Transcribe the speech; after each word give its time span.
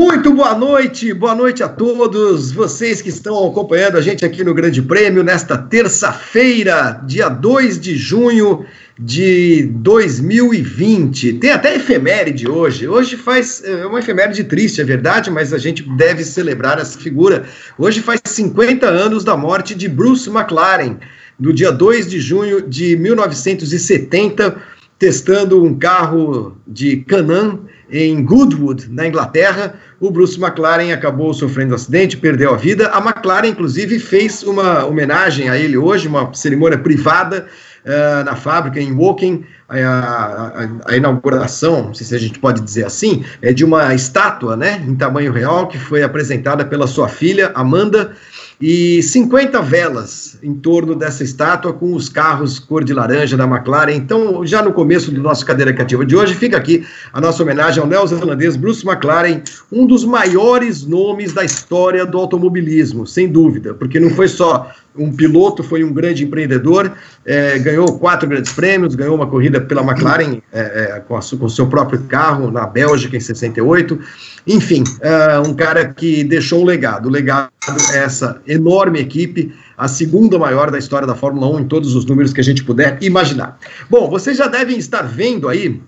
Muito 0.00 0.32
boa 0.32 0.54
noite, 0.54 1.12
boa 1.12 1.34
noite 1.34 1.60
a 1.60 1.68
todos 1.68 2.52
vocês 2.52 3.02
que 3.02 3.08
estão 3.08 3.48
acompanhando 3.48 3.96
a 3.96 4.00
gente 4.00 4.24
aqui 4.24 4.44
no 4.44 4.54
Grande 4.54 4.80
Prêmio 4.80 5.24
nesta 5.24 5.58
terça-feira, 5.58 7.02
dia 7.04 7.28
2 7.28 7.80
de 7.80 7.96
junho 7.96 8.64
de 8.96 9.64
2020. 9.74 11.32
Tem 11.40 11.50
até 11.50 11.74
efeméride 11.74 12.48
hoje. 12.48 12.86
Hoje 12.86 13.16
faz 13.16 13.60
é 13.64 13.84
uma 13.86 13.98
efeméride 13.98 14.44
triste, 14.44 14.80
é 14.80 14.84
verdade, 14.84 15.32
mas 15.32 15.52
a 15.52 15.58
gente 15.58 15.82
deve 15.82 16.22
celebrar 16.22 16.78
essa 16.78 16.96
figura. 16.96 17.42
Hoje 17.76 18.00
faz 18.00 18.20
50 18.24 18.86
anos 18.86 19.24
da 19.24 19.36
morte 19.36 19.74
de 19.74 19.88
Bruce 19.88 20.30
McLaren, 20.30 20.98
no 21.40 21.52
dia 21.52 21.72
2 21.72 22.08
de 22.08 22.20
junho 22.20 22.62
de 22.62 22.96
1970, 22.96 24.62
testando 24.96 25.60
um 25.60 25.76
carro 25.76 26.56
de 26.68 26.98
Canam 26.98 27.66
em 27.90 28.22
Goodwood, 28.22 28.88
na 28.90 29.06
Inglaterra. 29.06 29.74
O 30.00 30.10
Bruce 30.10 30.40
McLaren 30.40 30.92
acabou 30.92 31.32
sofrendo 31.34 31.72
um 31.72 31.74
acidente, 31.74 32.16
perdeu 32.16 32.54
a 32.54 32.56
vida. 32.56 32.88
A 32.88 32.98
McLaren, 32.98 33.48
inclusive, 33.48 33.98
fez 33.98 34.42
uma 34.42 34.84
homenagem 34.84 35.48
a 35.48 35.58
ele 35.58 35.76
hoje, 35.76 36.06
uma 36.06 36.32
cerimônia 36.34 36.78
privada 36.78 37.46
uh, 37.84 38.24
na 38.24 38.36
fábrica 38.36 38.80
em 38.80 38.92
Woking. 38.92 39.44
A, 39.68 39.76
a, 39.76 40.92
a, 40.92 40.96
inauguração, 40.96 41.88
não 41.88 41.94
sei 41.94 42.06
se 42.06 42.14
a 42.14 42.18
gente 42.18 42.38
pode 42.38 42.62
dizer 42.62 42.86
assim, 42.86 43.22
é 43.42 43.52
de 43.52 43.66
uma 43.66 43.94
estátua, 43.94 44.56
né, 44.56 44.82
em 44.88 44.94
tamanho 44.94 45.30
real, 45.30 45.68
que 45.68 45.76
foi 45.76 46.02
apresentada 46.02 46.64
pela 46.64 46.86
sua 46.86 47.06
filha, 47.06 47.52
Amanda, 47.54 48.12
e 48.60 49.00
50 49.02 49.62
velas 49.62 50.36
em 50.42 50.52
torno 50.52 50.94
dessa 50.94 51.22
estátua 51.22 51.72
com 51.72 51.94
os 51.94 52.08
carros 52.08 52.58
cor 52.58 52.82
de 52.82 52.92
laranja 52.92 53.36
da 53.36 53.44
McLaren. 53.44 53.92
Então, 53.92 54.44
já 54.44 54.62
no 54.62 54.72
começo 54.72 55.12
do 55.12 55.22
nosso 55.22 55.46
cadeira 55.46 55.72
cativa 55.72 56.04
de 56.04 56.16
hoje, 56.16 56.34
fica 56.34 56.56
aqui 56.56 56.84
a 57.12 57.20
nossa 57.20 57.42
homenagem 57.42 57.80
ao 57.80 57.88
neozelandês 57.88 58.56
Bruce 58.56 58.86
McLaren, 58.86 59.42
um 59.70 59.86
dos 59.86 60.04
maiores 60.04 60.84
nomes 60.84 61.32
da 61.32 61.44
história 61.44 62.04
do 62.04 62.18
automobilismo, 62.18 63.06
sem 63.06 63.28
dúvida, 63.28 63.74
porque 63.74 64.00
não 64.00 64.10
foi 64.10 64.26
só 64.26 64.70
um 64.98 65.12
piloto, 65.12 65.62
foi 65.62 65.84
um 65.84 65.92
grande 65.92 66.24
empreendedor, 66.24 66.92
é, 67.24 67.58
ganhou 67.58 67.98
quatro 67.98 68.28
grandes 68.28 68.52
prêmios, 68.52 68.94
ganhou 68.94 69.14
uma 69.14 69.26
corrida 69.26 69.60
pela 69.60 69.82
McLaren 69.82 70.40
é, 70.52 70.60
é, 70.60 71.00
com, 71.06 71.16
o 71.16 71.50
seu 71.50 71.66
próprio 71.66 72.00
carro 72.02 72.50
na 72.50 72.66
Bélgica 72.66 73.16
em 73.16 73.20
68. 73.20 73.98
Enfim, 74.46 74.82
é, 75.00 75.38
um 75.38 75.54
cara 75.54 75.92
que 75.92 76.24
deixou 76.24 76.62
um 76.62 76.64
legado. 76.64 77.06
O 77.06 77.10
legado 77.10 77.50
é 77.92 77.98
essa 77.98 78.40
enorme 78.46 78.98
equipe, 78.98 79.54
a 79.76 79.86
segunda 79.86 80.38
maior 80.38 80.70
da 80.70 80.78
história 80.78 81.06
da 81.06 81.14
Fórmula 81.14 81.46
1 81.56 81.60
em 81.60 81.64
todos 81.64 81.94
os 81.94 82.04
números 82.04 82.32
que 82.32 82.40
a 82.40 82.44
gente 82.44 82.64
puder 82.64 82.98
imaginar. 83.00 83.58
Bom, 83.88 84.10
vocês 84.10 84.36
já 84.36 84.46
devem 84.46 84.78
estar 84.78 85.02
vendo 85.02 85.48
aí 85.48 85.80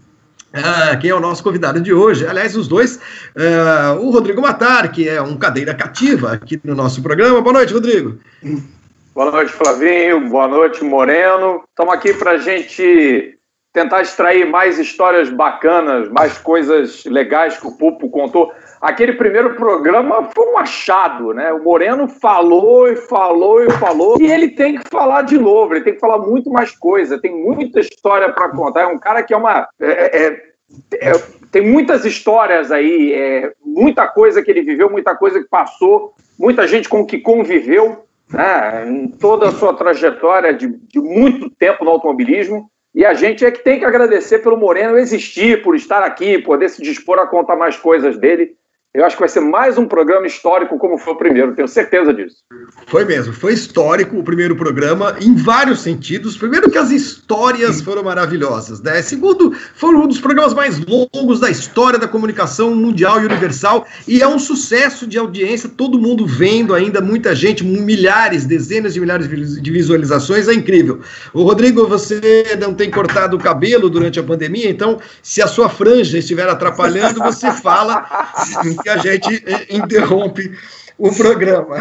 Uh, 0.52 0.98
quem 0.98 1.10
é 1.10 1.14
o 1.14 1.20
nosso 1.20 1.44
convidado 1.44 1.80
de 1.80 1.92
hoje. 1.92 2.26
Aliás, 2.26 2.56
os 2.56 2.66
dois, 2.66 2.96
uh, 3.36 4.00
o 4.00 4.10
Rodrigo 4.10 4.42
Matar, 4.42 4.90
que 4.90 5.08
é 5.08 5.22
um 5.22 5.36
cadeira 5.36 5.72
cativa 5.74 6.32
aqui 6.32 6.60
no 6.64 6.74
nosso 6.74 7.00
programa. 7.00 7.40
Boa 7.40 7.52
noite, 7.52 7.72
Rodrigo. 7.72 8.18
Boa 9.12 9.28
noite, 9.28 9.50
Flavinho. 9.50 10.28
Boa 10.28 10.46
noite, 10.46 10.84
Moreno. 10.84 11.64
Estamos 11.68 11.92
aqui 11.92 12.14
para 12.14 12.32
a 12.32 12.36
gente 12.38 13.36
tentar 13.72 14.02
extrair 14.02 14.46
mais 14.46 14.78
histórias 14.78 15.28
bacanas, 15.28 16.08
mais 16.10 16.38
coisas 16.38 17.04
legais 17.04 17.58
que 17.58 17.66
o 17.66 17.76
Pupo 17.76 18.08
contou. 18.08 18.52
Aquele 18.80 19.14
primeiro 19.14 19.56
programa 19.56 20.30
foi 20.32 20.46
um 20.52 20.56
achado, 20.56 21.34
né? 21.34 21.52
O 21.52 21.64
Moreno 21.64 22.06
falou 22.06 22.86
e 22.86 22.94
falou 22.94 23.64
e 23.64 23.70
falou, 23.72 24.16
e 24.20 24.30
ele 24.30 24.48
tem 24.48 24.78
que 24.78 24.88
falar 24.88 25.22
de 25.22 25.36
novo, 25.36 25.74
ele 25.74 25.84
tem 25.84 25.94
que 25.94 26.00
falar 26.00 26.18
muito 26.18 26.48
mais 26.48 26.70
coisa, 26.70 27.20
tem 27.20 27.34
muita 27.34 27.80
história 27.80 28.32
para 28.32 28.50
contar. 28.50 28.82
É 28.82 28.86
um 28.86 28.98
cara 28.98 29.24
que 29.24 29.34
é 29.34 29.36
uma. 29.36 29.68
É, 29.80 30.24
é, 30.24 30.42
é, 31.00 31.12
tem 31.50 31.62
muitas 31.62 32.04
histórias 32.04 32.70
aí, 32.70 33.12
é, 33.12 33.52
muita 33.66 34.06
coisa 34.06 34.40
que 34.40 34.52
ele 34.52 34.62
viveu, 34.62 34.88
muita 34.88 35.16
coisa 35.16 35.40
que 35.40 35.48
passou, 35.48 36.14
muita 36.38 36.64
gente 36.68 36.88
com 36.88 37.04
que 37.04 37.18
conviveu 37.18 38.04
né, 38.32 38.88
em 38.88 39.08
toda 39.08 39.48
a 39.48 39.52
sua 39.52 39.74
trajetória 39.74 40.54
de, 40.54 40.68
de 40.68 41.00
muito 41.00 41.50
tempo 41.50 41.84
no 41.84 41.90
automobilismo. 41.90 42.70
E 42.94 43.04
a 43.04 43.14
gente 43.14 43.44
é 43.44 43.50
que 43.50 43.62
tem 43.62 43.78
que 43.78 43.84
agradecer 43.84 44.40
pelo 44.40 44.56
Moreno 44.56 44.98
existir, 44.98 45.62
por 45.62 45.76
estar 45.76 46.02
aqui, 46.02 46.38
poder 46.38 46.68
se 46.68 46.82
dispor 46.82 47.18
a 47.18 47.26
contar 47.26 47.56
mais 47.56 47.76
coisas 47.76 48.18
dele. 48.18 48.56
Eu 48.92 49.04
acho 49.04 49.14
que 49.14 49.20
vai 49.20 49.28
ser 49.28 49.38
mais 49.38 49.78
um 49.78 49.86
programa 49.86 50.26
histórico 50.26 50.76
como 50.76 50.98
foi 50.98 51.12
o 51.12 51.16
primeiro, 51.16 51.54
tenho 51.54 51.68
certeza 51.68 52.12
disso. 52.12 52.38
Foi 52.88 53.04
mesmo, 53.04 53.32
foi 53.32 53.52
histórico 53.52 54.18
o 54.18 54.24
primeiro 54.24 54.56
programa 54.56 55.16
em 55.20 55.36
vários 55.36 55.80
sentidos. 55.80 56.36
Primeiro 56.36 56.68
que 56.68 56.76
as 56.76 56.90
histórias 56.90 57.80
foram 57.80 58.02
maravilhosas, 58.02 58.82
né? 58.82 59.00
Segundo, 59.00 59.52
foi 59.76 59.94
um 59.94 60.08
dos 60.08 60.18
programas 60.18 60.52
mais 60.54 60.80
longos 60.84 61.38
da 61.38 61.48
história 61.48 62.00
da 62.00 62.08
comunicação 62.08 62.74
mundial 62.74 63.20
e 63.20 63.26
universal 63.26 63.86
e 64.08 64.20
é 64.22 64.26
um 64.26 64.40
sucesso 64.40 65.06
de 65.06 65.16
audiência, 65.16 65.68
todo 65.68 65.96
mundo 65.96 66.26
vendo 66.26 66.74
ainda, 66.74 67.00
muita 67.00 67.32
gente, 67.32 67.64
milhares, 67.64 68.44
dezenas 68.44 68.92
de 68.92 68.98
milhares 68.98 69.28
de 69.28 69.70
visualizações, 69.70 70.48
é 70.48 70.52
incrível. 70.52 70.98
O 71.32 71.44
Rodrigo, 71.44 71.86
você 71.86 72.58
não 72.60 72.74
tem 72.74 72.90
cortado 72.90 73.36
o 73.36 73.40
cabelo 73.40 73.88
durante 73.88 74.18
a 74.18 74.22
pandemia, 74.24 74.68
então 74.68 74.98
se 75.22 75.40
a 75.40 75.46
sua 75.46 75.68
franja 75.68 76.18
estiver 76.18 76.48
atrapalhando, 76.48 77.20
você 77.20 77.52
fala 77.52 78.04
que 78.82 78.88
a 78.88 78.96
gente 78.98 79.44
interrompe 79.70 80.50
o 81.00 81.14
programa. 81.14 81.78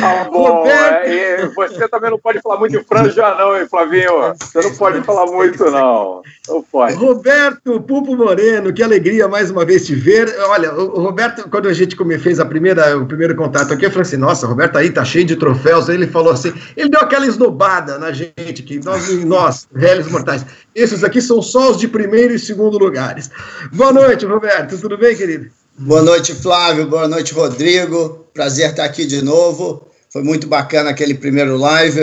Tá 0.00 0.24
bom, 0.30 0.66
é, 0.66 1.46
você 1.46 1.86
também 1.88 2.10
não 2.10 2.18
pode 2.18 2.40
falar 2.40 2.58
muito 2.58 2.78
de 2.78 2.84
franja, 2.84 3.34
não, 3.34 3.56
hein, 3.56 3.66
Flavinho? 3.68 4.34
Você 4.40 4.60
não 4.62 4.74
pode 4.74 5.02
falar 5.02 5.26
muito, 5.26 5.64
não. 5.70 6.22
Não 6.48 6.62
pode. 6.62 6.94
Roberto 6.94 7.80
Pupo 7.82 8.16
Moreno, 8.16 8.72
que 8.72 8.82
alegria 8.82 9.28
mais 9.28 9.50
uma 9.50 9.64
vez 9.64 9.86
te 9.86 9.94
ver. 9.94 10.34
Olha, 10.48 10.72
o 10.72 11.02
Roberto, 11.02 11.48
quando 11.50 11.68
a 11.68 11.72
gente 11.74 11.96
fez 12.18 12.40
a 12.40 12.46
primeira, 12.46 12.96
o 12.96 13.06
primeiro 13.06 13.36
contato 13.36 13.74
aqui, 13.74 13.84
eu 13.84 13.90
falei 13.90 14.02
assim: 14.02 14.16
nossa, 14.16 14.46
o 14.46 14.48
Roberto 14.48 14.78
aí 14.78 14.90
tá 14.90 15.04
cheio 15.04 15.26
de 15.26 15.36
troféus. 15.36 15.90
Aí 15.90 15.96
ele 15.96 16.06
falou 16.06 16.32
assim: 16.32 16.52
ele 16.76 16.88
deu 16.88 17.00
aquela 17.00 17.26
esnobada 17.26 17.98
na 17.98 18.10
gente, 18.10 18.62
que 18.62 18.82
nós, 18.82 19.12
nós 19.24 19.68
velhos 19.70 20.10
mortais, 20.10 20.46
esses 20.74 21.04
aqui 21.04 21.20
são 21.20 21.42
só 21.42 21.72
os 21.72 21.76
de 21.78 21.86
primeiro 21.86 22.32
e 22.32 22.38
segundo 22.38 22.78
lugares. 22.78 23.30
Boa 23.72 23.92
noite, 23.92 24.24
Roberto, 24.24 24.78
tudo 24.78 24.96
bem, 24.96 25.14
querido? 25.14 25.50
Boa 25.80 26.02
noite, 26.02 26.34
Flávio. 26.34 26.88
Boa 26.88 27.06
noite, 27.06 27.32
Rodrigo. 27.32 28.26
Prazer 28.34 28.70
estar 28.70 28.82
aqui 28.82 29.06
de 29.06 29.22
novo. 29.22 29.86
Foi 30.10 30.24
muito 30.24 30.48
bacana 30.48 30.90
aquele 30.90 31.14
primeiro 31.14 31.56
live. 31.56 32.00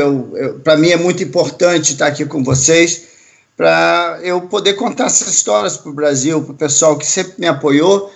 Para 0.63 0.77
mim 0.77 0.91
é 0.91 0.97
muito 0.97 1.21
importante 1.21 1.91
estar 1.91 2.07
aqui 2.07 2.25
com 2.25 2.41
vocês 2.41 3.01
para 3.57 4.17
eu 4.23 4.39
poder 4.43 4.75
contar 4.75 5.07
essas 5.07 5.27
histórias 5.27 5.75
para 5.75 5.91
o 5.91 5.93
Brasil, 5.93 6.41
para 6.41 6.53
o 6.53 6.55
pessoal 6.55 6.97
que 6.97 7.05
sempre 7.05 7.33
me 7.37 7.47
apoiou, 7.47 8.09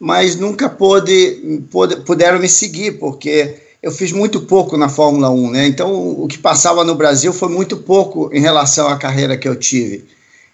mas 0.00 0.34
nunca 0.36 0.70
pôde, 0.70 1.60
pôde, 1.70 1.96
puderam 1.96 2.38
me 2.38 2.48
seguir, 2.48 2.92
porque 2.92 3.56
eu 3.82 3.92
fiz 3.92 4.12
muito 4.12 4.40
pouco 4.40 4.78
na 4.78 4.88
Fórmula 4.88 5.28
1, 5.28 5.50
né? 5.50 5.66
Então, 5.66 6.22
o 6.22 6.26
que 6.26 6.38
passava 6.38 6.84
no 6.84 6.94
Brasil 6.94 7.34
foi 7.34 7.50
muito 7.50 7.76
pouco 7.76 8.30
em 8.32 8.40
relação 8.40 8.88
à 8.88 8.96
carreira 8.96 9.36
que 9.36 9.46
eu 9.46 9.56
tive. 9.56 10.06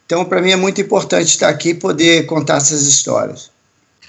Então, 0.04 0.24
para 0.24 0.42
mim 0.42 0.50
é 0.50 0.56
muito 0.56 0.80
importante 0.80 1.28
estar 1.28 1.48
aqui 1.48 1.68
e 1.68 1.74
poder 1.74 2.26
contar 2.26 2.56
essas 2.56 2.82
histórias 2.82 3.56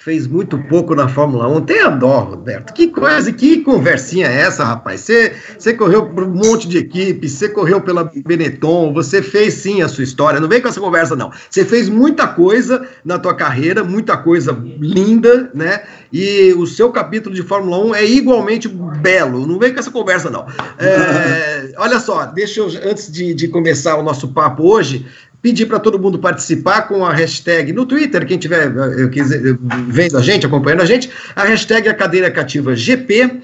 fez 0.04 0.28
muito 0.28 0.58
pouco 0.58 0.96
na 0.96 1.10
Fórmula 1.10 1.48
1. 1.48 1.62
Tenha 1.62 1.90
dó, 1.90 2.20
Roberto. 2.20 2.74
Que 2.74 2.88
coisa, 2.88 3.32
que 3.34 3.62
conversinha 3.62 4.28
é 4.28 4.42
essa, 4.42 4.64
rapaz? 4.64 5.02
Você, 5.02 5.34
você 5.58 5.74
correu 5.74 6.08
por 6.08 6.24
um 6.24 6.34
monte 6.34 6.68
de 6.70 6.78
equipe, 6.78 7.28
você 7.28 7.50
correu 7.50 7.82
pela 7.82 8.10
Benetton, 8.26 8.94
você 8.94 9.22
fez 9.22 9.56
sim 9.56 9.82
a 9.82 9.90
sua 9.90 10.04
história. 10.04 10.40
Não 10.40 10.48
vem 10.48 10.62
com 10.62 10.70
essa 10.70 10.80
conversa, 10.80 11.16
não. 11.16 11.32
Você 11.50 11.66
fez 11.66 11.90
muita 11.90 12.28
coisa 12.28 12.88
na 13.04 13.20
tua 13.20 13.36
carreira, 13.36 13.84
muita 13.84 14.16
coisa 14.16 14.58
linda, 14.80 15.52
né? 15.54 15.84
E 16.14 16.54
o 16.54 16.66
seu 16.66 16.92
capítulo 16.92 17.36
de 17.36 17.44
Fórmula 17.44 17.78
1 17.86 17.96
é 17.96 18.06
igualmente 18.06 18.68
belo. 18.68 19.46
Não 19.46 19.60
vem 19.60 19.74
com 19.74 19.80
essa 19.80 19.92
conversa, 19.92 20.30
não. 20.30 20.48
É, 20.78 21.74
olha 21.78 22.00
só, 22.00 22.26
deixa 22.26 22.62
eu, 22.62 22.68
antes 22.90 23.12
de, 23.12 23.34
de 23.34 23.50
começar 23.50 23.98
o 23.98 24.04
nosso 24.04 24.30
papo 24.30 24.64
hoje, 24.64 25.06
pedir 25.42 25.66
para 25.66 25.80
todo 25.80 25.98
mundo 25.98 26.20
participar 26.20 26.84
com 26.88 27.06
a 27.06 27.14
hashtag 27.14 27.72
no 27.72 27.86
Twitter, 27.86 28.26
quem 28.26 28.38
estiver 28.38 28.68
eh, 28.68 29.04
eh, 29.04 29.58
vendo 29.88 30.18
a 30.18 30.22
gente, 30.22 30.46
acompanhando 30.46 30.82
a 30.82 30.86
gente, 30.86 31.10
a 31.36 31.44
hashtag 31.44 31.88
é 31.88 31.94
Cadeira 31.94 32.30
Cativa 32.30 32.76
GP, 32.76 33.24
uh, 33.24 33.42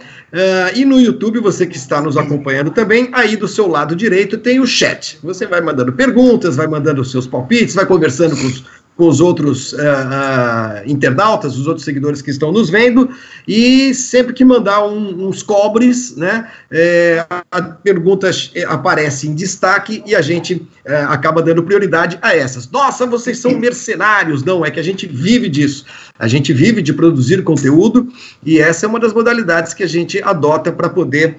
e 0.75 0.83
no 0.83 1.00
YouTube, 1.00 1.39
você 1.39 1.65
que 1.65 1.77
está 1.77 2.01
nos 2.01 2.18
acompanhando 2.18 2.71
também, 2.71 3.09
aí 3.13 3.38
do 3.38 3.47
seu 3.47 3.68
lado 3.68 3.95
direito 3.95 4.38
tem 4.38 4.59
o 4.59 4.68
chat. 4.68 5.18
Você 5.24 5.45
vai 5.45 5.62
mandando 5.62 5.94
perguntas, 5.94 6.57
vai 6.57 6.68
mandando 6.68 7.03
seus 7.06 7.25
palpites, 7.25 7.75
vai 7.75 7.86
conversando 7.86 8.36
com 8.36 8.45
os, 8.45 8.63
com 8.95 9.07
os 9.07 9.19
outros 9.19 9.74
uh, 9.74 9.77
uh, 9.77 10.89
internautas, 10.89 11.57
os 11.57 11.68
outros 11.68 11.83
seguidores 11.83 12.21
que 12.21 12.31
estão 12.31 12.51
nos 12.51 12.69
vendo, 12.69 13.09
e 13.47 13.94
sempre 13.94 14.33
que 14.33 14.45
mandar 14.45 14.86
um, 14.86 15.27
uns 15.27 15.44
cobres, 15.44 16.15
né, 16.15 16.50
é, 16.71 17.25
a 17.51 17.62
pergunta 17.62 18.30
aparece 18.68 19.27
em 19.27 19.36
destaque 19.36 20.01
e 20.06 20.15
a 20.15 20.21
gente 20.21 20.65
é, 20.86 20.95
acaba 21.03 21.42
dando 21.42 21.63
prioridade 21.63 22.18
a 22.21 22.36
essas. 22.36 22.69
Nossa, 22.69 23.06
vocês 23.06 23.38
são 23.39 23.51
mercenários! 23.57 24.44
Não, 24.44 24.65
é 24.65 24.71
que 24.71 24.80
a 24.80 24.83
gente 24.83 25.06
vive 25.07 25.50
disso. 25.50 25.86
A 26.18 26.27
gente 26.27 26.53
vive 26.53 26.81
de 26.81 26.94
produzir 26.94 27.44
conteúdo 27.44 28.07
e 28.44 28.59
essa 28.59 28.86
é 28.86 28.89
uma 28.89 29.00
das 29.00 29.13
modalidades 29.13 29.74
que 29.74 29.83
a 29.83 29.88
gente 29.88 30.21
adota 30.21 30.71
para 30.71 30.89
poder 30.89 31.38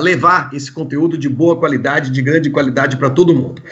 levar 0.00 0.50
esse 0.54 0.72
conteúdo 0.72 1.18
de 1.18 1.28
boa 1.28 1.56
qualidade, 1.56 2.10
de 2.10 2.22
grande 2.22 2.48
qualidade 2.48 2.96
para 2.96 3.10
todo 3.10 3.34
mundo. 3.34 3.62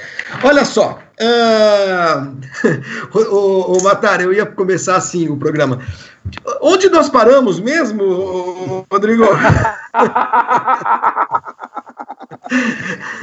Olha 0.43 0.65
só, 0.65 0.99
Uh, 3.15 3.83
Matar, 3.83 4.21
eu 4.21 4.33
ia 4.33 4.47
começar 4.47 4.97
assim 4.97 5.29
o 5.29 5.37
programa. 5.37 5.81
Onde 6.61 6.89
nós 6.89 7.09
paramos 7.09 7.61
mesmo, 7.61 8.87
Rodrigo? 8.91 9.25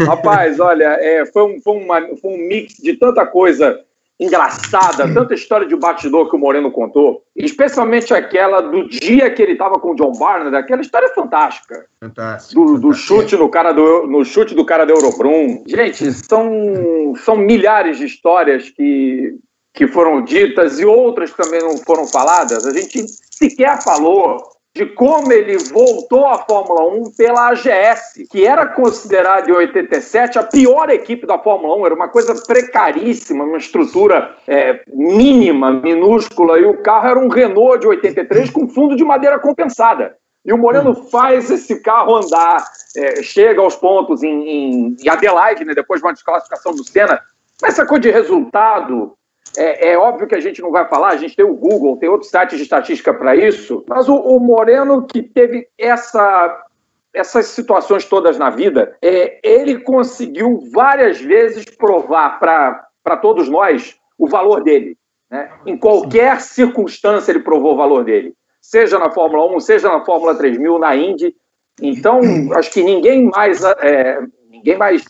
Rapaz, 0.05 0.59
olha, 0.59 0.97
é, 0.99 1.25
foi, 1.25 1.43
um, 1.43 1.61
foi, 1.61 1.73
uma, 1.75 2.01
foi 2.17 2.31
um 2.31 2.47
mix 2.47 2.75
de 2.75 2.93
tanta 2.95 3.25
coisa 3.25 3.79
engraçada, 4.19 5.11
tanta 5.13 5.33
história 5.33 5.67
de 5.67 5.75
bastidor 5.75 6.29
que 6.29 6.35
o 6.35 6.39
Moreno 6.39 6.71
contou, 6.71 7.23
especialmente 7.35 8.13
aquela 8.13 8.61
do 8.61 8.89
dia 8.89 9.29
que 9.29 9.41
ele 9.41 9.51
estava 9.51 9.79
com 9.79 9.91
o 9.91 9.95
John 9.95 10.11
Barnard, 10.13 10.55
aquela 10.55 10.81
história 10.81 11.09
fantástica. 11.13 11.85
Fantástico. 11.99 12.65
Do, 12.65 12.79
do 12.79 12.93
chute 12.93 13.35
no 13.35 13.49
cara 13.49 13.71
do, 13.71 14.07
no 14.07 14.25
chute 14.25 14.55
do 14.55 14.65
cara 14.65 14.85
do 14.85 14.93
Eurobrum. 14.93 15.63
Gente, 15.67 16.11
são, 16.13 17.13
são 17.17 17.37
milhares 17.37 17.99
de 17.99 18.05
histórias 18.05 18.69
que, 18.71 19.35
que 19.73 19.87
foram 19.87 20.23
ditas 20.23 20.79
e 20.79 20.85
outras 20.85 21.31
também 21.31 21.61
não 21.61 21.77
foram 21.77 22.07
faladas. 22.07 22.65
A 22.65 22.73
gente 22.73 23.05
sequer 23.07 23.83
falou 23.83 24.56
de 24.77 24.85
como 24.85 25.33
ele 25.33 25.57
voltou 25.57 26.27
à 26.27 26.37
Fórmula 26.37 26.87
1 26.87 27.11
pela 27.17 27.49
AGS, 27.49 28.27
que 28.29 28.45
era 28.45 28.65
considerada 28.67 29.49
em 29.49 29.53
87 29.53 30.37
a 30.37 30.43
pior 30.43 30.89
equipe 30.89 31.25
da 31.25 31.39
Fórmula 31.39 31.75
1, 31.77 31.85
era 31.87 31.95
uma 31.95 32.07
coisa 32.07 32.35
precaríssima, 32.45 33.43
uma 33.43 33.57
estrutura 33.57 34.35
é, 34.47 34.81
mínima, 34.93 35.71
minúscula, 35.71 36.59
e 36.59 36.65
o 36.65 36.77
carro 36.81 37.07
era 37.07 37.19
um 37.19 37.27
Renault 37.27 37.79
de 37.79 37.87
83 37.87 38.51
com 38.51 38.69
fundo 38.69 38.95
de 38.95 39.03
madeira 39.03 39.39
compensada. 39.39 40.15
E 40.45 40.53
o 40.53 40.57
Moreno 40.57 40.93
faz 40.93 41.49
esse 41.49 41.81
carro 41.81 42.15
andar, 42.15 42.63
é, 42.95 43.21
chega 43.23 43.59
aos 43.59 43.75
pontos 43.75 44.21
em, 44.23 44.47
em, 44.47 44.95
em 45.03 45.09
Adelaide, 45.09 45.65
né, 45.65 45.73
depois 45.73 45.99
de 45.99 46.07
uma 46.07 46.13
desclassificação 46.13 46.73
do 46.73 46.83
Senna. 46.83 47.19
Mas 47.61 47.73
essa 47.73 47.85
coisa 47.85 48.03
de 48.03 48.11
resultado, 48.11 49.17
é, 49.57 49.89
é, 49.89 49.97
óbvio 49.97 50.27
que 50.27 50.35
a 50.35 50.39
gente 50.39 50.61
não 50.61 50.71
vai 50.71 50.87
falar, 50.87 51.09
a 51.09 51.17
gente 51.17 51.35
tem 51.35 51.43
o 51.43 51.55
Google, 51.55 51.97
tem 51.97 52.07
outros 52.07 52.29
sites 52.29 52.57
de 52.57 52.63
estatística 52.63 53.11
para 53.11 53.35
isso, 53.35 53.83
mas 53.87 54.07
o, 54.07 54.15
o, 54.15 54.39
Moreno, 54.39 55.05
que 55.07 55.23
teve 55.23 55.67
essa, 55.77 56.63
essas 57.11 57.47
situações 57.47 58.05
todas 58.05 58.37
na 58.37 58.51
vida, 58.51 58.95
é, 59.01 59.39
ele 59.43 59.79
conseguiu 59.79 60.63
várias 60.71 61.19
vezes 61.19 61.65
provar 61.65 62.39
para 62.39 63.17
todos 63.17 63.49
nós 63.49 63.97
o 64.15 64.27
valor 64.27 64.63
dele. 64.63 64.95
Né? 65.29 65.49
Em 65.65 65.75
qualquer 65.75 66.39
circunstância, 66.39 67.31
ele 67.31 67.39
provou 67.39 67.73
o 67.73 67.77
valor 67.77 68.03
dele, 68.03 68.35
seja 68.61 68.99
na 68.99 69.09
Fórmula 69.09 69.55
1, 69.55 69.59
seja 69.59 69.89
na 69.89 70.05
Fórmula 70.05 70.35
3000, 70.35 70.77
na 70.77 70.95
Indy. 70.95 71.35
Então, 71.81 72.21
acho 72.53 72.71
que 72.71 72.83
ninguém 72.83 73.25
mais, 73.25 73.63
é, 73.63 74.19
ninguém 74.51 74.77
mais 74.77 75.03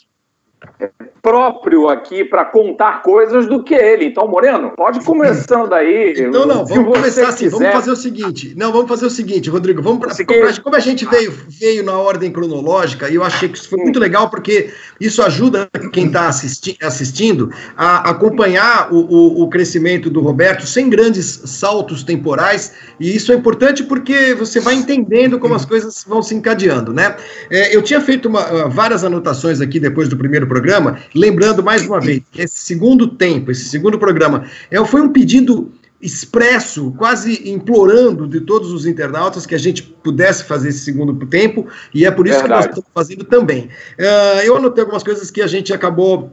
próprio 1.27 1.89
aqui 1.89 2.24
para 2.24 2.45
contar 2.45 3.01
coisas 3.01 3.47
do 3.47 3.62
que 3.62 3.74
ele. 3.74 4.06
Então, 4.06 4.25
Moreno, 4.29 4.71
pode 4.77 5.03
começando 5.03 5.74
aí. 5.74 6.13
Então, 6.18 6.45
não, 6.45 6.65
vamos 6.65 6.95
começar 6.95 7.27
assim. 7.27 7.50
Quiser. 7.50 7.57
Vamos 7.57 7.74
fazer 7.74 7.91
o 7.91 7.95
seguinte. 7.97 8.53
Não, 8.56 8.71
vamos 8.71 8.88
fazer 8.88 9.06
o 9.07 9.09
seguinte, 9.09 9.50
Rodrigo. 9.50 9.81
Vamos 9.81 10.00
pra, 10.00 10.25
pra, 10.25 10.62
como 10.62 10.75
a 10.77 10.79
gente 10.79 11.06
veio, 11.06 11.33
veio 11.50 11.83
na 11.83 11.97
ordem 11.97 12.31
cronológica, 12.31 13.09
e 13.09 13.15
eu 13.15 13.25
achei 13.25 13.50
que 13.50 13.57
isso 13.57 13.68
foi 13.68 13.77
muito 13.77 14.00
legal, 14.00 14.29
porque 14.29 14.69
isso 15.01 15.21
ajuda 15.21 15.68
quem 15.91 16.06
está 16.06 16.29
assisti 16.29 16.77
assistindo 16.81 17.51
a 17.75 18.09
acompanhar 18.09 18.94
o, 18.94 18.97
o, 18.97 19.44
o, 19.44 19.50
crescimento 19.50 20.09
do 20.09 20.21
Roberto 20.21 20.65
sem 20.65 20.89
grandes 20.89 21.41
saltos 21.44 22.03
temporais. 22.03 22.71
E 23.01 23.13
isso 23.13 23.33
é 23.33 23.35
importante 23.35 23.83
porque 23.83 24.33
você 24.33 24.62
vai 24.62 24.75
entendendo 24.75 25.39
como 25.39 25.56
as 25.56 25.65
coisas 25.65 26.06
vão 26.07 26.21
se 26.21 26.33
encadeando, 26.33 26.94
né? 26.94 27.18
É, 27.50 27.75
eu 27.75 27.81
tinha 27.81 28.00
feito 28.00 28.30
uma, 28.30 28.69
várias 28.69 29.03
anotações 29.03 29.59
aqui 29.59 29.77
depois 29.77 30.07
do 30.07 30.15
primeiro 30.15 30.47
programa, 30.47 30.97
lembrando 31.17 31.63
mais 31.63 31.85
uma 31.85 31.99
vez 31.99 32.21
que 32.31 32.41
esse 32.41 32.59
segundo 32.59 33.07
tempo, 33.07 33.51
esse 33.51 33.65
segundo 33.65 33.97
programa, 33.97 34.45
é, 34.69 34.83
foi 34.85 35.01
um 35.01 35.09
pedido 35.09 35.71
expresso, 36.01 36.93
quase 36.97 37.49
implorando 37.49 38.27
de 38.27 38.41
todos 38.41 38.71
os 38.71 38.85
internautas 38.85 39.45
que 39.45 39.55
a 39.55 39.57
gente 39.57 39.81
pudesse 39.81 40.43
fazer 40.43 40.69
esse 40.69 40.79
segundo 40.79 41.25
tempo, 41.25 41.67
e 41.93 42.05
é 42.05 42.11
por 42.11 42.27
isso 42.27 42.39
Verdade. 42.39 42.61
que 42.61 42.67
nós 42.67 42.77
estamos 42.77 42.89
fazendo 42.93 43.25
também. 43.25 43.69
Uh, 43.97 44.41
eu 44.43 44.55
anotei 44.55 44.81
algumas 44.81 45.03
coisas 45.03 45.31
que 45.31 45.41
a 45.41 45.47
gente 45.47 45.73
acabou 45.73 46.31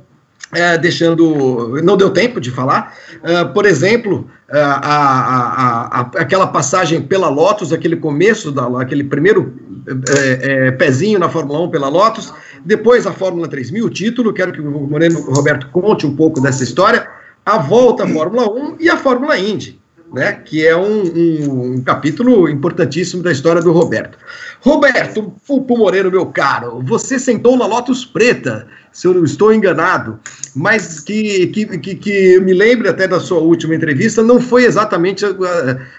é, 0.53 0.77
deixando. 0.79 1.81
Não 1.83 1.97
deu 1.97 2.11
tempo 2.11 2.41
de 2.41 2.51
falar. 2.51 2.95
Uh, 3.17 3.53
por 3.53 3.65
exemplo, 3.65 4.29
uh, 4.51 4.57
a, 4.57 4.91
a, 4.91 6.01
a, 6.01 6.11
aquela 6.17 6.47
passagem 6.47 7.01
pela 7.03 7.29
Lotus, 7.29 7.73
aquele 7.73 7.97
começo, 7.97 8.53
da, 8.53 8.67
aquele 8.81 9.05
primeiro 9.05 9.55
é, 9.87 10.67
é, 10.69 10.71
pezinho 10.71 11.19
na 11.19 11.29
Fórmula 11.29 11.61
1 11.61 11.71
pela 11.71 11.89
Lotus, 11.89 12.33
depois 12.65 13.07
a 13.07 13.13
Fórmula 13.13 13.49
3000, 13.49 13.85
o 13.85 13.91
título. 13.91 14.33
Quero 14.33 14.53
que 14.53 14.61
o 14.61 14.65
Moreno 14.65 15.21
Roberto 15.21 15.69
conte 15.71 16.07
um 16.07 16.17
pouco 16.17 16.41
dessa 16.41 16.65
história. 16.65 17.07
A 17.45 17.59
volta 17.59 18.05
à 18.05 18.09
Fórmula 18.09 18.51
1 18.51 18.77
e 18.81 18.89
a 18.89 18.97
Fórmula 18.97 19.39
Indy 19.39 19.79
né, 20.15 20.33
que 20.45 20.65
é 20.65 20.77
um, 20.77 21.03
um, 21.03 21.75
um, 21.75 21.83
capítulo 21.83 22.49
importantíssimo 22.49 23.21
da 23.21 23.33
história 23.33 23.61
do 23.61 23.73
Roberto. 23.73 24.17
Roberto, 24.61 25.35
Pupo 25.45 25.77
Moreno, 25.77 26.09
meu 26.09 26.27
caro, 26.27 26.81
você 26.85 27.19
sentou 27.19 27.57
na 27.57 27.67
Lotus 27.67 28.05
Preta, 28.05 28.69
se 28.93 29.09
eu 29.09 29.15
não 29.15 29.25
estou 29.25 29.53
enganado, 29.53 30.21
mas 30.55 31.01
que, 31.01 31.49
que, 31.49 31.79
que, 31.79 31.95
que 31.97 32.41
me 32.41 32.55
lembre 32.55 32.89
até 32.89 33.09
da 33.09 33.19
sua 33.19 33.41
última 33.41 33.75
entrevista, 33.75 34.23
não 34.23 34.41
foi 34.41 34.65
exatamente 34.65 35.27
a, 35.27 35.31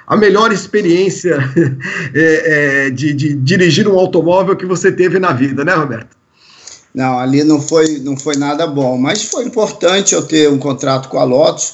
a 0.08 0.16
melhor 0.16 0.54
experiência 0.54 1.38
é, 2.16 2.86
é, 2.86 2.90
de, 2.90 3.14
de 3.14 3.34
dirigir 3.34 3.86
um 3.86 4.00
automóvel 4.00 4.56
que 4.56 4.66
você 4.66 4.94
teve 4.94 5.20
na 5.20 5.34
vida, 5.34 5.66
né, 5.66 5.74
Roberto? 5.74 6.16
Não, 6.96 7.20
ali 7.20 7.44
não 7.44 7.62
foi, 7.62 8.00
não 8.00 8.16
foi 8.16 8.38
nada 8.38 8.66
bom, 8.66 8.98
mas 8.98 9.24
foi 9.24 9.44
importante 9.44 10.16
eu 10.16 10.26
ter 10.26 10.50
um 10.50 10.58
contrato 10.58 11.10
com 11.10 11.20
a 11.20 11.26
Lotus, 11.26 11.74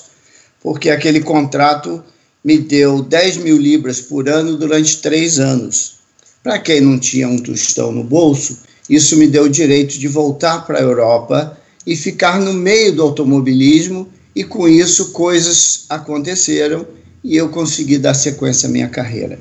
porque 0.59 0.89
aquele 0.89 1.21
contrato 1.21 2.03
me 2.43 2.57
deu 2.57 3.03
10 3.03 3.37
mil 3.37 3.55
libras 3.55 4.01
por 4.01 4.27
ano 4.27 4.57
durante 4.57 4.97
três 4.97 5.39
anos. 5.39 5.97
Para 6.41 6.57
quem 6.57 6.81
não 6.81 6.97
tinha 6.97 7.27
um 7.27 7.37
tostão 7.37 7.91
no 7.91 8.03
bolso, 8.03 8.57
isso 8.89 9.15
me 9.15 9.27
deu 9.27 9.43
o 9.43 9.49
direito 9.49 9.99
de 9.99 10.07
voltar 10.07 10.65
para 10.65 10.79
a 10.79 10.81
Europa 10.81 11.55
e 11.85 11.95
ficar 11.95 12.39
no 12.39 12.51
meio 12.51 12.91
do 12.95 13.03
automobilismo, 13.03 14.09
e 14.35 14.43
com 14.43 14.67
isso 14.67 15.11
coisas 15.11 15.85
aconteceram 15.87 16.87
e 17.23 17.37
eu 17.37 17.49
consegui 17.49 17.99
dar 17.99 18.15
sequência 18.15 18.67
à 18.67 18.71
minha 18.71 18.89
carreira. 18.89 19.37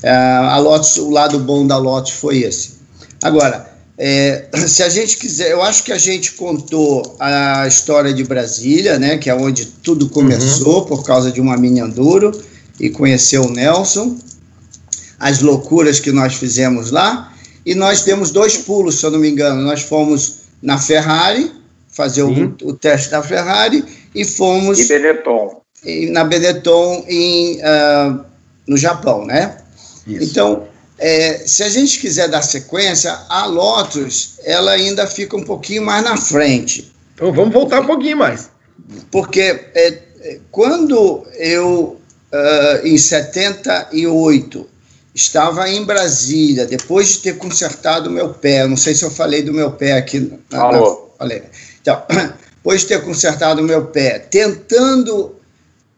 Uh, 0.00 0.46
a 0.50 0.58
Lotus, 0.58 0.96
o 0.98 1.10
lado 1.10 1.40
bom 1.40 1.66
da 1.66 1.76
Lotus 1.76 2.12
foi 2.12 2.42
esse. 2.42 2.74
Agora, 3.20 3.73
é, 3.98 4.46
se 4.66 4.82
a 4.82 4.88
gente 4.88 5.16
quiser, 5.16 5.50
eu 5.50 5.62
acho 5.62 5.84
que 5.84 5.92
a 5.92 5.98
gente 5.98 6.32
contou 6.32 7.16
a 7.18 7.66
história 7.66 8.12
de 8.12 8.24
Brasília, 8.24 8.98
né, 8.98 9.18
que 9.18 9.30
é 9.30 9.34
onde 9.34 9.66
tudo 9.66 10.08
começou 10.08 10.80
uhum. 10.80 10.86
por 10.86 11.04
causa 11.04 11.30
de 11.30 11.40
uma 11.40 11.56
mini 11.56 11.80
enduro 11.80 12.32
e 12.78 12.90
conheceu 12.90 13.42
o 13.42 13.50
Nelson, 13.50 14.18
as 15.18 15.40
loucuras 15.40 16.00
que 16.00 16.10
nós 16.10 16.34
fizemos 16.34 16.90
lá, 16.90 17.32
e 17.64 17.74
nós 17.74 18.02
temos 18.02 18.30
dois 18.30 18.58
pulos, 18.58 18.96
se 18.96 19.06
eu 19.06 19.10
não 19.10 19.18
me 19.18 19.30
engano. 19.30 19.62
Nós 19.62 19.82
fomos 19.82 20.40
na 20.60 20.78
Ferrari 20.78 21.50
fazer 21.88 22.22
o, 22.22 22.56
o, 22.62 22.72
teste 22.74 23.10
da 23.10 23.22
Ferrari 23.22 23.82
e 24.14 24.24
fomos 24.24 24.80
e 24.80 24.88
Benetton. 24.88 25.62
E, 25.84 26.10
na 26.10 26.24
Benetton 26.24 27.04
em, 27.08 27.58
uh, 27.60 28.20
no 28.66 28.76
Japão, 28.76 29.24
né? 29.24 29.56
Isso. 30.06 30.24
Então 30.24 30.66
é, 30.98 31.38
se 31.46 31.62
a 31.62 31.68
gente 31.68 31.98
quiser 31.98 32.28
dar 32.28 32.42
sequência, 32.42 33.12
a 33.28 33.46
Lotus 33.46 34.34
ela 34.44 34.72
ainda 34.72 35.06
fica 35.06 35.36
um 35.36 35.42
pouquinho 35.42 35.82
mais 35.82 36.04
na 36.04 36.16
frente. 36.16 36.92
Então 37.14 37.32
vamos 37.32 37.52
voltar 37.52 37.80
um 37.80 37.86
pouquinho 37.86 38.16
mais. 38.16 38.50
Porque 39.10 39.40
é, 39.74 40.02
é 40.20 40.40
quando 40.50 41.26
eu, 41.36 42.00
uh, 42.32 42.86
em 42.86 42.96
78, 42.96 44.68
estava 45.14 45.68
em 45.68 45.84
Brasília, 45.84 46.66
depois 46.66 47.12
de 47.12 47.18
ter 47.18 47.38
consertado 47.38 48.08
o 48.08 48.12
meu 48.12 48.30
pé, 48.34 48.66
não 48.66 48.76
sei 48.76 48.94
se 48.94 49.04
eu 49.04 49.10
falei 49.10 49.42
do 49.42 49.52
meu 49.52 49.72
pé 49.72 49.94
aqui. 49.94 50.32
Falou. 50.50 51.12
Na, 51.12 51.18
falei. 51.18 51.42
Então, 51.80 52.02
depois 52.56 52.82
de 52.82 52.88
ter 52.88 53.02
consertado 53.02 53.60
o 53.60 53.64
meu 53.64 53.86
pé, 53.86 54.18
tentando 54.18 55.36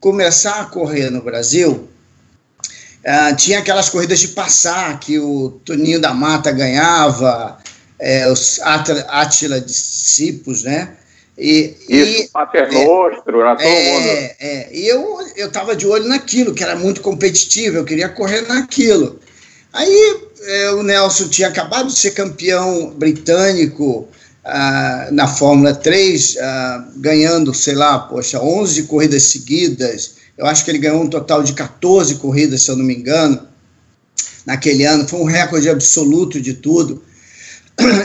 começar 0.00 0.60
a 0.60 0.64
correr 0.64 1.10
no 1.10 1.22
Brasil, 1.22 1.88
Uh, 3.06 3.36
tinha 3.36 3.60
aquelas 3.60 3.88
corridas 3.88 4.18
de 4.18 4.28
passar 4.28 4.98
que 4.98 5.18
o 5.18 5.60
Toninho 5.64 6.00
da 6.00 6.12
Mata 6.12 6.50
ganhava, 6.50 7.56
é, 7.98 8.28
os 8.28 8.60
Átila 8.60 9.60
discípulos, 9.60 10.64
né? 10.64 10.96
E, 11.38 11.76
Isso, 11.88 12.22
e, 12.22 12.28
Paternostro, 12.28 13.40
era 13.40 13.56
todo 13.56 13.66
é, 13.66 13.92
mundo. 13.92 14.08
É, 14.40 14.68
e 14.72 14.88
eu 14.88 15.20
estava 15.36 15.76
de 15.76 15.86
olho 15.86 16.08
naquilo, 16.08 16.54
que 16.54 16.64
era 16.64 16.74
muito 16.74 17.00
competitivo, 17.02 17.76
eu 17.76 17.84
queria 17.84 18.08
correr 18.08 18.42
naquilo. 18.48 19.20
Aí 19.72 20.20
é, 20.42 20.70
o 20.70 20.82
Nelson 20.82 21.28
tinha 21.28 21.48
acabado 21.48 21.88
de 21.88 21.98
ser 21.98 22.12
campeão 22.12 22.90
britânico 22.90 24.08
ah, 24.44 25.08
na 25.10 25.28
Fórmula 25.28 25.74
3, 25.74 26.38
ah, 26.40 26.88
ganhando, 26.96 27.52
sei 27.52 27.74
lá, 27.74 27.98
poxa, 27.98 28.40
11 28.40 28.84
corridas 28.84 29.24
seguidas, 29.24 30.15
eu 30.38 30.46
acho 30.46 30.64
que 30.64 30.70
ele 30.70 30.78
ganhou 30.78 31.02
um 31.02 31.08
total 31.08 31.42
de 31.42 31.52
14 31.52 32.16
corridas, 32.16 32.62
se 32.62 32.70
eu 32.70 32.76
não 32.76 32.84
me 32.84 32.94
engano, 32.94 33.40
naquele 34.44 34.84
ano. 34.84 35.08
Foi 35.08 35.20
um 35.20 35.24
recorde 35.24 35.68
absoluto 35.68 36.40
de 36.40 36.54
tudo. 36.54 37.02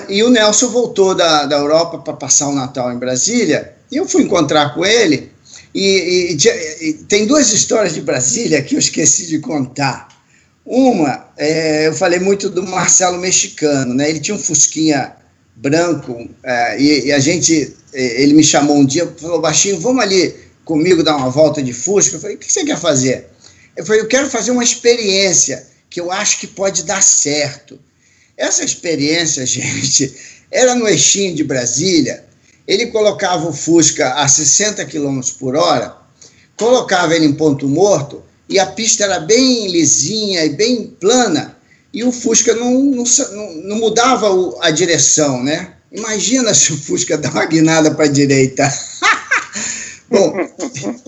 E 0.09 0.21
o 0.23 0.29
Nelson 0.29 0.69
voltou 0.69 1.15
da, 1.15 1.45
da 1.45 1.57
Europa 1.57 2.00
para 2.00 2.13
passar 2.13 2.50
o 2.50 2.55
Natal 2.55 2.91
em 2.91 2.97
Brasília. 2.97 3.73
E 3.91 3.95
eu 3.95 4.07
fui 4.07 4.23
encontrar 4.23 4.73
com 4.73 4.85
ele, 4.85 5.31
e, 5.73 6.38
e, 6.38 6.88
e, 6.89 6.93
tem 6.93 7.25
duas 7.25 7.53
histórias 7.53 7.93
de 7.93 8.01
Brasília 8.01 8.61
que 8.61 8.75
eu 8.75 8.79
esqueci 8.79 9.27
de 9.27 9.39
contar. 9.39 10.09
Uma, 10.65 11.27
é, 11.38 11.88
eu 11.88 11.93
falei 11.93 12.19
muito 12.19 12.50
do 12.50 12.63
Marcelo 12.63 13.17
Mexicano, 13.17 13.93
né? 13.93 14.09
Ele 14.09 14.19
tinha 14.19 14.35
um 14.35 14.39
Fusquinha 14.39 15.13
branco, 15.55 16.29
é, 16.43 16.81
e, 16.81 17.05
e, 17.07 17.11
a 17.11 17.19
gente, 17.19 17.75
é, 17.93 18.21
ele 18.21 18.33
me 18.33 18.43
chamou 18.43 18.77
um 18.77 18.85
dia, 18.85 19.11
falou, 19.17 19.39
baixinho, 19.39 19.79
vamos 19.79 20.03
ali 20.03 20.35
comigo 20.72 21.04
dar 21.04 21.18
uma 21.18 21.30
volta 21.30 21.62
de 21.62 21.74
Fusca? 21.74 22.16
Eu 22.16 22.22
falei, 22.22 22.38
o 22.38 22.40
que 22.40 22.50
você 22.50 22.63
quer 22.63 22.80
fazer? 22.80 23.28
Eu 23.75 23.86
falei, 23.86 24.01
eu 24.01 24.08
quero 24.08 24.30
fazer 24.30 24.51
uma 24.51 24.63
experiência 24.63 25.68
que 25.90 26.00
eu 26.00 26.10
acho 26.10 26.40
que 26.40 26.48
pode 26.48 26.84
dar 26.84 27.04
certo. 27.04 27.78
Essa 28.38 28.63
experiência, 28.63 29.44
gente, 29.46 30.16
era 30.50 30.74
no 30.74 30.88
Eixinho 30.88 31.36
de 31.36 31.44
Brasília, 31.44 32.24
ele 32.66 32.88
colocava 32.88 33.50
o 33.50 33.54
Fusca 33.54 34.13
a 34.13 34.28
60 34.30 34.86
km 34.86 35.20
por 35.38 35.58
hora, 35.58 35.98
colocava 36.56 37.13
ele 37.13 37.25
em 37.25 37.34
ponto 37.34 37.68
morto, 37.68 38.24
e 38.48 38.58
a 38.58 38.66
pista 38.66 39.04
era 39.04 39.20
bem 39.20 39.68
lisinha 39.68 40.46
e 40.46 40.50
bem 40.51 40.88
plana, 41.01 41.58
e 41.94 42.01
o 42.06 42.13
Fusca 42.13 42.56
não, 42.56 42.82
não, 42.82 43.04
não 43.63 43.75
mudava 43.75 44.30
a 44.62 44.72
direção, 44.72 45.44
né? 45.44 45.74
Imagina 45.92 46.54
se 46.56 46.72
o 46.72 46.78
Fusca 46.78 47.18
dá 47.18 47.30
uma 47.30 47.46
guinada 47.46 47.92
para 47.92 48.06
a 48.06 48.10
direita. 48.10 48.72
Bom, 50.12 50.36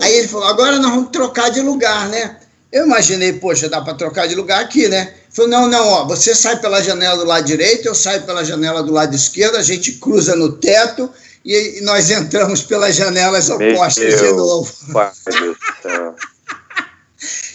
aí 0.00 0.16
ele 0.16 0.28
falou: 0.28 0.48
agora 0.48 0.78
nós 0.78 0.90
vamos 0.90 1.10
trocar 1.10 1.50
de 1.50 1.60
lugar, 1.60 2.08
né? 2.08 2.38
Eu 2.72 2.86
imaginei, 2.86 3.34
poxa, 3.34 3.68
dá 3.68 3.80
para 3.80 3.94
trocar 3.94 4.26
de 4.26 4.34
lugar 4.34 4.60
aqui, 4.60 4.88
né? 4.88 5.02
Ele 5.02 5.16
falou: 5.30 5.50
não, 5.50 5.68
não, 5.68 5.86
ó, 5.86 6.04
você 6.06 6.34
sai 6.34 6.58
pela 6.58 6.82
janela 6.82 7.18
do 7.18 7.24
lado 7.24 7.44
direito, 7.44 7.86
eu 7.86 7.94
saio 7.94 8.22
pela 8.22 8.42
janela 8.42 8.82
do 8.82 8.92
lado 8.92 9.14
esquerdo, 9.14 9.56
a 9.56 9.62
gente 9.62 9.92
cruza 9.92 10.34
no 10.34 10.52
teto 10.52 11.10
e, 11.44 11.80
nós 11.82 12.10
entramos 12.10 12.62
pelas 12.62 12.96
janelas 12.96 13.50
opostas 13.50 14.20
de 14.20 14.32
novo. 14.32 14.72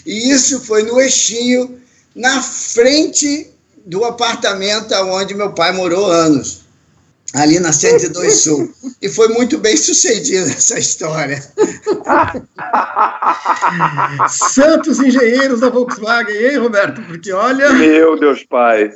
e 0.06 0.32
isso 0.32 0.60
foi 0.62 0.84
no 0.84 1.02
Eixinho 1.02 1.82
na 2.16 2.42
frente 2.42 3.50
do 3.86 4.06
apartamento 4.06 4.94
onde 4.94 5.34
meu 5.34 5.52
pai 5.54 5.72
morou 5.72 6.06
anos, 6.06 6.59
ali 7.34 7.60
na 7.60 7.72
102 7.72 8.42
Sul. 8.42 8.72
E 9.02 9.10
foi 9.10 9.30
muito 9.30 9.58
bem 9.58 9.78
sucedida 9.78 10.50
essa 10.50 10.78
história. 10.80 11.40
Santos 14.30 15.00
engenheiros 15.00 15.62
da 15.62 15.70
Volkswagen, 15.70 16.36
hein, 16.36 16.58
Roberto? 16.58 17.02
Porque 17.04 17.32
olha. 17.32 17.72
Meu 17.74 18.20
Deus, 18.20 18.44
pai. 18.44 18.92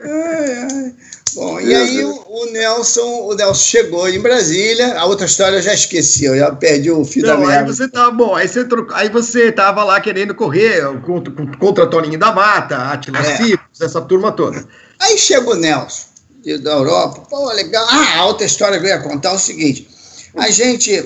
Ai, 0.00 0.68
ai. 0.70 0.94
Bom, 1.34 1.60
e 1.60 1.74
aí 1.74 2.02
o, 2.02 2.24
o, 2.28 2.46
Nelson, 2.46 3.26
o 3.26 3.34
Nelson 3.34 3.62
chegou 3.62 4.08
em 4.08 4.18
Brasília. 4.18 4.98
A 4.98 5.04
outra 5.04 5.26
história 5.26 5.56
eu 5.56 5.62
já 5.62 5.74
esqueci, 5.74 6.24
eu 6.24 6.34
já 6.36 6.50
perdi 6.50 6.90
o 6.90 7.04
fio 7.04 7.26
Não, 7.26 7.28
da 7.28 7.36
meada. 7.36 7.58
Aí 7.58 7.66
você 7.66 7.86
tá 7.88 8.10
bom, 8.10 8.34
aí 8.34 8.48
você 8.48 8.66
aí 8.94 9.10
você 9.10 9.52
tava 9.52 9.84
lá 9.84 10.00
querendo 10.00 10.34
correr 10.34 10.82
contra, 11.02 11.34
contra 11.58 11.86
Toninho 11.86 12.18
da 12.18 12.32
Mata, 12.32 12.90
Atila 12.90 13.18
é. 13.18 13.36
Cipos, 13.36 13.82
essa 13.82 14.00
turma 14.00 14.32
toda. 14.32 14.64
Aí 14.98 15.18
chega 15.18 15.50
o 15.50 15.54
Nelson 15.54 16.15
da 16.58 16.72
Europa, 16.72 17.22
pô, 17.28 17.50
legal. 17.52 17.84
Ah, 17.88 18.18
a 18.18 18.26
outra 18.26 18.46
história 18.46 18.78
que 18.78 18.86
eu 18.86 18.90
ia 18.90 19.00
contar 19.00 19.30
é 19.30 19.34
o 19.34 19.38
seguinte: 19.38 19.88
a 20.36 20.48
gente, 20.50 21.04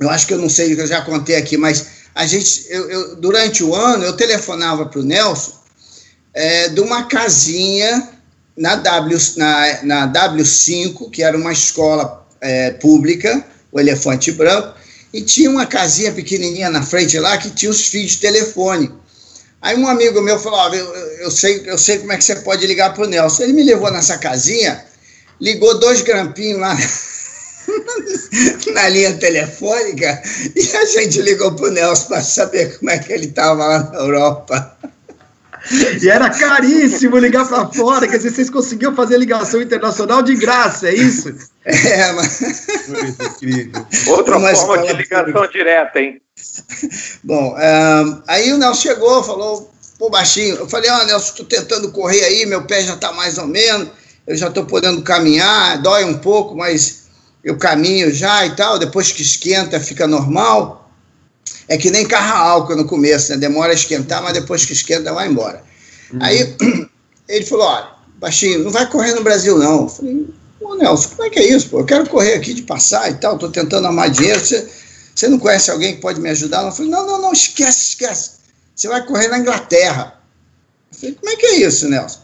eu 0.00 0.10
acho 0.10 0.26
que 0.26 0.34
eu 0.34 0.38
não 0.38 0.48
sei, 0.48 0.72
eu 0.72 0.86
já 0.86 1.02
contei 1.02 1.36
aqui, 1.36 1.56
mas 1.56 1.86
a 2.14 2.26
gente, 2.26 2.66
eu, 2.68 2.90
eu 2.90 3.16
durante 3.16 3.62
o 3.62 3.74
ano, 3.74 4.04
eu 4.04 4.14
telefonava 4.14 4.86
para 4.86 5.00
o 5.00 5.04
Nelson 5.04 5.52
é, 6.32 6.68
de 6.68 6.80
uma 6.80 7.04
casinha 7.04 8.08
na, 8.56 8.76
w, 8.76 9.18
na, 9.36 9.82
na 9.82 10.12
W5, 10.12 11.10
que 11.10 11.22
era 11.22 11.36
uma 11.36 11.52
escola 11.52 12.26
é, 12.40 12.72
pública, 12.72 13.44
o 13.70 13.78
Elefante 13.78 14.32
Branco, 14.32 14.74
e 15.12 15.22
tinha 15.22 15.48
uma 15.48 15.66
casinha 15.66 16.12
pequenininha 16.12 16.68
na 16.70 16.82
frente 16.82 17.18
lá 17.18 17.38
que 17.38 17.50
tinha 17.50 17.70
os 17.70 17.86
fios 17.86 18.12
de 18.12 18.18
telefone. 18.18 18.92
Aí 19.64 19.74
um 19.78 19.88
amigo 19.88 20.20
meu 20.20 20.38
falou: 20.38 20.60
oh, 20.60 20.74
eu, 20.74 20.94
eu, 21.20 21.30
sei, 21.30 21.62
eu 21.64 21.78
sei 21.78 21.98
como 21.98 22.12
é 22.12 22.18
que 22.18 22.24
você 22.24 22.36
pode 22.36 22.66
ligar 22.66 22.92
para 22.92 23.04
o 23.04 23.08
Nelson. 23.08 23.44
Ele 23.44 23.54
me 23.54 23.62
levou 23.62 23.90
nessa 23.90 24.18
casinha, 24.18 24.84
ligou 25.40 25.78
dois 25.78 26.02
grampinhos 26.02 26.60
lá 26.60 26.76
na 28.74 28.88
linha 28.90 29.14
telefônica 29.14 30.22
e 30.54 30.76
a 30.76 30.84
gente 30.84 31.22
ligou 31.22 31.52
para 31.52 31.68
o 31.68 31.70
Nelson 31.70 32.08
para 32.08 32.22
saber 32.22 32.78
como 32.78 32.90
é 32.90 32.98
que 32.98 33.10
ele 33.10 33.24
estava 33.24 33.66
lá 33.66 33.90
na 33.90 34.00
Europa. 34.00 34.78
E 36.02 36.08
era 36.08 36.28
caríssimo 36.28 37.16
ligar 37.16 37.48
para 37.48 37.66
fora, 37.68 38.06
quer 38.06 38.18
dizer, 38.18 38.30
vocês 38.30 38.50
conseguiam 38.50 38.94
fazer 38.94 39.16
ligação 39.16 39.62
internacional 39.62 40.22
de 40.22 40.34
graça, 40.34 40.88
é 40.88 40.94
isso? 40.94 41.34
É, 41.64 42.12
mas. 42.12 42.40
Outra 44.06 44.38
mas, 44.38 44.60
forma 44.60 44.86
de 44.86 44.92
ligação 44.92 45.48
direta, 45.48 45.98
hein? 45.98 46.20
Bom, 47.22 47.56
um, 47.56 48.22
aí 48.26 48.52
o 48.52 48.58
Nelson 48.58 48.82
chegou, 48.82 49.24
falou, 49.24 49.72
pô, 49.98 50.10
baixinho. 50.10 50.56
Eu 50.56 50.68
falei, 50.68 50.90
ó, 50.90 51.00
oh, 51.00 51.06
Nelson, 51.06 51.30
estou 51.30 51.46
tentando 51.46 51.90
correr 51.90 52.22
aí, 52.24 52.44
meu 52.44 52.64
pé 52.64 52.82
já 52.82 52.94
está 52.94 53.12
mais 53.12 53.38
ou 53.38 53.46
menos, 53.46 53.88
eu 54.26 54.36
já 54.36 54.48
estou 54.48 54.66
podendo 54.66 55.00
caminhar, 55.02 55.80
dói 55.80 56.04
um 56.04 56.18
pouco, 56.18 56.54
mas 56.54 57.04
eu 57.42 57.56
caminho 57.56 58.12
já 58.12 58.44
e 58.44 58.54
tal, 58.54 58.78
depois 58.78 59.12
que 59.12 59.22
esquenta 59.22 59.80
fica 59.80 60.06
normal. 60.06 60.83
É 61.68 61.78
que 61.78 61.90
nem 61.90 62.06
carro 62.06 62.36
álcool 62.36 62.76
no 62.76 62.84
começo, 62.84 63.32
né? 63.32 63.38
Demora 63.38 63.72
a 63.72 63.74
esquentar, 63.74 64.22
mas 64.22 64.34
depois 64.34 64.64
que 64.64 64.72
esquenta, 64.72 65.12
vai 65.12 65.28
embora. 65.28 65.62
Uhum. 66.12 66.18
Aí 66.22 66.56
ele 67.28 67.46
falou: 67.46 67.66
olha, 67.66 67.88
baixinho, 68.16 68.60
não 68.60 68.70
vai 68.70 68.88
correr 68.88 69.14
no 69.14 69.22
Brasil, 69.22 69.58
não. 69.58 69.82
Eu 69.82 69.88
falei, 69.88 70.26
ô 70.60 70.74
Nelson, 70.74 71.08
como 71.10 71.24
é 71.24 71.30
que 71.30 71.38
é 71.38 71.48
isso? 71.48 71.68
Pô? 71.68 71.80
Eu 71.80 71.84
quero 71.84 72.08
correr 72.08 72.34
aqui 72.34 72.54
de 72.54 72.62
passar 72.62 73.10
e 73.10 73.14
tal, 73.14 73.34
estou 73.34 73.50
tentando 73.50 73.86
arrumar 73.86 74.08
dinheiro. 74.08 74.40
Você, 74.40 74.68
você 75.14 75.28
não 75.28 75.38
conhece 75.38 75.70
alguém 75.70 75.94
que 75.94 76.00
pode 76.00 76.20
me 76.20 76.28
ajudar? 76.30 76.64
Eu 76.64 76.72
falei, 76.72 76.90
não, 76.90 77.06
não, 77.06 77.20
não, 77.20 77.32
esquece, 77.32 77.88
esquece. 77.88 78.30
Você 78.74 78.88
vai 78.88 79.04
correr 79.06 79.28
na 79.28 79.38
Inglaterra. 79.38 80.18
Eu 80.92 80.98
falei, 80.98 81.14
como 81.14 81.32
é 81.32 81.36
que 81.36 81.46
é 81.46 81.56
isso, 81.60 81.88
Nelson? 81.88 82.20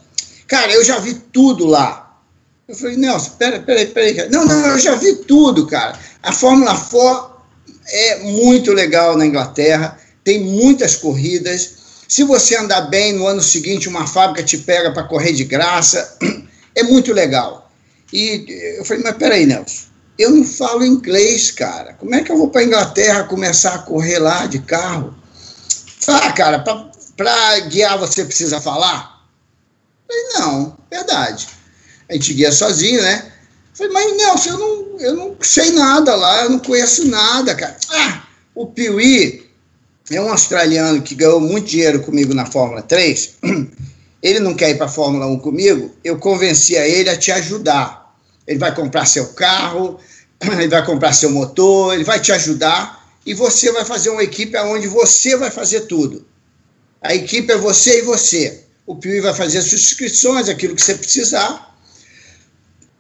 Cara, 0.47 0.73
eu 0.73 0.85
já 0.85 0.99
vi 0.99 1.15
tudo 1.15 1.67
lá. 1.67 2.19
Eu 2.67 2.75
falei, 2.75 2.97
Nelson, 2.97 3.31
peraí, 3.39 3.61
peraí, 3.61 3.87
peraí. 3.87 4.29
Não, 4.31 4.45
não, 4.45 4.67
eu 4.67 4.79
já 4.79 4.95
vi 4.97 5.17
tudo, 5.17 5.67
cara. 5.67 5.99
A 6.23 6.33
Fórmula 6.33 6.77
4 6.77 7.40
é 7.87 8.19
muito 8.19 8.73
legal 8.73 9.17
na 9.17 9.27
Inglaterra, 9.27 9.99
tem 10.25 10.41
muitas 10.41 10.97
corridas. 10.97 11.79
Se 12.09 12.25
você 12.25 12.57
andar 12.57 12.83
bem, 12.83 13.13
no 13.13 13.27
ano 13.27 13.43
seguinte 13.43 13.89
uma 13.89 14.07
fábrica 14.07 14.43
te 14.43 14.59
pega 14.59 14.93
para 14.93 15.05
correr 15.05 15.33
de 15.33 15.45
graça. 15.45 16.17
É 16.73 16.85
muito 16.85 17.13
legal. 17.13 17.69
E 18.13 18.47
eu 18.79 18.85
falei, 18.85 19.03
mas 19.03 19.17
peraí, 19.17 19.45
Nelson, 19.45 19.87
eu 20.17 20.31
não 20.31 20.45
falo 20.45 20.85
inglês, 20.85 21.51
cara. 21.51 21.95
Como 21.95 22.15
é 22.15 22.23
que 22.23 22.31
eu 22.31 22.39
vou 22.39 22.49
para 22.49 22.63
Inglaterra 22.63 23.25
começar 23.25 23.75
a 23.75 23.79
correr 23.79 24.21
lá 24.21 24.47
de 24.47 24.61
carro? 24.61 25.17
Ah, 26.07 26.33
cara, 26.33 26.61
para 27.17 27.61
guiar 27.69 27.99
você 27.99 28.25
precisa 28.25 28.61
falar? 28.61 29.27
Eu 30.09 30.15
falei, 30.15 30.47
não, 30.47 30.79
verdade. 30.91 31.49
A 32.09 32.15
gente 32.15 32.35
guia 32.35 32.53
sozinho, 32.53 33.03
né? 33.03 33.30
Falei, 33.81 33.95
mas 33.95 34.17
Nelson, 34.17 34.51
eu 34.51 34.59
não, 34.59 35.01
eu 35.01 35.17
não 35.17 35.37
sei 35.41 35.71
nada 35.71 36.15
lá, 36.15 36.45
eu 36.45 36.51
não 36.51 36.59
conheço 36.59 37.09
nada, 37.09 37.55
cara. 37.55 37.79
Ah, 37.89 38.25
o 38.55 38.67
Piuí 38.67 39.49
é 40.11 40.21
um 40.21 40.29
australiano 40.29 41.01
que 41.01 41.15
ganhou 41.15 41.41
muito 41.41 41.69
dinheiro 41.69 42.01
comigo 42.03 42.35
na 42.35 42.45
Fórmula 42.45 42.83
3. 42.83 43.37
Ele 44.23 44.39
não 44.39 44.55
quer 44.55 44.69
ir 44.69 44.77
para 44.77 44.85
a 44.85 44.91
Fórmula 44.91 45.27
1 45.27 45.39
comigo, 45.39 45.95
eu 46.05 46.19
convenci 46.19 46.77
a 46.77 46.87
ele 46.87 47.09
a 47.09 47.17
te 47.17 47.33
ajudar. 47.33 48.15
Ele 48.47 48.59
vai 48.59 48.75
comprar 48.75 49.07
seu 49.07 49.29
carro, 49.29 49.99
ele 50.45 50.69
vai 50.69 50.85
comprar 50.85 51.15
seu 51.15 51.31
motor, 51.31 51.95
ele 51.95 52.05
vai 52.05 52.21
te 52.21 52.31
ajudar 52.31 53.03
e 53.25 53.33
você 53.33 53.73
vai 53.73 53.83
fazer 53.83 54.11
uma 54.11 54.23
equipe 54.23 54.59
onde 54.59 54.89
você 54.89 55.37
vai 55.37 55.51
fazer 55.51 55.87
tudo. 55.87 56.27
A 57.01 57.15
equipe 57.15 57.51
é 57.51 57.57
você 57.57 58.01
e 58.01 58.03
você. 58.03 58.63
O 58.87 58.97
Piuí 58.97 59.23
vai 59.23 59.33
fazer 59.33 59.57
as 59.57 59.73
inscrições, 59.73 60.51
aquilo 60.51 60.75
que 60.75 60.83
você 60.83 60.97
precisar, 60.97 61.70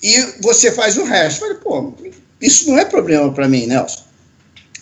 e 0.02 0.34
você 0.40 0.72
faz 0.72 0.96
o 0.96 1.04
resto. 1.04 1.44
Eu 1.44 1.60
falei, 1.60 1.62
pô, 1.62 1.94
isso 2.40 2.68
não 2.68 2.78
é 2.78 2.84
problema 2.84 3.32
para 3.32 3.48
mim, 3.48 3.66
Nelson. 3.66 4.02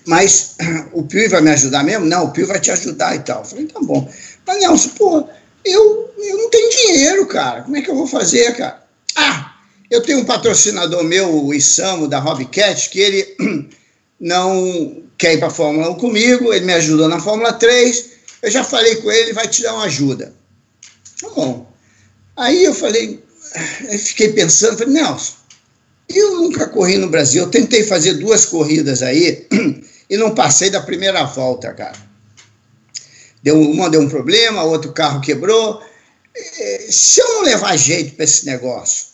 Mas 0.07 0.55
o 0.93 1.03
Pio 1.03 1.29
vai 1.29 1.41
me 1.41 1.51
ajudar 1.51 1.83
mesmo? 1.83 2.07
Não, 2.07 2.25
o 2.25 2.31
Pio 2.31 2.47
vai 2.47 2.61
te 2.61 2.71
ajudar 2.71 3.15
e 3.17 3.21
tal. 3.21 3.41
Eu 3.41 3.45
falei, 3.45 3.67
tá 3.67 3.81
bom. 3.81 4.09
Mas, 4.47 4.61
Nelson, 4.61 4.91
pô, 4.91 5.29
eu, 5.65 6.15
eu 6.19 6.37
não 6.37 6.51
tenho 6.51 6.71
dinheiro, 6.71 7.27
cara. 7.27 7.63
Como 7.63 7.77
é 7.77 7.83
que 7.83 7.91
eu 7.91 7.97
vou 7.97 8.07
fazer, 8.07 8.57
cara? 8.57 8.83
Ah, 9.17 9.55
eu 9.91 10.03
tenho 10.03 10.21
um 10.21 10.25
patrocinador 10.25 11.03
meu, 11.05 11.47
o 11.47 11.53
Isamo, 11.53 12.07
da 12.07 12.19
Hobbycat, 12.19 12.91
que 12.91 13.01
ele 13.01 13.37
não 14.21 15.03
quer 15.17 15.35
ir 15.35 15.39
para 15.39 15.49
a 15.49 15.51
Fórmula 15.53 15.91
1 15.91 15.95
comigo, 15.97 16.53
ele 16.53 16.65
me 16.65 16.73
ajudou 16.75 17.09
na 17.09 17.21
Fórmula 17.21 17.53
3. 17.53 18.11
Eu 18.43 18.51
já 18.51 18.63
falei 18.63 18.97
com 18.97 19.11
ele, 19.11 19.23
ele 19.23 19.33
vai 19.33 19.49
te 19.49 19.63
dar 19.63 19.75
uma 19.75 19.85
ajuda. 19.85 20.33
Tá 21.21 21.29
bom. 21.31 21.67
Aí 22.37 22.65
eu 22.65 22.73
falei, 22.73 23.23
fiquei 23.99 24.33
pensando, 24.33 24.79
falei, 24.79 24.95
Nelson, 24.95 25.35
eu 26.09 26.37
nunca 26.37 26.67
corri 26.69 26.97
no 26.97 27.09
Brasil. 27.09 27.43
Eu 27.43 27.51
tentei 27.51 27.85
fazer 27.85 28.15
duas 28.15 28.47
corridas 28.47 29.03
aí 29.03 29.47
e 30.09 30.17
não 30.17 30.35
passei 30.35 30.71
da 30.71 30.81
primeira 30.81 31.25
volta, 31.25 31.73
cara. 31.75 32.09
Deu, 33.43 33.61
uma 33.61 33.91
deu 33.91 34.01
um 34.01 34.09
problema, 34.09 34.65
outro 34.65 34.93
carro 34.93 35.21
quebrou. 35.21 35.83
É, 36.35 36.87
se 36.91 37.21
eu 37.21 37.29
não 37.35 37.43
levar 37.43 37.77
jeito 37.77 38.15
para 38.15 38.25
esse 38.25 38.47
negócio, 38.47 39.07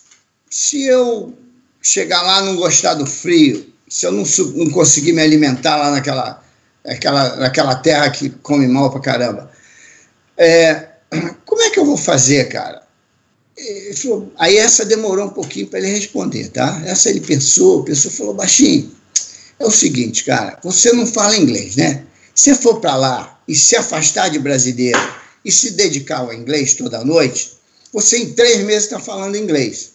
se 0.48 0.84
eu 0.84 1.36
chegar 1.82 2.22
lá 2.22 2.42
não 2.42 2.56
gostar 2.56 2.94
do 2.94 3.06
frio, 3.06 3.66
se 3.88 4.06
eu 4.06 4.12
não, 4.12 4.24
não 4.54 4.70
conseguir 4.70 5.12
me 5.12 5.22
alimentar 5.22 5.76
lá 5.76 5.90
naquela, 5.90 6.42
naquela, 6.84 7.36
naquela 7.36 7.74
terra 7.76 8.10
que 8.10 8.30
come 8.30 8.66
mal 8.66 8.90
pra 8.90 9.00
caramba, 9.00 9.50
é, 10.36 10.88
como 11.44 11.62
é 11.62 11.70
que 11.70 11.78
eu 11.78 11.84
vou 11.84 11.96
fazer, 11.96 12.48
cara? 12.48 12.83
Falou, 13.96 14.32
aí 14.36 14.56
essa 14.56 14.84
demorou 14.84 15.26
um 15.26 15.30
pouquinho 15.30 15.68
para 15.68 15.78
ele 15.78 15.88
responder, 15.88 16.48
tá? 16.48 16.82
Essa 16.84 17.08
ele 17.08 17.20
pensou, 17.20 17.84
pensou, 17.84 18.10
falou 18.10 18.34
baixinho. 18.34 18.90
É 19.58 19.64
o 19.64 19.70
seguinte, 19.70 20.24
cara, 20.24 20.58
você 20.62 20.92
não 20.92 21.06
fala 21.06 21.36
inglês, 21.36 21.76
né? 21.76 22.04
Se 22.34 22.54
for 22.56 22.80
para 22.80 22.96
lá 22.96 23.40
e 23.46 23.54
se 23.54 23.76
afastar 23.76 24.28
de 24.28 24.40
brasileiro 24.40 24.98
e 25.44 25.52
se 25.52 25.72
dedicar 25.72 26.18
ao 26.18 26.34
inglês 26.34 26.74
toda 26.74 27.04
noite, 27.04 27.52
você 27.92 28.18
em 28.18 28.32
três 28.32 28.64
meses 28.64 28.84
está 28.84 28.98
falando 28.98 29.36
inglês. 29.36 29.92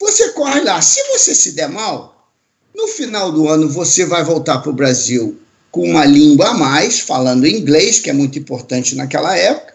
Você 0.00 0.30
corre 0.30 0.60
lá. 0.62 0.82
Se 0.82 1.00
você 1.04 1.34
se 1.34 1.52
der 1.52 1.68
mal, 1.68 2.28
no 2.74 2.88
final 2.88 3.30
do 3.30 3.48
ano 3.48 3.68
você 3.68 4.04
vai 4.04 4.24
voltar 4.24 4.58
para 4.58 4.70
o 4.70 4.74
Brasil 4.74 5.38
com 5.70 5.88
uma 5.90 6.04
língua 6.04 6.48
a 6.48 6.54
mais, 6.54 7.00
falando 7.00 7.46
inglês, 7.46 8.00
que 8.00 8.10
é 8.10 8.12
muito 8.12 8.38
importante 8.38 8.96
naquela 8.96 9.36
época, 9.36 9.74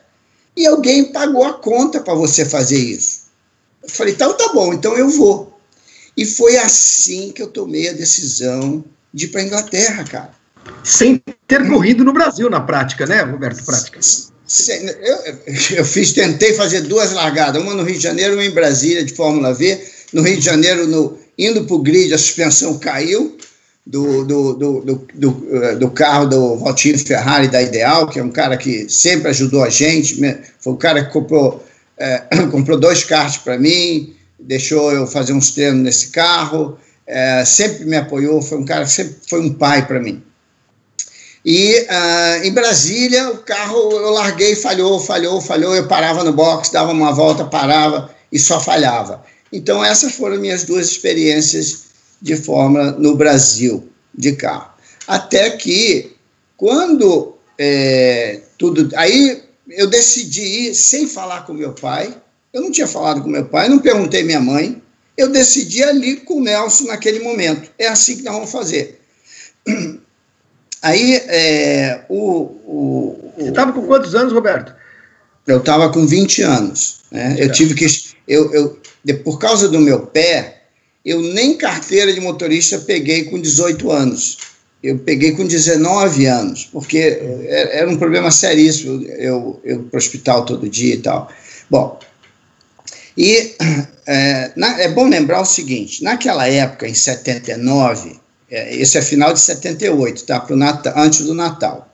e 0.58 0.68
alguém 0.68 1.12
pagou 1.12 1.46
a 1.46 1.54
conta 1.54 2.02
para 2.02 2.14
você 2.14 2.44
fazer 2.44 2.78
isso. 2.78 3.21
Eu 3.84 3.90
falei, 3.90 4.14
então 4.14 4.36
tá 4.36 4.52
bom, 4.54 4.74
então 4.74 4.98
eu 4.98 5.10
vou. 5.10 5.60
E 6.16 6.26
foi 6.26 6.58
assim 6.58 7.32
que 7.32 7.42
eu 7.42 7.48
tomei 7.48 7.90
a 7.90 7.94
decisão 7.94 8.84
de 9.14 9.26
ir 9.26 9.28
para 9.30 9.42
a 9.42 9.44
Inglaterra, 9.44 10.04
cara. 10.04 10.32
Sem 10.84 11.22
ter 11.48 11.68
corrido 11.68 12.04
no 12.04 12.14
Brasil 12.14 12.50
na 12.50 12.62
prática, 12.62 13.06
né, 13.06 13.22
Roberto? 13.22 13.64
Prática. 13.66 14.00
Eu, 15.02 15.78
eu 15.78 15.86
fiz, 15.86 16.12
tentei 16.12 16.54
fazer 16.54 16.82
duas 16.82 17.14
largadas, 17.14 17.62
uma 17.62 17.74
no 17.74 17.84
Rio 17.84 17.96
de 17.96 18.04
Janeiro, 18.04 18.34
uma 18.34 18.44
em 18.44 18.52
Brasília, 18.52 19.04
de 19.04 19.14
Fórmula 19.14 19.54
V. 19.54 19.82
No 20.12 20.22
Rio 20.22 20.38
de 20.38 20.46
Janeiro, 20.46 20.86
no, 20.88 21.18
indo 21.38 21.64
para 21.64 21.76
o 21.76 21.80
grid, 21.80 22.14
a 22.14 22.18
suspensão 22.18 22.78
caiu 22.78 23.38
do, 23.86 24.24
do, 24.26 24.54
do, 24.54 25.08
do, 25.14 25.48
eh, 25.52 25.76
do, 25.76 25.90
carro 25.90 26.26
do 26.28 26.58
Valtinho 26.58 27.00
Ferrari 27.00 27.48
da 27.48 27.62
Ideal, 27.62 28.08
que 28.08 28.20
é 28.20 28.24
um 28.24 28.30
cara 28.30 28.58
que 28.58 28.88
sempre 28.90 29.30
ajudou 29.30 29.64
a 29.64 29.70
gente, 29.70 30.20
foi 30.60 30.74
o 30.74 30.78
cara 30.78 31.04
que 31.04 31.12
comprou, 31.12 31.66
é, 32.02 32.28
comprou 32.52 32.80
dois 32.80 33.04
carros 33.04 33.38
para 33.38 33.58
mim, 33.58 34.16
deixou 34.40 34.92
eu 34.92 35.06
fazer 35.08 35.34
uns 35.34 35.52
treinos 35.52 35.84
nesse 35.84 36.08
carro, 36.08 36.78
é, 37.06 37.46
sempre 37.46 37.86
me 37.86 37.98
apoiou, 37.98 38.42
foi 38.42 38.58
um 38.58 38.66
cara, 38.66 38.86
sempre 38.88 39.16
foi 39.28 39.40
um 39.40 39.54
pai 39.54 39.86
para 39.86 40.00
mim. 40.00 40.24
E 41.44 41.88
uh, 41.90 42.46
em 42.46 42.52
Brasília, 42.54 43.30
o 43.32 43.40
carro 43.40 43.92
eu 43.92 44.12
larguei, 44.12 44.56
falhou, 44.56 45.00
falhou, 45.00 45.42
falhou. 45.42 45.76
Eu 45.76 45.88
parava 45.88 46.24
no 46.24 46.32
box, 46.32 46.72
dava 46.72 46.92
uma 46.92 47.12
volta, 47.12 47.46
parava 47.46 48.14
e 48.32 48.38
só 48.38 48.60
falhava. 48.60 49.24
Então, 49.52 49.84
essas 49.84 50.14
foram 50.14 50.40
minhas 50.40 50.64
duas 50.64 50.88
experiências 50.88 51.86
de 52.22 52.36
Fórmula 52.36 52.92
no 52.92 53.16
Brasil, 53.16 53.90
de 54.14 54.34
carro. 54.34 54.70
Até 55.08 55.50
que, 55.50 56.16
quando 56.56 57.36
é, 57.58 58.42
tudo. 58.58 58.90
Aí 58.96 59.44
eu 59.72 59.88
decidi 59.88 60.42
ir 60.42 60.76
sem 60.76 61.08
falar 61.08 61.46
com 61.46 61.54
meu 61.54 61.74
pai. 61.74 62.16
Eu 62.54 62.62
não 62.62 62.72
tinha 62.72 62.88
falado 62.88 63.22
com 63.22 63.30
meu 63.30 63.46
pai, 63.46 63.70
não 63.70 63.80
perguntei 63.80 64.24
minha 64.24 64.40
mãe. 64.40 64.82
Eu 65.18 65.30
decidi 65.30 65.84
ali 65.84 66.18
com 66.18 66.36
o 66.36 66.44
Nelson 66.44 66.86
naquele 66.86 67.20
momento. 67.20 67.70
É 67.78 67.88
assim 67.88 68.18
que 68.18 68.24
nós 68.24 68.34
vamos 68.34 68.52
fazer. 68.52 69.00
Aí, 70.82 71.16
é, 71.28 72.06
o, 72.10 72.18
o, 72.66 73.34
Você 73.38 73.50
estava 73.50 73.72
com 73.72 73.86
quantos 73.86 74.16
anos, 74.16 74.34
Roberto? 74.34 74.74
Eu 75.46 75.60
estava 75.60 75.92
com 75.92 76.08
20 76.08 76.42
anos. 76.42 77.02
Né? 77.12 77.36
Eu 77.38 77.52
tive 77.52 77.76
que. 77.76 77.86
Eu, 78.28 78.52
eu, 78.54 78.82
por 79.24 79.38
causa 79.38 79.70
do 79.70 79.80
meu 79.80 80.08
pé, 80.08 80.64
eu 81.06 81.22
nem 81.22 81.56
carteira 81.56 82.12
de 82.12 82.20
motorista 82.20 82.80
peguei 82.80 83.26
com 83.26 83.40
18 83.40 83.92
anos. 83.92 84.38
Eu 84.84 84.98
peguei 84.98 85.34
com 85.34 85.46
19 85.46 86.26
anos, 86.26 86.68
porque 86.72 87.20
era 87.50 87.88
um 87.90 87.98
problema 87.98 88.32
seríssimo. 88.32 89.04
Eu, 89.04 89.60
eu 89.64 89.84
para 89.84 89.98
o 89.98 90.00
hospital 90.00 90.44
todo 90.44 90.68
dia 90.68 90.96
e 90.96 90.98
tal. 90.98 91.32
Bom, 91.70 92.00
e 93.16 93.56
é, 94.08 94.52
na, 94.56 94.82
é 94.82 94.90
bom 94.90 95.08
lembrar 95.08 95.42
o 95.42 95.46
seguinte: 95.46 96.04
naquela 96.04 96.48
época, 96.48 96.88
em 96.88 96.94
79, 96.94 98.20
é, 98.50 98.76
esse 98.76 98.98
é 98.98 99.02
final 99.02 99.34
de 99.34 99.40
78, 99.40 100.26
tá? 100.26 100.40
Pro 100.40 100.56
Natal, 100.56 100.94
antes 100.98 101.22
do 101.22 101.34
Natal. 101.34 101.88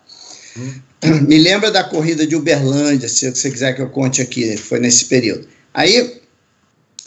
Hum. 0.57 0.73
Me 1.27 1.37
lembra 1.37 1.69
da 1.69 1.83
corrida 1.83 2.25
de 2.25 2.35
Uberlândia, 2.35 3.07
se 3.07 3.29
você 3.29 3.51
quiser 3.51 3.73
que 3.73 3.81
eu 3.81 3.89
conte 3.89 4.21
aqui, 4.21 4.57
foi 4.57 4.79
nesse 4.79 5.05
período. 5.05 5.47
Aí, 5.73 6.19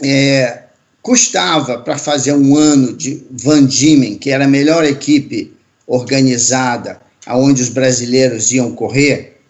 é, 0.02 0.62
custava 1.02 1.78
para 1.78 1.98
fazer 1.98 2.32
um 2.32 2.56
ano 2.56 2.92
de 2.92 3.24
Van 3.30 3.64
Diemen, 3.64 4.16
que 4.16 4.30
era 4.30 4.44
a 4.44 4.48
melhor 4.48 4.84
equipe 4.84 5.52
organizada, 5.90 7.00
aonde 7.26 7.60
os 7.60 7.68
brasileiros 7.68 8.52
iam 8.52 8.70
correr, 8.72 9.40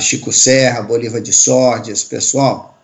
Chico 0.00 0.32
Serra, 0.32 0.80
Bolívar 0.80 1.20
de 1.20 1.34
Sordes, 1.34 2.02
pessoal, 2.02 2.82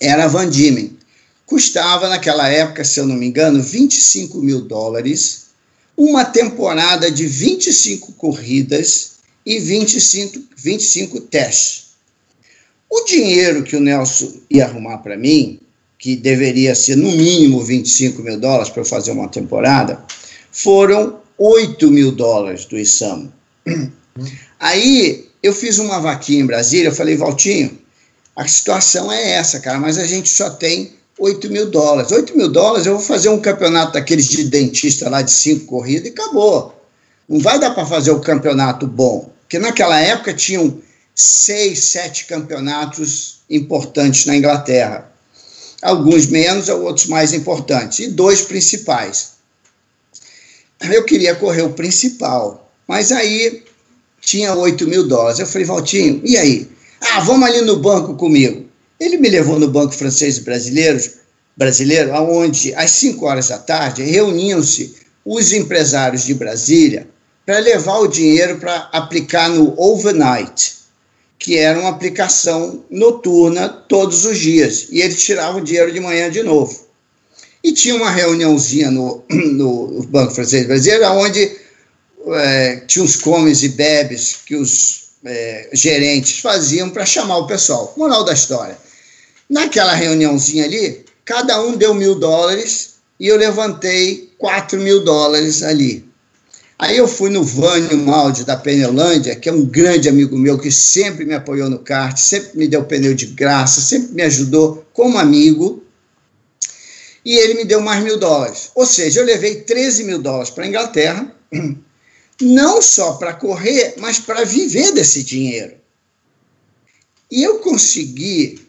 era 0.00 0.28
Van 0.28 0.48
Diemen. 0.48 0.96
Custava 1.44 2.08
naquela 2.08 2.48
época, 2.48 2.84
se 2.84 3.00
eu 3.00 3.06
não 3.06 3.16
me 3.16 3.26
engano, 3.26 3.60
25 3.60 4.38
mil 4.38 4.62
dólares 4.62 5.46
uma 5.96 6.24
temporada 6.24 7.10
de 7.10 7.26
25 7.26 8.12
corridas 8.12 9.16
e 9.44 9.58
25, 9.58 10.40
25 10.56 11.20
testes. 11.22 11.86
O 12.88 13.04
dinheiro 13.04 13.64
que 13.64 13.74
o 13.74 13.80
Nelson 13.80 14.32
ia 14.48 14.66
arrumar 14.66 14.98
para 14.98 15.16
mim, 15.16 15.58
que 15.98 16.14
deveria 16.14 16.74
ser 16.74 16.96
no 16.96 17.10
mínimo 17.10 17.64
25 17.64 18.22
mil 18.22 18.38
dólares 18.38 18.68
para 18.68 18.82
eu 18.82 18.86
fazer 18.86 19.10
uma 19.10 19.28
temporada, 19.28 20.04
foram 20.52 21.25
8 21.38 21.90
mil 21.90 22.12
dólares 22.12 22.64
do 22.64 22.78
Isamo. 22.78 23.32
Aí 24.58 25.28
eu 25.42 25.52
fiz 25.52 25.78
uma 25.78 26.00
vaquinha 26.00 26.40
em 26.40 26.46
Brasília, 26.46 26.88
eu 26.88 26.94
falei, 26.94 27.16
Valtinho, 27.16 27.78
a 28.34 28.46
situação 28.46 29.10
é 29.12 29.32
essa, 29.32 29.60
cara, 29.60 29.78
mas 29.78 29.98
a 29.98 30.06
gente 30.06 30.28
só 30.28 30.50
tem 30.50 30.92
8 31.18 31.50
mil 31.50 31.70
dólares. 31.70 32.12
8 32.12 32.36
mil 32.36 32.48
dólares, 32.48 32.86
eu 32.86 32.94
vou 32.94 33.02
fazer 33.02 33.28
um 33.28 33.40
campeonato 33.40 33.92
daqueles 33.92 34.26
de 34.26 34.44
dentista 34.44 35.08
lá 35.08 35.22
de 35.22 35.30
cinco 35.30 35.66
corridas 35.66 36.08
e 36.08 36.10
acabou. 36.10 36.74
Não 37.28 37.40
vai 37.40 37.58
dar 37.58 37.70
para 37.70 37.86
fazer 37.86 38.10
o 38.10 38.20
campeonato 38.20 38.86
bom. 38.86 39.30
Porque 39.42 39.58
naquela 39.58 39.98
época 40.00 40.34
tinham 40.34 40.78
seis, 41.14 41.84
sete 41.84 42.26
campeonatos 42.26 43.40
importantes 43.48 44.26
na 44.26 44.36
Inglaterra. 44.36 45.10
Alguns 45.80 46.26
menos, 46.26 46.68
outros 46.68 47.06
mais 47.06 47.32
importantes. 47.32 48.00
E 48.00 48.08
dois 48.08 48.42
principais. 48.42 49.35
Eu 50.80 51.04
queria 51.04 51.34
correr 51.34 51.62
o 51.62 51.72
principal. 51.72 52.70
Mas 52.86 53.10
aí 53.10 53.62
tinha 54.20 54.54
8 54.54 54.86
mil 54.86 55.06
dólares. 55.06 55.38
Eu 55.38 55.46
falei, 55.46 55.66
Valtinho, 55.66 56.20
e 56.24 56.36
aí? 56.36 56.68
Ah, 57.00 57.20
vamos 57.20 57.48
ali 57.48 57.60
no 57.62 57.76
banco 57.76 58.14
comigo. 58.14 58.64
Ele 58.98 59.18
me 59.18 59.28
levou 59.28 59.58
no 59.58 59.68
Banco 59.68 59.94
Francês 59.94 60.38
Brasileiro, 60.38 60.98
brasileiro 61.56 62.12
onde, 62.14 62.74
às 62.74 62.92
5 62.92 63.24
horas 63.26 63.48
da 63.48 63.58
tarde, 63.58 64.02
reuniam-se 64.02 64.94
os 65.24 65.52
empresários 65.52 66.24
de 66.24 66.34
Brasília 66.34 67.06
para 67.44 67.58
levar 67.58 67.98
o 67.98 68.08
dinheiro 68.08 68.58
para 68.58 68.88
aplicar 68.92 69.50
no 69.50 69.78
Overnight, 69.78 70.76
que 71.38 71.56
era 71.58 71.78
uma 71.78 71.90
aplicação 71.90 72.84
noturna 72.90 73.68
todos 73.68 74.24
os 74.24 74.38
dias. 74.38 74.88
E 74.90 75.00
eles 75.00 75.22
tiravam 75.22 75.60
o 75.60 75.64
dinheiro 75.64 75.92
de 75.92 76.00
manhã 76.00 76.30
de 76.30 76.42
novo. 76.42 76.85
E 77.66 77.72
tinha 77.72 77.96
uma 77.96 78.10
reuniãozinha 78.10 78.92
no, 78.92 79.24
no 79.28 80.06
Banco 80.08 80.32
Francês 80.32 80.68
Brasileiro, 80.68 81.04
onde 81.14 81.50
é, 82.28 82.76
tinha 82.86 83.04
os 83.04 83.16
comes 83.16 83.64
e 83.64 83.70
bebes 83.70 84.38
que 84.46 84.54
os 84.54 85.08
é, 85.24 85.70
gerentes 85.72 86.38
faziam 86.38 86.88
para 86.88 87.04
chamar 87.04 87.38
o 87.38 87.46
pessoal. 87.48 87.92
Moral 87.96 88.22
da 88.22 88.32
história 88.32 88.78
Naquela 89.50 89.94
reuniãozinha 89.94 90.64
ali, 90.64 91.04
cada 91.24 91.60
um 91.60 91.76
deu 91.76 91.92
mil 91.92 92.14
dólares 92.14 92.94
e 93.18 93.26
eu 93.26 93.36
levantei 93.36 94.30
quatro 94.38 94.80
mil 94.80 95.02
dólares 95.02 95.64
ali. 95.64 96.04
Aí 96.78 96.96
eu 96.96 97.08
fui 97.08 97.30
no 97.30 97.42
Vânio 97.42 97.98
Maldi 97.98 98.44
da 98.44 98.56
Pneulândia, 98.56 99.34
que 99.34 99.48
é 99.48 99.52
um 99.52 99.64
grande 99.64 100.08
amigo 100.08 100.38
meu 100.38 100.56
que 100.56 100.70
sempre 100.70 101.24
me 101.24 101.34
apoiou 101.34 101.68
no 101.68 101.80
kart, 101.80 102.16
sempre 102.16 102.58
me 102.58 102.68
deu 102.68 102.84
pneu 102.84 103.12
de 103.12 103.26
graça, 103.26 103.80
sempre 103.80 104.14
me 104.14 104.22
ajudou 104.22 104.86
como 104.92 105.18
amigo. 105.18 105.82
E 107.26 107.36
ele 107.36 107.54
me 107.54 107.64
deu 107.64 107.80
mais 107.80 108.04
mil 108.04 108.20
dólares. 108.20 108.70
Ou 108.72 108.86
seja, 108.86 109.18
eu 109.18 109.26
levei 109.26 109.56
13 109.56 110.04
mil 110.04 110.20
dólares 110.20 110.48
para 110.48 110.62
a 110.62 110.68
Inglaterra, 110.68 111.34
não 112.40 112.80
só 112.80 113.14
para 113.14 113.32
correr, 113.32 113.94
mas 113.98 114.20
para 114.20 114.44
viver 114.44 114.92
desse 114.92 115.24
dinheiro. 115.24 115.74
E 117.28 117.42
eu 117.42 117.58
consegui 117.58 118.64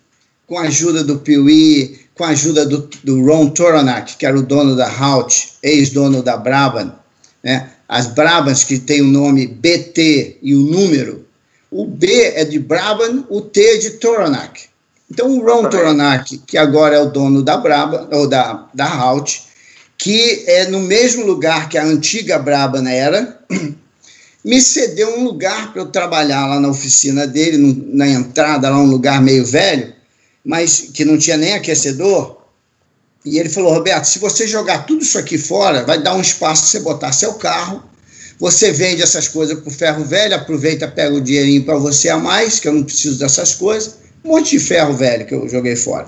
com 0.48 0.58
a 0.58 0.64
ajuda 0.64 1.04
do 1.04 1.20
Piuí, 1.20 2.00
com 2.16 2.24
a 2.24 2.30
ajuda 2.30 2.66
do, 2.66 2.90
do 3.04 3.24
Ron 3.24 3.52
Toronak, 3.52 4.18
que 4.18 4.26
era 4.26 4.36
o 4.36 4.42
dono 4.42 4.76
da 4.76 4.90
Halt, 4.90 5.50
ex-dono 5.62 6.24
da 6.24 6.36
Brabham, 6.36 6.98
né? 7.44 7.72
as 7.88 8.08
Brabhams 8.08 8.64
que 8.64 8.80
tem 8.80 9.02
o 9.02 9.06
nome 9.06 9.46
BT 9.46 10.40
e 10.42 10.56
o 10.56 10.64
número, 10.64 11.28
o 11.70 11.86
B 11.86 12.08
é 12.34 12.44
de 12.44 12.58
Brabham, 12.58 13.24
o 13.30 13.40
T 13.40 13.62
é 13.62 13.78
de 13.78 13.92
Toronak. 13.92 14.68
Então 15.10 15.38
o 15.38 15.42
Ron 15.44 15.70
Toronak, 15.70 16.38
que 16.40 16.58
agora 16.58 16.98
é 16.98 17.00
o 17.00 17.10
dono 17.10 17.42
da 17.42 17.58
Brabham, 17.58 18.10
ou 18.12 18.28
da, 18.28 18.68
da 18.74 18.86
Halt, 18.86 19.42
que 19.98 20.44
é 20.46 20.68
no 20.68 20.82
mesmo 20.82 21.26
lugar 21.26 21.70
que 21.70 21.78
a 21.78 21.84
antiga 21.84 22.38
Brabham 22.38 22.88
era, 22.88 23.40
me 24.44 24.62
cedeu 24.62 25.18
um 25.18 25.24
lugar 25.24 25.72
para 25.72 25.82
eu 25.82 25.88
trabalhar 25.88 26.46
lá 26.46 26.60
na 26.60 26.70
oficina 26.70 27.26
dele, 27.26 27.58
no, 27.58 27.96
na 27.96 28.08
entrada, 28.08 28.70
lá 28.70 28.78
um 28.78 28.86
lugar 28.86 29.22
meio 29.22 29.46
velho, 29.46 29.94
mas 30.44 30.90
que 30.94 31.06
não 31.06 31.18
tinha 31.18 31.38
nem 31.38 31.54
aquecedor. 31.54 32.38
E 33.26 33.40
ele 33.40 33.50
falou: 33.50 33.74
Roberto, 33.74 34.06
se 34.06 34.20
você 34.20 34.46
jogar 34.48 34.86
tudo 34.86 35.02
isso 35.02 35.18
aqui 35.18 35.38
fora, 35.38 35.84
vai 35.84 36.02
dar 36.02 36.16
um 36.16 36.22
espaço 36.22 36.62
para 36.62 36.72
você 36.72 36.80
botar 36.80 37.12
seu 37.12 37.34
carro. 37.34 37.84
Você 38.40 38.72
vende 38.72 39.02
essas 39.02 39.28
coisas 39.28 39.60
para 39.60 39.68
o 39.68 39.72
ferro 39.72 40.06
velho, 40.06 40.36
aproveita, 40.36 40.88
pega 40.88 41.16
o 41.16 41.22
dinheirinho 41.22 41.66
para 41.66 41.76
você 41.76 42.08
a 42.08 42.18
mais, 42.18 42.60
que 42.60 42.68
eu 42.68 42.74
não 42.74 42.84
preciso 42.84 43.18
dessas 43.18 43.56
coisas. 43.56 44.07
Um 44.28 44.32
monte 44.32 44.58
de 44.58 44.60
ferro 44.60 44.94
velho 44.94 45.26
que 45.26 45.34
eu 45.34 45.48
joguei 45.48 45.78
fora. 45.78 46.06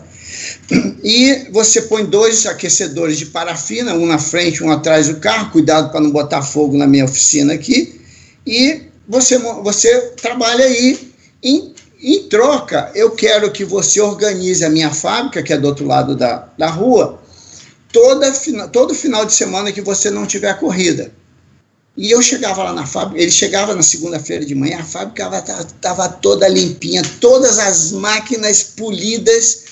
E 1.01 1.47
você 1.51 1.84
põe 1.84 2.03
dois 2.03 2.45
aquecedores 2.45 3.17
de 3.17 3.27
parafina, 3.27 3.93
um 3.93 4.05
na 4.05 4.19
frente, 4.19 4.62
um 4.62 4.69
atrás 4.69 5.08
do 5.08 5.21
carro, 5.21 5.51
cuidado 5.51 5.89
para 5.89 6.01
não 6.01 6.12
botar 6.12 6.41
fogo 6.41 6.75
na 6.75 6.86
minha 6.86 7.05
oficina 7.05 7.53
aqui. 7.53 8.01
E 8.45 8.82
você, 9.08 9.38
você 9.38 10.01
trabalha 10.21 10.65
aí. 10.65 11.10
Em, 11.41 11.73
em 12.01 12.23
troca, 12.27 12.91
eu 12.93 13.12
quero 13.12 13.49
que 13.51 13.63
você 13.63 14.01
organize 14.01 14.65
a 14.65 14.69
minha 14.69 14.91
fábrica, 14.91 15.41
que 15.41 15.53
é 15.53 15.58
do 15.58 15.69
outro 15.69 15.86
lado 15.86 16.13
da, 16.13 16.49
da 16.58 16.69
rua, 16.69 17.21
toda, 17.93 18.29
todo 18.67 18.93
final 18.93 19.25
de 19.25 19.32
semana 19.32 19.71
que 19.71 19.82
você 19.82 20.10
não 20.10 20.25
tiver 20.25 20.60
corrida. 20.60 21.13
E 21.99 22.12
eu 22.12 22.21
chegava 22.21 22.63
lá 22.63 22.71
na 22.71 22.85
fábrica, 22.85 23.21
ele 23.21 23.29
chegava 23.29 23.75
na 23.75 23.83
segunda-feira 23.83 24.45
de 24.45 24.55
manhã, 24.55 24.79
a 24.79 24.85
fábrica 24.85 25.29
estava 25.67 26.07
toda 26.07 26.47
limpinha, 26.47 27.01
todas 27.19 27.59
as 27.59 27.91
máquinas 27.91 28.63
polidas, 28.63 29.65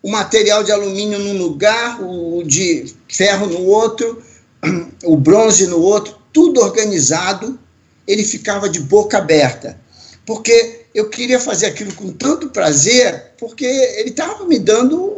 o 0.00 0.08
material 0.08 0.62
de 0.62 0.70
alumínio 0.70 1.18
num 1.18 1.36
lugar, 1.36 2.00
o 2.00 2.44
de 2.44 2.84
ferro 3.08 3.48
no 3.48 3.64
outro, 3.64 4.22
o 5.02 5.16
bronze 5.16 5.66
no 5.66 5.80
outro, 5.80 6.16
tudo 6.32 6.60
organizado. 6.60 7.58
Ele 8.06 8.22
ficava 8.22 8.68
de 8.68 8.78
boca 8.78 9.18
aberta, 9.18 9.76
porque 10.24 10.82
eu 10.94 11.08
queria 11.08 11.40
fazer 11.40 11.66
aquilo 11.66 11.92
com 11.94 12.12
tanto 12.12 12.50
prazer, 12.50 13.32
porque 13.36 13.64
ele 13.64 14.10
estava 14.10 14.44
me 14.44 14.60
dando 14.60 15.16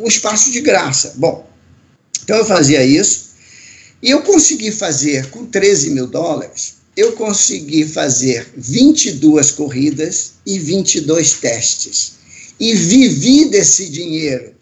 um 0.00 0.06
espaço 0.06 0.50
de 0.50 0.62
graça. 0.62 1.12
Bom, 1.16 1.46
então 2.22 2.38
eu 2.38 2.46
fazia 2.46 2.82
isso. 2.82 3.27
E 4.02 4.10
eu 4.10 4.22
consegui 4.22 4.70
fazer, 4.70 5.30
com 5.30 5.46
13 5.46 5.90
mil 5.90 6.06
dólares, 6.06 6.78
eu 6.96 7.12
consegui 7.12 7.84
fazer 7.84 8.48
22 8.56 9.52
corridas 9.52 10.32
e 10.44 10.58
22 10.58 11.32
testes. 11.34 12.12
E 12.58 12.74
vivi 12.74 13.44
desse 13.46 13.88
dinheiro. 13.88 14.52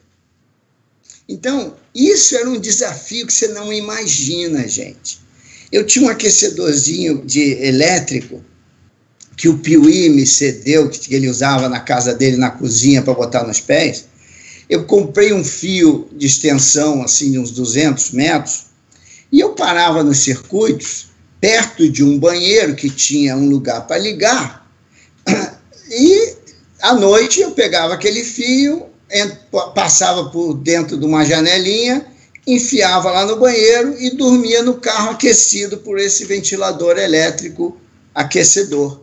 Então, 1.28 1.74
isso 1.94 2.36
era 2.36 2.48
um 2.48 2.60
desafio 2.60 3.26
que 3.26 3.32
você 3.32 3.48
não 3.48 3.72
imagina, 3.72 4.68
gente. 4.68 5.18
Eu 5.72 5.84
tinha 5.84 6.04
um 6.04 6.08
aquecedorzinho 6.08 7.24
de 7.24 7.40
elétrico 7.62 8.44
que 9.36 9.48
o 9.48 9.58
Piuí 9.58 10.08
me 10.08 10.26
cedeu, 10.26 10.88
que 10.88 11.14
ele 11.14 11.28
usava 11.28 11.68
na 11.68 11.80
casa 11.80 12.14
dele, 12.14 12.36
na 12.36 12.50
cozinha, 12.50 13.02
para 13.02 13.14
botar 13.14 13.46
nos 13.46 13.60
pés. 13.60 14.06
Eu 14.68 14.84
comprei 14.84 15.32
um 15.32 15.44
fio 15.44 16.08
de 16.12 16.26
extensão, 16.26 17.02
assim, 17.02 17.32
de 17.32 17.38
uns 17.38 17.50
200 17.50 18.10
metros, 18.12 18.65
e 19.36 19.40
eu 19.40 19.50
parava 19.50 20.02
nos 20.02 20.20
circuitos, 20.20 21.08
perto 21.38 21.90
de 21.90 22.02
um 22.02 22.18
banheiro 22.18 22.74
que 22.74 22.88
tinha 22.88 23.36
um 23.36 23.50
lugar 23.50 23.86
para 23.86 23.98
ligar, 23.98 24.66
e 25.90 26.36
à 26.80 26.94
noite 26.94 27.42
eu 27.42 27.50
pegava 27.50 27.92
aquele 27.92 28.24
fio, 28.24 28.86
passava 29.74 30.30
por 30.30 30.54
dentro 30.54 30.96
de 30.96 31.04
uma 31.04 31.22
janelinha, 31.22 32.06
enfiava 32.46 33.10
lá 33.10 33.26
no 33.26 33.36
banheiro 33.36 33.94
e 34.00 34.16
dormia 34.16 34.62
no 34.62 34.78
carro 34.78 35.10
aquecido 35.10 35.76
por 35.76 35.98
esse 35.98 36.24
ventilador 36.24 36.96
elétrico 36.96 37.78
aquecedor. 38.14 39.02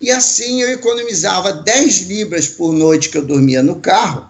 E 0.00 0.10
assim 0.10 0.60
eu 0.60 0.70
economizava 0.70 1.52
10 1.52 2.00
libras 2.08 2.48
por 2.48 2.72
noite 2.72 3.10
que 3.10 3.18
eu 3.18 3.24
dormia 3.24 3.62
no 3.62 3.76
carro, 3.76 4.28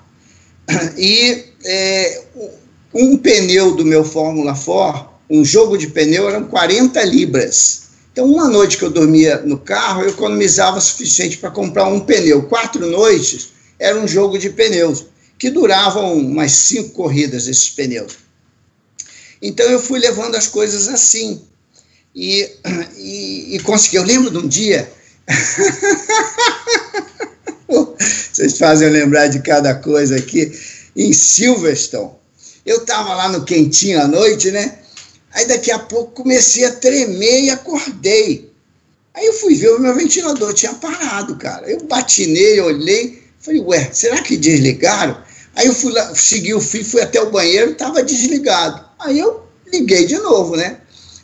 e 0.99 1.43
é, 1.65 2.23
um 2.97 3.19
pneu 3.19 3.77
do 3.77 3.85
meu 3.85 4.03
Fórmula 4.03 4.57
4, 4.57 5.07
um 5.29 5.45
jogo 5.45 5.77
de 5.77 5.89
pneu, 5.89 6.31
eram 6.31 6.45
40 6.45 7.05
libras. 7.05 7.83
Então, 8.11 8.25
uma 8.25 8.49
noite 8.49 8.79
que 8.79 8.85
eu 8.85 8.91
dormia 8.91 9.43
no 9.43 9.59
carro, 9.59 10.03
eu 10.03 10.09
economizava 10.09 10.79
o 10.79 10.81
suficiente 10.81 11.37
para 11.37 11.51
comprar 11.51 11.87
um 11.87 12.01
pneu. 12.01 12.45
Quatro 12.45 12.87
noites 12.87 13.51
era 13.79 14.01
um 14.01 14.09
jogo 14.09 14.39
de 14.39 14.49
pneus, 14.49 15.05
que 15.39 15.51
duravam 15.51 16.17
umas 16.17 16.53
cinco 16.53 16.89
corridas, 16.91 17.47
esses 17.47 17.69
pneus. 17.69 18.17
Então, 19.43 19.67
eu 19.67 19.79
fui 19.79 19.99
levando 19.99 20.35
as 20.35 20.47
coisas 20.47 20.89
assim. 20.89 21.43
E, 22.15 22.51
e, 22.97 23.57
e 23.57 23.61
consegui. 23.61 23.97
Eu 23.97 24.05
lembro 24.05 24.31
de 24.31 24.39
um 24.39 24.49
dia. 24.49 24.91
Vocês 28.33 28.57
fazem 28.57 28.89
eu 28.89 28.95
lembrar 28.95 29.27
de 29.27 29.41
cada 29.41 29.75
coisa 29.75 30.17
aqui. 30.17 30.51
Em 30.97 31.13
Silverstone, 31.13 32.13
eu 32.67 32.79
estava 32.79 33.15
lá 33.15 33.29
no 33.29 33.45
quentinho 33.45 34.03
à 34.03 34.09
noite, 34.09 34.51
né? 34.51 34.79
Aí 35.33 35.47
daqui 35.47 35.71
a 35.71 35.79
pouco 35.79 36.23
comecei 36.23 36.65
a 36.65 36.73
tremer 36.73 37.45
e 37.45 37.51
acordei. 37.51 38.51
Aí 39.15 39.25
eu 39.25 39.33
fui 39.35 39.55
ver 39.55 39.71
o 39.71 39.81
meu 39.81 39.95
ventilador, 39.95 40.53
tinha 40.53 40.75
parado, 40.75 41.37
cara. 41.37 41.71
Eu 41.71 41.85
bati 41.85 42.27
nele, 42.27 42.61
olhei, 42.61 43.23
falei, 43.39 43.61
ué, 43.61 43.91
será 43.93 44.21
que 44.21 44.37
desligaram? 44.37 45.17
Aí 45.55 45.69
eu 45.69 45.75
fui 45.75 45.93
lá, 45.93 46.13
segui 46.15 46.53
o 46.55 46.61
fio, 46.61 46.85
fui 46.85 47.01
até 47.01 47.21
o 47.21 47.31
banheiro, 47.31 47.71
estava 47.71 48.03
desligado. 48.03 48.85
Aí 48.99 49.19
eu 49.19 49.43
liguei 49.73 50.05
de 50.05 50.19
novo, 50.19 50.57
né? 50.57 50.81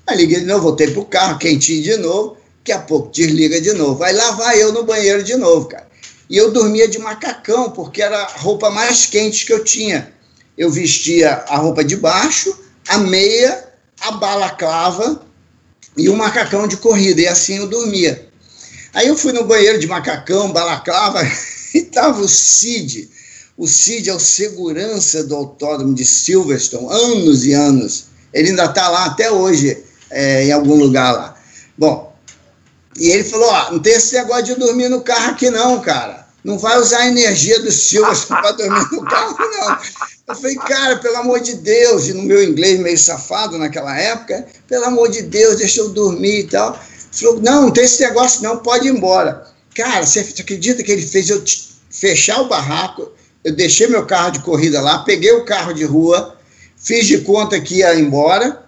Aí 0.07 0.17
liguei 0.17 0.41
de 0.41 0.47
novo, 0.47 0.63
voltei 0.63 0.91
pro 0.91 1.05
carro, 1.05 1.39
quentinho 1.39 1.83
de 1.83 1.97
novo, 1.97 2.37
daqui 2.59 2.73
a 2.73 2.79
pouco 2.79 3.11
desliga 3.11 3.61
de 3.61 3.73
novo. 3.73 4.03
Aí 4.05 4.15
lá 4.15 4.31
vai 4.33 4.63
eu 4.63 4.73
no 4.73 4.85
banheiro 4.85 5.23
de 5.23 5.37
novo, 5.37 5.67
cara. 5.67 5.89
E 6.31 6.37
eu 6.37 6.51
dormia 6.51 6.89
de 6.89 6.99
macacão, 6.99 7.71
porque 7.71 8.01
era 8.01 8.23
a 8.23 8.39
roupa 8.39 8.71
mais 8.71 9.07
quente 9.07 9.45
que 9.45 9.53
eu 9.53 9.65
tinha 9.65 10.13
eu 10.57 10.71
vestia 10.71 11.45
a 11.49 11.57
roupa 11.57 11.85
de 11.85 11.97
baixo, 11.97 12.57
a 12.89 12.99
meia, 12.99 13.69
a 14.01 14.13
balaclava 14.13 15.23
e 15.97 16.09
o 16.09 16.17
macacão 16.17 16.67
de 16.67 16.77
corrida, 16.77 17.21
e 17.21 17.29
assim 17.29 17.59
eu 17.59 17.67
dormia. 17.67 18.29
Aí 18.95 19.09
eu 19.09 19.17
fui 19.17 19.33
no 19.33 19.45
banheiro 19.45 19.79
de 19.79 19.87
macacão, 19.87 20.53
balaclava, 20.53 21.23
e 21.75 21.83
tava 21.83 22.21
o 22.21 22.29
Cid. 22.29 23.11
O 23.57 23.67
Cid 23.67 24.09
é 24.09 24.15
o 24.15 24.21
segurança 24.21 25.25
do 25.25 25.35
autódromo 25.35 25.95
de 25.95 26.05
Silverstone, 26.05 26.89
anos 26.91 27.45
e 27.45 27.53
anos. 27.53 28.07
Ele 28.33 28.51
ainda 28.51 28.65
está 28.65 28.89
lá 28.89 29.07
até 29.07 29.31
hoje, 29.31 29.83
é, 30.11 30.45
em 30.45 30.53
algum 30.53 30.75
lugar 30.75 31.13
lá. 31.13 31.37
Bom, 31.77 32.13
e 32.97 33.11
ele 33.11 33.25
falou: 33.25 33.49
ó, 33.49 33.73
não 33.73 33.79
tem 33.79 33.95
esse 33.95 34.15
negócio 34.15 34.45
de 34.45 34.55
dormir 34.57 34.89
no 34.89 35.03
carro 35.03 35.31
aqui, 35.31 35.51
não, 35.51 35.81
cara. 35.81 36.27
Não 36.45 36.59
vai 36.59 36.79
usar 36.79 36.99
a 36.99 37.09
energia 37.09 37.61
do 37.61 37.71
Silverstone 37.71 38.41
para 38.41 38.53
dormir 38.53 38.89
no 38.91 39.05
carro, 39.05 39.37
não. 39.39 39.79
Eu 40.29 40.37
falei, 40.37 40.55
cara, 40.55 40.97
pelo 40.97 41.17
amor 41.17 41.41
de 41.41 41.55
Deus, 41.57 42.07
e 42.07 42.13
no 42.13 42.23
meu 42.23 42.43
inglês 42.43 42.79
meio 42.79 42.97
safado 42.97 43.59
naquela 43.59 43.99
época, 43.99 44.47
pelo 44.69 44.85
amor 44.85 45.11
de 45.11 45.23
Deus, 45.23 45.57
deixa 45.57 45.81
eu 45.81 45.89
dormir 45.89 46.41
e 46.41 46.45
tal. 46.45 46.73
Ele 46.75 47.11
falou, 47.13 47.41
não, 47.41 47.63
não 47.63 47.71
tem 47.71 47.85
esse 47.85 48.03
negócio 48.03 48.43
não, 48.43 48.59
pode 48.59 48.87
ir 48.87 48.93
embora. 48.93 49.47
Cara, 49.75 50.07
você 50.07 50.21
acredita 50.21 50.83
que 50.83 50.93
ele 50.93 51.03
fez 51.03 51.29
eu 51.29 51.43
fechar 51.91 52.41
o 52.41 52.49
barraco, 52.49 53.11
eu 53.43 53.53
deixei 53.53 53.89
meu 53.89 54.07
carro 54.07 54.31
de 54.31 54.41
corrida 54.41 54.81
lá, 54.81 55.01
peguei 55.01 55.33
o 55.33 55.45
carro 55.45 55.73
de 55.73 55.85
rua, 55.85 56.37
fiz 56.77 57.07
de 57.07 57.19
conta 57.19 57.61
que 57.61 57.77
ia 57.77 57.95
embora, 57.99 58.63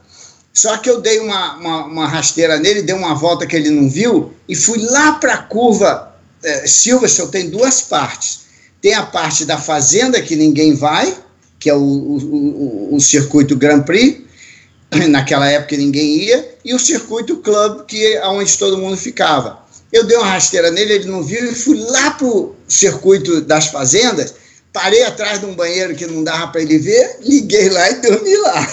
só 0.53 0.77
que 0.77 0.91
eu 0.91 1.01
dei 1.01 1.21
uma, 1.21 1.57
uma, 1.57 1.85
uma 1.87 2.09
rasteira 2.09 2.59
nele, 2.59 2.83
dei 2.83 2.95
uma 2.95 3.15
volta 3.15 3.47
que 3.47 3.55
ele 3.55 3.71
não 3.71 3.89
viu, 3.89 4.35
e 4.49 4.57
fui 4.57 4.79
lá 4.79 5.13
para 5.15 5.35
a 5.35 5.43
curva 5.43 6.15
é, 6.43 6.67
Silverstone, 6.67 7.31
tem 7.31 7.49
duas 7.49 7.81
partes. 7.83 8.45
Tem 8.81 8.93
a 8.93 9.05
parte 9.05 9.47
da 9.47 9.57
fazenda 9.57 10.21
que 10.21 10.37
ninguém 10.37 10.75
vai, 10.75 11.17
que 11.65 11.71
é 11.71 11.75
o, 11.75 11.81
o, 11.81 12.95
o, 12.95 13.01
circuito 13.01 13.57
Grand 13.57 13.85
Prix, 13.85 14.21
naquela 15.09 15.51
época 15.51 15.75
ninguém 15.79 16.19
ia, 16.19 16.57
e 16.63 16.75
o 16.75 16.79
circuito 16.79 17.39
Club, 17.39 17.87
que 17.87 18.17
é 18.17 18.29
onde 18.29 18.59
todo 18.59 18.77
mundo 18.77 18.99
ficava. 18.99 19.65
Eu 19.91 20.05
dei 20.05 20.15
uma 20.19 20.27
rasteira 20.27 20.71
nele, 20.71 20.93
ele 20.93 21.07
não 21.07 21.23
viu, 21.23 21.43
e 21.51 21.55
fui 21.55 21.79
lá 21.79 22.11
para 22.11 22.27
o 22.27 22.55
circuito 22.69 23.41
das 23.41 23.69
fazendas, 23.69 24.35
parei 24.75 25.05
atrás 25.05 25.41
de 25.41 25.47
um 25.47 25.55
banheiro 25.55 25.95
que 25.95 26.05
não 26.07 26.23
dava 26.23 26.49
para 26.49 26.61
ele 26.61 26.77
ver, 26.77 27.17
liguei 27.23 27.71
lá 27.71 27.91
e 27.91 27.95
dormi 27.95 28.37
lá. 28.37 28.69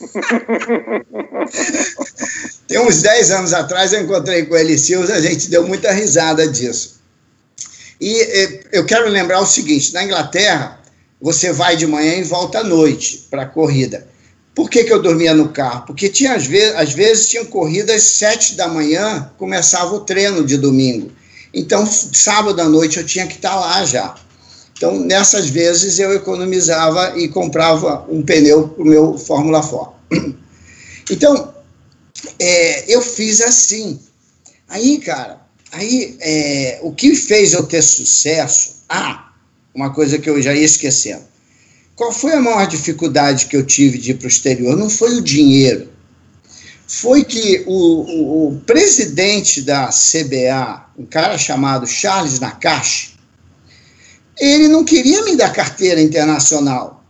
Tem 2.66 2.80
uns 2.80 3.02
10 3.02 3.30
anos 3.30 3.54
atrás 3.54 3.92
eu 3.92 4.00
encontrei 4.00 4.46
com 4.46 4.56
ele 4.56 4.76
Silva, 4.76 5.12
a 5.12 5.20
gente 5.20 5.48
deu 5.48 5.64
muita 5.64 5.92
risada 5.92 6.48
disso. 6.48 6.98
E 8.00 8.20
eh, 8.20 8.60
eu 8.72 8.84
quero 8.84 9.08
lembrar 9.08 9.40
o 9.40 9.46
seguinte: 9.46 9.92
na 9.92 10.02
Inglaterra, 10.02 10.79
você 11.20 11.52
vai 11.52 11.76
de 11.76 11.86
manhã 11.86 12.14
e 12.14 12.22
volta 12.22 12.60
à 12.60 12.64
noite 12.64 13.26
para 13.30 13.42
a 13.42 13.46
corrida. 13.46 14.06
Por 14.54 14.68
que, 14.68 14.84
que 14.84 14.92
eu 14.92 15.00
dormia 15.00 15.32
no 15.34 15.50
carro? 15.50 15.86
Porque 15.86 16.08
tinha 16.08 16.34
às 16.34 16.46
vezes, 16.46 16.74
às 16.74 16.92
vezes 16.92 17.28
tinham 17.28 17.46
corridas 17.46 18.02
sete 18.02 18.54
da 18.54 18.68
manhã, 18.68 19.30
começava 19.38 19.94
o 19.94 20.00
treino 20.00 20.44
de 20.44 20.56
domingo. 20.56 21.10
Então, 21.52 21.86
sábado 21.86 22.60
à 22.60 22.68
noite 22.68 22.98
eu 22.98 23.06
tinha 23.06 23.26
que 23.26 23.36
estar 23.36 23.54
lá 23.54 23.84
já. 23.84 24.14
Então, 24.80 24.98
nessas 24.98 25.50
vezes, 25.50 25.98
eu 25.98 26.12
economizava 26.14 27.18
e 27.18 27.28
comprava 27.28 28.06
um 28.08 28.22
pneu 28.22 28.68
para 28.68 28.82
o 28.82 28.86
meu 28.86 29.18
Fórmula 29.18 29.62
4. 29.62 30.40
Então, 31.12 31.52
é, 32.38 32.94
eu 32.94 33.02
fiz 33.02 33.40
assim. 33.40 33.98
Aí, 34.68 34.98
cara, 34.98 35.40
aí 35.72 36.16
é, 36.20 36.78
o 36.82 36.92
que 36.92 37.16
fez 37.16 37.52
eu 37.52 37.64
ter 37.64 37.82
sucesso? 37.82 38.84
Ah, 38.88 39.29
uma 39.74 39.92
coisa 39.92 40.18
que 40.18 40.28
eu 40.28 40.40
já 40.40 40.54
ia 40.54 40.64
esquecendo. 40.64 41.24
Qual 41.96 42.12
foi 42.12 42.32
a 42.32 42.40
maior 42.40 42.66
dificuldade 42.66 43.46
que 43.46 43.56
eu 43.56 43.64
tive 43.64 43.98
de 43.98 44.12
ir 44.12 44.14
para 44.14 44.24
o 44.24 44.28
exterior? 44.28 44.76
Não 44.76 44.88
foi 44.88 45.16
o 45.16 45.20
dinheiro. 45.20 45.88
Foi 46.86 47.22
que 47.22 47.62
o, 47.66 47.72
o, 47.72 48.48
o 48.48 48.60
presidente 48.60 49.62
da 49.62 49.88
CBA, 49.88 50.86
um 50.98 51.06
cara 51.06 51.38
chamado 51.38 51.86
Charles 51.86 52.40
Nakashi, 52.40 53.14
ele 54.38 54.66
não 54.66 54.82
queria 54.82 55.22
me 55.22 55.36
dar 55.36 55.52
carteira 55.52 56.00
internacional, 56.00 57.04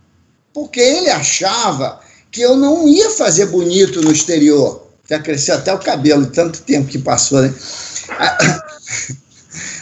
porque 0.53 0.79
ele 0.79 1.09
achava 1.09 2.01
que 2.29 2.41
eu 2.41 2.57
não 2.57 2.87
ia 2.87 3.09
fazer 3.11 3.47
bonito 3.47 4.01
no 4.01 4.11
exterior. 4.11 4.87
Já 5.09 5.19
cresceu 5.19 5.55
até 5.55 5.73
o 5.73 5.79
cabelo, 5.79 6.27
tanto 6.27 6.61
tempo 6.61 6.87
que 6.87 6.99
passou, 6.99 7.41
né? 7.41 7.53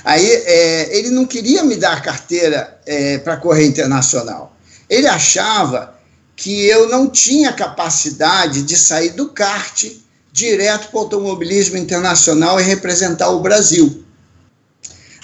Aí 0.10 0.26
é, 0.28 0.98
ele 0.98 1.12
não 1.12 1.24
queria 1.24 1.64
me 1.64 1.76
dar 1.76 2.02
carteira 2.02 2.80
é, 2.84 3.20
para 3.20 3.38
correr 3.38 3.68
internacional. 3.68 4.58
Ele 4.90 5.06
achava 5.06 5.94
que 6.36 6.66
eu 6.66 6.90
não 6.90 7.08
tinha 7.08 7.54
capacidade 7.54 8.64
de 8.64 8.76
sair 8.76 9.12
do 9.12 9.30
kart 9.30 9.86
direto 10.32 10.90
para 10.90 10.98
o 10.98 11.02
automobilismo 11.02 11.78
internacional 11.78 12.60
e 12.60 12.64
representar 12.64 13.30
o 13.30 13.40
Brasil. 13.40 14.04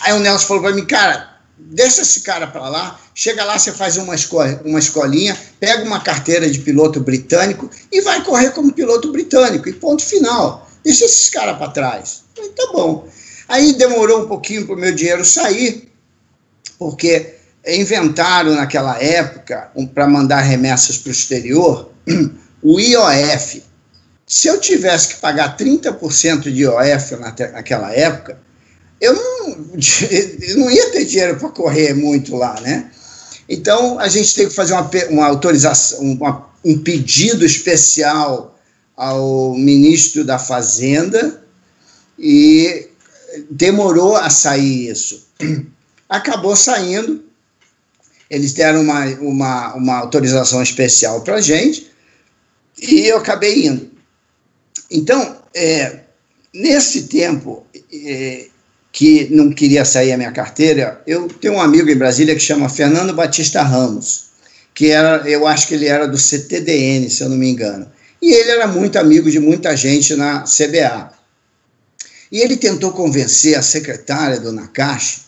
Aí 0.02 0.14
o 0.14 0.20
Nelson 0.20 0.46
falou 0.46 0.62
para 0.62 0.76
mim, 0.76 0.86
cara, 0.86 1.36
deixa 1.58 2.04
esse 2.04 2.22
cara 2.22 2.46
para 2.46 2.70
lá, 2.70 3.00
chega 3.16 3.44
lá, 3.44 3.58
você 3.58 3.72
faz 3.72 3.98
uma, 3.98 4.14
escola, 4.14 4.62
uma 4.64 4.78
escolinha, 4.78 5.36
pega 5.60 5.84
uma 5.84 6.00
carteira 6.00 6.48
de 6.48 6.60
piloto 6.60 7.00
britânico 7.00 7.72
e 7.92 8.02
vai 8.02 8.24
correr 8.24 8.52
como 8.52 8.72
piloto 8.72 9.12
britânico, 9.12 9.68
e 9.68 9.74
ponto 9.74 10.06
final. 10.06 10.70
Deixa 10.84 11.06
esses 11.06 11.28
caras 11.32 11.58
para 11.58 11.72
trás. 11.72 12.22
falei, 12.36 12.52
tá 12.52 12.70
bom. 12.72 13.10
Aí 13.48 13.74
demorou 13.74 14.24
um 14.24 14.28
pouquinho 14.28 14.66
para 14.66 14.76
o 14.76 14.80
meu 14.80 14.94
dinheiro 14.94 15.24
sair, 15.24 15.92
porque 16.80 17.36
inventaram 17.68 18.56
naquela 18.56 19.02
época, 19.02 19.72
um, 19.76 19.86
para 19.86 20.08
mandar 20.08 20.42
remessas 20.42 20.98
para 20.98 21.10
o 21.10 21.12
exterior, 21.12 21.92
o 22.62 22.80
IOF. 22.80 23.64
Se 24.28 24.48
eu 24.48 24.60
tivesse 24.60 25.10
que 25.10 25.16
pagar 25.18 25.56
30% 25.56 26.52
de 26.52 26.64
IOF 26.64 27.16
naquela 27.52 27.94
época, 27.94 28.40
eu 29.00 29.14
não, 29.14 29.48
eu 30.42 30.58
não 30.58 30.72
ia 30.72 30.92
ter 30.92 31.06
dinheiro 31.06 31.38
para 31.38 31.50
correr 31.50 31.94
muito 31.94 32.36
lá, 32.36 32.60
né? 32.62 32.90
Então, 33.48 34.00
a 34.00 34.08
gente 34.08 34.34
tem 34.34 34.48
que 34.48 34.56
fazer 34.56 34.74
uma, 34.74 34.90
uma 35.10 35.26
autorização, 35.28 36.00
uma, 36.00 36.50
um 36.64 36.80
pedido 36.80 37.46
especial 37.46 38.58
ao 38.98 39.54
ministro 39.54 40.24
da 40.24 40.40
Fazenda 40.40 41.44
e 42.18 42.88
demorou 43.50 44.16
a 44.16 44.30
sair 44.30 44.90
isso. 44.90 45.28
Acabou 46.10 46.56
saindo, 46.56 47.24
eles 48.30 48.54
deram 48.54 48.82
uma, 48.82 49.06
uma, 49.20 49.74
uma 49.76 49.98
autorização 49.98 50.62
especial 50.62 51.22
para 51.22 51.36
a 51.36 51.42
gente 51.42 51.92
e 52.82 53.08
eu 53.08 53.18
acabei 53.18 53.66
indo. 53.66 53.90
Então, 54.92 55.38
é, 55.54 56.00
nesse 56.54 57.04
tempo, 57.04 57.66
é, 57.92 58.48
que 58.92 59.28
não 59.30 59.52
queria 59.52 59.84
sair 59.84 60.14
a 60.14 60.18
minha 60.18 60.32
carteira, 60.32 61.02
eu 61.06 61.28
tenho 61.28 61.56
um 61.56 61.62
amigo 61.62 61.90
em 61.90 61.98
Brasília 61.98 62.34
que 62.34 62.40
chama 62.40 62.70
Fernando 62.70 63.14
Batista 63.14 63.62
Ramos, 63.62 64.28
que 64.74 64.90
era, 64.90 65.28
eu 65.30 65.46
acho 65.46 65.68
que 65.68 65.74
ele 65.74 65.88
era 65.88 66.08
do 66.08 66.18
CTDN, 66.18 67.10
se 67.10 67.22
eu 67.22 67.30
não 67.30 67.36
me 67.36 67.50
engano. 67.50 67.92
E 68.22 68.34
ele 68.34 68.52
era 68.52 68.68
muito 68.68 68.98
amigo 68.98 69.30
de 69.30 69.40
muita 69.40 69.76
gente 69.76 70.16
na 70.16 70.44
CBA. 70.44 71.12
E 72.32 72.40
ele 72.40 72.58
tentou 72.58 72.92
convencer 72.92 73.58
a 73.58 73.62
secretária, 73.62 74.40
dona 74.40 74.68
Caixa, 74.68 75.22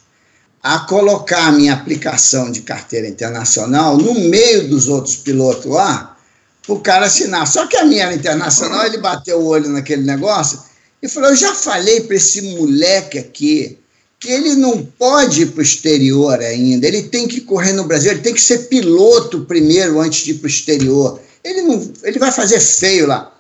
a 0.62 0.80
colocar 0.80 1.48
a 1.48 1.52
minha 1.52 1.74
aplicação 1.74 2.52
de 2.52 2.62
carteira 2.62 3.08
internacional 3.08 3.98
no 3.98 4.14
meio 4.14 4.68
dos 4.68 4.88
outros 4.88 5.16
pilotos 5.16 5.66
lá, 5.66 6.18
para 6.66 6.76
o 6.76 6.80
cara 6.80 7.06
assinar. 7.06 7.48
Só 7.48 7.66
que 7.68 7.78
a 7.78 7.86
minha 7.86 8.04
era 8.04 8.14
internacional, 8.14 8.86
ele 8.86 8.98
bateu 8.98 9.40
o 9.40 9.46
olho 9.46 9.70
naquele 9.70 10.04
negócio 10.04 10.60
e 11.02 11.08
falou: 11.08 11.30
Eu 11.30 11.36
já 11.36 11.54
falei 11.54 12.02
para 12.02 12.16
esse 12.16 12.42
moleque 12.42 13.18
aqui 13.18 13.78
que 14.20 14.32
ele 14.32 14.56
não 14.56 14.84
pode 14.84 15.44
ir 15.44 15.46
para 15.48 15.60
o 15.60 15.64
exterior 15.64 16.40
ainda, 16.42 16.88
ele 16.88 17.04
tem 17.04 17.28
que 17.28 17.42
correr 17.42 17.74
no 17.74 17.84
Brasil, 17.84 18.12
ele 18.12 18.22
tem 18.22 18.34
que 18.34 18.42
ser 18.42 18.68
piloto 18.68 19.42
primeiro 19.42 20.00
antes 20.00 20.26
de 20.26 20.32
ir 20.32 20.36
para 20.36 20.48
o 20.48 20.50
exterior. 20.50 21.22
Ele, 21.44 21.62
não, 21.62 21.94
ele 22.04 22.18
vai 22.18 22.32
fazer 22.32 22.60
feio 22.60 23.08
lá. 23.08 23.32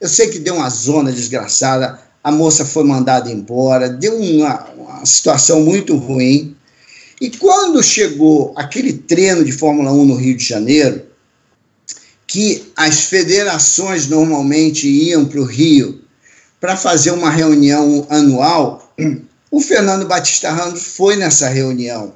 Eu 0.00 0.08
sei 0.08 0.28
que 0.28 0.38
deu 0.38 0.56
uma 0.56 0.70
zona 0.70 1.12
desgraçada, 1.12 2.00
a 2.22 2.30
moça 2.30 2.64
foi 2.64 2.84
mandada 2.84 3.30
embora, 3.30 3.88
deu 3.88 4.16
uma, 4.16 4.64
uma 4.76 5.06
situação 5.06 5.62
muito 5.62 5.96
ruim. 5.96 6.56
E 7.20 7.30
quando 7.30 7.82
chegou 7.82 8.52
aquele 8.56 8.92
treino 8.92 9.44
de 9.44 9.52
Fórmula 9.52 9.92
1 9.92 10.04
no 10.04 10.14
Rio 10.14 10.36
de 10.36 10.44
Janeiro, 10.44 11.02
que 12.26 12.72
as 12.76 13.04
federações 13.04 14.06
normalmente 14.06 14.88
iam 14.88 15.24
para 15.24 15.40
o 15.40 15.44
Rio 15.44 16.00
para 16.60 16.76
fazer 16.76 17.10
uma 17.10 17.30
reunião 17.30 18.06
anual, 18.08 18.92
o 19.50 19.60
Fernando 19.60 20.06
Batista 20.06 20.50
Ramos 20.50 20.82
foi 20.96 21.16
nessa 21.16 21.48
reunião. 21.48 22.14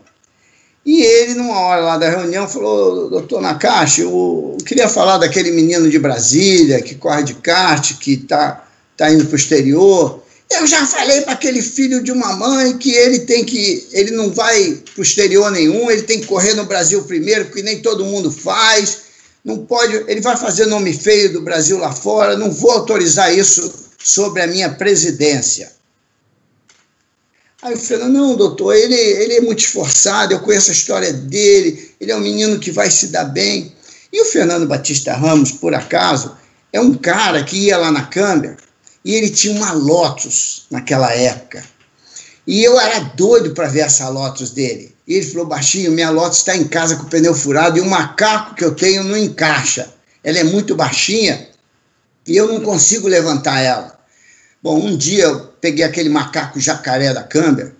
E 0.84 1.02
ele, 1.02 1.34
numa 1.34 1.58
hora 1.58 1.80
lá 1.80 1.98
da 1.98 2.08
reunião, 2.08 2.48
falou: 2.48 3.10
Doutor 3.10 3.42
Nakashi, 3.42 4.02
eu 4.02 4.56
queria 4.64 4.88
falar 4.88 5.18
daquele 5.18 5.50
menino 5.50 5.90
de 5.90 5.98
Brasília 5.98 6.80
que 6.80 6.94
corre 6.94 7.24
de 7.24 7.34
kart, 7.34 7.98
que 7.98 8.12
está 8.12 8.65
tá 8.96 9.10
indo 9.12 9.26
para 9.26 9.34
o 9.34 9.36
exterior. 9.36 10.22
Eu 10.48 10.66
já 10.66 10.86
falei 10.86 11.22
para 11.22 11.32
aquele 11.32 11.60
filho 11.60 12.02
de 12.02 12.12
uma 12.12 12.32
mãe 12.34 12.76
que 12.78 12.92
ele 12.92 13.20
tem 13.20 13.44
que. 13.44 13.86
Ele 13.92 14.12
não 14.12 14.30
vai 14.30 14.78
para 14.94 15.00
o 15.00 15.02
exterior 15.02 15.50
nenhum, 15.50 15.90
ele 15.90 16.02
tem 16.02 16.20
que 16.20 16.26
correr 16.26 16.54
no 16.54 16.64
Brasil 16.64 17.02
primeiro, 17.02 17.46
porque 17.46 17.62
nem 17.62 17.82
todo 17.82 18.04
mundo 18.04 18.30
faz. 18.30 19.06
Não 19.44 19.58
pode. 19.58 19.94
Ele 20.08 20.20
vai 20.20 20.36
fazer 20.36 20.66
nome 20.66 20.92
feio 20.92 21.32
do 21.32 21.40
Brasil 21.40 21.78
lá 21.78 21.92
fora, 21.92 22.36
não 22.36 22.50
vou 22.50 22.70
autorizar 22.70 23.36
isso 23.36 23.72
sobre 23.98 24.42
a 24.42 24.46
minha 24.46 24.70
presidência. 24.70 25.74
Aí 27.62 27.72
eu 27.72 27.78
falei, 27.78 28.06
não, 28.08 28.36
doutor, 28.36 28.74
ele, 28.74 28.94
ele 28.94 29.34
é 29.34 29.40
muito 29.40 29.60
esforçado, 29.60 30.32
eu 30.32 30.40
conheço 30.40 30.70
a 30.70 30.74
história 30.74 31.12
dele, 31.12 31.90
ele 32.00 32.12
é 32.12 32.16
um 32.16 32.20
menino 32.20 32.60
que 32.60 32.70
vai 32.70 32.88
se 32.90 33.08
dar 33.08 33.24
bem. 33.24 33.72
E 34.12 34.20
o 34.20 34.24
Fernando 34.26 34.68
Batista 34.68 35.14
Ramos, 35.14 35.52
por 35.52 35.74
acaso, 35.74 36.36
é 36.72 36.80
um 36.80 36.94
cara 36.94 37.42
que 37.42 37.56
ia 37.56 37.76
lá 37.76 37.90
na 37.90 38.02
câmara 38.02 38.56
e 39.06 39.14
ele 39.14 39.30
tinha 39.30 39.54
uma 39.54 39.70
Lotus 39.70 40.66
naquela 40.68 41.12
época. 41.12 41.62
E 42.44 42.64
eu 42.64 42.78
era 42.78 42.98
doido 42.98 43.54
para 43.54 43.68
ver 43.68 43.82
essa 43.82 44.08
Lotus 44.08 44.50
dele. 44.50 44.92
E 45.06 45.14
ele 45.14 45.26
falou, 45.26 45.46
baixinho, 45.46 45.92
minha 45.92 46.10
Lotus 46.10 46.38
está 46.38 46.56
em 46.56 46.66
casa 46.66 46.96
com 46.96 47.04
o 47.04 47.08
pneu 47.08 47.32
furado 47.32 47.78
e 47.78 47.80
o 47.80 47.86
macaco 47.86 48.56
que 48.56 48.64
eu 48.64 48.74
tenho 48.74 49.04
não 49.04 49.16
encaixa. 49.16 49.88
Ela 50.24 50.40
é 50.40 50.42
muito 50.42 50.74
baixinha 50.74 51.48
e 52.26 52.36
eu 52.36 52.48
não 52.48 52.60
consigo 52.60 53.06
levantar 53.06 53.60
ela. 53.60 53.96
Bom, 54.60 54.76
um 54.76 54.96
dia 54.96 55.22
eu 55.22 55.40
peguei 55.60 55.84
aquele 55.84 56.08
macaco 56.08 56.58
jacaré 56.58 57.14
da 57.14 57.22
câmera, 57.22 57.75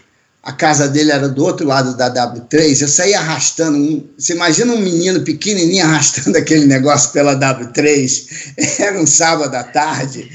a 0.46 0.52
casa 0.52 0.88
dele 0.88 1.11
era 1.11 1.28
do 1.28 1.44
outro 1.44 1.66
lado 1.66 1.96
da 1.96 2.09
W3, 2.09 2.80
eu 2.80 2.87
saí 2.87 3.14
arrastando, 3.14 3.76
um, 3.76 4.09
você 4.16 4.32
imagina 4.32 4.72
um 4.72 4.78
menino 4.78 5.20
pequenininho 5.22 5.85
arrastando 5.85 6.38
aquele 6.38 6.66
negócio 6.66 7.11
pela 7.11 7.35
W3, 7.35 8.78
era 8.78 8.96
um 8.96 9.06
sábado 9.09 9.52
à 9.56 9.64
tarde, 9.64 10.30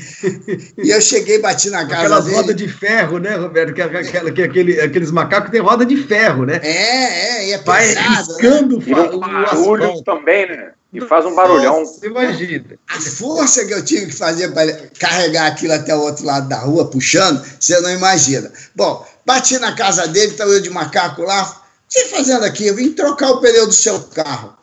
e 0.78 0.90
eu 0.90 1.00
cheguei 1.00 1.38
e 1.38 1.40
bati 1.40 1.70
na 1.70 1.88
casa 1.88 2.02
Aquelas 2.02 2.26
dele. 2.26 2.36
rodas 2.36 2.56
de 2.58 2.68
ferro, 2.68 3.20
né, 3.20 3.38
Roberto, 3.38 3.74
que, 3.74 3.82
aquela, 3.82 4.32
que 4.32 4.44
aquele, 4.44 4.82
aqueles 4.82 5.12
macacos 5.12 5.50
têm 5.50 5.62
roda 5.62 5.86
de 5.86 5.96
ferro, 5.96 6.46
né? 6.46 6.60
É, 6.62 7.38
é, 7.38 7.48
e 7.48 7.52
é 7.54 7.58
Vai 7.60 7.88
pesado, 7.88 8.34
riscando 8.34 8.80
né? 8.80 8.96
o, 9.14 9.70
o, 9.70 9.98
o 9.98 10.04
também, 10.04 10.46
né? 10.46 10.72
E 10.94 11.00
faz 11.00 11.26
um 11.26 11.34
barulhão. 11.34 11.80
Nossa, 11.80 12.06
imagina. 12.06 12.66
A 12.90 13.00
força 13.00 13.66
que 13.66 13.74
eu 13.74 13.84
tive 13.84 14.08
que 14.08 14.16
fazer 14.16 14.50
para 14.52 14.74
carregar 15.00 15.48
aquilo 15.48 15.72
até 15.72 15.96
o 15.96 16.02
outro 16.02 16.26
lado 16.26 16.50
da 16.50 16.58
rua, 16.58 16.90
puxando, 16.90 17.42
você 17.58 17.80
não 17.80 17.90
imagina. 17.90 18.52
Bom, 18.76 19.06
bati 19.32 19.58
na 19.60 19.74
casa 19.74 20.08
dele, 20.08 20.34
estava 20.34 20.52
eu 20.52 20.62
de 20.62 20.70
macaco 20.70 21.22
lá. 21.24 21.44
O 21.44 21.90
que 21.90 22.00
você 22.00 22.06
fazendo 22.08 22.44
aqui? 22.44 22.68
Eu 22.68 22.76
vim 22.76 22.92
trocar 22.92 23.32
o 23.32 23.40
pneu 23.40 23.66
do 23.66 23.74
seu 23.74 24.00
carro. 24.02 24.54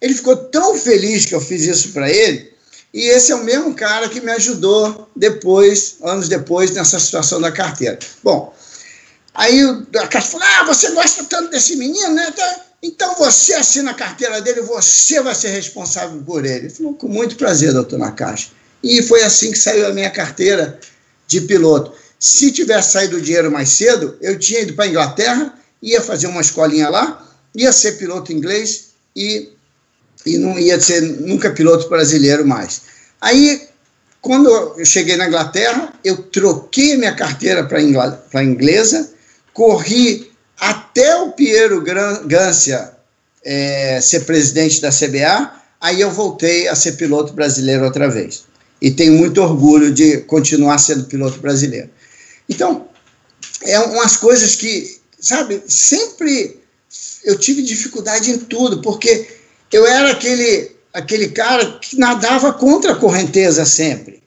Ele 0.00 0.14
ficou 0.14 0.36
tão 0.36 0.76
feliz 0.76 1.24
que 1.24 1.34
eu 1.34 1.40
fiz 1.40 1.62
isso 1.62 1.92
para 1.92 2.10
ele. 2.10 2.50
E 2.92 3.02
esse 3.04 3.32
é 3.32 3.34
o 3.34 3.44
mesmo 3.44 3.74
cara 3.74 4.08
que 4.08 4.20
me 4.20 4.30
ajudou 4.32 5.08
depois, 5.14 5.96
anos 6.02 6.28
depois, 6.28 6.72
nessa 6.72 6.98
situação 6.98 7.40
da 7.40 7.52
carteira. 7.52 7.98
Bom, 8.22 8.54
aí 9.34 9.60
a 9.96 10.06
Caixa 10.08 10.28
falou: 10.28 10.46
Ah, 10.46 10.64
você 10.64 10.90
gosta 10.90 11.24
tanto 11.24 11.50
desse 11.50 11.76
menino, 11.76 12.12
né? 12.14 12.26
Então, 12.28 12.60
então 12.82 13.14
você 13.14 13.54
assina 13.54 13.92
a 13.92 13.94
carteira 13.94 14.40
dele, 14.40 14.62
você 14.62 15.22
vai 15.22 15.34
ser 15.34 15.48
responsável 15.48 16.20
por 16.22 16.44
ele. 16.44 16.66
Ele 16.66 16.70
falou, 16.70 16.94
com 16.94 17.08
muito 17.08 17.36
prazer, 17.36 17.72
doutor 17.72 17.98
Nakashi. 17.98 18.52
E 18.82 19.02
foi 19.02 19.22
assim 19.22 19.52
que 19.52 19.58
saiu 19.58 19.86
a 19.86 19.92
minha 19.92 20.10
carteira 20.10 20.80
de 21.26 21.42
piloto. 21.42 21.92
Se 22.20 22.52
tivesse 22.52 22.92
saído 22.92 23.16
o 23.16 23.20
dinheiro 23.20 23.50
mais 23.50 23.70
cedo, 23.70 24.14
eu 24.20 24.38
tinha 24.38 24.60
ido 24.60 24.74
para 24.74 24.84
a 24.84 24.88
Inglaterra, 24.88 25.54
ia 25.82 26.02
fazer 26.02 26.26
uma 26.26 26.42
escolinha 26.42 26.90
lá, 26.90 27.26
ia 27.56 27.72
ser 27.72 27.92
piloto 27.92 28.30
inglês 28.30 28.90
e, 29.16 29.48
e 30.26 30.36
não 30.36 30.58
ia 30.58 30.78
ser 30.78 31.00
nunca 31.00 31.50
piloto 31.50 31.88
brasileiro 31.88 32.46
mais. 32.46 32.82
Aí, 33.22 33.66
quando 34.20 34.50
eu 34.50 34.84
cheguei 34.84 35.16
na 35.16 35.28
Inglaterra, 35.28 35.94
eu 36.04 36.18
troquei 36.18 36.94
minha 36.98 37.14
carteira 37.14 37.64
para 37.64 38.44
inglesa, 38.44 39.10
corri 39.54 40.30
até 40.58 41.16
o 41.16 41.32
Piero 41.32 41.82
Gancia 42.26 42.92
é, 43.42 43.98
ser 43.98 44.26
presidente 44.26 44.82
da 44.82 44.90
CBA, 44.90 45.52
aí 45.80 46.02
eu 46.02 46.10
voltei 46.10 46.68
a 46.68 46.74
ser 46.74 46.92
piloto 46.92 47.32
brasileiro 47.32 47.84
outra 47.84 48.10
vez. 48.10 48.44
E 48.82 48.90
tenho 48.90 49.14
muito 49.14 49.40
orgulho 49.42 49.90
de 49.90 50.18
continuar 50.18 50.76
sendo 50.76 51.04
piloto 51.04 51.38
brasileiro. 51.40 51.88
Então, 52.50 52.88
é 53.62 53.78
umas 53.78 54.16
coisas 54.16 54.56
que, 54.56 54.98
sabe, 55.18 55.62
sempre 55.68 56.60
eu 57.24 57.38
tive 57.38 57.62
dificuldade 57.62 58.30
em 58.30 58.38
tudo, 58.38 58.82
porque 58.82 59.28
eu 59.72 59.86
era 59.86 60.10
aquele, 60.10 60.72
aquele 60.92 61.28
cara 61.28 61.78
que 61.78 61.96
nadava 61.96 62.52
contra 62.52 62.92
a 62.92 62.96
correnteza 62.96 63.64
sempre. 63.64 64.20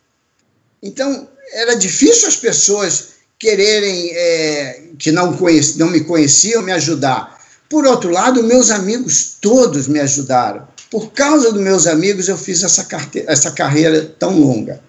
Então, 0.82 1.28
era 1.52 1.76
difícil 1.76 2.30
as 2.30 2.38
pessoas 2.38 3.10
quererem, 3.38 4.12
é, 4.14 4.84
que 4.98 5.12
não, 5.12 5.36
conheci, 5.36 5.78
não 5.78 5.90
me 5.90 6.02
conheciam, 6.02 6.62
me 6.62 6.72
ajudar. 6.72 7.38
Por 7.70 7.86
outro 7.86 8.10
lado, 8.10 8.44
meus 8.44 8.72
amigos 8.72 9.36
todos 9.42 9.88
me 9.88 10.00
ajudaram. 10.00 10.68
Por 10.90 11.12
causa 11.12 11.52
dos 11.52 11.62
meus 11.62 11.88
amigos, 11.88 12.30
eu 12.30 12.38
fiz 12.38 12.64
essa, 12.64 12.88
essa 13.28 13.52
carreira 13.52 14.16
tão 14.18 14.40
longa. 14.40 14.82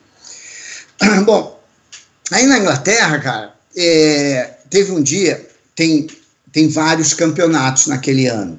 Bom, 1.24 1.53
aí 2.34 2.46
na 2.46 2.58
Inglaterra, 2.58 3.18
cara, 3.20 3.54
é, 3.76 4.50
teve 4.68 4.92
um 4.92 5.02
dia, 5.02 5.46
tem, 5.74 6.08
tem 6.52 6.68
vários 6.68 7.14
campeonatos 7.14 7.86
naquele 7.86 8.26
ano. 8.26 8.58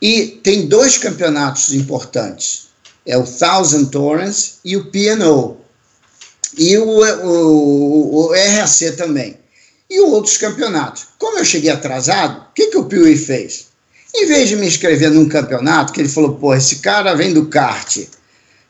E 0.00 0.40
tem 0.42 0.66
dois 0.66 0.98
campeonatos 0.98 1.72
importantes. 1.72 2.68
É 3.06 3.16
o 3.16 3.24
Thousand 3.24 3.86
Torrents 3.86 4.58
e 4.64 4.76
o 4.76 4.90
P&O. 4.90 5.56
E 6.58 6.76
o, 6.76 7.00
o, 7.24 8.26
o 8.26 8.32
RAC 8.32 8.96
também 8.96 9.38
e 9.92 10.00
outros 10.00 10.38
campeonatos. 10.38 11.06
Como 11.18 11.38
eu 11.38 11.44
cheguei 11.44 11.70
atrasado, 11.70 12.40
o 12.40 12.54
que, 12.54 12.68
que 12.68 12.78
o 12.78 12.86
Piuí 12.86 13.16
fez? 13.16 13.66
Em 14.14 14.26
vez 14.26 14.48
de 14.48 14.56
me 14.56 14.66
inscrever 14.66 15.10
num 15.10 15.28
campeonato, 15.28 15.92
que 15.92 16.00
ele 16.00 16.08
falou, 16.08 16.34
pô, 16.34 16.54
esse 16.54 16.76
cara 16.76 17.14
vem 17.14 17.32
do 17.32 17.46
kart, 17.46 17.98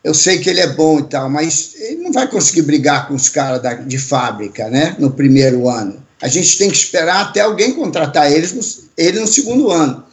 eu 0.04 0.12
sei 0.12 0.38
que 0.38 0.50
ele 0.50 0.60
é 0.60 0.66
bom 0.66 0.98
e 0.98 1.04
tal, 1.04 1.30
mas 1.30 1.74
ele 1.76 2.02
não 2.02 2.12
vai 2.12 2.28
conseguir 2.28 2.62
brigar 2.62 3.06
com 3.06 3.14
os 3.14 3.28
caras 3.28 3.60
de 3.86 3.98
fábrica, 3.98 4.68
né, 4.68 4.96
no 4.98 5.12
primeiro 5.12 5.68
ano. 5.68 6.02
A 6.20 6.28
gente 6.28 6.58
tem 6.58 6.70
que 6.70 6.76
esperar 6.76 7.26
até 7.26 7.40
alguém 7.40 7.74
contratar 7.74 8.30
eles 8.30 8.52
no, 8.52 8.60
ele 8.96 9.20
no 9.20 9.26
segundo 9.26 9.70
ano. 9.70 10.04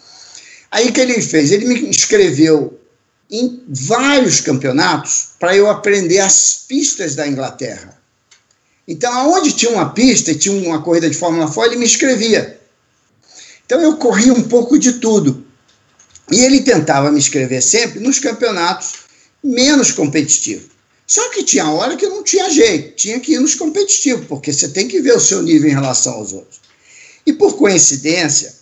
Aí 0.71 0.91
que 0.91 0.99
ele 0.99 1.19
fez? 1.21 1.51
Ele 1.51 1.65
me 1.65 1.89
inscreveu 1.89 2.79
em 3.29 3.63
vários 3.67 4.41
campeonatos 4.41 5.29
para 5.39 5.55
eu 5.55 5.69
aprender 5.69 6.19
as 6.19 6.65
pistas 6.67 7.15
da 7.15 7.27
Inglaterra. 7.27 7.97
Então, 8.87 9.13
aonde 9.13 9.53
tinha 9.53 9.71
uma 9.71 9.91
pista 9.91 10.31
e 10.31 10.35
tinha 10.35 10.55
uma 10.67 10.81
corrida 10.81 11.07
de 11.07 11.15
Fórmula 11.15 11.47
4, 11.51 11.71
ele 11.71 11.79
me 11.79 11.85
escrevia. 11.85 12.59
Então, 13.65 13.79
eu 13.79 13.97
corria 13.97 14.33
um 14.33 14.43
pouco 14.43 14.79
de 14.79 14.93
tudo. 14.93 15.45
E 16.31 16.39
ele 16.43 16.61
tentava 16.61 17.11
me 17.11 17.19
escrever 17.19 17.61
sempre 17.61 17.99
nos 17.99 18.17
campeonatos 18.17 19.08
menos 19.43 19.91
competitivos. 19.91 20.69
Só 21.07 21.29
que 21.29 21.43
tinha 21.43 21.69
hora 21.69 21.95
que 21.95 22.07
não 22.07 22.23
tinha 22.23 22.49
jeito, 22.49 22.95
tinha 22.95 23.19
que 23.19 23.33
ir 23.33 23.39
nos 23.39 23.55
competitivos, 23.55 24.27
porque 24.27 24.53
você 24.53 24.69
tem 24.69 24.87
que 24.87 25.01
ver 25.01 25.15
o 25.15 25.19
seu 25.19 25.41
nível 25.41 25.69
em 25.69 25.73
relação 25.73 26.13
aos 26.13 26.33
outros. 26.33 26.61
E 27.25 27.33
por 27.33 27.57
coincidência, 27.57 28.53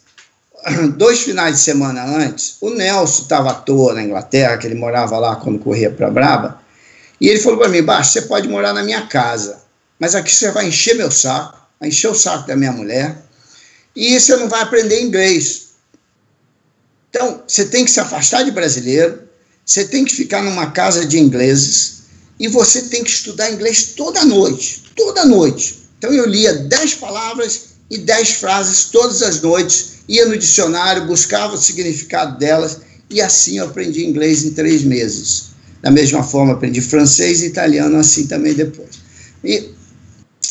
dois 0.96 1.22
finais 1.22 1.58
de 1.58 1.62
semana 1.62 2.06
antes, 2.06 2.56
o 2.62 2.70
Nelson 2.70 3.24
estava 3.24 3.52
à 3.52 3.54
toa 3.54 3.94
na 3.94 4.04
Inglaterra, 4.04 4.58
que 4.58 4.66
ele 4.66 4.76
morava 4.76 5.18
lá 5.18 5.36
quando 5.36 5.60
corria 5.60 5.92
para 5.92 6.10
Braba, 6.10 6.62
e 7.20 7.28
ele 7.28 7.40
falou 7.40 7.60
para 7.60 7.68
mim: 7.70 7.82
Baixo, 7.82 8.14
você 8.14 8.22
pode 8.22 8.48
morar 8.48 8.74
na 8.74 8.84
minha 8.84 9.06
casa 9.08 9.68
mas 10.00 10.16
aqui 10.16 10.32
você 10.32 10.52
vai 10.52 10.68
encher 10.68 10.96
meu 10.96 11.10
saco, 11.10 11.60
vai 11.80 11.90
encher 11.90 12.10
o 12.10 12.16
saco 12.16 12.48
da 12.48 12.56
minha 12.56 12.72
mulher, 12.72 13.18
e 13.96 14.20
você 14.20 14.36
não 14.36 14.48
vai 14.48 14.62
aprender 14.62 15.02
inglês. 15.02 15.70
Então, 17.10 17.44
você 17.48 17.66
tem 17.66 17.84
que 17.84 17.92
se 17.92 18.00
afastar 18.00 18.44
de 18.44 18.52
brasileiro, 18.52 19.27
você 19.68 19.84
tem 19.84 20.06
que 20.06 20.16
ficar 20.16 20.42
numa 20.42 20.72
casa 20.72 21.06
de 21.06 21.20
ingleses, 21.20 21.98
e 22.40 22.48
você 22.48 22.84
tem 22.84 23.04
que 23.04 23.10
estudar 23.10 23.52
inglês 23.52 23.94
toda 23.98 24.24
noite, 24.24 24.84
toda 24.96 25.26
noite. 25.26 25.84
Então, 25.98 26.14
eu 26.14 26.26
lia 26.26 26.54
dez 26.54 26.94
palavras 26.94 27.62
e 27.90 27.98
dez 27.98 28.30
frases 28.30 28.86
todas 28.86 29.22
as 29.22 29.42
noites, 29.42 29.98
ia 30.08 30.26
no 30.26 30.38
dicionário, 30.38 31.06
buscava 31.06 31.56
o 31.56 31.62
significado 31.62 32.38
delas, 32.38 32.80
e 33.10 33.20
assim 33.20 33.58
eu 33.58 33.66
aprendi 33.66 34.06
inglês 34.06 34.46
em 34.46 34.52
três 34.52 34.84
meses. 34.84 35.48
Da 35.82 35.92
mesma 35.92 36.24
forma, 36.24 36.54
aprendi 36.54 36.80
francês 36.80 37.42
e 37.42 37.48
italiano 37.48 37.98
assim 37.98 38.26
também 38.26 38.54
depois. 38.54 38.90
E 39.44 39.76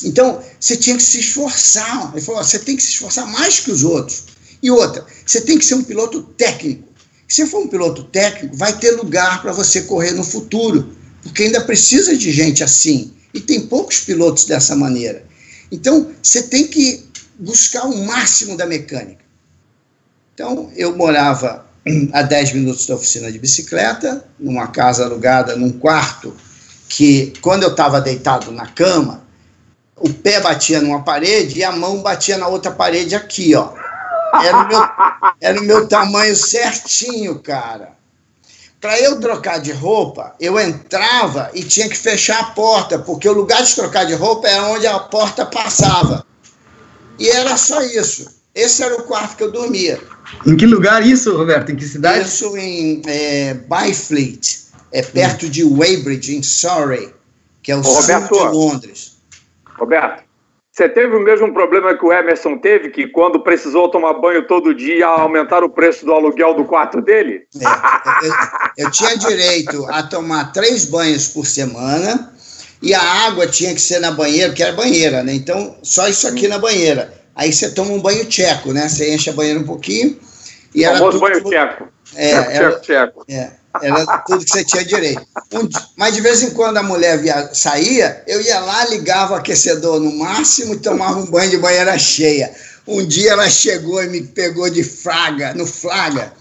então, 0.04 0.42
você 0.60 0.76
tinha 0.76 0.96
que 0.96 1.02
se 1.02 1.20
esforçar. 1.20 2.10
Ele 2.12 2.20
falou: 2.20 2.44
você 2.44 2.58
tem 2.58 2.76
que 2.76 2.82
se 2.82 2.90
esforçar 2.90 3.26
mais 3.26 3.60
que 3.60 3.70
os 3.70 3.82
outros. 3.82 4.24
E 4.62 4.70
outra, 4.70 5.06
você 5.24 5.40
tem 5.40 5.58
que 5.58 5.64
ser 5.64 5.74
um 5.74 5.82
piloto 5.82 6.22
técnico. 6.36 6.85
Se 7.28 7.42
você 7.42 7.46
for 7.46 7.62
um 7.62 7.68
piloto 7.68 8.04
técnico, 8.04 8.56
vai 8.56 8.72
ter 8.78 8.92
lugar 8.92 9.42
para 9.42 9.52
você 9.52 9.82
correr 9.82 10.12
no 10.12 10.22
futuro, 10.22 10.94
porque 11.22 11.44
ainda 11.44 11.60
precisa 11.60 12.16
de 12.16 12.30
gente 12.30 12.62
assim. 12.62 13.12
E 13.34 13.40
tem 13.40 13.66
poucos 13.66 14.00
pilotos 14.00 14.44
dessa 14.44 14.76
maneira. 14.76 15.24
Então, 15.70 16.10
você 16.22 16.42
tem 16.42 16.68
que 16.68 17.04
buscar 17.38 17.84
o 17.84 18.06
máximo 18.06 18.56
da 18.56 18.64
mecânica. 18.64 19.24
Então, 20.34 20.70
eu 20.76 20.96
morava 20.96 21.66
a 22.12 22.22
10 22.22 22.52
minutos 22.52 22.86
da 22.86 22.94
oficina 22.94 23.30
de 23.30 23.38
bicicleta, 23.38 24.24
numa 24.38 24.68
casa 24.68 25.04
alugada, 25.04 25.56
num 25.56 25.72
quarto, 25.72 26.34
que 26.88 27.32
quando 27.40 27.64
eu 27.64 27.70
estava 27.70 28.00
deitado 28.00 28.50
na 28.52 28.66
cama, 28.66 29.24
o 29.96 30.12
pé 30.12 30.40
batia 30.40 30.80
numa 30.80 31.02
parede 31.02 31.58
e 31.58 31.64
a 31.64 31.72
mão 31.72 32.02
batia 32.02 32.36
na 32.36 32.48
outra 32.48 32.70
parede 32.70 33.14
aqui, 33.14 33.54
ó. 33.54 33.72
Era 34.34 34.58
o 34.58 34.68
meu, 34.68 34.88
era 35.40 35.60
o 35.60 35.64
meu 35.64 35.88
tamanho 35.88 36.36
certinho, 36.36 37.38
cara. 37.38 37.96
Para 38.80 39.00
eu 39.00 39.18
trocar 39.20 39.58
de 39.58 39.72
roupa, 39.72 40.34
eu 40.38 40.58
entrava 40.60 41.50
e 41.54 41.62
tinha 41.62 41.88
que 41.88 41.96
fechar 41.96 42.40
a 42.40 42.44
porta, 42.50 42.98
porque 42.98 43.28
o 43.28 43.32
lugar 43.32 43.62
de 43.62 43.74
trocar 43.74 44.04
de 44.04 44.14
roupa 44.14 44.46
era 44.46 44.66
onde 44.66 44.86
a 44.86 44.98
porta 44.98 45.46
passava. 45.46 46.24
E 47.18 47.28
era 47.28 47.56
só 47.56 47.80
isso. 47.82 48.36
Esse 48.54 48.82
era 48.82 48.94
o 48.96 49.02
quarto 49.02 49.36
que 49.36 49.42
eu 49.42 49.52
dormia. 49.52 50.00
Em 50.46 50.56
que 50.56 50.66
lugar 50.66 51.04
isso, 51.06 51.36
Roberto? 51.36 51.72
Em 51.72 51.76
que 51.76 51.84
cidade? 51.84 52.26
Isso 52.26 52.56
em 52.56 53.02
é, 53.06 53.54
Byfleet, 53.54 54.66
é 54.92 55.02
perto 55.02 55.46
hum. 55.46 55.50
de 55.50 55.64
Weybridge, 55.64 56.36
em 56.36 56.42
Surrey, 56.42 57.12
que 57.62 57.72
é 57.72 57.76
o 57.76 57.80
Ô, 57.80 57.84
sul 57.84 57.94
Roberto, 57.94 58.34
de 58.34 58.56
Londres. 58.56 59.16
Roberto, 59.78 60.25
você 60.76 60.90
teve 60.90 61.16
o 61.16 61.20
mesmo 61.20 61.54
problema 61.54 61.96
que 61.96 62.04
o 62.04 62.12
Emerson 62.12 62.58
teve, 62.58 62.90
que 62.90 63.06
quando 63.06 63.40
precisou 63.40 63.88
tomar 63.88 64.12
banho 64.12 64.46
todo 64.46 64.74
dia, 64.74 65.06
aumentar 65.06 65.64
o 65.64 65.70
preço 65.70 66.04
do 66.04 66.12
aluguel 66.12 66.52
do 66.52 66.66
quarto 66.66 67.00
dele? 67.00 67.44
É, 67.58 68.26
eu, 68.26 68.84
eu, 68.84 68.90
tinha 68.90 69.16
direito 69.16 69.86
a 69.88 70.02
tomar 70.02 70.52
três 70.52 70.84
banhos 70.84 71.28
por 71.28 71.46
semana 71.46 72.30
e 72.82 72.92
a 72.92 73.00
água 73.00 73.46
tinha 73.46 73.72
que 73.72 73.80
ser 73.80 74.00
na 74.00 74.10
banheira, 74.10 74.50
porque 74.50 74.62
era 74.62 74.74
banheira, 74.74 75.22
né? 75.22 75.32
Então, 75.32 75.78
só 75.82 76.08
isso 76.08 76.28
aqui 76.28 76.46
na 76.46 76.58
banheira. 76.58 77.10
Aí 77.34 77.54
você 77.54 77.70
toma 77.70 77.92
um 77.92 78.00
banho 78.00 78.26
tcheco, 78.26 78.74
né? 78.74 78.86
Você 78.86 79.14
enche 79.14 79.30
a 79.30 79.32
banheira 79.32 79.58
um 79.58 79.64
pouquinho 79.64 80.18
e 80.74 80.84
era. 80.84 80.96
O 80.96 80.98
famoso 80.98 81.20
banho 81.20 81.42
tcheco. 81.42 81.88
É, 82.14 82.28
tcheco, 82.28 82.50
era, 82.50 82.80
tcheco. 82.80 83.24
É. 83.30 83.50
Era 83.82 84.18
tudo 84.18 84.44
que 84.44 84.50
você 84.50 84.64
tinha 84.64 84.84
direito. 84.84 85.22
Um, 85.52 85.68
mas 85.96 86.14
de 86.14 86.20
vez 86.20 86.42
em 86.42 86.50
quando 86.50 86.76
a 86.76 86.82
mulher 86.82 87.18
via, 87.18 87.50
saía, 87.52 88.22
eu 88.26 88.40
ia 88.40 88.60
lá, 88.60 88.86
ligava 88.86 89.34
o 89.34 89.36
aquecedor 89.36 90.00
no 90.00 90.12
máximo 90.16 90.74
e 90.74 90.78
tomava 90.78 91.18
um 91.18 91.26
banho 91.26 91.50
de 91.50 91.58
banheira 91.58 91.98
cheia. 91.98 92.52
Um 92.86 93.04
dia 93.04 93.32
ela 93.32 93.48
chegou 93.48 94.02
e 94.02 94.08
me 94.08 94.22
pegou 94.22 94.70
de 94.70 94.84
fraga, 94.84 95.52
no 95.54 95.66
flaga, 95.66 96.32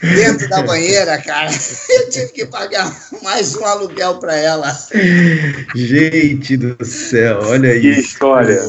dentro 0.00 0.48
da 0.48 0.62
banheira, 0.62 1.16
cara. 1.22 1.50
Eu 1.88 2.10
tive 2.10 2.28
que 2.32 2.46
pagar 2.46 2.94
mais 3.22 3.54
um 3.54 3.64
aluguel 3.64 4.18
para 4.18 4.36
ela. 4.36 4.76
Gente 5.74 6.56
do 6.56 6.84
céu, 6.84 7.40
olha 7.44 7.70
que 7.80 7.88
isso. 7.88 7.94
Que 7.94 8.00
história. 8.00 8.60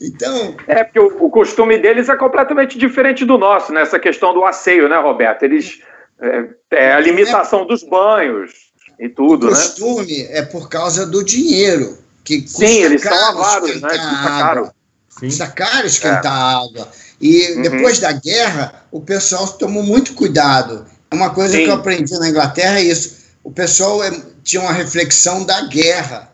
Então. 0.00 0.56
É, 0.66 0.82
porque 0.82 0.98
o, 0.98 1.26
o, 1.26 1.30
costume 1.30 1.78
deles 1.78 2.08
é 2.08 2.16
completamente 2.16 2.78
diferente 2.78 3.24
do 3.24 3.36
nosso, 3.36 3.72
nessa 3.72 3.98
questão 3.98 4.32
do 4.32 4.44
asseio, 4.44 4.88
né, 4.88 4.96
Roberto? 4.96 5.42
Eles 5.42 5.80
é, 6.20 6.48
é 6.72 6.92
a 6.92 7.00
limitação 7.00 7.66
dos 7.66 7.82
banhos 7.82 8.52
e 8.98 9.08
tudo, 9.08 9.46
o 9.46 9.50
né? 9.50 9.56
costume 9.56 10.22
né? 10.24 10.38
é 10.38 10.42
por 10.42 10.68
causa 10.68 11.06
do 11.06 11.24
dinheiro. 11.24 11.98
Que 12.22 12.42
custa 12.42 12.66
Sim, 12.66 12.82
eles 12.82 13.02
são 13.02 13.28
avaros, 13.28 13.80
né? 13.80 13.88
Custa 13.88 13.98
caro. 13.98 14.70
Custa 15.18 15.46
caro 15.48 15.86
esquentar 15.86 16.24
é. 16.24 16.54
água. 16.64 16.88
E 17.20 17.52
uhum. 17.52 17.62
depois 17.62 17.98
da 17.98 18.12
guerra, 18.12 18.84
o 18.90 19.00
pessoal 19.00 19.48
tomou 19.48 19.82
muito 19.82 20.14
cuidado. 20.14 20.86
É 21.10 21.14
uma 21.14 21.30
coisa 21.30 21.56
Sim. 21.56 21.64
que 21.64 21.70
eu 21.70 21.74
aprendi 21.74 22.12
na 22.18 22.28
Inglaterra 22.28 22.78
é 22.78 22.84
isso. 22.84 23.20
O 23.42 23.50
pessoal 23.50 24.04
é, 24.04 24.10
tinha 24.44 24.62
uma 24.62 24.72
reflexão 24.72 25.44
da 25.44 25.62
guerra. 25.62 26.30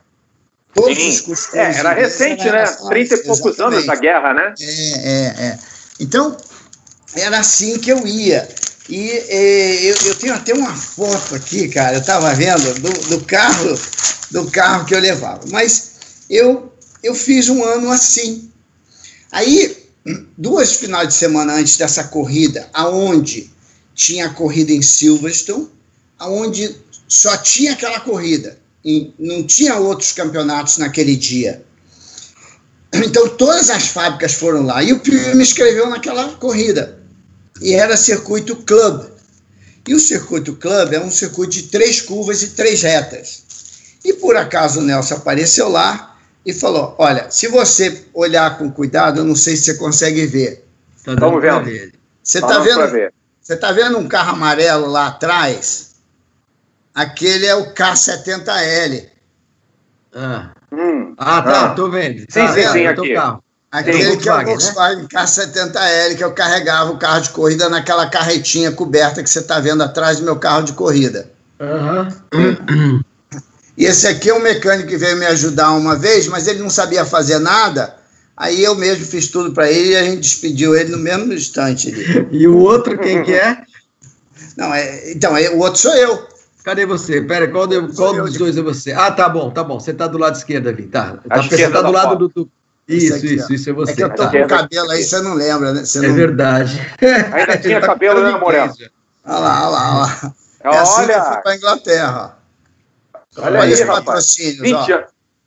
Todos 0.74 0.96
Sim. 0.96 1.08
os 1.08 1.20
costumes. 1.20 1.76
É, 1.76 1.78
era 1.78 1.92
recente, 1.92 2.44
né? 2.44 2.64
Trinta 2.88 3.14
e 3.14 3.18
poucos 3.22 3.54
exatamente. 3.54 3.74
anos 3.74 3.86
da 3.86 3.94
guerra, 3.96 4.34
né? 4.34 4.54
É, 4.60 5.08
é, 5.08 5.46
é. 5.46 5.58
Então, 5.98 6.36
era 7.14 7.38
assim 7.38 7.78
que 7.78 7.90
eu 7.90 8.06
ia. 8.06 8.46
E, 8.88 9.08
eu, 9.88 9.96
eu, 10.06 10.14
tenho 10.14 10.34
até 10.34 10.54
uma 10.54 10.74
foto 10.74 11.34
aqui, 11.34 11.68
cara, 11.68 11.96
eu 11.96 12.00
estava 12.00 12.32
vendo 12.34 12.74
do, 12.80 12.90
do, 13.08 13.24
carro 13.24 13.78
do 14.30 14.50
carro 14.50 14.84
que 14.84 14.94
eu 14.94 15.00
levava. 15.00 15.42
Mas 15.50 15.92
eu, 16.30 16.72
eu 17.02 17.14
fiz 17.14 17.48
um 17.48 17.64
ano 17.64 17.90
assim. 17.90 18.50
Aí, 19.32 19.76
duas 20.38 20.74
finais 20.74 21.08
de 21.08 21.14
semana 21.14 21.54
antes 21.54 21.76
dessa 21.76 22.04
corrida, 22.04 22.68
aonde 22.72 23.50
tinha 23.94 24.26
a 24.26 24.30
corrida 24.30 24.72
em 24.72 24.82
Silverstone, 24.82 25.68
aonde 26.18 26.76
só 27.08 27.36
tinha 27.36 27.72
aquela 27.72 28.00
corrida, 28.00 28.58
e 28.84 29.12
não 29.18 29.42
tinha 29.42 29.76
outros 29.76 30.12
campeonatos 30.12 30.78
naquele 30.78 31.16
dia. 31.16 31.64
Então 32.94 33.28
todas 33.30 33.68
as 33.68 33.88
fábricas 33.88 34.34
foram 34.34 34.62
lá 34.62 34.82
e 34.82 34.92
o 34.92 35.00
Pio 35.00 35.34
me 35.34 35.42
escreveu 35.42 35.90
naquela 35.90 36.28
corrida. 36.34 36.95
E 37.60 37.74
era 37.74 37.96
circuito 37.96 38.56
club. 38.56 39.06
E 39.86 39.94
o 39.94 40.00
circuito 40.00 40.54
club 40.56 40.92
é 40.92 41.00
um 41.00 41.10
circuito 41.10 41.52
de 41.52 41.62
três 41.64 42.00
curvas 42.00 42.42
e 42.42 42.50
três 42.50 42.82
retas. 42.82 43.44
E 44.04 44.12
por 44.14 44.36
acaso 44.36 44.80
o 44.80 44.82
Nelson 44.82 45.14
apareceu 45.14 45.68
lá 45.68 46.16
e 46.44 46.52
falou: 46.52 46.94
Olha, 46.98 47.30
se 47.30 47.48
você 47.48 48.04
olhar 48.14 48.58
com 48.58 48.70
cuidado, 48.70 49.20
eu 49.20 49.24
não 49.24 49.36
sei 49.36 49.56
se 49.56 49.64
você 49.64 49.74
consegue 49.74 50.26
ver. 50.26 50.64
Tá 51.04 51.14
Vamos 51.14 51.40
ver. 51.40 51.92
Você 52.22 52.38
está 52.38 52.58
vendo? 52.58 53.12
Você 53.40 53.54
está 53.54 53.70
vendo 53.70 53.98
um 53.98 54.08
carro 54.08 54.32
amarelo 54.32 54.88
lá 54.88 55.06
atrás? 55.06 55.94
Aquele 56.92 57.46
é 57.46 57.54
o 57.54 57.72
K70L. 57.74 59.08
Ah, 60.14 60.50
hum. 60.72 61.14
ah 61.18 61.42
tá, 61.42 61.66
ah. 61.66 61.74
tô 61.74 61.90
vendo. 61.90 62.20
Sim, 62.20 62.26
tá 62.26 62.48
sim, 62.48 62.54
vendo? 62.54 62.72
sim, 62.72 62.86
aqui. 62.86 63.14
Carro. 63.14 63.44
Aquele 63.76 64.16
que 64.16 64.26
é 64.26 64.34
o 64.34 64.42
Volkswagen 64.42 65.02
né? 65.02 65.08
K70L, 65.12 66.16
que 66.16 66.24
eu 66.24 66.32
carregava 66.32 66.92
o 66.92 66.96
carro 66.96 67.20
de 67.20 67.28
corrida 67.28 67.68
naquela 67.68 68.08
carretinha 68.08 68.72
coberta 68.72 69.22
que 69.22 69.28
você 69.28 69.40
está 69.40 69.60
vendo 69.60 69.82
atrás 69.82 70.18
do 70.18 70.24
meu 70.24 70.36
carro 70.36 70.62
de 70.62 70.72
corrida. 70.72 71.30
Uhum. 71.60 73.02
E 73.76 73.84
esse 73.84 74.06
aqui 74.06 74.30
é 74.30 74.34
um 74.34 74.40
mecânico 74.40 74.88
que 74.88 74.96
veio 74.96 75.18
me 75.18 75.26
ajudar 75.26 75.72
uma 75.72 75.94
vez, 75.94 76.26
mas 76.26 76.48
ele 76.48 76.60
não 76.60 76.70
sabia 76.70 77.04
fazer 77.04 77.38
nada. 77.38 77.94
Aí 78.34 78.64
eu 78.64 78.74
mesmo 78.74 79.04
fiz 79.04 79.28
tudo 79.28 79.52
para 79.52 79.70
ele 79.70 79.90
e 79.90 79.96
a 79.96 80.04
gente 80.04 80.20
despediu 80.20 80.74
ele 80.74 80.92
no 80.92 80.98
mesmo 80.98 81.30
instante. 81.34 81.92
Ali. 81.92 82.28
E 82.32 82.48
o 82.48 82.56
outro 82.56 82.96
quem 82.96 83.22
que 83.22 83.34
é? 83.34 83.58
Não, 84.56 84.72
é, 84.72 85.12
então, 85.12 85.36
é, 85.36 85.50
o 85.50 85.58
outro 85.58 85.78
sou 85.78 85.94
eu. 85.94 86.26
Cadê 86.64 86.86
você? 86.86 87.20
Pera, 87.20 87.46
qual, 87.46 87.66
de, 87.66 87.78
qual 87.94 88.14
dos 88.14 88.38
dois 88.38 88.56
é 88.56 88.62
você? 88.62 88.92
Ah, 88.92 89.10
tá 89.10 89.28
bom, 89.28 89.50
tá 89.50 89.62
bom. 89.62 89.78
Você 89.78 89.92
tá 89.92 90.06
do 90.06 90.16
lado 90.16 90.34
esquerdo 90.34 90.68
ali, 90.68 90.84
tá. 90.84 91.18
tá 91.28 91.42
você 91.42 91.68
tá 91.68 91.82
do 91.82 91.92
lado 91.92 92.16
do, 92.16 92.28
do... 92.28 92.50
Isso, 92.88 93.14
aqui, 93.14 93.34
isso, 93.34 93.52
isso 93.52 93.70
é 93.70 93.72
você. 93.72 93.92
É 93.92 93.96
que 93.96 94.04
eu 94.04 94.10
tô 94.10 94.22
tá. 94.22 94.30
com 94.30 94.38
o 94.38 94.46
cabelo 94.46 94.90
aí, 94.90 95.02
você 95.02 95.20
não 95.20 95.34
lembra, 95.34 95.72
né? 95.72 95.84
Você 95.84 95.98
é 95.98 96.08
não... 96.08 96.14
verdade. 96.14 96.80
Ainda 97.32 97.58
tinha 97.58 97.80
tá 97.80 97.86
cabelo, 97.88 98.22
né, 98.22 98.38
Moreno? 98.38 98.72
Olha 99.24 99.38
lá, 99.38 99.66
olha 99.66 99.70
lá, 99.70 99.90
olha 99.90 99.98
lá. 99.98 100.34
É 100.60 100.78
assim 100.78 101.02
olha. 101.02 101.06
que 101.06 101.20
eu 101.20 101.24
fui 101.24 101.42
pra 101.42 101.56
Inglaterra. 101.56 102.38
Olha, 103.38 103.60
olha 103.60 103.76
aí, 103.76 103.82
rapaz. 103.82 104.36
20, 104.36 105.04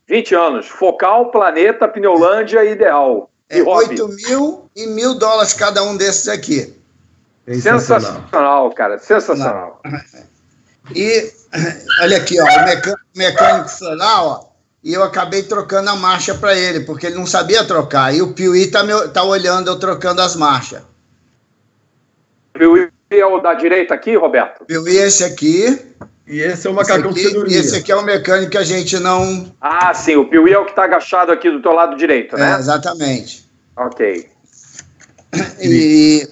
20 0.07 0.35
anos. 0.35 0.67
Focal, 0.67 1.31
Planeta, 1.31 1.87
Pneulândia 1.87 2.63
e 2.65 2.73
Ideal. 2.73 3.29
É 3.49 3.61
8 3.61 4.07
mil 4.09 4.69
e 4.75 4.85
mil 4.87 5.15
dólares 5.15 5.53
cada 5.53 5.81
um 5.83 5.97
desses 5.97 6.27
aqui. 6.27 6.75
Sensacional, 7.47 8.69
cara. 8.71 8.99
Sensacional. 8.99 9.81
E 10.93 11.31
olha 12.01 12.17
aqui, 12.17 12.39
ó, 12.39 12.43
o 12.43 12.65
mecânico, 12.65 12.99
mecânico 13.15 13.69
ó, 14.01 14.48
e 14.83 14.93
eu 14.93 15.03
acabei 15.03 15.43
trocando 15.43 15.89
a 15.89 15.95
marcha 15.95 16.33
para 16.33 16.57
ele, 16.57 16.81
porque 16.81 17.07
ele 17.07 17.15
não 17.15 17.25
sabia 17.25 17.63
trocar. 17.65 18.13
E 18.15 18.21
o 18.21 18.33
Piuí 18.33 18.67
tá, 18.67 18.81
tá 19.09 19.23
olhando 19.23 19.69
eu 19.69 19.77
trocando 19.77 20.21
as 20.21 20.35
marchas. 20.35 20.81
Piuí 22.53 22.89
é 23.09 23.25
o 23.25 23.39
da 23.39 23.53
direita 23.53 23.93
aqui, 23.93 24.15
Roberto? 24.15 24.65
Piuí 24.65 24.97
é 24.97 25.07
esse 25.07 25.23
aqui. 25.23 25.79
E 26.25 26.39
esse 26.41 26.67
é 26.67 26.69
o 26.69 26.73
macacão 26.73 27.11
esse 27.11 27.27
aqui, 27.27 27.51
E 27.51 27.55
esse 27.55 27.75
aqui 27.75 27.91
é 27.91 27.95
o 27.95 28.03
mecânico 28.03 28.51
que 28.51 28.57
a 28.57 28.63
gente 28.63 28.99
não. 28.99 29.53
Ah, 29.59 29.93
sim, 29.93 30.15
o 30.15 30.25
Piuí 30.25 30.53
é 30.53 30.59
o 30.59 30.63
que 30.63 30.71
está 30.71 30.83
agachado 30.83 31.31
aqui 31.31 31.49
do 31.49 31.61
teu 31.61 31.73
lado 31.73 31.97
direito, 31.97 32.37
né? 32.37 32.53
É, 32.53 32.59
exatamente. 32.59 33.45
Ok. 33.75 34.29
E. 35.61 36.27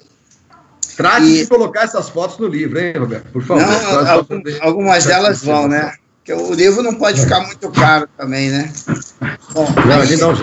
Trate 0.96 1.26
e... 1.26 1.38
de 1.38 1.46
colocar 1.46 1.82
essas 1.82 2.08
fotos 2.08 2.38
no 2.38 2.48
livro, 2.48 2.80
hein, 2.80 2.92
Roberto? 2.96 3.30
Por 3.30 3.42
favor. 3.42 3.64
Não, 3.64 4.10
algum, 4.10 4.42
algumas 4.60 5.04
delas 5.04 5.44
vão, 5.44 5.68
né? 5.68 5.94
Porque 6.28 6.42
o 6.42 6.52
livro 6.52 6.82
não 6.82 6.94
pode 6.94 7.22
ficar 7.22 7.40
muito 7.40 7.70
caro 7.70 8.06
também, 8.18 8.50
né? 8.50 8.70
Bom, 9.54 9.66
aí, 9.98 10.16
não, 10.18 10.34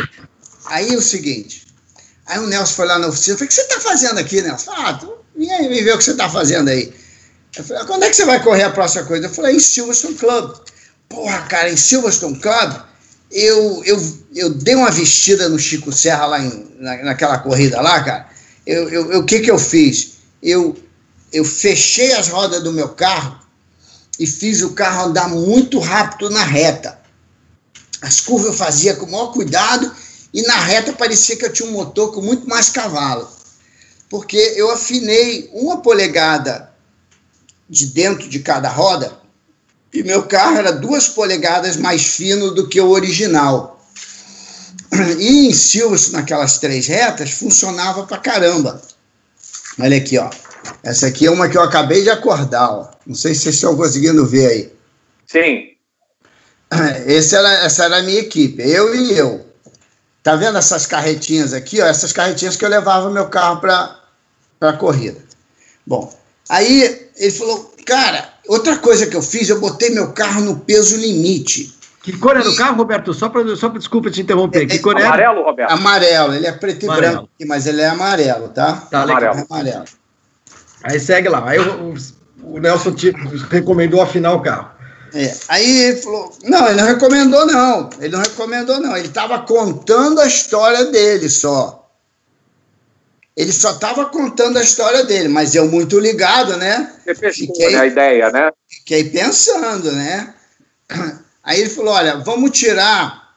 aí 0.65 0.91
é 0.91 0.97
o 0.97 1.01
seguinte. 1.01 1.67
Aí 2.25 2.39
o 2.39 2.47
Nelson 2.47 2.73
foi 2.73 2.87
lá 2.87 2.97
na 2.97 3.05
oficina. 3.05 3.35
Eu 3.35 3.37
falei, 3.37 3.45
o 3.45 3.49
que 3.49 3.53
você 3.53 3.61
está 3.61 3.79
fazendo 3.79 4.17
aqui, 4.17 4.41
Nelson? 4.41 4.71
Ah, 4.71 4.93
tu, 4.95 5.13
vem 5.37 5.53
aí, 5.53 5.67
vem 5.67 5.83
ver 5.83 5.93
o 5.93 5.97
que 5.99 6.03
você 6.03 6.13
está 6.13 6.27
fazendo 6.27 6.69
aí. 6.69 6.91
Eu 7.55 7.63
falei, 7.63 7.83
ah, 7.83 7.85
quando 7.85 8.01
é 8.01 8.09
que 8.09 8.15
você 8.15 8.25
vai 8.25 8.41
correr 8.41 8.63
a 8.63 8.71
próxima 8.71 9.03
coisa? 9.03 9.27
Eu 9.27 9.29
falei, 9.29 9.57
em 9.57 9.59
Silverstone 9.59 10.15
Club. 10.15 10.55
Porra, 11.07 11.43
cara, 11.43 11.69
em 11.69 11.77
Silverstone 11.77 12.39
Club, 12.39 12.81
eu, 13.29 13.83
eu, 13.85 14.17
eu 14.33 14.49
dei 14.55 14.73
uma 14.73 14.89
vestida 14.89 15.47
no 15.49 15.59
Chico 15.59 15.91
Serra 15.91 16.25
lá 16.25 16.39
em, 16.39 16.67
na, 16.79 17.03
naquela 17.03 17.37
corrida 17.37 17.79
lá, 17.79 18.03
cara. 18.03 18.27
Eu, 18.65 18.89
eu, 18.89 19.19
o 19.19 19.23
que 19.23 19.39
que 19.39 19.51
eu 19.51 19.59
fiz? 19.59 20.13
Eu, 20.41 20.75
eu 21.31 21.45
fechei 21.45 22.13
as 22.13 22.27
rodas 22.27 22.63
do 22.63 22.73
meu 22.73 22.89
carro 22.89 23.44
e 24.19 24.25
fiz 24.25 24.61
o 24.61 24.73
carro 24.73 25.09
andar 25.09 25.29
muito 25.29 25.79
rápido 25.79 26.29
na 26.29 26.43
reta. 26.43 26.99
As 28.01 28.21
curvas 28.21 28.47
eu 28.47 28.53
fazia 28.53 28.95
com 28.95 29.05
o 29.05 29.11
maior 29.11 29.31
cuidado 29.31 29.91
e 30.33 30.41
na 30.43 30.57
reta 30.57 30.93
parecia 30.93 31.35
que 31.35 31.45
eu 31.45 31.53
tinha 31.53 31.69
um 31.69 31.73
motor 31.73 32.13
com 32.13 32.21
muito 32.21 32.47
mais 32.47 32.69
cavalo. 32.69 33.27
Porque 34.09 34.37
eu 34.55 34.71
afinei 34.71 35.49
uma 35.53 35.77
polegada 35.77 36.71
de 37.69 37.87
dentro 37.87 38.29
de 38.29 38.39
cada 38.39 38.69
roda, 38.69 39.17
e 39.91 40.03
meu 40.03 40.23
carro 40.23 40.57
era 40.57 40.71
duas 40.71 41.07
polegadas 41.07 41.77
mais 41.77 42.05
fino 42.05 42.51
do 42.51 42.67
que 42.67 42.79
o 42.81 42.89
original. 42.89 43.81
E 45.17 45.47
em 45.47 45.53
Silvio, 45.53 46.11
naquelas 46.11 46.57
três 46.57 46.85
retas, 46.85 47.31
funcionava 47.31 48.05
pra 48.05 48.17
caramba. 48.17 48.81
Olha 49.79 49.97
aqui, 49.97 50.17
ó. 50.17 50.29
Essa 50.83 51.07
aqui 51.07 51.25
é 51.25 51.31
uma 51.31 51.49
que 51.49 51.57
eu 51.57 51.61
acabei 51.61 52.03
de 52.03 52.09
acordar, 52.09 52.69
ó. 52.69 52.89
Não 53.05 53.15
sei 53.15 53.33
se 53.33 53.41
vocês 53.41 53.55
estão 53.55 53.75
conseguindo 53.75 54.25
ver 54.25 54.47
aí. 54.47 54.73
Sim. 55.25 55.69
Esse 57.05 57.35
era, 57.35 57.65
essa 57.65 57.85
era 57.85 57.97
a 57.97 58.03
minha 58.03 58.19
equipe, 58.19 58.61
eu 58.61 58.95
e 58.95 59.17
eu. 59.17 59.45
Tá 60.23 60.35
vendo 60.35 60.57
essas 60.57 60.87
carretinhas 60.87 61.53
aqui, 61.53 61.79
ó? 61.81 61.85
Essas 61.85 62.11
carretinhas 62.11 62.57
que 62.57 62.65
eu 62.65 62.69
levava 62.69 63.11
meu 63.11 63.29
carro 63.29 63.61
para 63.61 63.99
a 64.61 64.73
corrida. 64.73 65.23
Bom, 65.85 66.11
Aí 66.49 67.09
ele 67.17 67.31
falou, 67.31 67.73
cara, 67.85 68.29
outra 68.47 68.77
coisa 68.77 69.07
que 69.07 69.15
eu 69.15 69.21
fiz, 69.21 69.49
eu 69.49 69.59
botei 69.59 69.89
meu 69.89 70.11
carro 70.13 70.41
no 70.41 70.59
peso 70.59 70.97
limite. 70.97 71.73
Que 72.03 72.13
cor 72.13 72.37
era 72.37 72.47
o 72.47 72.55
carro, 72.55 72.77
Roberto? 72.77 73.13
Só 73.15 73.29
para 73.29 73.55
só 73.55 73.67
desculpa 73.69 74.11
te 74.11 74.21
interromper. 74.21 74.67
Que 74.67 74.75
é, 74.75 74.79
cor 74.79 74.95
era? 74.95 75.07
Amarelo, 75.07 75.43
Roberto? 75.43 75.71
Amarelo, 75.71 76.35
ele 76.35 76.45
é 76.45 76.51
preto 76.51 76.83
amarelo. 76.85 77.07
e 77.07 77.15
branco, 77.15 77.29
mas 77.47 77.65
ele 77.65 77.81
é 77.81 77.87
amarelo, 77.87 78.49
tá? 78.49 78.73
Tá, 78.91 79.01
amarelo. 79.01 79.39
É 79.39 79.45
amarelo. 79.49 79.85
Aí 80.85 80.99
segue 80.99 81.27
lá. 81.27 81.43
Aí 81.49 81.59
o, 81.59 81.95
o 82.43 82.59
Nelson 82.59 82.93
te 82.93 83.11
recomendou 83.49 84.01
afinar 84.01 84.33
o 84.33 84.41
carro. 84.41 84.69
É. 85.13 85.33
Aí 85.47 85.81
ele 85.83 85.97
falou: 85.97 86.37
não, 86.43 86.67
ele 86.67 86.81
não 86.81 86.87
recomendou, 86.87 87.45
não. 87.45 87.89
Ele 87.99 88.15
não 88.15 88.21
recomendou, 88.21 88.79
não. 88.79 88.95
Ele 88.95 89.07
estava 89.07 89.39
contando 89.39 90.21
a 90.21 90.27
história 90.27 90.85
dele 90.85 91.27
só. 91.29 91.89
Ele 93.35 93.51
só 93.51 93.71
estava 93.71 94.05
contando 94.05 94.57
a 94.57 94.61
história 94.61 95.03
dele, 95.03 95.27
mas 95.27 95.55
eu 95.55 95.67
muito 95.67 95.99
ligado, 95.99 96.55
né? 96.55 96.93
Você 97.03 97.15
fechou 97.15 97.47
fiquei, 97.47 97.71
né, 97.71 97.79
a 97.79 97.85
ideia, 97.85 98.31
né? 98.31 98.51
Fiquei 98.69 99.05
pensando, 99.05 99.91
né? 99.91 100.33
Aí 101.43 101.61
ele 101.61 101.69
falou: 101.69 101.93
olha, 101.93 102.17
vamos 102.17 102.51
tirar. 102.51 103.33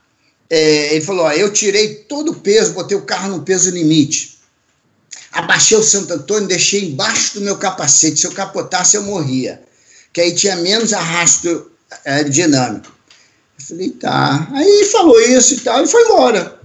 É, 0.51 0.95
ele 0.95 1.05
falou: 1.05 1.25
ó, 1.27 1.33
eu 1.33 1.53
tirei 1.53 1.95
todo 1.95 2.33
o 2.33 2.41
peso, 2.41 2.75
botei 2.75 2.97
o 2.97 3.03
carro 3.03 3.31
no 3.31 3.43
peso 3.43 3.71
limite. 3.71 4.38
Abaixei 5.33 5.77
o 5.77 5.83
Santo 5.83 6.15
Antônio, 6.15 6.49
deixei 6.49 6.87
embaixo 6.87 7.35
do 7.35 7.41
meu 7.43 7.57
capacete. 7.57 8.21
Se 8.21 8.27
eu 8.27 8.33
capotasse, 8.33 8.97
eu 8.97 9.03
morria. 9.03 9.63
Que 10.13 10.21
aí 10.21 10.35
tinha 10.35 10.57
menos 10.57 10.93
arrasto 10.93 11.71
aerodinâmico. 12.05 12.93
Eu 13.59 13.65
falei, 13.67 13.91
tá. 13.91 14.49
Aí 14.53 14.89
falou 14.91 15.21
isso 15.21 15.55
e 15.55 15.61
tal, 15.61 15.83
e 15.83 15.87
foi 15.87 16.03
embora. 16.05 16.59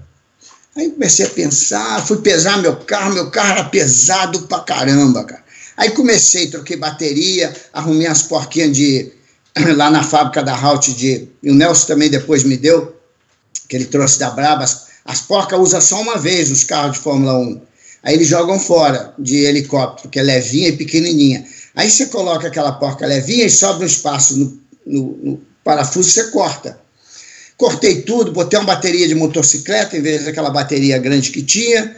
Aí 0.76 0.89
comecei 0.89 1.26
a 1.26 1.30
pensar, 1.30 2.05
fui 2.05 2.18
pesar 2.18 2.57
meu 2.57 2.76
carro, 2.78 3.14
meu 3.14 3.30
carro 3.30 3.51
era 3.51 3.64
pesado 3.66 4.41
pra 4.43 4.59
caramba, 4.61 5.24
cara. 5.24 5.43
Aí 5.78 5.91
comecei, 5.91 6.47
troquei 6.47 6.78
bateria, 6.78 7.55
arrumei 7.72 8.07
as 8.07 8.24
porquinhas 8.24 8.76
de 8.76 9.11
lá 9.76 9.89
na 9.89 10.03
fábrica 10.03 10.41
da 10.41 10.55
Halt 10.55 10.93
de. 10.93 11.28
E 11.41 11.51
o 11.51 11.53
Nelson 11.53 11.88
também 11.88 12.09
depois 12.09 12.43
me 12.43 12.57
deu, 12.57 12.95
que 13.68 13.76
ele 13.76 13.86
trouxe 13.86 14.20
da 14.20 14.32
Braba. 14.32 14.64
As, 14.64 14.88
as 15.05 15.22
porcas 15.22 15.59
usa 15.59 15.82
só 15.82 16.01
uma 16.01 16.18
vez 16.18 16.49
os 16.49 16.64
carros 16.64 16.97
de 16.97 17.03
Fórmula 17.03 17.38
1. 17.38 17.61
Aí 18.04 18.16
eles 18.16 18.28
jogam 18.28 18.60
fora 18.60 19.14
de 19.18 19.45
helicóptero, 19.45 20.10
que 20.10 20.20
é 20.20 20.24
levinha 20.24 20.70
e 20.70 20.78
pequenininha. 20.78 21.45
Aí 21.74 21.89
você 21.89 22.08
coloca 22.08 22.47
aquela 22.47 22.74
porca 22.74 23.08
levinha 23.08 23.45
e 23.45 23.49
sobra 23.49 23.84
um 23.84 23.88
espaço 23.88 24.38
no, 24.38 24.62
no, 24.86 25.18
no 25.24 25.41
parafuso, 25.64 26.12
você 26.12 26.30
corta. 26.30 26.78
Cortei 27.58 28.01
tudo, 28.01 28.32
botei 28.32 28.60
uma 28.60 28.66
bateria 28.66 29.08
de 29.08 29.16
motocicleta 29.16 29.95
em 29.95 30.01
vez 30.01 30.26
daquela 30.26 30.49
bateria 30.49 30.97
grande 30.97 31.32
que 31.32 31.41
tinha, 31.41 31.95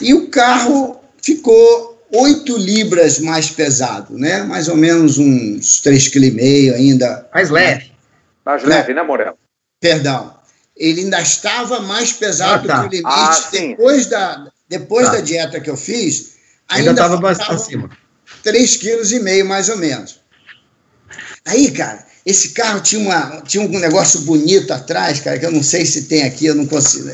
e 0.00 0.14
o 0.14 0.28
carro 0.28 1.00
ficou 1.20 1.98
8 2.12 2.56
libras 2.56 3.18
mais 3.18 3.50
pesado, 3.50 4.16
né? 4.16 4.42
Mais 4.44 4.68
ou 4.68 4.76
menos 4.76 5.18
uns 5.18 5.82
3,5 5.82 6.12
kg 6.12 6.74
ainda. 6.74 7.28
Mais 7.34 7.50
leve. 7.50 7.92
Mais 8.44 8.62
leve, 8.62 8.94
né, 8.94 9.02
Moreno? 9.02 9.34
Perdão. 9.80 10.34
Ele 10.76 11.02
ainda 11.02 11.20
estava 11.20 11.80
mais 11.80 12.12
pesado 12.12 12.70
ah, 12.70 12.74
tá. 12.74 12.80
que 12.80 12.86
o 12.86 12.90
limite. 12.90 13.06
Ah, 13.06 13.48
depois 13.50 14.06
da, 14.06 14.52
depois 14.68 15.06
tá. 15.06 15.14
da 15.14 15.20
dieta 15.20 15.60
que 15.60 15.70
eu 15.70 15.76
fiz, 15.76 16.32
ainda 16.68 16.90
estava 16.90 17.30
acima. 17.30 17.90
3,5 18.44 18.78
kg 18.78 19.44
mais 19.44 19.68
ou 19.68 19.76
menos. 19.76 20.20
Aí, 21.44 21.70
cara, 21.70 22.06
esse 22.26 22.50
carro 22.50 22.80
tinha, 22.80 23.00
uma, 23.00 23.40
tinha 23.40 23.64
um 23.64 23.78
negócio 23.78 24.20
bonito 24.20 24.70
atrás, 24.72 25.20
cara, 25.20 25.38
que 25.38 25.46
eu 25.46 25.50
não 25.50 25.62
sei 25.62 25.86
se 25.86 26.02
tem 26.02 26.24
aqui, 26.24 26.46
eu 26.46 26.54
não 26.54 26.66
consigo. 26.66 27.08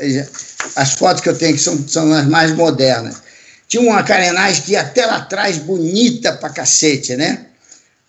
As 0.74 0.94
fotos 0.94 1.22
que 1.22 1.28
eu 1.28 1.38
tenho 1.38 1.52
aqui 1.52 1.62
são, 1.62 1.86
são 1.86 2.12
as 2.12 2.26
mais 2.26 2.50
modernas. 2.52 3.22
Tinha 3.68 3.82
uma 3.82 4.02
carenagem 4.02 4.62
que 4.62 4.72
ia 4.72 4.80
até 4.80 5.06
lá 5.06 5.16
atrás, 5.16 5.58
bonita 5.58 6.32
pra 6.32 6.50
cacete, 6.50 7.16
né? 7.16 7.46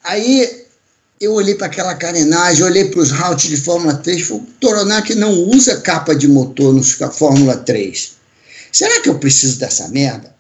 Aí 0.04 0.66
eu 1.22 1.34
olhei 1.34 1.56
para 1.56 1.68
aquela 1.68 1.94
carenagem, 1.94 2.64
olhei 2.64 2.86
para 2.86 3.00
os 3.00 3.12
routes 3.12 3.50
de 3.50 3.58
Fórmula 3.58 3.94
3 3.96 4.20
e 4.20 4.24
falei, 4.24 4.44
Toronac 4.60 5.16
não 5.16 5.32
usa 5.32 5.82
capa 5.82 6.16
de 6.16 6.28
motor 6.28 6.74
no 6.74 6.84
Fórmula 6.84 7.58
3. 7.58 8.15
Será 8.76 9.00
que 9.00 9.08
eu 9.08 9.18
preciso 9.18 9.58
dessa 9.58 9.88
merda? 9.88 10.36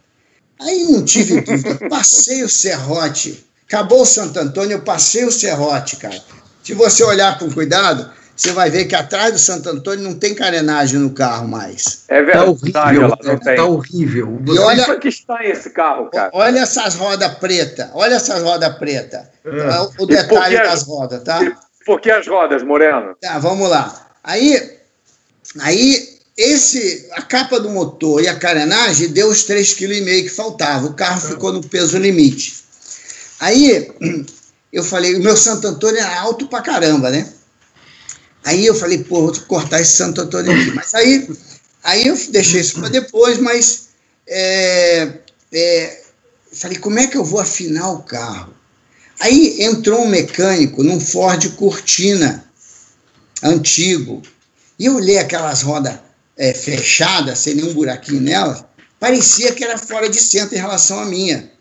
Aí 0.59 0.83
não 0.83 1.05
tive 1.05 1.39
dúvida, 1.39 1.79
passei 1.87 2.43
o 2.43 2.49
serrote. 2.49 3.45
Acabou 3.65 4.01
o 4.01 4.05
Santo 4.05 4.37
Antônio, 4.37 4.73
eu 4.73 4.81
passei 4.81 5.23
o 5.23 5.31
serrote, 5.31 5.95
cara. 5.95 6.21
Se 6.61 6.73
você 6.73 7.01
olhar 7.05 7.39
com 7.39 7.49
cuidado, 7.49 8.11
você 8.35 8.51
vai 8.51 8.69
ver 8.69 8.85
que 8.85 8.95
atrás 8.95 9.31
do 9.31 9.39
Santo 9.39 9.69
Antônio 9.69 10.03
não 10.03 10.15
tem 10.15 10.35
carenagem 10.35 10.99
no 10.99 11.11
carro 11.11 11.47
mais. 11.47 12.03
É 12.09 12.21
verdade, 12.21 12.73
tá 12.73 12.83
horrível. 12.83 13.03
Ela 13.05 13.17
não 13.23 13.39
tem. 13.39 13.55
Tá 13.55 13.63
horrível. 13.63 14.41
E 14.45 14.59
olha 14.59 14.99
que 14.99 15.07
está 15.07 15.45
esse 15.45 15.69
carro, 15.69 16.09
cara. 16.09 16.29
Olha 16.33 16.59
essas 16.59 16.95
rodas 16.95 17.35
pretas. 17.35 17.89
Olha 17.93 18.15
essas 18.15 18.43
rodas 18.43 18.77
pretas. 18.77 19.21
É. 19.45 20.01
O 20.03 20.05
detalhe 20.05 20.57
das 20.57 20.83
rodas, 20.83 21.23
tá? 21.23 21.39
Por 21.85 22.01
que 22.01 22.11
as 22.11 22.27
rodas, 22.27 22.63
Moreno? 22.63 23.15
Tá, 23.21 23.39
vamos 23.39 23.69
lá. 23.69 24.09
Aí, 24.21 24.77
aí 25.61 26.14
esse, 26.37 27.07
a 27.13 27.21
capa 27.21 27.59
do 27.59 27.69
motor 27.69 28.21
e 28.21 28.27
a 28.27 28.35
carenagem 28.35 29.09
deu 29.09 29.29
os 29.29 29.45
3,5 29.45 29.75
kg 29.77 30.23
que 30.23 30.29
faltava. 30.29 30.87
O 30.87 30.93
carro 30.93 31.21
ficou 31.21 31.53
no 31.53 31.63
peso 31.63 31.97
limite. 31.97 32.63
Aí 33.39 33.89
eu 34.71 34.83
falei, 34.83 35.15
o 35.15 35.21
meu 35.21 35.37
Santo 35.37 35.67
Antônio 35.67 35.99
é 35.99 36.17
alto 36.17 36.47
pra 36.47 36.61
caramba, 36.61 37.09
né? 37.09 37.31
Aí 38.43 38.65
eu 38.65 38.75
falei, 38.75 38.99
pô, 39.03 39.21
vou 39.21 39.41
cortar 39.41 39.81
esse 39.81 39.95
Santo 39.95 40.21
Antônio 40.21 40.51
aqui. 40.51 40.71
Mas 40.71 40.93
aí, 40.93 41.27
aí 41.83 42.07
eu 42.07 42.17
deixei 42.29 42.61
isso 42.61 42.79
para 42.79 42.89
depois, 42.89 43.39
mas 43.39 43.89
é, 44.27 45.13
é, 45.53 46.01
falei, 46.51 46.77
como 46.77 46.99
é 46.99 47.07
que 47.07 47.17
eu 47.17 47.23
vou 47.23 47.39
afinar 47.39 47.91
o 47.91 48.03
carro? 48.03 48.53
Aí 49.19 49.63
entrou 49.63 50.01
um 50.01 50.09
mecânico 50.09 50.83
num 50.83 50.99
Ford 50.99 51.49
Cortina 51.55 52.45
antigo, 53.41 54.21
e 54.77 54.85
eu 54.85 54.95
olhei 54.95 55.17
aquelas 55.17 55.61
rodas 55.61 56.04
é, 56.37 56.53
fechadas, 56.53 57.39
sem 57.39 57.55
nenhum 57.55 57.73
buraquinho 57.73 58.21
nela, 58.21 58.69
parecia 58.99 59.53
que 59.53 59.63
era 59.63 59.77
fora 59.77 60.09
de 60.09 60.19
centro 60.19 60.55
em 60.55 60.59
relação 60.59 60.99
à 60.99 61.05
minha. 61.05 61.51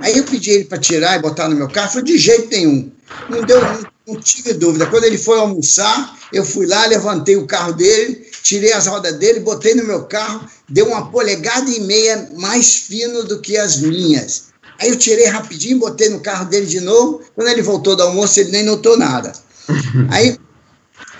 Aí 0.00 0.16
eu 0.16 0.24
pedi 0.24 0.50
ele 0.50 0.64
para 0.64 0.78
tirar 0.78 1.16
e 1.16 1.22
botar 1.22 1.48
no 1.48 1.56
meu 1.56 1.68
carro, 1.68 1.90
falei, 1.90 2.04
de 2.04 2.18
jeito 2.18 2.48
nenhum. 2.50 2.90
Não 3.28 3.42
deu, 3.42 3.60
não, 3.60 3.80
não 4.08 4.20
tive 4.20 4.54
dúvida. 4.54 4.86
Quando 4.86 5.04
ele 5.04 5.18
foi 5.18 5.38
almoçar, 5.38 6.18
eu 6.32 6.44
fui 6.44 6.66
lá, 6.66 6.86
levantei 6.86 7.36
o 7.36 7.46
carro 7.46 7.72
dele, 7.72 8.26
tirei 8.42 8.72
as 8.72 8.86
rodas 8.86 9.16
dele, 9.16 9.40
botei 9.40 9.74
no 9.74 9.84
meu 9.84 10.04
carro, 10.04 10.48
deu 10.68 10.86
uma 10.86 11.10
polegada 11.10 11.70
e 11.70 11.80
meia 11.80 12.28
mais 12.36 12.76
fino 12.76 13.24
do 13.24 13.40
que 13.40 13.56
as 13.56 13.76
minhas. 13.76 14.54
Aí 14.78 14.88
eu 14.88 14.96
tirei 14.96 15.26
rapidinho, 15.26 15.78
botei 15.78 16.08
no 16.08 16.20
carro 16.20 16.46
dele 16.46 16.66
de 16.66 16.80
novo. 16.80 17.22
Quando 17.34 17.48
ele 17.48 17.62
voltou 17.62 17.94
do 17.94 18.02
almoço, 18.02 18.40
ele 18.40 18.50
nem 18.50 18.64
notou 18.64 18.96
nada. 18.96 19.32
Aí, 20.10 20.36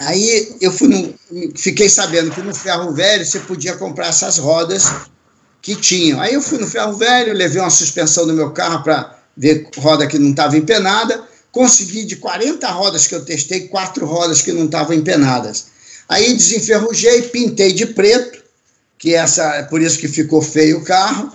aí 0.01 0.57
eu 0.61 0.73
fui 0.73 0.89
no, 0.89 1.15
fiquei 1.57 1.89
sabendo 1.89 2.31
que 2.31 2.43
no 2.43 2.55
ferro 2.55 2.93
velho 2.93 3.25
você 3.25 3.41
podia 3.41 3.77
comprar 3.77 4.09
essas 4.09 4.39
rodas 4.39 4.85
que 5.63 5.77
tinham. 5.77 6.21
Aí 6.21 6.35
eu 6.35 6.43
fui 6.43 6.59
no 6.59 6.67
ferro 6.67 6.95
velho, 6.95 7.33
levei 7.33 7.61
uma 7.61 7.71
suspensão 7.71 8.27
no 8.27 8.35
meu 8.35 8.51
carro 8.51 8.83
para 8.83 9.19
ver 9.37 9.69
roda 9.77 10.07
que 10.07 10.19
não 10.19 10.31
estava 10.31 10.57
empenada 10.57 11.25
consegui 11.55 12.05
de 12.05 12.17
40 12.17 12.69
rodas 12.69 13.07
que 13.07 13.15
eu 13.15 13.25
testei, 13.25 13.69
quatro 13.69 14.05
rodas 14.05 14.43
que 14.43 14.53
não 14.53 14.65
estavam 14.65 14.93
empenadas. 14.93 15.67
Aí 16.09 16.35
desenferrujei, 16.35 17.23
pintei 17.23 17.73
de 17.73 17.87
preto, 17.87 18.43
que 18.99 19.15
essa 19.15 19.43
é 19.55 19.63
por 19.63 19.81
isso 19.81 19.99
que 19.99 20.09
ficou 20.09 20.43
feio 20.43 20.79
o 20.79 20.85
carro, 20.85 21.33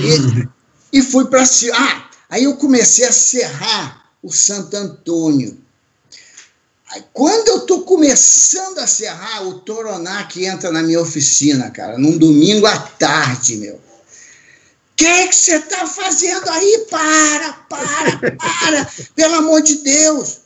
e, 0.00 0.48
e 0.98 1.02
fui 1.02 1.26
para 1.26 1.44
cima. 1.44 1.76
Ah, 1.76 2.08
aí 2.30 2.44
eu 2.44 2.56
comecei 2.56 3.06
a 3.06 3.12
serrar 3.12 4.06
o 4.22 4.32
Santo 4.32 4.74
Antônio. 4.74 5.58
Quando 7.12 7.48
eu 7.48 7.58
estou 7.58 7.82
começando 7.82 8.78
a 8.78 8.86
serrar, 8.86 9.46
o 9.46 9.60
Toronac 9.60 10.42
entra 10.44 10.70
na 10.70 10.82
minha 10.82 11.00
oficina, 11.00 11.70
cara, 11.70 11.98
num 11.98 12.16
domingo 12.16 12.66
à 12.66 12.78
tarde, 12.78 13.56
meu 13.56 13.88
que 14.98 15.28
que 15.28 15.36
você 15.36 15.56
está 15.56 15.86
fazendo 15.86 16.50
aí? 16.50 16.86
Para, 16.90 17.52
para, 17.68 18.18
para, 18.32 18.92
pelo 19.14 19.34
amor 19.36 19.62
de 19.62 19.76
Deus. 19.76 20.38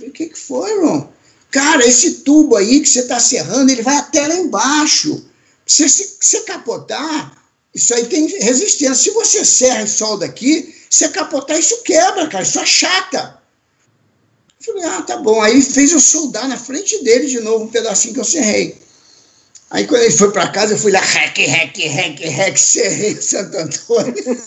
o 0.00 0.10
que, 0.12 0.26
que 0.26 0.38
foi, 0.38 0.70
irmão? 0.70 1.12
Cara, 1.50 1.84
esse 1.84 2.18
tubo 2.18 2.54
aí 2.54 2.80
que 2.80 2.88
você 2.88 3.00
está 3.00 3.18
serrando, 3.18 3.72
ele 3.72 3.82
vai 3.82 3.96
até 3.96 4.28
lá 4.28 4.36
embaixo. 4.36 5.24
Se 5.66 5.88
você 5.88 6.40
capotar, 6.42 7.36
isso 7.74 7.92
aí 7.94 8.06
tem 8.06 8.28
resistência. 8.28 8.94
Se 8.94 9.10
você 9.10 9.44
serra 9.44 9.82
e 9.82 9.88
solda 9.88 10.24
aqui, 10.24 10.72
se 10.88 11.08
capotar, 11.08 11.58
isso 11.58 11.82
quebra, 11.82 12.28
cara, 12.28 12.44
isso 12.44 12.60
achata. 12.60 13.42
Falei, 14.66 14.84
ah, 14.84 15.02
tá 15.02 15.16
bom. 15.18 15.40
Aí 15.40 15.62
fez 15.62 15.92
eu 15.92 16.00
soldar 16.00 16.48
na 16.48 16.56
frente 16.56 17.02
dele 17.04 17.26
de 17.26 17.40
novo 17.40 17.64
um 17.64 17.68
pedacinho 17.68 18.14
que 18.14 18.20
eu 18.20 18.24
serrei. 18.24 18.76
Aí 19.70 19.86
quando 19.86 20.02
ele 20.02 20.16
foi 20.16 20.32
para 20.32 20.48
casa, 20.48 20.74
eu 20.74 20.78
fui 20.78 20.90
lá, 20.90 21.00
rec, 21.00 21.36
rec, 21.38 21.76
rec, 21.76 22.20
rec, 22.20 22.56
serrei 22.56 23.20
Santo 23.20 23.56
Antônio. 23.56 24.14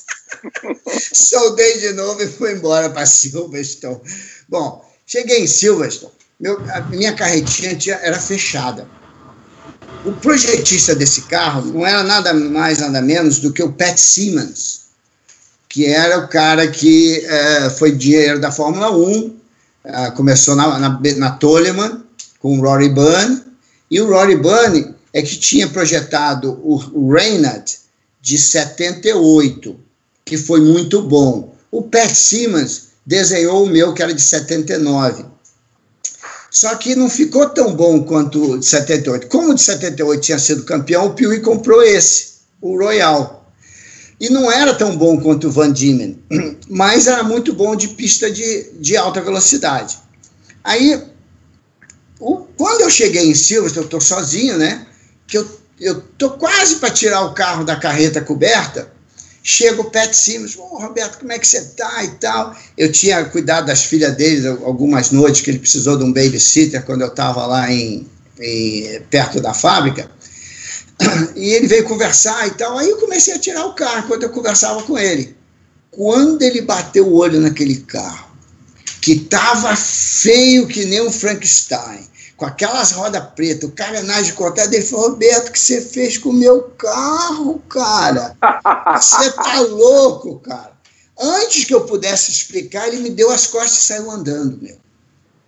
Soldei 1.14 1.80
de 1.80 1.94
novo 1.94 2.22
e 2.22 2.28
fui 2.28 2.54
embora 2.54 2.90
para 2.90 3.06
Silverstone. 3.06 4.00
Bom, 4.48 4.86
cheguei 5.06 5.44
em 5.44 5.48
Silverstone, 5.48 6.14
meu, 6.40 6.60
a 6.72 6.82
minha 6.82 7.14
carretinha 7.14 7.76
tinha, 7.76 7.96
era 7.96 8.20
fechada. 8.20 8.88
O 10.06 10.14
projetista 10.14 10.96
desse 10.96 11.24
carro 11.24 11.66
não 11.66 11.86
era 11.86 12.04
nada 12.04 12.34
mais, 12.34 12.80
nada 12.80 13.02
menos 13.02 13.40
do 13.40 13.52
que 13.52 13.62
o 13.62 13.74
Pat 13.74 13.98
Simmons, 13.98 14.82
que 15.68 15.86
era 15.86 16.20
o 16.20 16.30
cara 16.30 16.68
que 16.70 17.26
é, 17.26 17.70
foi 17.70 17.92
dinheiro 17.92 18.40
da 18.40 18.52
Fórmula 18.52 18.96
1, 18.96 19.39
é, 19.84 20.12
começou 20.12 20.56
na, 20.56 20.80
na, 20.80 21.00
na 21.18 21.32
Toleman, 21.32 22.04
com 22.40 22.58
o 22.58 22.62
Rory 22.62 22.90
Byrne, 22.90 23.44
e 23.90 24.00
o 24.02 24.10
Rory 24.10 24.36
Byrne 24.36 24.94
é 25.14 25.22
que 25.22 25.38
tinha 25.38 25.68
projetado 25.68 26.60
o, 26.64 26.76
o 26.94 27.14
Reynard 27.14 27.78
de 28.22 28.38
78, 28.38 29.80
que 30.24 30.38
foi 30.38 30.62
muito 30.62 31.02
bom. 31.02 31.56
O 31.72 31.84
Pat 31.84 32.14
Simmons 32.14 32.90
desenhou 33.06 33.64
o 33.64 33.70
meu, 33.70 33.94
que 33.94 34.04
era 34.04 34.14
de 34.14 34.22
79. 34.22 35.26
Só 36.52 36.76
que 36.76 36.96
não 36.96 37.10
ficou 37.10 37.50
tão 37.50 37.76
bom 37.76 38.04
quanto 38.04 38.54
o 38.54 38.60
de 38.60 38.66
78. 38.66 39.28
Como 39.28 39.52
o 39.52 39.56
de 39.56 39.62
78 39.62 40.22
tinha 40.22 40.40
sido 40.40 40.64
campeão, 40.64 41.08
o 41.08 41.14
Piuí 41.14 41.42
comprou 41.42 41.82
esse, 41.82 42.40
o 42.62 42.78
Royal. 42.78 43.39
E 44.20 44.30
não 44.30 44.52
era 44.52 44.74
tão 44.74 44.98
bom 44.98 45.20
quanto 45.20 45.48
o 45.48 45.52
Van 45.52 45.72
Diemen, 45.72 46.22
mas 46.70 47.08
era 47.08 47.24
muito 47.24 47.54
bom 47.54 47.76
de 47.76 47.90
pista 47.90 48.30
de, 48.30 48.72
de 48.80 48.98
alta 48.98 49.22
velocidade. 49.22 49.98
Aí, 50.64 51.02
o, 52.20 52.38
quando 52.58 52.82
eu 52.82 52.90
cheguei 52.90 53.30
em 53.30 53.34
Silverstone, 53.34 53.84
eu 53.84 53.86
estou 53.86 54.02
sozinho, 54.02 54.58
né? 54.58 54.86
que 55.30 55.38
eu, 55.38 55.48
eu 55.80 56.32
quase 56.32 56.78
para 56.78 56.90
tirar 56.90 57.22
o 57.22 57.34
carro 57.34 57.64
da 57.64 57.76
carreta 57.76 58.20
coberta, 58.20 58.92
chega 59.44 59.80
o 59.82 59.90
Pat 59.90 60.12
Simmons, 60.14 60.58
ô 60.58 60.64
oh, 60.64 60.80
Roberto, 60.80 61.20
como 61.20 61.32
é 61.32 61.40
que 61.40 61.48
você 61.48 61.62
tá 61.78 62.04
e 62.04 62.10
tal. 62.16 62.56
Eu 62.78 62.92
tinha 62.92 63.24
cuidado 63.26 63.68
das 63.68 63.84
filhas 63.84 64.16
dele 64.16 64.48
algumas 64.48 65.12
noites 65.12 65.42
que 65.42 65.52
ele 65.52 65.60
precisou 65.60 65.98
de 65.98 66.04
um 66.04 66.12
babysitter 66.12 66.84
quando 66.84 67.02
eu 67.02 67.08
estava 67.08 67.46
lá 67.46 67.72
em, 67.72 68.06
em, 68.40 69.02
perto 69.10 69.40
da 69.40 69.54
fábrica. 69.54 70.10
E 71.36 71.54
ele 71.54 71.68
veio 71.68 71.86
conversar 71.86 72.48
e 72.48 72.52
tal. 72.52 72.78
Aí 72.78 72.90
eu 72.90 72.98
comecei 72.98 73.34
a 73.34 73.40
tirar 73.40 73.66
o 73.66 73.74
carro 73.74 74.06
enquanto 74.06 74.24
eu 74.24 74.30
conversava 74.30 74.84
com 74.84 74.98
ele. 74.98 75.36
Quando 75.92 76.42
ele 76.42 76.62
bateu 76.62 77.08
o 77.08 77.16
olho 77.16 77.40
naquele 77.40 77.78
carro, 77.78 78.30
que 79.02 79.22
tava 79.22 79.76
feio 79.76 80.68
que 80.68 80.86
nem 80.86 81.02
um 81.02 81.12
Frankenstein, 81.12 82.08
com 82.36 82.46
aquelas 82.46 82.92
rodas 82.92 83.24
pretas, 83.36 83.70
o 83.70 83.74
carenagem 83.74 84.34
cortado, 84.34 84.74
ele 84.74 84.86
falou, 84.86 85.10
Roberto, 85.10 85.50
o 85.50 85.52
que 85.52 85.60
você 85.60 85.82
fez 85.82 86.18
com 86.18 86.30
o 86.30 86.34
meu 86.34 86.62
carro, 86.78 87.60
cara? 87.68 88.36
Você 88.98 89.32
tá 89.32 89.60
louco, 89.62 90.40
cara. 90.40 90.72
Antes 91.20 91.66
que 91.66 91.74
eu 91.74 91.82
pudesse 91.82 92.32
explicar, 92.32 92.88
ele 92.88 93.02
me 93.02 93.10
deu 93.10 93.30
as 93.30 93.48
costas 93.48 93.80
e 93.80 93.84
saiu 93.84 94.10
andando, 94.10 94.58
meu. 94.62 94.78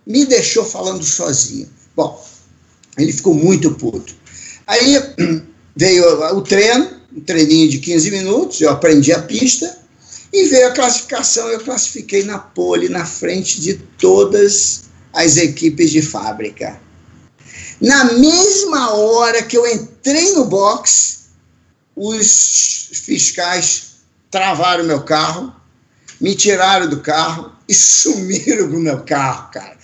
Me 0.06 0.26
deixou 0.26 0.64
falando 0.64 1.02
sozinho. 1.02 1.70
Bom, 1.96 2.22
ele 2.98 3.12
ficou 3.12 3.32
muito 3.32 3.70
puto. 3.74 4.14
Aí 4.72 4.98
veio 5.76 6.34
o 6.34 6.40
treino, 6.40 6.88
um 7.14 7.20
treininho 7.20 7.68
de 7.68 7.78
15 7.78 8.10
minutos, 8.10 8.60
eu 8.60 8.70
aprendi 8.70 9.12
a 9.12 9.20
pista, 9.20 9.78
E 10.32 10.48
veio 10.48 10.68
a 10.68 10.72
classificação, 10.72 11.46
eu 11.48 11.60
classifiquei 11.60 12.24
na 12.24 12.38
pole, 12.38 12.88
na 12.88 13.04
frente 13.04 13.60
de 13.60 13.74
todas 13.98 14.84
as 15.12 15.36
equipes 15.36 15.90
de 15.90 16.00
fábrica. 16.00 16.80
Na 17.82 18.14
mesma 18.14 18.94
hora 18.94 19.42
que 19.42 19.58
eu 19.58 19.66
entrei 19.66 20.32
no 20.32 20.46
box, 20.46 21.26
os 21.94 22.88
fiscais 22.94 23.96
travaram 24.30 24.84
meu 24.84 25.02
carro, 25.02 25.54
me 26.18 26.34
tiraram 26.34 26.88
do 26.88 27.00
carro 27.02 27.52
e 27.68 27.74
sumiram 27.74 28.68
o 28.68 28.80
meu 28.80 29.02
carro, 29.02 29.50
cara. 29.50 29.76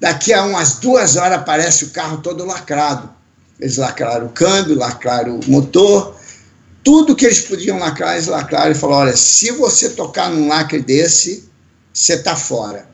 Daqui 0.00 0.32
a 0.32 0.42
umas 0.42 0.76
duas 0.80 1.14
horas 1.14 1.38
aparece 1.38 1.84
o 1.84 1.90
carro 1.90 2.18
todo 2.18 2.44
lacrado. 2.44 3.14
Eles 3.60 3.76
lacraram 3.76 4.26
o 4.26 4.30
câmbio, 4.30 4.76
lacraram 4.76 5.38
o 5.38 5.50
motor, 5.50 6.14
tudo 6.84 7.16
que 7.16 7.24
eles 7.24 7.40
podiam 7.40 7.78
lacrar, 7.78 8.14
eles 8.14 8.26
lacraram 8.26 8.72
e 8.72 8.74
falaram: 8.74 9.08
olha, 9.08 9.16
se 9.16 9.50
você 9.52 9.88
tocar 9.90 10.30
num 10.30 10.48
lacre 10.48 10.80
desse, 10.80 11.48
você 11.92 12.14
está 12.14 12.36
fora. 12.36 12.86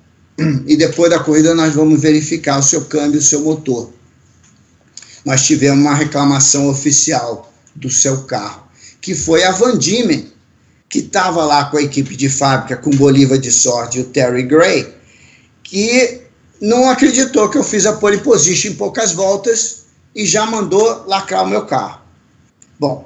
E 0.66 0.76
depois 0.76 1.10
da 1.10 1.18
corrida 1.18 1.54
nós 1.54 1.74
vamos 1.74 2.00
verificar 2.00 2.58
o 2.58 2.62
seu 2.62 2.86
câmbio, 2.86 3.18
o 3.18 3.22
seu 3.22 3.40
motor. 3.40 3.92
Nós 5.24 5.44
tivemos 5.44 5.80
uma 5.80 5.94
reclamação 5.94 6.68
oficial 6.68 7.52
do 7.74 7.90
seu 7.90 8.22
carro, 8.22 8.62
que 9.02 9.14
foi 9.14 9.44
a 9.44 9.50
Van 9.50 9.76
Diemen, 9.76 10.32
que 10.88 11.00
estava 11.00 11.44
lá 11.44 11.66
com 11.66 11.76
a 11.76 11.82
equipe 11.82 12.16
de 12.16 12.30
fábrica, 12.30 12.76
com 12.76 12.90
Bolívar 12.90 13.38
de 13.38 13.52
Sorte 13.52 13.98
e 13.98 14.00
o 14.00 14.04
Terry 14.04 14.44
Gray, 14.44 14.88
que 15.62 16.22
não 16.60 16.88
acreditou 16.88 17.50
que 17.50 17.58
eu 17.58 17.64
fiz 17.64 17.84
a 17.84 17.94
pole 17.94 18.18
position 18.18 18.70
em 18.70 18.76
poucas 18.76 19.12
voltas 19.12 19.79
e 20.14 20.26
já 20.26 20.46
mandou 20.46 21.04
lacrar 21.06 21.44
o 21.44 21.48
meu 21.48 21.66
carro. 21.66 22.00
Bom, 22.78 23.04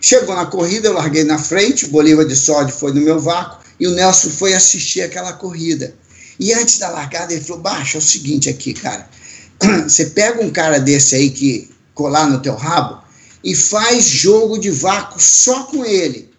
chegou 0.00 0.34
na 0.34 0.46
corrida, 0.46 0.88
eu 0.88 0.92
larguei 0.92 1.24
na 1.24 1.38
frente, 1.38 1.86
o 1.86 1.88
Bolívar 1.88 2.26
de 2.26 2.36
Sorte 2.36 2.72
foi 2.72 2.92
no 2.92 3.00
meu 3.00 3.18
vácuo 3.18 3.60
e 3.78 3.86
o 3.86 3.92
Nelson 3.92 4.30
foi 4.30 4.52
assistir 4.52 5.02
aquela 5.02 5.32
corrida. 5.32 5.94
E 6.38 6.52
antes 6.52 6.78
da 6.78 6.88
largada, 6.88 7.32
ele 7.32 7.42
falou: 7.42 7.62
Baixa, 7.62 7.98
é 7.98 8.00
o 8.00 8.02
seguinte 8.02 8.48
aqui, 8.48 8.72
cara. 8.72 9.08
Você 9.84 10.06
pega 10.06 10.42
um 10.42 10.50
cara 10.50 10.78
desse 10.78 11.14
aí 11.14 11.30
que 11.30 11.70
colar 11.94 12.26
no 12.26 12.40
teu 12.40 12.54
rabo 12.54 13.02
e 13.44 13.54
faz 13.54 14.04
jogo 14.04 14.58
de 14.58 14.70
vácuo 14.70 15.20
só 15.20 15.64
com 15.64 15.84
ele. 15.84 16.30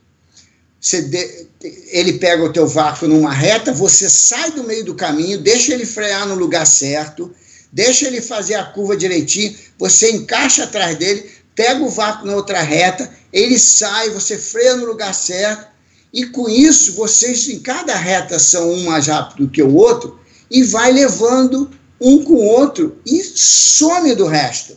De, 0.82 1.47
ele 1.91 2.13
pega 2.13 2.43
o 2.43 2.51
teu 2.51 2.67
vácuo 2.67 3.07
numa 3.07 3.32
reta, 3.32 3.71
você 3.71 4.09
sai 4.09 4.51
do 4.51 4.63
meio 4.63 4.84
do 4.84 4.95
caminho, 4.95 5.38
deixa 5.39 5.73
ele 5.73 5.86
frear 5.86 6.27
no 6.27 6.34
lugar 6.34 6.65
certo, 6.65 7.32
deixa 7.72 8.07
ele 8.07 8.22
fazer 8.22 8.55
a 8.55 8.65
curva 8.65 8.97
direitinho, 8.97 9.55
você 9.78 10.11
encaixa 10.11 10.63
atrás 10.63 10.97
dele, 10.97 11.30
pega 11.55 11.84
o 11.84 11.89
vácuo 11.89 12.26
na 12.26 12.36
outra 12.36 12.61
reta, 12.61 13.11
ele 13.32 13.57
sai, 13.57 14.09
você 14.09 14.38
freia 14.38 14.76
no 14.76 14.86
lugar 14.86 15.13
certo, 15.13 15.67
e 16.13 16.26
com 16.26 16.49
isso 16.49 16.93
vocês 16.93 17.47
em 17.49 17.59
cada 17.59 17.95
reta 17.95 18.38
são 18.38 18.72
um 18.72 18.84
mais 18.84 19.07
rápido 19.07 19.49
que 19.49 19.63
o 19.63 19.76
outro, 19.76 20.19
e 20.49 20.63
vai 20.63 20.91
levando 20.91 21.72
um 21.99 22.24
com 22.24 22.34
o 22.34 22.45
outro 22.45 22.97
e 23.05 23.24
some 23.24 24.13
do 24.15 24.26
resto. 24.26 24.76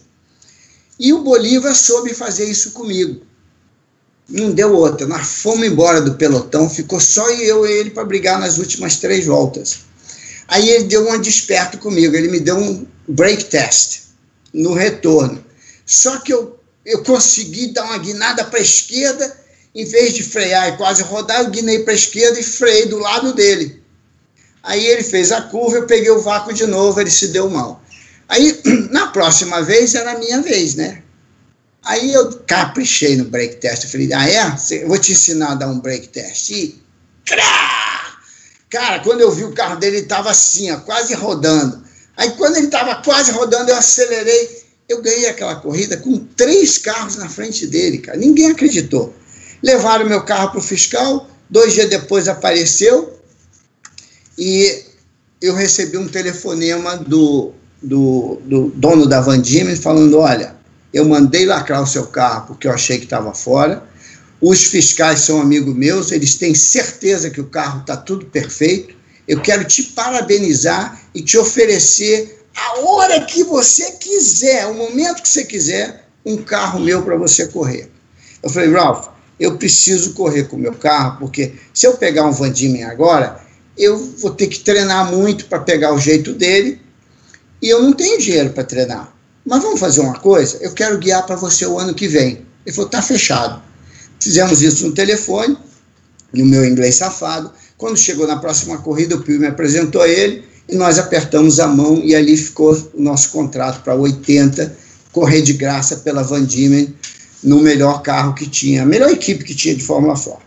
E 1.00 1.12
o 1.12 1.22
Bolívar 1.22 1.74
soube 1.74 2.14
fazer 2.14 2.48
isso 2.48 2.70
comigo 2.70 3.26
não 4.28 4.52
deu 4.52 4.74
outra. 4.74 5.06
Nós 5.06 5.26
fomos 5.26 5.66
embora 5.66 6.00
do 6.00 6.14
pelotão, 6.14 6.68
ficou 6.68 7.00
só 7.00 7.28
eu 7.30 7.66
e 7.66 7.72
ele 7.72 7.90
para 7.90 8.04
brigar 8.04 8.38
nas 8.38 8.58
últimas 8.58 8.96
três 8.96 9.26
voltas. 9.26 9.80
Aí 10.48 10.68
ele 10.68 10.84
deu 10.84 11.08
um 11.08 11.20
desperto 11.20 11.78
comigo, 11.78 12.14
ele 12.14 12.28
me 12.28 12.40
deu 12.40 12.56
um 12.56 12.86
break 13.08 13.46
test 13.46 14.02
no 14.52 14.74
retorno. 14.74 15.44
Só 15.86 16.18
que 16.18 16.32
eu, 16.32 16.58
eu 16.84 17.02
consegui 17.02 17.68
dar 17.68 17.84
uma 17.84 17.98
guinada 17.98 18.44
para 18.44 18.58
a 18.58 18.62
esquerda, 18.62 19.36
em 19.74 19.84
vez 19.84 20.14
de 20.14 20.22
frear 20.22 20.68
e 20.68 20.76
quase 20.76 21.02
rodar, 21.02 21.40
eu 21.40 21.50
guinei 21.50 21.80
para 21.80 21.92
a 21.92 21.96
esquerda 21.96 22.38
e 22.38 22.44
freiei 22.44 22.86
do 22.86 22.98
lado 22.98 23.32
dele. 23.32 23.82
Aí 24.62 24.86
ele 24.86 25.02
fez 25.02 25.30
a 25.32 25.42
curva, 25.42 25.76
eu 25.76 25.86
peguei 25.86 26.10
o 26.10 26.22
vácuo 26.22 26.52
de 26.52 26.66
novo, 26.66 27.00
ele 27.00 27.10
se 27.10 27.28
deu 27.28 27.50
mal. 27.50 27.82
Aí, 28.28 28.60
na 28.90 29.08
próxima 29.08 29.62
vez, 29.62 29.94
era 29.94 30.12
a 30.12 30.18
minha 30.18 30.40
vez, 30.40 30.74
né? 30.74 31.02
Aí 31.84 32.14
eu 32.14 32.32
caprichei 32.46 33.14
no 33.16 33.24
break 33.24 33.56
test. 33.56 33.84
Eu 33.84 33.90
falei, 33.90 34.10
ah, 34.14 34.28
é? 34.28 34.82
Eu 34.82 34.88
vou 34.88 34.98
te 34.98 35.12
ensinar 35.12 35.52
a 35.52 35.54
dar 35.54 35.68
um 35.68 35.80
break 35.80 36.08
test. 36.08 36.50
E. 36.50 36.82
Crá! 37.26 37.83
Cara, 38.74 38.98
quando 38.98 39.20
eu 39.20 39.30
vi 39.30 39.44
o 39.44 39.52
carro 39.52 39.76
dele, 39.76 39.98
ele 39.98 40.02
estava 40.02 40.32
assim, 40.32 40.68
ó, 40.72 40.78
quase 40.78 41.14
rodando. 41.14 41.80
Aí 42.16 42.32
quando 42.32 42.56
ele 42.56 42.66
estava 42.66 42.96
quase 42.96 43.30
rodando, 43.30 43.70
eu 43.70 43.76
acelerei. 43.76 44.64
Eu 44.88 45.00
ganhei 45.00 45.28
aquela 45.28 45.54
corrida 45.54 45.96
com 45.96 46.18
três 46.18 46.76
carros 46.76 47.14
na 47.14 47.28
frente 47.28 47.68
dele, 47.68 47.98
cara. 47.98 48.18
Ninguém 48.18 48.50
acreditou. 48.50 49.14
Levaram 49.62 50.06
meu 50.06 50.24
carro 50.24 50.50
para 50.50 50.58
o 50.58 50.62
fiscal. 50.62 51.30
Dois 51.48 51.72
dias 51.72 51.88
depois 51.88 52.26
apareceu. 52.26 53.16
E 54.36 54.82
eu 55.40 55.54
recebi 55.54 55.96
um 55.96 56.08
telefonema 56.08 56.96
do, 56.96 57.52
do, 57.80 58.40
do 58.44 58.72
dono 58.74 59.06
da 59.06 59.20
Van 59.20 59.40
Diemen 59.40 59.76
falando: 59.76 60.18
olha 60.18 60.56
eu 60.92 61.04
mandei 61.04 61.46
lacrar 61.46 61.80
o 61.80 61.86
seu 61.86 62.06
carro 62.06 62.48
porque 62.48 62.66
eu 62.66 62.72
achei 62.72 62.98
que 62.98 63.04
estava 63.04 63.32
fora. 63.32 63.84
Os 64.46 64.64
fiscais 64.64 65.20
são 65.20 65.40
amigos 65.40 65.74
meus, 65.74 66.12
eles 66.12 66.34
têm 66.34 66.54
certeza 66.54 67.30
que 67.30 67.40
o 67.40 67.46
carro 67.46 67.80
está 67.80 67.96
tudo 67.96 68.26
perfeito. 68.26 68.94
Eu 69.26 69.40
quero 69.40 69.64
te 69.64 69.82
parabenizar 69.82 71.00
e 71.14 71.22
te 71.22 71.38
oferecer 71.38 72.44
a 72.54 72.80
hora 72.80 73.24
que 73.24 73.42
você 73.42 73.92
quiser, 73.92 74.66
o 74.66 74.74
momento 74.74 75.22
que 75.22 75.28
você 75.30 75.46
quiser, 75.46 76.06
um 76.26 76.36
carro 76.36 76.78
meu 76.78 77.02
para 77.02 77.16
você 77.16 77.46
correr. 77.46 77.90
Eu 78.42 78.50
falei, 78.50 78.70
Ralph, 78.70 79.08
eu 79.40 79.56
preciso 79.56 80.12
correr 80.12 80.44
com 80.44 80.56
o 80.56 80.60
meu 80.60 80.74
carro, 80.74 81.20
porque 81.20 81.54
se 81.72 81.86
eu 81.86 81.96
pegar 81.96 82.26
um 82.26 82.32
Van 82.32 82.52
Diemen 82.52 82.84
agora, 82.84 83.40
eu 83.78 83.96
vou 83.96 84.32
ter 84.32 84.48
que 84.48 84.58
treinar 84.58 85.10
muito 85.10 85.46
para 85.46 85.60
pegar 85.60 85.94
o 85.94 85.98
jeito 85.98 86.34
dele 86.34 86.78
e 87.62 87.70
eu 87.70 87.82
não 87.82 87.94
tenho 87.94 88.18
dinheiro 88.18 88.50
para 88.50 88.64
treinar. 88.64 89.10
Mas 89.42 89.62
vamos 89.62 89.80
fazer 89.80 90.02
uma 90.02 90.18
coisa? 90.18 90.58
Eu 90.60 90.74
quero 90.74 90.98
guiar 90.98 91.24
para 91.24 91.34
você 91.34 91.64
o 91.64 91.78
ano 91.78 91.94
que 91.94 92.06
vem. 92.06 92.44
Ele 92.66 92.76
falou: 92.76 92.90
tá 92.90 93.00
fechado. 93.00 93.72
Fizemos 94.20 94.62
isso 94.62 94.86
no 94.86 94.92
telefone, 94.92 95.56
no 96.32 96.46
meu 96.46 96.64
inglês 96.64 96.96
safado. 96.96 97.52
Quando 97.76 97.96
chegou 97.96 98.26
na 98.26 98.36
próxima 98.36 98.78
corrida, 98.78 99.16
o 99.16 99.20
Pio 99.20 99.38
me 99.38 99.46
apresentou 99.46 100.02
a 100.02 100.08
ele 100.08 100.44
e 100.68 100.76
nós 100.76 100.98
apertamos 100.98 101.60
a 101.60 101.66
mão 101.66 102.00
e 102.02 102.14
ali 102.14 102.36
ficou 102.36 102.72
o 102.94 103.02
nosso 103.02 103.30
contrato 103.30 103.82
para 103.82 103.94
80, 103.94 104.76
correr 105.12 105.42
de 105.42 105.52
graça 105.52 105.96
pela 105.98 106.22
Van 106.22 106.44
Diemen 106.44 106.94
no 107.42 107.60
melhor 107.60 108.02
carro 108.02 108.34
que 108.34 108.48
tinha, 108.48 108.82
a 108.82 108.86
melhor 108.86 109.10
equipe 109.10 109.44
que 109.44 109.54
tinha 109.54 109.74
de 109.74 109.82
Fórmula 109.82 110.14
4. 110.18 110.44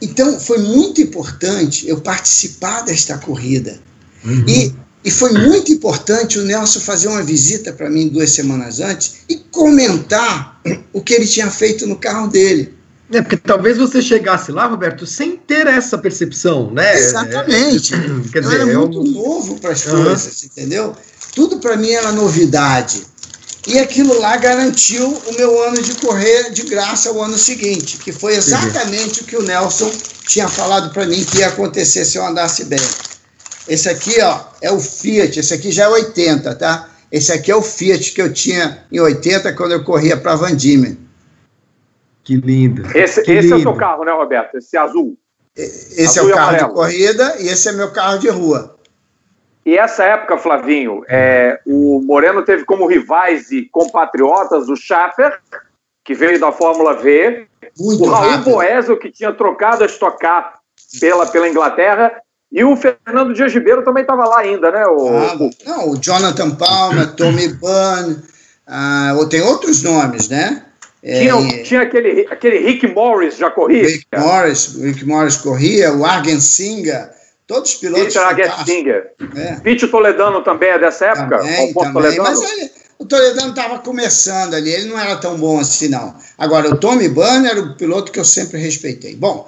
Então, 0.00 0.38
foi 0.38 0.58
muito 0.58 1.00
importante 1.00 1.88
eu 1.88 2.00
participar 2.00 2.82
desta 2.82 3.18
corrida. 3.18 3.80
Uhum. 4.24 4.44
E 4.46 4.74
e 5.06 5.10
foi 5.12 5.30
muito 5.30 5.70
importante 5.70 6.36
o 6.36 6.42
Nelson 6.42 6.80
fazer 6.80 7.06
uma 7.06 7.22
visita 7.22 7.72
para 7.72 7.88
mim 7.88 8.08
duas 8.08 8.30
semanas 8.30 8.80
antes 8.80 9.18
e 9.28 9.36
comentar 9.36 10.60
o 10.92 11.00
que 11.00 11.14
ele 11.14 11.28
tinha 11.28 11.48
feito 11.48 11.86
no 11.86 11.94
carro 11.94 12.26
dele. 12.26 12.74
É, 13.12 13.22
porque 13.22 13.36
talvez 13.36 13.78
você 13.78 14.02
chegasse 14.02 14.50
lá, 14.50 14.66
Roberto, 14.66 15.06
sem 15.06 15.36
ter 15.36 15.68
essa 15.68 15.96
percepção, 15.96 16.72
né? 16.72 16.98
Exatamente. 16.98 17.94
É, 17.94 17.98
é 17.98 18.32
quer 18.32 18.40
dizer, 18.40 18.56
Eu 18.56 18.62
era 18.62 18.72
é 18.72 18.76
muito 18.76 19.04
novo 19.04 19.60
para 19.60 19.70
as 19.70 19.86
uhum. 19.86 20.06
coisas, 20.06 20.42
entendeu? 20.42 20.92
Tudo 21.36 21.60
para 21.60 21.76
mim 21.76 21.92
era 21.92 22.10
novidade. 22.10 23.06
E 23.68 23.78
aquilo 23.78 24.18
lá 24.18 24.36
garantiu 24.36 25.06
o 25.06 25.36
meu 25.36 25.62
ano 25.68 25.80
de 25.82 25.94
correr 26.00 26.50
de 26.50 26.62
graça 26.62 27.12
o 27.12 27.22
ano 27.22 27.38
seguinte, 27.38 27.98
que 27.98 28.10
foi 28.10 28.34
exatamente 28.34 29.18
Sim. 29.18 29.20
o 29.20 29.24
que 29.24 29.36
o 29.36 29.42
Nelson 29.42 29.92
tinha 30.26 30.48
falado 30.48 30.92
para 30.92 31.06
mim 31.06 31.24
que 31.24 31.38
ia 31.38 31.46
acontecer 31.46 32.04
se 32.04 32.18
eu 32.18 32.26
andasse 32.26 32.64
bem. 32.64 32.80
Esse 33.68 33.88
aqui, 33.88 34.20
ó, 34.22 34.40
é 34.62 34.70
o 34.70 34.78
Fiat, 34.78 35.38
esse 35.38 35.52
aqui 35.52 35.72
já 35.72 35.84
é 35.84 35.88
80, 35.88 36.54
tá? 36.54 36.88
Esse 37.10 37.32
aqui 37.32 37.50
é 37.50 37.56
o 37.56 37.62
Fiat 37.62 38.12
que 38.12 38.22
eu 38.22 38.32
tinha 38.32 38.84
em 38.90 39.00
80 39.00 39.52
quando 39.54 39.72
eu 39.72 39.84
corria 39.84 40.16
para 40.16 40.36
Van 40.36 40.54
Diemen. 40.54 40.98
Que 42.22 42.36
lindo. 42.36 42.82
Esse, 42.96 43.22
que 43.22 43.32
esse 43.32 43.48
lindo. 43.48 43.54
é 43.54 43.58
o 43.58 43.62
seu 43.62 43.74
carro, 43.74 44.04
né, 44.04 44.12
Roberto? 44.12 44.56
Esse 44.56 44.76
azul. 44.76 45.16
Esse 45.56 46.18
azul 46.18 46.30
é 46.30 46.32
o 46.32 46.36
carro 46.36 46.56
de 46.56 46.74
corrida 46.74 47.36
e 47.40 47.48
esse 47.48 47.68
é 47.68 47.72
meu 47.72 47.92
carro 47.92 48.18
de 48.18 48.28
rua. 48.28 48.76
E 49.64 49.76
essa 49.76 50.04
época, 50.04 50.38
Flavinho, 50.38 51.04
é, 51.08 51.58
o 51.66 52.00
Moreno 52.00 52.44
teve 52.44 52.64
como 52.64 52.86
rivais 52.86 53.50
e 53.50 53.64
compatriotas 53.64 54.68
o 54.68 54.76
Schaffer, 54.76 55.40
que 56.04 56.14
veio 56.14 56.38
da 56.38 56.52
Fórmula 56.52 56.94
V, 56.94 57.48
Muito 57.76 58.04
o 58.04 58.08
Raul 58.08 58.38
Boesel, 58.38 58.96
que 58.96 59.10
tinha 59.10 59.32
trocado 59.32 59.82
a 59.82 59.86
Stock 59.86 60.20
Car 60.20 60.60
pela, 61.00 61.26
pela 61.26 61.48
Inglaterra, 61.48 62.22
e 62.56 62.64
o 62.64 62.74
Fernando 62.74 63.34
Dias 63.34 63.52
Ribeiro 63.52 63.84
também 63.84 64.00
estava 64.00 64.24
lá 64.24 64.38
ainda, 64.38 64.70
né? 64.70 64.86
O, 64.86 65.08
ah, 65.08 65.36
não, 65.66 65.90
o 65.90 65.96
Jonathan 66.00 66.52
Palmer, 66.52 67.12
Tommy 67.14 67.48
Bunn, 67.48 68.16
ah, 68.66 69.14
tem 69.28 69.42
outros 69.42 69.82
nomes, 69.82 70.30
né? 70.30 70.62
Tinha, 71.02 71.34
é, 71.34 71.62
tinha 71.62 71.82
aquele, 71.82 72.26
aquele 72.30 72.58
Rick 72.60 72.86
Morris, 72.86 73.36
já 73.36 73.50
corria? 73.50 73.86
Rick 73.86 74.06
Morris, 74.16 74.74
Rick 74.74 75.04
Morris 75.04 75.36
corria, 75.36 75.92
o 75.92 76.06
Argen 76.06 76.40
Singer, 76.40 77.10
todos 77.46 77.74
os 77.74 77.76
pilotos. 77.76 78.06
Peter 78.06 78.22
Argen 78.22 78.50
Singer. 78.64 79.10
É. 79.36 79.56
Pete 79.56 79.86
Toledano 79.86 80.42
também 80.42 80.70
é 80.70 80.78
dessa 80.78 81.08
época? 81.08 81.36
Também, 81.36 81.74
também. 81.74 82.18
Mas 82.18 82.40
olha, 82.40 82.70
o 82.98 83.04
Toledano 83.04 83.50
estava 83.50 83.80
começando 83.80 84.54
ali, 84.54 84.70
ele 84.70 84.88
não 84.88 84.98
era 84.98 85.16
tão 85.16 85.36
bom 85.36 85.60
assim, 85.60 85.88
não. 85.88 86.14
Agora, 86.38 86.70
o 86.70 86.78
Tommy 86.78 87.10
Bunn 87.10 87.44
era 87.44 87.60
o 87.60 87.76
piloto 87.76 88.10
que 88.10 88.18
eu 88.18 88.24
sempre 88.24 88.58
respeitei. 88.58 89.14
Bom, 89.14 89.46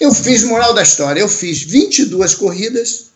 eu 0.00 0.12
fiz, 0.12 0.44
moral 0.44 0.74
da 0.74 0.82
história, 0.82 1.20
eu 1.20 1.28
fiz 1.28 1.62
22 1.62 2.34
corridas 2.34 3.06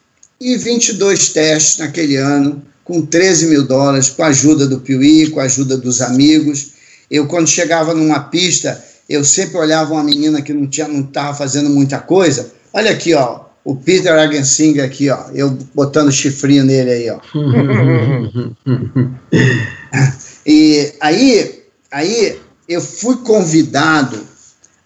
e 0.41 0.57
22 0.57 1.29
testes 1.29 1.79
naquele 1.79 2.17
ano, 2.17 2.63
com 2.85 3.07
13 3.07 3.47
mil 3.47 3.65
dólares, 3.65 4.11
com 4.11 4.25
a 4.25 4.29
ajuda 4.29 4.67
do 4.67 4.81
Piuí, 4.81 5.31
com 5.31 5.41
a 5.41 5.45
ajuda 5.45 5.77
dos 5.77 6.03
amigos. 6.03 6.73
Eu, 7.11 7.27
quando 7.27 7.49
chegava 7.49 7.95
numa 7.95 8.21
pista, 8.21 8.83
eu 9.09 9.25
sempre 9.25 9.59
olhava 9.59 9.93
uma 9.93 10.03
menina 10.03 10.43
que 10.43 10.53
não 10.53 10.67
tinha, 10.67 10.89
não 10.89 11.01
estava 11.01 11.37
fazendo 11.37 11.71
muita 11.71 11.99
coisa. 11.99 12.51
Olha 12.73 12.91
aqui, 12.91 13.15
ó, 13.15 13.43
o 13.65 13.77
Peter 13.77 14.13
Agensinger 14.13 14.85
aqui, 14.85 15.09
ó, 15.11 15.27
eu 15.33 15.57
botando 15.75 16.11
chifrinho 16.11 16.65
nele 16.65 16.91
aí, 16.91 17.09
ó. 17.11 17.21
e 20.45 20.93
aí, 21.01 21.63
aí 21.91 22.41
eu 22.69 22.81
fui 22.81 23.19
convidado, 23.19 24.19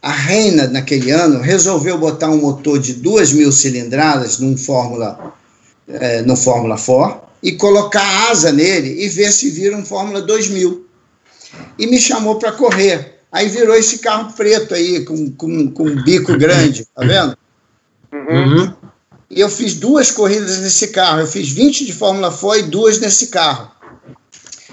a 0.06 0.12
Reina, 0.12 0.68
naquele 0.68 1.10
ano, 1.10 1.40
resolveu 1.40 1.98
botar 1.98 2.30
um 2.30 2.36
motor 2.36 2.78
de 2.78 2.94
duas 2.94 3.32
mil 3.32 3.50
cilindradas 3.50 4.38
num 4.38 4.56
Fórmula, 4.56 5.34
é, 5.88 6.22
no 6.22 6.36
Fórmula 6.36 6.78
4 6.78 7.26
e 7.42 7.50
colocar 7.50 8.30
asa 8.30 8.52
nele 8.52 9.04
e 9.04 9.08
ver 9.08 9.32
se 9.32 9.50
vira 9.50 9.76
um 9.76 9.84
Fórmula 9.84 10.22
2000. 10.22 10.86
E 11.76 11.88
me 11.88 11.98
chamou 11.98 12.36
para 12.36 12.52
correr. 12.52 13.18
Aí 13.32 13.48
virou 13.48 13.74
esse 13.74 13.98
carro 13.98 14.32
preto 14.32 14.74
aí, 14.74 15.04
com, 15.04 15.28
com, 15.32 15.72
com 15.72 15.82
um 15.82 16.00
bico 16.04 16.38
grande, 16.38 16.86
tá 16.94 17.04
vendo? 17.04 17.36
Uhum. 18.12 18.72
E 19.28 19.40
eu 19.40 19.48
fiz 19.48 19.74
duas 19.74 20.12
corridas 20.12 20.60
nesse 20.60 20.86
carro. 20.88 21.18
Eu 21.18 21.26
fiz 21.26 21.48
20 21.50 21.84
de 21.84 21.92
Fórmula 21.92 22.30
4 22.30 22.60
e 22.60 22.70
duas 22.70 23.00
nesse 23.00 23.26
carro. 23.26 23.72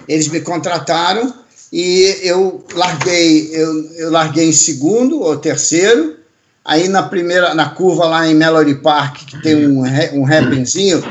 Eles 0.07 0.27
me 0.27 0.41
contrataram 0.41 1.33
e 1.75 2.19
eu 2.21 2.63
larguei, 2.75 3.49
eu, 3.51 3.91
eu 3.95 4.11
larguei 4.11 4.47
em 4.47 4.53
segundo 4.53 5.19
ou 5.21 5.35
terceiro. 5.37 6.17
Aí 6.63 6.87
na 6.87 7.01
primeira, 7.01 7.55
na 7.55 7.71
curva 7.71 8.05
lá 8.05 8.27
em 8.27 8.35
Mallory 8.35 8.75
Park, 8.75 9.25
que 9.25 9.41
tem 9.41 9.65
um, 9.67 9.79
um 9.79 10.23
happinzinho, 10.23 11.03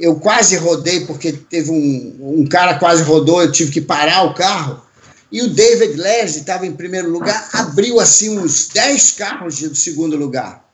eu 0.00 0.16
quase 0.16 0.56
rodei 0.56 1.00
porque 1.00 1.32
teve 1.32 1.70
um, 1.70 2.38
um 2.38 2.46
cara 2.46 2.78
quase 2.78 3.02
rodou, 3.02 3.42
eu 3.42 3.52
tive 3.52 3.70
que 3.70 3.82
parar 3.82 4.22
o 4.22 4.32
carro. 4.32 4.82
E 5.30 5.42
o 5.42 5.50
David 5.50 6.00
Leslie 6.00 6.40
estava 6.40 6.66
em 6.66 6.72
primeiro 6.72 7.10
lugar, 7.10 7.46
abriu 7.52 8.00
assim 8.00 8.38
uns 8.38 8.66
10 8.68 9.10
carros 9.10 9.60
do 9.60 9.74
segundo 9.74 10.16
lugar. 10.16 10.64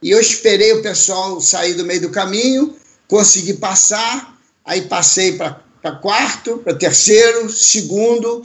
E 0.00 0.12
eu 0.12 0.20
esperei 0.20 0.74
o 0.74 0.82
pessoal 0.82 1.40
sair 1.40 1.74
do 1.74 1.84
meio 1.84 2.02
do 2.02 2.10
caminho, 2.10 2.76
consegui 3.08 3.54
passar, 3.54 4.38
aí 4.64 4.82
passei 4.82 5.32
para 5.32 5.96
quarto, 6.00 6.58
para 6.58 6.74
terceiro, 6.74 7.50
segundo, 7.50 8.40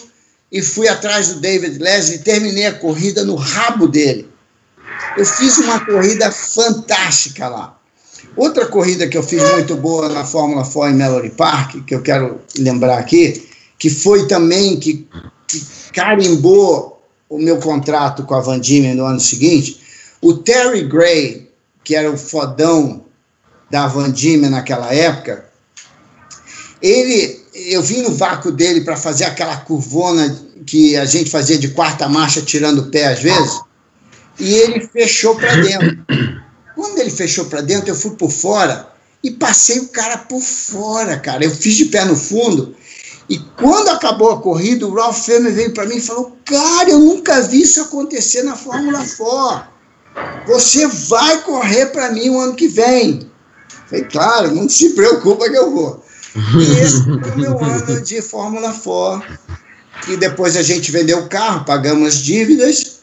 e 0.54 0.62
fui 0.62 0.88
atrás 0.88 1.30
do 1.30 1.40
David 1.40 1.80
Leslie 1.80 2.18
e 2.18 2.22
terminei 2.22 2.68
a 2.68 2.74
corrida 2.74 3.26
no 3.26 3.34
rabo 3.34 3.88
dele. 3.88 4.30
Eu 5.18 5.26
fiz 5.26 5.58
uma 5.58 5.84
corrida 5.84 6.32
fantástica 6.32 7.48
lá. 7.48 7.76
Outra 8.38 8.68
corrida 8.68 9.08
que 9.08 9.18
eu 9.18 9.24
fiz 9.24 9.42
muito 9.52 9.76
boa 9.76 10.10
na 10.10 10.24
Fórmula 10.24 10.64
4 10.64 10.92
em 10.92 10.98
Mallory 10.98 11.32
Park, 11.32 11.84
que 11.88 11.96
eu 11.96 12.04
quero 12.04 12.40
lembrar 12.58 13.00
aqui, 13.00 13.50
que 13.80 13.90
foi 13.90 14.28
também 14.28 14.80
que, 14.80 15.08
que 15.48 15.62
carimbou 15.92 17.02
o 17.28 17.40
meu 17.40 17.58
contrato 17.58 18.24
com 18.24 18.36
a 18.36 18.40
Van 18.40 18.60
Diemen 18.60 18.94
no 18.94 19.06
ano 19.06 19.20
seguinte, 19.20 19.82
o 20.22 20.36
Terry 20.36 20.84
Gray, 20.84 21.50
que 21.84 21.96
era 21.96 22.12
o 22.12 22.18
fodão 22.18 23.06
da 23.72 23.88
Van 23.88 24.12
Diemen 24.12 24.52
naquela 24.52 24.94
época, 24.94 25.46
ele, 26.82 27.43
eu 27.68 27.82
vim 27.82 28.02
no 28.02 28.14
vácuo 28.14 28.52
dele 28.52 28.82
para 28.82 28.96
fazer 28.96 29.26
aquela 29.26 29.58
curvona 29.58 30.36
que 30.66 30.96
a 30.96 31.06
gente 31.06 31.30
fazia 31.30 31.58
de 31.58 31.70
quarta 31.70 32.08
marcha 32.08 32.42
tirando 32.42 32.80
o 32.80 32.90
pé 32.90 33.08
às 33.08 33.20
vezes, 33.20 33.62
e 34.40 34.54
ele 34.54 34.88
fechou 34.88 35.36
para 35.36 35.56
dentro. 35.58 36.06
Quando 36.76 36.98
ele 37.00 37.12
fechou 37.12 37.46
para 37.46 37.62
dentro, 37.62 37.90
eu 37.90 37.96
fui 37.96 38.12
por 38.12 38.32
fora 38.32 38.90
e 39.24 39.32
passei 39.32 39.80
o 39.80 39.88
cara 39.90 40.18
por 40.18 40.42
fora, 40.42 41.18
cara. 41.18 41.44
Eu 41.44 41.52
fiz 41.52 41.76
de 41.76 41.86
pé 41.86 42.04
no 42.04 42.16
fundo. 42.16 42.76
E 43.30 43.38
quando 43.58 43.90
acabou 43.90 44.32
a 44.32 44.42
corrida, 44.42 44.86
o 44.86 44.94
Ralph 44.94 45.26
Fenner 45.26 45.54
veio 45.54 45.74
para 45.74 45.86
mim 45.86 45.98
e 45.98 46.02
falou: 46.02 46.38
Cara, 46.46 46.90
eu 46.90 47.00
nunca 47.00 47.42
vi 47.42 47.62
isso 47.62 47.82
acontecer 47.82 48.44
na 48.44 48.56
Fórmula 48.56 49.06
4. 49.18 49.74
Você 50.48 50.88
vai 50.88 51.42
correr 51.42 51.88
para 51.88 52.12
mim 52.12 52.30
o 52.30 52.40
ano 52.40 52.56
que 52.56 52.68
vem. 52.68 53.32
Falei, 53.88 54.06
claro, 54.06 54.54
não 54.54 54.68
se 54.68 54.90
preocupa 54.90 55.50
que 55.50 55.58
eu 55.58 55.72
vou. 55.72 56.04
E 56.36 56.80
esse 56.82 57.04
foi 57.04 57.14
o 57.14 57.38
meu 57.38 57.64
ano 57.64 58.02
de 58.02 58.22
Fórmula 58.22 58.74
4. 58.74 59.40
E 60.10 60.18
depois 60.18 60.56
a 60.56 60.64
gente 60.64 60.92
vendeu 60.92 61.20
o 61.20 61.30
carro, 61.30 61.66
pagamos 61.66 62.08
as 62.08 62.18
dívidas 62.18 63.00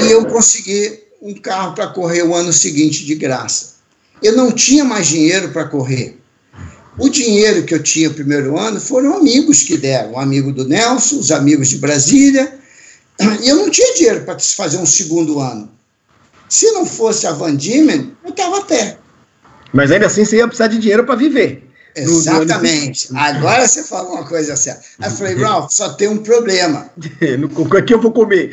e 0.00 0.10
eu 0.10 0.24
consegui 0.26 1.00
um 1.20 1.34
carro 1.34 1.74
para 1.74 1.88
correr 1.88 2.22
o 2.22 2.34
ano 2.34 2.52
seguinte 2.52 3.04
de 3.04 3.14
graça. 3.14 3.72
Eu 4.22 4.36
não 4.36 4.50
tinha 4.50 4.84
mais 4.84 5.06
dinheiro 5.06 5.50
para 5.50 5.66
correr. 5.66 6.18
O 6.98 7.08
dinheiro 7.08 7.64
que 7.64 7.74
eu 7.74 7.82
tinha 7.82 8.08
no 8.08 8.14
primeiro 8.14 8.58
ano 8.58 8.80
foram 8.80 9.16
amigos 9.16 9.62
que 9.62 9.76
deram, 9.76 10.12
um 10.12 10.18
amigo 10.18 10.52
do 10.52 10.66
Nelson, 10.66 11.18
os 11.18 11.30
amigos 11.30 11.68
de 11.68 11.78
Brasília, 11.78 12.58
e 13.40 13.48
eu 13.48 13.56
não 13.56 13.70
tinha 13.70 13.94
dinheiro 13.94 14.24
para 14.24 14.38
fazer 14.38 14.78
um 14.78 14.86
segundo 14.86 15.38
ano. 15.38 15.70
Se 16.48 16.70
não 16.72 16.84
fosse 16.84 17.26
a 17.26 17.32
Van 17.32 17.56
Diemen, 17.56 18.14
eu 18.24 18.30
estava 18.30 18.58
a 18.58 18.62
pé. 18.62 18.98
Mas 19.72 19.90
ainda 19.90 20.06
assim 20.06 20.24
você 20.24 20.36
ia 20.36 20.46
precisar 20.46 20.68
de 20.68 20.78
dinheiro 20.78 21.04
para 21.04 21.14
viver. 21.14 21.71
Exatamente. 21.94 23.08
Agora 23.14 23.66
você 23.66 23.82
falou 23.84 24.14
uma 24.14 24.26
coisa 24.26 24.56
certa. 24.56 24.82
Aí 24.98 25.10
eu 25.10 25.16
falei, 25.16 25.34
Ralph, 25.34 25.70
só 25.70 25.90
tem 25.90 26.08
um 26.08 26.18
problema. 26.18 26.90
O 27.56 27.82
que 27.84 27.94
eu 27.94 28.00
vou 28.00 28.12
comer? 28.12 28.50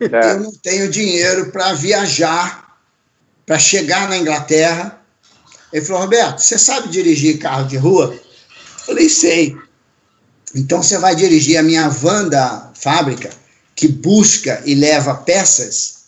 É. 0.00 0.32
Eu 0.32 0.40
não 0.40 0.52
tenho 0.52 0.90
dinheiro 0.90 1.50
para 1.50 1.72
viajar, 1.72 2.76
para 3.46 3.58
chegar 3.58 4.08
na 4.08 4.18
Inglaterra. 4.18 5.00
Ele 5.72 5.84
falou, 5.84 6.02
Roberto, 6.02 6.40
você 6.40 6.58
sabe 6.58 6.88
dirigir 6.88 7.38
carro 7.38 7.66
de 7.66 7.76
rua? 7.76 8.12
Eu 8.14 8.86
falei, 8.86 9.08
sei. 9.08 9.56
Então 10.54 10.82
você 10.82 10.98
vai 10.98 11.14
dirigir 11.14 11.56
a 11.58 11.62
minha 11.62 11.88
van 11.88 12.28
da 12.28 12.70
fábrica, 12.74 13.30
que 13.74 13.86
busca 13.88 14.62
e 14.66 14.74
leva 14.74 15.14
peças 15.14 16.00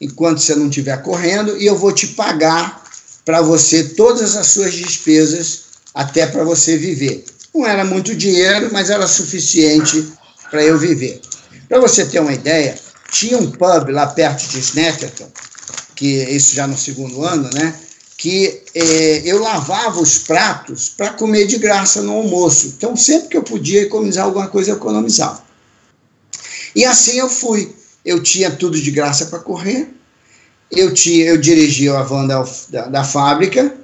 enquanto 0.00 0.40
você 0.40 0.54
não 0.54 0.68
estiver 0.68 1.02
correndo, 1.02 1.56
e 1.56 1.66
eu 1.66 1.76
vou 1.76 1.92
te 1.92 2.08
pagar 2.08 2.84
para 3.24 3.42
você 3.42 3.82
todas 3.82 4.36
as 4.36 4.46
suas 4.46 4.72
despesas 4.74 5.67
até 5.98 6.26
para 6.26 6.44
você 6.44 6.76
viver. 6.76 7.24
Não 7.52 7.66
era 7.66 7.84
muito 7.84 8.14
dinheiro, 8.14 8.70
mas 8.72 8.88
era 8.88 9.08
suficiente 9.08 10.12
para 10.48 10.62
eu 10.62 10.78
viver. 10.78 11.20
Para 11.68 11.80
você 11.80 12.06
ter 12.06 12.20
uma 12.20 12.32
ideia, 12.32 12.78
tinha 13.10 13.36
um 13.36 13.50
pub 13.50 13.90
lá 13.90 14.06
perto 14.06 14.46
de 14.48 14.60
Snetterton, 14.60 15.28
que 15.96 16.22
isso 16.24 16.54
já 16.54 16.68
no 16.68 16.78
segundo 16.78 17.24
ano, 17.24 17.50
né? 17.52 17.74
Que 18.16 18.62
eh, 18.74 19.22
eu 19.24 19.40
lavava 19.40 20.00
os 20.00 20.18
pratos 20.18 20.88
para 20.88 21.10
comer 21.14 21.46
de 21.46 21.58
graça 21.58 22.00
no 22.02 22.12
almoço. 22.12 22.74
Então, 22.76 22.96
sempre 22.96 23.30
que 23.30 23.36
eu 23.36 23.42
podia 23.42 23.82
economizar 23.82 24.24
alguma 24.24 24.46
coisa, 24.46 24.70
eu 24.70 24.76
economizava. 24.76 25.42
E 26.76 26.84
assim 26.84 27.18
eu 27.18 27.28
fui 27.28 27.74
eu 28.04 28.22
tinha 28.22 28.50
tudo 28.50 28.80
de 28.80 28.90
graça 28.90 29.26
para 29.26 29.38
correr, 29.40 29.88
eu, 30.70 30.94
tinha, 30.94 31.26
eu 31.26 31.36
dirigia 31.36 31.98
a 31.98 32.02
van 32.02 32.26
da, 32.26 32.44
da, 32.70 32.88
da, 32.88 33.04
fábrica, 33.04 33.74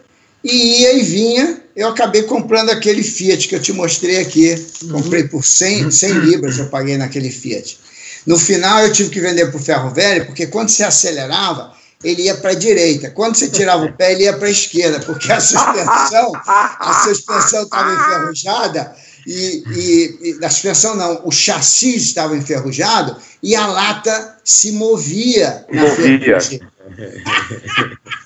e 0.45 0.83
ia 0.83 0.93
e 0.93 1.03
vinha, 1.03 1.63
eu 1.75 1.89
acabei 1.89 2.25
comprando 2.25 2.71
aquele 2.71 3.03
Fiat 3.03 3.49
que 3.49 3.57
eu 3.57 3.63
te 3.63 3.73
mostrei 3.73 4.19
aqui, 4.21 4.55
comprei 4.93 5.25
por 5.25 5.43
100, 5.43 5.91
100 5.91 6.13
libras, 6.21 6.59
eu 6.59 6.67
paguei 6.67 6.99
naquele 6.99 7.31
Fiat. 7.31 7.79
No 8.27 8.39
final 8.39 8.83
eu 8.83 8.93
tive 8.93 9.09
que 9.09 9.21
vender 9.21 9.47
para 9.47 9.57
o 9.57 9.63
ferro 9.63 9.91
velho, 9.91 10.27
porque 10.27 10.47
quando 10.47 10.69
você 10.69 10.85
acelerava, 10.85 11.73
ele 12.03 12.23
ia 12.23 12.35
para 12.37 12.51
a 12.51 12.55
direita. 12.55 13.11
Quando 13.11 13.37
você 13.37 13.49
tirava 13.49 13.87
o 13.87 13.93
pé, 13.95 14.13
ele 14.13 14.25
ia 14.25 14.37
para 14.37 14.49
a 14.49 14.51
esquerda, 14.51 15.01
porque 15.01 15.33
a 15.33 15.41
suspensão, 15.41 16.33
a 16.47 17.03
suspensão 17.05 17.63
estava 17.63 17.95
enferrujada 17.95 18.95
e, 19.27 19.65
e, 19.67 20.39
e, 20.41 20.45
a 20.45 20.51
suspensão 20.51 20.95
não, 20.95 21.23
o 21.25 21.31
chassi 21.31 21.97
estava 21.97 22.37
enferrujado 22.37 23.17
e 23.43 23.57
a 23.57 23.67
lata 23.67 24.37
se 24.45 24.73
movia 24.73 25.65
na 25.73 25.83
movia. 25.83 26.39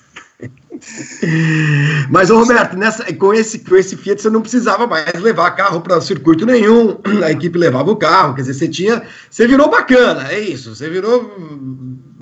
Mas, 2.09 2.29
ô 2.29 2.39
Roberto, 2.39 2.77
nessa, 2.77 3.11
com, 3.13 3.33
esse, 3.33 3.59
com 3.59 3.75
esse 3.75 3.95
Fiat 3.95 4.21
você 4.21 4.29
não 4.29 4.41
precisava 4.41 4.87
mais 4.87 5.13
levar 5.13 5.51
carro 5.51 5.81
para 5.81 6.01
circuito 6.01 6.45
nenhum, 6.45 6.97
a 7.23 7.31
equipe 7.31 7.57
levava 7.57 7.91
o 7.91 7.95
carro, 7.95 8.35
quer 8.35 8.41
dizer, 8.41 8.53
você 8.53 8.67
tinha. 8.67 9.03
Você 9.29 9.47
virou 9.47 9.69
bacana, 9.69 10.31
é 10.31 10.39
isso, 10.39 10.75
você 10.75 10.89
virou. 10.89 11.31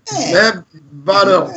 É. 0.10 0.32
Né, 0.32 0.64
varão. 1.04 1.54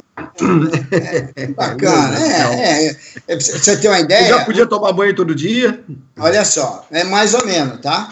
É, 1.37 1.47
bacana, 1.49 2.19
é, 2.19 2.87
é, 2.87 2.97
é, 3.29 3.41
Você 3.41 3.77
tem 3.77 3.91
uma 3.91 4.01
ideia? 4.01 4.29
Eu 4.29 4.39
já 4.39 4.45
podia 4.45 4.67
tomar 4.67 4.93
banho 4.93 5.15
todo 5.15 5.35
dia? 5.35 5.83
Olha 6.19 6.45
só, 6.45 6.87
é 6.91 7.05
mais 7.05 7.35
ou 7.35 7.45
menos, 7.47 7.81
tá? 7.81 8.11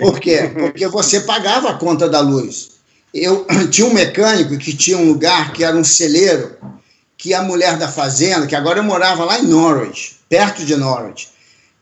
Por 0.00 0.18
quê? 0.18 0.50
Porque 0.52 0.86
você 0.88 1.20
pagava 1.20 1.70
a 1.70 1.74
conta 1.74 2.08
da 2.08 2.20
luz. 2.20 2.70
Eu 3.12 3.46
tinha 3.70 3.86
um 3.86 3.94
mecânico 3.94 4.56
que 4.58 4.76
tinha 4.76 4.98
um 4.98 5.06
lugar 5.06 5.52
que 5.52 5.62
era 5.62 5.76
um 5.76 5.84
celeiro, 5.84 6.56
que 7.24 7.32
a 7.32 7.42
mulher 7.42 7.78
da 7.78 7.88
fazenda, 7.88 8.46
que 8.46 8.54
agora 8.54 8.80
eu 8.80 8.84
morava 8.84 9.24
lá 9.24 9.38
em 9.38 9.46
Norwich, 9.46 10.18
perto 10.28 10.62
de 10.62 10.76
Norwich, 10.76 11.30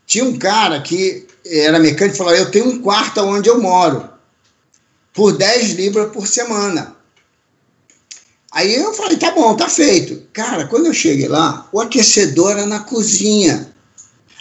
tinha 0.06 0.24
um 0.24 0.38
cara 0.38 0.80
que 0.80 1.26
era 1.44 1.80
mecânico, 1.80 2.16
falou: 2.16 2.32
Eu 2.32 2.48
tenho 2.48 2.68
um 2.68 2.80
quarto 2.80 3.20
onde 3.22 3.50
eu 3.50 3.60
moro, 3.60 4.08
por 5.12 5.36
10 5.36 5.72
libras 5.72 6.12
por 6.12 6.28
semana. 6.28 6.94
Aí 8.52 8.72
eu 8.72 8.94
falei: 8.94 9.16
Tá 9.16 9.32
bom, 9.32 9.56
tá 9.56 9.68
feito. 9.68 10.22
Cara, 10.32 10.68
quando 10.68 10.86
eu 10.86 10.94
cheguei 10.94 11.26
lá, 11.26 11.68
o 11.72 11.80
aquecedor 11.80 12.52
era 12.52 12.64
na 12.64 12.78
cozinha. 12.78 13.74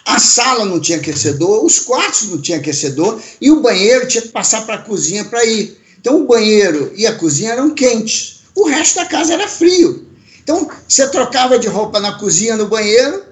A 0.06 0.20
sala 0.20 0.64
não 0.64 0.78
tinha 0.78 0.98
aquecedor, 0.98 1.64
os 1.64 1.80
quartos 1.80 2.28
não 2.28 2.40
tinham 2.40 2.60
aquecedor 2.60 3.20
e 3.40 3.50
o 3.50 3.60
banheiro 3.60 4.06
tinha 4.06 4.22
que 4.22 4.28
passar 4.28 4.64
para 4.64 4.76
a 4.76 4.82
cozinha 4.82 5.24
para 5.24 5.44
ir. 5.44 5.76
Então 5.98 6.20
o 6.20 6.26
banheiro 6.28 6.92
e 6.94 7.08
a 7.08 7.16
cozinha 7.16 7.54
eram 7.54 7.70
quentes, 7.70 8.42
o 8.54 8.68
resto 8.68 8.96
da 9.00 9.06
casa 9.06 9.32
era 9.32 9.48
frio. 9.48 10.11
Então 10.42 10.68
você 10.86 11.08
trocava 11.08 11.58
de 11.58 11.68
roupa 11.68 12.00
na 12.00 12.12
cozinha, 12.12 12.56
no 12.56 12.66
banheiro 12.66 13.24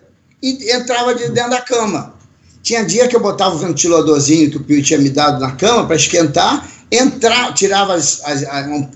e 0.42 0.72
entrava 0.72 1.14
de 1.14 1.28
dentro 1.28 1.50
da 1.50 1.60
cama. 1.60 2.14
Tinha 2.62 2.84
dia 2.84 3.08
que 3.08 3.16
eu 3.16 3.20
botava 3.20 3.54
o 3.54 3.58
ventiladorzinho 3.58 4.50
que 4.50 4.56
o 4.56 4.64
Pio 4.64 4.82
tinha 4.82 4.98
me 4.98 5.10
dado 5.10 5.40
na 5.40 5.52
cama 5.52 5.86
para 5.86 5.96
esquentar, 5.96 6.68
entrar, 6.90 7.54
tirava 7.54 7.94
as, 7.94 8.20
as, 8.24 8.44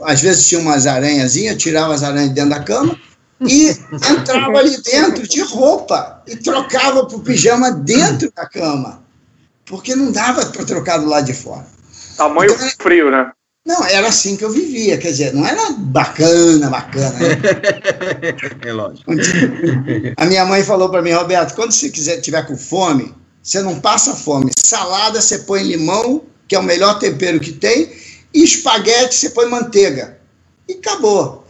às 0.02 0.20
vezes 0.20 0.46
tinha 0.46 0.60
umas 0.60 0.86
aranhazinhas, 0.86 1.56
tirava 1.56 1.94
as 1.94 2.02
aranhas 2.02 2.30
dentro 2.30 2.50
da 2.50 2.60
cama 2.60 2.98
e 3.40 3.70
entrava 4.10 4.58
ali 4.58 4.76
dentro 4.82 5.26
de 5.26 5.40
roupa 5.42 6.22
e 6.26 6.36
trocava 6.36 7.06
para 7.06 7.16
o 7.16 7.20
pijama 7.20 7.70
dentro 7.70 8.30
da 8.34 8.46
cama, 8.46 9.02
porque 9.64 9.94
não 9.94 10.12
dava 10.12 10.44
para 10.46 10.64
trocar 10.64 10.98
do 10.98 11.06
lado 11.06 11.24
de 11.24 11.34
fora. 11.34 11.66
Tamanho 12.16 12.52
então, 12.52 12.68
frio, 12.78 13.10
né? 13.10 13.32
Não, 13.66 13.82
era 13.86 14.08
assim 14.08 14.36
que 14.36 14.44
eu 14.44 14.50
vivia, 14.50 14.98
quer 14.98 15.08
dizer, 15.08 15.32
não 15.32 15.46
era 15.46 15.70
bacana, 15.72 16.68
bacana. 16.68 17.18
Né? 17.18 17.38
é 18.60 18.72
lógico. 18.72 19.10
A 20.18 20.26
minha 20.26 20.44
mãe 20.44 20.62
falou 20.62 20.90
para 20.90 21.00
mim, 21.00 21.12
Roberto, 21.12 21.54
quando 21.54 21.72
você 21.72 21.88
quiser 21.88 22.20
tiver 22.20 22.46
com 22.46 22.58
fome, 22.58 23.14
você 23.42 23.62
não 23.62 23.80
passa 23.80 24.14
fome. 24.14 24.50
Salada 24.58 25.18
você 25.18 25.38
põe 25.40 25.62
limão, 25.62 26.24
que 26.46 26.54
é 26.54 26.58
o 26.58 26.62
melhor 26.62 26.98
tempero 26.98 27.40
que 27.40 27.52
tem, 27.52 27.90
e 28.34 28.44
espaguete 28.44 29.14
você 29.14 29.30
põe 29.30 29.48
manteiga. 29.48 30.18
E 30.68 30.74
acabou. 30.74 31.46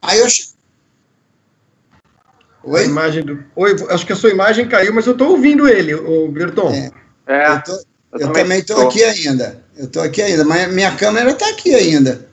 Aí 0.00 0.20
eu. 0.20 0.28
Oi? 2.62 2.82
A 2.82 2.84
imagem 2.84 3.24
do... 3.24 3.44
Oi, 3.56 3.74
acho 3.90 4.06
que 4.06 4.12
a 4.12 4.16
sua 4.16 4.30
imagem 4.30 4.68
caiu, 4.68 4.94
mas 4.94 5.06
eu 5.06 5.12
estou 5.12 5.30
ouvindo 5.30 5.66
ele, 5.66 5.92
o 5.92 6.30
Berton. 6.30 6.70
É. 6.70 6.92
é. 7.26 7.50
Eu, 7.50 7.62
tô... 7.62 7.72
eu, 7.72 8.20
eu 8.20 8.32
também 8.32 8.60
estou 8.60 8.86
aqui 8.86 9.02
ainda. 9.02 9.64
Eu 9.78 9.84
estou 9.84 10.02
aqui 10.02 10.20
ainda, 10.20 10.44
mas 10.44 10.74
minha 10.74 10.94
câmera 10.96 11.30
está 11.30 11.48
aqui 11.48 11.72
ainda. 11.72 12.26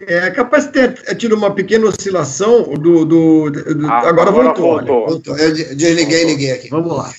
É 0.00 0.28
capaz 0.30 0.66
de 0.66 0.72
ter 0.72 1.16
tido 1.16 1.36
uma 1.36 1.54
pequena 1.54 1.86
oscilação 1.86 2.74
do. 2.74 3.04
do, 3.04 3.50
do 3.50 3.86
ah, 3.86 4.08
agora, 4.08 4.30
agora, 4.30 4.32
voltou. 4.32 4.72
voltou. 4.72 5.06
voltou. 5.06 5.38
Eu 5.38 5.54
desliguei 5.54 6.24
e 6.24 6.26
liguei 6.26 6.50
aqui. 6.50 6.68
Vamos 6.68 6.96
lá. 6.96 7.12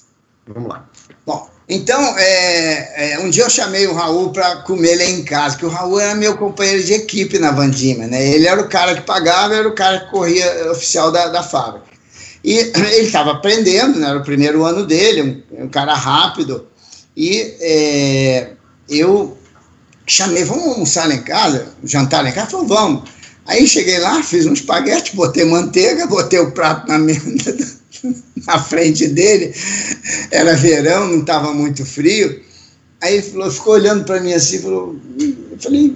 Vamos 0.45 0.69
lá. 0.69 0.89
Bom, 1.25 1.49
então, 1.69 2.17
é, 2.17 3.13
é, 3.13 3.19
um 3.19 3.29
dia 3.29 3.45
eu 3.45 3.49
chamei 3.49 3.87
o 3.87 3.93
Raul 3.93 4.33
para 4.33 4.57
comer 4.57 4.97
lá 4.97 5.05
em 5.05 5.23
casa, 5.23 5.57
que 5.57 5.65
o 5.65 5.69
Raul 5.69 6.01
era 6.01 6.13
meu 6.13 6.35
companheiro 6.35 6.83
de 6.83 6.93
equipe 6.93 7.39
na 7.39 7.51
Vandima, 7.51 8.05
né? 8.05 8.27
Ele 8.27 8.45
era 8.45 8.61
o 8.61 8.67
cara 8.67 8.95
que 8.95 9.03
pagava, 9.03 9.55
era 9.55 9.67
o 9.67 9.73
cara 9.73 10.01
que 10.01 10.11
corria 10.11 10.69
oficial 10.69 11.09
da, 11.09 11.29
da 11.29 11.41
fábrica. 11.41 11.87
E 12.43 12.57
ele 12.75 13.05
estava 13.05 13.31
aprendendo, 13.31 13.97
né? 13.97 14.09
Era 14.09 14.19
o 14.19 14.23
primeiro 14.23 14.65
ano 14.65 14.85
dele, 14.85 15.45
um, 15.53 15.63
um 15.63 15.69
cara 15.69 15.93
rápido. 15.93 16.67
E 17.15 17.55
é, 17.61 18.49
eu 18.99 19.37
chamei, 20.05 20.43
vamos 20.43 20.65
almoçar 20.65 21.07
lá 21.07 21.15
em 21.15 21.23
casa, 21.23 21.73
jantar 21.83 22.23
lá 22.23 22.29
em 22.29 22.33
casa? 22.33 22.51
Falou, 22.51 22.67
vamos. 22.67 23.09
Aí 23.45 23.67
cheguei 23.67 23.99
lá, 23.99 24.23
fiz 24.23 24.45
um 24.45 24.53
espaguete, 24.53 25.15
botei 25.15 25.43
manteiga, 25.45 26.07
botei 26.07 26.39
o 26.39 26.51
prato 26.51 26.87
na 26.87 26.97
na 28.47 28.59
frente 28.59 29.07
dele, 29.07 29.53
era 30.31 30.55
verão, 30.55 31.07
não 31.07 31.19
estava 31.19 31.53
muito 31.53 31.85
frio. 31.85 32.41
Aí 33.01 33.15
ele 33.15 33.23
falou, 33.23 33.51
ficou 33.51 33.73
olhando 33.73 34.05
para 34.05 34.21
mim 34.21 34.33
assim, 34.33 34.59
falou, 34.59 34.95
eu 35.19 35.57
falei, 35.59 35.95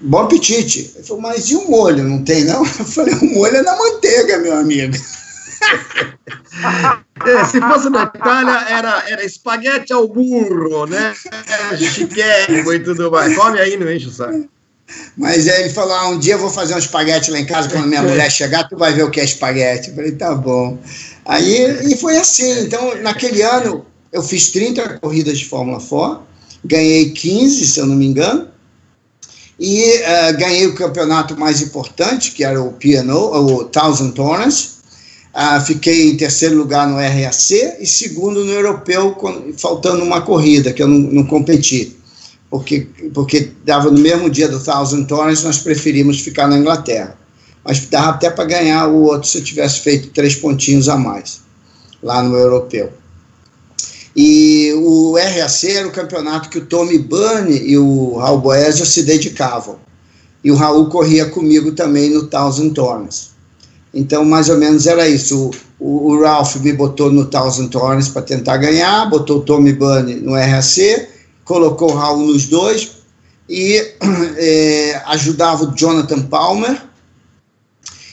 bom 0.00 0.18
apetite. 0.18 0.92
Ele 0.94 1.04
falou, 1.04 1.22
mas 1.22 1.50
e 1.50 1.56
o 1.56 1.68
molho? 1.68 2.04
Não 2.04 2.22
tem 2.22 2.44
não? 2.44 2.62
Eu 2.78 2.84
falei, 2.84 3.14
o 3.14 3.24
molho 3.34 3.56
é 3.56 3.62
na 3.62 3.76
manteiga, 3.76 4.38
meu 4.38 4.56
amigo. 4.56 4.96
É, 7.24 7.44
se 7.44 7.60
fosse 7.60 7.88
na 7.88 8.02
Itália, 8.02 8.66
era, 8.68 9.04
era 9.08 9.24
espaguete 9.24 9.92
ao 9.92 10.08
burro, 10.08 10.86
né? 10.86 11.14
Chiquérrimo 11.78 12.72
e 12.72 12.80
tudo 12.80 13.10
mais. 13.10 13.36
Come 13.36 13.60
aí, 13.60 13.76
não 13.76 13.90
enche 13.90 14.08
o 14.08 14.10
saco. 14.10 14.48
Mas 15.16 15.46
ele 15.46 15.70
falou: 15.70 15.94
ah, 15.94 16.08
um 16.08 16.18
dia 16.18 16.34
eu 16.34 16.38
vou 16.38 16.50
fazer 16.50 16.74
um 16.74 16.78
espaguete 16.78 17.30
lá 17.30 17.38
em 17.38 17.46
casa, 17.46 17.68
quando 17.68 17.86
minha 17.86 18.02
mulher 18.02 18.30
chegar, 18.30 18.68
tu 18.68 18.76
vai 18.76 18.92
ver 18.92 19.04
o 19.04 19.10
que 19.10 19.20
é 19.20 19.24
espaguete. 19.24 19.90
Eu 19.90 19.94
falei, 19.94 20.12
tá 20.12 20.34
bom. 20.34 20.78
Aí, 21.24 21.92
e 21.92 21.96
foi 21.96 22.16
assim. 22.16 22.60
Então, 22.60 22.96
naquele 23.02 23.42
ano, 23.42 23.86
eu 24.12 24.22
fiz 24.22 24.50
30 24.50 24.98
corridas 24.98 25.38
de 25.38 25.48
Fórmula 25.48 25.80
4, 25.80 26.22
ganhei 26.64 27.10
15, 27.10 27.66
se 27.66 27.80
eu 27.80 27.86
não 27.86 27.94
me 27.94 28.06
engano, 28.06 28.48
e 29.58 29.82
uh, 29.82 30.38
ganhei 30.38 30.66
o 30.66 30.74
campeonato 30.74 31.38
mais 31.38 31.62
importante, 31.62 32.32
que 32.32 32.44
era 32.44 32.60
o 32.60 32.72
P&O, 32.72 33.14
o 33.14 33.64
Thousand 33.64 34.10
Torrents. 34.10 34.81
Uh, 35.34 35.60
fiquei 35.64 36.10
em 36.10 36.16
terceiro 36.16 36.56
lugar 36.56 36.86
no 36.86 36.96
RAC 36.96 37.50
e 37.80 37.86
segundo 37.86 38.44
no 38.44 38.52
europeu, 38.52 39.16
faltando 39.56 40.04
uma 40.04 40.20
corrida, 40.20 40.72
que 40.72 40.82
eu 40.82 40.88
não, 40.88 40.98
não 40.98 41.24
competi 41.24 41.96
porque, 42.52 42.86
porque 43.14 43.50
dava 43.64 43.90
no 43.90 43.98
mesmo 43.98 44.28
dia 44.28 44.46
do 44.46 44.62
Thousand 44.62 45.04
Torrents, 45.04 45.42
nós 45.42 45.56
preferimos 45.56 46.20
ficar 46.20 46.46
na 46.46 46.58
Inglaterra. 46.58 47.16
Mas 47.64 47.86
dava 47.86 48.10
até 48.10 48.28
para 48.28 48.44
ganhar 48.44 48.88
o 48.88 49.04
outro 49.04 49.26
se 49.26 49.38
eu 49.38 49.42
tivesse 49.42 49.80
feito 49.80 50.10
três 50.10 50.34
pontinhos 50.34 50.86
a 50.86 50.98
mais, 50.98 51.40
lá 52.02 52.22
no 52.22 52.36
europeu. 52.36 52.92
E 54.14 54.70
o 54.76 55.16
RAC 55.16 55.64
era 55.64 55.88
o 55.88 55.92
campeonato 55.92 56.50
que 56.50 56.58
o 56.58 56.66
Tommy 56.66 56.98
Bunny 56.98 57.56
e 57.56 57.78
o 57.78 58.18
Raul 58.18 58.42
Boesio 58.42 58.84
se 58.84 59.02
dedicavam. 59.02 59.78
E 60.44 60.52
o 60.52 60.54
Raul 60.54 60.90
corria 60.90 61.24
comigo 61.24 61.72
também 61.72 62.10
no 62.10 62.26
Thousand 62.26 62.74
Torrents. 62.74 63.31
Então, 63.94 64.24
mais 64.24 64.48
ou 64.48 64.56
menos 64.56 64.86
era 64.86 65.08
isso. 65.08 65.50
O, 65.78 66.12
o, 66.12 66.22
Ralph 66.22 66.56
me 66.56 66.72
botou 66.72 67.10
no 67.10 67.26
Thousand 67.26 67.68
Torrents 67.68 68.08
para 68.08 68.22
tentar 68.22 68.56
ganhar, 68.56 69.10
botou 69.10 69.38
o 69.38 69.42
Tommy 69.42 69.72
Bunny 69.72 70.14
no 70.14 70.34
RAC 70.34 71.10
colocou 71.44 71.90
o 71.90 71.94
Raul 71.94 72.26
nos 72.26 72.46
dois 72.46 72.92
e 73.48 73.76
é, 74.36 75.02
ajudava 75.06 75.64
o 75.64 75.74
Jonathan 75.74 76.22
Palmer. 76.22 76.82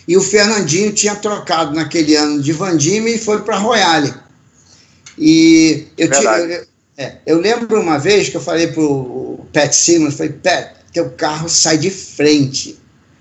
E 0.07 0.17
o 0.17 0.21
Fernandinho 0.21 0.91
tinha 0.91 1.15
trocado 1.15 1.75
naquele 1.75 2.15
ano 2.15 2.41
de 2.41 2.51
Vandime 2.51 3.13
e 3.13 3.17
foi 3.19 3.41
para 3.43 3.57
Royale. 3.57 4.13
E 5.15 5.87
eu, 5.97 6.09
tinha, 6.09 6.31
eu, 6.31 6.65
é, 6.97 7.17
eu, 7.27 7.39
lembro 7.39 7.79
uma 7.79 7.99
vez 7.99 8.27
que 8.27 8.37
eu 8.37 8.41
falei 8.41 8.67
para 8.67 8.81
o 8.81 9.45
Pat 9.53 9.71
Simmons, 9.71 10.15
falei, 10.15 10.33
Pat, 10.33 10.71
teu 10.91 11.11
carro 11.11 11.47
sai 11.47 11.77
de 11.77 11.91
frente. 11.91 12.78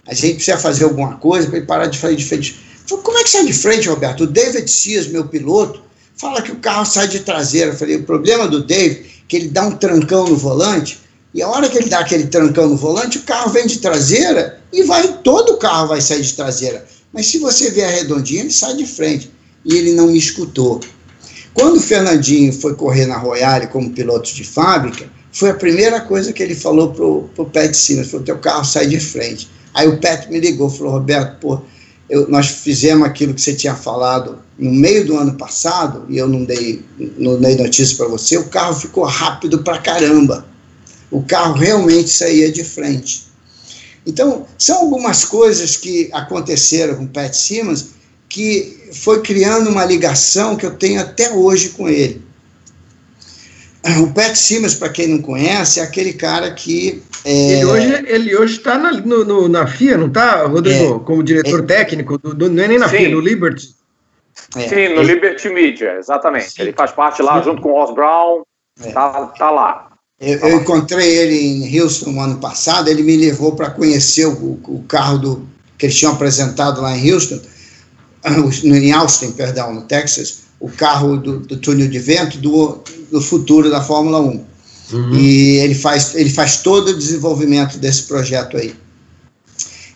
A 0.08 0.14
gente 0.14 0.36
precisa 0.36 0.56
fazer 0.56 0.84
alguma 0.84 1.16
coisa 1.16 1.46
para 1.46 1.58
ele 1.58 1.66
parar 1.66 1.86
de 1.86 1.98
sair 1.98 2.16
de 2.16 2.24
frente. 2.24 2.58
Falei, 2.86 3.04
como 3.04 3.18
é 3.18 3.22
que 3.22 3.30
sai 3.30 3.44
de 3.44 3.52
frente, 3.52 3.88
Roberto? 3.88 4.24
O 4.24 4.26
David 4.26 4.68
Sears, 4.68 5.06
meu 5.08 5.28
piloto, 5.28 5.82
fala 6.16 6.42
que 6.42 6.50
o 6.50 6.56
carro 6.56 6.86
sai 6.86 7.06
de 7.06 7.20
traseira. 7.20 7.72
Eu 7.72 7.76
falei, 7.76 7.96
o 7.96 8.04
problema 8.04 8.48
do 8.48 8.64
David 8.64 9.18
que 9.28 9.36
ele 9.36 9.48
dá 9.48 9.66
um 9.66 9.72
trancão 9.72 10.26
no 10.26 10.36
volante, 10.36 10.98
e 11.34 11.42
a 11.42 11.48
hora 11.48 11.68
que 11.68 11.76
ele 11.76 11.90
dá 11.90 11.98
aquele 11.98 12.26
trancão 12.26 12.66
no 12.68 12.76
volante, 12.76 13.18
o 13.18 13.22
carro 13.22 13.52
vem 13.52 13.66
de 13.66 13.78
traseira 13.78 14.58
e 14.72 14.82
vai, 14.82 15.18
todo 15.18 15.52
o 15.52 15.56
carro 15.58 15.88
vai 15.88 16.00
sair 16.00 16.22
de 16.22 16.32
traseira. 16.32 16.84
Mas 17.12 17.26
se 17.26 17.38
você 17.38 17.70
ver 17.70 17.84
a 17.84 17.90
redondinha, 17.90 18.40
ele 18.40 18.50
sai 18.50 18.74
de 18.74 18.86
frente. 18.86 19.30
E 19.64 19.76
ele 19.76 19.92
não 19.92 20.06
me 20.06 20.18
escutou. 20.18 20.80
Quando 21.52 21.76
o 21.76 21.80
Fernandinho 21.80 22.52
foi 22.52 22.74
correr 22.74 23.06
na 23.06 23.18
Royale 23.18 23.66
como 23.66 23.90
piloto 23.90 24.34
de 24.34 24.44
fábrica, 24.44 25.10
foi 25.32 25.50
a 25.50 25.54
primeira 25.54 26.00
coisa 26.00 26.32
que 26.32 26.42
ele 26.42 26.54
falou 26.54 26.92
pro, 26.92 27.30
pro 27.34 27.46
Pat 27.46 27.72
Simmons, 27.74 28.10
falou, 28.10 28.24
teu 28.24 28.38
carro 28.38 28.64
sai 28.64 28.86
de 28.86 28.98
frente. 28.98 29.48
Aí 29.74 29.86
o 29.86 29.98
Pat 29.98 30.28
me 30.28 30.40
ligou, 30.40 30.70
falou, 30.70 30.92
Roberto, 30.92 31.38
pô, 31.40 31.60
eu, 32.08 32.28
nós 32.28 32.48
fizemos 32.48 33.06
aquilo 33.06 33.34
que 33.34 33.40
você 33.40 33.54
tinha 33.54 33.74
falado 33.74 34.38
no 34.58 34.72
meio 34.72 35.06
do 35.06 35.16
ano 35.16 35.34
passado, 35.34 36.04
e 36.08 36.18
eu 36.18 36.26
não 36.26 36.44
dei, 36.44 36.82
não 37.16 37.38
dei 37.40 37.56
notícia 37.56 37.96
para 37.96 38.08
você, 38.08 38.36
o 38.36 38.48
carro 38.48 38.74
ficou 38.74 39.04
rápido 39.04 39.62
para 39.62 39.78
caramba. 39.78 40.46
O 41.10 41.22
carro 41.22 41.54
realmente 41.54 42.10
saía 42.10 42.50
de 42.50 42.64
frente. 42.64 43.28
Então, 44.06 44.46
são 44.56 44.78
algumas 44.78 45.24
coisas 45.24 45.76
que 45.76 46.08
aconteceram 46.12 46.96
com 46.96 47.04
o 47.04 47.08
Pat 47.08 47.32
Simmons 47.34 47.90
que 48.28 48.90
foi 48.92 49.22
criando 49.22 49.70
uma 49.70 49.84
ligação 49.84 50.56
que 50.56 50.66
eu 50.66 50.74
tenho 50.76 51.00
até 51.00 51.32
hoje 51.32 51.70
com 51.70 51.88
ele. 51.88 52.22
O 53.96 54.12
Pat 54.12 54.34
Simmons, 54.34 54.74
para 54.74 54.88
quem 54.88 55.08
não 55.08 55.22
conhece, 55.22 55.80
é 55.80 55.82
aquele 55.82 56.12
cara 56.12 56.50
que. 56.52 57.02
É... 57.24 57.52
Ele 57.52 57.64
hoje 57.64 58.04
ele 58.06 58.36
hoje 58.36 58.56
está 58.56 58.78
na, 58.78 58.92
no, 58.92 59.24
no, 59.24 59.48
na 59.48 59.66
FIA, 59.66 59.96
não 59.96 60.08
está, 60.08 60.46
Rodrigo? 60.46 60.96
É, 60.96 60.98
como 61.04 61.22
diretor 61.22 61.60
é, 61.60 61.62
técnico, 61.62 62.18
do, 62.18 62.34
do, 62.34 62.50
não 62.50 62.62
é 62.62 62.68
nem 62.68 62.78
na 62.78 62.88
Sim. 62.88 62.96
FIA, 62.98 63.08
no 63.10 63.20
Liberty. 63.20 63.74
É. 64.56 64.68
Sim, 64.68 64.94
no 64.94 65.02
Liberty 65.02 65.48
Media, 65.48 65.96
exatamente. 65.98 66.50
Sim. 66.50 66.62
Ele 66.62 66.72
faz 66.72 66.92
parte 66.92 67.22
lá 67.22 67.38
Sim. 67.38 67.50
junto 67.50 67.62
com 67.62 67.70
o 67.70 67.72
Ross 67.72 67.94
Brown, 67.94 68.42
está 68.78 69.30
é. 69.34 69.38
tá 69.38 69.50
lá. 69.50 69.88
Eu, 70.20 70.38
eu, 70.38 70.60
encontrei 70.60 71.16
ele 71.16 71.36
em 71.36 71.80
Houston 71.80 72.10
no 72.10 72.20
ano 72.20 72.38
passado, 72.38 72.88
ele 72.88 73.02
me 73.02 73.16
levou 73.16 73.54
para 73.54 73.70
conhecer 73.70 74.26
o, 74.26 74.58
o, 74.64 74.84
carro 74.88 75.18
do, 75.18 75.48
que 75.78 75.86
eles 75.86 75.96
tinham 75.96 76.12
apresentado 76.12 76.80
lá 76.80 76.96
em 76.96 77.12
Houston, 77.12 77.40
em 78.64 78.92
Austin, 78.92 79.30
perdão, 79.32 79.72
no 79.72 79.82
Texas, 79.82 80.48
o 80.58 80.68
carro 80.68 81.16
do, 81.16 81.38
do 81.38 81.56
túnel 81.56 81.88
de 81.88 82.00
vento 82.00 82.38
do, 82.38 82.82
do 83.10 83.20
futuro 83.20 83.70
da 83.70 83.82
Fórmula 83.82 84.20
1. 84.20 84.46
Uhum. 84.92 85.14
E 85.14 85.58
ele 85.58 85.74
faz, 85.74 86.14
ele 86.14 86.30
faz 86.30 86.58
todo 86.58 86.88
o 86.88 86.98
desenvolvimento 86.98 87.78
desse 87.78 88.04
projeto 88.04 88.56
aí. 88.56 88.74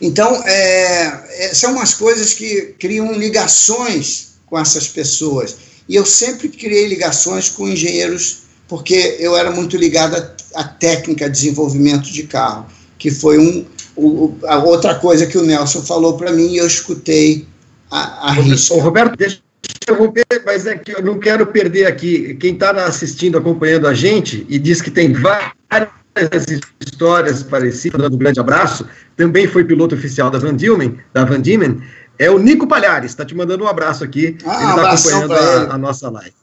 Então, 0.01 0.43
é, 0.45 1.47
é, 1.47 1.55
são 1.55 1.73
umas 1.73 1.95
coisas 1.95 2.35
que 2.35 2.75
criam 2.79 3.13
ligações 3.13 4.33
com 4.47 4.59
essas 4.59 4.89
pessoas. 4.89 5.57
E 5.89 5.95
eu 5.95 6.05
sempre 6.05 6.49
criei 6.49 6.89
ligações 6.89 7.49
com 7.49 7.69
engenheiros, 7.69 8.39
porque 8.67 9.17
eu 9.21 9.37
era 9.37 9.51
muito 9.51 9.77
ligado 9.77 10.17
à, 10.55 10.65
técnica 10.65 11.31
de 11.31 11.37
desenvolvimento 11.37 12.13
de 12.13 12.25
carro, 12.25 12.67
que 12.99 13.11
foi 13.11 13.39
um, 13.39 13.65
o, 13.97 14.35
a 14.45 14.59
outra 14.59 14.97
coisa 14.97 15.27
que 15.27 15.39
o 15.39 15.45
Nelson 15.45 15.83
falou 15.83 16.17
para 16.17 16.33
mim 16.33 16.53
e 16.53 16.59
eu 16.59 16.67
escutei 16.67 17.47
a, 17.91 18.29
a 18.29 18.33
risca. 18.33 18.75
Roberto, 18.83 19.17
deixa 19.17 19.42
eu 19.89 19.95
interromper, 19.95 20.43
mas 20.45 20.67
é 20.67 20.77
que 20.77 20.93
eu 20.93 21.03
não 21.03 21.19
quero 21.19 21.47
perder 21.47 21.87
aqui. 21.87 22.35
Quem 22.35 22.55
está 22.55 22.71
assistindo, 22.85 23.39
acompanhando 23.39 23.87
a 23.87 23.95
gente, 23.95 24.47
e 24.49 24.59
diz 24.59 24.81
que 24.81 24.91
tem 24.91 25.13
várias 25.13 25.91
histórias 26.81 27.43
parecidas, 27.43 28.01
dando 28.01 28.15
um 28.15 28.19
grande 28.19 28.41
abraço, 28.41 28.87
também 29.17 29.47
foi 29.47 29.65
piloto 29.65 29.95
oficial 29.95 30.31
da 30.31 30.39
Van 30.39 30.55
Diemen, 30.55 30.99
da 31.13 31.25
Van 31.25 31.41
Diemen 31.41 31.83
é 32.19 32.31
o 32.31 32.39
Nico 32.39 32.67
Palhares, 32.67 33.11
está 33.11 33.25
te 33.25 33.35
mandando 33.35 33.65
um 33.65 33.69
abraço 33.69 34.05
aqui, 34.05 34.37
ah, 34.45 34.63
ele 34.63 34.71
está 34.71 34.93
acompanhando 34.93 35.33
a, 35.33 35.75
a, 35.75 35.79
nossa 35.79 36.11
live. 36.11 36.35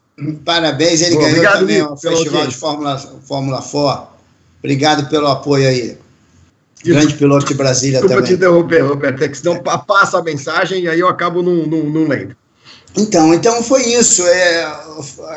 Parabéns, 0.44 1.02
ele 1.02 1.16
Bom, 1.16 1.22
ganhou 1.22 1.38
obrigado, 1.38 1.60
também 1.60 1.82
o 1.82 1.96
Festival 1.96 2.48
de 2.48 2.56
Fórmula, 2.56 2.98
Fórmula 2.98 3.62
4. 3.62 4.08
Obrigado 4.60 5.10
pelo 5.10 5.28
apoio 5.28 5.68
aí. 5.70 5.98
Grande 6.84 7.14
piloto 7.16 7.46
de 7.46 7.54
Brasília 7.54 8.00
Desculpa 8.02 8.16
também. 8.16 8.30
Desculpa 8.30 8.58
te 8.62 8.74
interromper, 8.74 8.82
Roberto, 8.82 9.24
é 9.24 9.28
que 9.30 9.38
senão 9.38 9.62
passa 9.62 10.20
a 10.20 10.24
mensagem 10.24 10.84
e 10.84 10.90
aí 10.90 11.00
eu 11.00 11.08
acabo 11.08 11.42
não, 11.42 11.66
não, 11.66 11.84
não 11.84 12.08
lendo. 12.08 12.36
Então, 12.98 13.34
então 13.34 13.64
foi 13.64 13.86
isso. 13.94 14.26
É, 14.26 14.66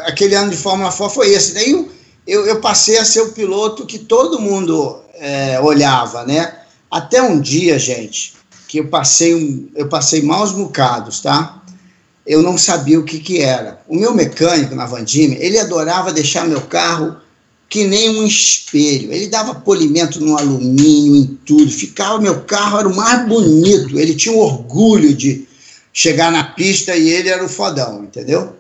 aquele 0.07 0.35
ano 0.35 0.51
de 0.51 0.57
Fórmula 0.57 0.93
4 0.93 1.15
foi 1.15 1.31
esse. 1.33 1.55
Daí 1.55 1.89
eu, 2.27 2.47
eu, 2.47 2.61
passei 2.61 2.99
a 2.99 3.05
ser 3.05 3.21
o 3.21 3.33
piloto 3.33 3.87
que 3.87 3.99
todo 3.99 4.41
mundo 4.41 5.01
é, 5.15 5.61
olhava, 5.61 6.25
né? 6.25 6.55
Até 6.91 7.23
um 7.23 7.41
dia, 7.41 7.79
gente, 7.79 8.35
que 8.69 8.79
eu 8.79 8.89
passei, 8.89 9.71
eu 9.75 9.89
passei 9.89 10.23
maus 10.23 10.53
bocados, 10.53 11.21
tá? 11.21 11.63
Eu 12.25 12.43
não 12.43 12.57
sabia 12.57 13.01
o 13.01 13.05
que 13.05 13.19
que 13.19 13.41
era. 13.41 13.81
O 13.89 13.97
meu 13.97 14.15
mecânico 14.15 14.75
na 14.75 14.87
Vandime, 14.87 15.37
ele 15.41 15.59
adorava 15.59 16.13
deixar 16.13 16.47
meu 16.47 16.61
carro 16.61 17.17
que 17.69 17.85
nem 17.85 18.11
um 18.11 18.27
espelho. 18.27 19.11
Ele 19.11 19.29
dava 19.29 19.55
polimento 19.55 20.21
no 20.21 20.37
alumínio, 20.37 21.17
em 21.17 21.27
tudo. 21.45 21.71
Ficava, 21.71 22.21
meu 22.21 22.43
carro 22.43 22.79
era 22.79 22.89
o 22.89 22.95
mais 22.95 23.27
bonito. 23.27 23.99
Ele 23.99 24.15
tinha 24.15 24.37
orgulho 24.37 25.15
de 25.15 25.49
chegar 25.93 26.33
na 26.33 26.45
pista 26.45 26.97
e 26.97 27.09
ele 27.11 27.29
era 27.29 27.45
o 27.45 27.49
fodão, 27.49 28.05
entendeu? 28.05 28.57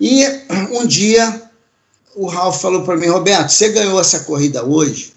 E 0.00 0.24
um 0.72 0.86
dia 0.86 1.42
o 2.14 2.26
Ralf 2.26 2.60
falou 2.60 2.82
para 2.82 2.96
mim, 2.96 3.06
Roberto, 3.06 3.50
você 3.50 3.68
ganhou 3.68 4.00
essa 4.00 4.20
corrida 4.20 4.64
hoje, 4.64 5.12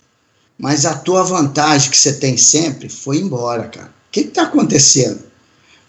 mas 0.58 0.86
a 0.86 0.94
tua 0.96 1.24
vantagem 1.24 1.90
que 1.90 1.98
você 1.98 2.14
tem 2.14 2.38
sempre 2.38 2.90
foi 2.90 3.18
embora, 3.18 3.70
cara. 3.70 3.88
O 3.88 4.12
que 4.12 4.22
está 4.22 4.44
acontecendo? 4.44 5.24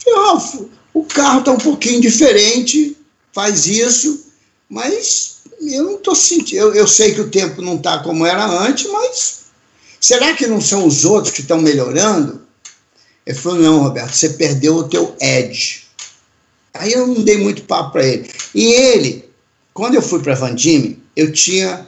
Eu 0.06 0.14
falei, 0.14 0.28
Ralf, 0.28 0.54
o 0.94 1.04
carro 1.04 1.40
está 1.40 1.52
um 1.52 1.58
pouquinho 1.58 2.00
diferente, 2.00 2.96
faz 3.32 3.66
isso, 3.66 4.26
mas 4.68 5.38
eu 5.60 5.84
não 5.84 5.94
estou 5.96 6.14
sentindo. 6.14 6.58
Eu, 6.58 6.74
eu 6.74 6.86
sei 6.86 7.12
que 7.12 7.20
o 7.20 7.30
tempo 7.30 7.60
não 7.60 7.74
está 7.74 7.98
como 7.98 8.24
era 8.24 8.46
antes, 8.46 8.88
mas 8.90 9.40
será 10.00 10.32
que 10.34 10.46
não 10.46 10.60
são 10.60 10.86
os 10.86 11.04
outros 11.04 11.34
que 11.34 11.40
estão 11.40 11.60
melhorando? 11.60 12.42
Ele 13.30 13.38
falou: 13.38 13.58
não, 13.60 13.82
Roberto, 13.84 14.12
você 14.12 14.30
perdeu 14.30 14.74
o 14.74 14.88
teu 14.88 15.14
edge. 15.20 15.84
Aí 16.74 16.92
eu 16.92 17.06
não 17.06 17.22
dei 17.22 17.38
muito 17.38 17.62
papo 17.62 17.92
para 17.92 18.04
ele. 18.04 18.28
E 18.52 18.64
ele, 18.72 19.30
quando 19.72 19.94
eu 19.94 20.02
fui 20.02 20.20
para 20.20 20.34
Van 20.34 20.52
Dime, 20.52 21.00
eu 21.14 21.32
tinha. 21.32 21.86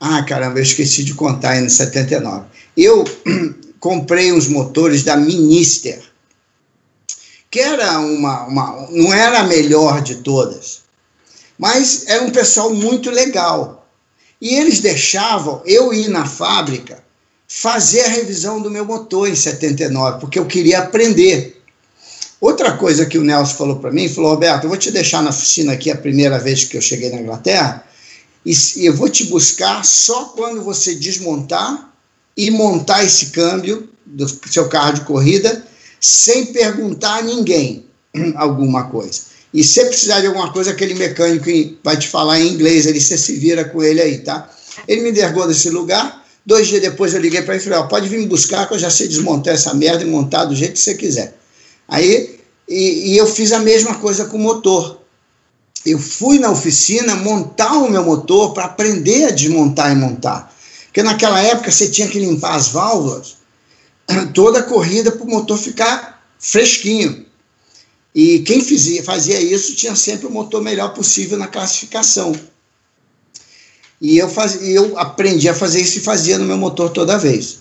Ah, 0.00 0.22
caramba, 0.22 0.58
eu 0.58 0.62
esqueci 0.62 1.04
de 1.04 1.12
contar 1.12 1.50
aí 1.50 1.60
no 1.60 1.68
79. 1.68 2.46
Eu 2.74 3.04
comprei 3.78 4.32
uns 4.32 4.48
motores 4.48 5.02
da 5.02 5.14
Minister, 5.14 6.00
que 7.50 7.60
era 7.60 7.98
uma, 8.00 8.46
uma. 8.46 8.88
Não 8.90 9.12
era 9.12 9.40
a 9.40 9.46
melhor 9.46 10.00
de 10.00 10.16
todas, 10.16 10.84
mas 11.58 12.06
era 12.06 12.24
um 12.24 12.30
pessoal 12.30 12.72
muito 12.72 13.10
legal. 13.10 13.86
E 14.40 14.54
eles 14.54 14.80
deixavam 14.80 15.60
eu 15.66 15.92
ir 15.92 16.08
na 16.08 16.24
fábrica 16.24 17.04
fazer 17.48 18.02
a 18.02 18.08
revisão 18.08 18.60
do 18.60 18.70
meu 18.70 18.84
motor 18.84 19.26
em 19.26 19.34
79, 19.34 20.20
porque 20.20 20.38
eu 20.38 20.44
queria 20.44 20.80
aprender. 20.80 21.62
Outra 22.40 22.72
coisa 22.76 23.06
que 23.06 23.18
o 23.18 23.24
Nelson 23.24 23.54
falou 23.54 23.76
para 23.76 23.90
mim, 23.90 24.08
falou, 24.08 24.30
Roberto, 24.30 24.64
eu 24.64 24.68
vou 24.68 24.78
te 24.78 24.92
deixar 24.92 25.22
na 25.22 25.30
oficina 25.30 25.72
aqui 25.72 25.90
a 25.90 25.96
primeira 25.96 26.38
vez 26.38 26.64
que 26.64 26.76
eu 26.76 26.82
cheguei 26.82 27.10
na 27.10 27.20
Inglaterra, 27.20 27.84
e 28.44 28.86
eu 28.86 28.94
vou 28.94 29.08
te 29.08 29.24
buscar 29.24 29.84
só 29.84 30.26
quando 30.26 30.62
você 30.62 30.94
desmontar 30.94 31.92
e 32.36 32.50
montar 32.50 33.04
esse 33.04 33.26
câmbio 33.26 33.88
do 34.06 34.28
seu 34.48 34.68
carro 34.68 34.92
de 34.92 35.00
corrida, 35.00 35.66
sem 36.00 36.46
perguntar 36.46 37.16
a 37.16 37.22
ninguém 37.22 37.86
alguma 38.36 38.84
coisa. 38.84 39.22
E 39.52 39.64
se 39.64 39.84
precisar 39.86 40.20
de 40.20 40.26
alguma 40.26 40.52
coisa, 40.52 40.70
aquele 40.70 40.94
mecânico 40.94 41.46
vai 41.82 41.96
te 41.96 42.08
falar 42.08 42.38
em 42.38 42.48
inglês, 42.48 42.86
ele 42.86 43.00
você 43.00 43.18
se 43.18 43.34
vira 43.36 43.64
com 43.64 43.82
ele 43.82 44.00
aí, 44.00 44.18
tá? 44.18 44.48
Ele 44.86 45.02
me 45.02 45.12
dergou 45.12 45.48
desse 45.48 45.70
lugar. 45.70 46.24
Dois 46.48 46.66
dias 46.66 46.80
depois 46.80 47.12
eu 47.12 47.20
liguei 47.20 47.42
para 47.42 47.56
ele 47.56 47.62
e 47.62 47.68
falei: 47.68 47.88
pode 47.90 48.08
vir 48.08 48.20
me 48.20 48.26
buscar, 48.26 48.66
que 48.66 48.72
eu 48.72 48.78
já 48.78 48.88
sei 48.88 49.06
desmontar 49.06 49.52
essa 49.52 49.74
merda 49.74 50.02
e 50.02 50.06
montar 50.06 50.46
do 50.46 50.56
jeito 50.56 50.72
que 50.72 50.80
você 50.80 50.94
quiser. 50.94 51.36
Aí, 51.86 52.40
e, 52.66 53.12
e 53.12 53.18
eu 53.18 53.26
fiz 53.26 53.52
a 53.52 53.58
mesma 53.58 53.96
coisa 53.96 54.24
com 54.24 54.38
o 54.38 54.40
motor. 54.40 54.98
Eu 55.84 55.98
fui 55.98 56.38
na 56.38 56.50
oficina 56.50 57.16
montar 57.16 57.74
o 57.74 57.90
meu 57.90 58.02
motor 58.02 58.54
para 58.54 58.64
aprender 58.64 59.26
a 59.26 59.30
desmontar 59.30 59.92
e 59.92 59.94
montar. 59.94 60.50
Porque 60.86 61.02
naquela 61.02 61.38
época 61.38 61.70
você 61.70 61.90
tinha 61.90 62.08
que 62.08 62.18
limpar 62.18 62.54
as 62.54 62.68
válvulas 62.68 63.36
toda 64.32 64.60
a 64.60 64.62
corrida 64.62 65.12
para 65.12 65.26
o 65.26 65.28
motor 65.28 65.58
ficar 65.58 66.26
fresquinho. 66.38 67.26
E 68.14 68.38
quem 68.38 68.64
fazia, 68.64 69.04
fazia 69.04 69.38
isso 69.38 69.74
tinha 69.74 69.94
sempre 69.94 70.26
o 70.26 70.30
motor 70.30 70.62
melhor 70.62 70.94
possível 70.94 71.36
na 71.36 71.46
classificação. 71.46 72.32
E 74.00 74.16
eu, 74.16 74.28
faz, 74.28 74.62
eu 74.62 74.96
aprendi 74.98 75.48
a 75.48 75.54
fazer 75.54 75.80
isso 75.80 75.98
e 75.98 76.02
fazia 76.02 76.38
no 76.38 76.44
meu 76.44 76.56
motor 76.56 76.90
toda 76.90 77.18
vez. 77.18 77.58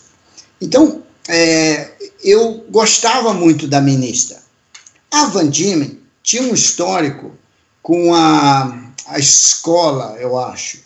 Então, 0.61 1.01
é, 1.27 1.91
eu 2.23 2.65
gostava 2.69 3.33
muito 3.33 3.67
da 3.67 3.81
ministra. 3.81 4.37
A 5.11 5.25
Van 5.25 5.49
Diemen 5.49 5.99
tinha 6.21 6.43
um 6.43 6.53
histórico 6.53 7.31
com 7.81 8.13
a, 8.13 8.91
a 9.07 9.17
escola, 9.17 10.17
eu 10.19 10.37
acho, 10.37 10.79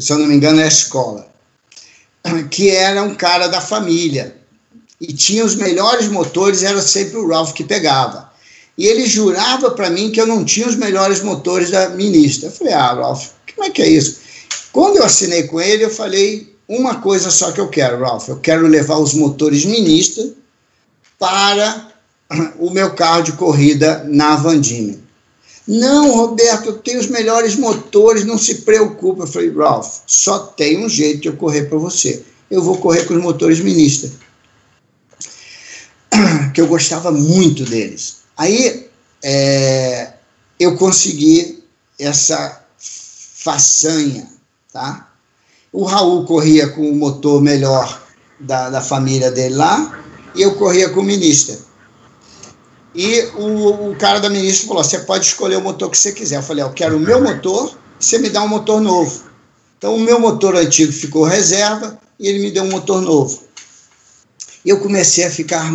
se 0.00 0.12
eu 0.12 0.18
não 0.18 0.26
me 0.26 0.34
engano 0.34 0.60
é 0.60 0.64
a 0.64 0.68
escola, 0.68 1.28
que 2.50 2.70
era 2.70 3.02
um 3.02 3.14
cara 3.14 3.46
da 3.46 3.60
família. 3.60 4.36
E 5.00 5.12
tinha 5.12 5.44
os 5.44 5.54
melhores 5.54 6.08
motores, 6.08 6.62
era 6.62 6.80
sempre 6.80 7.18
o 7.18 7.28
Ralph 7.28 7.52
que 7.52 7.64
pegava. 7.64 8.32
E 8.76 8.86
ele 8.86 9.06
jurava 9.06 9.70
para 9.70 9.90
mim 9.90 10.10
que 10.10 10.20
eu 10.20 10.26
não 10.26 10.44
tinha 10.44 10.66
os 10.66 10.76
melhores 10.76 11.20
motores 11.20 11.70
da 11.70 11.90
ministra. 11.90 12.48
Eu 12.48 12.52
falei, 12.52 12.72
ah, 12.72 12.94
Ralph, 12.94 13.28
como 13.54 13.68
é 13.68 13.70
que 13.70 13.82
é 13.82 13.88
isso? 13.88 14.23
Quando 14.74 14.96
eu 14.96 15.04
assinei 15.04 15.44
com 15.44 15.60
ele, 15.60 15.84
eu 15.84 15.88
falei 15.88 16.52
uma 16.68 16.96
coisa 17.00 17.30
só 17.30 17.52
que 17.52 17.60
eu 17.60 17.68
quero, 17.68 18.00
Ralph. 18.00 18.28
Eu 18.28 18.40
quero 18.40 18.66
levar 18.66 18.98
os 18.98 19.14
motores 19.14 19.64
ministra 19.64 20.28
para 21.16 21.92
o 22.58 22.68
meu 22.70 22.92
carro 22.92 23.22
de 23.22 23.32
corrida 23.34 24.02
na 24.08 24.34
Vandina. 24.34 24.98
Não, 25.64 26.16
Roberto, 26.16 26.70
eu 26.70 26.78
tenho 26.78 26.98
os 26.98 27.06
melhores 27.06 27.54
motores, 27.54 28.24
não 28.24 28.36
se 28.36 28.62
preocupe. 28.62 29.20
Eu 29.20 29.28
falei, 29.28 29.54
Ralph, 29.54 30.00
só 30.08 30.40
tem 30.40 30.84
um 30.84 30.88
jeito 30.88 31.20
de 31.20 31.28
eu 31.28 31.36
correr 31.36 31.66
para 31.66 31.78
você. 31.78 32.24
Eu 32.50 32.60
vou 32.60 32.76
correr 32.78 33.04
com 33.04 33.14
os 33.14 33.22
motores 33.22 33.60
ministra. 33.60 34.10
Que 36.52 36.60
eu 36.60 36.66
gostava 36.66 37.12
muito 37.12 37.64
deles. 37.64 38.16
Aí 38.36 38.88
é, 39.22 40.14
eu 40.58 40.76
consegui 40.76 41.62
essa 41.96 42.60
façanha, 42.76 44.33
tá? 44.74 45.08
O 45.72 45.84
Raul 45.84 46.24
corria 46.26 46.68
com 46.68 46.82
o 46.82 46.96
motor 46.96 47.40
melhor 47.40 48.02
da, 48.40 48.70
da 48.70 48.80
família 48.80 49.30
dele 49.30 49.54
lá 49.54 50.02
e 50.34 50.42
eu 50.42 50.56
corria 50.56 50.90
com 50.90 51.00
o 51.00 51.04
ministro. 51.04 51.56
E 52.92 53.20
o, 53.36 53.90
o 53.90 53.96
cara 53.96 54.18
da 54.18 54.28
ministra 54.28 54.68
falou: 54.68 54.82
você 54.82 54.98
pode 54.98 55.26
escolher 55.26 55.56
o 55.56 55.62
motor 55.62 55.90
que 55.90 55.96
você 55.96 56.12
quiser. 56.12 56.36
Eu 56.36 56.42
falei: 56.42 56.64
eu 56.64 56.72
quero 56.72 56.96
o 56.96 57.00
meu 57.00 57.22
motor, 57.22 57.76
você 57.98 58.18
me 58.18 58.28
dá 58.28 58.42
um 58.42 58.48
motor 58.48 58.80
novo. 58.80 59.24
Então 59.78 59.94
o 59.94 60.00
meu 60.00 60.18
motor 60.18 60.56
antigo 60.56 60.92
ficou 60.92 61.24
reserva 61.24 61.98
e 62.18 62.28
ele 62.28 62.40
me 62.40 62.50
deu 62.50 62.64
um 62.64 62.70
motor 62.70 63.00
novo. 63.00 63.42
E 64.64 64.70
eu 64.70 64.80
comecei 64.80 65.24
a 65.24 65.30
ficar 65.30 65.72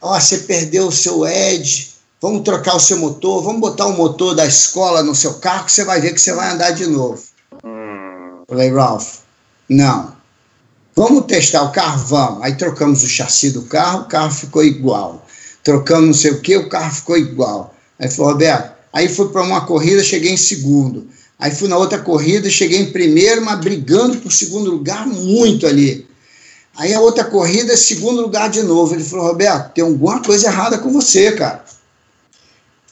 Ó, 0.00 0.16
oh, 0.16 0.20
você 0.20 0.38
perdeu 0.38 0.88
o 0.88 0.92
seu 0.92 1.24
Edge, 1.24 1.90
vamos 2.20 2.42
trocar 2.42 2.74
o 2.74 2.80
seu 2.80 2.98
motor, 2.98 3.40
vamos 3.40 3.60
botar 3.60 3.86
o 3.86 3.96
motor 3.96 4.34
da 4.34 4.44
escola 4.44 5.00
no 5.00 5.14
seu 5.14 5.34
carro 5.34 5.66
que 5.66 5.70
você 5.70 5.84
vai 5.84 6.00
ver 6.00 6.12
que 6.12 6.20
você 6.20 6.32
vai 6.32 6.50
andar 6.50 6.72
de 6.72 6.88
novo. 6.88 7.22
Falei, 8.52 8.70
Ralph, 8.70 9.20
não. 9.66 10.12
Vamos 10.94 11.24
testar 11.24 11.62
o 11.62 11.72
carro? 11.72 12.04
Vamos. 12.04 12.42
Aí 12.42 12.54
trocamos 12.54 13.02
o 13.02 13.08
chassi 13.08 13.48
do 13.48 13.62
carro, 13.62 14.02
o 14.02 14.04
carro 14.04 14.30
ficou 14.30 14.62
igual. 14.62 15.26
Trocamos 15.64 16.06
não 16.06 16.12
sei 16.12 16.32
o 16.32 16.40
que, 16.42 16.54
o 16.58 16.68
carro 16.68 16.94
ficou 16.94 17.16
igual. 17.16 17.74
Aí 17.98 18.10
falou, 18.10 18.32
Roberto, 18.32 18.74
aí 18.92 19.08
fui 19.08 19.30
para 19.30 19.42
uma 19.42 19.62
corrida, 19.62 20.04
cheguei 20.04 20.32
em 20.32 20.36
segundo. 20.36 21.08
Aí 21.38 21.50
fui 21.50 21.66
na 21.66 21.78
outra 21.78 21.98
corrida, 21.98 22.50
cheguei 22.50 22.78
em 22.78 22.92
primeiro, 22.92 23.42
mas 23.42 23.58
brigando 23.58 24.18
por 24.18 24.30
segundo 24.30 24.70
lugar 24.70 25.06
muito 25.06 25.66
ali. 25.66 26.06
Aí 26.76 26.92
a 26.92 27.00
outra 27.00 27.24
corrida, 27.24 27.74
segundo 27.74 28.20
lugar 28.20 28.50
de 28.50 28.62
novo. 28.62 28.94
Ele 28.94 29.02
falou, 29.02 29.28
Roberto, 29.28 29.72
tem 29.72 29.82
alguma 29.82 30.22
coisa 30.22 30.48
errada 30.48 30.76
com 30.76 30.92
você, 30.92 31.32
cara. 31.32 31.64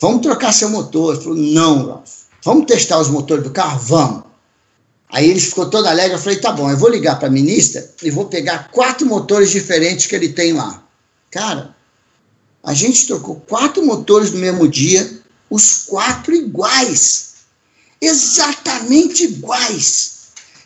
Vamos 0.01 0.23
trocar 0.23 0.55
seu 0.55 0.71
motor. 0.71 1.17
Ele 1.17 1.23
falou, 1.23 1.39
não, 1.39 1.87
Ralf. 1.87 2.11
Vamos 2.43 2.65
testar 2.65 2.99
os 2.99 3.09
motores 3.09 3.45
do 3.45 3.51
carro? 3.51 3.79
Vamos. 3.81 4.30
Aí 5.13 5.29
ele 5.29 5.41
ficou 5.41 5.69
todo 5.69 5.87
alegre. 5.87 6.15
Eu 6.15 6.21
falei, 6.21 6.39
tá 6.39 6.53
bom, 6.53 6.71
eu 6.71 6.77
vou 6.77 6.89
ligar 6.89 7.19
para 7.19 7.29
a 7.29 7.33
ministra 7.33 7.89
e 8.03 8.11
vou 8.11 8.27
pegar 8.27 8.71
quatro 8.71 9.07
motores 9.07 9.51
diferentes 9.51 10.07
que 10.07 10.15
ele 10.15 10.29
tem 10.31 10.53
lá. 10.53 10.83
Cara, 11.31 11.75
a 12.63 12.75
gente 12.75 13.07
trocou 13.07 13.37
quatro 13.49 13.85
motores 13.85 14.33
no 14.33 14.39
mesmo 14.39 14.69
dia, 14.69 15.21
os 15.49 15.85
quatro 15.87 16.35
iguais. 16.35 17.31
Exatamente 18.01 19.25
iguais. 19.25 20.21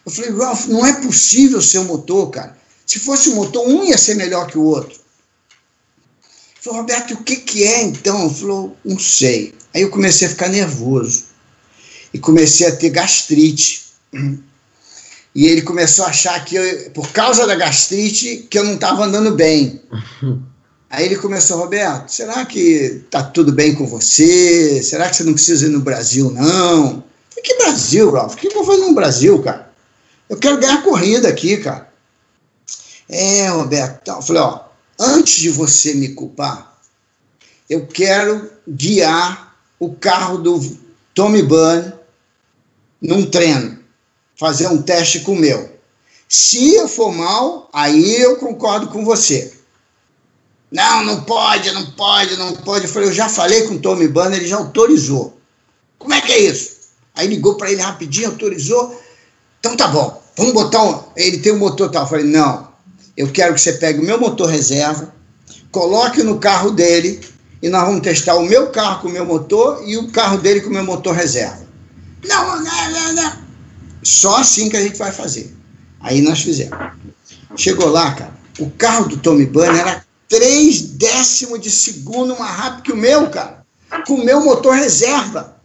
Eu 0.05 0.13
falei, 0.13 0.31
Ralph, 0.33 0.67
não 0.67 0.85
é 0.85 0.93
possível 1.01 1.63
ser 1.63 1.79
um 1.79 1.85
motor, 1.85 2.31
cara. 2.31 2.57
Se 2.87 2.99
fosse 2.99 3.31
um 3.31 3.37
motor, 3.37 3.67
um 3.67 3.83
ia 3.83 3.97
ser 3.97 4.15
melhor 4.15 4.47
que 4.47 4.59
o 4.59 4.65
outro. 4.65 4.93
Ele 4.93 6.61
falou, 6.61 6.81
Roberto, 6.81 7.15
o 7.15 7.23
que, 7.23 7.37
que 7.37 7.65
é 7.65 7.83
então? 7.83 8.27
Ele 8.27 8.35
falou, 8.35 8.77
não 8.85 8.99
sei. 8.99 9.55
Aí 9.73 9.83
eu 9.83 9.91
comecei 9.91 10.29
a 10.29 10.31
ficar 10.31 10.49
nervoso. 10.49 11.25
E 12.13 12.19
comecei 12.19 12.67
a 12.67 12.77
ter 12.77 12.91
gastrite. 12.91 13.84
E 15.35 15.47
ele 15.47 15.63
começou 15.63 16.05
a 16.05 16.09
achar 16.09 16.45
que, 16.45 16.55
eu, 16.55 16.91
por 16.91 17.11
causa 17.11 17.47
da 17.47 17.57
gastrite, 17.57 18.47
que 18.49 18.59
eu 18.59 18.65
não 18.65 18.75
estava 18.75 19.05
andando 19.05 19.33
bem. 19.33 19.83
Aí 20.89 21.07
ele 21.07 21.17
começou, 21.17 21.59
Roberto, 21.59 22.09
será 22.09 22.45
que 22.45 23.03
tá 23.11 23.21
tudo 23.21 23.51
bem 23.51 23.75
com 23.75 23.85
você? 23.85 24.81
Será 24.81 25.11
que 25.11 25.17
você 25.17 25.25
não 25.25 25.33
precisa 25.33 25.67
ir 25.67 25.71
no 25.71 25.81
Brasil, 25.81 26.31
não? 26.31 27.03
Falei, 27.31 27.43
que 27.43 27.57
Brasil, 27.57 28.13
Ralph? 28.13 28.35
O 28.35 28.37
que 28.37 28.47
eu 28.47 28.53
vou 28.53 28.65
fazer 28.65 28.83
no 28.83 28.95
Brasil, 28.95 29.43
cara? 29.43 29.73
Eu 30.29 30.37
quero 30.37 30.61
ganhar 30.61 30.85
corrida 30.85 31.29
aqui, 31.29 31.57
cara. 31.57 31.93
É, 33.09 33.49
Roberto, 33.49 34.09
eu 34.09 34.23
falei, 34.23 34.43
ó, 34.43 34.61
antes 34.99 35.41
de 35.41 35.51
você 35.51 35.95
me 35.95 36.11
culpar, 36.11 36.79
eu 37.69 37.87
quero 37.89 38.51
guiar 38.69 39.57
o 39.81 39.95
carro 39.95 40.39
do 40.39 40.79
Tommy 41.13 41.43
Bunn 41.43 41.93
num 43.03 43.27
treino, 43.27 43.79
fazer 44.37 44.69
um 44.69 44.83
teste 44.83 45.21
com 45.21 45.33
o 45.33 45.39
meu. 45.39 45.73
Se 46.29 46.75
eu 46.75 46.89
for 46.89 47.13
mal, 47.13 47.69
aí 47.73 48.21
eu 48.21 48.37
concordo 48.37 48.89
com 48.89 49.05
você. 49.05 49.53
Não, 50.71 51.05
não 51.05 51.23
pode, 51.23 51.71
não 51.71 51.87
pode, 51.93 52.37
não 52.37 52.53
pode. 52.55 52.87
Eu 52.87 52.91
falei, 52.91 53.09
eu 53.09 53.13
já 53.13 53.29
falei 53.29 53.63
com 53.69 53.75
o 53.75 53.79
Tommy 53.79 54.09
Banner, 54.09 54.39
ele 54.39 54.49
já 54.49 54.57
autorizou. 54.57 55.39
Como 55.99 56.13
é 56.13 56.21
que 56.21 56.33
é 56.33 56.39
isso? 56.39 56.75
Aí 57.15 57.29
ligou 57.29 57.57
para 57.57 57.71
ele 57.71 57.81
rapidinho, 57.81 58.31
autorizou. 58.31 59.01
Então 59.61 59.77
tá 59.77 59.87
bom, 59.87 60.21
vamos 60.37 60.53
botar 60.53 60.83
um. 60.83 61.05
Ele 61.17 61.39
tem 61.39 61.53
um 61.53 61.59
motor 61.59 61.91
tal. 61.91 62.03
Eu 62.03 62.09
falei, 62.09 62.27
não, 62.27 62.69
eu 63.17 63.31
quero 63.31 63.55
que 63.55 63.61
você 63.61 63.75
pegue 63.75 64.01
o 64.01 64.05
meu 64.05 64.19
motor 64.19 64.49
reserva, 64.49 65.15
coloque 65.71 66.23
no 66.23 66.41
carro 66.41 66.73
dele 66.73 67.21
e 67.63 67.69
nós 67.69 67.85
vamos 67.85 68.03
testar 68.03 68.35
o 68.35 68.45
meu 68.45 68.71
carro 68.71 69.03
com 69.03 69.09
o 69.09 69.13
meu 69.13 69.25
motor 69.25 69.83
e 69.87 69.97
o 69.97 70.11
carro 70.11 70.39
dele 70.39 70.61
com 70.61 70.71
o 70.71 70.73
meu 70.73 70.85
motor 70.85 71.15
reserva. 71.15 71.65
Não, 72.27 72.61
não, 72.61 72.91
não, 72.91 73.13
não. 73.13 73.44
Só 74.05 74.37
assim 74.37 74.69
que 74.69 74.77
a 74.77 74.83
gente 74.83 74.99
vai 74.99 75.11
fazer. 75.11 75.55
Aí 76.01 76.21
nós 76.21 76.43
fizemos. 76.43 76.79
Chegou 77.57 77.89
lá, 77.89 78.15
cara, 78.15 78.35
o 78.59 78.71
carro 78.71 79.09
do 79.09 79.17
Tommy 79.17 79.47
Banner 79.47 79.81
era 79.81 80.05
três 80.29 80.83
décimos 80.83 81.61
de 81.61 81.71
segundo 81.71 82.39
mais 82.39 82.55
rápido 82.57 82.83
que 82.83 82.93
o 82.93 82.97
meu, 82.97 83.31
cara. 83.31 83.65
Com 84.07 84.15
o 84.15 84.25
meu 84.25 84.45
motor 84.45 84.75
reserva. 84.75 85.57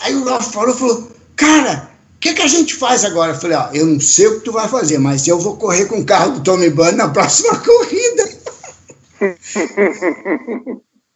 Aí 0.00 0.14
o 0.14 0.24
Ralf 0.24 0.52
falou, 0.52 0.74
falou, 0.74 1.10
cara, 1.34 1.90
o 2.16 2.18
que, 2.18 2.34
que 2.34 2.42
a 2.42 2.46
gente 2.46 2.74
faz 2.74 3.04
agora? 3.04 3.32
Eu 3.32 3.40
falei, 3.40 3.56
ó, 3.56 3.70
eu 3.72 3.86
não 3.86 4.00
sei 4.00 4.26
o 4.26 4.38
que 4.38 4.44
tu 4.44 4.52
vai 4.52 4.68
fazer, 4.68 4.98
mas 4.98 5.26
eu 5.26 5.38
vou 5.38 5.56
correr 5.56 5.86
com 5.86 5.98
o 5.98 6.04
carro 6.04 6.32
do 6.32 6.42
Tommy 6.42 6.70
Bunn 6.70 6.92
na 6.92 7.08
próxima 7.08 7.58
corrida. 7.60 8.28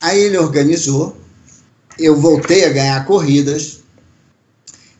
Aí 0.00 0.18
ele 0.18 0.38
organizou, 0.38 1.16
eu 1.98 2.16
voltei 2.16 2.64
a 2.64 2.70
ganhar 2.70 3.04
corridas, 3.06 3.79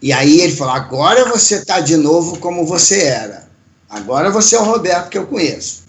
e 0.03 0.13
aí 0.13 0.41
ele 0.41 0.55
falou, 0.55 0.75
agora 0.75 1.27
você 1.27 1.65
tá 1.65 1.81
de 1.81 1.97
novo 1.97 2.39
como 2.39 2.67
você 2.67 3.03
era. 3.03 3.49
Agora 3.89 4.31
você 4.31 4.57
é 4.57 4.61
o 4.61 4.65
Roberto 4.65 5.11
que 5.11 5.19
eu 5.19 5.27
conheço. 5.27 5.83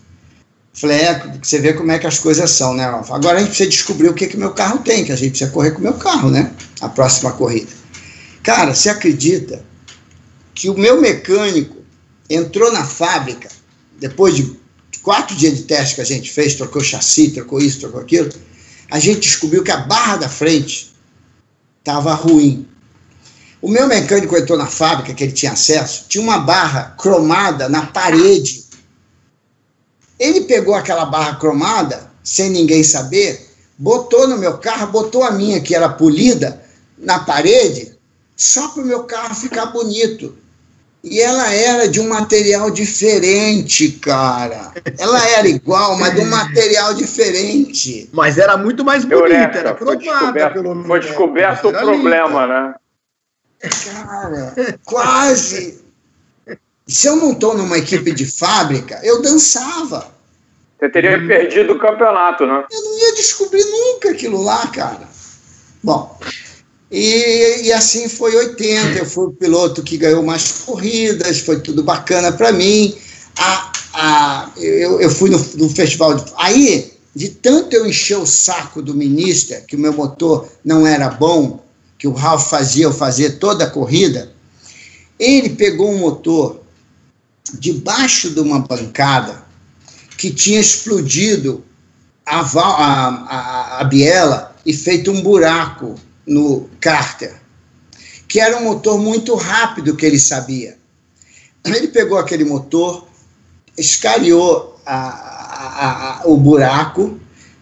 Falei, 0.74 1.02
é, 1.02 1.38
você 1.42 1.60
vê 1.60 1.74
como 1.74 1.92
é 1.92 2.00
que 2.00 2.08
as 2.08 2.18
coisas 2.20 2.50
são, 2.52 2.74
né, 2.74 2.86
Rafa? 2.86 3.16
Agora 3.16 3.38
a 3.38 3.40
gente 3.40 3.50
precisa 3.50 3.70
descobrir 3.70 4.10
o 4.10 4.14
que 4.14 4.28
que 4.28 4.38
meu 4.38 4.52
carro 4.54 4.80
tem, 4.80 5.04
que 5.04 5.12
a 5.12 5.16
gente 5.16 5.32
precisa 5.32 5.52
correr 5.52 5.72
com 5.72 5.80
o 5.80 5.84
meu 5.84 5.94
carro, 5.94 6.30
né? 6.30 6.52
A 6.80 6.90
próxima 6.90 7.32
corrida. 7.34 7.72
Cara, 8.42 8.74
você 8.74 8.90
acredita 8.90 9.64
que 10.54 10.70
o 10.70 10.78
meu 10.78 11.00
mecânico 11.00 11.78
entrou 12.30 12.72
na 12.72 12.86
fábrica, 12.86 13.50
depois 14.00 14.36
de 14.36 14.58
quatro 15.02 15.36
dias 15.36 15.58
de 15.58 15.64
teste 15.64 15.96
que 15.96 16.02
a 16.02 16.06
gente 16.06 16.32
fez, 16.32 16.56
trocou 16.56 16.82
chassi, 16.82 17.32
trocou 17.32 17.60
isso, 17.60 17.80
trocou 17.80 18.00
aquilo, 18.00 18.30
a 18.90 19.00
gente 19.00 19.22
descobriu 19.22 19.64
que 19.64 19.72
a 19.72 19.78
barra 19.78 20.18
da 20.18 20.30
frente 20.30 20.94
estava 21.80 22.14
ruim. 22.14 22.68
O 23.62 23.70
meu 23.70 23.88
mecânico 23.88 24.36
entrou 24.36 24.58
na 24.58 24.68
fábrica, 24.68 25.14
que 25.14 25.24
ele 25.24 25.34
tinha 25.34 25.52
acesso, 25.52 26.06
tinha 26.10 26.24
uma 26.24 26.40
barra 26.40 26.96
cromada 26.98 27.70
na 27.70 27.86
parede 27.86 28.62
ele 30.22 30.42
pegou 30.42 30.76
aquela 30.76 31.04
barra 31.04 31.36
cromada, 31.38 32.12
sem 32.24 32.52
ninguém 32.52 32.84
saber, 32.84 33.44
botou 33.76 34.28
no 34.28 34.38
meu 34.38 34.60
carro, 34.60 34.92
botou 34.92 35.24
a 35.24 35.32
minha, 35.32 35.60
que 35.60 35.74
era 35.74 35.90
polida, 35.90 36.62
na 36.96 37.18
parede, 37.18 37.98
só 38.38 38.68
para 38.68 38.84
o 38.84 38.86
meu 38.86 39.06
carro 39.06 39.34
ficar 39.34 39.66
bonito. 39.68 40.38
E 41.04 41.20
ela 41.20 41.52
era 41.52 41.90
de 41.90 42.00
um 42.00 42.08
material 42.08 42.70
diferente, 42.70 43.94
cara. 43.94 44.72
Ela 45.00 45.28
era 45.30 45.48
igual, 45.48 45.98
mas 45.98 46.14
de 46.14 46.22
um 46.22 46.30
material 46.30 46.94
diferente. 46.94 48.08
Mas 48.14 48.38
era 48.38 48.56
muito 48.56 48.86
mais 48.86 49.04
bonita, 49.04 49.24
Eureka, 49.24 49.58
era 49.58 49.74
cromada, 49.74 50.52
pelo 50.52 50.76
menos. 50.76 50.86
Foi 50.86 51.00
descoberto 51.00 51.70
o 51.70 51.72
problema, 51.72 52.46
né? 52.46 52.76
Cara, 53.62 54.80
quase. 54.86 55.80
Se 56.88 57.08
eu 57.08 57.16
não 57.16 57.32
estou 57.32 57.56
numa 57.56 57.78
equipe 57.78 58.12
de 58.12 58.26
fábrica, 58.26 59.00
eu 59.04 59.22
dançava. 59.22 60.12
Você 60.80 60.90
teria 60.90 61.18
hum. 61.18 61.28
perdido 61.28 61.74
o 61.74 61.80
campeonato, 61.80 62.46
né? 62.46 62.66
Eu 62.72 62.82
não 62.84 63.00
ia 63.00 63.16
descobrir 63.16 63.64
nunca 63.64 64.10
aquilo 64.10 64.42
lá, 64.42 64.66
cara. 64.68 65.08
Bom, 65.84 66.20
e, 66.92 67.62
e 67.64 67.72
assim 67.72 68.10
foi 68.10 68.36
80. 68.36 69.00
Eu 69.00 69.06
fui 69.06 69.28
o 69.28 69.32
piloto 69.32 69.84
que 69.84 69.98
ganhou 69.98 70.24
mais 70.24 70.64
corridas, 70.66 71.40
foi 71.40 71.62
tudo 71.62 71.84
bacana 71.84 72.32
para 72.32 72.52
mim. 72.52 72.96
A, 73.38 73.72
a, 73.94 74.52
eu, 74.58 75.00
eu 75.00 75.10
fui 75.10 75.30
no, 75.30 75.38
no 75.38 75.70
festival. 75.70 76.16
De, 76.16 76.26
aí, 76.36 76.92
de 77.16 77.30
tanto 77.30 77.76
eu 77.76 77.86
encher 77.86 78.18
o 78.18 78.26
saco 78.26 78.82
do 78.82 78.96
ministro, 78.96 79.56
que 79.68 79.76
o 79.76 79.80
meu 79.80 79.94
motor 79.94 80.50
não 80.66 80.86
era 80.86 81.10
bom, 81.10 81.64
que 82.02 82.08
o 82.08 82.14
Ralph 82.14 82.50
fazia 82.50 82.86
eu 82.86 82.92
fazer 82.92 83.38
toda 83.38 83.66
a 83.66 83.70
corrida, 83.70 84.34
ele 85.20 85.52
pegou 85.52 85.92
um 85.92 86.00
motor 86.00 86.64
debaixo 87.60 88.32
de 88.32 88.40
uma 88.40 88.58
bancada 88.58 89.44
que 90.18 90.32
tinha 90.32 90.60
explodido 90.60 91.64
a, 92.26 92.40
a, 92.40 93.08
a, 93.08 93.82
a 93.82 93.84
biela 93.84 94.56
e 94.66 94.74
feito 94.74 95.12
um 95.12 95.22
buraco 95.22 95.94
no 96.26 96.68
cárter, 96.80 97.40
que 98.28 98.40
era 98.40 98.58
um 98.58 98.64
motor 98.64 98.98
muito 99.00 99.36
rápido 99.36 99.96
que 99.96 100.04
ele 100.04 100.20
sabia. 100.20 100.80
Ele 101.64 101.90
pegou 101.90 102.18
aquele 102.18 102.46
motor, 102.46 103.08
escariou 103.78 104.76
a, 104.88 104.96
a, 104.96 106.22
a, 106.24 106.28
o 106.28 106.36
buraco, 106.36 107.20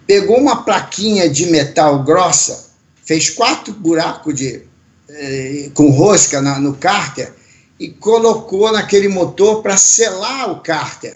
pegou 0.07 0.37
uma 0.37 0.63
plaquinha 0.63 1.29
de 1.29 1.47
metal 1.47 2.03
grossa, 2.03 2.68
fez 3.09 3.31
quatro 3.31 3.73
buracos 3.73 4.35
de, 4.35 4.61
eh, 5.09 5.71
com 5.73 5.89
rosca 5.89 6.39
na, 6.43 6.59
no 6.59 6.75
cárter 6.75 7.33
e 7.79 7.89
colocou 7.89 8.71
naquele 8.71 9.07
motor 9.07 9.63
para 9.63 9.77
selar 9.77 10.51
o 10.51 10.59
cárter. 10.59 11.15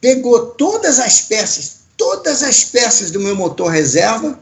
Pegou 0.00 0.46
todas 0.50 1.00
as 1.00 1.22
peças, 1.22 1.78
todas 1.96 2.44
as 2.44 2.62
peças 2.62 3.10
do 3.10 3.18
meu 3.18 3.34
motor 3.34 3.66
reserva, 3.66 4.38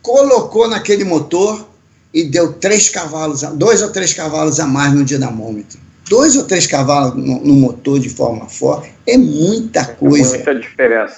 colocou 0.00 0.68
naquele 0.68 1.02
motor 1.02 1.66
e 2.14 2.22
deu 2.22 2.52
três 2.52 2.88
cavalos, 2.88 3.42
dois 3.54 3.82
ou 3.82 3.90
três 3.90 4.14
cavalos 4.14 4.60
a 4.60 4.66
mais 4.68 4.94
no 4.94 5.04
dinamômetro. 5.04 5.80
Dois 6.08 6.36
ou 6.36 6.44
três 6.44 6.64
cavalos 6.64 7.16
no, 7.16 7.40
no 7.40 7.54
motor 7.54 7.98
de 7.98 8.08
forma 8.08 8.48
forte 8.48 8.94
é 9.04 9.18
muita 9.18 9.84
coisa. 9.84 10.36
É 10.36 10.44
muita 10.44 10.54
diferença. 10.54 11.16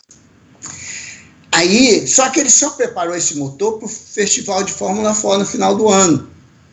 Aí, 1.55 2.05
só 2.09 2.31
que 2.31 2.40
ele 2.40 2.51
só 2.51 2.70
preparou 2.70 3.14
esse 3.14 3.36
motor 3.36 3.78
para 3.78 3.86
o 3.86 3.89
Festival 3.89 4.64
de 4.64 4.72
Fórmula 4.72 5.14
4 5.14 5.39
no 5.39 5.47
final 5.47 5.76
do 5.76 5.89
ano. 5.89 6.28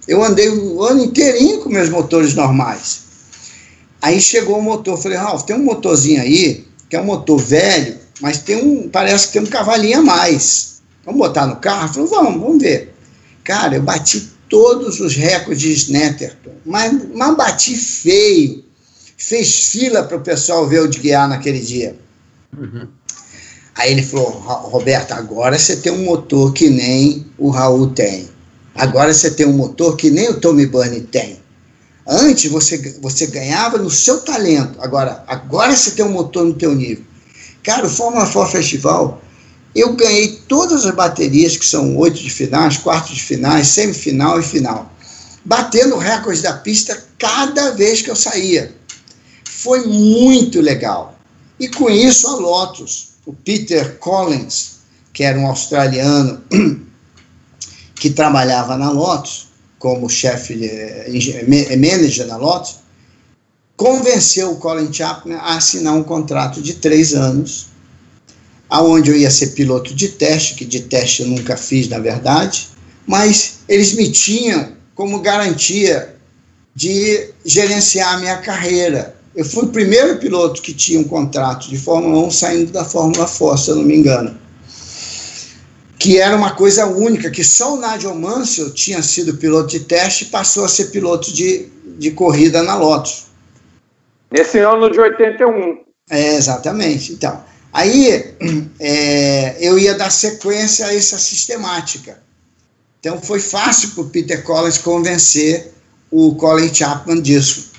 Eu 0.08 0.24
andei 0.24 0.49
o 0.49 0.84
ano 0.84 1.03
inteirinho 1.03 1.60
com 1.60 1.70
meus 1.70 1.88
motores 1.88 2.34
normais. 2.34 3.02
Aí 4.02 4.20
chegou 4.20 4.58
o 4.58 4.62
motor, 4.62 4.98
falei, 4.98 5.20
Ralf, 5.20 5.44
tem 5.44 5.56
um 5.56 5.64
motorzinho 5.64 6.20
aí, 6.20 6.66
que 6.90 6.95
é 6.95 7.02
um 7.02 7.06
motor 7.06 7.38
velho, 7.38 7.99
mas 8.22 8.40
tem 8.40 8.56
um, 8.56 8.90
parece 8.90 9.28
que 9.28 9.34
tem 9.34 9.44
um 9.44 9.45
cavalinho 9.45 9.99
a 9.99 10.02
mais. 10.02 10.82
Vamos 11.06 11.20
botar 11.20 11.45
no 11.45 11.58
carro? 11.58 11.94
Falei, 11.94 12.10
vamos, 12.10 12.41
vamos 12.41 12.64
ver. 12.64 12.91
Cara, 13.44 13.76
eu 13.76 13.84
bati 13.84 14.32
todos 14.49 14.99
os 14.99 15.16
recordes 15.16 15.86
de 15.86 15.94
Netterton, 15.94 16.53
mas, 16.66 16.91
mas 17.14 17.38
bati 17.38 17.76
feio. 17.76 18.66
Fez 19.16 19.68
fila 19.70 20.02
para 20.02 20.18
o 20.18 20.22
pessoal 20.22 20.68
ver 20.68 20.82
o 20.82 20.88
de 20.88 20.98
guiar 20.98 21.30
naquele 21.30 21.60
dia. 21.60 21.95
Uhum. 22.58 22.88
Aí 23.76 23.91
ele 23.91 24.03
falou: 24.03 24.30
Roberto, 24.30 25.11
agora 25.14 25.57
você 25.57 25.77
tem 25.77 25.91
um 25.91 26.03
motor 26.03 26.53
que 26.53 26.69
nem 26.69 27.26
o 27.38 27.49
Raul 27.49 27.91
tem. 27.91 28.30
Agora 28.76 29.14
você 29.14 29.31
tem 29.31 29.45
um 29.45 29.53
motor 29.53 29.95
que 29.95 30.10
nem 30.10 30.30
o 30.30 30.39
Tommy 30.39 30.65
Burney 30.65 31.02
tem. 31.02 31.39
Antes 32.07 32.49
você, 32.49 32.98
você 33.02 33.27
ganhava 33.27 33.77
no 33.77 33.89
seu 33.89 34.22
talento. 34.22 34.81
Agora, 34.81 35.23
agora 35.27 35.76
você 35.76 35.91
tem 35.91 36.06
um 36.06 36.11
motor 36.11 36.45
no 36.45 36.53
teu 36.53 36.73
nível. 36.73 37.03
Cara, 37.64 37.85
o 37.85 37.89
Fórmula 37.89 38.27
4 38.27 38.52
Festival, 38.52 39.22
eu 39.76 39.93
ganhei 39.93 40.41
todas 40.48 40.85
as 40.85 40.95
baterias, 40.95 41.56
que 41.56 41.65
são 41.65 41.95
oito 41.98 42.19
de 42.19 42.30
finais, 42.30 42.77
quartos 42.77 43.15
de 43.15 43.23
finais, 43.23 43.68
semifinal 43.68 44.39
e 44.39 44.43
final. 44.43 44.91
Batendo 45.45 45.98
recordes 45.98 46.41
da 46.41 46.53
pista 46.53 47.02
cada 47.18 47.72
vez 47.72 48.02
que 48.02 48.10
eu 48.10 48.15
saía. 48.15 48.76
Foi 49.45 49.85
muito 49.85 50.60
legal. 50.60 51.15
E 51.60 51.68
com 51.68 51.89
isso 51.89 52.27
a 52.27 52.35
Lotus, 52.35 53.11
o 53.26 53.34
Peter 53.34 53.98
Collins, 53.98 54.80
que 55.14 55.23
era 55.23 55.38
um 55.39 55.48
australiano 55.48 56.41
que 57.95 58.10
trabalhava 58.10 58.77
na 58.77 58.91
Lotus, 58.91 59.48
como 59.77 60.10
chefe, 60.10 60.60
manager 61.77 62.27
na 62.27 62.38
Lotus, 62.38 62.81
convenceu 63.76 64.52
o 64.52 64.56
Colin 64.57 64.93
Chapman 64.93 65.38
a 65.38 65.57
assinar 65.57 65.95
um 65.95 66.03
contrato 66.03 66.61
de 66.61 66.76
três 66.76 67.14
anos, 67.14 67.68
aonde 68.69 69.10
eu 69.10 69.18
ia 69.18 69.31
ser 69.31 69.48
piloto 69.48 69.93
de 69.93 70.10
teste, 70.10 70.56
que 70.56 70.65
de 70.65 70.81
teste 70.81 71.23
eu 71.23 71.27
nunca 71.27 71.57
fiz, 71.57 71.89
na 71.89 71.99
verdade, 71.99 72.69
mas 73.07 73.60
eles 73.68 73.93
me 73.93 74.11
tinham 74.11 74.73
como 74.93 75.19
garantia 75.19 76.15
de 76.76 77.34
gerenciar 77.43 78.14
a 78.14 78.18
minha 78.19 78.38
carreira. 78.38 79.15
Eu 79.36 79.45
fui 79.45 79.64
o 79.64 79.70
primeiro 79.70 80.18
piloto 80.18 80.62
que 80.62 80.74
tinha 80.74 80.99
um 80.99 81.06
contrato 81.06 81.70
de 81.70 81.78
Fórmula 81.78 82.28
1 82.28 82.32
saindo 82.32 82.72
da 82.72 82.84
Fórmula 82.84 83.28
4, 83.28 83.58
se 83.58 83.70
eu 83.72 83.76
não 83.78 83.84
me 83.84 83.95
engano 83.95 84.41
que 86.02 86.18
era 86.18 86.36
uma 86.36 86.56
coisa 86.56 86.88
única, 86.88 87.30
que 87.30 87.44
só 87.44 87.76
o 87.76 87.80
Nigel 87.80 88.16
Mansell 88.16 88.74
tinha 88.74 89.03
sido 89.03 89.38
piloto 89.38 89.68
de 89.68 89.82
teste 89.82 90.24
e 90.24 90.28
passou 90.30 90.66
a 90.66 90.68
ser 90.68 90.86
piloto 90.86 91.32
de, 91.32 91.68
de 91.99 92.10
corrida 92.10 92.64
na 92.64 92.76
Lotus. 92.76 93.28
Nesse 94.32 94.58
ano 94.58 94.90
de 94.90 94.99
81. 94.99 95.84
É, 96.10 96.38
exatamente. 96.38 97.14
Então, 97.14 97.44
aí 97.72 98.36
é, 98.82 99.58
eu 99.60 99.78
ia 99.78 99.94
dar 99.94 100.10
sequência 100.10 100.88
a 100.88 100.95
essa 100.95 101.20
sistemática. 101.20 102.18
Então 102.99 103.22
foi 103.22 103.40
fácil 103.40 103.91
para 103.91 104.02
o 104.02 104.10
Peter 104.10 104.41
Collins 104.44 104.80
convencer 104.80 105.72
o 106.10 106.34
Colin 106.34 106.74
Chapman 106.74 107.22
disso. 107.22 107.70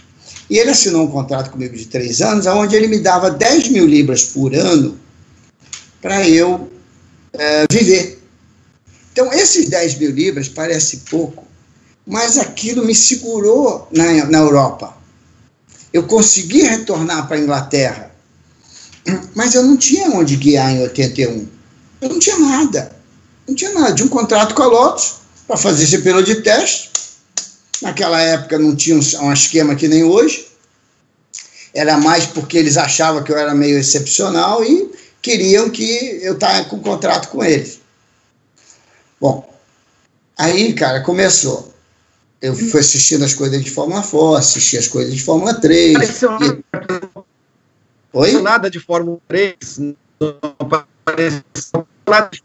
E 0.51 0.59
ele 0.59 0.71
assinou 0.71 1.05
um 1.05 1.11
contrato 1.11 1.51
comigo 1.51 1.77
de 1.77 1.87
três 1.87 2.21
anos, 2.21 2.47
onde 2.47 2.77
ele 2.77 2.87
me 2.87 2.99
dava 2.99 3.31
10 3.31 3.69
mil 3.69 3.87
libras 3.87 4.25
por 4.25 4.55
ano 4.55 4.99
para 6.01 6.29
eu 6.29 6.71
é, 7.33 7.65
viver. 7.71 8.23
Então, 9.13 9.33
esses 9.33 9.69
10 9.69 9.99
mil 9.99 10.11
libras 10.11 10.49
parece 10.49 10.99
pouco, 11.09 11.47
mas 12.07 12.39
aquilo 12.39 12.85
me 12.85 12.95
segurou 12.95 13.89
na, 13.93 14.27
na 14.27 14.39
Europa. 14.39 14.97
Eu 15.93 16.05
consegui 16.05 16.63
retornar 16.63 17.29
para 17.29 17.37
a 17.37 17.41
Inglaterra, 17.41 18.11
mas 19.35 19.55
eu 19.55 19.63
não 19.63 19.77
tinha 19.77 20.09
onde 20.11 20.37
guiar 20.37 20.73
em 20.73 20.83
81. 20.83 21.47
Eu 22.01 22.09
não 22.09 22.19
tinha 22.19 22.39
nada. 22.39 22.97
Não 23.47 23.55
tinha 23.55 23.73
nada. 23.73 23.93
De 23.93 24.03
um 24.03 24.09
contrato 24.09 24.55
com 24.55 24.63
a 24.63 24.67
Lotus 24.67 25.17
para 25.47 25.57
fazer 25.57 25.85
esse 25.85 25.99
pelo 25.99 26.23
de 26.23 26.37
teste. 26.37 26.92
Naquela 27.83 28.21
época 28.23 28.59
não 28.59 28.77
tinha 28.77 28.97
um, 28.97 29.27
um 29.27 29.33
esquema 29.33 29.75
que 29.75 29.89
nem 29.89 30.05
hoje. 30.05 30.47
Era 31.75 31.99
mais 31.99 32.27
porque 32.27 32.57
eles 32.57 32.77
achavam 32.77 33.23
que 33.23 33.33
eu 33.33 33.39
era 33.39 33.55
meio 33.55 33.79
excepcional 33.79 34.65
e 34.65 34.91
queriam 35.21 35.69
que 35.69 36.21
eu 36.23 36.39
tivesse 36.39 36.69
com 36.69 36.79
contrato 36.81 37.29
com 37.29 37.43
eles. 37.43 37.81
Bom, 39.21 39.53
aí, 40.39 40.73
cara, 40.75 41.01
começou. 41.01 41.73
Eu 42.41 42.55
fui 42.55 42.81
assistindo 42.81 43.25
as 43.25 43.35
coisas 43.35 43.63
de 43.63 43.71
Fórmula 43.71 44.03
4, 44.03 44.35
assisti 44.35 44.77
as 44.77 44.89
coisas 44.89 45.15
de 45.15 45.23
Fórmula 45.23 45.55
3. 45.55 45.97
Apareceu 45.97 46.39
e... 46.41 47.23
Oi? 48.13 48.43
Nada 48.43 48.69
de 48.69 48.79
Fórmula 48.79 49.19
3, 49.29 49.57
não 49.79 49.97
apareceu 51.05 51.43
de. 51.55 52.43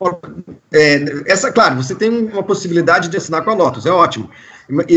É, 0.71 1.03
essa, 1.25 1.51
claro, 1.51 1.75
você 1.75 1.95
tem 1.95 2.09
uma 2.09 2.43
possibilidade 2.43 3.09
de 3.09 3.17
assinar 3.17 3.43
com 3.43 3.51
a 3.51 3.53
Lotus, 3.53 3.85
é 3.85 3.91
ótimo. 3.91 4.29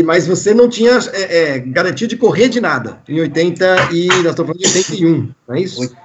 Mas 0.05 0.27
você 0.27 0.53
não 0.53 0.69
tinha 0.69 0.99
é, 1.13 1.55
é, 1.55 1.59
garantia 1.59 2.07
de 2.07 2.17
correr 2.17 2.49
de 2.49 2.59
nada 2.59 3.01
em 3.07 3.19
80 3.21 3.93
e 3.93 4.07
nós 4.07 4.31
estamos 4.31 4.51
falando 4.51 4.59
de 4.59 4.67
81, 4.67 5.31
não 5.47 5.55
é 5.55 5.61
isso? 5.61 5.95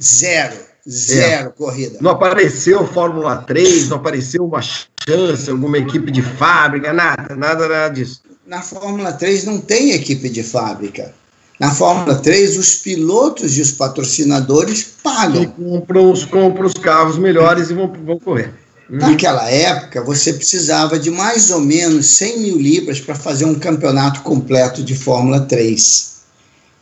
Zero. 0.00 0.68
Zero 0.88 1.48
é. 1.48 1.50
corrida. 1.50 1.98
Não 2.00 2.12
apareceu 2.12 2.86
Fórmula 2.86 3.36
3, 3.38 3.90
não 3.90 3.98
apareceu 3.98 4.46
uma 4.46 4.62
chance, 4.62 5.50
alguma 5.50 5.76
equipe 5.78 6.10
de 6.10 6.22
fábrica, 6.22 6.92
nada, 6.92 7.34
nada, 7.34 7.68
nada 7.68 7.88
disso. 7.88 8.22
Na 8.46 8.62
Fórmula 8.62 9.12
3 9.12 9.44
não 9.44 9.60
tem 9.60 9.92
equipe 9.92 10.30
de 10.30 10.42
fábrica. 10.42 11.12
Na 11.58 11.74
Fórmula 11.74 12.14
3, 12.14 12.56
os 12.56 12.76
pilotos 12.76 13.56
e 13.58 13.60
os 13.60 13.72
patrocinadores 13.72 14.86
pagam. 15.02 15.42
E 15.42 15.46
compram 15.46 16.12
os, 16.12 16.24
compram 16.24 16.66
os 16.66 16.74
carros 16.74 17.18
melhores 17.18 17.70
e 17.70 17.74
vão, 17.74 17.92
vão 17.92 18.18
correr. 18.18 18.54
Hum. 18.88 18.98
Naquela 18.98 19.50
época, 19.50 20.02
você 20.02 20.32
precisava 20.32 20.98
de 20.98 21.10
mais 21.10 21.50
ou 21.50 21.60
menos 21.60 22.06
100 22.06 22.38
mil 22.40 22.58
libras 22.58 23.00
para 23.00 23.14
fazer 23.14 23.44
um 23.44 23.56
campeonato 23.56 24.22
completo 24.22 24.82
de 24.82 24.94
Fórmula 24.94 25.40
3. 25.40 26.18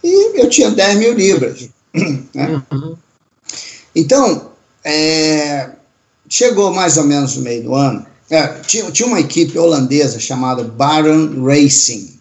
E 0.04 0.40
eu 0.40 0.48
tinha 0.48 0.70
10 0.70 0.98
mil 0.98 1.14
libras. 1.14 1.68
Né? 2.34 2.62
Uhum. 2.70 2.96
Então, 3.94 4.50
é, 4.84 5.70
chegou 6.28 6.72
mais 6.72 6.98
ou 6.98 7.04
menos 7.04 7.36
no 7.36 7.42
meio 7.42 7.62
do 7.62 7.74
ano, 7.74 8.06
é, 8.30 8.46
tinha, 8.66 8.90
tinha 8.90 9.06
uma 9.08 9.20
equipe 9.20 9.58
holandesa 9.58 10.20
chamada 10.20 10.62
Baron 10.62 11.42
Racing. 11.42 12.18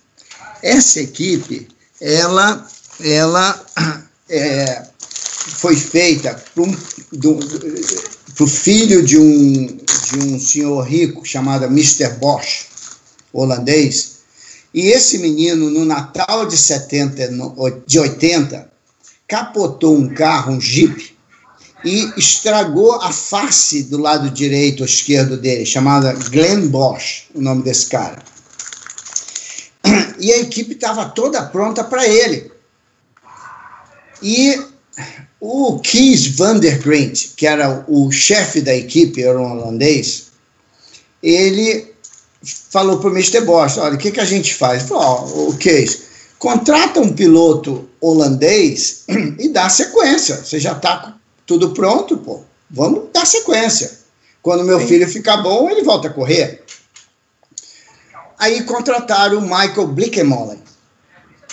Essa 0.64 1.02
equipe, 1.02 1.68
ela, 2.06 2.68
ela 2.99 3.65
é, 4.30 4.86
foi 5.56 5.76
feita 5.76 6.40
para 6.53 6.64
o 8.44 8.48
filho 8.48 9.03
de 9.03 9.18
um, 9.18 9.65
de 9.65 10.19
um 10.19 10.40
senhor 10.40 10.82
rico 10.84 11.26
chamado 11.26 11.65
Mr. 11.65 12.10
Bosch, 12.19 12.68
holandês. 13.34 14.18
E 14.72 14.90
esse 14.90 15.18
menino, 15.18 15.72
no 15.72 15.84
Natal 15.84 16.45
de, 16.45 16.56
70, 16.56 17.32
de 17.88 17.98
80, 17.98 18.69
capotou 19.27 19.98
um 19.98 20.07
carro, 20.10 20.53
um 20.53 20.61
Jeep, 20.61 21.15
e 21.84 22.11
estragou 22.18 22.94
a 23.02 23.11
face 23.11 23.84
do 23.84 23.98
lado 23.98 24.30
direito 24.30 24.82
ou 24.82 24.86
esquerdo 24.86 25.38
dele, 25.38 25.65
chamada 25.65 26.14
Glenn 26.14 26.68
Bosch, 26.68 27.27
o 27.34 27.41
nome 27.41 27.64
desse 27.64 27.88
cara. 27.88 28.22
E 30.19 30.31
a 30.31 30.39
equipe 30.39 30.73
estava 30.73 31.05
toda 31.09 31.45
pronta 31.45 31.83
para 31.83 32.07
ele. 32.07 32.51
E 34.21 34.59
o 35.39 35.79
Kees 35.79 36.27
van 36.35 36.59
der 36.59 36.79
Grint, 36.79 37.35
que 37.35 37.45
era 37.45 37.85
o 37.87 38.11
chefe 38.11 38.61
da 38.61 38.75
equipe, 38.75 39.21
era 39.21 39.39
um 39.39 39.51
holandês, 39.51 40.31
ele 41.21 41.93
falou 42.69 42.99
para 42.99 43.09
o 43.09 43.13
Mr. 43.13 43.41
Bosch, 43.41 43.77
olha, 43.77 43.95
o 43.95 43.97
que, 43.97 44.11
que 44.11 44.19
a 44.19 44.25
gente 44.25 44.53
faz? 44.53 44.81
Ele 44.81 44.89
falou, 44.89 45.33
oh, 45.35 45.49
o 45.49 45.57
Kees, 45.57 46.03
contrata 46.39 46.99
um 46.99 47.13
piloto 47.13 47.89
holandês 47.99 49.03
e 49.39 49.49
dá 49.49 49.69
sequência. 49.69 50.37
Você 50.37 50.59
já 50.59 50.73
está 50.73 51.17
tudo 51.45 51.71
pronto, 51.71 52.17
pô. 52.17 52.41
Vamos 52.69 53.09
dar 53.13 53.25
sequência. 53.25 53.99
Quando 54.41 54.63
meu 54.63 54.79
Sim. 54.79 54.87
filho 54.87 55.07
ficar 55.07 55.37
bom, 55.37 55.69
ele 55.69 55.83
volta 55.83 56.07
a 56.07 56.13
correr. 56.13 56.63
Aí 58.38 58.64
contrataram 58.64 59.40
o 59.40 59.41
Michael 59.41 59.88
Blickemolen 59.88 60.60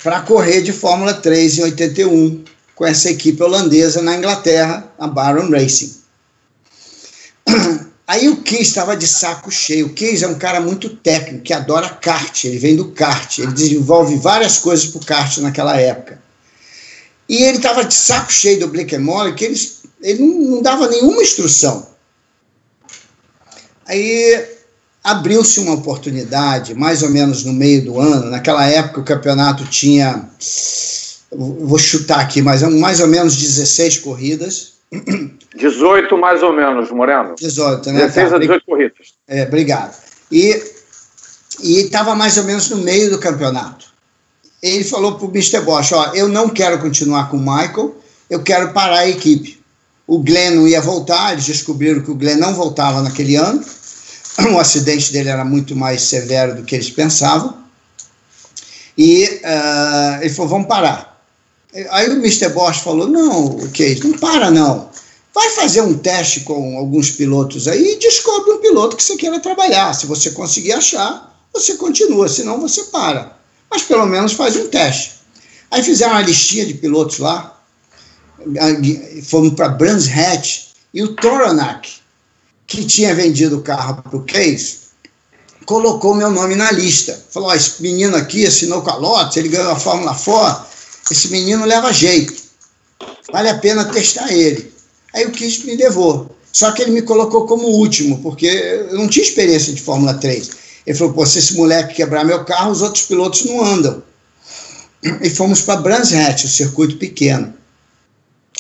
para 0.03 0.23
correr 0.23 0.63
de 0.63 0.73
Fórmula 0.73 1.15
3 1.15 1.59
em 1.59 1.63
81 1.63 2.45
com 2.75 2.87
essa 2.87 3.11
equipe 3.11 3.43
holandesa 3.43 4.03
na 4.03 4.17
Inglaterra, 4.17 4.91
a 4.99 5.07
Baron 5.07 5.51
Racing. 5.51 5.95
Aí 8.07 8.29
o 8.29 8.43
Keys 8.43 8.69
estava 8.69 8.97
de 8.97 9.07
saco 9.07 9.51
cheio. 9.51 9.87
O 9.87 9.93
Keys 9.95 10.23
é 10.23 10.27
um 10.27 10.35
cara 10.35 10.61
muito 10.61 10.91
técnico, 10.91 11.45
que 11.45 11.53
adora 11.53 11.89
kart, 11.89 12.45
ele 12.45 12.59
vem 12.59 12.77
do 12.77 12.91
kart, 12.91 13.39
ele 13.39 13.53
desenvolve 13.53 14.17
várias 14.17 14.59
coisas 14.59 14.87
para 14.87 15.01
o 15.01 15.07
kart 15.07 15.39
naquela 15.39 15.77
época. 15.79 16.21
E 17.29 17.45
ele 17.45 17.59
estava 17.59 17.85
de 17.85 17.95
saco 17.95 18.33
cheio 18.33 18.59
do 18.61 18.69
Blickemore, 18.69 19.35
que 19.35 19.45
ele 19.45 20.19
não, 20.19 20.51
não 20.57 20.63
dava 20.63 20.89
nenhuma 20.89 21.23
instrução. 21.23 21.87
Aí 23.87 24.52
abriu-se 25.03 25.61
uma 25.61 25.75
oportunidade, 25.75 26.75
mais 26.75 27.03
ou 27.03 27.11
menos 27.11 27.45
no 27.45 27.53
meio 27.53 27.85
do 27.85 27.99
ano, 27.99 28.31
naquela 28.31 28.67
época 28.67 29.01
o 29.01 29.05
campeonato 29.05 29.65
tinha, 29.67 30.29
vou 31.31 31.79
chutar 31.79 32.21
aqui, 32.21 32.41
mas 32.41 32.63
mais 32.63 33.01
ou 33.01 33.07
menos 33.07 33.37
16 33.37 33.99
corridas. 33.99 34.73
18 35.57 36.17
mais 36.19 36.43
ou 36.43 36.53
menos, 36.53 36.91
Moreno. 36.91 37.35
18, 37.39 37.91
né? 37.91 38.01
16 38.07 38.31
tá, 38.31 38.37
a 38.37 38.39
18 38.39 38.67
corridas. 38.67 39.15
É, 39.29 39.43
obrigado. 39.45 39.97
E 40.31 40.63
e 41.61 41.81
estava 41.81 42.15
mais 42.15 42.37
ou 42.39 42.45
menos 42.45 42.69
no 42.71 42.79
meio 42.79 43.11
do 43.11 43.19
campeonato. 43.19 43.87
Ele 44.63 44.85
falou 44.85 45.17
para 45.17 45.27
o 45.27 45.31
Mr. 45.31 45.61
Bosch: 45.61 45.93
Ó, 45.93 46.13
eu 46.15 46.29
não 46.29 46.49
quero 46.49 46.79
continuar 46.79 47.29
com 47.29 47.37
o 47.37 47.41
Michael, 47.41 47.95
eu 48.31 48.43
quero 48.43 48.73
parar 48.73 49.01
a 49.01 49.09
equipe. 49.09 49.61
O 50.07 50.19
Glenn 50.19 50.57
não 50.57 50.69
ia 50.69 50.81
voltar, 50.81 51.33
eles 51.33 51.47
descobriram 51.47 52.03
que 52.03 52.11
o 52.11 52.15
Glenn 52.15 52.39
não 52.39 52.55
voltava 52.55 53.03
naquele 53.03 53.37
ano. 53.37 53.63
O 54.53 54.59
acidente 54.59 55.13
dele 55.13 55.29
era 55.29 55.45
muito 55.45 55.77
mais 55.77 56.03
severo 56.03 56.57
do 56.57 56.63
que 56.63 56.75
eles 56.75 56.91
pensavam. 56.91 57.63
E 58.97 59.25
uh, 59.25 60.23
ele 60.23 60.31
falou: 60.31 60.51
vamos 60.51 60.69
parar. 60.69 61.23
Aí 61.91 62.09
o 62.09 62.13
Mr. 62.13 62.51
Bosch 62.51 62.81
falou: 62.81 63.09
não, 63.09 63.59
ok, 63.65 64.01
não 64.05 64.13
para 64.19 64.51
não. 64.51 64.91
Vai 65.35 65.49
fazer 65.51 65.81
um 65.81 65.97
teste 65.97 66.41
com 66.41 66.77
alguns 66.77 67.11
pilotos 67.11 67.67
aí 67.67 67.95
e 67.95 67.99
descobre 67.99 68.53
um 68.53 68.61
piloto 68.61 68.97
que 68.97 69.03
você 69.03 69.17
queira 69.17 69.41
trabalhar. 69.41 69.95
Se 69.95 70.07
você 70.07 70.31
conseguir 70.31 70.73
achar, 70.73 71.33
você 71.53 71.75
continua, 71.75 72.29
senão 72.29 72.61
você 72.61 72.85
para. 72.85 73.37
Mas 73.71 73.83
pelo 73.83 74.05
menos 74.05 74.35
faz 74.35 74.57
um 74.57 74.69
teste. 74.69 75.13
Aí 75.71 75.83
fizeram 75.83 76.13
uma 76.13 76.23
listinha 76.23 76.67
de 76.67 76.75
pilotos 76.75 77.19
lá, 77.19 77.59
fomos 79.23 79.55
para 79.55 79.71
Brands 79.71 80.07
Hatch 80.07 80.67
e 80.93 81.03
o 81.03 81.15
Toronac, 81.15 81.91
que 82.77 82.87
tinha 82.87 83.15
vendido 83.15 83.59
o 83.59 83.63
carro 83.63 84.03
para 84.03 84.17
o 84.17 84.25
Case, 84.25 84.79
colocou 85.67 86.15
meu 86.15 86.31
nome 86.31 86.55
na 86.55 86.73
lista. 86.73 87.23
Falou: 87.31 87.51
oh, 87.51 87.55
esse 87.55 87.83
menino 87.83 88.17
aqui 88.17 88.47
assinou 88.47 88.83
Lotus, 88.83 89.37
ele 89.37 89.49
ganhou 89.49 89.73
a 89.73 89.79
Fórmula 89.79 90.15
4, 90.15 90.67
esse 91.11 91.29
menino 91.29 91.67
leva 91.67 91.93
jeito, 91.93 92.33
vale 93.31 93.51
a 93.51 93.59
pena 93.59 93.85
testar 93.85 94.33
ele. 94.33 94.73
Aí 95.15 95.27
o 95.27 95.31
Kiss 95.31 95.67
me 95.67 95.77
levou. 95.77 96.35
Só 96.51 96.73
que 96.73 96.83
ele 96.83 96.91
me 96.91 97.03
colocou 97.03 97.47
como 97.47 97.67
último, 97.67 98.23
porque 98.23 98.47
eu 98.47 98.97
não 98.97 99.09
tinha 99.09 99.25
experiência 99.25 99.73
de 99.73 99.81
Fórmula 99.81 100.15
3. 100.15 100.51
Ele 100.87 100.97
falou: 100.97 101.13
Pô, 101.13 101.27
se 101.27 101.39
esse 101.39 101.55
moleque 101.55 101.95
quebrar 101.95 102.25
meu 102.25 102.45
carro, 102.45 102.71
os 102.71 102.81
outros 102.81 103.05
pilotos 103.05 103.45
não 103.45 103.63
andam. 103.65 104.03
E 105.21 105.29
fomos 105.29 105.61
para 105.63 105.81
Brands 105.81 106.13
Hatch, 106.13 106.45
o 106.45 106.49
circuito 106.49 106.97
pequeno. 106.97 107.53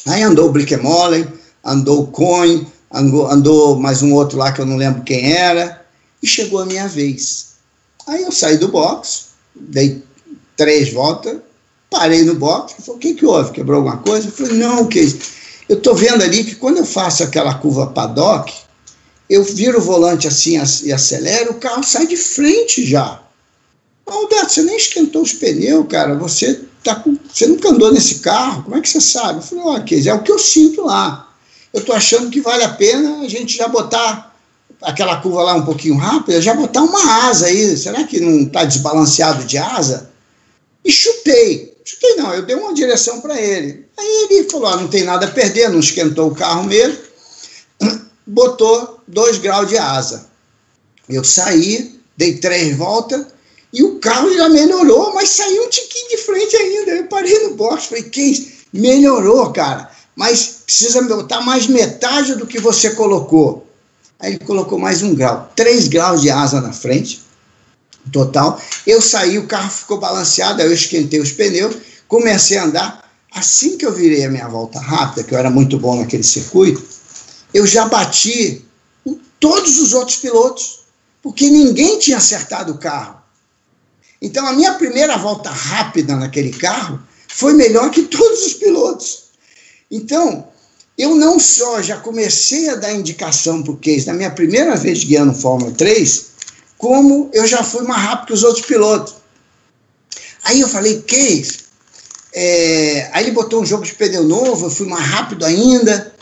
Aí 0.07 0.23
andou 0.23 0.49
o 0.49 0.53
Brickemollen, 0.53 1.27
andou 1.65 2.03
o 2.03 2.07
Coin, 2.09 2.67
andou, 2.93 3.79
mais 3.79 4.03
um 4.03 4.13
outro 4.13 4.39
lá 4.39 4.53
que 4.53 4.61
eu 4.61 4.67
não 4.67 4.77
lembro 4.77 5.03
quem 5.03 5.33
era, 5.33 5.85
e 6.23 6.27
chegou 6.27 6.61
a 6.61 6.67
minha 6.67 6.87
vez. 6.87 7.53
Aí 8.07 8.23
eu 8.23 8.33
saí 8.33 8.59
do 8.59 8.69
box, 8.69 9.27
dei 9.55 10.03
três 10.57 10.93
voltas, 10.93 11.39
parei 11.91 12.23
no 12.25 12.35
box, 12.35 12.75
falei, 12.79 12.97
o 12.97 12.99
que 12.99 13.15
que 13.15 13.27
houve? 13.27 13.53
Quebrou 13.53 13.79
alguma 13.79 13.99
coisa? 13.99 14.29
Eu 14.29 14.33
falei, 14.33 14.55
não, 14.55 14.83
o 14.83 14.89
que 14.89 15.01
eu 15.69 15.77
estou 15.77 15.95
vendo 15.95 16.23
ali 16.23 16.45
que 16.45 16.55
quando 16.55 16.79
eu 16.79 16.85
faço 16.85 17.23
aquela 17.23 17.55
curva 17.55 17.87
paddock, 17.87 18.53
eu 19.29 19.43
viro 19.43 19.79
o 19.79 19.83
volante 19.83 20.29
assim 20.29 20.59
e 20.85 20.93
acelero, 20.93 21.53
o 21.53 21.55
carro 21.55 21.83
sai 21.83 22.07
de 22.07 22.17
frente 22.17 22.85
já. 22.85 23.23
Alberto, 24.07 24.53
você 24.53 24.63
nem 24.63 24.77
esquentou 24.77 25.23
os 25.23 25.33
pneus, 25.33 25.87
cara. 25.89 26.15
Você, 26.17 26.61
tá 26.85 26.97
com, 26.97 27.17
você 27.33 27.47
nunca 27.47 27.71
andou 27.71 27.93
nesse 27.93 28.17
carro, 28.17 28.65
como 28.65 28.77
é 28.77 28.81
que 28.81 28.89
você 28.89 29.01
sabe? 29.01 29.39
Eu 29.39 29.43
falei, 29.43 29.81
ok, 29.81 30.09
é 30.09 30.15
o 30.15 30.23
que 30.23 30.33
eu 30.33 30.39
sinto 30.39 30.83
lá. 30.83 31.32
Eu 31.73 31.81
estou 31.81 31.95
achando 31.95 32.31
que 32.31 32.41
vale 32.41 32.63
a 32.65 32.69
pena 32.71 33.21
a 33.23 33.29
gente 33.29 33.57
já 33.57 33.69
botar 33.69 34.35
aquela 34.83 35.21
curva 35.21 35.43
lá 35.43 35.55
um 35.55 35.65
pouquinho 35.65 35.97
rápida, 35.97 36.41
já 36.41 36.55
botar 36.55 36.83
uma 36.83 37.27
asa 37.29 37.47
aí. 37.47 37.77
Será 37.77 38.05
que 38.05 38.21
não 38.21 38.43
está 38.43 38.65
desbalanceado 38.65 39.45
de 39.45 39.59
asa? 39.59 40.11
E 40.85 40.93
chutei. 40.93 41.77
Chutei 41.85 42.17
não, 42.17 42.35
eu 42.35 42.43
dei 42.43 42.57
uma 42.57 42.75
direção 42.75 43.21
para 43.21 43.41
ele. 43.41 43.87
Aí 43.99 44.29
ele 44.31 44.51
falou: 44.51 44.69
ah, 44.69 44.77
não 44.77 44.89
tem 44.89 45.05
nada 45.05 45.27
a 45.27 45.31
perder, 45.31 45.71
não 45.71 45.81
esquentou 45.81 46.29
o 46.29 46.35
carro 46.35 46.65
mesmo. 46.65 46.99
Botou 48.27 49.01
dois 49.09 49.39
graus 49.39 49.69
de 49.69 49.79
asa. 49.79 50.31
Eu 51.09 51.25
saí, 51.25 52.01
dei 52.17 52.39
três 52.39 52.77
voltas 52.77 53.27
e 53.73 53.83
o 53.83 53.99
carro 53.99 54.33
já 54.35 54.49
melhorou, 54.49 55.15
mas 55.15 55.31
saiu 55.31 55.65
um 55.65 55.71
tiquinho 55.71 56.11
de 56.11 56.17
frente 56.19 56.57
ainda. 56.57 56.91
Eu 56.93 57.07
parei 57.07 57.39
no 57.41 57.55
box, 57.55 57.87
falei, 57.87 58.05
que 58.05 58.53
melhorou, 58.73 59.51
cara, 59.53 59.91
mas 60.15 60.62
precisa 60.73 61.03
botar 61.03 61.43
mais 61.43 61.67
metade 61.67 62.35
do 62.35 62.47
que 62.47 62.59
você 62.59 62.91
colocou. 62.95 63.67
Aí 64.19 64.33
ele 64.33 64.45
colocou 64.45 64.79
mais 64.79 65.03
um 65.03 65.15
grau, 65.15 65.53
três 65.55 65.87
graus 65.87 66.23
de 66.23 66.31
asa 66.31 66.63
na 66.63 66.73
frente, 66.73 67.21
total. 68.11 68.59
Eu 68.87 69.03
saí, 69.03 69.39
o 69.39 69.47
carro 69.47 69.71
ficou 69.71 70.01
balanceado, 70.01 70.63
aí 70.63 70.69
eu 70.69 70.73
esquentei 70.73 71.21
os 71.21 71.33
pneus, 71.33 71.77
comecei 72.09 72.57
a 72.57 72.65
andar. 72.65 73.13
Assim 73.31 73.77
que 73.77 73.85
eu 73.85 73.93
virei 73.93 74.25
a 74.25 74.31
minha 74.31 74.49
volta 74.49 74.79
rápida, 74.79 75.25
que 75.25 75.35
eu 75.35 75.39
era 75.39 75.51
muito 75.51 75.79
bom 75.79 75.97
naquele 75.97 76.23
circuito, 76.23 76.83
eu 77.53 77.67
já 77.67 77.87
bati 77.87 78.65
todos 79.39 79.79
os 79.79 79.93
outros 79.93 80.17
pilotos, 80.19 80.85
porque 81.23 81.51
ninguém 81.51 81.99
tinha 81.99 82.17
acertado 82.17 82.73
o 82.73 82.79
carro. 82.79 83.21
Então, 84.23 84.47
a 84.47 84.53
minha 84.53 84.75
primeira 84.75 85.19
volta 85.19 85.51
rápida 85.51 86.17
naquele 86.17 86.53
carro 86.53 87.03
foi 87.29 87.53
melhor 87.53 87.91
que 87.91 88.03
todos 88.03 88.47
os 88.47 88.55
pilotos. 88.55 89.25
Então, 89.91 90.52
eu 91.03 91.15
não 91.15 91.39
só 91.39 91.83
já 91.83 91.97
comecei 91.97 92.69
a 92.69 92.77
dar 92.77 92.93
indicação 92.93 93.63
para 93.63 93.73
o 93.73 93.77
Case 93.77 94.07
na 94.07 94.13
minha 94.13 94.31
primeira 94.31 94.77
vez 94.77 95.05
guiando 95.05 95.35
Fórmula 95.35 95.73
3, 95.73 96.27
como 96.79 97.31
eu 97.33 97.47
já 97.47 97.63
fui 97.63 97.83
mais 97.85 98.03
rápido 98.03 98.27
que 98.29 98.33
os 98.35 98.43
outros 98.43 98.65
pilotos. 98.67 99.15
Aí 100.45 100.61
eu 100.61 100.69
falei, 100.69 101.03
Case, 101.03 101.59
é... 102.35 103.11
aí 103.13 103.25
ele 103.25 103.33
botou 103.33 103.63
um 103.63 103.67
jogo 103.67 103.85
de 103.85 103.95
pneu 103.95 104.25
novo, 104.25 104.67
eu 104.67 104.71
fui 104.71 104.87
mais 104.87 105.07
rápido 105.07 105.45
ainda. 105.45 106.13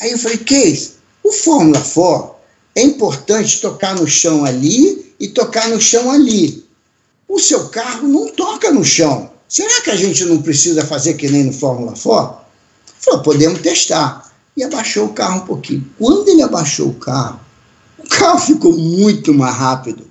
Aí 0.00 0.12
eu 0.12 0.18
falei, 0.18 0.38
Case, 0.38 0.92
o 1.22 1.32
Fórmula 1.32 1.80
4 1.80 2.32
é 2.74 2.82
importante 2.82 3.60
tocar 3.60 3.94
no 3.94 4.06
chão 4.06 4.44
ali 4.44 5.14
e 5.18 5.28
tocar 5.28 5.68
no 5.68 5.80
chão 5.80 6.10
ali 6.10 6.62
o 7.32 7.38
seu 7.38 7.68
carro 7.70 8.06
não 8.06 8.28
toca 8.28 8.70
no 8.70 8.84
chão. 8.84 9.30
Será 9.48 9.80
que 9.80 9.90
a 9.90 9.96
gente 9.96 10.24
não 10.26 10.42
precisa 10.42 10.84
fazer 10.84 11.14
que 11.14 11.28
nem 11.28 11.44
no 11.44 11.52
Fórmula 11.52 11.94
4? 11.94 12.42
Falou, 13.00 13.22
podemos 13.22 13.60
testar. 13.60 14.21
E 14.56 14.62
abaixou 14.62 15.06
o 15.06 15.12
carro 15.12 15.42
um 15.42 15.46
pouquinho. 15.46 15.88
Quando 15.98 16.28
ele 16.28 16.42
abaixou 16.42 16.88
o 16.88 16.94
carro, 16.94 17.40
o 17.98 18.08
carro 18.08 18.38
ficou 18.40 18.76
muito 18.76 19.32
mais 19.32 19.54
rápido. 19.54 20.06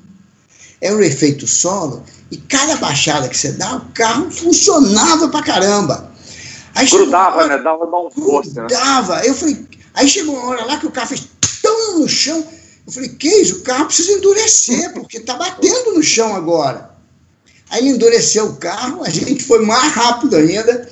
É 0.79 0.91
o 0.91 0.99
efeito 0.99 1.45
solo, 1.45 2.03
e 2.31 2.37
cada 2.37 2.77
baixada 2.77 3.29
que 3.29 3.37
você 3.37 3.51
dá, 3.51 3.75
o 3.75 3.91
carro 3.93 4.31
funcionava 4.31 5.27
pra 5.27 5.43
caramba. 5.43 6.09
Aí 6.73 6.87
grudava, 6.89 7.37
hora, 7.37 7.57
né? 7.57 7.63
Dava 7.63 7.83
uma 7.83 8.09
força. 8.09 8.61
Né? 8.61 8.67
Grudava. 8.67 9.17
Né? 9.17 9.29
Eu 9.29 9.35
falei, 9.35 9.67
aí 9.93 10.07
chegou 10.07 10.35
uma 10.35 10.47
hora 10.47 10.65
lá 10.65 10.77
que 10.77 10.87
o 10.87 10.91
carro 10.91 11.09
fez 11.09 11.27
tão 11.61 11.99
no 11.99 12.07
chão. 12.07 12.43
Eu 12.87 12.93
falei, 12.93 13.09
que 13.09 13.27
isso? 13.27 13.57
O 13.57 13.61
carro 13.61 13.85
precisa 13.85 14.13
endurecer, 14.13 14.93
porque 14.93 15.19
tá 15.19 15.35
batendo 15.35 15.93
no 15.93 16.01
chão 16.01 16.35
agora. 16.35 16.91
Aí 17.69 17.87
endureceu 17.87 18.47
o 18.47 18.55
carro, 18.55 19.03
a 19.03 19.09
gente 19.09 19.43
foi 19.43 19.63
mais 19.63 19.93
rápido 19.93 20.35
ainda. 20.35 20.89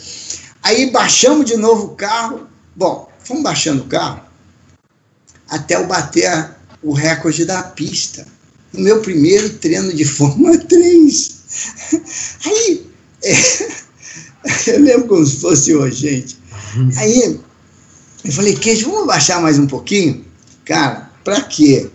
Aí 0.61 0.91
baixamos 0.91 1.45
de 1.45 1.57
novo 1.57 1.87
o 1.87 1.95
carro. 1.95 2.47
Bom, 2.75 3.08
fomos 3.29 3.43
baixando 3.43 3.83
o 3.83 3.87
carro 3.87 4.21
até 5.47 5.75
eu 5.75 5.85
bater 5.85 6.49
o 6.81 6.93
recorde 6.93 7.45
da 7.45 7.61
pista. 7.61 8.25
No 8.73 8.81
meu 8.81 9.01
primeiro 9.01 9.49
treino 9.49 9.93
de 9.93 10.05
Fórmula 10.05 10.57
3. 10.57 11.35
Aí, 12.45 12.87
é, 13.23 13.33
eu 14.71 14.79
lembro 14.79 15.07
como 15.07 15.25
se 15.25 15.39
fosse 15.39 15.75
hoje, 15.75 16.09
gente. 16.09 16.37
Aí, 16.97 17.39
eu 18.23 18.31
falei, 18.31 18.55
Queijo, 18.55 18.91
vamos 18.91 19.07
baixar 19.07 19.41
mais 19.41 19.57
um 19.57 19.67
pouquinho? 19.67 20.25
Cara, 20.65 21.11
pra 21.23 21.41
quê? 21.41 21.89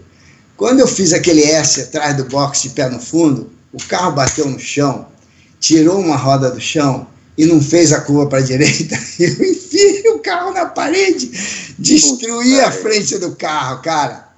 Quando 0.57 0.81
eu 0.81 0.87
fiz 0.87 1.13
aquele 1.13 1.43
S 1.43 1.81
atrás 1.81 2.17
do 2.17 2.25
box 2.25 2.63
de 2.63 2.71
pé 2.71 2.89
no 2.89 3.01
fundo, 3.01 3.51
o 3.73 3.83
carro 3.85 4.13
bateu 4.13 4.49
no 4.49 4.59
chão, 4.59 5.09
tirou 5.61 5.99
uma 5.99 6.17
roda 6.17 6.51
do 6.51 6.61
chão 6.61 7.07
e 7.37 7.47
não 7.47 7.61
fez 7.61 7.93
a 7.93 8.01
curva 8.01 8.27
para 8.27 8.39
a 8.39 8.43
direita, 8.43 8.99
eu 9.19 9.51
enfiei 9.51 10.09
o 10.11 10.19
carro 10.21 10.53
na 10.53 10.67
parede, 10.67 11.31
destruí 11.79 12.61
a 12.61 12.71
frente 12.71 13.19
do 13.19 13.35
carro, 13.35 13.83
cara. 13.83 14.29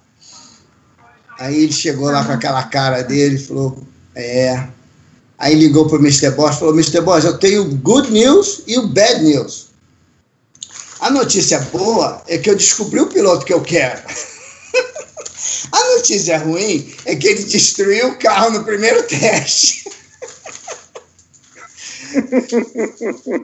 Aí 1.39 1.65
ele 1.65 1.73
chegou 1.73 2.11
lá 2.11 2.25
com 2.25 2.33
aquela 2.33 2.63
cara 2.65 3.03
dele 3.03 3.37
e 3.37 3.47
falou: 3.47 3.87
É. 4.15 4.69
Aí 5.39 5.55
ligou 5.55 5.87
para 5.87 5.99
o 5.99 6.01
Mr. 6.01 6.31
Boss 6.31 6.59
falou: 6.59 6.73
Mr. 6.73 7.03
Boss, 7.03 7.25
eu 7.25 7.37
tenho 7.39 7.65
good 7.77 8.11
news 8.11 8.63
e 8.67 8.79
o 8.79 8.87
bad 8.89 9.23
news. 9.23 9.67
A 11.01 11.11
notícia 11.11 11.61
boa 11.61 12.23
é 12.27 12.39
que 12.39 12.49
eu 12.49 12.57
descobri 12.57 13.01
o 13.01 13.09
piloto 13.09 13.45
que 13.45 13.53
eu 13.53 13.61
quero. 13.61 14.01
A 15.71 15.97
notícia 15.97 16.39
ruim 16.39 16.93
é 17.05 17.15
que 17.15 17.27
ele 17.29 17.45
destruiu 17.45 18.09
o 18.09 18.19
carro 18.19 18.51
no 18.51 18.65
primeiro 18.65 19.03
teste. 19.03 19.85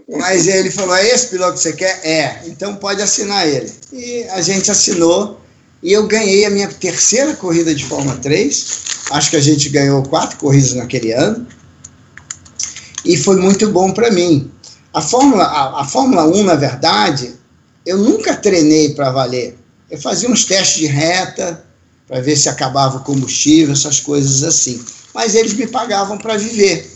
Mas 0.09 0.47
ele 0.47 0.71
falou: 0.71 0.95
é 0.95 1.09
esse 1.09 1.29
piloto 1.29 1.55
que 1.55 1.61
você 1.61 1.73
quer? 1.73 2.01
É, 2.05 2.43
então 2.47 2.77
pode 2.77 3.03
assinar 3.03 3.47
ele. 3.47 3.71
E 3.93 4.25
a 4.31 4.41
gente 4.41 4.71
assinou 4.71 5.41
e 5.83 5.93
eu 5.93 6.07
ganhei 6.07 6.45
a 6.45 6.51
minha 6.51 6.69
terceira 6.69 7.35
corrida 7.35 7.75
de 7.75 7.85
Fórmula 7.85 8.17
3. 8.17 8.83
Acho 9.11 9.31
que 9.31 9.37
a 9.37 9.41
gente 9.41 9.69
ganhou 9.69 10.03
quatro 10.05 10.39
corridas 10.39 10.75
naquele 10.75 11.13
ano. 11.13 11.47
E 13.05 13.17
foi 13.17 13.37
muito 13.37 13.69
bom 13.71 13.93
para 13.93 14.11
mim. 14.11 14.51
A 14.95 15.01
Fórmula, 15.01 15.45
a, 15.45 15.81
a 15.81 15.85
Fórmula 15.85 16.25
1, 16.25 16.45
na 16.45 16.55
verdade, 16.55 17.35
eu 17.85 17.99
nunca 17.99 18.37
treinei 18.37 18.95
para 18.95 19.11
valer. 19.11 19.59
Eu 19.91 19.99
fazia 19.99 20.31
uns 20.31 20.45
testes 20.45 20.79
de 20.79 20.87
reta, 20.87 21.65
para 22.07 22.21
ver 22.21 22.37
se 22.37 22.49
acabava 22.49 22.99
o 22.99 23.05
combustível, 23.05 23.73
essas 23.73 23.99
coisas 23.99 24.43
assim. 24.45 24.85
mas 25.15 25.35
eles 25.35 25.55
me 25.55 25.67
pagavam 25.67 26.19
para 26.19 26.37
viver. 26.37 26.92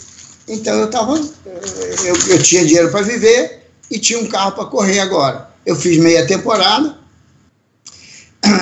Então 0.48 0.78
eu 0.80 0.90
tava, 0.90 1.16
eu, 1.16 2.16
eu 2.28 2.42
tinha 2.42 2.64
dinheiro 2.64 2.90
para 2.90 3.02
viver 3.02 3.68
e 3.90 3.98
tinha 3.98 4.18
um 4.18 4.26
carro 4.26 4.52
para 4.52 4.66
correr 4.66 5.00
agora. 5.00 5.50
Eu 5.64 5.74
fiz 5.74 5.98
meia 5.98 6.26
temporada. 6.26 6.96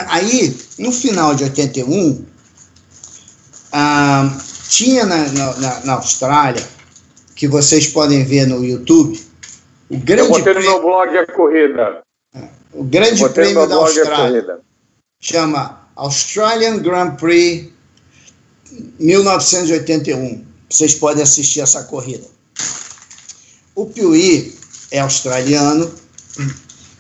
Aí, 0.09 0.56
no 0.78 0.90
final 0.90 1.35
de 1.35 1.44
81, 1.44 2.24
ah, 3.73 4.39
tinha 4.69 5.05
na, 5.05 5.28
na, 5.28 5.81
na, 5.85 5.93
Austrália, 5.94 6.66
que 7.35 7.47
vocês 7.47 7.89
podem 7.89 8.24
ver 8.24 8.47
no 8.47 8.65
YouTube, 8.65 9.20
o 9.90 9.98
grande 9.98 10.23
Eu 10.23 10.28
botei 10.28 10.55
prêmio, 10.55 10.62
no 10.62 10.70
meu 10.70 10.82
blog 10.82 11.19
a 11.19 11.27
corrida. 11.27 12.02
O 12.73 12.82
grande 12.82 13.28
prêmio 13.28 13.66
da 13.66 13.77
Austrália. 13.77 14.59
Chama 15.20 15.89
Australian 15.94 16.78
Grand 16.78 17.16
Prix 17.16 17.70
1981. 18.98 20.53
Vocês 20.74 20.92
podem 20.92 21.22
assistir 21.22 21.60
essa 21.60 21.84
corrida. 21.84 22.26
O 23.76 23.86
Piuí 23.86 24.59
é 24.90 24.98
australiano 24.98 25.94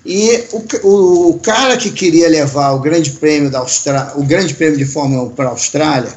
e 0.06 0.44
o, 0.52 0.86
o, 0.86 1.30
o, 1.30 1.40
cara 1.40 1.76
que 1.76 1.90
queria 1.90 2.28
levar 2.28 2.70
o 2.70 2.78
Grande 2.78 3.10
Prêmio 3.10 3.50
da 3.50 3.58
Austrália, 3.58 4.12
o 4.14 4.22
Grande 4.22 4.54
Prêmio 4.54 4.78
de 4.78 4.84
Fórmula 4.84 5.24
1 5.24 5.30
para 5.30 5.46
a 5.46 5.50
Austrália, 5.50 6.16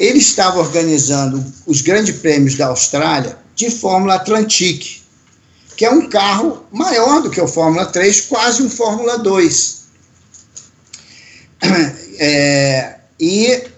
ele 0.00 0.18
estava 0.18 0.58
organizando 0.58 1.44
os 1.66 1.82
Grandes 1.82 2.16
Prêmios 2.16 2.56
da 2.56 2.66
Austrália 2.66 3.38
de 3.54 3.70
Fórmula 3.70 4.16
Atlantique, 4.16 5.02
que 5.76 5.84
é 5.84 5.90
um 5.90 6.08
carro 6.08 6.64
maior 6.72 7.22
do 7.22 7.30
que 7.30 7.40
o 7.40 7.46
Fórmula 7.46 7.86
3, 7.86 8.22
quase 8.22 8.60
um 8.60 8.68
Fórmula 8.68 9.18
2. 9.18 9.82
É, 12.24 12.98
e 13.18 13.71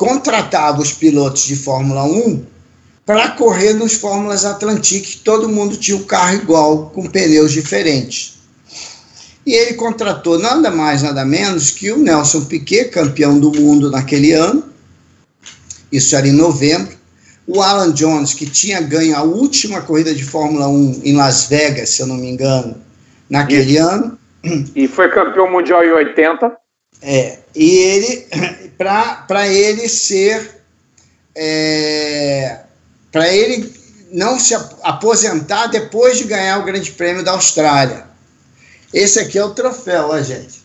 contratava 0.00 0.80
os 0.80 0.94
pilotos 0.94 1.44
de 1.44 1.54
Fórmula 1.54 2.04
1 2.04 2.42
para 3.04 3.32
correr 3.32 3.74
nos 3.74 3.92
Fórmulas 3.92 4.46
Atlantique, 4.46 5.18
todo 5.18 5.46
mundo 5.46 5.76
tinha 5.76 5.94
um 5.94 6.04
carro 6.04 6.36
igual, 6.36 6.86
com 6.86 7.06
pneus 7.06 7.52
diferentes. 7.52 8.38
E 9.44 9.52
ele 9.52 9.74
contratou 9.74 10.38
nada 10.38 10.70
mais, 10.70 11.02
nada 11.02 11.22
menos 11.22 11.70
que 11.70 11.92
o 11.92 11.98
Nelson 11.98 12.46
Piquet, 12.46 12.86
campeão 12.86 13.38
do 13.38 13.52
mundo 13.52 13.90
naquele 13.90 14.32
ano, 14.32 14.64
isso 15.92 16.16
era 16.16 16.26
em 16.26 16.32
novembro, 16.32 16.96
o 17.46 17.60
Alan 17.60 17.92
Jones, 17.92 18.32
que 18.32 18.48
tinha 18.48 18.80
ganho 18.80 19.14
a 19.14 19.22
última 19.22 19.82
corrida 19.82 20.14
de 20.14 20.24
Fórmula 20.24 20.66
1 20.66 21.02
em 21.04 21.14
Las 21.14 21.44
Vegas, 21.44 21.90
se 21.90 22.00
eu 22.00 22.06
não 22.06 22.16
me 22.16 22.30
engano, 22.30 22.74
naquele 23.28 23.74
e, 23.74 23.76
ano. 23.76 24.18
E 24.74 24.88
foi 24.88 25.10
campeão 25.10 25.50
mundial 25.50 25.84
em 25.84 25.92
80. 25.92 26.59
É, 27.02 27.38
e 27.54 27.78
ele, 27.78 28.28
para 28.76 29.48
ele 29.48 29.88
ser, 29.88 30.62
é, 31.34 32.60
para 33.10 33.28
ele 33.28 33.72
não 34.12 34.38
se 34.38 34.54
aposentar 34.82 35.68
depois 35.68 36.18
de 36.18 36.24
ganhar 36.24 36.58
o 36.58 36.64
Grande 36.64 36.90
Prêmio 36.92 37.24
da 37.24 37.32
Austrália. 37.32 38.06
Esse 38.92 39.20
aqui 39.20 39.38
é 39.38 39.44
o 39.44 39.54
troféu, 39.54 40.08
ó, 40.08 40.20
gente. 40.20 40.62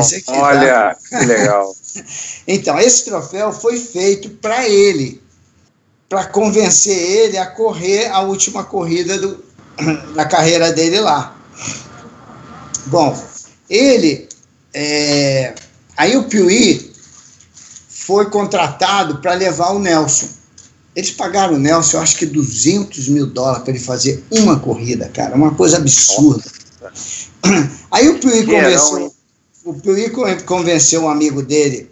esse 0.00 0.16
aqui, 0.16 0.24
tá? 0.26 0.42
olha, 0.42 0.96
tá? 1.10 1.18
que 1.20 1.24
legal. 1.24 1.74
então, 2.46 2.78
esse 2.78 3.04
troféu 3.04 3.52
foi 3.52 3.78
feito 3.78 4.28
para 4.30 4.68
ele, 4.68 5.22
para 6.08 6.26
convencer 6.26 6.96
ele 6.96 7.38
a 7.38 7.46
correr 7.46 8.06
a 8.06 8.20
última 8.20 8.64
corrida 8.64 9.18
do, 9.18 9.44
da 10.14 10.24
carreira 10.24 10.72
dele 10.72 11.00
lá. 11.00 11.36
Bom, 12.86 13.16
ele 13.70 14.28
é, 14.72 15.54
aí 15.96 16.16
o 16.16 16.24
Piuí 16.24 16.92
foi 17.88 18.30
contratado 18.30 19.18
para 19.18 19.34
levar 19.34 19.72
o 19.72 19.78
Nelson. 19.78 20.28
Eles 20.96 21.10
pagaram 21.10 21.54
o 21.54 21.58
Nelson, 21.58 21.98
eu 21.98 22.02
acho 22.02 22.16
que 22.16 22.26
200 22.26 23.08
mil 23.08 23.26
dólares 23.26 23.62
para 23.62 23.70
ele 23.72 23.82
fazer 23.82 24.24
uma 24.30 24.58
corrida, 24.58 25.08
cara. 25.08 25.36
Uma 25.36 25.54
coisa 25.54 25.76
absurda. 25.76 26.42
Aí 27.90 28.08
o 28.08 28.18
Piuí 28.18 28.44
convenceu, 28.44 29.14
o 29.64 29.74
Piuí 29.74 30.10
convenceu 30.44 31.02
um 31.02 31.08
amigo 31.08 31.42
dele, 31.42 31.90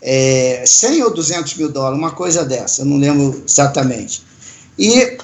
é, 0.00 0.64
100 0.66 1.02
ou 1.02 1.14
200 1.14 1.54
mil 1.54 1.68
dólares, 1.70 1.98
uma 1.98 2.12
coisa 2.12 2.44
dessa, 2.44 2.82
eu 2.82 2.86
não 2.86 2.96
lembro 2.96 3.42
exatamente. 3.46 4.22
E 4.78 5.18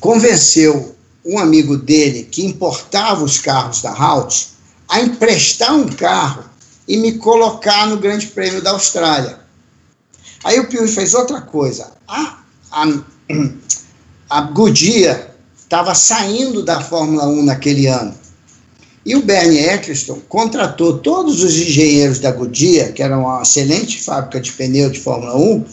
convenceu 0.00 0.94
um 1.24 1.38
amigo 1.38 1.76
dele 1.76 2.24
que 2.24 2.44
importava 2.44 3.24
os 3.24 3.38
carros 3.38 3.80
da 3.80 3.92
Halt 3.92 4.53
a 4.94 5.00
emprestar 5.00 5.74
um 5.74 5.88
carro 5.88 6.44
e 6.86 6.96
me 6.96 7.18
colocar 7.18 7.88
no 7.88 7.96
Grande 7.96 8.28
Prêmio 8.28 8.62
da 8.62 8.70
Austrália. 8.70 9.40
Aí 10.44 10.60
o 10.60 10.68
Piuí 10.68 10.86
fez 10.86 11.14
outra 11.14 11.40
coisa. 11.40 11.90
A, 12.06 12.38
a, 12.70 12.86
a 14.30 14.40
Goodyear 14.42 15.30
estava 15.58 15.96
saindo 15.96 16.62
da 16.62 16.80
Fórmula 16.80 17.26
1 17.26 17.42
naquele 17.42 17.88
ano. 17.88 18.14
E 19.04 19.16
o 19.16 19.22
Bernie 19.22 19.58
Eccleston 19.58 20.20
contratou 20.28 20.98
todos 20.98 21.42
os 21.42 21.56
engenheiros 21.56 22.20
da 22.20 22.30
Goodyear, 22.30 22.92
que 22.92 23.02
era 23.02 23.18
uma 23.18 23.42
excelente 23.42 24.00
fábrica 24.00 24.40
de 24.40 24.52
pneu 24.52 24.90
de 24.90 25.00
Fórmula 25.00 25.36
1, 25.36 25.64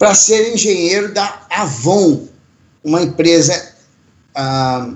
para 0.00 0.16
ser 0.16 0.52
engenheiro 0.52 1.14
da 1.14 1.46
Avon, 1.48 2.26
uma 2.82 3.02
empresa 3.02 3.72
ah, 4.34 4.90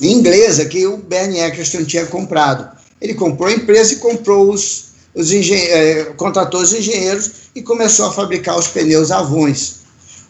inglesa 0.00 0.64
que 0.64 0.84
o 0.88 0.96
Bernie 0.96 1.38
Eccleston 1.38 1.84
tinha 1.84 2.04
comprado. 2.06 2.75
Ele 3.00 3.14
comprou 3.14 3.48
a 3.48 3.52
empresa 3.52 3.94
e 3.94 3.96
comprou 3.96 4.52
os, 4.52 4.86
os 5.14 5.30
eh, 5.32 6.12
contratou 6.16 6.60
os 6.60 6.72
engenheiros 6.72 7.30
e 7.54 7.62
começou 7.62 8.06
a 8.06 8.12
fabricar 8.12 8.58
os 8.58 8.68
pneus 8.68 9.10
Avons. 9.10 9.80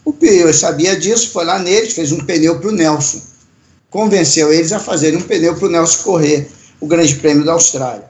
O 0.03 0.13
Pio 0.13 0.53
sabia 0.53 0.97
disso, 0.97 1.31
foi 1.31 1.45
lá 1.45 1.59
neles, 1.59 1.93
fez 1.93 2.11
um 2.11 2.19
pneu 2.19 2.59
para 2.59 2.69
o 2.69 2.71
Nelson. 2.71 3.21
Convenceu 3.89 4.51
eles 4.51 4.71
a 4.71 4.79
fazerem 4.79 5.19
um 5.19 5.23
pneu 5.23 5.55
para 5.55 5.67
o 5.67 5.71
Nelson 5.71 6.03
correr 6.03 6.49
o 6.79 6.87
Grande 6.87 7.15
Prêmio 7.15 7.43
da 7.43 7.53
Austrália. 7.53 8.09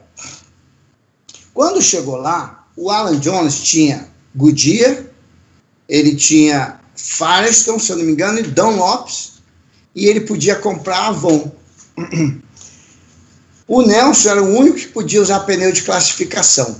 Quando 1.52 1.82
chegou 1.82 2.16
lá, 2.16 2.66
o 2.76 2.90
Alan 2.90 3.18
Jones 3.18 3.60
tinha 3.62 4.08
Goodyear, 4.36 5.04
ele 5.88 6.14
tinha 6.14 6.78
Firestone, 6.94 7.80
se 7.80 7.90
eu 7.90 7.96
não 7.96 8.04
me 8.04 8.12
engano, 8.12 8.38
e 8.38 8.42
Dunlops, 8.42 9.40
e 9.94 10.06
ele 10.06 10.20
podia 10.20 10.54
comprar 10.54 11.08
Avon. 11.08 11.50
O 13.68 13.82
Nelson 13.82 14.30
era 14.30 14.42
o 14.42 14.56
único 14.56 14.78
que 14.78 14.86
podia 14.86 15.20
usar 15.20 15.40
pneu 15.40 15.70
de 15.70 15.82
classificação. 15.82 16.74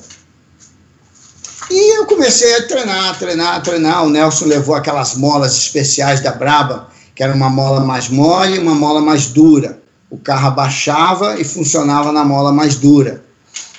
E 1.70 1.98
eu 1.98 2.06
comecei 2.06 2.56
a 2.56 2.66
treinar, 2.66 3.18
treinar, 3.18 3.62
treinar. 3.62 4.06
O 4.06 4.08
Nelson 4.08 4.46
levou 4.46 4.74
aquelas 4.74 5.14
molas 5.14 5.54
especiais 5.54 6.22
da 6.22 6.32
Braba, 6.32 6.88
que 7.14 7.22
era 7.22 7.34
uma 7.34 7.50
mola 7.50 7.80
mais 7.80 8.08
mole 8.08 8.56
e 8.56 8.58
uma 8.58 8.74
mola 8.74 9.02
mais 9.02 9.26
dura. 9.26 9.78
O 10.08 10.16
carro 10.16 10.48
abaixava 10.48 11.38
e 11.38 11.44
funcionava 11.44 12.10
na 12.10 12.24
mola 12.24 12.50
mais 12.50 12.76
dura. 12.76 13.22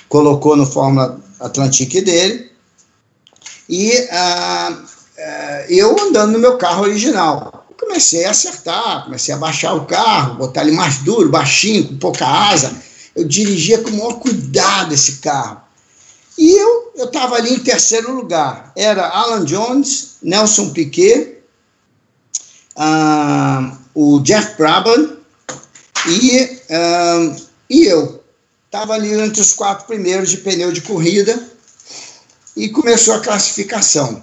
Colocou 0.08 0.56
no 0.56 0.64
Fórmula 0.64 1.18
Atlantique 1.40 2.00
dele. 2.00 2.48
E 3.68 3.90
uh, 3.90 4.72
uh, 4.72 5.64
eu 5.68 6.00
andando 6.00 6.34
no 6.34 6.38
meu 6.38 6.56
carro 6.58 6.84
original. 6.84 7.66
Comecei 7.76 8.24
a 8.24 8.30
acertar, 8.30 9.04
comecei 9.04 9.34
a 9.34 9.38
baixar 9.38 9.74
o 9.74 9.84
carro, 9.84 10.34
botar 10.34 10.62
ele 10.62 10.72
mais 10.72 10.98
duro, 10.98 11.28
baixinho, 11.28 11.88
com 11.88 11.96
pouca 11.96 12.24
asa 12.24 12.70
eu 13.14 13.24
dirigia 13.24 13.78
com 13.78 13.90
o 13.90 13.96
maior 13.96 14.20
cuidado 14.20 14.94
esse 14.94 15.16
carro. 15.16 15.60
E 16.38 16.52
eu 16.52 16.92
estava 17.04 17.36
ali 17.36 17.54
em 17.54 17.58
terceiro 17.58 18.14
lugar. 18.14 18.72
Era 18.76 19.08
Alan 19.08 19.44
Jones, 19.44 20.16
Nelson 20.22 20.70
Piquet, 20.70 21.38
uh, 22.76 23.76
o 23.94 24.20
Jeff 24.20 24.56
Brabham 24.56 25.18
e, 26.06 26.60
uh, 26.70 27.46
e 27.68 27.84
eu. 27.84 28.24
Estava 28.66 28.94
ali 28.94 29.12
entre 29.12 29.40
os 29.40 29.52
quatro 29.52 29.86
primeiros 29.86 30.30
de 30.30 30.38
pneu 30.38 30.70
de 30.70 30.80
corrida 30.82 31.50
e 32.56 32.68
começou 32.68 33.14
a 33.14 33.20
classificação. 33.20 34.22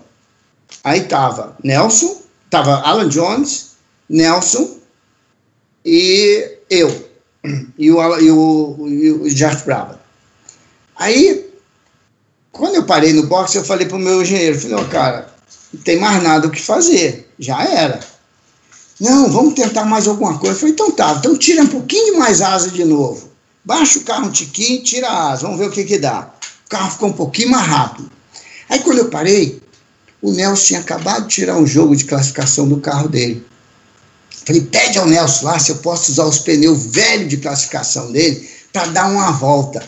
Aí 0.84 1.01
estava 1.01 1.57
Nelson, 1.61 2.22
estava 2.45 2.80
Alan 2.81 3.09
Jones, 3.09 3.72
Nelson 4.09 4.77
e 5.84 6.59
eu 6.69 7.06
e 7.78 7.91
o, 7.91 8.19
e 8.19 8.32
o, 8.32 8.88
e 8.88 9.11
o 9.11 9.65
Brabham. 9.65 9.99
Aí, 10.95 11.49
quando 12.52 12.76
eu 12.76 12.84
parei 12.84 13.14
no 13.14 13.28
boxe, 13.28 13.57
eu 13.57 13.64
falei 13.64 13.88
pro 13.88 13.99
meu 13.99 14.22
engenheiro, 14.22 14.60
falei, 14.60 14.78
oh, 14.84 14.90
cara, 14.90 15.34
não 15.74 15.82
tem 15.82 15.99
mais 15.99 16.24
nada 16.24 16.48
o 16.48 16.52
que 16.52 16.61
fazer, 16.61 17.30
já 17.38 17.64
era. 17.64 17.99
Não, 18.99 19.32
vamos 19.32 19.53
tentar 19.53 19.86
mais 19.86 20.07
alguma 20.07 20.40
coisa. 20.40 20.56
Eu 20.56 20.60
falei, 20.60 20.74
então 20.74 20.91
tá, 20.91 21.15
então 21.19 21.38
tira 21.38 21.61
um 21.61 21.68
pouquinho 21.68 22.18
mais 22.18 22.41
asa 22.41 22.72
de 22.72 22.84
novo. 22.84 23.30
Baixa 23.64 23.99
o 23.99 24.03
carro 24.03 24.28
um 24.28 24.32
tiquinho, 24.32 24.82
tira 24.84 25.07
a 25.07 25.32
asa, 25.32 25.44
vamos 25.44 25.60
ver 25.60 25.68
o 25.68 25.72
que 25.72 25.84
que 25.84 25.99
dá. 25.99 26.32
O 26.65 26.69
carro 26.69 26.91
ficou 26.91 27.10
um 27.10 27.14
pouquinho 27.14 27.52
mais 27.52 27.68
rápido. 27.68 28.10
Aí 28.69 28.80
quando 28.80 28.99
eu 28.99 29.10
parei, 29.10 29.61
o 30.22 30.32
Nelson 30.32 30.65
tinha 30.65 30.80
acabado 30.80 31.28
de 31.28 31.36
tirar 31.36 31.57
um 31.57 31.68
jogo 31.68 31.95
de 31.95 32.06
classificação 32.06 32.68
do 32.68 32.80
carro 32.80 33.07
dele. 33.07 33.45
Falei, 34.48 34.61
pede 34.61 34.98
ao 34.98 35.06
Nelson 35.06 35.45
lá 35.45 35.60
se 35.60 35.74
eu 35.74 35.76
posso 35.80 36.10
usar 36.10 36.24
os 36.24 36.40
pneus 36.40 36.86
velhos 36.86 37.28
de 37.28 37.36
classificação 37.36 38.14
dele 38.14 38.49
para 38.72 38.88
dar 38.88 39.11
uma 39.11 39.30
volta. 39.34 39.84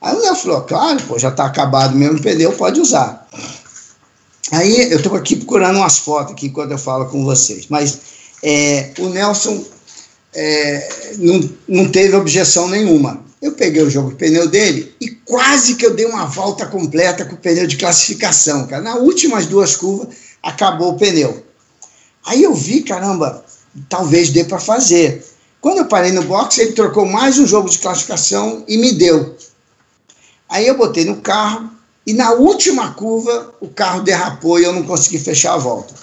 Aí 0.00 0.14
o 0.14 0.20
Nelson 0.20 0.42
falou, 0.42 0.60
claro, 0.60 1.02
pô, 1.02 1.18
já 1.18 1.30
está 1.30 1.46
acabado 1.46 1.96
mesmo 1.96 2.18
o 2.18 2.22
pneu, 2.22 2.52
pode 2.52 2.80
usar. 2.80 3.26
Aí 4.52 4.92
eu 4.92 4.98
estou 4.98 5.16
aqui 5.16 5.34
procurando 5.34 5.78
umas 5.78 5.98
fotos 5.98 6.32
aqui 6.32 6.46
enquanto 6.46 6.70
eu 6.70 6.78
falo 6.78 7.06
com 7.06 7.24
vocês, 7.24 7.66
mas 7.68 7.98
é, 8.40 8.92
o 9.00 9.08
Nelson 9.08 9.64
é, 10.32 10.88
não, 11.18 11.50
não 11.66 11.90
teve 11.90 12.14
objeção 12.14 12.68
nenhuma. 12.68 13.20
Eu 13.40 13.50
peguei 13.50 13.82
o 13.82 13.90
jogo 13.90 14.10
de 14.10 14.14
pneu 14.14 14.46
dele 14.48 14.94
e 15.00 15.10
quase 15.10 15.74
que 15.74 15.84
eu 15.84 15.92
dei 15.92 16.06
uma 16.06 16.26
volta 16.26 16.66
completa 16.66 17.24
com 17.24 17.34
o 17.34 17.38
pneu 17.38 17.66
de 17.66 17.76
classificação, 17.76 18.64
cara. 18.68 18.80
Nas 18.80 19.00
últimas 19.00 19.46
duas 19.46 19.74
curvas 19.74 20.14
acabou 20.40 20.92
o 20.92 20.96
pneu. 20.96 21.44
Aí 22.24 22.44
eu 22.44 22.54
vi, 22.54 22.82
caramba, 22.82 23.41
talvez 23.88 24.30
dê 24.30 24.44
para 24.44 24.58
fazer. 24.58 25.24
Quando 25.60 25.78
eu 25.78 25.86
parei 25.86 26.12
no 26.12 26.22
box, 26.24 26.58
ele 26.58 26.72
trocou 26.72 27.06
mais 27.06 27.38
um 27.38 27.46
jogo 27.46 27.70
de 27.70 27.78
classificação 27.78 28.64
e 28.66 28.76
me 28.76 28.92
deu. 28.92 29.36
Aí 30.48 30.66
eu 30.66 30.76
botei 30.76 31.04
no 31.04 31.20
carro 31.20 31.70
e 32.06 32.12
na 32.12 32.32
última 32.32 32.92
curva 32.94 33.54
o 33.60 33.68
carro 33.68 34.02
derrapou 34.02 34.58
e 34.58 34.64
eu 34.64 34.72
não 34.72 34.82
consegui 34.82 35.18
fechar 35.18 35.54
a 35.54 35.58
volta. 35.58 35.94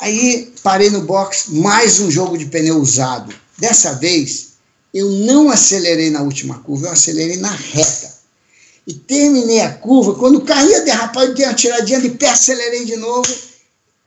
Aí 0.00 0.52
parei 0.62 0.90
no 0.90 1.02
box, 1.02 1.52
mais 1.52 2.00
um 2.00 2.10
jogo 2.10 2.36
de 2.36 2.46
pneu 2.46 2.78
usado. 2.78 3.32
Dessa 3.56 3.94
vez 3.94 4.54
eu 4.92 5.08
não 5.08 5.50
acelerei 5.50 6.10
na 6.10 6.22
última 6.22 6.58
curva, 6.58 6.88
eu 6.88 6.92
acelerei 6.92 7.36
na 7.36 7.50
reta. 7.50 8.12
E 8.86 8.92
terminei 8.92 9.60
a 9.60 9.72
curva, 9.72 10.14
quando 10.14 10.36
o 10.36 10.44
carro 10.44 10.68
ia 10.68 10.82
derrapar, 10.82 11.24
eu 11.24 11.34
dei 11.34 11.46
uma 11.46 11.54
tiradinha 11.54 12.00
de 12.00 12.10
pé, 12.10 12.28
acelerei 12.28 12.84
de 12.84 12.96
novo 12.96 13.32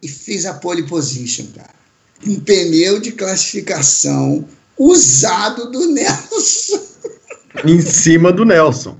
e 0.04 0.08
fiz 0.08 0.46
a 0.46 0.54
pole 0.54 0.84
position, 0.84 1.48
cara. 1.56 1.77
Um 2.26 2.40
pneu 2.40 3.00
de 3.00 3.12
classificação 3.12 4.48
usado 4.78 5.72
do 5.72 5.88
Nelson. 5.92 6.80
Em 7.66 7.82
cima 7.82 8.32
do 8.32 8.46
Nelson. 8.46 8.96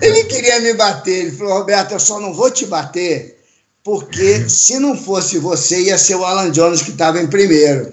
Ele 0.00 0.24
queria 0.24 0.60
me 0.60 0.74
bater. 0.74 1.26
Ele 1.26 1.32
falou: 1.32 1.58
Roberto, 1.58 1.92
eu 1.92 2.00
só 2.00 2.20
não 2.20 2.32
vou 2.32 2.50
te 2.50 2.66
bater, 2.66 3.38
porque 3.82 4.48
se 4.48 4.78
não 4.78 4.96
fosse 4.96 5.38
você, 5.38 5.82
ia 5.82 5.98
ser 5.98 6.16
o 6.16 6.24
Alan 6.24 6.50
Jones 6.50 6.82
que 6.82 6.90
estava 6.90 7.20
em 7.20 7.26
primeiro. 7.26 7.92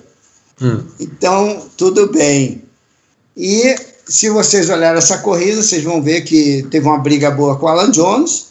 Hum. 0.62 0.84
Então, 1.00 1.68
tudo 1.76 2.12
bem. 2.12 2.64
E 3.36 3.76
se 4.06 4.30
vocês 4.30 4.70
olharem 4.70 4.98
essa 4.98 5.20
corrida, 5.20 5.62
vocês 5.62 5.84
vão 5.84 6.02
ver 6.02 6.22
que 6.22 6.68
teve 6.70 6.86
uma 6.86 7.00
briga 7.00 7.32
boa 7.32 7.58
com 7.58 7.66
o 7.66 7.70
Alan 7.70 7.92
Jones. 7.92 8.51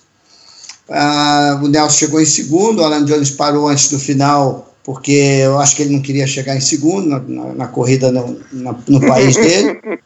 Ah, 0.90 1.60
o 1.62 1.68
Nelson 1.68 1.96
chegou 1.96 2.20
em 2.20 2.26
segundo, 2.26 2.80
o 2.80 2.84
Alan 2.84 3.04
Jones 3.04 3.30
parou 3.30 3.68
antes 3.68 3.88
do 3.88 3.98
final 3.98 4.70
porque 4.82 5.12
eu 5.12 5.58
acho 5.58 5.76
que 5.76 5.82
ele 5.82 5.94
não 5.94 6.02
queria 6.02 6.26
chegar 6.26 6.56
em 6.56 6.60
segundo 6.60 7.08
na, 7.08 7.20
na, 7.20 7.54
na 7.54 7.68
corrida 7.68 8.10
no, 8.10 8.40
na, 8.52 8.74
no 8.88 9.00
país 9.00 9.36
dele. 9.36 9.80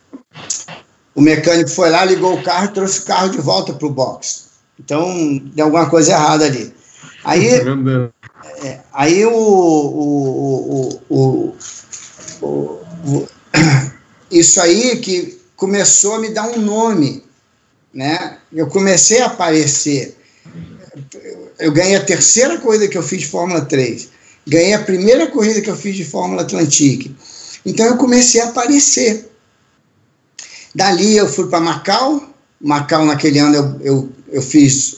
O 1.15 1.21
mecânico 1.21 1.71
foi 1.71 1.91
lá, 1.91 2.05
ligou 2.05 2.35
o 2.35 2.43
carro 2.43 2.65
e 2.65 2.73
trouxe 2.73 2.99
o 2.99 3.05
carro 3.05 3.29
de 3.29 3.39
volta 3.39 3.73
para 3.73 3.87
o 3.87 3.93
box. 3.93 4.47
Então, 4.81 5.41
deu 5.55 5.67
alguma 5.67 5.89
coisa 5.89 6.11
errada 6.11 6.45
ali. 6.45 6.75
Aí, 7.23 7.47
é, 8.65 8.81
aí 8.93 9.25
o, 9.25 9.31
o, 9.33 11.01
o, 11.09 11.57
o, 12.43 13.29
isso 14.29 14.61
aí 14.61 14.97
que 14.97 15.41
começou 15.55 16.17
a 16.17 16.19
me 16.19 16.31
dar 16.31 16.49
um 16.49 16.59
nome, 16.59 17.23
né? 17.93 18.39
Eu 18.53 18.67
comecei 18.67 19.23
a 19.23 19.27
aparecer. 19.27 20.19
Eu 21.59 21.73
ganhei 21.73 21.97
a 21.97 22.05
terceira 22.05 22.59
corrida 22.59 22.89
que 22.89 22.99
eu 22.99 23.03
fiz 23.03 23.21
de 23.21 23.29
Fórmula 23.29 23.65
3. 23.65 24.09
Ganhei 24.47 24.75
a 24.75 24.83
primeira 24.83 25.27
corrida 25.27 25.61
que 25.61 25.71
eu 25.71 25.77
fiz 25.77 25.97
de 25.97 26.05
Fórmula 26.05 26.43
Atlantique. 26.43 27.15
Então 27.65 27.87
eu 27.87 27.97
comecei 27.97 28.41
a 28.41 28.47
aparecer. 28.47 29.31
Dali 30.75 31.17
eu 31.17 31.29
fui 31.29 31.49
para 31.49 31.61
Macau. 31.61 32.23
Macau, 32.61 33.05
naquele 33.05 33.39
ano, 33.39 33.55
eu, 33.55 33.81
eu, 33.81 34.13
eu 34.33 34.43
fiz 34.43 34.97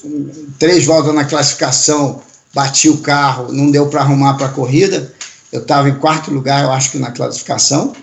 três 0.58 0.84
voltas 0.84 1.14
na 1.14 1.24
classificação, 1.24 2.22
bati 2.54 2.88
o 2.88 2.98
carro, 2.98 3.52
não 3.52 3.70
deu 3.70 3.88
para 3.88 4.02
arrumar 4.02 4.34
para 4.34 4.46
a 4.46 4.52
corrida. 4.52 5.12
Eu 5.52 5.62
estava 5.62 5.88
em 5.88 5.94
quarto 5.96 6.30
lugar, 6.30 6.64
eu 6.64 6.70
acho 6.70 6.92
que 6.92 6.98
na 6.98 7.10
classificação. 7.10 7.94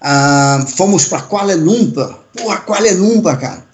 Ah, 0.00 0.64
fomos 0.76 1.06
para 1.06 1.22
Kuala 1.22 1.54
Lumpur. 1.54 2.14
Porra, 2.36 2.58
Kuala 2.58 2.90
Lumpur, 2.92 3.36
cara. 3.38 3.64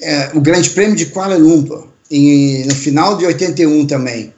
É, 0.00 0.30
o 0.34 0.40
Grande 0.40 0.70
Prêmio 0.70 0.96
de 0.96 1.06
Kuala 1.06 1.36
Lumpur. 1.36 1.88
E 2.10 2.64
no 2.66 2.74
final 2.74 3.16
de 3.16 3.26
81 3.26 3.86
também 3.86 4.32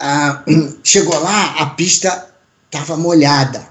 ah, 0.00 0.42
chegou 0.82 1.18
lá, 1.20 1.56
a 1.58 1.66
pista 1.66 2.28
estava 2.66 2.96
molhada. 2.96 3.68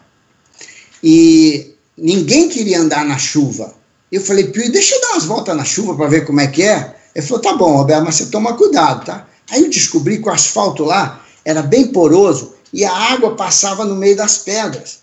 E 1.03 1.75
ninguém 1.97 2.47
queria 2.47 2.79
andar 2.79 3.03
na 3.03 3.17
chuva. 3.17 3.73
Eu 4.11 4.21
falei, 4.21 4.45
Pio, 4.47 4.71
deixa 4.71 4.95
eu 4.95 5.01
dar 5.01 5.11
umas 5.11 5.25
voltas 5.25 5.57
na 5.57 5.65
chuva 5.65 5.95
para 5.95 6.07
ver 6.07 6.25
como 6.25 6.39
é 6.39 6.47
que 6.47 6.63
é. 6.63 6.95
Ele 7.15 7.25
falou, 7.25 7.41
tá 7.41 7.53
bom, 7.53 7.77
Roberto, 7.77 8.05
mas 8.05 8.15
você 8.15 8.25
toma 8.27 8.55
cuidado, 8.55 9.05
tá? 9.05 9.27
Aí 9.49 9.63
eu 9.63 9.69
descobri 9.69 10.21
que 10.21 10.27
o 10.27 10.31
asfalto 10.31 10.83
lá 10.83 11.25
era 11.43 11.61
bem 11.61 11.87
poroso 11.87 12.53
e 12.71 12.85
a 12.85 12.93
água 12.93 13.35
passava 13.35 13.83
no 13.83 13.95
meio 13.95 14.15
das 14.15 14.37
pedras. 14.37 14.99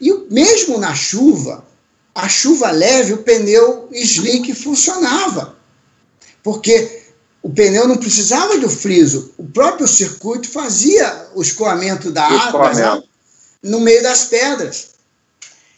E 0.00 0.12
mesmo 0.30 0.78
na 0.78 0.94
chuva, 0.94 1.64
a 2.14 2.28
chuva 2.28 2.70
leve, 2.70 3.12
o 3.12 3.18
pneu 3.18 3.88
slick 3.92 4.54
funcionava. 4.54 5.56
Porque 6.42 6.99
o 7.42 7.48
pneu 7.48 7.88
não 7.88 7.96
precisava 7.96 8.58
do 8.58 8.68
friso, 8.68 9.32
o 9.38 9.44
próprio 9.44 9.88
circuito 9.88 10.48
fazia 10.48 11.28
o 11.34 11.40
escoamento 11.40 12.10
da 12.10 12.24
água 12.24 13.02
no 13.62 13.80
meio 13.80 14.02
das 14.02 14.24
pedras. 14.24 14.90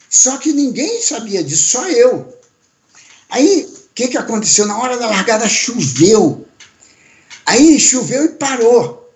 Só 0.08 0.36
que 0.36 0.52
ninguém 0.52 1.00
sabia 1.00 1.42
disso, 1.42 1.70
só 1.70 1.88
eu. 1.88 2.36
Aí, 3.30 3.64
o 3.64 3.94
que, 3.94 4.08
que 4.08 4.18
aconteceu? 4.18 4.66
Na 4.66 4.78
hora 4.78 4.98
da 4.98 5.06
largada 5.06 5.48
choveu. 5.48 6.46
Aí 7.46 7.78
choveu 7.78 8.24
e 8.24 8.28
parou. 8.30 9.10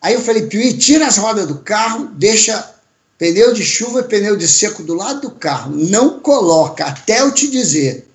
Aí 0.00 0.14
eu 0.14 0.20
falei, 0.20 0.46
Piuí, 0.46 0.78
tira 0.78 1.06
as 1.06 1.16
rodas 1.16 1.46
do 1.46 1.58
carro, 1.58 2.06
deixa 2.14 2.72
pneu 3.18 3.52
de 3.52 3.64
chuva 3.64 4.00
e 4.00 4.04
pneu 4.04 4.36
de 4.36 4.46
seco 4.46 4.82
do 4.82 4.94
lado 4.94 5.22
do 5.22 5.30
carro. 5.30 5.72
Não 5.74 6.20
coloca, 6.20 6.84
até 6.84 7.20
eu 7.20 7.32
te 7.32 7.48
dizer. 7.48 8.08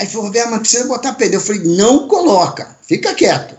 Aí 0.00 0.06
falou, 0.06 0.28
Roberto, 0.28 0.50
mas 0.50 0.60
precisa 0.60 0.86
botar 0.86 1.12
pneu. 1.12 1.34
Eu 1.34 1.40
falei, 1.42 1.62
não 1.62 2.08
coloca, 2.08 2.74
fica 2.88 3.14
quieto. 3.14 3.54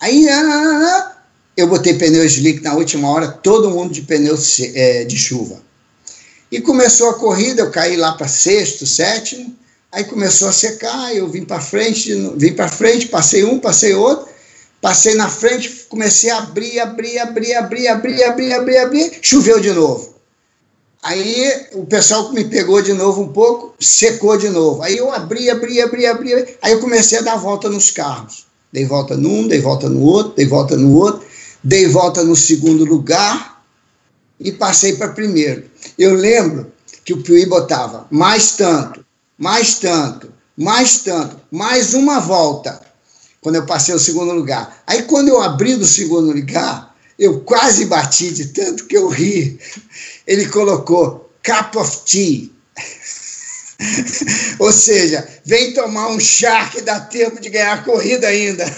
Aí 0.00 0.28
ah, 0.28 0.40
ah, 0.40 0.80
ah, 0.84 1.16
eu 1.56 1.66
botei 1.66 1.94
pneu 1.94 2.24
slick 2.24 2.62
na 2.62 2.74
última 2.74 3.10
hora, 3.10 3.26
todo 3.26 3.68
mundo 3.68 3.92
de 3.92 4.02
pneu 4.02 4.38
é, 4.74 5.02
de 5.04 5.16
chuva. 5.16 5.60
E 6.52 6.60
começou 6.60 7.10
a 7.10 7.14
corrida, 7.14 7.62
eu 7.62 7.70
caí 7.72 7.96
lá 7.96 8.12
para 8.12 8.28
sexto, 8.28 8.86
sétimo, 8.86 9.56
aí 9.90 10.04
começou 10.04 10.48
a 10.48 10.52
secar, 10.52 11.16
eu 11.16 11.28
vim 11.28 11.44
para 11.44 11.60
frente, 11.60 12.14
vim 12.36 12.52
para 12.52 12.68
frente, 12.68 13.08
passei 13.08 13.42
um, 13.42 13.58
passei 13.58 13.92
outro, 13.92 14.28
passei 14.80 15.16
na 15.16 15.28
frente, 15.28 15.86
comecei 15.88 16.30
a 16.30 16.38
abrir, 16.38 16.78
abrir, 16.78 17.18
abrir, 17.18 17.54
abrir, 17.54 17.88
abrir, 17.88 18.22
abrir, 18.22 18.52
abrir, 18.52 18.78
abrir, 18.78 19.18
choveu 19.20 19.58
de 19.58 19.72
novo. 19.72 20.11
Aí 21.02 21.66
o 21.72 21.84
pessoal 21.84 22.32
me 22.32 22.44
pegou 22.44 22.80
de 22.80 22.92
novo 22.92 23.22
um 23.22 23.32
pouco, 23.32 23.74
secou 23.80 24.38
de 24.38 24.48
novo. 24.48 24.82
Aí 24.82 24.96
eu 24.96 25.12
abri, 25.12 25.50
abri, 25.50 25.80
abri, 25.80 26.06
abri. 26.06 26.56
Aí 26.62 26.72
eu 26.72 26.80
comecei 26.80 27.18
a 27.18 27.22
dar 27.22 27.36
volta 27.36 27.68
nos 27.68 27.90
carros. 27.90 28.46
Dei 28.72 28.86
volta 28.86 29.16
num, 29.16 29.48
dei 29.48 29.60
volta 29.60 29.88
no 29.88 30.00
outro, 30.00 30.34
dei 30.34 30.46
volta 30.46 30.76
no 30.76 30.94
outro, 30.94 31.26
dei 31.62 31.88
volta 31.88 32.22
no 32.22 32.36
segundo 32.36 32.84
lugar 32.84 33.62
e 34.38 34.52
passei 34.52 34.96
para 34.96 35.08
primeiro. 35.08 35.64
Eu 35.98 36.14
lembro 36.14 36.72
que 37.04 37.12
o 37.12 37.20
Piuí 37.20 37.46
botava 37.46 38.06
mais 38.10 38.52
tanto, 38.52 39.04
mais 39.36 39.78
tanto, 39.78 40.32
mais 40.56 40.98
tanto, 40.98 41.36
mais 41.50 41.94
uma 41.94 42.20
volta, 42.20 42.80
quando 43.40 43.56
eu 43.56 43.66
passei 43.66 43.94
o 43.94 43.98
segundo 43.98 44.32
lugar. 44.32 44.82
Aí 44.86 45.02
quando 45.02 45.28
eu 45.28 45.42
abri 45.42 45.74
do 45.74 45.84
segundo 45.84 46.32
lugar, 46.32 46.94
eu 47.18 47.40
quase 47.40 47.84
bati 47.86 48.32
de 48.32 48.46
tanto 48.46 48.86
que 48.86 48.96
eu 48.96 49.08
ri. 49.08 49.58
Ele 50.32 50.48
colocou 50.48 51.30
cup 51.44 51.76
of 51.76 52.04
tea. 52.06 52.50
Ou 54.58 54.72
seja, 54.72 55.28
vem 55.44 55.74
tomar 55.74 56.08
um 56.08 56.18
chá 56.18 56.70
que 56.70 56.80
dá 56.80 57.00
tempo 57.00 57.38
de 57.38 57.50
ganhar 57.50 57.74
a 57.74 57.82
corrida 57.82 58.28
ainda. 58.28 58.64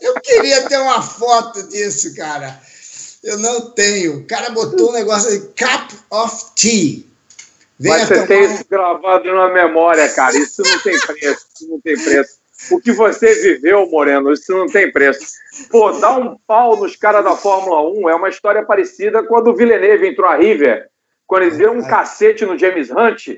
eu 0.00 0.14
queria 0.20 0.68
ter 0.68 0.78
uma 0.78 1.02
foto 1.02 1.64
disso, 1.64 2.14
cara. 2.14 2.62
Eu 3.24 3.38
não 3.38 3.72
tenho. 3.72 4.18
O 4.18 4.24
cara 4.24 4.50
botou 4.50 4.90
um 4.90 4.92
negócio 4.92 5.32
de 5.32 5.40
cup 5.48 5.90
of 6.10 6.44
tea. 6.54 7.04
Venha 7.76 7.98
Mas 7.98 8.06
você 8.06 8.14
tomar... 8.14 8.28
tem 8.28 8.54
isso 8.54 8.64
gravado 8.70 9.34
na 9.34 9.48
memória, 9.48 10.08
cara. 10.10 10.38
Isso 10.38 10.62
não 10.62 10.78
tem 10.78 10.96
preço. 11.00 11.44
Isso 11.56 11.68
não 11.68 11.80
tem 11.80 12.00
preço 12.00 12.39
o 12.70 12.80
que 12.80 12.92
você 12.92 13.34
viveu, 13.34 13.88
Moreno, 13.90 14.32
isso 14.32 14.52
não 14.52 14.66
tem 14.66 14.90
preço. 14.90 15.34
Pô, 15.70 15.92
dar 15.92 16.18
um 16.18 16.36
pau 16.46 16.76
nos 16.76 16.96
caras 16.96 17.24
da 17.24 17.34
Fórmula 17.36 17.82
1 17.82 18.10
é 18.10 18.14
uma 18.14 18.28
história 18.28 18.64
parecida 18.64 19.22
quando 19.22 19.48
o 19.48 19.56
Villeneuve 19.56 20.08
entrou 20.08 20.28
a 20.28 20.36
River, 20.36 20.88
quando 21.26 21.42
eles 21.42 21.58
deram 21.58 21.78
um 21.78 21.86
cacete 21.86 22.44
no 22.44 22.58
James 22.58 22.90
Hunt 22.90 23.28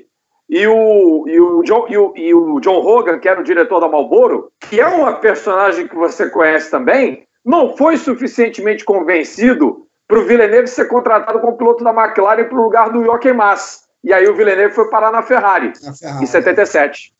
e 0.49 0.67
o, 0.67 1.25
e 1.27 1.39
o, 1.39 1.63
John, 1.63 1.85
e 1.89 1.97
o, 1.97 2.13
e 2.15 2.33
o 2.33 2.59
John 2.59 2.85
Hogan, 2.85 3.19
que 3.19 3.29
era 3.29 3.39
o 3.39 3.43
diretor 3.43 3.79
da 3.79 3.87
Marlboro, 3.87 4.51
que 4.59 4.79
é 4.79 4.87
uma 4.87 5.13
personagem 5.13 5.87
que 5.87 5.95
você 5.95 6.29
conhece 6.29 6.69
também, 6.69 7.25
não 7.45 7.75
foi 7.75 7.97
suficientemente 7.97 8.83
convencido 8.83 9.85
para 10.07 10.19
o 10.19 10.25
Villeneuve 10.25 10.67
ser 10.67 10.85
contratado 10.85 11.39
como 11.39 11.57
piloto 11.57 11.83
da 11.83 11.91
McLaren 11.91 12.45
para 12.45 12.57
o 12.57 12.63
lugar 12.63 12.89
do 12.89 13.03
Joachim 13.03 13.33
Mass. 13.33 13.83
E 14.03 14.13
aí 14.13 14.27
o 14.27 14.35
Villeneuve 14.35 14.75
foi 14.75 14.89
parar 14.89 15.11
na 15.11 15.23
Ferrari, 15.23 15.71
Ferrari. 15.75 16.23
em 16.23 16.25
77. 16.27 17.13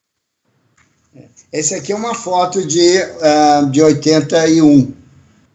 Esse 1.54 1.76
aqui 1.76 1.92
é 1.92 1.96
uma 1.96 2.16
foto 2.16 2.66
de, 2.66 3.00
uh, 3.00 3.70
de 3.70 3.80
81. 3.80 4.92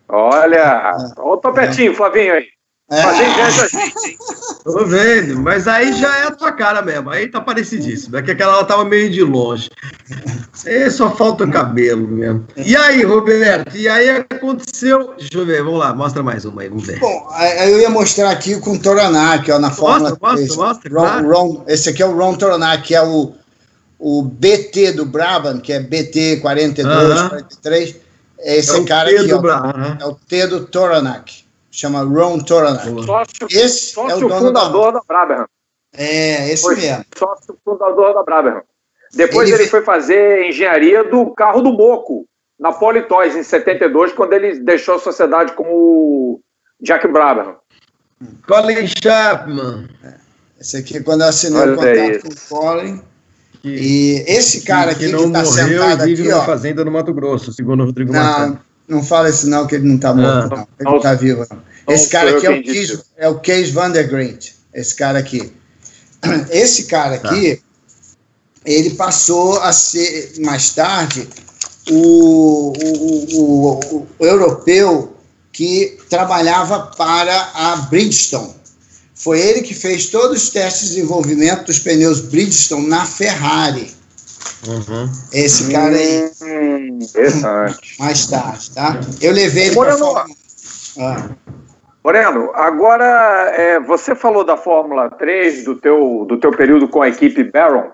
Olha, 0.08 0.94
olha 0.94 1.32
o 1.32 1.36
topetinho, 1.36 1.92
Flavinho 1.92 2.34
aí. 2.34 2.46
É. 2.90 3.02
Fazer 3.02 3.24
inveja 3.24 3.64
a 3.64 3.68
gente, 3.68 4.18
Tô 4.64 4.84
vendo, 4.86 5.42
mas 5.42 5.68
aí 5.68 5.92
já 5.92 6.16
é 6.18 6.22
a 6.28 6.30
tua 6.30 6.52
cara 6.52 6.80
mesmo. 6.80 7.10
Aí 7.10 7.28
tá 7.28 7.40
parecidíssimo. 7.40 8.16
É 8.16 8.22
que 8.22 8.30
aquela 8.30 8.54
ela 8.54 8.64
tava 8.64 8.84
meio 8.84 9.10
de 9.10 9.22
longe. 9.22 9.68
Aí 10.64 10.90
só 10.90 11.10
falta 11.10 11.44
o 11.44 11.50
cabelo 11.50 12.06
mesmo. 12.08 12.46
E 12.56 12.74
aí, 12.76 13.02
Roberto? 13.02 13.76
E 13.76 13.88
aí 13.88 14.08
aconteceu. 14.08 15.14
Deixa 15.18 15.36
eu 15.36 15.44
ver, 15.44 15.62
vamos 15.62 15.80
lá, 15.80 15.94
mostra 15.94 16.22
mais 16.22 16.44
uma 16.44 16.62
aí, 16.62 16.68
vamos 16.68 16.86
ver. 16.86 16.98
Bom, 17.00 17.28
eu 17.66 17.80
ia 17.80 17.90
mostrar 17.90 18.30
aqui 18.30 18.58
com 18.60 18.72
o 18.72 18.78
Toronac, 18.78 19.50
ó, 19.50 19.58
na 19.58 19.70
Fórmula 19.70 20.10
mostra, 20.10 20.36
3. 20.36 20.56
Mostra, 20.56 20.64
mostra. 20.64 20.90
Ron, 20.90 21.06
claro. 21.06 21.32
Ron, 21.32 21.64
esse 21.66 21.90
aqui 21.90 22.02
é 22.02 22.06
o 22.06 22.16
Ron 22.16 22.34
Toronac, 22.36 22.84
que 22.84 22.94
é 22.94 23.02
o, 23.02 23.34
o 23.98 24.22
BT 24.22 24.92
do 24.92 25.04
Brabham, 25.04 25.60
que 25.60 25.72
é 25.72 25.80
BT 25.80 26.38
42, 26.40 26.96
uh 26.96 27.14
-huh. 27.14 27.28
43. 27.30 27.96
É 28.40 28.56
esse 28.56 28.76
é 28.76 28.84
cara 28.84 29.10
aqui, 29.10 29.32
ó. 29.32 29.42
É 30.00 30.06
o 30.06 30.14
T 30.14 30.46
do 30.46 30.66
Toronac 30.66 31.48
chama 31.78 32.02
Ron 32.02 32.40
Toronac. 32.40 32.88
Sócio, 33.04 33.46
esse 33.50 33.92
sócio 33.92 34.12
é 34.12 34.16
o 34.16 34.28
fundador 34.28 34.92
da, 34.92 34.98
da 34.98 35.04
Brabham. 35.06 35.46
É, 35.92 36.50
esse 36.50 36.62
foi 36.62 36.76
mesmo. 36.76 37.04
Sócio 37.16 37.56
fundador 37.64 38.14
da 38.14 38.22
Brabham. 38.22 38.62
Depois 39.14 39.48
ele, 39.48 39.62
ele 39.62 39.70
foi 39.70 39.82
fazer 39.82 40.46
engenharia 40.46 41.04
do 41.04 41.30
carro 41.34 41.62
do 41.62 41.72
Moco, 41.72 42.26
na 42.58 42.72
Politoys, 42.72 43.36
em 43.36 43.42
72, 43.42 44.12
quando 44.12 44.32
ele 44.32 44.58
deixou 44.58 44.96
a 44.96 44.98
sociedade 44.98 45.52
com 45.52 45.64
o 45.64 46.40
Jack 46.80 47.06
Brabham. 47.08 47.56
Colin 48.46 48.86
Chapman. 48.86 49.88
Esse 50.60 50.78
aqui, 50.78 51.00
quando 51.00 51.22
eu 51.22 51.28
assinei 51.28 51.60
Olha 51.60 51.72
o 51.72 51.76
contrato 51.76 52.22
com 52.22 52.56
o 52.56 52.60
Colin. 52.60 53.02
Que, 53.68 53.82
e 53.82 54.24
esse 54.26 54.62
cara 54.62 54.94
que, 54.94 55.04
aqui 55.04 55.06
que, 55.06 55.12
não 55.12 55.26
que 55.26 55.32
tá 55.32 55.42
morreu 55.42 55.82
sentado 55.82 56.04
vive 56.04 56.22
aqui, 56.22 56.30
numa 56.30 56.42
ó, 56.42 56.46
fazenda 56.46 56.84
no 56.84 56.90
Mato 56.90 57.12
Grosso, 57.12 57.52
segundo 57.52 57.82
o 57.82 57.86
Rodrigo 57.86 58.12
não, 58.12 58.20
Marcano. 58.20 58.60
Não 58.88 59.02
fala 59.02 59.28
isso 59.28 59.48
não, 59.48 59.66
que 59.66 59.74
ele 59.74 59.86
não 59.86 59.96
está 59.96 60.14
morto, 60.14 60.54
não. 60.54 60.68
Ele 60.78 60.90
não 60.90 60.96
está 60.96 61.14
vivo, 61.14 61.46
não. 61.50 61.94
Esse 61.94 62.08
cara 62.08 62.36
aqui 62.36 62.46
é 62.46 62.50
o, 62.50 62.62
Kees, 62.62 63.04
é 63.16 63.28
o 63.28 63.38
Kees 63.38 63.70
Van 63.70 63.90
der 63.90 64.08
Grint, 64.08 64.50
esse 64.74 64.94
cara 64.94 65.18
aqui. 65.18 65.52
Esse 66.50 66.86
cara 66.86 67.16
tá. 67.16 67.30
aqui, 67.30 67.62
ele 68.64 68.90
passou 68.90 69.60
a 69.60 69.72
ser, 69.72 70.32
mais 70.40 70.70
tarde, 70.70 71.28
o, 71.88 72.72
o, 72.72 73.38
o, 73.38 74.06
o 74.18 74.26
europeu 74.26 75.16
que 75.52 75.96
trabalhava 76.10 76.92
para 76.96 77.50
a 77.54 77.76
Bridgestone. 77.88 78.57
Foi 79.18 79.40
ele 79.40 79.62
que 79.62 79.74
fez 79.74 80.06
todos 80.06 80.44
os 80.44 80.50
testes 80.50 80.90
de 80.90 80.94
desenvolvimento 80.96 81.66
dos 81.66 81.78
pneus 81.80 82.20
Bridgestone 82.20 82.88
na 82.88 83.04
Ferrari. 83.04 83.92
Uhum. 84.66 85.10
Esse 85.32 85.70
cara 85.70 85.96
aí. 85.96 86.30
Hum, 86.40 86.98
interessante. 87.02 87.96
Mais 87.98 88.26
tarde, 88.26 88.70
tá? 88.70 89.00
Eu 89.20 89.32
levei 89.32 89.66
ele 89.66 89.76
para 89.76 89.96
Fórmula... 89.96 90.24
Ah. 91.00 91.28
Moreno, 92.02 92.50
agora 92.54 93.04
é, 93.56 93.80
você 93.80 94.14
falou 94.14 94.44
da 94.44 94.56
Fórmula 94.56 95.10
3, 95.10 95.64
do 95.64 95.74
teu, 95.74 96.24
do 96.26 96.38
teu 96.38 96.50
período 96.52 96.88
com 96.88 97.02
a 97.02 97.08
equipe 97.08 97.44
Baron. 97.44 97.90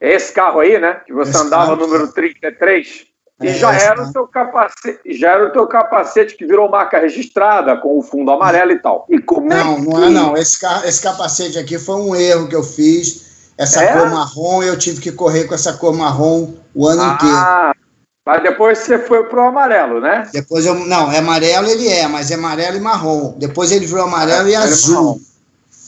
É 0.00 0.14
esse 0.14 0.32
carro 0.32 0.60
aí, 0.60 0.78
né? 0.78 1.00
Que 1.06 1.12
você 1.12 1.30
esse 1.30 1.40
andava 1.40 1.76
carro... 1.76 1.86
número 1.86 2.12
33. 2.12 3.06
E 3.40 3.48
é, 3.48 3.54
já, 3.54 3.72
era 3.72 4.02
o 4.02 4.12
teu 4.12 4.26
capacete, 4.26 5.00
já 5.18 5.32
era 5.32 5.46
o 5.46 5.52
teu 5.52 5.66
capacete 5.66 6.36
que 6.36 6.44
virou 6.44 6.68
marca 6.68 6.98
registrada, 6.98 7.76
com 7.76 7.98
o 7.98 8.02
fundo 8.02 8.30
amarelo 8.30 8.72
e 8.72 8.78
tal. 8.78 9.06
E 9.08 9.18
como 9.18 9.52
é 9.52 9.56
não, 9.56 9.72
é 9.72 9.76
que... 9.76 9.86
não 9.86 10.04
é 10.04 10.10
não. 10.10 10.36
Esse, 10.36 10.58
esse 10.84 11.02
capacete 11.02 11.58
aqui 11.58 11.78
foi 11.78 11.96
um 11.96 12.14
erro 12.14 12.48
que 12.48 12.54
eu 12.54 12.62
fiz 12.62 13.52
essa 13.56 13.84
é? 13.84 13.92
cor 13.92 14.10
marrom, 14.10 14.62
eu 14.62 14.78
tive 14.78 15.00
que 15.00 15.12
correr 15.12 15.44
com 15.44 15.54
essa 15.54 15.74
cor 15.74 15.94
marrom 15.94 16.54
o 16.74 16.86
ano 16.86 17.02
ah, 17.02 17.14
inteiro. 17.14 17.86
Mas 18.24 18.42
depois 18.42 18.78
você 18.78 18.98
foi 18.98 19.24
pro 19.24 19.42
amarelo, 19.42 20.00
né? 20.00 20.28
Depois 20.32 20.64
eu. 20.64 20.74
Não, 20.74 21.12
é 21.12 21.18
amarelo 21.18 21.68
ele 21.68 21.88
é, 21.88 22.06
mas 22.06 22.30
é 22.30 22.34
amarelo 22.34 22.76
e 22.76 22.80
marrom. 22.80 23.34
Depois 23.38 23.70
ele 23.70 23.86
virou 23.86 24.04
amarelo 24.04 24.48
é, 24.48 24.52
e 24.52 24.56
azul. 24.56 25.20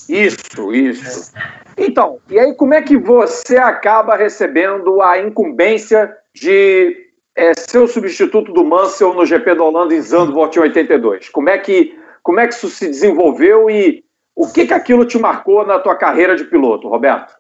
Isso, 0.09 0.73
isso. 0.73 1.33
Então, 1.79 2.19
e 2.29 2.39
aí 2.39 2.55
como 2.55 2.74
é 2.74 2.83
que 2.83 2.99
você 2.99 3.57
acaba 3.57 4.16
recebendo 4.16 5.01
a 5.01 5.19
incumbência 5.19 6.15
de 6.35 7.02
é, 7.37 7.53
ser 7.55 7.79
o 7.79 7.89
substituto 7.89 8.53
do 8.53 8.65
Mansell 8.65 9.15
no 9.15 9.27
GP 9.27 9.55
da 9.55 9.65
Holanda 9.65 9.95
em 9.95 10.01
Zandvoort 10.01 10.57
em 10.57 10.63
82? 10.63 11.29
Como 11.31 11.49
é 11.49 11.59
que, 11.59 11.99
como 12.23 12.41
é 12.41 12.47
que 12.47 12.55
isso 12.55 12.69
se 12.69 12.87
desenvolveu 12.87 13.71
e 13.71 14.05
o 14.35 14.49
que, 14.49 14.67
que 14.67 14.75
aquilo 14.75 15.05
te 15.05 15.19
marcou 15.19 15.67
na 15.67 15.79
tua 15.79 15.95
carreira 15.97 16.37
de 16.37 16.45
piloto, 16.45 16.89
Roberto? 16.89 17.35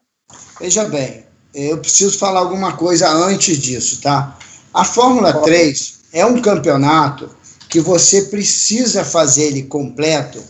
Veja 0.60 0.84
bem, 0.84 1.24
eu 1.54 1.78
preciso 1.78 2.18
falar 2.18 2.40
alguma 2.40 2.76
coisa 2.76 3.08
antes 3.08 3.58
disso, 3.58 4.00
tá? 4.00 4.36
A 4.72 4.84
Fórmula 4.84 5.32
3 5.42 6.00
é 6.12 6.24
um 6.24 6.40
campeonato 6.40 7.28
que 7.68 7.80
você 7.80 8.22
precisa 8.24 9.04
fazer 9.04 9.44
ele 9.44 9.62
completo, 9.64 10.42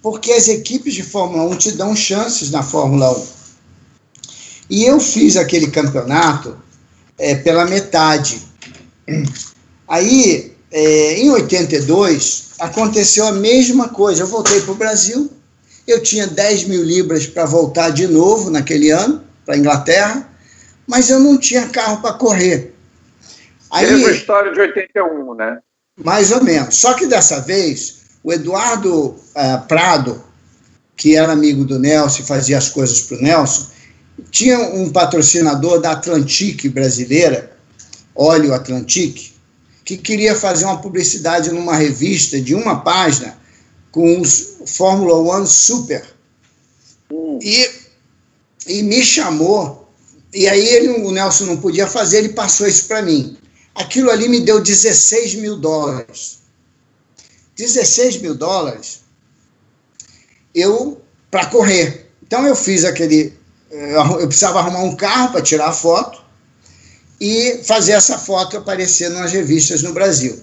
porque 0.00 0.32
as 0.32 0.48
equipes 0.48 0.94
de 0.94 1.02
Fórmula 1.02 1.44
1 1.44 1.56
te 1.56 1.72
dão 1.72 1.94
chances 1.94 2.50
na 2.50 2.62
Fórmula 2.62 3.10
1. 3.10 3.26
E 4.70 4.84
eu 4.84 4.98
fiz 4.98 5.36
aquele 5.36 5.70
campeonato 5.70 6.56
é, 7.18 7.34
pela 7.34 7.64
metade. 7.64 8.40
Aí, 9.88 10.52
é, 10.70 11.18
em 11.18 11.30
82, 11.30 12.52
aconteceu 12.58 13.26
a 13.26 13.32
mesma 13.32 13.88
coisa. 13.88 14.22
Eu 14.22 14.26
voltei 14.26 14.60
para 14.60 14.72
o 14.72 14.76
Brasil, 14.76 15.30
eu 15.86 16.02
tinha 16.02 16.26
10 16.26 16.64
mil 16.64 16.82
libras 16.82 17.26
para 17.26 17.44
voltar 17.44 17.90
de 17.90 18.06
novo 18.06 18.50
naquele 18.50 18.90
ano 18.90 19.22
para 19.44 19.54
a 19.54 19.58
Inglaterra, 19.58 20.28
mas 20.86 21.10
eu 21.10 21.20
não 21.20 21.38
tinha 21.38 21.68
carro 21.68 22.00
para 22.00 22.14
correr. 22.14 22.74
Aí, 23.70 23.90
Mesma 23.90 24.10
história 24.10 24.52
de 24.52 24.60
81, 24.60 25.34
né? 25.34 25.58
Mais 26.02 26.30
ou 26.30 26.42
menos. 26.42 26.76
Só 26.76 26.94
que 26.94 27.06
dessa 27.06 27.40
vez, 27.40 28.02
o 28.22 28.32
Eduardo 28.32 29.08
uh, 29.08 29.66
Prado, 29.66 30.22
que 30.96 31.16
era 31.16 31.32
amigo 31.32 31.64
do 31.64 31.78
Nelson 31.78 32.22
e 32.22 32.26
fazia 32.26 32.58
as 32.58 32.68
coisas 32.68 33.00
para 33.02 33.18
o 33.18 33.22
Nelson, 33.22 33.66
tinha 34.30 34.58
um 34.58 34.90
patrocinador 34.90 35.80
da 35.80 35.92
Atlantique 35.92 36.68
brasileira, 36.68 37.50
Óleo 38.14 38.54
Atlantique, 38.54 39.32
que 39.84 39.96
queria 39.96 40.34
fazer 40.34 40.64
uma 40.64 40.80
publicidade 40.80 41.50
numa 41.50 41.74
revista 41.74 42.40
de 42.40 42.54
uma 42.54 42.80
página 42.80 43.36
com 43.90 44.20
os 44.20 44.56
Fórmula 44.66 45.14
One 45.14 45.46
Super. 45.46 46.04
Hum. 47.10 47.38
E 47.42 47.82
e 48.66 48.82
me 48.82 49.04
chamou. 49.04 49.88
E 50.32 50.48
aí 50.48 50.66
ele, 50.66 50.88
o 50.88 51.10
Nelson 51.10 51.44
não 51.44 51.56
podia 51.58 51.86
fazer, 51.86 52.18
ele 52.18 52.30
passou 52.30 52.66
isso 52.66 52.86
para 52.86 53.02
mim. 53.02 53.36
Aquilo 53.74 54.10
ali 54.10 54.28
me 54.28 54.40
deu 54.40 54.62
16 54.62 55.34
mil 55.36 55.56
dólares. 55.56 56.38
16 57.56 58.18
mil 58.18 58.34
dólares 58.34 59.00
eu 60.54 61.00
para 61.30 61.46
correr. 61.46 62.10
Então 62.22 62.46
eu 62.46 62.54
fiz 62.54 62.84
aquele. 62.84 63.34
Eu 63.70 64.26
precisava 64.26 64.58
arrumar 64.58 64.80
um 64.80 64.94
carro 64.94 65.32
para 65.32 65.42
tirar 65.42 65.68
a 65.68 65.72
foto 65.72 66.21
e 67.24 67.62
fazer 67.62 67.92
essa 67.92 68.18
foto 68.18 68.56
aparecer 68.56 69.08
nas 69.10 69.30
revistas 69.30 69.80
no 69.80 69.92
Brasil. 69.92 70.42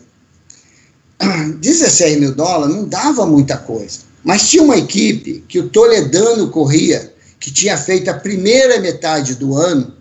16 1.59 2.17
mil 2.21 2.33
dólares 2.33 2.73
não 2.73 2.87
dava 2.87 3.25
muita 3.25 3.57
coisa. 3.57 3.99
Mas 4.23 4.49
tinha 4.49 4.63
uma 4.63 4.77
equipe 4.77 5.43
que 5.45 5.59
o 5.59 5.67
Toledano 5.67 6.49
corria 6.49 7.13
que 7.37 7.51
tinha 7.51 7.77
feito 7.77 8.09
a 8.09 8.13
primeira 8.13 8.79
metade 8.79 9.35
do 9.35 9.57
ano, 9.57 9.93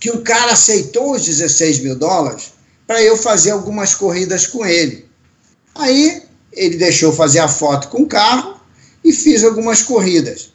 que 0.00 0.10
o 0.10 0.22
cara 0.22 0.52
aceitou 0.52 1.12
os 1.12 1.26
16 1.26 1.80
mil 1.80 1.94
dólares 1.94 2.54
para 2.86 3.02
eu 3.02 3.14
fazer 3.14 3.50
algumas 3.50 3.94
corridas 3.94 4.46
com 4.46 4.64
ele. 4.64 5.04
Aí 5.74 6.22
ele 6.54 6.78
deixou 6.78 7.12
fazer 7.12 7.40
a 7.40 7.48
foto 7.48 7.88
com 7.88 8.04
o 8.04 8.06
carro 8.06 8.58
e 9.04 9.12
fiz 9.12 9.44
algumas 9.44 9.82
corridas. 9.82 10.54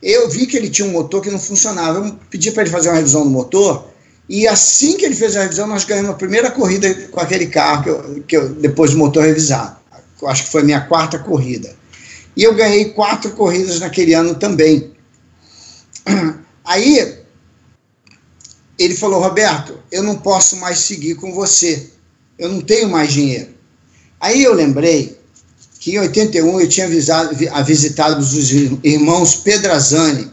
Eu 0.00 0.28
vi 0.28 0.46
que 0.46 0.56
ele 0.56 0.70
tinha 0.70 0.86
um 0.86 0.92
motor 0.92 1.20
que 1.20 1.30
não 1.30 1.40
funcionava. 1.40 2.06
Eu 2.06 2.16
pedi 2.30 2.52
para 2.52 2.62
ele 2.62 2.70
fazer 2.70 2.88
uma 2.88 2.98
revisão 2.98 3.24
do 3.24 3.30
motor 3.30 3.90
e 4.28 4.46
assim 4.46 4.96
que 4.96 5.04
ele 5.04 5.14
fez 5.14 5.36
a 5.36 5.42
revisão, 5.42 5.66
nós 5.66 5.84
ganhamos 5.84 6.10
a 6.10 6.14
primeira 6.14 6.50
corrida 6.50 6.92
com 7.10 7.20
aquele 7.20 7.46
carro, 7.46 7.82
que 7.82 7.90
eu, 7.90 8.24
que 8.28 8.36
eu, 8.36 8.48
depois 8.54 8.92
do 8.92 8.98
motor 8.98 9.24
revisado. 9.24 9.76
Acho 10.24 10.44
que 10.44 10.50
foi 10.50 10.62
a 10.62 10.64
minha 10.64 10.80
quarta 10.82 11.18
corrida. 11.18 11.74
E 12.36 12.44
eu 12.44 12.54
ganhei 12.54 12.90
quatro 12.90 13.32
corridas 13.32 13.80
naquele 13.80 14.14
ano 14.14 14.34
também. 14.36 14.92
Aí 16.64 17.18
ele 18.78 18.94
falou: 18.94 19.20
Roberto, 19.20 19.78
eu 19.90 20.02
não 20.02 20.16
posso 20.16 20.56
mais 20.56 20.78
seguir 20.78 21.16
com 21.16 21.32
você. 21.32 21.90
Eu 22.38 22.48
não 22.48 22.60
tenho 22.60 22.88
mais 22.88 23.12
dinheiro. 23.12 23.50
Aí 24.20 24.42
eu 24.42 24.54
lembrei 24.54 25.18
que 25.80 25.94
em 25.96 25.98
81 25.98 26.60
eu 26.60 26.68
tinha 26.68 26.88
visitado, 26.88 27.36
visitado 27.64 28.20
os 28.20 28.52
irmãos 28.84 29.34
Pedrazani 29.34 30.30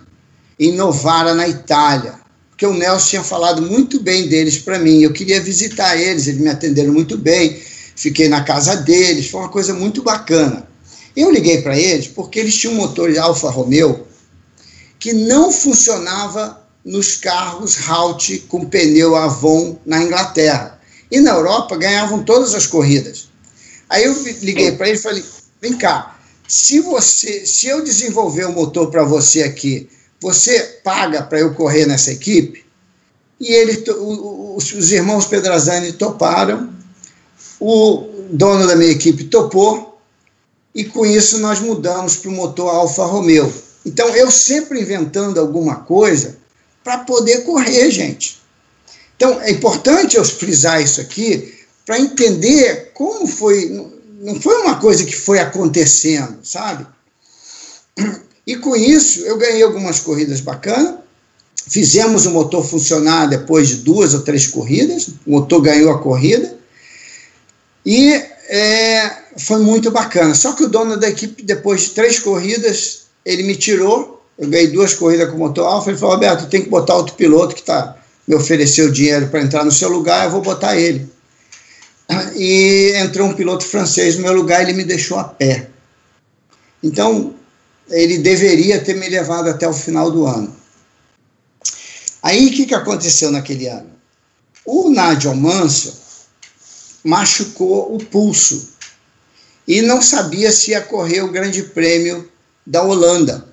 em 0.60 0.74
Novara, 0.74 1.34
na 1.34 1.48
Itália. 1.48 2.19
Porque 2.60 2.68
o 2.68 2.78
Nelson 2.78 3.08
tinha 3.08 3.24
falado 3.24 3.62
muito 3.62 4.02
bem 4.02 4.28
deles 4.28 4.58
para 4.58 4.78
mim. 4.78 5.02
Eu 5.02 5.14
queria 5.14 5.40
visitar 5.40 5.96
eles, 5.96 6.28
eles 6.28 6.42
me 6.42 6.50
atenderam 6.50 6.92
muito 6.92 7.18
bem. 7.18 7.58
Fiquei 7.96 8.28
na 8.28 8.44
casa 8.44 8.76
deles, 8.76 9.30
foi 9.30 9.40
uma 9.40 9.48
coisa 9.48 9.74
muito 9.74 10.04
bacana. 10.04 10.68
Eu 11.16 11.32
liguei 11.32 11.62
para 11.62 11.80
eles 11.80 12.08
porque 12.08 12.38
eles 12.38 12.58
tinham 12.58 12.74
um 12.74 12.76
motor 12.76 13.18
Alfa 13.18 13.50
Romeo 13.50 14.06
que 15.00 15.14
não 15.14 15.54
funcionava 15.54 16.62
nos 16.84 17.16
carros 17.16 17.88
Halt 17.88 18.40
com 18.50 18.66
pneu 18.66 19.16
Avon 19.16 19.80
na 19.86 20.04
Inglaterra. 20.04 20.82
E 21.10 21.22
na 21.22 21.32
Europa 21.32 21.78
ganhavam 21.78 22.26
todas 22.26 22.54
as 22.54 22.68
corridas. 22.68 23.30
Aí 23.90 24.04
eu 24.04 24.22
liguei 24.42 24.74
para 24.74 24.90
ele 24.90 24.98
e 24.98 25.02
falei: 25.02 25.24
vem 25.62 25.78
cá, 25.78 26.20
se 26.46 26.82
você, 26.82 27.46
se 27.46 27.68
eu 27.68 27.82
desenvolver 27.82 28.48
o 28.48 28.52
motor 28.52 28.92
para 28.92 29.06
você 29.06 29.44
aqui, 29.44 29.88
você 30.22 30.60
paga 30.84 31.24
para 31.24 31.40
eu 31.40 31.54
correr 31.54 31.86
nessa 31.86 32.12
equipe? 32.12 32.66
E 33.40 33.54
ele, 33.54 33.84
os, 33.90 34.74
os 34.74 34.92
irmãos 34.92 35.26
Pedrazani 35.26 35.94
toparam, 35.94 36.74
o 37.60 38.28
dono 38.32 38.68
da 38.68 38.76
minha 38.76 38.92
equipe 38.92 39.26
topou, 39.26 40.00
e 40.76 40.84
com 40.84 41.06
isso 41.06 41.40
nós 41.40 41.60
mudamos 41.60 42.18
para 42.18 42.30
o 42.30 42.34
motor 42.34 42.70
Alfa 42.70 43.06
Romeo. 43.06 43.52
Então 43.86 44.08
eu 44.10 44.30
sempre 44.30 44.82
inventando 44.82 45.40
alguma 45.40 45.78
coisa 45.78 46.38
para 46.84 47.00
poder 47.00 47.44
correr, 47.44 47.90
gente. 47.90 48.40
Então 49.16 49.42
é 49.42 49.52
importante 49.52 50.18
eu 50.18 50.26
frisar 50.26 50.82
isso 50.82 51.02
aqui 51.02 51.54
para 51.86 52.00
entender 52.00 52.92
como 52.94 53.26
foi. 53.28 53.90
Não 54.22 54.40
foi 54.40 54.56
uma 54.62 54.80
coisa 54.80 55.06
que 55.06 55.16
foi 55.16 55.40
acontecendo, 55.40 56.40
sabe? 56.44 56.86
E 58.50 58.56
com 58.56 58.76
isso 58.76 59.22
eu 59.28 59.38
ganhei 59.38 59.62
algumas 59.62 60.00
corridas 60.00 60.42
bacanas. 60.42 60.96
Fizemos 61.68 62.26
o 62.26 62.32
motor 62.32 62.66
funcionar 62.66 63.28
depois 63.28 63.68
de 63.68 63.76
duas 63.76 64.16
ou 64.16 64.22
três 64.22 64.48
corridas. 64.48 65.10
O 65.24 65.34
motor 65.34 65.62
ganhou 65.62 65.92
a 65.92 66.00
corrida. 66.00 66.58
E 67.86 68.12
é, 68.48 69.18
foi 69.38 69.60
muito 69.60 69.92
bacana. 69.92 70.34
Só 70.34 70.54
que 70.54 70.64
o 70.64 70.68
dono 70.68 70.98
da 70.98 71.10
equipe, 71.10 71.44
depois 71.44 71.82
de 71.82 71.90
três 71.92 72.18
corridas, 72.18 73.02
ele 73.24 73.44
me 73.44 73.56
tirou. 73.56 74.26
Eu 74.36 74.50
ganhei 74.50 74.70
duas 74.70 74.96
corridas 74.96 75.30
com 75.30 75.36
o 75.36 75.40
motor 75.42 75.68
alfa. 75.68 75.92
Ele 75.92 76.00
falou: 76.00 76.16
Roberto, 76.16 76.50
tem 76.50 76.64
que 76.64 76.70
botar 76.70 76.96
outro 76.96 77.14
piloto 77.14 77.54
que 77.54 77.62
tá, 77.62 77.98
me 78.28 78.34
ofereceu 78.34 78.92
dinheiro 78.92 79.28
para 79.28 79.44
entrar 79.44 79.64
no 79.64 79.72
seu 79.72 79.90
lugar, 79.90 80.26
eu 80.26 80.32
vou 80.32 80.42
botar 80.42 80.76
ele. 80.76 81.08
E 82.36 82.94
entrou 82.96 83.28
um 83.28 83.34
piloto 83.36 83.64
francês 83.64 84.16
no 84.16 84.24
meu 84.24 84.34
lugar, 84.34 84.64
ele 84.64 84.74
me 84.74 84.84
deixou 84.84 85.20
a 85.20 85.24
pé. 85.24 85.70
Então, 86.82 87.36
ele 87.90 88.18
deveria 88.20 88.80
ter 88.80 88.96
me 88.96 89.08
levado 89.10 89.50
até 89.50 89.68
o 89.68 89.74
final 89.74 90.12
do 90.12 90.26
ano. 90.26 90.56
Aí, 92.22 92.48
o 92.48 92.52
que, 92.52 92.66
que 92.66 92.76
aconteceu 92.76 93.32
naquele 93.32 93.68
ano? 93.68 93.90
O 94.66 94.90
Nigel 94.90 95.36
Mansell 95.36 95.94
machucou 97.04 97.96
o 97.96 97.98
pulso 97.98 98.70
e 99.68 99.82
não 99.82 100.02
sabia 100.02 100.52
se 100.52 100.72
ia 100.72 100.82
correr 100.82 101.22
o 101.22 101.32
Grande 101.32 101.64
Prêmio 101.64 102.30
da 102.66 102.84
Holanda, 102.84 103.48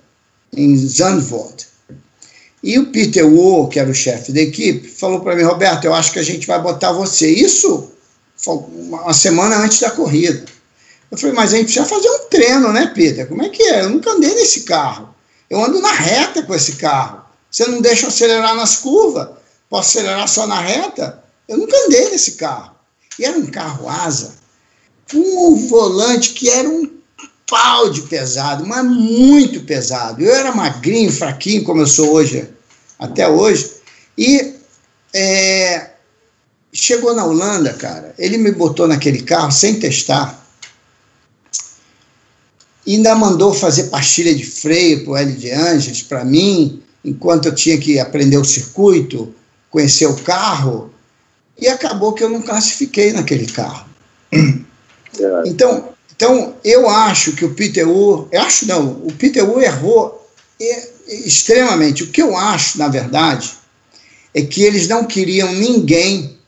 em 0.54 0.76
Zandvoort. 0.76 1.66
E 2.62 2.78
o 2.78 2.86
Peter 2.90 3.26
Wu, 3.26 3.68
que 3.68 3.78
era 3.78 3.90
o 3.90 3.94
chefe 3.94 4.32
da 4.32 4.40
equipe, 4.40 4.88
falou 4.88 5.20
para 5.20 5.36
mim, 5.36 5.42
Roberto, 5.42 5.84
eu 5.84 5.94
acho 5.94 6.12
que 6.12 6.18
a 6.18 6.22
gente 6.22 6.46
vai 6.46 6.60
botar 6.60 6.92
você. 6.92 7.30
Isso 7.30 7.92
uma 8.46 9.14
semana 9.14 9.56
antes 9.58 9.80
da 9.80 9.90
corrida. 9.90 10.44
Eu 11.10 11.18
falei, 11.18 11.34
mas 11.34 11.52
a 11.52 11.56
gente 11.56 11.66
precisa 11.66 11.86
fazer 11.86 12.08
um 12.08 12.28
treino, 12.28 12.72
né, 12.72 12.92
Peter? 12.94 13.26
Como 13.28 13.42
é 13.42 13.48
que 13.48 13.62
é? 13.62 13.82
Eu 13.82 13.90
nunca 13.90 14.10
andei 14.10 14.34
nesse 14.34 14.62
carro. 14.62 15.14
Eu 15.48 15.64
ando 15.64 15.80
na 15.80 15.92
reta 15.92 16.42
com 16.42 16.54
esse 16.54 16.76
carro. 16.76 17.22
Você 17.50 17.66
não 17.66 17.80
deixa 17.80 18.06
eu 18.06 18.08
acelerar 18.08 18.54
nas 18.54 18.76
curvas? 18.76 19.28
Posso 19.70 19.98
acelerar 19.98 20.28
só 20.28 20.46
na 20.46 20.60
reta? 20.60 21.22
Eu 21.48 21.58
nunca 21.58 21.76
andei 21.86 22.10
nesse 22.10 22.32
carro. 22.32 22.74
E 23.18 23.24
era 23.24 23.38
um 23.38 23.46
carro 23.46 23.88
asa, 23.88 24.34
com 25.10 25.18
um 25.52 25.68
volante 25.68 26.30
que 26.30 26.50
era 26.50 26.68
um 26.68 26.90
pau 27.48 27.90
de 27.90 28.02
pesado, 28.02 28.66
mas 28.66 28.84
muito 28.84 29.60
pesado. 29.62 30.22
Eu 30.22 30.34
era 30.34 30.54
magrinho, 30.54 31.12
fraquinho, 31.12 31.64
como 31.64 31.80
eu 31.80 31.86
sou 31.86 32.12
hoje, 32.12 32.48
até 32.98 33.28
hoje. 33.28 33.70
E 34.18 34.54
é, 35.14 35.90
chegou 36.72 37.14
na 37.14 37.24
Holanda, 37.24 37.72
cara, 37.74 38.14
ele 38.18 38.36
me 38.36 38.52
botou 38.52 38.86
naquele 38.86 39.22
carro 39.22 39.50
sem 39.50 39.78
testar. 39.78 40.45
Ainda 42.86 43.14
mandou 43.14 43.52
fazer 43.52 43.84
pastilha 43.84 44.34
de 44.34 44.44
freio 44.44 45.04
para 45.04 45.12
o 45.12 45.16
L 45.16 45.32
de 45.32 45.50
Angeles, 45.50 46.02
para 46.02 46.24
mim, 46.24 46.82
enquanto 47.04 47.46
eu 47.46 47.54
tinha 47.54 47.78
que 47.78 47.98
aprender 47.98 48.36
o 48.36 48.44
circuito, 48.44 49.34
conhecer 49.70 50.06
o 50.06 50.16
carro. 50.16 50.90
E 51.58 51.68
acabou 51.68 52.12
que 52.12 52.22
eu 52.22 52.28
não 52.28 52.42
classifiquei 52.42 53.12
naquele 53.12 53.46
carro. 53.46 53.86
É. 54.32 55.48
Então, 55.48 55.88
então, 56.16 56.54
eu 56.64 56.88
acho 56.88 57.32
que 57.32 57.44
o 57.44 57.54
Peter 57.54 57.86
Ur, 57.86 58.26
eu 58.32 58.40
acho 58.40 58.66
não, 58.66 58.92
o 59.04 59.12
Peter 59.12 59.48
Ur 59.48 59.62
errou 59.62 60.26
extremamente. 61.06 62.02
O 62.02 62.08
que 62.08 62.22
eu 62.22 62.36
acho, 62.36 62.78
na 62.78 62.88
verdade, 62.88 63.52
é 64.34 64.42
que 64.42 64.62
eles 64.62 64.88
não 64.88 65.04
queriam 65.04 65.52
ninguém 65.52 66.38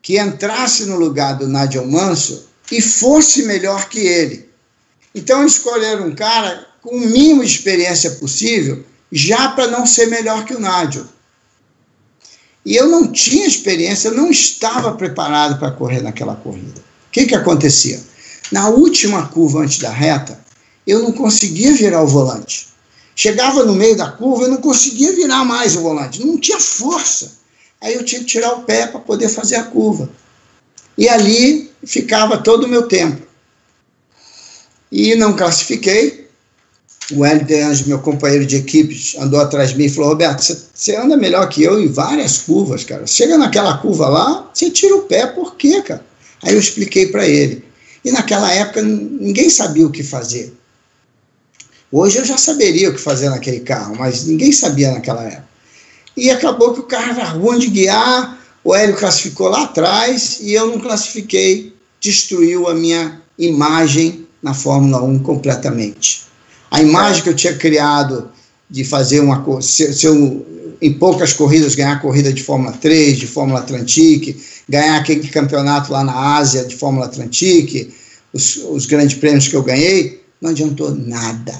que 0.00 0.18
entrasse 0.18 0.84
no 0.84 0.96
lugar 0.96 1.38
do 1.38 1.48
Nigel 1.48 1.86
Mansell 1.86 2.42
e 2.70 2.80
fosse 2.80 3.42
melhor 3.44 3.88
que 3.88 4.00
ele. 4.00 4.43
Então, 5.14 5.46
escolheram 5.46 6.08
um 6.08 6.14
cara 6.14 6.66
com 6.82 6.96
o 6.96 7.00
mínimo 7.00 7.44
de 7.44 7.50
experiência 7.50 8.10
possível, 8.12 8.84
já 9.10 9.48
para 9.50 9.68
não 9.68 9.86
ser 9.86 10.06
melhor 10.06 10.44
que 10.44 10.54
o 10.54 10.60
Nigel. 10.60 11.06
E 12.64 12.74
eu 12.74 12.88
não 12.88 13.12
tinha 13.12 13.46
experiência, 13.46 14.10
não 14.10 14.30
estava 14.30 14.92
preparado 14.92 15.58
para 15.58 15.70
correr 15.70 16.00
naquela 16.00 16.34
corrida. 16.34 16.80
O 17.08 17.10
que, 17.12 17.26
que 17.26 17.34
acontecia? 17.34 18.00
Na 18.50 18.68
última 18.68 19.28
curva 19.28 19.60
antes 19.60 19.78
da 19.78 19.90
reta, 19.90 20.38
eu 20.86 21.02
não 21.02 21.12
conseguia 21.12 21.72
virar 21.72 22.02
o 22.02 22.06
volante. 22.06 22.68
Chegava 23.14 23.64
no 23.64 23.74
meio 23.74 23.96
da 23.96 24.10
curva, 24.10 24.44
eu 24.44 24.50
não 24.50 24.56
conseguia 24.56 25.14
virar 25.14 25.44
mais 25.44 25.76
o 25.76 25.82
volante, 25.82 26.24
não 26.24 26.38
tinha 26.38 26.58
força. 26.58 27.32
Aí 27.80 27.94
eu 27.94 28.04
tinha 28.04 28.20
que 28.20 28.26
tirar 28.26 28.52
o 28.54 28.62
pé 28.62 28.86
para 28.86 29.00
poder 29.00 29.28
fazer 29.28 29.56
a 29.56 29.64
curva. 29.64 30.10
E 30.96 31.08
ali 31.08 31.70
ficava 31.84 32.38
todo 32.38 32.64
o 32.64 32.68
meu 32.68 32.88
tempo. 32.88 33.23
E 34.90 35.14
não 35.14 35.34
classifiquei. 35.34 36.24
O 37.12 37.24
Hélio 37.24 37.44
de 37.44 37.60
Anjos, 37.60 37.86
meu 37.86 37.98
companheiro 37.98 38.46
de 38.46 38.56
equipe, 38.56 38.98
andou 39.18 39.38
atrás 39.38 39.70
de 39.70 39.76
mim 39.76 39.84
e 39.84 39.90
falou: 39.90 40.10
Roberto, 40.10 40.42
você 40.42 40.96
anda 40.96 41.16
melhor 41.16 41.48
que 41.48 41.62
eu 41.62 41.78
em 41.78 41.88
várias 41.88 42.38
curvas, 42.38 42.82
cara. 42.82 43.06
Chega 43.06 43.36
naquela 43.36 43.76
curva 43.76 44.08
lá, 44.08 44.50
você 44.54 44.70
tira 44.70 44.96
o 44.96 45.02
pé, 45.02 45.26
por 45.26 45.56
quê, 45.56 45.82
cara? 45.82 46.04
Aí 46.42 46.54
eu 46.54 46.58
expliquei 46.58 47.08
para 47.08 47.26
ele. 47.26 47.62
E 48.04 48.10
naquela 48.10 48.50
época 48.52 48.82
ninguém 48.82 49.50
sabia 49.50 49.86
o 49.86 49.90
que 49.90 50.02
fazer. 50.02 50.54
Hoje 51.90 52.18
eu 52.18 52.24
já 52.24 52.36
saberia 52.36 52.90
o 52.90 52.94
que 52.94 53.00
fazer 53.00 53.30
naquele 53.30 53.60
carro, 53.60 53.96
mas 53.98 54.26
ninguém 54.26 54.50
sabia 54.50 54.90
naquela 54.92 55.24
época. 55.24 55.48
E 56.16 56.30
acabou 56.30 56.74
que 56.74 56.80
o 56.80 56.84
carro 56.84 57.12
era 57.12 57.24
ruim 57.24 57.58
de 57.58 57.68
guiar, 57.68 58.38
o 58.62 58.74
Hélio 58.74 58.96
classificou 58.96 59.48
lá 59.48 59.64
atrás 59.64 60.38
e 60.40 60.52
eu 60.54 60.68
não 60.68 60.80
classifiquei, 60.80 61.74
destruiu 62.00 62.68
a 62.68 62.74
minha 62.74 63.22
imagem 63.38 64.23
na 64.44 64.52
Fórmula 64.52 65.02
1 65.02 65.20
completamente. 65.20 66.24
A 66.70 66.82
imagem 66.82 67.22
que 67.22 67.30
eu 67.30 67.34
tinha 67.34 67.56
criado 67.56 68.30
de 68.68 68.84
fazer 68.84 69.20
uma 69.20 69.42
se, 69.62 69.90
se 69.94 70.06
eu, 70.06 70.76
em 70.82 70.92
poucas 70.92 71.32
corridas 71.32 71.74
ganhar 71.74 71.94
a 71.94 71.98
corrida 71.98 72.30
de 72.30 72.42
Fórmula 72.42 72.72
3, 72.72 73.18
de 73.18 73.26
Fórmula 73.26 73.60
Atlantique, 73.60 74.38
ganhar 74.68 74.98
aquele 74.98 75.26
campeonato 75.28 75.90
lá 75.90 76.04
na 76.04 76.36
Ásia 76.36 76.62
de 76.64 76.76
Fórmula 76.76 77.06
Atlantique, 77.06 77.94
os, 78.34 78.56
os 78.56 78.84
grandes 78.84 79.16
prêmios 79.16 79.48
que 79.48 79.56
eu 79.56 79.62
ganhei, 79.62 80.22
não 80.42 80.50
adiantou 80.50 80.94
nada. 80.94 81.58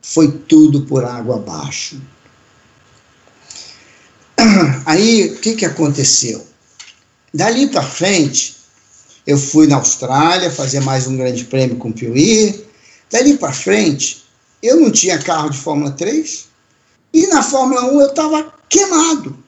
Foi 0.00 0.32
tudo 0.48 0.82
por 0.82 1.04
água 1.04 1.36
abaixo. 1.36 2.00
Aí, 4.86 5.26
o 5.26 5.40
que, 5.40 5.56
que 5.56 5.66
aconteceu? 5.66 6.46
Dali 7.34 7.66
para 7.66 7.82
frente, 7.82 8.53
eu 9.26 9.38
fui 9.38 9.66
na 9.66 9.76
Austrália 9.76 10.50
fazer 10.50 10.80
mais 10.80 11.06
um 11.06 11.16
grande 11.16 11.44
prêmio 11.44 11.76
com 11.76 11.88
o 11.88 11.92
Piuí. 11.92 12.64
Dali 13.10 13.36
para 13.38 13.52
frente, 13.52 14.24
eu 14.62 14.80
não 14.80 14.90
tinha 14.90 15.18
carro 15.18 15.50
de 15.50 15.58
Fórmula 15.58 15.90
3. 15.92 16.48
E 17.12 17.26
na 17.28 17.42
Fórmula 17.42 17.84
1 17.84 18.00
eu 18.00 18.08
estava 18.08 18.52
queimado. 18.68 19.38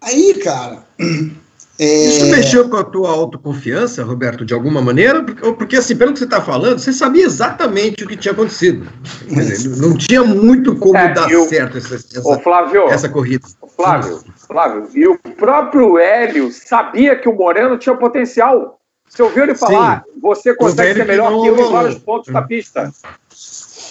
Aí, 0.00 0.34
cara. 0.42 0.86
É... 1.80 1.84
Isso 1.84 2.26
mexeu 2.26 2.68
com 2.68 2.76
a 2.76 2.84
tua 2.84 3.08
autoconfiança, 3.08 4.04
Roberto, 4.04 4.44
de 4.44 4.52
alguma 4.52 4.82
maneira? 4.82 5.24
Porque, 5.24 5.52
porque 5.52 5.76
assim, 5.76 5.96
pelo 5.96 6.12
que 6.12 6.18
você 6.18 6.26
está 6.26 6.38
falando, 6.38 6.78
você 6.78 6.92
sabia 6.92 7.24
exatamente 7.24 8.04
o 8.04 8.06
que 8.06 8.18
tinha 8.18 8.32
acontecido. 8.32 8.86
Dizer, 9.26 9.78
não 9.78 9.96
tinha 9.96 10.22
muito 10.22 10.76
como 10.76 10.94
é, 10.94 11.14
dar 11.14 11.26
certo 11.48 11.78
essa, 11.78 11.94
essa, 11.94 12.38
Flávio, 12.40 12.82
essa 12.88 13.08
corrida. 13.08 13.48
Flávio, 13.74 14.22
Flávio, 14.46 14.88
e 14.92 15.08
o 15.08 15.16
próprio 15.38 15.96
Hélio 15.96 16.52
sabia 16.52 17.16
que 17.16 17.26
o 17.26 17.34
Moreno 17.34 17.78
tinha 17.78 17.96
potencial. 17.96 18.78
Você 19.08 19.22
ouviu 19.22 19.44
ele 19.44 19.54
falar, 19.54 20.04
Sim. 20.04 20.20
você 20.20 20.54
consegue 20.54 21.00
ser 21.00 21.06
melhor 21.06 21.32
que, 21.32 21.40
que 21.40 21.48
eu 21.48 21.66
em 21.66 21.72
vários 21.72 21.98
pontos 21.98 22.30
da 22.30 22.42
pista. 22.42 22.92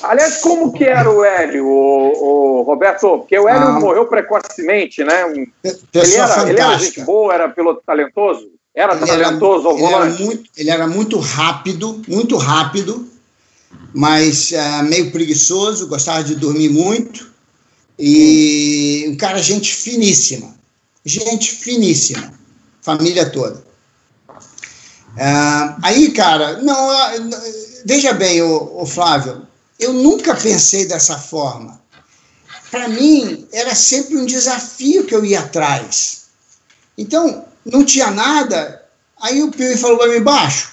Aliás, 0.01 0.37
como 0.37 0.71
que 0.71 0.85
era 0.85 1.09
o 1.09 1.23
Hélio, 1.23 1.65
o, 1.65 2.59
o 2.59 2.61
Roberto? 2.63 3.19
Porque 3.19 3.37
o 3.37 3.47
Hélio 3.47 3.67
ah, 3.67 3.79
morreu 3.79 4.05
precocemente, 4.07 5.03
né? 5.03 5.25
Um, 5.25 5.45
ele, 5.63 6.15
era, 6.15 6.49
ele 6.49 6.59
era 6.59 6.77
gente 6.77 7.01
boa, 7.01 7.33
era 7.33 7.49
piloto 7.49 7.81
talentoso? 7.85 8.47
Era 8.73 8.95
ele 8.95 9.05
talentoso 9.05 9.69
era, 9.69 9.77
ele 9.77 9.93
era, 9.93 10.05
muito, 10.05 10.49
ele 10.55 10.69
era 10.69 10.87
muito 10.87 11.19
rápido, 11.19 12.01
muito 12.07 12.37
rápido, 12.37 13.07
mas 13.93 14.51
uh, 14.51 14.83
meio 14.83 15.11
preguiçoso, 15.11 15.87
gostava 15.87 16.23
de 16.23 16.35
dormir 16.35 16.69
muito. 16.69 17.29
E 17.97 19.05
um 19.09 19.17
cara, 19.17 19.39
gente 19.39 19.73
finíssima. 19.73 20.55
Gente 21.03 21.51
finíssima. 21.51 22.31
Família 22.81 23.29
toda. 23.29 23.61
Uh, 24.29 25.75
aí, 25.83 26.11
cara, 26.11 26.61
não, 26.61 26.89
veja 27.85 28.13
bem, 28.13 28.41
o 28.41 28.85
Flávio, 28.85 29.48
eu 29.79 29.93
nunca 29.93 30.35
pensei 30.35 30.85
dessa 30.85 31.17
forma. 31.17 31.81
Para 32.69 32.87
mim, 32.89 33.47
era 33.51 33.73
sempre 33.73 34.17
um 34.17 34.25
desafio 34.25 35.05
que 35.05 35.15
eu 35.15 35.23
ia 35.23 35.39
atrás. 35.39 36.25
Então, 36.97 37.45
não 37.65 37.83
tinha 37.83 38.11
nada. 38.11 38.85
Aí 39.21 39.41
o 39.41 39.51
Pio 39.51 39.77
falou 39.77 39.97
para 39.97 40.09
mim, 40.09 40.21
baixo, 40.21 40.69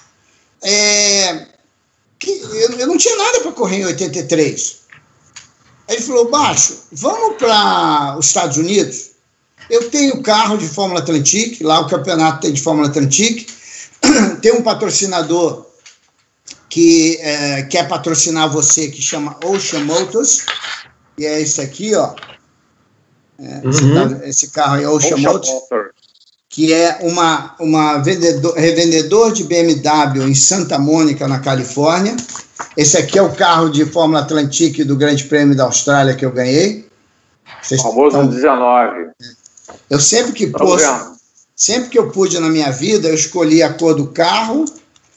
é, 0.63 1.47
que 2.19 2.31
eu, 2.31 2.79
eu 2.79 2.87
não 2.87 2.99
tinha 2.99 3.17
nada 3.17 3.41
para 3.41 3.53
correr 3.53 3.79
em 3.79 3.87
83. 3.87 4.77
Aí 5.89 5.97
ele 5.97 6.05
falou, 6.05 6.31
baixo, 6.31 6.83
vamos 6.93 7.37
para 7.37 8.17
os 8.19 8.27
Estados 8.27 8.57
Unidos? 8.57 9.11
Eu 9.71 9.91
tenho 9.91 10.23
carro 10.23 10.57
de 10.59 10.69
Fórmula 10.69 11.01
Atlantic, 11.01 11.61
lá 11.61 11.81
o 11.81 11.89
campeonato 11.89 12.41
tem 12.41 12.53
de 12.53 12.61
Fórmula 12.61 12.89
Atlantic, 12.89 13.49
tem 14.43 14.53
um 14.53 14.63
patrocinador 14.63 15.66
que 16.69 17.17
é, 17.21 17.63
quer 17.63 17.89
patrocinar 17.89 18.51
você, 18.51 18.89
que 18.89 19.01
chama 19.01 19.37
Ocean 19.45 19.85
Motors, 19.85 20.45
e 21.19 21.25
é 21.25 21.41
esse 21.41 21.61
aqui, 21.61 21.95
ó. 21.95 22.15
É, 23.39 23.61
uhum. 23.65 23.71
esse, 23.71 23.95
tá, 23.95 24.29
esse, 24.29 24.51
carro 24.51 24.77
é 24.77 24.89
Ocean, 24.89 25.15
Ocean 25.15 25.33
Motors, 25.33 25.49
Motor. 25.51 25.91
que 26.49 26.73
é 26.73 26.99
uma, 27.03 27.55
uma 27.61 27.99
vendedor, 27.99 28.55
revendedor 28.55 29.33
de 29.33 29.45
BMW 29.45 30.29
em 30.29 30.35
Santa 30.35 30.79
Mônica, 30.79 31.29
na 31.29 31.39
Califórnia. 31.41 32.17
Esse 32.77 32.97
aqui 32.97 33.19
é 33.19 33.23
o 33.23 33.35
carro 33.35 33.69
de 33.69 33.85
Fórmula 33.85 34.21
Atlantic 34.21 34.85
do 34.85 34.97
Grande 34.97 35.25
Prêmio 35.25 35.57
da 35.57 35.65
Austrália 35.65 36.15
que 36.15 36.25
eu 36.25 36.33
ganhei. 36.33 36.87
Vocês 37.63 37.81
famoso 37.81 38.17
estão... 38.17 38.27
19. 38.29 39.11
Eu 39.91 40.01
sempre 40.01 40.33
que 40.33 40.47
posso, 40.49 41.17
sempre 41.55 41.91
que 41.91 41.99
eu 41.99 42.11
pude 42.11 42.39
na 42.39 42.49
minha 42.49 42.71
vida, 42.71 43.09
eu 43.09 43.15
escolhi 43.15 43.63
a 43.63 43.73
cor 43.73 43.95
do 43.95 44.09
carro, 44.09 44.65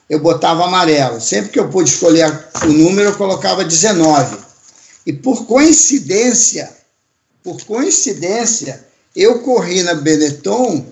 eu 0.10 0.20
botava 0.20 0.66
amarelo. 0.66 1.22
Sempre 1.22 1.52
que 1.52 1.60
eu 1.60 1.70
pude 1.70 1.90
escolher 1.90 2.48
o 2.64 2.68
número, 2.68 3.10
eu 3.10 3.16
colocava 3.16 3.64
19. 3.64 4.38
E 5.06 5.14
por 5.14 5.46
coincidência, 5.46 6.70
por 7.44 7.62
coincidência, 7.66 8.86
eu 9.16 9.40
corri 9.40 9.84
na 9.84 9.94
Benetton 9.94 10.86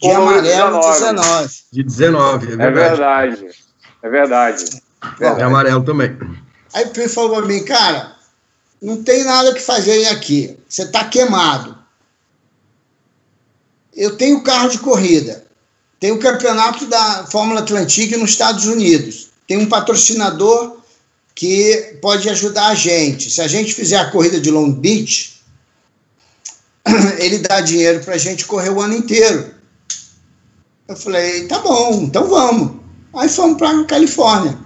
de 0.00 0.10
amarelo 0.10 0.80
19. 0.80 0.92
19. 0.92 1.62
De 1.72 1.82
19, 1.82 2.52
é 2.52 2.56
verdade. 2.56 3.46
É 4.02 4.08
verdade. 4.08 4.82
É 5.02 5.18
verdade. 5.18 5.40
É 5.40 5.42
amarelo 5.42 5.84
também. 5.84 6.16
Aí 6.72 6.86
o 6.86 7.08
falou 7.08 7.36
para 7.36 7.46
mim, 7.46 7.64
cara, 7.64 8.16
não 8.80 9.02
tem 9.02 9.24
nada 9.24 9.52
que 9.52 9.60
fazer 9.60 10.06
aqui. 10.08 10.58
Você 10.68 10.82
está 10.82 11.04
queimado. 11.04 11.76
Eu 13.94 14.16
tenho 14.16 14.42
carro 14.42 14.70
de 14.70 14.78
corrida. 14.78 15.41
Tem 16.02 16.10
o 16.10 16.18
campeonato 16.18 16.84
da 16.86 17.28
Fórmula 17.30 17.60
Atlantic 17.60 18.10
nos 18.16 18.30
Estados 18.30 18.66
Unidos. 18.66 19.28
Tem 19.46 19.56
um 19.56 19.66
patrocinador 19.66 20.78
que 21.32 21.96
pode 22.02 22.28
ajudar 22.28 22.70
a 22.70 22.74
gente. 22.74 23.30
Se 23.30 23.40
a 23.40 23.46
gente 23.46 23.72
fizer 23.72 23.98
a 23.98 24.10
corrida 24.10 24.40
de 24.40 24.50
Long 24.50 24.72
Beach, 24.72 25.40
ele 27.20 27.38
dá 27.38 27.60
dinheiro 27.60 28.00
para 28.00 28.14
a 28.14 28.18
gente 28.18 28.46
correr 28.46 28.70
o 28.70 28.80
ano 28.80 28.96
inteiro. 28.96 29.54
Eu 30.88 30.96
falei, 30.96 31.46
tá 31.46 31.60
bom, 31.60 32.02
então 32.02 32.26
vamos. 32.26 32.78
Aí 33.14 33.28
fomos 33.28 33.56
para 33.56 33.70
a 33.70 33.84
Califórnia. 33.84 34.58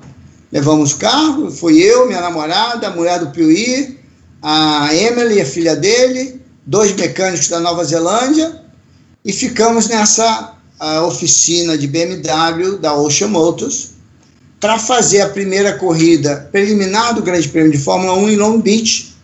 Levamos 0.51 0.93
o 0.93 0.97
carro, 0.97 1.51
foi 1.51 1.77
eu, 1.77 2.07
minha 2.07 2.23
namorada, 2.23 2.87
a 2.87 2.97
mulher 2.97 3.19
do 3.19 3.31
Piuí, 3.31 4.01
a 4.41 4.89
Emily, 4.95 5.43
a 5.43 5.45
filha 5.45 5.77
dele, 5.77 6.41
dois 6.65 6.97
mecânicos 6.97 7.49
da 7.49 7.61
Nova 7.61 7.85
Zelândia, 7.85 8.59
e 9.23 9.35
ficamos 9.35 9.87
nessa 9.89 10.56
oficina 10.79 11.77
de 11.77 11.87
BMW 11.87 12.79
da 12.79 12.95
Ocean 12.95 13.29
Motors 13.29 13.91
para 14.61 14.79
fazer 14.79 15.21
a 15.21 15.29
primeira 15.29 15.79
corrida 15.79 16.49
preliminar 16.53 17.15
do 17.15 17.23
Grande 17.23 17.49
Prêmio 17.49 17.73
de 17.73 17.79
Fórmula 17.79 18.15
1 18.15 18.31
em 18.31 18.37
Long 18.37 18.61
Beach. 18.61 19.15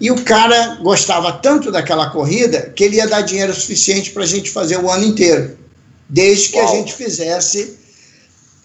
E 0.00 0.10
o 0.10 0.22
cara 0.22 0.76
gostava 0.76 1.32
tanto 1.32 1.72
daquela 1.72 2.10
corrida 2.10 2.70
que 2.74 2.84
ele 2.84 2.96
ia 2.96 3.08
dar 3.08 3.22
dinheiro 3.22 3.52
suficiente 3.52 4.10
para 4.10 4.22
a 4.22 4.26
gente 4.26 4.50
fazer 4.50 4.78
o 4.78 4.90
ano 4.90 5.04
inteiro, 5.04 5.58
desde 6.08 6.50
que 6.50 6.58
Uau. 6.58 6.72
a 6.72 6.76
gente 6.76 6.94
fizesse 6.94 7.76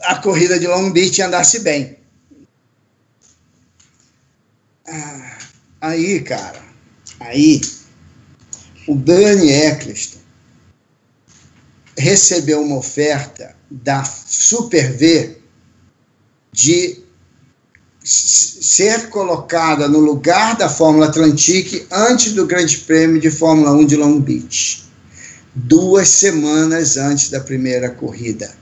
a 0.01 0.15
corrida 0.15 0.59
de 0.59 0.67
Long 0.67 0.91
Beach 0.91 1.21
andasse 1.21 1.59
bem. 1.59 1.97
Ah, 4.87 5.37
aí, 5.81 6.19
cara, 6.21 6.61
aí, 7.19 7.61
o 8.87 8.93
Bernie 8.93 9.51
Eccleston 9.51 10.22
recebeu 11.97 12.61
uma 12.61 12.77
oferta 12.77 13.55
da 13.69 14.03
Super 14.03 14.95
V 14.95 15.37
de 16.51 17.01
ser 18.03 19.09
colocada 19.09 19.87
no 19.87 19.99
lugar 19.99 20.57
da 20.57 20.69
Fórmula 20.69 21.07
Atlantic 21.07 21.87
antes 21.91 22.33
do 22.33 22.45
Grande 22.45 22.79
Prêmio 22.79 23.19
de 23.19 23.31
Fórmula 23.31 23.71
1 23.71 23.85
de 23.85 23.95
Long 23.95 24.19
Beach, 24.19 24.83
duas 25.55 26.09
semanas 26.09 26.97
antes 26.97 27.29
da 27.29 27.39
primeira 27.39 27.89
corrida 27.89 28.53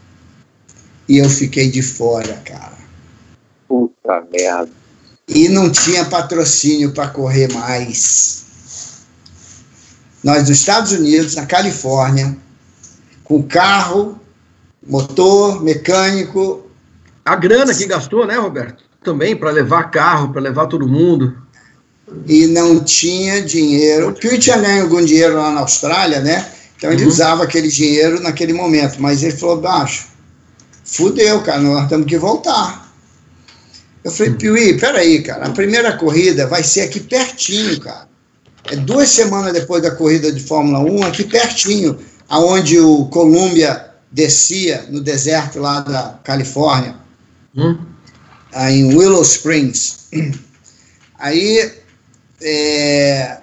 e 1.12 1.18
eu 1.18 1.30
fiquei 1.30 1.70
de 1.70 1.82
fora, 1.82 2.42
cara. 2.46 2.78
Puta 3.68 4.26
merda. 4.32 4.72
E 5.28 5.50
não 5.50 5.70
tinha 5.70 6.06
patrocínio 6.06 6.94
para 6.94 7.10
correr 7.10 7.52
mais. 7.52 8.46
Nós, 10.24 10.48
nos 10.48 10.58
Estados 10.58 10.94
Unidos, 10.94 11.36
na 11.36 11.46
Califórnia, 11.46 12.38
com 13.32 13.42
carro, 13.44 14.20
motor, 14.86 15.64
mecânico. 15.64 16.70
A 17.24 17.34
grana 17.38 17.74
que 17.74 17.86
gastou, 17.86 18.28
né, 18.28 18.36
Roberto? 18.36 18.84
Também 19.02 19.38
para 19.38 19.52
levar 19.52 19.90
carro, 19.90 20.34
para 20.34 20.42
levar 20.42 20.68
todo 20.68 20.86
mundo. 20.86 21.38
E 22.28 22.48
não 22.48 22.84
tinha 22.84 23.42
dinheiro. 23.42 24.10
O 24.10 24.14
Pio 24.14 24.38
tinha 24.38 24.58
ganho 24.58 24.84
algum 24.84 25.02
dinheiro 25.06 25.36
lá 25.38 25.50
na 25.50 25.62
Austrália, 25.62 26.20
né? 26.20 26.46
Então 26.76 26.92
ele 26.92 27.04
uhum. 27.04 27.08
usava 27.08 27.46
aquele 27.46 27.70
dinheiro 27.70 28.20
naquele 28.20 28.52
momento. 28.52 29.02
Mas 29.02 29.24
ele 29.24 29.38
falou: 29.38 29.62
baixo, 29.62 30.08
fudeu, 30.84 31.40
cara, 31.40 31.62
nós 31.62 31.88
temos 31.88 32.08
que 32.08 32.18
voltar. 32.18 32.92
Eu 34.04 34.12
falei, 34.12 34.34
Piuí, 34.34 34.78
peraí, 34.78 35.24
cara, 35.24 35.46
a 35.46 35.52
primeira 35.52 35.96
corrida 35.96 36.48
vai 36.48 36.64
ser 36.64 36.82
aqui 36.82 37.00
pertinho, 37.00 37.80
cara. 37.80 38.10
É 38.66 38.76
duas 38.76 39.08
semanas 39.10 39.54
depois 39.54 39.82
da 39.82 39.92
corrida 39.92 40.32
de 40.34 40.44
Fórmula 40.44 40.80
1, 40.80 41.04
aqui 41.06 41.24
pertinho, 41.24 41.98
aonde 42.32 42.80
o 42.80 43.08
Columbia 43.08 43.92
descia 44.10 44.86
no 44.90 45.02
deserto 45.02 45.60
lá 45.60 45.82
da 45.82 46.18
Califórnia, 46.24 46.96
hum? 47.54 47.78
em 48.70 48.86
Willow 48.96 49.22
Springs. 49.22 50.08
Aí, 51.20 51.74
é, 52.42 53.38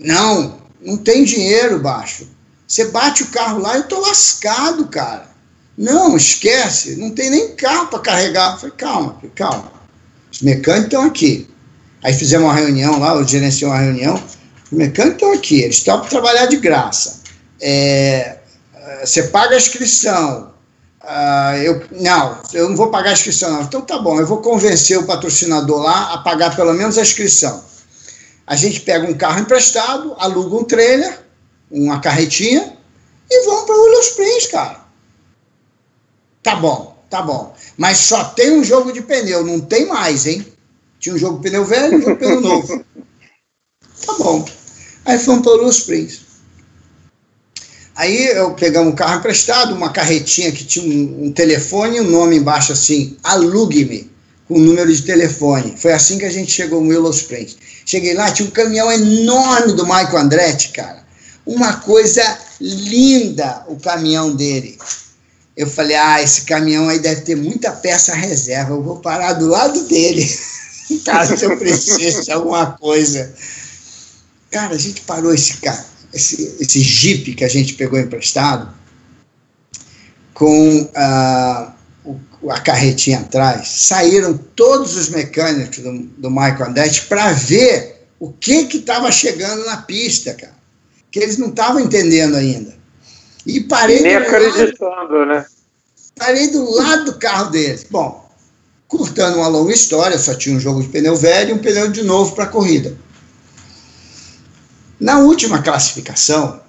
não, 0.00 0.62
não 0.80 0.96
tem 0.96 1.24
dinheiro 1.24 1.78
baixo. 1.78 2.26
Você 2.66 2.86
bate 2.86 3.22
o 3.22 3.28
carro 3.28 3.60
lá 3.60 3.76
e 3.76 3.80
eu 3.80 3.88
tô 3.88 4.00
lascado, 4.00 4.86
cara. 4.86 5.28
Não, 5.76 6.16
esquece, 6.16 6.96
não 6.96 7.10
tem 7.10 7.28
nem 7.28 7.54
carro 7.54 7.88
para 7.88 7.98
carregar. 7.98 8.54
Eu 8.54 8.58
falei, 8.58 8.74
calma, 8.78 9.22
calma. 9.34 9.72
Os 10.32 10.40
mecânicos 10.40 10.86
estão 10.86 11.02
aqui. 11.02 11.46
Aí 12.02 12.14
fizemos 12.14 12.46
uma 12.46 12.54
reunião 12.54 12.98
lá, 12.98 13.14
eu 13.14 13.28
gerenciei 13.28 13.68
uma 13.68 13.78
reunião. 13.78 14.14
Os 14.64 14.72
mecânicos 14.72 15.16
estão 15.16 15.32
aqui, 15.34 15.60
eles 15.60 15.76
estão 15.76 16.00
para 16.00 16.08
trabalhar 16.08 16.46
de 16.46 16.56
graça. 16.56 17.25
É, 17.60 18.38
você 19.04 19.24
paga 19.24 19.54
a 19.54 19.58
inscrição. 19.58 20.54
Uh, 21.02 21.56
eu, 21.62 21.82
não, 22.00 22.42
eu 22.52 22.68
não 22.68 22.76
vou 22.76 22.90
pagar 22.90 23.10
a 23.10 23.12
inscrição, 23.12 23.52
não. 23.52 23.62
Então 23.62 23.80
tá 23.80 23.98
bom, 23.98 24.18
eu 24.18 24.26
vou 24.26 24.38
convencer 24.38 24.98
o 24.98 25.06
patrocinador 25.06 25.82
lá 25.82 26.14
a 26.14 26.18
pagar 26.18 26.56
pelo 26.56 26.72
menos 26.72 26.98
a 26.98 27.02
inscrição. 27.02 27.64
A 28.46 28.56
gente 28.56 28.80
pega 28.80 29.06
um 29.06 29.14
carro 29.14 29.40
emprestado, 29.40 30.14
aluga 30.18 30.56
um 30.56 30.64
trailer, 30.64 31.20
uma 31.70 32.00
carretinha 32.00 32.76
e 33.30 33.44
vamos 33.44 33.66
para 33.66 33.76
Willow 33.76 34.00
Springs, 34.00 34.46
cara. 34.48 34.80
Tá 36.42 36.56
bom, 36.56 36.96
tá 37.10 37.22
bom. 37.22 37.54
Mas 37.76 37.98
só 37.98 38.24
tem 38.24 38.52
um 38.52 38.64
jogo 38.64 38.92
de 38.92 39.02
pneu, 39.02 39.44
não 39.44 39.60
tem 39.60 39.86
mais, 39.86 40.26
hein? 40.26 40.46
Tinha 40.98 41.14
um 41.14 41.18
jogo 41.18 41.38
de 41.38 41.48
pneu 41.48 41.64
velho 41.64 41.94
e 41.94 41.96
um 41.96 42.00
jogo 42.00 42.14
de 42.14 42.18
pneu 42.18 42.40
novo. 42.40 42.84
Tá 44.04 44.12
bom. 44.18 44.44
Aí 45.06 45.18
fomos 45.18 45.42
para 45.42 45.62
Luz 45.62 45.76
Springs. 45.78 46.25
Aí 47.96 48.26
eu 48.26 48.52
pegamos 48.52 48.92
um 48.92 48.96
carro 48.96 49.18
emprestado, 49.18 49.74
uma 49.74 49.90
carretinha 49.90 50.52
que 50.52 50.64
tinha 50.64 50.84
um, 50.84 51.26
um 51.26 51.32
telefone 51.32 52.00
um 52.00 52.10
nome 52.10 52.36
embaixo 52.36 52.72
assim, 52.72 53.16
alugue-me, 53.24 54.10
com 54.46 54.54
o 54.54 54.60
número 54.60 54.92
de 54.94 55.02
telefone. 55.02 55.74
Foi 55.78 55.92
assim 55.92 56.18
que 56.18 56.26
a 56.26 56.30
gente 56.30 56.52
chegou 56.52 56.80
no 56.82 56.90
Willow 56.90 57.10
Springs. 57.10 57.56
Cheguei 57.86 58.14
lá, 58.14 58.30
tinha 58.30 58.46
um 58.46 58.52
caminhão 58.52 58.92
enorme 58.92 59.72
do 59.72 59.84
Michael 59.84 60.18
Andretti, 60.18 60.68
cara. 60.68 61.04
Uma 61.46 61.74
coisa 61.74 62.22
linda 62.60 63.64
o 63.68 63.76
caminhão 63.76 64.34
dele. 64.34 64.78
Eu 65.56 65.66
falei, 65.66 65.96
ah, 65.96 66.22
esse 66.22 66.42
caminhão 66.42 66.88
aí 66.88 66.98
deve 66.98 67.22
ter 67.22 67.34
muita 67.34 67.72
peça 67.72 68.14
reserva, 68.14 68.72
eu 68.72 68.82
vou 68.82 68.96
parar 68.96 69.32
do 69.32 69.46
lado 69.46 69.84
dele, 69.84 70.28
caso 71.02 71.34
eu 71.42 71.56
precise 71.56 72.24
de 72.24 72.30
alguma 72.30 72.72
coisa. 72.72 73.32
Cara, 74.50 74.74
a 74.74 74.78
gente 74.78 75.00
parou 75.00 75.32
esse 75.32 75.56
carro, 75.56 75.84
esse, 76.16 76.56
esse 76.60 76.80
Jeep 76.80 77.34
que 77.34 77.44
a 77.44 77.48
gente 77.48 77.74
pegou 77.74 77.98
emprestado, 77.98 78.74
com 80.34 80.90
a, 80.94 81.72
a 82.50 82.60
carretinha 82.60 83.20
atrás, 83.20 83.68
saíram 83.68 84.36
todos 84.54 84.96
os 84.96 85.08
mecânicos 85.08 85.78
do, 85.78 85.92
do 86.18 86.30
Michael 86.30 86.70
Andretti 86.70 87.06
para 87.06 87.32
ver 87.32 88.06
o 88.18 88.32
que 88.32 88.64
que 88.64 88.78
estava 88.78 89.10
chegando 89.12 89.64
na 89.64 89.78
pista, 89.78 90.34
cara. 90.34 90.56
Que 91.10 91.20
eles 91.20 91.38
não 91.38 91.48
estavam 91.48 91.80
entendendo 91.80 92.34
ainda. 92.34 92.74
E 93.46 93.60
parei. 93.60 94.00
Nem 94.00 94.16
acreditando, 94.16 94.90
lado, 94.90 95.26
né? 95.26 95.46
Parei 96.16 96.50
do 96.50 96.70
lado 96.74 97.12
do 97.12 97.18
carro 97.18 97.50
deles. 97.50 97.86
Bom, 97.90 98.28
curtando 98.88 99.38
uma 99.38 99.48
longa 99.48 99.72
história, 99.72 100.18
só 100.18 100.34
tinha 100.34 100.56
um 100.56 100.60
jogo 100.60 100.82
de 100.82 100.88
pneu 100.88 101.16
velho 101.16 101.50
e 101.50 101.52
um 101.54 101.58
pneu 101.58 101.88
de 101.88 102.02
novo 102.02 102.34
para 102.34 102.44
a 102.44 102.48
corrida. 102.48 102.96
Na 104.98 105.18
última 105.18 105.62
classificação, 105.62 106.60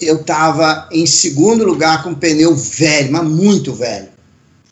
eu 0.00 0.16
estava 0.16 0.88
em 0.92 1.06
segundo 1.06 1.64
lugar 1.64 2.02
com 2.02 2.14
pneu 2.14 2.54
velho, 2.54 3.12
mas 3.12 3.24
muito 3.24 3.72
velho. 3.72 4.08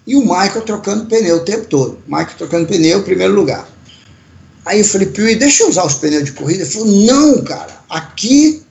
E 0.06 0.14
o 0.14 0.20
Michael 0.20 0.62
trocando 0.62 1.06
pneu 1.06 1.36
o 1.38 1.44
tempo 1.44 1.66
todo. 1.66 1.98
Michael 2.06 2.36
trocando 2.38 2.66
pneu, 2.66 3.02
primeiro 3.02 3.34
lugar. 3.34 3.68
Aí 4.64 4.80
eu 4.80 4.84
falei, 4.84 5.06
Piuí, 5.06 5.36
deixa 5.36 5.62
eu 5.62 5.68
usar 5.68 5.84
os 5.84 5.94
pneus 5.94 6.24
de 6.24 6.32
corrida. 6.32 6.62
Ele 6.62 6.70
falou, 6.70 6.88
não, 6.88 7.42
cara, 7.42 7.80
aqui 7.88 8.62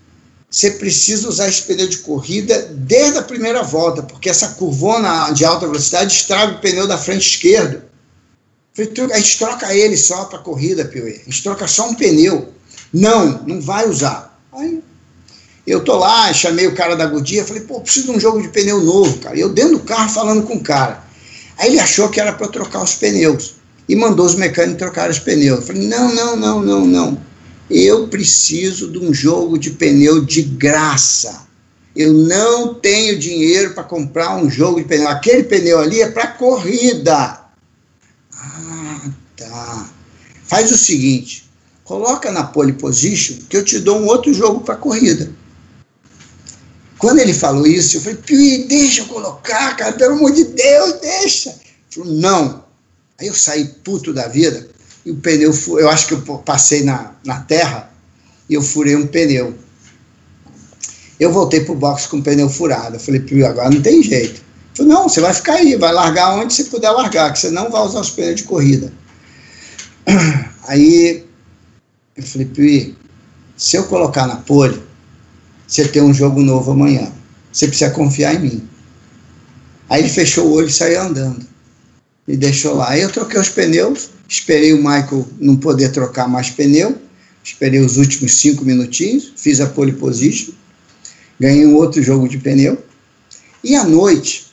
você 0.49 0.72
precisa 0.72 1.27
usar 1.27 1.49
esse 1.49 1.61
pneu 1.64 1.88
de 1.88 1.98
corrida 1.99 2.69
desde 2.73 3.18
a 3.18 3.23
primeira 3.23 3.61
volta, 3.61 4.03
porque 4.03 4.30
essa 4.30 4.49
curvona 4.49 5.30
de 5.32 5.44
alta 5.44 5.65
velocidade 5.65 6.14
estraga 6.14 6.53
o 6.53 6.60
pneu 6.60 6.88
da 6.88 6.98
frente 6.98 7.27
esquerdo. 7.27 7.84
Falei, 8.73 8.91
a 9.14 9.18
gente 9.18 9.38
troca 9.38 9.73
ele 9.73 9.95
só 9.98 10.26
para 10.26 10.40
corrida, 10.40 10.86
Piuí. 10.86 11.22
A 11.22 11.30
gente 11.30 11.44
troca 11.44 11.68
só 11.68 11.90
um 11.90 11.95
pneu. 11.95 12.53
Não, 12.94 13.44
não 13.44 13.62
vai 13.62 13.88
usar. 13.88 14.40
Aí 14.53 14.82
eu 15.66 15.84
tô 15.84 15.98
lá, 15.98 16.32
chamei 16.32 16.68
o 16.68 16.76
cara 16.76 16.95
da 16.95 17.07
Godia, 17.07 17.44
falei, 17.44 17.64
pô, 17.64 17.82
preciso 17.82 18.07
de 18.07 18.12
um 18.12 18.20
jogo 18.20 18.41
de 18.41 18.49
pneu 18.49 18.82
novo, 18.82 19.18
cara. 19.18 19.36
E 19.36 19.40
eu 19.40 19.49
dentro 19.49 19.74
do 19.74 19.84
carro 19.84 20.10
falando 20.10 20.44
com 20.44 20.56
o 20.56 20.64
cara. 20.64 21.03
Aí 21.57 21.70
ele 21.70 21.80
achou 21.80 22.10
que 22.10 22.20
era 22.20 22.34
para 22.34 22.48
trocar 22.48 22.84
os 22.84 22.95
pneus 22.95 23.56
e 23.90 23.95
mandou 23.95 24.26
os 24.26 24.36
mecânicos 24.36 24.78
trocar 24.78 25.10
os 25.10 25.20
pneus. 25.20 25.60
Eu 25.60 25.66
falei, 25.66 25.88
não, 25.88 26.14
não, 26.14 26.36
não, 26.36 26.62
não, 26.62 26.86
não. 26.86 27.22
Eu 27.70 28.07
preciso 28.07 28.91
de 28.91 28.99
um 28.99 29.12
jogo 29.12 29.57
de 29.57 29.72
pneu 29.72 30.24
de 30.24 30.44
graça. 30.44 31.45
Eu 31.95 32.14
não 32.14 32.76
tenho 32.76 33.18
dinheiro 33.18 33.74
para 33.74 33.84
comprar 33.84 34.36
um 34.36 34.49
jogo 34.49 34.80
de 34.80 34.88
pneu. 34.88 35.07
Aquele 35.07 35.44
pneu 35.44 35.80
ali 35.80 36.02
é 36.02 36.12
para 36.12 36.28
corrida. 36.28 37.40
Ah, 38.36 39.10
tá. 39.36 39.90
Faz 40.44 40.72
o 40.72 40.78
seguinte, 40.78 41.45
coloca 41.86 42.32
na 42.32 42.44
pole 42.44 42.74
position 42.74 43.38
que 43.48 43.56
eu 43.56 43.64
te 43.64 43.80
dou 43.80 43.99
um 43.99 44.07
outro 44.07 44.34
jogo 44.34 44.60
para 44.62 44.76
corrida. 44.76 45.32
Quando 46.98 47.20
ele 47.20 47.34
falou 47.34 47.68
isso, 47.68 47.98
eu 47.98 48.02
falei, 48.02 48.18
Piuí, 48.18 48.66
deixa 48.68 49.02
eu 49.02 49.06
colocar, 49.06 49.76
cara, 49.78 49.94
pelo 49.94 50.16
amor 50.16 50.32
de 50.32 50.44
Deus, 50.45 50.94
deixa. 50.99 51.49
Ele 51.49 51.60
falou, 51.91 52.14
não. 52.14 52.66
Aí 53.20 53.28
eu 53.28 53.34
saí 53.34 53.66
puto 53.84 54.12
da 54.12 54.28
vida 54.28 54.68
e 55.06 55.12
o 55.12 55.16
pneu, 55.16 55.53
eu 55.78 55.90
acho 55.90 56.07
que 56.07 56.14
eu 56.14 56.22
passei 56.40 56.84
na, 56.84 57.14
na 57.24 57.41
terra 57.41 57.91
e 58.49 58.56
eu 58.56 58.62
furei 58.62 58.95
um 58.95 59.06
pneu. 59.06 59.53
Eu 61.20 61.32
voltei 61.32 61.62
pro 61.62 61.76
box 61.76 62.07
com 62.07 62.18
o 62.18 62.24
pneu 62.24 62.49
furado. 62.49 62.95
Eu 62.95 62.99
falei, 62.99 63.22
Piuí, 63.22 63.45
agora 63.45 63.70
não 63.70 63.82
tem 63.82 64.02
jeito. 64.02 64.41
Ele 64.41 64.44
falou, 64.74 64.94
não, 64.94 65.10
você 65.10 65.22
vai 65.22 65.34
ficar 65.34 65.53
aí, 65.53 65.76
vai 65.76 65.94
largar 65.94 66.36
onde 66.36 66.53
você 66.53 66.64
puder 66.64 66.90
largar, 66.91 67.32
que 67.32 67.40
você 67.40 67.52
não 67.52 67.70
vai 67.70 67.82
usar 67.82 67.99
os 67.99 68.10
pneus 68.10 68.38
de 68.38 68.44
corrida. 68.44 68.91
Aí 70.68 71.25
eu 72.16 72.24
falei, 72.24 72.48
Piuí, 72.48 72.96
se 73.58 73.76
eu 73.76 73.84
colocar 73.86 74.26
na 74.28 74.38
pole, 74.38 74.82
você 75.68 75.88
tem 75.88 76.02
um 76.02 76.14
jogo 76.14 76.42
novo 76.42 76.72
amanhã. 76.72 77.12
Você 77.52 77.68
precisa 77.68 77.92
confiar 77.92 78.36
em 78.36 78.40
mim. 78.40 78.70
Aí 79.90 80.02
ele 80.02 80.10
fechou 80.10 80.48
o 80.48 80.54
olho 80.54 80.68
e 80.68 80.74
saiu 80.74 81.02
andando. 81.02 81.46
E 82.28 82.36
deixou 82.36 82.76
lá. 82.76 82.90
Aí 82.90 83.02
eu 83.02 83.12
troquei 83.12 83.40
os 83.40 83.50
pneus, 83.50 84.10
esperei 84.28 84.74
o 84.74 84.78
Michael 84.78 85.28
não 85.40 85.56
poder 85.56 85.92
trocar 85.92 86.28
mais 86.28 86.50
pneu, 86.50 86.98
esperei 87.44 87.80
os 87.80 87.98
últimos 87.98 88.38
cinco 88.38 88.66
minutinhos, 88.66 89.34
fiz 89.36 89.62
a 89.62 89.68
pole 89.68 89.94
position, 89.94 90.54
ganhei 91.40 91.66
um 91.66 91.76
outro 91.76 92.02
jogo 92.02 92.28
de 92.28 92.38
pneu. 92.40 92.84
E 93.64 93.76
à 93.76 93.84
noite, 93.84 94.48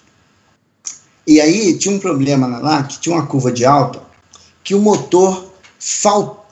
e 1.26 1.40
aí 1.40 1.78
tinha 1.78 1.94
um 1.94 1.98
problema 1.98 2.46
lá, 2.58 2.82
que 2.82 3.00
tinha 3.00 3.14
uma 3.14 3.26
curva 3.26 3.50
de 3.50 3.64
alta, 3.64 4.02
que 4.62 4.74
o 4.74 4.80
motor 4.80 5.52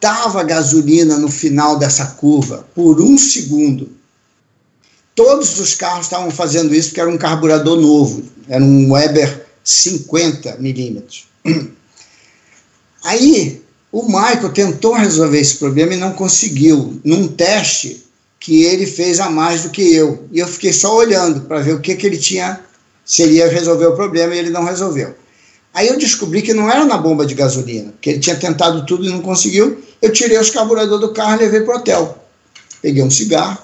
faltava 0.00 0.42
gasolina 0.42 1.18
no 1.18 1.28
final 1.28 1.78
dessa 1.78 2.06
curva, 2.06 2.66
por 2.74 3.02
um 3.02 3.18
segundo. 3.18 3.90
Todos 5.14 5.60
os 5.60 5.74
carros 5.74 6.06
estavam 6.06 6.30
fazendo 6.30 6.74
isso 6.74 6.88
porque 6.88 7.00
era 7.02 7.10
um 7.10 7.18
carburador 7.18 7.78
novo, 7.78 8.22
era 8.48 8.64
um 8.64 8.92
Weber 8.92 9.46
50 9.62 10.56
milímetros. 10.58 11.26
Aí 13.04 13.60
o 13.92 14.06
Michael 14.06 14.52
tentou 14.52 14.94
resolver 14.94 15.38
esse 15.38 15.56
problema 15.56 15.92
e 15.92 15.98
não 15.98 16.12
conseguiu, 16.12 16.98
num 17.04 17.28
teste 17.28 18.04
que 18.38 18.64
ele 18.64 18.86
fez 18.86 19.20
a 19.20 19.28
mais 19.28 19.64
do 19.64 19.70
que 19.70 19.94
eu. 19.94 20.26
E 20.32 20.38
eu 20.38 20.48
fiquei 20.48 20.72
só 20.72 20.96
olhando 20.96 21.42
para 21.42 21.60
ver 21.60 21.74
o 21.74 21.80
que, 21.80 21.94
que 21.94 22.06
ele 22.06 22.16
tinha, 22.16 22.58
seria 23.04 23.48
resolver 23.48 23.86
o 23.86 23.96
problema 23.96 24.34
e 24.34 24.38
ele 24.38 24.50
não 24.50 24.64
resolveu. 24.64 25.14
Aí 25.74 25.88
eu 25.88 25.98
descobri 25.98 26.40
que 26.40 26.54
não 26.54 26.70
era 26.70 26.84
na 26.84 26.96
bomba 26.96 27.26
de 27.26 27.34
gasolina, 27.34 27.92
que 28.00 28.10
ele 28.10 28.18
tinha 28.18 28.36
tentado 28.36 28.86
tudo 28.86 29.04
e 29.04 29.10
não 29.10 29.20
conseguiu. 29.20 29.89
Eu 30.02 30.12
tirei 30.12 30.38
os 30.38 30.50
carburadores 30.50 31.00
do 31.00 31.12
carro 31.12 31.36
e 31.36 31.44
levei 31.44 31.60
para 31.60 31.76
o 31.76 31.78
hotel. 31.78 32.24
Peguei 32.80 33.02
um 33.02 33.10
cigarro, 33.10 33.58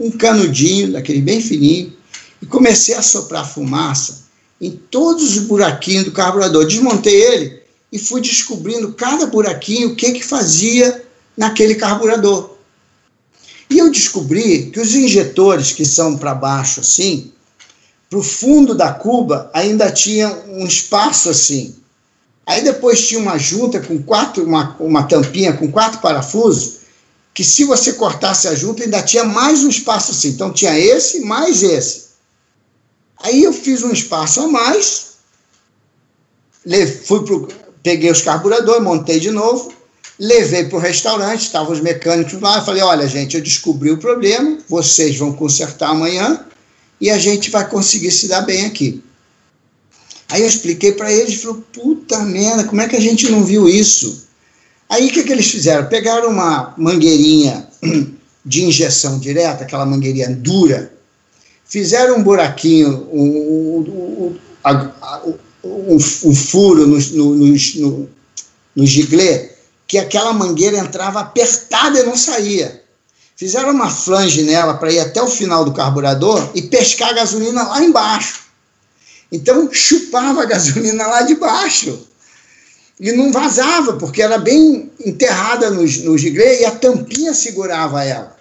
um 0.00 0.10
canudinho, 0.10 0.92
daquele 0.92 1.20
bem 1.20 1.40
fininho, 1.40 1.92
e 2.40 2.46
comecei 2.46 2.94
a 2.94 3.02
soprar 3.02 3.48
fumaça 3.48 4.24
em 4.60 4.70
todos 4.70 5.36
os 5.36 5.44
buraquinhos 5.44 6.04
do 6.04 6.12
carburador. 6.12 6.66
Desmontei 6.66 7.14
ele 7.14 7.62
e 7.92 7.98
fui 7.98 8.20
descobrindo 8.20 8.92
cada 8.94 9.26
buraquinho 9.26 9.90
o 9.90 9.94
que, 9.94 10.12
que 10.12 10.24
fazia 10.24 11.04
naquele 11.36 11.74
carburador. 11.74 12.54
E 13.68 13.78
eu 13.78 13.90
descobri 13.90 14.70
que 14.70 14.80
os 14.80 14.94
injetores 14.94 15.72
que 15.72 15.84
são 15.84 16.16
para 16.16 16.34
baixo 16.34 16.80
assim, 16.80 17.32
para 18.08 18.18
o 18.18 18.22
fundo 18.22 18.74
da 18.74 18.92
cuba 18.92 19.50
ainda 19.52 19.90
tinha 19.90 20.28
um 20.48 20.66
espaço 20.66 21.28
assim. 21.28 21.74
Aí 22.46 22.62
depois 22.62 23.06
tinha 23.06 23.20
uma 23.20 23.38
junta 23.38 23.80
com 23.80 24.02
quatro, 24.02 24.44
uma, 24.44 24.76
uma 24.78 25.04
tampinha 25.04 25.52
com 25.54 25.70
quatro 25.70 26.00
parafusos, 26.00 26.80
que 27.32 27.42
se 27.42 27.64
você 27.64 27.94
cortasse 27.94 28.46
a 28.46 28.54
junta, 28.54 28.84
ainda 28.84 29.02
tinha 29.02 29.24
mais 29.24 29.64
um 29.64 29.68
espaço 29.68 30.12
assim. 30.12 30.28
Então 30.28 30.52
tinha 30.52 30.78
esse 30.78 31.20
mais 31.20 31.62
esse. 31.62 32.04
Aí 33.18 33.42
eu 33.42 33.52
fiz 33.52 33.82
um 33.82 33.90
espaço 33.90 34.40
a 34.40 34.48
mais, 34.48 35.14
fui 37.06 37.24
pro, 37.24 37.48
peguei 37.82 38.10
os 38.10 38.20
carburadores, 38.20 38.82
montei 38.82 39.18
de 39.18 39.30
novo, 39.30 39.72
levei 40.18 40.64
para 40.64 40.76
o 40.76 40.80
restaurante, 40.80 41.42
estavam 41.42 41.72
os 41.72 41.80
mecânicos 41.80 42.40
lá, 42.40 42.62
falei, 42.62 42.82
olha 42.82 43.08
gente, 43.08 43.36
eu 43.36 43.42
descobri 43.42 43.90
o 43.90 43.98
problema, 43.98 44.58
vocês 44.68 45.16
vão 45.16 45.32
consertar 45.32 45.90
amanhã 45.90 46.44
e 47.00 47.10
a 47.10 47.18
gente 47.18 47.50
vai 47.50 47.68
conseguir 47.68 48.10
se 48.10 48.28
dar 48.28 48.42
bem 48.42 48.66
aqui. 48.66 49.02
Aí 50.34 50.42
eu 50.42 50.48
expliquei 50.48 50.90
para 50.90 51.12
eles, 51.12 51.40
falou, 51.40 51.62
puta 51.72 52.18
merda, 52.24 52.64
como 52.64 52.80
é 52.80 52.88
que 52.88 52.96
a 52.96 53.00
gente 53.00 53.30
não 53.30 53.44
viu 53.44 53.68
isso? 53.68 54.26
Aí 54.90 55.06
o 55.06 55.12
que, 55.12 55.22
que 55.22 55.32
eles 55.32 55.48
fizeram? 55.48 55.86
Pegaram 55.86 56.28
uma 56.28 56.74
mangueirinha 56.76 57.68
de 58.44 58.64
injeção 58.64 59.20
direta, 59.20 59.62
aquela 59.62 59.86
mangueirinha 59.86 60.34
dura, 60.34 60.92
fizeram 61.64 62.16
um 62.16 62.22
buraquinho, 62.24 63.08
um, 63.12 64.34
um, 65.62 65.94
um, 65.94 66.34
furo 66.34 66.84
no, 66.84 66.98
no, 66.98 67.34
no, 67.36 68.08
no 68.74 68.86
giglê, 68.86 69.50
que 69.86 69.98
aquela 69.98 70.32
mangueira 70.32 70.78
entrava 70.78 71.20
apertada 71.20 72.00
e 72.00 72.02
não 72.02 72.16
saía. 72.16 72.82
Fizeram 73.36 73.70
uma 73.70 73.88
flange 73.88 74.42
nela 74.42 74.74
para 74.74 74.90
ir 74.90 74.98
até 74.98 75.22
o 75.22 75.28
final 75.28 75.64
do 75.64 75.72
carburador 75.72 76.50
e 76.56 76.62
pescar 76.62 77.10
a 77.10 77.12
gasolina 77.12 77.62
lá 77.68 77.84
embaixo. 77.84 78.43
Então 79.34 79.68
chupava 79.72 80.42
a 80.42 80.46
gasolina 80.46 81.08
lá 81.08 81.22
de 81.22 81.34
baixo 81.34 82.06
e 83.00 83.10
não 83.10 83.32
vazava, 83.32 83.94
porque 83.94 84.22
era 84.22 84.38
bem 84.38 84.92
enterrada 85.04 85.70
no, 85.70 85.82
no 85.82 86.16
giglê 86.16 86.60
e 86.60 86.64
a 86.64 86.70
tampinha 86.70 87.34
segurava 87.34 88.04
ela. 88.04 88.36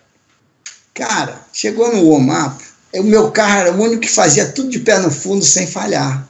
Cara, 0.93 1.41
chegou 1.51 1.91
no 1.91 2.07
warm-up, 2.07 2.63
o 2.93 3.01
meu 3.01 3.31
carro 3.31 3.59
era 3.59 3.73
o 3.73 3.81
único 3.81 4.01
que 4.01 4.09
fazia 4.09 4.45
tudo 4.51 4.69
de 4.69 4.81
pé 4.81 4.99
no 4.99 5.09
fundo 5.09 5.43
sem 5.43 5.65
falhar. 5.65 6.29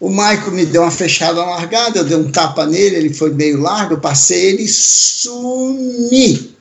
O 0.00 0.08
Michael 0.08 0.52
me 0.52 0.64
deu 0.64 0.80
uma 0.80 0.90
fechada 0.90 1.44
largada, 1.44 1.98
eu 1.98 2.04
dei 2.04 2.16
um 2.16 2.30
tapa 2.30 2.64
nele, 2.64 2.96
ele 2.96 3.12
foi 3.12 3.34
meio 3.34 3.60
largo, 3.60 3.94
eu 3.94 4.00
passei 4.00 4.46
ele 4.46 4.66
sumi. 4.66 6.56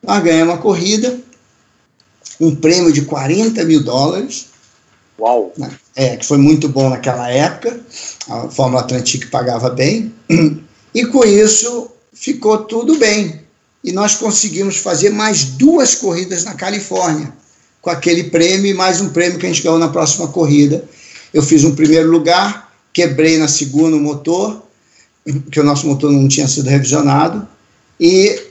Nós 0.00 0.22
ganhamos 0.22 0.54
uma 0.54 0.62
corrida, 0.62 1.18
um 2.40 2.54
prêmio 2.54 2.92
de 2.92 3.02
40 3.02 3.64
mil 3.64 3.82
dólares. 3.82 4.57
Uau! 5.18 5.52
É, 5.96 6.16
que 6.16 6.24
foi 6.24 6.38
muito 6.38 6.68
bom 6.68 6.88
naquela 6.88 7.28
época 7.30 7.80
a 8.28 8.48
Fórmula 8.48 8.82
Atlantic 8.82 9.30
pagava 9.30 9.70
bem, 9.70 10.14
e 10.94 11.04
com 11.06 11.24
isso 11.24 11.90
ficou 12.12 12.58
tudo 12.58 12.96
bem. 12.98 13.40
e 13.82 13.92
nós 13.92 14.14
conseguimos 14.16 14.76
fazer 14.76 15.10
mais 15.10 15.44
duas 15.44 15.94
corridas 15.94 16.44
na 16.44 16.54
Califórnia, 16.54 17.32
com 17.80 17.90
aquele 17.90 18.24
prêmio 18.24 18.70
e 18.70 18.74
mais 18.74 19.00
um 19.00 19.10
prêmio 19.10 19.38
que 19.38 19.46
a 19.46 19.48
gente 19.48 19.62
ganhou 19.62 19.78
na 19.78 19.88
próxima 19.88 20.28
corrida. 20.28 20.84
Eu 21.32 21.42
fiz 21.42 21.64
um 21.64 21.74
primeiro 21.74 22.10
lugar, 22.10 22.72
quebrei 22.92 23.38
na 23.38 23.48
segunda 23.48 23.96
o 23.96 24.00
motor, 24.00 24.62
que 25.50 25.60
o 25.60 25.64
nosso 25.64 25.86
motor 25.86 26.10
não 26.10 26.26
tinha 26.26 26.48
sido 26.48 26.68
revisionado, 26.68 27.46
e 28.00 28.42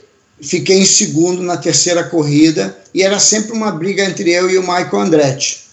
fiquei 0.41 0.79
em 0.79 0.85
segundo 0.85 1.43
na 1.43 1.57
terceira 1.57 2.03
corrida, 2.03 2.77
e 2.93 3.03
era 3.03 3.19
sempre 3.19 3.51
uma 3.51 3.71
briga 3.71 4.03
entre 4.05 4.31
eu 4.31 4.49
e 4.49 4.57
o 4.57 4.61
Michael 4.61 5.01
Andretti. 5.01 5.66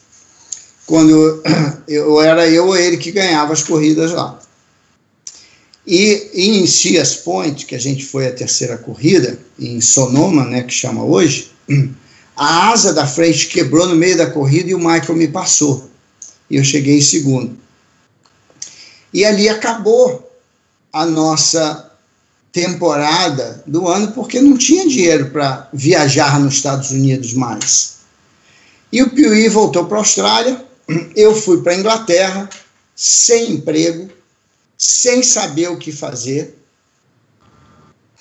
Quando 0.86 1.42
eu, 1.88 2.20
era 2.20 2.48
eu 2.48 2.66
ou 2.66 2.76
ele 2.76 2.96
que 2.96 3.10
ganhava 3.10 3.52
as 3.52 3.62
corridas 3.62 4.12
lá. 4.12 4.38
E 5.86 6.30
em 6.32 6.66
Cias 6.66 7.16
Point, 7.16 7.66
que 7.66 7.74
a 7.74 7.80
gente 7.80 8.04
foi 8.04 8.26
a 8.26 8.32
terceira 8.32 8.78
corrida, 8.78 9.38
em 9.58 9.80
Sonoma, 9.80 10.44
né, 10.44 10.62
que 10.62 10.72
chama 10.72 11.04
hoje, 11.04 11.50
a 12.36 12.70
asa 12.70 12.92
da 12.92 13.06
frente 13.06 13.48
quebrou 13.48 13.86
no 13.86 13.94
meio 13.94 14.16
da 14.16 14.30
corrida 14.30 14.70
e 14.70 14.74
o 14.74 14.78
Michael 14.78 15.14
me 15.14 15.28
passou. 15.28 15.90
E 16.48 16.56
eu 16.56 16.64
cheguei 16.64 16.98
em 16.98 17.02
segundo. 17.02 17.56
E 19.12 19.24
ali 19.24 19.48
acabou 19.48 20.30
a 20.92 21.04
nossa 21.06 21.90
temporada 22.50 23.62
do 23.66 23.88
ano, 23.88 24.12
porque 24.12 24.40
não 24.40 24.56
tinha 24.56 24.88
dinheiro 24.88 25.30
para 25.30 25.68
viajar 25.72 26.38
nos 26.38 26.54
Estados 26.54 26.92
Unidos 26.92 27.32
mais. 27.32 27.94
E 28.92 29.02
o 29.02 29.10
Piuí 29.10 29.48
voltou 29.48 29.86
para 29.86 29.96
a 29.96 30.00
Austrália, 30.00 30.64
eu 31.16 31.34
fui 31.34 31.62
para 31.62 31.72
a 31.72 31.76
Inglaterra, 31.76 32.48
sem 32.94 33.52
emprego, 33.52 34.08
sem 34.76 35.22
saber 35.22 35.68
o 35.68 35.76
que 35.76 35.92
fazer. 35.92 36.56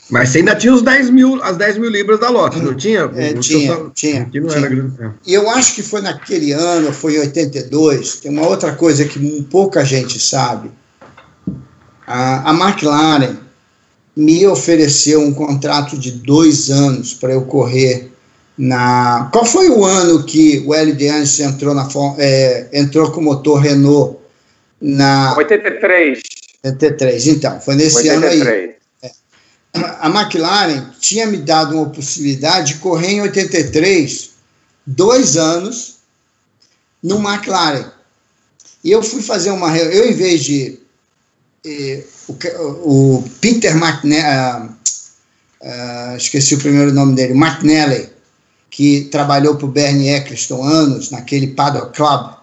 Mas 0.10 0.30
você 0.30 0.40
ainda 0.40 0.56
tinha 0.56 0.74
os 0.74 0.82
10 0.82 1.10
mil, 1.10 1.42
as 1.42 1.58
10 1.58 1.78
mil 1.78 1.90
libras 1.90 2.20
da 2.20 2.30
lote, 2.30 2.60
não 2.60 2.76
tinha? 2.76 3.10
É, 3.16 3.34
tinha, 3.34 3.74
só... 3.74 3.90
tinha. 3.90 4.20
Não 4.20 4.32
tinha. 4.32 4.56
era 4.56 4.68
grande. 4.68 5.16
E 5.26 5.34
eu 5.34 5.50
acho 5.50 5.76
que 5.76 5.82
foi 5.82 6.02
naquele 6.02 6.52
ano, 6.52 6.94
foi 6.94 7.16
em 7.16 7.20
82, 7.20 8.18
tem 8.18 8.32
uma 8.32 8.48
outra 8.48 8.74
coisa 8.76 9.06
que 9.06 9.44
pouca 9.44 9.84
gente 9.84 10.20
sabe. 10.20 10.70
A, 12.06 12.52
a 12.52 12.54
McLaren 12.54 13.38
me 14.16 14.46
ofereceu 14.46 15.22
um 15.22 15.34
contrato 15.34 15.98
de 15.98 16.12
dois 16.12 16.70
anos 16.70 17.14
para 17.14 17.34
eu 17.34 17.44
correr 17.44 18.13
na. 18.58 19.30
Qual 19.32 19.46
foi 19.46 19.70
o 19.70 19.84
ano 19.84 20.24
que 20.24 20.64
o 20.66 20.74
L. 20.74 21.10
Anjos 21.10 21.40
entrou, 21.40 21.74
na, 21.74 21.88
é, 22.18 22.70
entrou 22.74 23.12
com 23.12 23.20
o 23.20 23.24
motor 23.24 23.60
Renault 23.60 24.18
na. 24.80 25.36
83. 25.38 26.22
83, 26.64 27.28
então, 27.28 27.60
foi 27.60 27.76
nesse 27.76 27.98
83. 27.98 28.42
ano 28.42 28.50
aí. 28.50 28.76
É. 29.02 29.12
A 29.74 30.08
McLaren 30.08 30.92
tinha 31.00 31.26
me 31.26 31.38
dado 31.38 31.76
uma 31.76 31.90
possibilidade 31.90 32.74
de 32.74 32.80
correr 32.80 33.14
em 33.14 33.22
83, 33.22 34.32
dois 34.86 35.36
anos, 35.36 35.98
no 37.02 37.18
McLaren. 37.18 37.92
E 38.84 38.92
eu 38.92 39.02
fui 39.02 39.22
fazer 39.22 39.52
uma. 39.52 39.76
Eu, 39.78 40.10
em 40.10 40.14
vez 40.14 40.44
de. 40.44 40.80
Eh, 41.66 42.04
o, 42.28 43.18
o, 43.18 43.30
Peter 43.42 43.76
McNally. 43.76 44.22
Uh, 44.22 44.84
uh, 45.64 46.18
esqueci 46.18 46.56
o 46.56 46.60
primeiro 46.60 46.92
nome 46.92 47.16
dele, 47.16 47.34
McNally, 47.34 48.10
que 48.74 49.02
trabalhou 49.12 49.56
para 49.56 49.68
o 49.68 49.70
Bernie 49.70 50.10
Eccleston 50.10 50.64
anos, 50.64 51.12
naquele 51.12 51.46
Paddock 51.50 51.96
Club. 51.96 52.34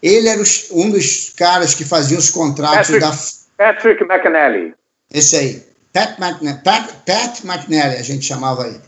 Ele 0.00 0.28
era 0.28 0.40
os, 0.40 0.68
um 0.70 0.88
dos 0.88 1.30
caras 1.36 1.74
que 1.74 1.84
faziam 1.84 2.20
os 2.20 2.30
contratos 2.30 2.88
Patrick, 2.88 3.00
da 3.00 3.72
Patrick 3.72 4.04
McNally. 4.04 4.74
Esse 5.12 5.36
aí. 5.36 5.66
Pat, 5.92 6.20
McNally, 6.20 6.62
Pat, 6.62 6.88
Pat 7.04 7.44
McNally, 7.44 7.96
a 7.96 8.02
gente 8.02 8.24
chamava 8.24 8.68
ele. 8.68 8.80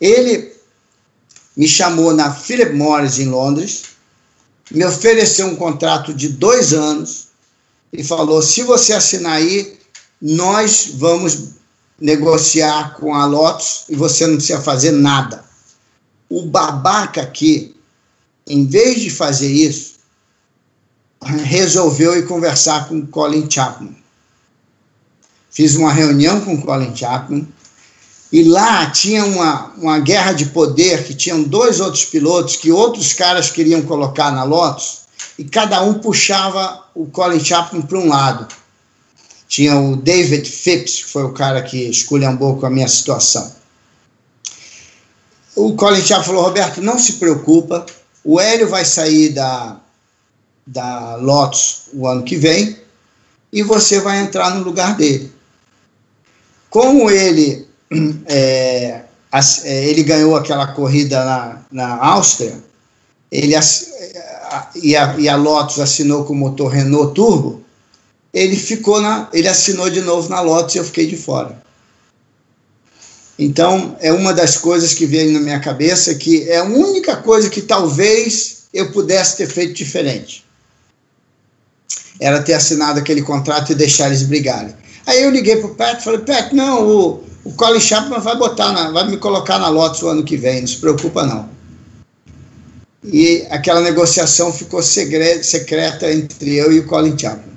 Ele 0.00 0.52
me 1.56 1.66
chamou 1.66 2.14
na 2.14 2.32
Philip 2.32 2.74
Morris, 2.74 3.18
em 3.18 3.26
Londres, 3.26 3.96
me 4.70 4.84
ofereceu 4.84 5.48
um 5.48 5.56
contrato 5.56 6.14
de 6.14 6.28
dois 6.28 6.72
anos 6.72 7.26
e 7.92 8.04
falou: 8.04 8.40
se 8.40 8.62
você 8.62 8.92
assinar 8.92 9.32
aí, 9.32 9.76
nós 10.22 10.92
vamos 10.94 11.56
negociar 12.00 12.94
com 12.94 13.12
a 13.16 13.26
Lotus 13.26 13.86
e 13.88 13.96
você 13.96 14.28
não 14.28 14.36
precisa 14.36 14.60
fazer 14.60 14.92
nada. 14.92 15.45
O 16.28 16.46
babaca 16.46 17.22
aqui, 17.22 17.74
em 18.46 18.66
vez 18.66 19.00
de 19.00 19.10
fazer 19.10 19.50
isso, 19.50 19.96
resolveu 21.22 22.16
ir 22.16 22.26
conversar 22.26 22.88
com 22.88 23.06
Colin 23.06 23.50
Chapman 23.50 23.96
fiz 25.56 25.74
uma 25.74 25.90
reunião 25.90 26.38
com 26.42 26.60
Colin 26.60 26.94
Chapman, 26.94 27.48
e 28.30 28.42
lá 28.42 28.90
tinha 28.90 29.24
uma, 29.24 29.72
uma 29.78 29.98
guerra 29.98 30.34
de 30.34 30.44
poder, 30.46 31.04
que 31.04 31.14
tinham 31.14 31.42
dois 31.42 31.80
outros 31.80 32.04
pilotos 32.04 32.56
que 32.56 32.70
outros 32.70 33.14
caras 33.14 33.50
queriam 33.50 33.80
colocar 33.80 34.30
na 34.30 34.44
Lotus, 34.44 35.06
e 35.38 35.44
cada 35.44 35.82
um 35.82 35.94
puxava 35.94 36.84
o 36.94 37.06
Colin 37.06 37.42
Chapman 37.42 37.80
para 37.80 37.98
um 37.98 38.08
lado. 38.08 38.46
Tinha 39.48 39.78
o 39.78 39.96
David 39.96 40.46
Phipps, 40.46 41.04
que 41.04 41.10
foi 41.10 41.24
o 41.24 41.32
cara 41.32 41.62
que 41.62 41.88
esculhambou 41.88 42.58
com 42.58 42.66
a 42.66 42.70
minha 42.70 42.88
situação. 42.88 43.50
O 45.56 45.74
Colin 45.74 46.02
Chapman 46.02 46.26
falou, 46.26 46.42
Roberto, 46.42 46.82
não 46.82 46.98
se 46.98 47.14
preocupa, 47.14 47.86
o 48.22 48.38
Hélio 48.38 48.68
vai 48.68 48.84
sair 48.84 49.30
da, 49.30 49.80
da 50.66 51.16
Lotus 51.16 51.84
o 51.94 52.06
ano 52.06 52.22
que 52.22 52.36
vem, 52.36 52.76
e 53.50 53.62
você 53.62 53.98
vai 54.00 54.20
entrar 54.20 54.54
no 54.54 54.62
lugar 54.62 54.96
dele. 54.96 55.32
Como 56.68 57.10
ele, 57.10 57.66
é, 58.28 59.00
é, 59.64 59.84
ele 59.88 60.02
ganhou 60.02 60.36
aquela 60.36 60.66
corrida 60.68 61.24
na, 61.24 61.62
na 61.72 62.04
Áustria, 62.04 62.62
ele, 63.32 63.54
e, 64.74 64.94
a, 64.94 65.14
e 65.18 65.28
a 65.28 65.36
Lotus 65.36 65.80
assinou 65.80 66.24
com 66.24 66.34
o 66.34 66.36
motor 66.36 66.68
Renault 66.68 67.14
Turbo, 67.14 67.62
ele 68.30 68.56
ficou 68.56 69.00
na, 69.00 69.30
ele 69.32 69.48
assinou 69.48 69.88
de 69.88 70.02
novo 70.02 70.28
na 70.28 70.42
Lotus 70.42 70.74
e 70.74 70.78
eu 70.78 70.84
fiquei 70.84 71.06
de 71.06 71.16
fora. 71.16 71.64
Então, 73.38 73.96
é 74.00 74.10
uma 74.12 74.32
das 74.32 74.56
coisas 74.56 74.94
que 74.94 75.04
veio 75.04 75.32
na 75.32 75.40
minha 75.40 75.60
cabeça 75.60 76.14
que 76.14 76.48
é 76.48 76.58
a 76.58 76.64
única 76.64 77.16
coisa 77.16 77.50
que 77.50 77.60
talvez 77.60 78.64
eu 78.72 78.90
pudesse 78.92 79.36
ter 79.36 79.46
feito 79.46 79.74
diferente. 79.74 80.44
Era 82.18 82.42
ter 82.42 82.54
assinado 82.54 82.98
aquele 82.98 83.20
contrato 83.20 83.72
e 83.72 83.74
deixar 83.74 84.06
eles 84.06 84.22
brigarem. 84.22 84.74
Aí 85.06 85.22
eu 85.22 85.30
liguei 85.30 85.56
pro 85.56 85.74
Pat, 85.74 86.02
falei, 86.02 86.20
Pat, 86.20 86.52
não, 86.52 86.88
o, 86.88 87.24
o 87.44 87.52
Colin 87.52 87.78
Chapman 87.78 88.20
vai 88.20 88.36
botar, 88.36 88.72
na, 88.72 88.90
vai 88.90 89.08
me 89.08 89.18
colocar 89.18 89.58
na 89.58 89.68
Lotus 89.68 90.02
o 90.02 90.08
ano 90.08 90.24
que 90.24 90.36
vem, 90.36 90.60
não 90.60 90.66
se 90.66 90.78
preocupa 90.78 91.24
não. 91.24 91.48
E 93.04 93.46
aquela 93.50 93.80
negociação 93.82 94.52
ficou 94.52 94.82
segre, 94.82 95.44
secreta 95.44 96.10
entre 96.10 96.56
eu 96.56 96.72
e 96.72 96.80
o 96.80 96.86
Colin 96.86 97.16
Chapman. 97.16 97.55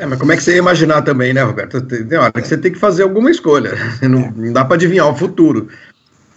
É, 0.00 0.06
mas 0.06 0.18
como 0.18 0.32
é 0.32 0.36
que 0.36 0.42
você 0.42 0.52
ia 0.52 0.58
imaginar 0.58 1.02
também, 1.02 1.34
né, 1.34 1.42
Roberto? 1.42 1.82
Tem 1.82 2.16
hora 2.16 2.32
que 2.32 2.48
você 2.48 2.56
tem 2.56 2.72
que 2.72 2.78
fazer 2.78 3.02
alguma 3.02 3.30
escolha. 3.30 3.72
Não, 4.00 4.30
não 4.30 4.50
dá 4.50 4.64
para 4.64 4.76
adivinhar 4.76 5.06
o 5.06 5.14
futuro. 5.14 5.68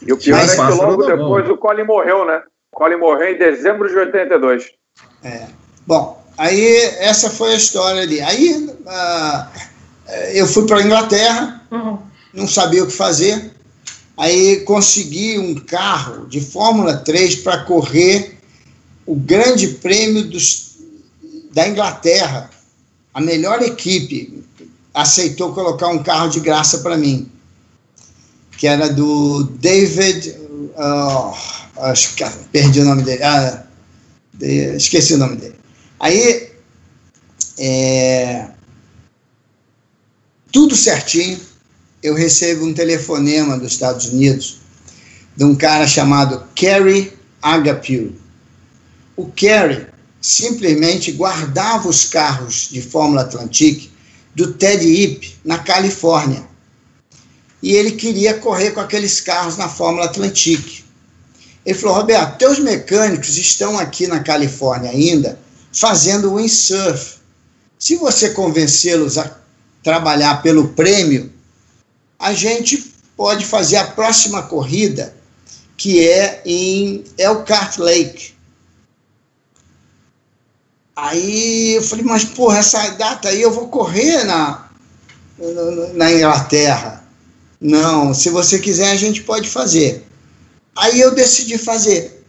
E 0.06 0.11
o 0.11 0.18
pior 0.18 0.35
mas, 0.35 0.52
é 0.52 0.56
que 0.56 0.73
logo 0.73 1.06
depois 1.06 1.49
o 1.49 1.56
Colin 1.56 1.84
morreu, 1.84 2.26
né? 2.26 2.41
O 2.73 2.76
Colin 2.76 2.98
morreu 2.98 3.34
em 3.34 3.38
dezembro 3.38 3.88
de 3.88 3.95
82. 3.95 4.69
É. 5.23 5.45
Bom, 5.88 6.22
aí 6.38 6.76
essa 6.99 7.30
foi 7.30 7.53
a 7.53 7.56
história 7.56 8.02
ali. 8.02 8.19
Aí 8.19 8.68
uh, 8.85 9.48
eu 10.34 10.45
fui 10.45 10.68
para 10.68 10.80
a 10.80 10.84
Inglaterra, 10.84 11.61
uhum. 11.72 11.99
não 12.34 12.45
sabia 12.45 12.84
o 12.84 12.88
que 12.88 12.94
fazer. 12.94 13.49
Aí 14.18 14.60
consegui 14.65 15.40
um 15.40 15.56
carro 15.56 16.27
de 16.27 16.41
Fórmula 16.41 16.98
3 16.98 17.38
para 17.38 17.60
correr 17.60 18.38
o 19.06 19.15
Grande 19.15 19.69
Prêmio 19.69 20.23
dos, 20.26 20.80
da 21.53 21.65
Inglaterra. 21.65 22.49
A 23.14 23.22
melhor 23.22 23.61
equipe 23.61 24.44
aceitou 24.94 25.53
colocar 25.53 25.88
um 25.88 26.02
carro 26.02 26.30
de 26.30 26.40
graça 26.40 26.80
para 26.80 26.98
mim, 26.98 27.30
que 28.57 28.68
era 28.68 28.90
do 28.90 29.44
David. 29.44 30.35
Oh, 30.76 31.34
acho 31.81 32.15
que 32.15 32.23
perdi 32.52 32.80
o 32.81 32.85
nome 32.85 33.03
dele. 33.03 33.23
Ah, 33.23 33.64
esqueci 34.41 35.14
o 35.14 35.18
nome 35.18 35.35
dele. 35.35 35.56
Aí 35.99 36.52
é, 37.57 38.48
tudo 40.52 40.76
certinho, 40.76 41.40
eu 42.02 42.14
recebo 42.14 42.65
um 42.65 42.73
telefonema 42.73 43.57
dos 43.57 43.73
Estados 43.73 44.07
Unidos 44.07 44.57
de 45.35 45.44
um 45.44 45.56
cara 45.56 45.88
chamado 45.88 46.44
Kerry 46.53 47.14
Agapew. 47.41 48.15
O 49.15 49.27
Kerry 49.31 49.88
simplesmente 50.24 51.12
guardava 51.12 51.90
os 51.90 52.06
carros 52.06 52.70
de 52.72 52.82
Fórmula 52.82 53.24
Atlantic 53.24 53.91
do 54.34 54.54
Ted 54.54 54.84
Ip 54.86 55.36
na 55.44 55.60
Califórnia. 55.60 56.48
E 57.62 57.74
ele 57.74 57.91
queria 57.91 58.34
correr 58.36 58.72
com 58.72 58.80
aqueles 58.80 59.20
carros 59.20 59.58
na 59.58 59.68
Fórmula 59.68 60.06
Atlantic. 60.06 60.84
Ele 61.66 61.78
falou: 61.78 61.98
Roberto, 61.98 62.38
teus 62.38 62.58
mecânicos 62.58 63.38
estão 63.38 63.78
aqui 63.78 64.08
na 64.08 64.22
Califórnia 64.22 64.91
ainda 64.91 65.38
fazendo 65.74 66.36
windsurf. 66.36 67.18
Se 67.78 67.98
você 67.98 68.30
convencê-los 68.30 69.18
a 69.18 69.40
trabalhar 69.84 70.41
pelo 70.41 70.70
prêmio, 70.70 71.34
a 72.18 72.34
gente 72.34 72.94
pode 73.18 73.45
fazer 73.45 73.76
a 73.76 73.88
próxima 73.88 74.44
corrida, 74.44 75.14
que 75.76 76.08
é 76.08 76.41
em 76.45 77.04
Elkhart 77.18 77.78
Lake. 77.78 78.32
Aí 80.95 81.74
eu 81.74 81.82
falei, 81.82 82.06
mas 82.06 82.24
porra, 82.24 82.60
essa 82.60 82.90
data 82.91 83.30
aí 83.30 83.41
eu 83.41 83.52
vou 83.52 83.68
correr 83.68 84.24
na, 84.26 84.70
na 85.94 86.11
Inglaterra. 86.11 87.03
Não, 87.60 88.14
se 88.14 88.30
você 88.30 88.60
quiser 88.60 88.91
a 88.91 88.95
gente 88.95 89.24
pode 89.24 89.49
fazer. 89.49 90.06
Aí 90.76 90.99
eu 90.99 91.15
decidi 91.15 91.57
fazer. 91.57 92.24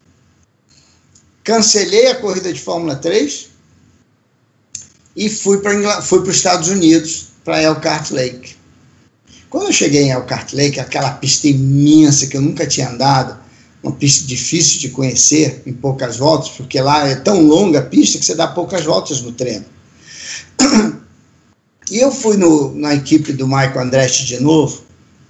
Cancelei 1.43 2.07
a 2.07 2.15
corrida 2.15 2.53
de 2.53 2.61
Fórmula 2.61 2.97
3 2.97 3.51
e 5.16 5.28
fui 5.28 5.59
para 5.59 6.01
fui 6.01 6.20
os 6.20 6.36
Estados 6.36 6.69
Unidos, 6.69 7.28
para 7.45 7.62
Elkhart 7.62 8.11
Lake. 8.11 8.57
Quando 9.51 9.66
eu 9.66 9.73
cheguei 9.73 10.05
em 10.05 10.11
Elkhart 10.11 10.53
Lake, 10.55 10.81
aquela 10.81 11.11
pista 11.12 11.47
imensa 11.47 12.27
que 12.27 12.36
eu 12.36 12.41
nunca 12.41 12.66
tinha 12.66 12.89
andado, 12.89 13.39
uma 13.85 13.93
pista 13.93 14.27
difícil 14.27 14.81
de 14.81 14.89
conhecer 14.89 15.62
em 15.66 15.73
poucas 15.73 16.16
voltas, 16.16 16.48
porque 16.51 16.81
lá 16.81 17.06
é 17.06 17.15
tão 17.15 17.43
longa 17.43 17.78
a 17.78 17.82
pista 17.82 18.19
que 18.19 18.24
você 18.24 18.35
dá 18.35 18.47
poucas 18.47 18.85
voltas 18.85 19.20
no 19.20 19.32
treino. 19.32 19.65
E 21.90 21.98
eu 21.98 22.11
fui 22.11 22.39
no, 22.39 22.74
na 22.74 22.94
equipe 22.94 23.31
do 23.35 23.47
Michael 23.47 23.81
Andretti 23.81 24.24
de 24.24 24.40
novo, 24.40 24.85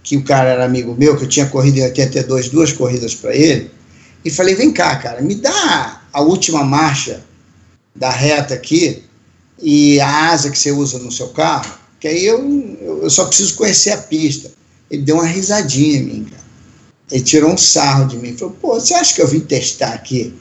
que 0.04 0.16
o 0.16 0.22
cara 0.22 0.50
era 0.50 0.64
amigo 0.64 0.94
meu, 0.96 1.16
que 1.16 1.24
eu 1.24 1.28
tinha 1.28 1.46
corrido 1.46 1.78
em 1.78 1.82
82, 1.82 2.48
duas 2.48 2.72
corridas 2.72 3.12
para 3.12 3.34
ele, 3.34 3.72
e 4.24 4.30
falei: 4.30 4.54
vem 4.54 4.72
cá, 4.72 4.94
cara, 4.94 5.20
me 5.20 5.34
dá 5.34 6.00
a 6.12 6.20
última 6.20 6.62
marcha 6.62 7.24
da 7.92 8.08
reta 8.08 8.54
aqui 8.54 9.02
e 9.60 9.98
a 9.98 10.30
asa 10.30 10.48
que 10.48 10.56
você 10.56 10.70
usa 10.70 11.00
no 11.00 11.10
seu 11.10 11.30
carro 11.30 11.74
que 12.04 12.08
aí 12.08 12.26
eu, 12.26 13.00
eu 13.02 13.08
só 13.08 13.24
preciso 13.24 13.54
conhecer 13.54 13.92
a 13.92 13.96
pista. 13.96 14.52
Ele 14.90 15.00
deu 15.00 15.14
uma 15.16 15.24
risadinha 15.24 15.96
em 15.96 16.02
mim, 16.02 16.26
cara. 16.30 16.43
Ele 17.10 17.22
tirou 17.22 17.52
um 17.52 17.56
sarro 17.56 18.06
de 18.06 18.16
mim. 18.16 18.36
Falou, 18.36 18.56
pô, 18.60 18.74
você 18.74 18.94
acha 18.94 19.14
que 19.14 19.22
eu 19.22 19.28
vim 19.28 19.40
testar 19.40 19.92
aqui 19.92 20.34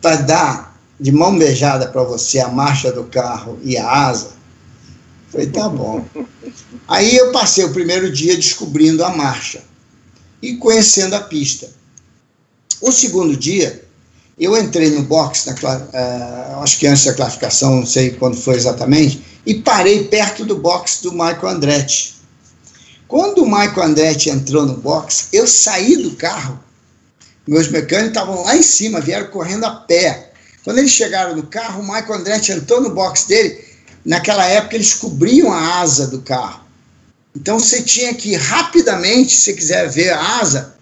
para 0.00 0.16
dar 0.16 0.80
de 0.98 1.12
mão 1.12 1.38
beijada 1.38 1.88
para 1.88 2.02
você 2.02 2.40
a 2.40 2.48
marcha 2.48 2.92
do 2.92 3.04
carro 3.04 3.58
e 3.62 3.76
a 3.76 3.88
asa? 3.88 4.32
Falei, 5.30 5.48
tá 5.48 5.68
bom. 5.68 6.04
Aí 6.86 7.16
eu 7.16 7.32
passei 7.32 7.64
o 7.64 7.72
primeiro 7.72 8.12
dia 8.12 8.36
descobrindo 8.36 9.04
a 9.04 9.10
marcha 9.10 9.62
e 10.42 10.56
conhecendo 10.56 11.14
a 11.14 11.20
pista. 11.20 11.70
O 12.80 12.92
segundo 12.92 13.36
dia, 13.36 13.84
eu 14.38 14.56
entrei 14.60 14.90
no 14.90 15.02
box, 15.04 15.46
na, 15.46 15.54
uh, 15.54 16.62
acho 16.62 16.78
que 16.78 16.86
antes 16.86 17.04
da 17.04 17.14
classificação, 17.14 17.76
não 17.76 17.86
sei 17.86 18.10
quando 18.10 18.36
foi 18.36 18.56
exatamente, 18.56 19.24
e 19.46 19.54
parei 19.54 20.04
perto 20.04 20.44
do 20.44 20.58
box 20.58 21.00
do 21.02 21.12
Michael 21.12 21.48
Andretti. 21.48 22.14
Quando 23.14 23.44
o 23.44 23.46
Michael 23.46 23.84
Andretti 23.84 24.28
entrou 24.28 24.66
no 24.66 24.76
box, 24.76 25.28
eu 25.32 25.46
saí 25.46 25.98
do 25.98 26.16
carro, 26.16 26.58
meus 27.46 27.68
mecânicos 27.68 28.08
estavam 28.08 28.42
lá 28.42 28.56
em 28.56 28.62
cima, 28.62 29.00
vieram 29.00 29.28
correndo 29.28 29.62
a 29.62 29.70
pé. 29.70 30.32
Quando 30.64 30.78
eles 30.78 30.90
chegaram 30.90 31.36
no 31.36 31.44
carro, 31.44 31.80
o 31.80 31.86
Michael 31.86 32.14
Andretti 32.14 32.50
entrou 32.50 32.80
no 32.80 32.90
box 32.90 33.28
dele. 33.28 33.64
Naquela 34.04 34.44
época, 34.46 34.74
eles 34.74 34.94
cobriam 34.94 35.52
a 35.52 35.78
asa 35.80 36.08
do 36.08 36.22
carro. 36.22 36.64
Então, 37.36 37.60
você 37.60 37.82
tinha 37.82 38.12
que 38.14 38.32
ir 38.32 38.34
rapidamente, 38.34 39.36
se 39.36 39.54
quiser 39.54 39.88
ver 39.88 40.10
a 40.10 40.40
asa, 40.40 40.74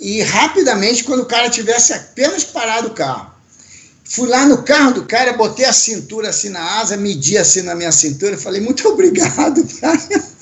e 0.00 0.22
rapidamente, 0.22 1.04
quando 1.04 1.20
o 1.20 1.26
cara 1.26 1.50
tivesse 1.50 1.92
apenas 1.92 2.44
parado 2.44 2.88
o 2.88 2.94
carro. 2.94 3.30
Fui 4.04 4.26
lá 4.26 4.46
no 4.46 4.62
carro 4.62 4.94
do 4.94 5.04
cara, 5.04 5.34
botei 5.34 5.66
a 5.66 5.72
cintura 5.74 6.30
assim 6.30 6.48
na 6.48 6.80
asa, 6.80 6.96
medi 6.96 7.36
assim 7.36 7.60
na 7.60 7.74
minha 7.74 7.92
cintura, 7.92 8.38
falei, 8.38 8.62
muito 8.62 8.88
obrigado, 8.88 9.62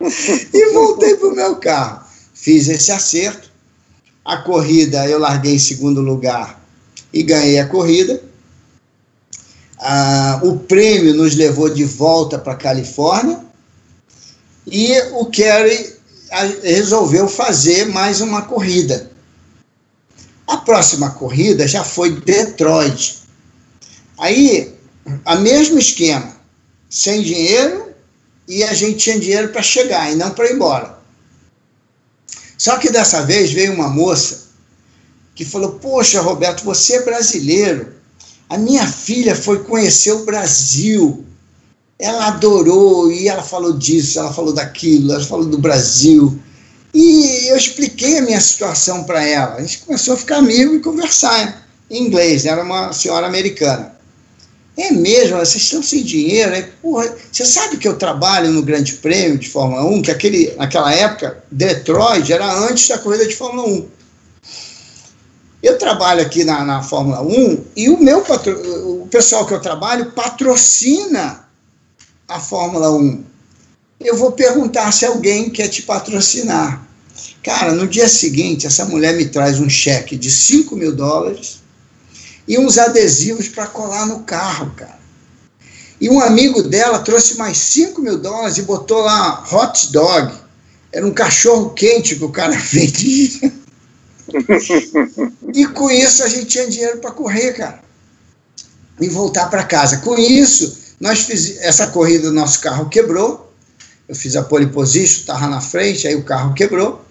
e 0.00 0.72
voltei 0.72 1.16
para 1.16 1.28
o 1.28 1.34
meu 1.34 1.56
carro. 1.56 2.04
Fiz 2.34 2.68
esse 2.68 2.92
acerto. 2.92 3.50
A 4.24 4.36
corrida 4.38 5.06
eu 5.08 5.18
larguei 5.18 5.54
em 5.54 5.58
segundo 5.58 6.00
lugar 6.00 6.62
e 7.12 7.22
ganhei 7.22 7.58
a 7.58 7.66
corrida. 7.66 8.22
Ah, 9.78 10.40
o 10.42 10.58
prêmio 10.58 11.14
nos 11.14 11.34
levou 11.34 11.70
de 11.70 11.84
volta 11.84 12.38
para 12.38 12.52
a 12.52 12.56
Califórnia 12.56 13.40
e 14.66 15.00
o 15.12 15.26
Kerry 15.26 15.96
resolveu 16.62 17.28
fazer 17.28 17.86
mais 17.86 18.20
uma 18.20 18.42
corrida. 18.42 19.10
A 20.46 20.58
próxima 20.58 21.10
corrida 21.10 21.66
já 21.66 21.84
foi 21.84 22.20
Detroit. 22.20 23.18
Aí, 24.18 24.74
a 25.24 25.36
mesmo 25.36 25.78
esquema, 25.78 26.36
sem 26.90 27.22
dinheiro 27.22 27.87
e 28.48 28.64
a 28.64 28.72
gente 28.72 28.98
tinha 28.98 29.20
dinheiro 29.20 29.50
para 29.50 29.62
chegar 29.62 30.10
e 30.10 30.16
não 30.16 30.30
para 30.30 30.48
ir 30.48 30.54
embora. 30.54 30.98
Só 32.56 32.78
que 32.78 32.90
dessa 32.90 33.22
vez 33.22 33.52
veio 33.52 33.74
uma 33.74 33.88
moça 33.88 34.48
que 35.34 35.44
falou: 35.44 35.72
Poxa, 35.72 36.20
Roberto, 36.20 36.64
você 36.64 36.96
é 36.96 37.02
brasileiro. 37.02 37.92
A 38.48 38.56
minha 38.56 38.86
filha 38.86 39.36
foi 39.36 39.62
conhecer 39.62 40.12
o 40.12 40.24
Brasil. 40.24 41.24
Ela 41.98 42.28
adorou 42.28 43.12
e 43.12 43.28
ela 43.28 43.42
falou 43.42 43.74
disso, 43.76 44.18
ela 44.18 44.32
falou 44.32 44.54
daquilo, 44.54 45.12
ela 45.12 45.24
falou 45.24 45.44
do 45.44 45.58
Brasil. 45.58 46.40
E 46.94 47.48
eu 47.50 47.56
expliquei 47.56 48.18
a 48.18 48.22
minha 48.22 48.40
situação 48.40 49.04
para 49.04 49.22
ela. 49.22 49.56
A 49.56 49.60
gente 49.60 49.80
começou 49.80 50.14
a 50.14 50.16
ficar 50.16 50.38
amigo 50.38 50.74
e 50.74 50.80
conversar 50.80 51.68
em 51.90 52.06
inglês. 52.06 52.46
Era 52.46 52.62
uma 52.62 52.92
senhora 52.92 53.26
americana. 53.26 53.97
É 54.78 54.92
mesmo, 54.92 55.36
vocês 55.36 55.64
estão 55.64 55.82
sem 55.82 56.04
dinheiro. 56.04 56.54
É, 56.54 56.62
porra, 56.80 57.12
você 57.32 57.44
sabe 57.44 57.76
que 57.76 57.88
eu 57.88 57.96
trabalho 57.96 58.52
no 58.52 58.62
Grande 58.62 58.94
Prêmio 58.94 59.36
de 59.36 59.48
Fórmula 59.48 59.84
1, 59.84 60.02
que 60.02 60.10
aquele, 60.10 60.54
naquela 60.56 60.94
época, 60.94 61.42
Detroit 61.50 62.32
era 62.32 62.50
antes 62.60 62.86
da 62.88 62.98
corrida 62.98 63.26
de 63.26 63.34
Fórmula 63.34 63.68
1. 63.68 63.88
Eu 65.60 65.76
trabalho 65.76 66.22
aqui 66.22 66.44
na, 66.44 66.64
na 66.64 66.82
Fórmula 66.82 67.20
1 67.20 67.64
e 67.76 67.88
o 67.88 68.00
meu 68.00 68.22
patro, 68.22 68.52
o 69.02 69.08
pessoal 69.08 69.44
que 69.44 69.52
eu 69.52 69.60
trabalho 69.60 70.12
patrocina 70.12 71.48
a 72.28 72.38
Fórmula 72.38 72.92
1 72.92 73.24
eu 74.00 74.16
vou 74.16 74.32
perguntar 74.32 74.92
se 74.92 75.04
alguém 75.04 75.50
quer 75.50 75.68
te 75.68 75.82
patrocinar. 75.82 76.86
Cara, 77.42 77.72
no 77.72 77.86
dia 77.86 78.08
seguinte, 78.08 78.66
essa 78.66 78.84
mulher 78.84 79.16
me 79.16 79.26
traz 79.26 79.58
um 79.58 79.68
cheque 79.68 80.16
de 80.16 80.30
5 80.30 80.76
mil 80.76 80.94
dólares 80.94 81.60
e 82.48 82.58
uns 82.58 82.78
adesivos 82.78 83.48
para 83.48 83.66
colar 83.66 84.06
no 84.06 84.20
carro, 84.20 84.72
cara. 84.74 84.98
E 86.00 86.08
um 86.08 86.20
amigo 86.20 86.62
dela 86.62 87.00
trouxe 87.00 87.36
mais 87.36 87.58
5 87.58 88.00
mil 88.00 88.18
dólares 88.18 88.56
e 88.56 88.62
botou 88.62 89.02
lá 89.02 89.44
hot 89.52 89.92
dog. 89.92 90.32
Era 90.92 91.06
um 91.06 91.12
cachorro 91.12 91.70
quente 91.70 92.16
que 92.16 92.24
o 92.24 92.30
cara 92.30 92.56
vendia. 92.58 93.52
e 95.54 95.66
com 95.66 95.90
isso 95.90 96.24
a 96.24 96.28
gente 96.28 96.46
tinha 96.46 96.66
dinheiro 96.66 96.98
para 96.98 97.10
correr, 97.10 97.52
cara. 97.52 97.80
E 99.00 99.08
voltar 99.08 99.50
para 99.50 99.64
casa. 99.64 99.98
Com 99.98 100.16
isso, 100.16 100.78
nós 100.98 101.20
fiz 101.20 101.58
essa 101.58 101.88
corrida, 101.88 102.30
nosso 102.30 102.60
carro 102.60 102.88
quebrou 102.88 103.48
eu 104.08 104.14
fiz 104.14 104.34
a 104.36 104.42
pole 104.42 104.66
position, 104.68 105.20
estava 105.20 105.46
na 105.46 105.60
frente, 105.60 106.08
aí 106.08 106.14
o 106.16 106.24
carro 106.24 106.54
quebrou. 106.54 107.04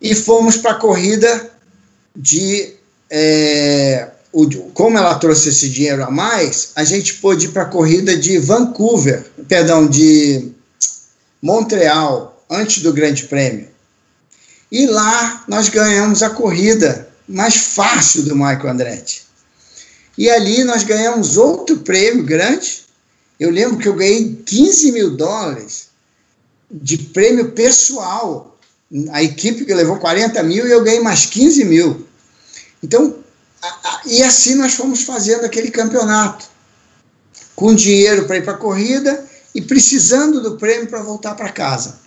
E 0.00 0.14
fomos 0.16 0.56
para 0.56 0.72
a 0.72 0.78
corrida 0.78 1.50
de. 2.14 2.74
É, 3.08 4.10
o, 4.32 4.48
como 4.72 4.96
ela 4.96 5.14
trouxe 5.16 5.50
esse 5.50 5.68
dinheiro 5.68 6.02
a 6.02 6.10
mais, 6.10 6.70
a 6.74 6.84
gente 6.84 7.14
pôde 7.14 7.46
ir 7.46 7.48
para 7.50 7.62
a 7.62 7.66
corrida 7.66 8.16
de 8.16 8.38
Vancouver, 8.38 9.30
perdão, 9.46 9.86
de 9.86 10.50
Montreal, 11.40 12.42
antes 12.48 12.82
do 12.82 12.92
Grande 12.92 13.24
Prêmio. 13.24 13.68
E 14.70 14.86
lá 14.86 15.44
nós 15.46 15.68
ganhamos 15.68 16.22
a 16.22 16.30
corrida 16.30 17.08
mais 17.28 17.56
fácil 17.56 18.22
do 18.22 18.34
Michael 18.34 18.70
Andretti. 18.70 19.22
E 20.16 20.30
ali 20.30 20.64
nós 20.64 20.82
ganhamos 20.82 21.36
outro 21.36 21.78
prêmio 21.78 22.24
grande. 22.24 22.82
Eu 23.38 23.50
lembro 23.50 23.78
que 23.78 23.88
eu 23.88 23.94
ganhei 23.94 24.42
15 24.46 24.92
mil 24.92 25.16
dólares 25.16 25.88
de 26.70 26.98
prêmio 26.98 27.52
pessoal. 27.52 28.58
A 29.10 29.22
equipe 29.22 29.64
que 29.64 29.74
levou 29.74 29.98
40 29.98 30.42
mil 30.42 30.66
e 30.66 30.70
eu 30.70 30.82
ganhei 30.82 31.00
mais 31.00 31.26
15 31.26 31.64
mil. 31.64 32.06
Então, 32.82 33.21
e 34.06 34.22
assim 34.22 34.54
nós 34.54 34.74
fomos 34.74 35.02
fazendo 35.02 35.44
aquele 35.44 35.70
campeonato, 35.70 36.46
com 37.54 37.74
dinheiro 37.74 38.26
para 38.26 38.38
ir 38.38 38.44
para 38.44 38.54
a 38.54 38.58
corrida 38.58 39.24
e 39.54 39.60
precisando 39.60 40.40
do 40.40 40.56
prêmio 40.56 40.88
para 40.88 41.02
voltar 41.02 41.34
para 41.34 41.52
casa. 41.52 42.00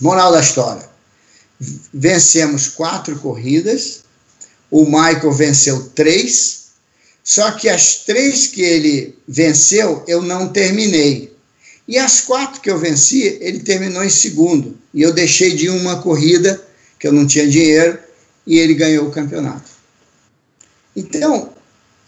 Moral 0.00 0.32
da 0.32 0.40
história: 0.40 0.88
vencemos 1.92 2.68
quatro 2.68 3.18
corridas, 3.18 4.00
o 4.70 4.84
Michael 4.84 5.32
venceu 5.32 5.90
três, 5.94 6.68
só 7.24 7.50
que 7.52 7.68
as 7.68 8.04
três 8.04 8.46
que 8.46 8.62
ele 8.62 9.18
venceu 9.26 10.04
eu 10.06 10.22
não 10.22 10.48
terminei. 10.48 11.36
E 11.86 11.96
as 11.96 12.20
quatro 12.20 12.60
que 12.60 12.70
eu 12.70 12.78
venci, 12.78 13.38
ele 13.40 13.60
terminou 13.60 14.04
em 14.04 14.10
segundo. 14.10 14.76
E 14.92 15.00
eu 15.00 15.10
deixei 15.10 15.54
de 15.54 15.70
uma 15.70 16.02
corrida, 16.02 16.62
que 16.98 17.08
eu 17.08 17.12
não 17.12 17.26
tinha 17.26 17.48
dinheiro, 17.48 17.98
e 18.46 18.58
ele 18.58 18.74
ganhou 18.74 19.08
o 19.08 19.10
campeonato. 19.10 19.77
Então, 20.98 21.50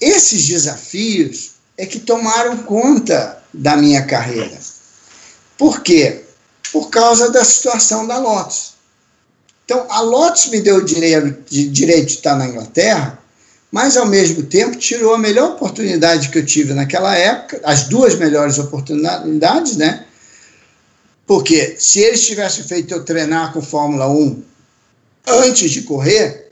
esses 0.01 0.47
desafios 0.47 1.53
é 1.77 1.87
que 1.87 2.01
tomaram 2.01 2.59
conta 2.59 3.43
da 3.53 3.77
minha 3.77 4.05
carreira. 4.05 4.59
Por 5.57 5.81
quê? 5.81 6.25
por 6.73 6.89
causa 6.91 7.31
da 7.31 7.45
situação 7.45 8.07
da 8.07 8.19
Lotus. 8.19 8.75
Então, 9.65 9.87
a 9.89 10.01
Lotus 10.01 10.47
me 10.47 10.61
deu 10.61 10.77
o 10.77 10.85
direito 10.85 11.45
de, 11.49 11.69
direito 11.69 12.07
de 12.07 12.15
estar 12.15 12.37
na 12.37 12.47
Inglaterra, 12.47 13.19
mas 13.71 13.97
ao 13.97 14.07
mesmo 14.07 14.43
tempo 14.45 14.77
tirou 14.77 15.15
a 15.15 15.19
melhor 15.19 15.53
oportunidade 15.53 16.29
que 16.29 16.39
eu 16.39 16.47
tive 16.47 16.75
naquela 16.75 17.17
época, 17.17 17.61
as 17.65 17.85
duas 17.85 18.17
melhores 18.17 18.59
oportunidades, 18.59 19.77
né? 19.77 20.07
Porque 21.25 21.77
se 21.79 22.01
eles 22.01 22.27
tivessem 22.27 22.65
feito 22.65 22.93
eu 22.93 23.05
treinar 23.05 23.53
com 23.53 23.63
Fórmula 23.63 24.09
1 24.09 24.43
antes 25.29 25.71
de 25.71 25.83
correr, 25.83 26.50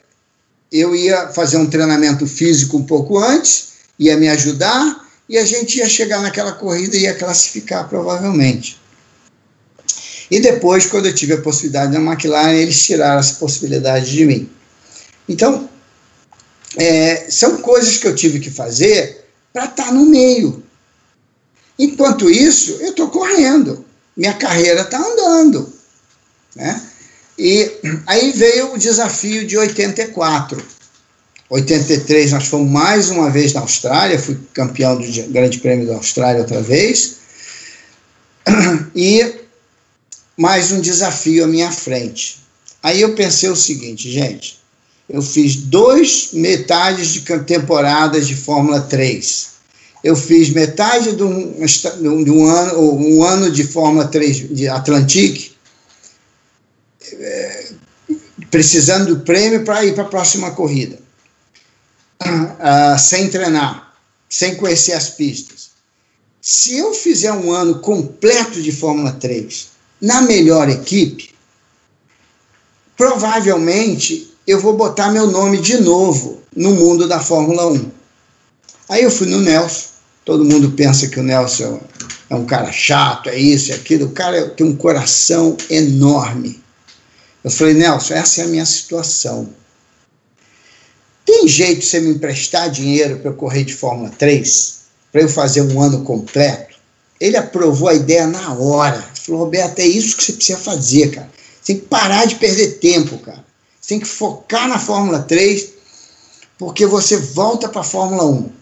eu 0.70 0.94
ia 0.94 1.28
fazer 1.28 1.56
um 1.56 1.66
treinamento 1.66 2.26
físico 2.26 2.76
um 2.76 2.84
pouco 2.84 3.18
antes, 3.18 3.68
ia 3.98 4.16
me 4.16 4.28
ajudar 4.28 5.06
e 5.28 5.36
a 5.36 5.44
gente 5.44 5.78
ia 5.78 5.88
chegar 5.88 6.20
naquela 6.20 6.52
corrida 6.52 6.96
e 6.96 7.02
ia 7.02 7.14
classificar 7.14 7.88
provavelmente. 7.88 8.80
E 10.30 10.40
depois, 10.40 10.86
quando 10.86 11.06
eu 11.06 11.14
tive 11.14 11.34
a 11.34 11.40
possibilidade 11.40 11.92
na 11.92 12.12
McLaren, 12.12 12.54
eles 12.54 12.82
tiraram 12.84 13.18
essa 13.18 13.34
possibilidade 13.34 14.10
de 14.10 14.24
mim. 14.26 14.50
Então, 15.26 15.68
é, 16.76 17.30
são 17.30 17.58
coisas 17.58 17.96
que 17.96 18.06
eu 18.06 18.14
tive 18.14 18.38
que 18.38 18.50
fazer 18.50 19.24
para 19.52 19.64
estar 19.64 19.86
tá 19.86 19.92
no 19.92 20.04
meio. 20.04 20.62
Enquanto 21.78 22.28
isso, 22.28 22.72
eu 22.80 22.90
estou 22.90 23.08
correndo, 23.08 23.84
minha 24.16 24.34
carreira 24.34 24.82
está 24.82 24.98
andando. 24.98 25.72
Né? 26.54 26.87
E 27.38 27.70
aí 28.06 28.32
veio 28.32 28.74
o 28.74 28.78
desafio 28.78 29.46
de 29.46 29.56
84. 29.56 30.60
83 31.48 32.32
nós 32.32 32.46
fomos 32.48 32.70
mais 32.70 33.08
uma 33.10 33.30
vez 33.30 33.52
na 33.52 33.60
Austrália, 33.60 34.18
fui 34.18 34.36
campeão 34.52 34.98
do 35.00 35.30
Grande 35.30 35.58
Prêmio 35.60 35.86
da 35.86 35.94
Austrália 35.94 36.40
outra 36.40 36.60
vez. 36.60 37.18
E 38.94 39.34
mais 40.36 40.72
um 40.72 40.80
desafio 40.80 41.44
à 41.44 41.46
minha 41.46 41.70
frente. 41.70 42.38
Aí 42.82 43.00
eu 43.00 43.14
pensei 43.14 43.48
o 43.48 43.56
seguinte, 43.56 44.10
gente, 44.10 44.58
eu 45.08 45.22
fiz 45.22 45.56
dois 45.56 46.30
metades 46.32 47.12
de 47.12 47.20
temporadas 47.44 48.26
de 48.26 48.34
Fórmula 48.34 48.80
3. 48.80 49.48
Eu 50.02 50.14
fiz 50.14 50.50
metade 50.50 51.16
de 51.16 51.22
um, 51.22 52.24
de 52.24 52.30
um 52.30 52.46
ano, 52.46 52.94
um 52.94 53.22
ano 53.22 53.50
de 53.50 53.64
Fórmula 53.64 54.06
3 54.06 54.54
de 54.54 54.68
Atlantic, 54.68 55.52
é, 57.14 57.68
precisando 58.50 59.14
do 59.14 59.20
prêmio 59.24 59.64
para 59.64 59.84
ir 59.84 59.94
para 59.94 60.04
a 60.04 60.08
próxima 60.08 60.50
corrida, 60.52 60.98
ah, 62.20 62.96
sem 62.98 63.28
treinar, 63.28 63.94
sem 64.28 64.56
conhecer 64.56 64.92
as 64.92 65.10
pistas. 65.10 65.70
Se 66.40 66.78
eu 66.78 66.94
fizer 66.94 67.32
um 67.32 67.52
ano 67.52 67.80
completo 67.80 68.62
de 68.62 68.72
Fórmula 68.72 69.12
3 69.12 69.68
na 70.00 70.22
melhor 70.22 70.68
equipe, 70.68 71.34
provavelmente 72.96 74.32
eu 74.46 74.60
vou 74.60 74.76
botar 74.76 75.10
meu 75.10 75.26
nome 75.26 75.60
de 75.60 75.78
novo 75.78 76.40
no 76.56 76.70
mundo 76.70 77.06
da 77.06 77.20
Fórmula 77.20 77.66
1. 77.66 77.90
Aí 78.88 79.02
eu 79.02 79.10
fui 79.10 79.26
no 79.26 79.40
Nelson, 79.40 79.88
todo 80.24 80.44
mundo 80.44 80.70
pensa 80.72 81.08
que 81.08 81.20
o 81.20 81.22
Nelson 81.22 81.80
é 82.30 82.34
um 82.34 82.46
cara 82.46 82.72
chato, 82.72 83.28
é 83.28 83.38
isso, 83.38 83.72
é 83.72 83.74
aquilo, 83.74 84.06
o 84.06 84.12
cara 84.12 84.48
tem 84.50 84.66
um 84.66 84.76
coração 84.76 85.56
enorme. 85.68 86.62
Eu 87.48 87.52
falei, 87.52 87.72
Nelson, 87.72 88.12
essa 88.12 88.42
é 88.42 88.44
a 88.44 88.48
minha 88.48 88.66
situação. 88.66 89.48
Tem 91.24 91.48
jeito 91.48 91.80
de 91.80 91.86
você 91.86 91.98
me 91.98 92.10
emprestar 92.10 92.70
dinheiro 92.70 93.20
para 93.20 93.30
eu 93.30 93.34
correr 93.34 93.64
de 93.64 93.72
Fórmula 93.72 94.10
3? 94.10 94.80
Para 95.10 95.22
eu 95.22 95.30
fazer 95.30 95.62
um 95.62 95.80
ano 95.80 96.04
completo? 96.04 96.76
Ele 97.18 97.38
aprovou 97.38 97.88
a 97.88 97.94
ideia 97.94 98.26
na 98.26 98.52
hora. 98.52 99.02
Falou, 99.14 99.44
Roberto, 99.44 99.78
é 99.78 99.86
isso 99.86 100.14
que 100.14 100.24
você 100.24 100.34
precisa 100.34 100.58
fazer, 100.58 101.10
cara. 101.10 101.30
Você 101.62 101.72
tem 101.72 101.80
que 101.80 101.88
parar 101.88 102.26
de 102.26 102.34
perder 102.34 102.80
tempo, 102.80 103.16
cara. 103.16 103.42
Você 103.80 103.88
tem 103.94 104.00
que 104.00 104.06
focar 104.06 104.68
na 104.68 104.78
Fórmula 104.78 105.20
3, 105.20 105.70
porque 106.58 106.84
você 106.84 107.16
volta 107.16 107.70
para 107.70 107.80
a 107.80 107.84
Fórmula 107.84 108.26
1. 108.26 108.52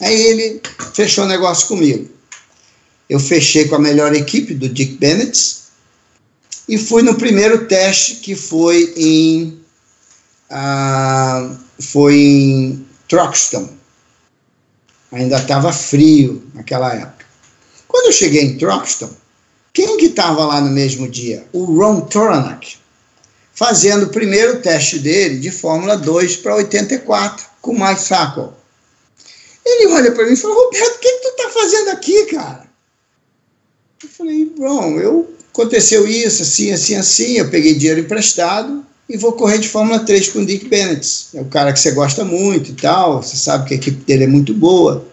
Aí 0.00 0.22
ele 0.22 0.62
fechou 0.94 1.24
o 1.24 1.28
negócio 1.28 1.68
comigo. 1.68 2.08
Eu 3.10 3.20
fechei 3.20 3.68
com 3.68 3.74
a 3.74 3.78
melhor 3.78 4.14
equipe 4.14 4.54
do 4.54 4.70
Dick 4.70 4.94
Bennett 4.94 5.61
e 6.68 6.78
fui 6.78 7.02
no 7.02 7.14
primeiro 7.14 7.66
teste 7.66 8.16
que 8.16 8.34
foi 8.34 8.92
em 8.96 9.60
ah, 10.50 11.56
foi 11.80 12.14
em 12.14 12.86
Troxton. 13.08 13.68
Ainda 15.10 15.36
estava 15.36 15.72
frio 15.72 16.42
naquela 16.54 16.94
época. 16.94 17.26
Quando 17.88 18.06
eu 18.06 18.12
cheguei 18.12 18.42
em 18.42 18.58
Troxton, 18.58 19.10
quem 19.72 19.96
que 19.96 20.06
estava 20.06 20.44
lá 20.44 20.60
no 20.60 20.70
mesmo 20.70 21.08
dia? 21.08 21.46
O 21.52 21.64
Ron 21.64 22.02
Toranak, 22.02 22.76
fazendo 23.54 24.04
o 24.06 24.10
primeiro 24.10 24.60
teste 24.60 24.98
dele 24.98 25.38
de 25.38 25.50
Fórmula 25.50 25.96
2 25.96 26.36
para 26.38 26.56
84, 26.56 27.46
com 27.60 27.72
o 27.72 27.74
Mike. 27.74 28.02
Ele 29.64 29.92
olha 29.92 30.12
para 30.12 30.26
mim 30.26 30.32
e 30.32 30.36
fala, 30.36 30.54
Roberto, 30.54 30.96
o 30.96 30.98
que, 30.98 31.12
que 31.12 31.22
tu 31.22 31.28
está 31.28 31.50
fazendo 31.50 31.88
aqui, 31.90 32.26
cara? 32.26 32.66
Eu 34.02 34.08
falei, 34.08 34.52
Ron, 34.58 34.98
eu, 34.98 35.34
aconteceu 35.52 36.08
isso, 36.08 36.42
assim, 36.42 36.72
assim, 36.72 36.96
assim, 36.96 37.32
eu 37.38 37.50
peguei 37.50 37.74
dinheiro 37.74 38.00
emprestado 38.00 38.84
e 39.08 39.16
vou 39.16 39.32
correr 39.32 39.58
de 39.58 39.68
Fórmula 39.68 40.00
3 40.00 40.30
com 40.30 40.40
o 40.40 40.46
Dick 40.46 40.66
Bennett. 40.66 41.28
É 41.34 41.42
o 41.42 41.44
cara 41.44 41.72
que 41.72 41.78
você 41.78 41.90
gosta 41.90 42.24
muito 42.24 42.70
e 42.70 42.74
tal, 42.74 43.22
você 43.22 43.36
sabe 43.36 43.68
que 43.68 43.74
a 43.74 43.76
equipe 43.76 44.02
dele 44.04 44.24
é 44.24 44.28
muito 44.28 44.54
boa. 44.54 45.06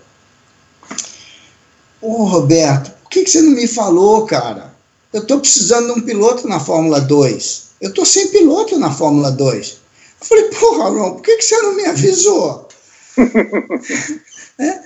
Ô, 2.01 2.23
Roberto, 2.23 2.91
por 3.03 3.09
que, 3.09 3.23
que 3.23 3.29
você 3.29 3.41
não 3.41 3.51
me 3.51 3.67
falou, 3.67 4.25
cara? 4.25 4.73
Eu 5.11 5.21
estou 5.21 5.39
precisando 5.39 5.93
de 5.93 5.99
um 5.99 6.03
piloto 6.03 6.47
na 6.47 6.59
Fórmula 6.59 7.01
2. 7.01 7.69
Eu 7.81 7.89
estou 7.89 8.05
sem 8.05 8.29
piloto 8.29 8.77
na 8.77 8.91
Fórmula 8.91 9.31
2. 9.31 9.77
Eu 10.21 10.25
falei, 10.25 10.43
porra, 10.45 10.89
Ron, 10.89 11.11
por 11.15 11.21
que, 11.21 11.35
que 11.35 11.43
você 11.43 11.57
não 11.57 11.75
me 11.75 11.85
avisou? 11.85 12.69
é? 14.59 14.79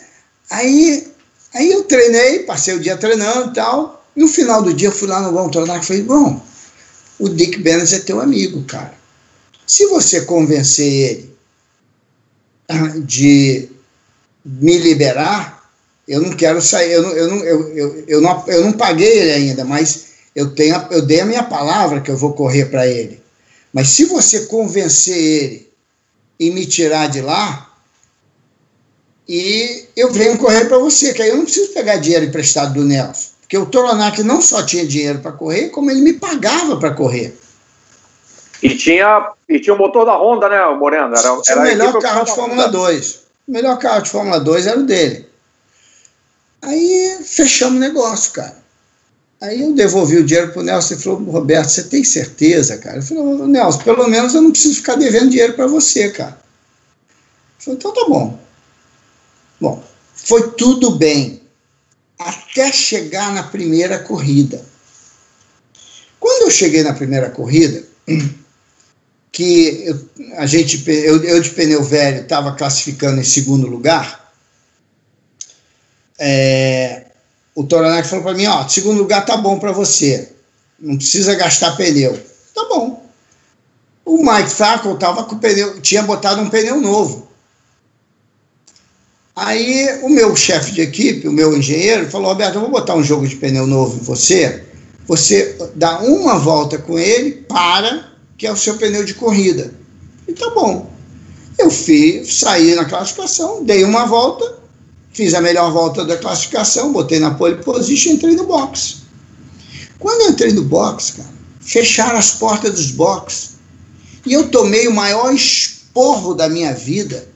aí, 0.50 1.08
aí 1.54 1.72
eu 1.72 1.84
treinei, 1.84 2.40
passei 2.40 2.74
o 2.74 2.80
dia 2.80 2.98
treinando 2.98 3.52
e 3.52 3.54
tal. 3.54 4.03
No 4.16 4.28
final 4.28 4.62
do 4.62 4.74
dia, 4.74 4.90
eu 4.90 4.92
fui 4.92 5.08
lá 5.08 5.22
no 5.22 5.36
Ron 5.36 5.50
Tornac 5.50 5.84
e 5.84 5.88
falei, 5.88 6.04
bom, 6.04 6.42
o 7.20 7.30
Dick 7.30 7.58
Bennett 7.60 7.96
é 7.96 8.00
teu 8.00 8.20
amigo, 8.20 8.64
cara. 8.64 8.94
Se 9.66 9.86
você 9.88 10.22
convencer 10.22 10.86
ele 10.86 11.34
de 13.06 13.70
me 14.46 14.78
liberar, 14.78 15.70
eu 16.08 16.22
não 16.22 16.32
quero 16.36 16.62
sair, 16.62 16.92
eu 16.92 17.02
não, 17.02 17.12
eu 17.12 17.28
não, 17.28 17.38
eu, 17.44 17.70
eu, 17.70 18.04
eu, 18.08 18.22
não, 18.22 18.48
eu 18.48 18.64
não 18.66 18.74
paguei 18.74 19.20
ele 19.20 19.32
ainda, 19.32 19.64
mas 19.64 20.08
eu, 20.36 20.54
tenho, 20.54 20.76
eu 20.92 21.02
dei 21.02 21.22
a 21.22 21.26
minha 21.26 21.44
palavra 21.44 22.02
que 22.02 22.12
eu 22.12 22.18
vou 22.18 22.34
correr 22.34 22.66
para 22.66 22.86
ele. 22.88 23.22
Mas 23.72 23.90
se 23.90 24.06
você 24.06 24.46
convencer 24.46 25.18
ele 25.18 25.74
e 26.40 26.52
me 26.52 26.66
tirar 26.66 27.08
de 27.08 27.22
lá, 27.22 27.74
e 29.28 29.86
eu 29.96 30.12
venho 30.12 30.38
correr 30.38 30.66
para 30.66 30.78
você, 30.78 31.14
que 31.14 31.22
aí 31.22 31.30
eu 31.30 31.38
não 31.38 31.46
preciso 31.46 31.72
pegar 31.74 31.98
dinheiro 31.98 32.26
emprestado 32.26 32.74
do 32.74 32.84
Nelson. 32.84 33.33
Porque 33.54 33.58
o 33.58 33.68
Toronac 33.68 34.24
não 34.24 34.42
só 34.42 34.64
tinha 34.64 34.84
dinheiro 34.84 35.20
para 35.20 35.32
correr, 35.32 35.70
como 35.70 35.92
ele 35.92 36.02
me 36.02 36.14
pagava 36.14 36.76
para 36.78 36.92
correr. 36.92 37.38
E 38.64 38.76
tinha, 38.76 39.32
e 39.48 39.60
tinha 39.60 39.76
o 39.76 39.78
motor 39.78 40.08
da 40.08 40.18
Honda, 40.18 40.50
né, 40.50 40.66
Moreno? 40.74 41.16
Era, 41.16 41.40
era 41.48 41.60
o 41.60 41.64
melhor 41.64 42.02
carro 42.02 42.24
de 42.26 42.34
Fórmula 42.34 42.68
2. 42.68 43.20
O 43.48 43.52
melhor 43.52 43.78
carro 43.78 44.02
de 44.02 44.10
Fórmula 44.10 44.40
2 44.40 44.66
era 44.66 44.80
o 44.80 44.84
dele. 44.84 45.30
Aí 46.64 47.20
fechamos 47.24 47.78
o 47.78 47.80
negócio, 47.80 48.34
cara. 48.34 48.58
Aí 49.40 49.62
eu 49.62 49.72
devolvi 49.74 50.18
o 50.18 50.24
dinheiro 50.24 50.52
pro 50.52 50.64
Nelson 50.64 50.96
e 50.96 50.98
falou, 50.98 51.20
Roberto, 51.20 51.70
você 51.70 51.84
tem 51.84 52.04
certeza, 52.04 52.80
cara? 52.80 52.98
Eu 52.98 53.04
falei, 53.04 53.24
Nelson, 53.24 53.84
pelo 53.84 54.08
menos 54.08 54.34
eu 54.34 54.42
não 54.42 54.50
preciso 54.50 54.78
ficar 54.78 54.96
devendo 54.96 55.30
dinheiro 55.30 55.54
para 55.54 55.68
você, 55.68 56.10
cara. 56.10 56.40
Ele 56.40 57.60
falou, 57.60 57.78
então 57.78 57.94
tá 57.94 58.06
bom. 58.10 58.40
Bom, 59.62 59.84
foi 60.16 60.54
tudo 60.54 60.96
bem, 60.96 61.43
até 62.28 62.72
chegar 62.72 63.32
na 63.34 63.44
primeira 63.44 64.00
corrida. 64.00 64.64
Quando 66.20 66.44
eu 66.44 66.52
cheguei 66.52 66.84
na 66.84 66.94
primeira 66.94 67.30
corrida, 67.30 67.84
que 69.32 69.84
eu, 69.86 70.10
a 70.38 70.46
gente, 70.46 70.84
eu, 70.90 71.24
eu 71.24 71.42
de 71.42 71.50
pneu 71.50 71.84
velho 71.84 72.22
estava 72.22 72.56
classificando 72.56 73.20
em 73.20 73.26
segundo 73.26 73.68
lugar, 73.68 74.32
é, 76.20 77.08
o 77.56 77.64
Toronac 77.64 78.08
falou 78.08 78.24
para 78.24 78.34
mim, 78.34 78.46
ó, 78.46 78.68
segundo 78.68 79.00
lugar 79.00 79.26
tá 79.26 79.36
bom 79.38 79.60
para 79.60 79.72
você, 79.72 80.32
não 80.80 80.98
precisa 80.98 81.36
gastar 81.36 81.76
pneu. 81.76 82.18
Tá 82.54 82.66
bom. 82.70 83.04
O 84.06 84.18
Mike 84.18 84.56
Thackle 84.56 84.98
tava 84.98 85.24
com 85.24 85.38
pneu, 85.38 85.82
tinha 85.82 86.04
botado 86.04 86.42
um 86.42 86.50
pneu 86.50 86.80
novo. 86.80 87.33
Aí 89.36 90.00
o 90.04 90.10
meu 90.10 90.36
chefe 90.36 90.72
de 90.72 90.82
equipe, 90.82 91.28
o 91.28 91.32
meu 91.32 91.58
engenheiro, 91.58 92.10
falou, 92.10 92.30
Roberto, 92.30 92.56
eu 92.56 92.62
vou 92.62 92.70
botar 92.70 92.96
um 92.96 93.04
jogo 93.04 93.28
de 93.28 93.36
pneu 93.36 93.66
novo 93.66 93.98
em 93.98 94.04
você, 94.04 94.64
você 95.08 95.58
dá 95.76 96.00
uma 96.00 96.38
volta 96.38 96.78
com 96.78 97.00
ele, 97.00 97.32
para, 97.48 98.12
que 98.38 98.46
é 98.46 98.52
o 98.52 98.58
seu 98.58 98.78
pneu 98.78 99.04
de 99.04 99.16
corrida. 99.16 99.74
E 100.28 100.34
tá 100.34 100.50
bom. 100.52 100.92
Eu 101.58 101.72
fiz, 101.72 102.36
saí 102.36 102.76
na 102.76 102.86
classificação, 102.86 103.64
dei 103.64 103.84
uma 103.84 104.06
volta, 104.06 104.64
Fiz 105.14 105.36
a 105.36 105.42
melhor 105.42 105.72
volta 105.72 106.04
da 106.04 106.18
classificação, 106.18 106.92
botei 106.92 107.20
na 107.20 107.36
pole 107.36 107.64
position 107.64 108.10
e 108.10 108.14
entrei 108.16 108.36
no 108.36 108.48
box. 108.48 109.04
Quando 110.00 110.32
entrei 110.32 110.52
no 110.52 110.64
box, 110.64 111.14
cara, 111.18 111.30
fecharam 111.62 112.18
as 112.18 112.32
portas 112.32 112.74
dos 112.74 112.92
boxes. 112.92 113.52
E 114.26 114.34
eu 114.34 114.50
tomei 114.50 114.88
o 114.88 114.94
maior 114.94 115.32
esporro 115.32 116.34
da 116.34 116.50
minha 116.50 116.74
vida 116.74 117.28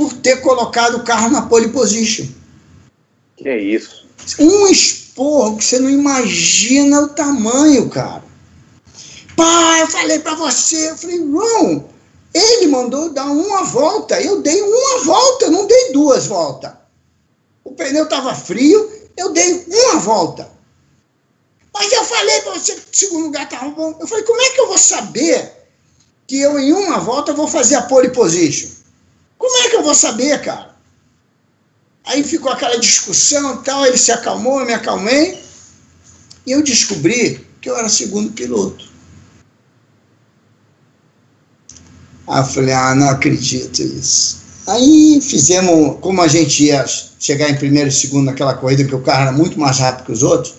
por 0.00 0.14
ter 0.14 0.40
colocado 0.40 0.94
o 0.94 1.04
carro 1.04 1.28
na 1.28 1.42
pole 1.42 1.68
position. 1.68 2.26
Que 3.36 3.50
é 3.50 3.58
isso? 3.58 4.08
Um 4.38 4.66
esporro 4.68 5.58
que 5.58 5.64
você 5.64 5.78
não 5.78 5.90
imagina 5.90 7.02
o 7.02 7.08
tamanho, 7.08 7.86
cara. 7.90 8.24
Pai, 9.36 9.82
eu 9.82 9.88
falei 9.88 10.18
para 10.20 10.34
você, 10.36 10.88
eu 10.88 10.96
falei, 10.96 11.18
Ron, 11.18 11.84
ele 12.32 12.68
mandou 12.68 13.10
dar 13.10 13.26
uma 13.26 13.62
volta, 13.64 14.18
eu 14.22 14.40
dei 14.40 14.62
uma 14.62 15.04
volta, 15.04 15.50
não 15.50 15.66
dei 15.66 15.92
duas 15.92 16.26
voltas. 16.26 16.72
O 17.62 17.72
pneu 17.72 18.04
estava 18.04 18.34
frio, 18.34 18.90
eu 19.18 19.34
dei 19.34 19.66
uma 19.68 19.98
volta. 19.98 20.50
Mas 21.74 21.92
eu 21.92 22.04
falei 22.04 22.40
para 22.40 22.54
você 22.54 22.72
que 22.72 22.80
o 22.80 22.96
segundo 22.96 23.24
lugar 23.24 23.44
estava 23.44 23.68
bom. 23.68 23.94
Eu 24.00 24.06
falei, 24.06 24.24
como 24.24 24.40
é 24.40 24.48
que 24.48 24.60
eu 24.62 24.66
vou 24.66 24.78
saber 24.78 25.52
que 26.26 26.40
eu 26.40 26.58
em 26.58 26.72
uma 26.72 27.00
volta 27.00 27.34
vou 27.34 27.46
fazer 27.46 27.74
a 27.74 27.82
pole 27.82 28.08
position? 28.08 28.79
Como 29.40 29.56
é 29.56 29.70
que 29.70 29.76
eu 29.76 29.82
vou 29.82 29.94
saber, 29.94 30.38
cara? 30.42 30.76
Aí 32.04 32.22
ficou 32.22 32.52
aquela 32.52 32.78
discussão 32.78 33.62
tal, 33.62 33.86
ele 33.86 33.96
se 33.96 34.12
acalmou, 34.12 34.60
eu 34.60 34.66
me 34.66 34.74
acalmei, 34.74 35.42
e 36.46 36.52
eu 36.52 36.62
descobri 36.62 37.46
que 37.58 37.70
eu 37.70 37.76
era 37.76 37.88
segundo 37.88 38.32
piloto. 38.32 38.86
Aí 42.28 42.40
eu 42.40 42.44
falei, 42.44 42.74
ah, 42.74 42.94
não 42.94 43.08
acredito 43.08 43.82
nisso. 43.82 44.40
Aí 44.66 45.18
fizemos, 45.22 45.98
como 46.02 46.20
a 46.20 46.28
gente 46.28 46.64
ia 46.64 46.84
chegar 47.18 47.48
em 47.48 47.56
primeiro 47.56 47.88
e 47.88 47.92
segundo 47.92 48.26
naquela 48.26 48.52
corrida, 48.52 48.84
que 48.84 48.94
o 48.94 49.00
carro 49.00 49.22
era 49.22 49.32
muito 49.32 49.58
mais 49.58 49.78
rápido 49.78 50.04
que 50.04 50.12
os 50.12 50.22
outros, 50.22 50.54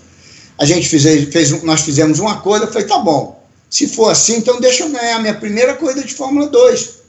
a 0.57 0.65
gente 0.65 0.89
fez, 0.89 1.03
fez 1.31 1.63
nós 1.63 1.81
fizemos 1.81 2.19
um 2.19 2.27
acordo, 2.27 2.65
eu 2.65 2.71
falei, 2.71 2.87
tá 2.87 2.97
bom, 2.97 3.45
se 3.69 3.87
for 3.87 4.09
assim, 4.09 4.37
então 4.37 4.59
deixa 4.59 4.83
eu 4.83 4.89
ganhar 4.89 5.17
a 5.17 5.21
minha 5.21 5.35
primeira 5.35 5.75
corrida 5.75 6.03
de 6.03 6.15
Fórmula 6.15 6.47
2. 6.47 7.00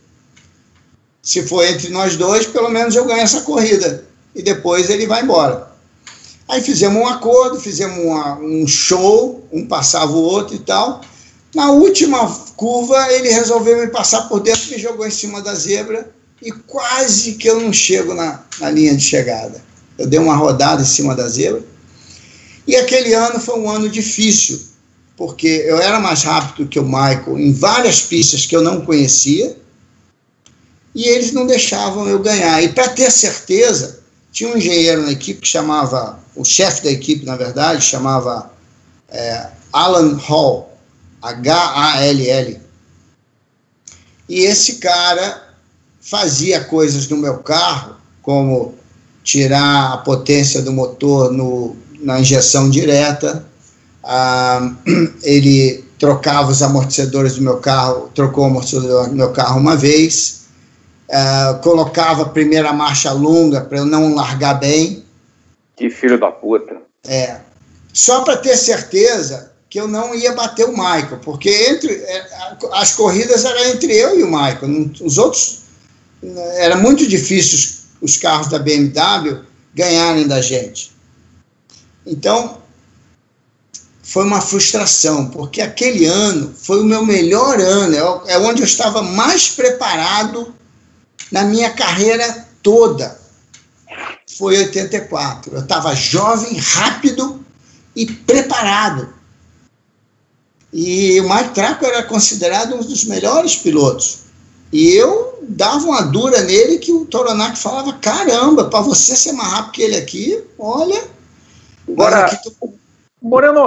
Se 1.23 1.43
for 1.45 1.65
entre 1.65 1.89
nós 1.89 2.17
dois, 2.17 2.47
pelo 2.47 2.69
menos 2.69 2.97
eu 2.97 3.05
ganho 3.05 3.21
essa 3.21 3.43
corrida. 3.43 4.05
E 4.35 4.43
depois 4.43 4.91
ele 4.91 5.07
vai 5.07 5.23
embora. 5.23 5.71
Aí 6.49 6.61
fizemos 6.61 7.01
um 7.01 7.07
acordo, 7.07 7.61
fizemos 7.61 8.05
uma, 8.05 8.37
um 8.39 8.67
show, 8.67 9.47
um 9.53 9.67
passava 9.67 10.13
o 10.13 10.23
outro 10.23 10.57
e 10.57 10.59
tal. 10.59 11.01
Na 11.55 11.71
última 11.71 12.27
curva, 12.57 13.13
ele 13.13 13.31
resolveu 13.31 13.79
me 13.79 13.87
passar 13.89 14.23
por 14.23 14.41
dentro, 14.41 14.71
me 14.71 14.79
jogou 14.79 15.07
em 15.07 15.11
cima 15.11 15.41
da 15.41 15.55
zebra 15.55 16.11
e 16.43 16.51
quase 16.51 17.35
que 17.35 17.49
eu 17.49 17.61
não 17.61 17.73
chego 17.73 18.15
na, 18.15 18.43
na 18.59 18.71
linha 18.71 18.97
de 18.97 19.03
chegada. 19.03 19.63
Eu 19.97 20.07
dei 20.07 20.19
uma 20.19 20.35
rodada 20.35 20.83
em 20.83 20.87
cima 20.87 21.15
da 21.15 21.29
zebra. 21.29 21.63
E 22.67 22.75
aquele 22.75 23.15
ano 23.15 23.39
foi 23.39 23.59
um 23.59 23.71
ano 23.71 23.89
difícil, 23.89 24.61
porque 25.17 25.47
eu 25.67 25.79
era 25.79 26.01
mais 26.01 26.23
rápido 26.23 26.69
que 26.69 26.81
o 26.81 26.85
Michael 26.85 27.39
em 27.39 27.53
várias 27.53 28.01
pistas 28.01 28.47
que 28.47 28.57
eu 28.57 28.63
não 28.63 28.85
conhecia, 28.85 29.57
e 30.95 31.05
eles 31.05 31.33
não 31.33 31.47
deixavam 31.47 32.07
eu 32.09 32.19
ganhar. 32.19 32.63
E 32.63 32.69
para 32.69 32.89
ter 32.89 33.11
certeza, 33.11 34.01
tinha 34.31 34.51
um 34.53 34.57
engenheiro 34.57 35.03
na 35.03 35.13
equipe 35.13 35.41
que 35.41 35.49
chamava, 35.49 36.19
o 36.35 36.45
chefe 36.45 36.85
da 36.85 36.91
equipe, 36.91 37.25
na 37.25 37.37
verdade, 37.37 37.85
chamava 37.85 38.51
é, 39.09 39.49
Alan 39.73 40.17
Hall, 40.17 40.77
H-A-L-L. 41.21 42.61
E 44.29 44.41
esse 44.41 44.77
cara 44.77 45.55
fazia 46.01 46.65
coisas 46.65 47.09
no 47.09 47.17
meu 47.17 47.39
carro, 47.39 47.97
como 48.23 48.75
tirar 49.23 49.93
a 49.93 49.99
potência 49.99 50.63
do 50.63 50.73
motor 50.73 51.33
no, 51.33 51.77
na 52.01 52.21
injeção 52.21 52.69
direta, 52.69 53.47
ah, 54.03 54.73
ele 55.23 55.85
trocava 55.99 56.51
os 56.51 56.63
amortecedores 56.63 57.37
do 57.37 57.43
meu 57.43 57.59
carro, 57.59 58.11
trocou 58.15 58.45
o 58.45 58.47
amortecedor 58.49 59.09
do 59.09 59.15
meu 59.15 59.31
carro 59.31 59.61
uma 59.61 59.77
vez, 59.77 60.42
ah, 61.15 61.61
colocava 61.63 62.23
a 62.23 62.29
primeira 62.29 62.73
marcha 62.73 63.13
longa 63.13 63.61
para 63.61 63.77
eu 63.77 63.85
não 63.85 64.15
largar 64.15 64.55
bem. 64.55 65.05
Que 65.77 65.91
filho 65.91 66.19
da 66.19 66.31
puta. 66.31 66.81
É. 67.07 67.37
Só 67.93 68.23
para 68.23 68.39
ter 68.39 68.57
certeza 68.57 69.53
que 69.69 69.79
eu 69.79 69.87
não 69.87 70.15
ia 70.15 70.33
bater 70.33 70.65
o 70.65 70.73
Michael, 70.73 71.19
porque 71.23 71.51
entre 71.51 71.93
é, 71.93 72.27
as 72.73 72.95
corridas 72.95 73.45
eram 73.45 73.63
entre 73.67 73.93
eu 73.95 74.19
e 74.19 74.23
o 74.23 74.27
Michael, 74.27 74.91
os 75.03 75.19
outros 75.19 75.61
era 76.57 76.77
muito 76.77 77.07
difícil 77.07 77.59
os, 77.59 78.13
os 78.13 78.17
carros 78.17 78.49
da 78.49 78.59
BMW 78.59 79.45
ganharem 79.75 80.27
da 80.27 80.41
gente. 80.41 80.93
Então 82.07 82.59
foi 84.03 84.25
uma 84.25 84.41
frustração, 84.41 85.29
porque 85.29 85.61
aquele 85.61 86.07
ano 86.07 86.55
foi 86.57 86.81
o 86.81 86.85
meu 86.85 87.05
melhor 87.05 87.61
ano, 87.61 88.25
é, 88.27 88.33
é 88.33 88.39
onde 88.39 88.63
eu 88.63 88.67
estava 88.67 89.03
mais 89.03 89.51
preparado 89.51 90.55
na 91.33 91.45
minha 91.45 91.71
carreira 91.71 92.47
toda. 92.63 93.19
Foi 94.37 94.59
84. 94.59 95.55
Eu 95.55 95.61
estava 95.61 95.95
jovem, 95.95 96.59
rápido 96.59 97.45
e 97.97 98.07
preparado. 98.07 99.13
E 100.73 101.21
o 101.21 101.29
Mike 101.29 101.55
Traco 101.55 101.85
era 101.85 102.03
considerado 102.03 102.77
um 102.77 102.81
dos 102.81 103.05
melhores 103.05 103.57
pilotos. 103.57 104.23
E 104.73 104.95
eu 104.95 105.39
dava 105.43 105.85
uma 105.85 106.03
dura 106.03 106.41
nele 106.43 106.79
que 106.79 106.93
o 106.93 107.05
Toronac 107.05 107.59
falava: 107.59 107.93
caramba, 107.95 108.71
para 108.71 108.81
você 108.81 109.15
ser 109.17 109.33
mais 109.33 109.53
rápido 109.53 109.73
que 109.73 109.83
ele 109.83 109.97
aqui, 109.97 110.45
olha. 110.59 111.03
Agora, 111.89 112.41
tu... 112.43 112.73
Moreno, 113.21 113.67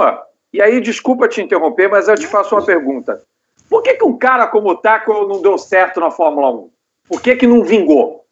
e 0.52 0.60
aí 0.60 0.80
desculpa 0.80 1.28
te 1.28 1.40
interromper, 1.40 1.88
mas 1.88 2.08
eu 2.08 2.16
te 2.16 2.26
faço 2.26 2.56
uma 2.56 2.64
pergunta. 2.64 3.22
Por 3.68 3.82
que, 3.82 3.94
que 3.94 4.04
um 4.04 4.16
cara 4.16 4.46
como 4.48 4.70
o 4.70 4.76
Taco 4.76 5.12
não 5.28 5.40
deu 5.40 5.56
certo 5.58 6.00
na 6.00 6.10
Fórmula 6.10 6.50
1? 6.50 6.70
Por 7.08 7.20
que, 7.20 7.36
que 7.36 7.46
não 7.46 7.64
vingou? 7.64 8.24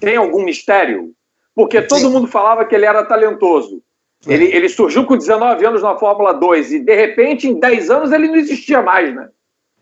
Tem 0.00 0.16
algum 0.16 0.44
mistério? 0.44 1.12
Porque 1.54 1.82
todo 1.82 2.10
mundo 2.10 2.28
falava 2.28 2.64
que 2.64 2.74
ele 2.74 2.86
era 2.86 3.04
talentoso. 3.04 3.82
Ele, 4.26 4.44
ele 4.46 4.68
surgiu 4.68 5.04
com 5.06 5.16
19 5.16 5.64
anos 5.64 5.82
na 5.82 5.96
Fórmula 5.96 6.32
2 6.32 6.72
e, 6.72 6.80
de 6.80 6.94
repente, 6.94 7.46
em 7.46 7.58
10 7.58 7.90
anos, 7.90 8.12
ele 8.12 8.28
não 8.28 8.36
existia 8.36 8.82
mais, 8.82 9.14
né? 9.14 9.28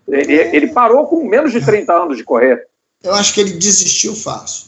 Ele, 0.08 0.34
ele 0.34 0.68
parou 0.68 1.06
com 1.06 1.26
menos 1.26 1.52
de 1.52 1.64
30 1.64 1.92
anos 1.92 2.16
de 2.16 2.24
correr. 2.24 2.66
Eu 3.02 3.14
acho 3.14 3.34
que 3.34 3.40
ele 3.40 3.52
desistiu 3.52 4.14
fácil. 4.14 4.66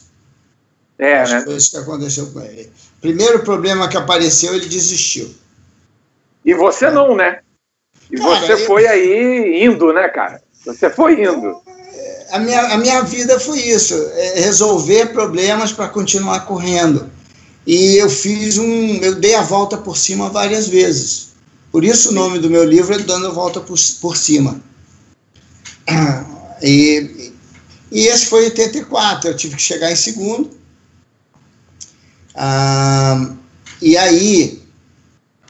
É, 0.97 1.21
acho 1.21 1.33
né? 1.33 1.41
Foi 1.41 1.55
isso 1.55 1.71
que 1.71 1.77
aconteceu 1.77 2.31
com 2.31 2.41
ele. 2.41 2.69
Primeiro 2.99 3.43
problema 3.43 3.87
que 3.87 3.95
apareceu, 3.95 4.53
ele 4.53 4.65
desistiu. 4.65 5.33
E 6.43 6.53
você 6.53 6.85
é. 6.85 6.91
não, 6.91 7.15
né? 7.15 7.39
E 8.11 8.17
cara, 8.17 8.39
você 8.39 8.53
eu... 8.53 8.57
foi 8.59 8.85
aí 8.87 9.63
indo, 9.63 9.93
né, 9.93 10.09
cara? 10.09 10.41
Você 10.65 10.89
foi 10.89 11.23
indo. 11.23 11.61
A 12.31 12.39
minha, 12.39 12.61
a 12.73 12.77
minha 12.77 13.01
vida 13.01 13.39
foi 13.39 13.59
isso: 13.59 13.93
é 13.93 14.41
resolver 14.41 15.07
problemas 15.07 15.71
para 15.71 15.87
continuar 15.87 16.41
correndo. 16.41 17.09
E 17.65 17.95
eu 17.97 18.09
fiz 18.09 18.57
um. 18.57 18.95
Eu 18.97 19.15
dei 19.15 19.35
a 19.35 19.41
volta 19.41 19.77
por 19.77 19.97
cima 19.97 20.29
várias 20.29 20.67
vezes. 20.67 21.29
Por 21.71 21.83
isso 21.83 22.09
o 22.09 22.13
nome 22.13 22.39
do 22.39 22.49
meu 22.49 22.63
livro 22.63 22.95
é 22.95 22.99
Dando 22.99 23.27
a 23.27 23.31
Volta 23.31 23.59
por, 23.59 23.77
por 24.01 24.17
Cima. 24.17 24.61
E, 26.61 27.31
e 27.89 28.07
esse 28.07 28.25
foi 28.25 28.43
84, 28.43 29.29
eu 29.29 29.37
tive 29.37 29.55
que 29.55 29.61
chegar 29.61 29.89
em 29.89 29.95
segundo. 29.95 30.49
Ah, 32.35 33.33
e 33.81 33.95
aí, 33.95 34.61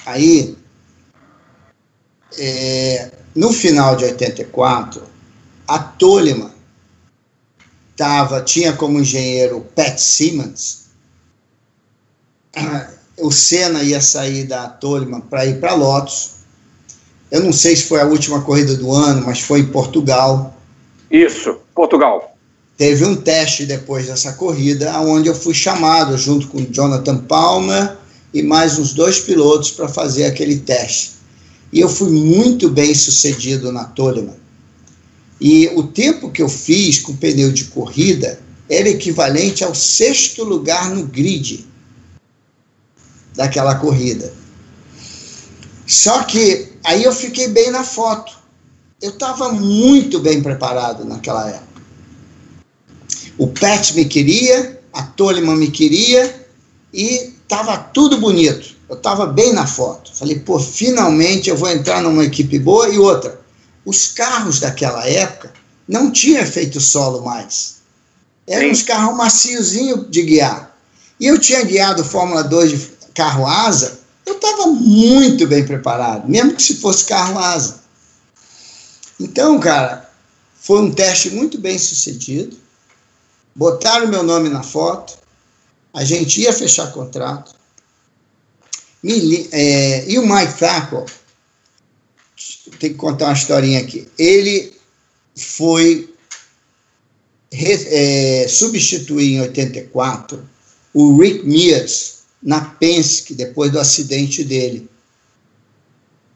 aí 0.06 0.56
é, 2.38 3.12
no 3.36 3.52
final 3.52 3.96
de 3.96 4.06
84, 4.06 5.02
a 5.68 5.80
Toleman 5.80 6.52
tava, 8.00 8.42
tinha 8.42 8.72
como 8.72 8.98
engenheiro 8.98 9.60
Pat 9.76 10.00
Simmons, 10.00 10.86
o 13.18 13.30
Senna 13.30 13.84
ia 13.84 14.00
sair 14.00 14.46
da 14.46 14.70
Toleman 14.70 15.20
para 15.20 15.46
ir 15.46 15.60
para 15.60 15.74
Lotus. 15.74 16.36
Eu 17.30 17.44
não 17.44 17.52
sei 17.52 17.76
se 17.76 17.84
foi 17.84 18.00
a 18.00 18.06
última 18.06 18.40
corrida 18.42 18.74
do 18.78 18.94
ano, 18.94 19.26
mas 19.26 19.42
foi 19.42 19.60
em 19.60 19.66
Portugal. 19.66 20.58
Isso, 21.12 21.58
Portugal. 21.76 22.38
Teve 22.78 23.04
um 23.04 23.18
teste 23.18 23.66
depois 23.66 24.08
dessa 24.08 24.32
corrida, 24.32 24.98
onde 25.02 25.28
eu 25.28 25.36
fui 25.36 25.54
chamado 25.54 26.18
junto 26.18 26.48
com 26.48 26.66
Jonathan 26.72 27.18
Palmer 27.18 27.98
e 28.34 28.42
mais 28.42 28.80
uns 28.80 28.94
dois 28.94 29.20
pilotos 29.20 29.72
para 29.72 29.90
fazer 29.90 30.24
aquele 30.24 30.58
teste. 30.58 31.16
E 31.74 31.82
eu 31.82 31.90
fui 31.90 32.10
muito 32.10 32.70
bem 32.70 32.96
sucedido 32.96 33.74
na 33.74 33.84
Toleman. 33.84 34.39
E 35.40 35.68
o 35.76 35.84
tempo 35.84 36.32
que 36.32 36.42
eu 36.42 36.50
fiz 36.50 37.00
com 37.00 37.16
pneu 37.16 37.52
de 37.52 37.66
corrida 37.66 38.40
era 38.70 38.90
equivalente 38.90 39.64
ao 39.64 39.74
sexto 39.74 40.44
lugar 40.44 40.90
no 40.90 41.06
grid 41.06 41.66
daquela 43.36 43.76
corrida. 43.76 44.34
Só 45.88 46.24
que 46.24 46.74
aí 46.84 47.04
eu 47.04 47.12
fiquei 47.12 47.48
bem 47.48 47.72
na 47.72 47.84
foto. 47.84 48.38
Eu 49.02 49.12
estava 49.12 49.52
muito 49.54 50.20
bem 50.20 50.42
preparado 50.42 51.06
naquela 51.06 51.50
época. 51.50 51.82
O 53.38 53.48
Pet 53.48 53.96
me 53.96 54.04
queria, 54.04 54.82
a 54.92 55.04
Toleman 55.04 55.56
me 55.56 55.72
queria 55.72 56.46
e 56.94 57.34
estava 57.42 57.78
tudo 57.78 58.18
bonito. 58.18 58.76
Eu 58.90 58.98
estava 58.98 59.26
bem 59.26 59.54
na 59.54 59.66
foto. 59.66 60.12
Falei, 60.14 60.38
pô, 60.40 60.60
finalmente 60.60 61.50
eu 61.50 61.56
vou 61.56 61.70
entrar 61.70 62.02
numa 62.02 62.26
equipe 62.26 62.60
boa. 62.60 62.90
E 62.90 62.98
outra, 62.98 63.39
os 63.90 64.10
carros 64.10 64.60
daquela 64.60 65.04
época 65.08 65.52
não 65.88 66.12
tinham 66.12 66.44
efeito 66.44 66.80
solo 66.80 67.26
mais. 67.26 67.78
Eram 68.46 68.70
uns 68.70 68.84
carros 68.84 69.18
maciozinhos 69.18 70.12
de 70.12 70.22
guiar. 70.22 70.78
E 71.20 71.26
eu 71.26 71.40
tinha 71.40 71.64
guiado 71.64 72.04
Fórmula 72.04 72.44
2 72.44 72.72
de 72.72 72.92
carro 73.16 73.48
asa, 73.48 74.00
eu 74.28 74.36
estava 74.36 74.68
muito 74.68 75.48
bem 75.48 75.66
preparado, 75.66 76.30
mesmo 76.30 76.54
que 76.54 76.62
se 76.62 76.76
fosse 76.76 77.06
carro 77.06 77.40
asa. 77.40 77.80
Então, 79.20 79.60
cara, 79.60 80.08
foi 80.56 80.82
um 80.82 80.94
teste 80.94 81.32
muito 81.32 81.58
bem 81.58 81.80
sucedido. 81.80 82.56
Botaram 83.56 84.08
meu 84.08 84.22
nome 84.22 84.50
na 84.50 84.62
foto, 84.62 85.18
a 85.92 86.06
gente 86.06 86.42
ia 86.42 86.54
fechar 86.54 86.92
contrato. 86.92 87.56
Me, 89.02 89.50
é, 89.52 90.06
e 90.08 90.20
o 90.20 90.28
Mike 90.28 90.60
Thacker, 90.60 91.06
tem 92.80 92.92
que 92.92 92.98
contar 92.98 93.26
uma 93.26 93.34
historinha 93.34 93.80
aqui. 93.80 94.08
Ele 94.18 94.74
foi 95.36 96.14
é, 97.52 98.46
substituir 98.48 99.36
em 99.36 99.42
84 99.42 100.48
o 100.94 101.18
Rick 101.18 101.46
Mears 101.46 102.20
na 102.42 102.62
Penske, 102.62 103.34
depois 103.34 103.72
do 103.72 103.80
acidente 103.80 104.44
dele, 104.44 104.90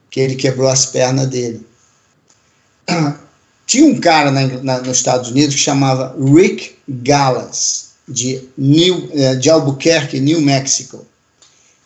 que 0.10 0.20
ele 0.20 0.36
quebrou 0.36 0.70
as 0.70 0.86
pernas 0.86 1.28
dele. 1.28 1.66
Tinha 3.66 3.86
um 3.86 4.00
cara 4.00 4.30
na, 4.30 4.46
na, 4.62 4.82
nos 4.82 4.98
Estados 4.98 5.32
Unidos 5.32 5.56
que 5.56 5.62
chamava 5.62 6.16
Rick 6.20 6.76
Gallas, 6.88 7.94
de, 8.08 8.48
New, 8.58 9.10
é, 9.14 9.36
de 9.36 9.50
Albuquerque, 9.50 10.20
New 10.20 10.42
Mexico. 10.42 11.06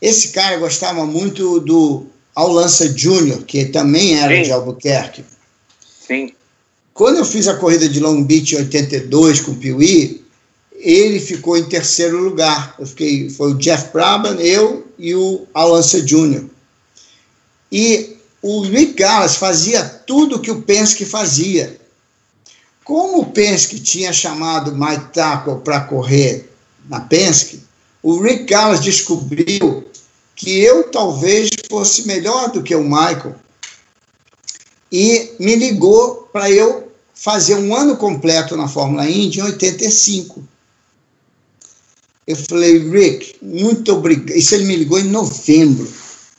Esse 0.02 0.30
cara 0.30 0.58
gostava 0.58 1.06
muito 1.06 1.60
do 1.60 2.08
Al 2.38 2.52
Lança 2.52 2.88
Jr., 2.88 3.42
que 3.48 3.66
também 3.66 4.16
era 4.16 4.36
Sim. 4.36 4.44
de 4.44 4.52
Albuquerque. 4.52 5.26
Sim. 6.08 6.32
Quando 6.94 7.18
eu 7.18 7.26
fiz 7.26 7.48
a 7.48 7.56
corrida 7.56 7.90
de 7.90 8.00
Long 8.00 8.22
Beach 8.22 8.54
em 8.54 8.60
82 8.60 9.42
com 9.42 9.54
o 9.54 9.56
Piuí, 9.56 10.24
ele 10.72 11.20
ficou 11.20 11.58
em 11.58 11.64
terceiro 11.64 12.20
lugar. 12.20 12.76
Eu 12.78 12.86
fiquei, 12.86 13.28
foi 13.32 13.54
o 13.54 13.58
Jeff 13.58 13.92
Brabham, 13.92 14.40
eu 14.40 14.86
e 15.00 15.16
o 15.16 15.48
Alança 15.52 16.00
Jr. 16.00 16.44
E 17.72 18.18
o 18.44 18.62
Rick 18.62 18.94
Gallas 18.94 19.36
fazia 19.36 19.84
tudo 19.84 20.40
que 20.40 20.52
o 20.52 20.62
Penske 20.62 21.06
fazia. 21.06 21.76
Como 22.84 23.22
o 23.22 23.32
Penske 23.32 23.80
tinha 23.80 24.14
chamado 24.14 24.76
Mike 24.76 25.12
Tackle 25.12 25.62
para 25.62 25.80
correr 25.80 26.48
na 26.88 27.00
Penske, 27.00 27.64
o 28.04 28.22
Rick 28.22 28.44
Gallas 28.44 28.80
descobriu 28.80 29.88
que 30.38 30.62
eu 30.62 30.84
talvez 30.92 31.50
fosse 31.68 32.08
melhor 32.08 32.52
do 32.52 32.62
que 32.62 32.76
o 32.76 32.84
Michael 32.84 33.36
e 34.92 35.32
me 35.40 35.56
ligou 35.56 36.30
para 36.32 36.50
eu 36.50 36.92
fazer 37.14 37.56
um 37.56 37.76
ano 37.76 37.98
completo 37.98 38.56
na 38.56 38.68
Fórmula 38.68 39.10
Indy 39.10 39.40
em 39.40 39.44
85. 39.44 40.48
Eu 42.28 42.36
falei, 42.36 42.78
Rick, 42.88 43.38
muito 43.42 43.94
obrigado. 43.94 44.38
Isso 44.38 44.54
ele 44.54 44.66
me 44.66 44.76
ligou 44.76 45.00
em 45.00 45.10
novembro. 45.10 45.92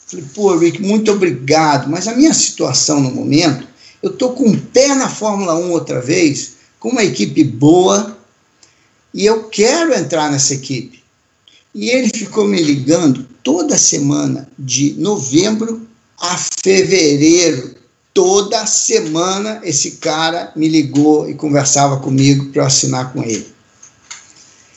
Falei, 0.06 0.24
pô, 0.32 0.56
Rick, 0.56 0.80
muito 0.80 1.10
obrigado. 1.10 1.90
Mas 1.90 2.06
a 2.06 2.14
minha 2.14 2.32
situação 2.32 3.00
no 3.00 3.10
momento, 3.10 3.66
eu 4.00 4.12
tô 4.12 4.30
com 4.30 4.44
um 4.44 4.58
pé 4.58 4.94
na 4.94 5.08
Fórmula 5.08 5.56
1 5.56 5.72
outra 5.72 6.00
vez, 6.00 6.52
com 6.78 6.90
uma 6.90 7.02
equipe 7.02 7.42
boa, 7.42 8.16
e 9.12 9.26
eu 9.26 9.48
quero 9.48 9.92
entrar 9.92 10.30
nessa 10.30 10.54
equipe. 10.54 11.02
E 11.74 11.90
ele 11.90 12.10
ficou 12.14 12.46
me 12.46 12.62
ligando 12.62 13.26
toda 13.48 13.78
semana, 13.78 14.46
de 14.58 14.92
novembro 14.98 15.80
a 16.20 16.36
fevereiro, 16.62 17.76
toda 18.12 18.66
semana 18.66 19.62
esse 19.64 19.92
cara 19.92 20.52
me 20.54 20.68
ligou 20.68 21.30
e 21.30 21.32
conversava 21.32 21.96
comigo 21.96 22.52
para 22.52 22.60
eu 22.60 22.66
assinar 22.66 23.10
com 23.10 23.22
ele. 23.22 23.50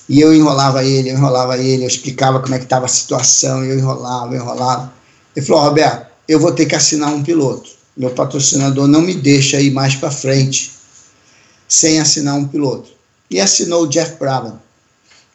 E 0.07 0.22
eu 0.22 0.34
enrolava 0.34 0.85
ele, 0.85 1.10
eu 1.10 1.15
enrolava 1.15 1.57
ele, 1.57 1.84
eu 1.84 1.88
explicava 1.89 2.39
como 2.39 2.56
é 2.56 2.60
que 2.60 2.64
estava 2.64 2.85
a 2.85 2.88
situação, 2.88 3.61
eu 3.65 3.77
enrolava, 3.77 4.34
eu 4.34 4.41
enrolava. 4.41 4.93
Ele 5.35 5.45
falou, 5.45 5.64
Roberto, 5.64 6.07
eu 6.26 6.39
vou 6.39 6.53
ter 6.53 6.65
que 6.65 6.76
assinar 6.76 7.14
um 7.14 7.22
piloto. 7.22 7.72
Meu 7.98 8.11
patrocinador 8.11 8.88
não 8.88 9.02
me 9.02 9.14
deixa 9.14 9.60
ir 9.60 9.72
mais 9.72 9.95
para 9.95 10.10
frente 10.10 10.72
sem 11.68 11.99
assinar 11.99 12.35
um 12.35 12.48
piloto. 12.48 12.89
E 13.30 13.41
assinou 13.41 13.84
o 13.84 13.88
Jeff 13.88 14.15
Brabham, 14.18 14.61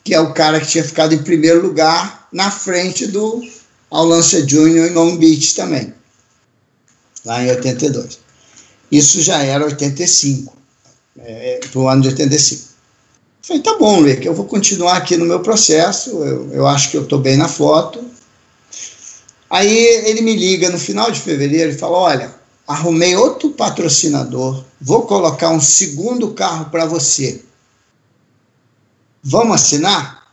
que 0.03 0.15
é 0.15 0.21
o 0.21 0.33
cara 0.33 0.59
que 0.59 0.69
tinha 0.69 0.85
ficado 0.85 1.15
em 1.15 1.23
primeiro 1.23 1.61
lugar 1.61 2.26
na 2.37 2.51
frente 2.51 3.07
do 3.07 3.43
Alonso 3.91 4.45
Jr. 4.45 4.89
em 4.89 4.91
Long 4.91 5.17
Beach 5.17 5.55
também 5.55 5.95
lá 7.25 7.43
em 7.43 7.49
82. 7.49 8.21
Isso 8.93 9.23
já 9.23 9.43
era 9.43 9.65
85, 9.65 10.55
é, 11.19 11.61
para 11.71 11.81
o 11.81 11.89
ano 11.89 12.03
de 12.03 12.09
85. 12.09 12.69
Falei, 13.41 13.63
tá 13.63 13.79
bom, 13.79 14.03
Rick, 14.03 14.27
eu 14.27 14.35
vou 14.35 14.45
continuar 14.45 14.99
aqui 14.99 15.17
no 15.17 15.25
meu 15.25 15.41
processo, 15.41 16.11
eu, 16.23 16.53
eu 16.53 16.67
acho 16.67 16.91
que 16.91 16.97
eu 16.99 17.05
estou 17.05 17.19
bem 17.19 17.39
na 17.39 17.49
foto. 17.49 18.05
Aí 19.49 19.75
ele 20.05 20.21
me 20.21 20.37
liga 20.37 20.69
no 20.69 20.79
final 20.79 21.11
de 21.11 21.21
fevereiro 21.21 21.73
e 21.73 21.79
fala: 21.79 21.97
Olha, 21.97 22.35
arrumei 22.67 23.17
outro 23.17 23.51
patrocinador, 23.51 24.63
vou 24.79 25.03
colocar 25.07 25.51
um 25.51 25.61
segundo 25.61 26.33
carro 26.33 26.67
para 26.71 26.85
você. 26.85 27.43
Vamos 29.23 29.55
assinar? 29.55 30.27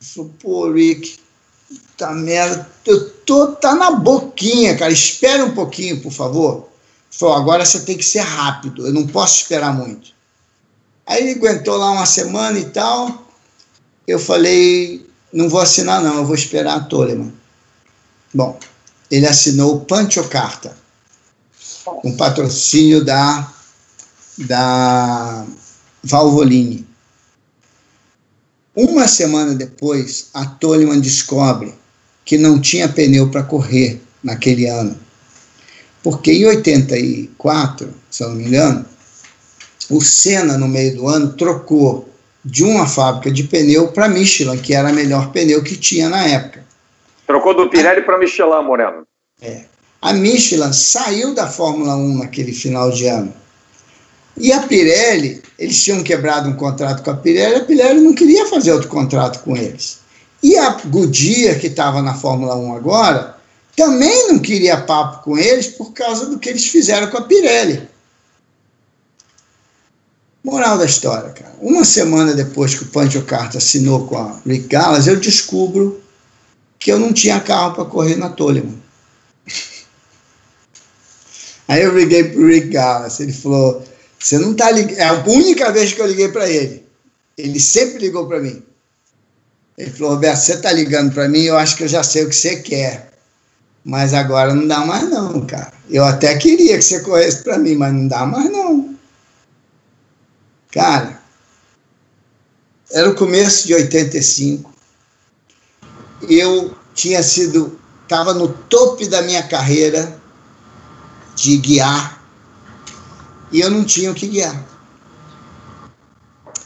Eu 0.00 0.06
falei, 0.06 0.30
pô, 0.40 0.72
Rick, 0.72 1.19
Puta 1.70 2.10
merda, 2.10 2.68
eu 2.84 3.10
tô, 3.10 3.52
tá 3.52 3.74
na 3.74 3.92
boquinha, 3.92 4.76
cara. 4.76 4.92
Espera 4.92 5.44
um 5.44 5.54
pouquinho, 5.54 6.02
por 6.02 6.12
favor. 6.12 6.68
Falou, 7.10 7.36
agora 7.36 7.64
você 7.64 7.80
tem 7.80 7.96
que 7.96 8.04
ser 8.04 8.20
rápido, 8.20 8.86
eu 8.86 8.92
não 8.92 9.06
posso 9.06 9.42
esperar 9.42 9.72
muito. 9.72 10.10
Aí 11.06 11.22
ele 11.22 11.38
aguentou 11.38 11.76
lá 11.76 11.90
uma 11.90 12.06
semana 12.06 12.58
e 12.58 12.66
tal. 12.66 13.26
Eu 14.06 14.18
falei, 14.18 15.06
não 15.32 15.48
vou 15.48 15.60
assinar 15.60 16.02
não, 16.02 16.16
eu 16.16 16.24
vou 16.24 16.34
esperar 16.34 16.76
a 16.76 16.80
Toleman. 16.80 17.32
Bom, 18.32 18.58
ele 19.10 19.26
assinou 19.26 19.80
Pancho 19.80 20.28
Carta, 20.28 20.76
um 22.04 22.16
patrocínio 22.16 23.04
da, 23.04 23.52
da 24.38 25.44
Valvoline. 26.02 26.89
Uma 28.74 29.08
semana 29.08 29.54
depois, 29.54 30.30
a 30.32 30.46
Toleman 30.46 31.00
descobre 31.00 31.74
que 32.24 32.38
não 32.38 32.60
tinha 32.60 32.88
pneu 32.88 33.28
para 33.28 33.42
correr 33.42 34.00
naquele 34.22 34.66
ano. 34.66 34.96
Porque 36.02 36.32
em 36.32 36.46
84, 36.46 37.92
se 38.10 38.22
eu 38.22 38.28
não 38.28 38.36
me 38.36 38.46
engano, 38.46 38.86
o 39.90 40.00
Senna, 40.00 40.56
no 40.56 40.68
meio 40.68 40.96
do 40.96 41.08
ano, 41.08 41.32
trocou 41.32 42.08
de 42.44 42.64
uma 42.64 42.86
fábrica 42.86 43.30
de 43.30 43.44
pneu 43.44 43.88
para 43.88 44.08
Michelin, 44.08 44.56
que 44.58 44.72
era 44.72 44.88
a 44.88 44.92
melhor 44.92 45.32
pneu 45.32 45.62
que 45.62 45.76
tinha 45.76 46.08
na 46.08 46.24
época. 46.26 46.64
Trocou 47.26 47.54
do 47.54 47.68
Pirelli 47.68 48.02
para 48.02 48.18
Michelin, 48.18 48.64
Moreno. 48.64 49.06
É. 49.42 49.64
A 50.00 50.12
Michelin 50.12 50.72
saiu 50.72 51.34
da 51.34 51.48
Fórmula 51.48 51.96
1 51.96 52.18
naquele 52.18 52.52
final 52.52 52.90
de 52.90 53.06
ano. 53.06 53.34
E 54.36 54.52
a 54.52 54.62
Pirelli, 54.62 55.42
eles 55.58 55.82
tinham 55.82 56.02
quebrado 56.02 56.48
um 56.48 56.54
contrato 56.54 57.02
com 57.02 57.10
a 57.10 57.16
Pirelli, 57.16 57.56
a 57.56 57.64
Pirelli 57.64 58.00
não 58.00 58.14
queria 58.14 58.46
fazer 58.46 58.72
outro 58.72 58.88
contrato 58.88 59.42
com 59.42 59.56
eles. 59.56 59.98
E 60.42 60.56
a 60.56 60.70
Goodyear, 60.86 61.58
que 61.58 61.66
estava 61.66 62.00
na 62.00 62.14
Fórmula 62.14 62.56
1 62.56 62.74
agora, 62.74 63.36
também 63.76 64.28
não 64.28 64.38
queria 64.38 64.80
papo 64.80 65.24
com 65.24 65.38
eles 65.38 65.68
por 65.68 65.92
causa 65.92 66.26
do 66.26 66.38
que 66.38 66.48
eles 66.48 66.66
fizeram 66.66 67.08
com 67.08 67.18
a 67.18 67.22
Pirelli. 67.22 67.88
Moral 70.42 70.78
da 70.78 70.86
história, 70.86 71.30
cara. 71.30 71.54
Uma 71.60 71.84
semana 71.84 72.32
depois 72.32 72.74
que 72.74 72.84
o 72.84 72.88
Pancho 72.88 73.22
Carta 73.22 73.58
assinou 73.58 74.06
com 74.06 74.16
a 74.16 74.40
Rick 74.46 74.68
Gallas, 74.68 75.06
eu 75.06 75.20
descubro 75.20 76.00
que 76.78 76.90
eu 76.90 76.98
não 76.98 77.12
tinha 77.12 77.38
carro 77.40 77.74
para 77.74 77.84
correr 77.84 78.16
na 78.16 78.30
Toleman. 78.30 78.80
Aí 81.68 81.82
eu 81.82 81.96
liguei 81.96 82.34
o 82.34 82.46
Rick 82.46 82.68
Gallas, 82.68 83.20
ele 83.20 83.34
falou: 83.34 83.84
Você 84.22 84.38
não 84.38 84.52
está 84.52 84.70
ligando. 84.70 84.98
É 84.98 85.04
a 85.04 85.24
única 85.24 85.72
vez 85.72 85.92
que 85.92 86.00
eu 86.00 86.06
liguei 86.06 86.28
para 86.28 86.48
ele. 86.48 86.86
Ele 87.36 87.58
sempre 87.58 87.98
ligou 87.98 88.26
para 88.26 88.38
mim. 88.38 88.62
Ele 89.78 89.90
falou, 89.90 90.14
Roberto, 90.14 90.40
você 90.40 90.54
está 90.54 90.70
ligando 90.70 91.14
para 91.14 91.26
mim, 91.26 91.40
eu 91.40 91.56
acho 91.56 91.74
que 91.74 91.84
eu 91.84 91.88
já 91.88 92.02
sei 92.02 92.24
o 92.24 92.28
que 92.28 92.36
você 92.36 92.56
quer. 92.56 93.10
Mas 93.82 94.12
agora 94.12 94.54
não 94.54 94.68
dá 94.68 94.84
mais 94.84 95.08
não, 95.08 95.46
cara. 95.46 95.72
Eu 95.88 96.04
até 96.04 96.36
queria 96.36 96.76
que 96.76 96.84
você 96.84 97.00
corresse 97.00 97.42
para 97.42 97.58
mim, 97.58 97.76
mas 97.76 97.94
não 97.94 98.06
dá 98.06 98.26
mais 98.26 98.52
não. 98.52 98.94
Cara, 100.70 101.18
era 102.92 103.08
o 103.08 103.14
começo 103.14 103.66
de 103.66 103.74
85. 103.74 104.70
Eu 106.28 106.76
tinha 106.94 107.22
sido, 107.22 107.80
estava 108.02 108.34
no 108.34 108.48
topo 108.48 109.08
da 109.08 109.22
minha 109.22 109.42
carreira 109.44 110.20
de 111.34 111.56
guiar 111.56 112.19
e 113.52 113.60
eu 113.60 113.70
não 113.70 113.84
tinha 113.84 114.10
o 114.10 114.14
que 114.14 114.26
guiar. 114.26 114.66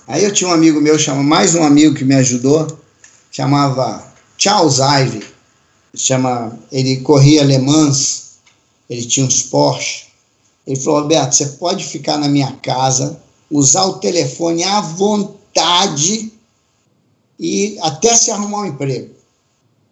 Aí 0.07 0.23
eu 0.23 0.33
tinha 0.33 0.51
um 0.51 0.53
amigo 0.53 0.81
meu, 0.81 0.97
mais 1.25 1.55
um 1.55 1.65
amigo 1.65 1.95
que 1.95 2.05
me 2.05 2.15
ajudou, 2.15 2.79
chamava 3.31 4.05
Charles 4.37 4.79
Ive. 4.79 5.25
chama, 5.95 6.59
ele 6.71 6.99
corria 6.99 7.43
Le 7.43 7.59
Mans, 7.59 8.39
ele 8.89 9.05
tinha 9.05 9.25
uns 9.25 9.43
Porsche. 9.43 10.07
Ele 10.67 10.79
falou, 10.81 11.03
Roberto, 11.03 11.35
você 11.35 11.47
pode 11.47 11.85
ficar 11.85 12.19
na 12.19 12.29
minha 12.29 12.53
casa, 12.63 13.21
usar 13.51 13.85
o 13.85 13.99
telefone 13.99 14.63
à 14.65 14.81
vontade 14.81 16.33
e 17.39 17.79
até 17.81 18.15
se 18.15 18.31
arrumar 18.31 18.63
um 18.63 18.67
emprego. 18.67 19.15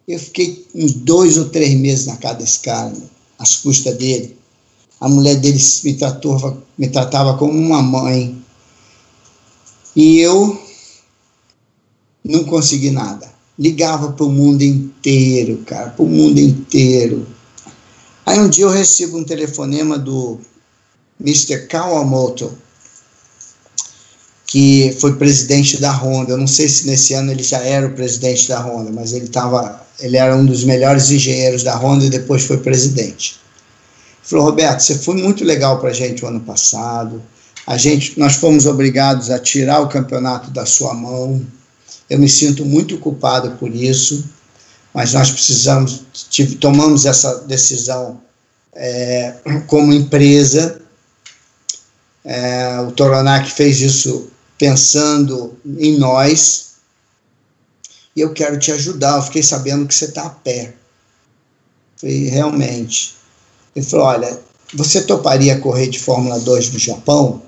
Eu 0.06 0.19
fiquei 0.19 0.66
uns 0.74 0.93
dois 0.93 1.36
ou 1.39 1.48
três 1.48 1.74
meses 1.74 2.06
na 2.06 2.16
casa 2.16 2.39
desse 2.39 2.60
cara, 2.60 2.93
às 3.39 3.56
custas 3.56 3.97
dele. 3.97 4.36
A 5.03 5.09
mulher 5.09 5.35
dele 5.35 5.59
me, 5.83 5.95
tratou, 5.95 6.62
me 6.79 6.89
tratava 6.89 7.37
como 7.37 7.53
uma 7.59 7.83
mãe. 7.83 8.41
E 9.97 10.20
eu 10.20 10.57
não 12.24 12.45
consegui 12.45 12.93
nada. 12.93 13.29
Ligava 13.59 14.12
para 14.12 14.24
o 14.24 14.31
mundo 14.31 14.62
inteiro, 14.62 15.65
cara, 15.66 15.91
para 15.91 16.05
o 16.05 16.09
mundo 16.09 16.39
inteiro. 16.39 17.27
Aí 18.24 18.39
um 18.39 18.49
dia 18.49 18.65
eu 18.65 18.70
recebo 18.70 19.19
um 19.19 19.24
telefonema 19.24 19.99
do 19.99 20.39
Mr. 21.20 21.66
Kawamoto, 21.66 22.57
que 24.47 24.97
foi 25.01 25.16
presidente 25.16 25.81
da 25.81 25.91
Honda. 25.91 26.35
Eu 26.35 26.39
não 26.39 26.47
sei 26.47 26.69
se 26.69 26.87
nesse 26.87 27.12
ano 27.12 27.33
ele 27.33 27.43
já 27.43 27.59
era 27.59 27.89
o 27.89 27.95
presidente 27.95 28.47
da 28.47 28.61
Honda, 28.61 28.93
mas 28.93 29.12
ele 29.12 29.27
tava, 29.27 29.85
ele 29.99 30.16
era 30.16 30.37
um 30.37 30.47
dos 30.47 30.62
melhores 30.62 31.11
engenheiros 31.11 31.65
da 31.65 31.77
Honda 31.77 32.05
e 32.05 32.11
depois 32.11 32.45
foi 32.45 32.59
presidente. 32.59 33.41
Falou, 34.33 34.47
Roberto, 34.47 34.81
você 34.81 34.99
foi 34.99 35.17
muito 35.17 35.45
legal 35.45 35.79
para 35.79 35.91
a 35.91 35.93
gente 35.93 36.25
o 36.25 36.29
ano 36.29 36.41
passado. 36.41 37.23
A 37.67 37.77
gente, 37.77 38.19
nós 38.19 38.37
fomos 38.37 38.65
obrigados 38.65 39.29
a 39.29 39.39
tirar 39.39 39.81
o 39.81 39.91
campeonato 39.91 40.51
da 40.51 40.65
sua 40.65 40.95
mão. 40.95 41.47
Eu 42.09 42.19
me 42.19 42.31
sinto 42.31 42.65
muito 42.65 42.97
culpado 42.97 43.51
por 43.59 43.75
isso, 43.75 44.25
mas 44.95 45.13
nós 45.13 45.31
precisamos, 45.31 46.07
tomamos 46.59 47.05
essa 47.05 47.41
decisão 47.41 48.23
é, 48.75 49.35
como 49.67 49.93
empresa. 49.93 50.81
É, 52.25 52.81
o 52.81 52.91
Toronac 52.91 53.51
fez 53.51 53.83
isso 53.83 54.31
pensando 54.57 55.59
em 55.79 55.99
nós. 55.99 56.77
E 58.17 58.23
eu 58.23 58.33
quero 58.33 58.59
te 58.59 58.73
ajudar. 58.73 59.17
Eu 59.17 59.23
fiquei 59.25 59.43
sabendo 59.43 59.87
que 59.87 59.95
você 59.95 60.07
está 60.07 60.25
a 60.25 60.31
pé. 60.31 60.73
Falei, 61.99 62.31
realmente. 62.31 63.21
Ele 63.74 63.85
falou: 63.85 64.07
Olha, 64.07 64.40
você 64.74 65.03
toparia 65.03 65.59
correr 65.59 65.89
de 65.89 65.99
Fórmula 65.99 66.39
2 66.40 66.73
no 66.73 66.78
Japão? 66.78 67.43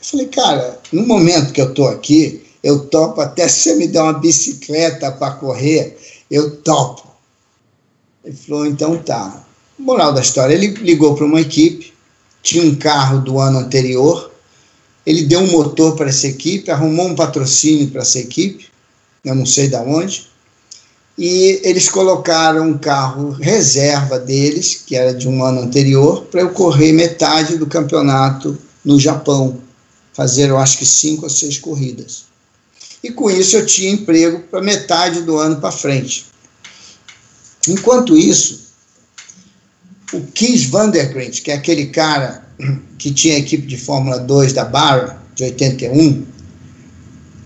Eu 0.00 0.04
falei, 0.04 0.26
cara, 0.26 0.80
no 0.92 1.06
momento 1.06 1.52
que 1.52 1.60
eu 1.60 1.70
estou 1.70 1.88
aqui, 1.88 2.44
eu 2.62 2.86
topo 2.86 3.20
até 3.20 3.48
se 3.48 3.60
você 3.60 3.74
me 3.76 3.88
der 3.88 4.02
uma 4.02 4.12
bicicleta 4.12 5.10
para 5.12 5.32
correr, 5.32 5.96
eu 6.30 6.56
topo. 6.56 7.08
Ele 8.24 8.36
falou, 8.36 8.66
então 8.66 8.98
tá. 8.98 9.44
Moral 9.78 10.12
da 10.12 10.20
história, 10.20 10.54
ele 10.54 10.68
ligou 10.68 11.14
para 11.14 11.24
uma 11.24 11.40
equipe, 11.40 11.94
tinha 12.42 12.64
um 12.64 12.74
carro 12.74 13.20
do 13.20 13.38
ano 13.38 13.58
anterior, 13.58 14.30
ele 15.06 15.22
deu 15.22 15.40
um 15.40 15.50
motor 15.50 15.96
para 15.96 16.08
essa 16.08 16.26
equipe, 16.26 16.70
arrumou 16.70 17.06
um 17.06 17.14
patrocínio 17.14 17.88
para 17.88 18.02
essa 18.02 18.18
equipe, 18.18 18.66
eu 19.24 19.34
não 19.34 19.46
sei 19.46 19.68
de 19.68 19.76
onde, 19.76 20.27
e 21.18 21.60
eles 21.64 21.88
colocaram 21.88 22.68
um 22.68 22.78
carro 22.78 23.30
reserva 23.30 24.20
deles, 24.20 24.84
que 24.86 24.94
era 24.94 25.12
de 25.12 25.28
um 25.28 25.42
ano 25.44 25.62
anterior, 25.62 26.22
para 26.26 26.42
eu 26.42 26.50
correr 26.50 26.92
metade 26.92 27.58
do 27.58 27.66
campeonato 27.66 28.56
no 28.84 29.00
Japão, 29.00 29.58
fazer 30.12 30.48
eu 30.48 30.56
acho 30.56 30.78
que 30.78 30.86
cinco 30.86 31.24
ou 31.24 31.30
seis 31.30 31.58
corridas. 31.58 32.26
E 33.02 33.10
com 33.10 33.28
isso 33.28 33.56
eu 33.56 33.66
tinha 33.66 33.90
emprego 33.90 34.44
para 34.48 34.62
metade 34.62 35.22
do 35.22 35.36
ano 35.36 35.56
para 35.56 35.72
frente. 35.72 36.26
Enquanto 37.66 38.16
isso, 38.16 38.68
o 40.12 40.20
Kees 40.20 40.66
Vandergrint, 40.66 41.42
que 41.42 41.50
é 41.50 41.54
aquele 41.54 41.86
cara 41.86 42.46
que 42.96 43.12
tinha 43.12 43.34
a 43.34 43.40
equipe 43.40 43.66
de 43.66 43.76
Fórmula 43.76 44.20
2 44.20 44.52
da 44.52 44.64
Baron, 44.64 45.16
de 45.34 45.42
81, 45.42 46.24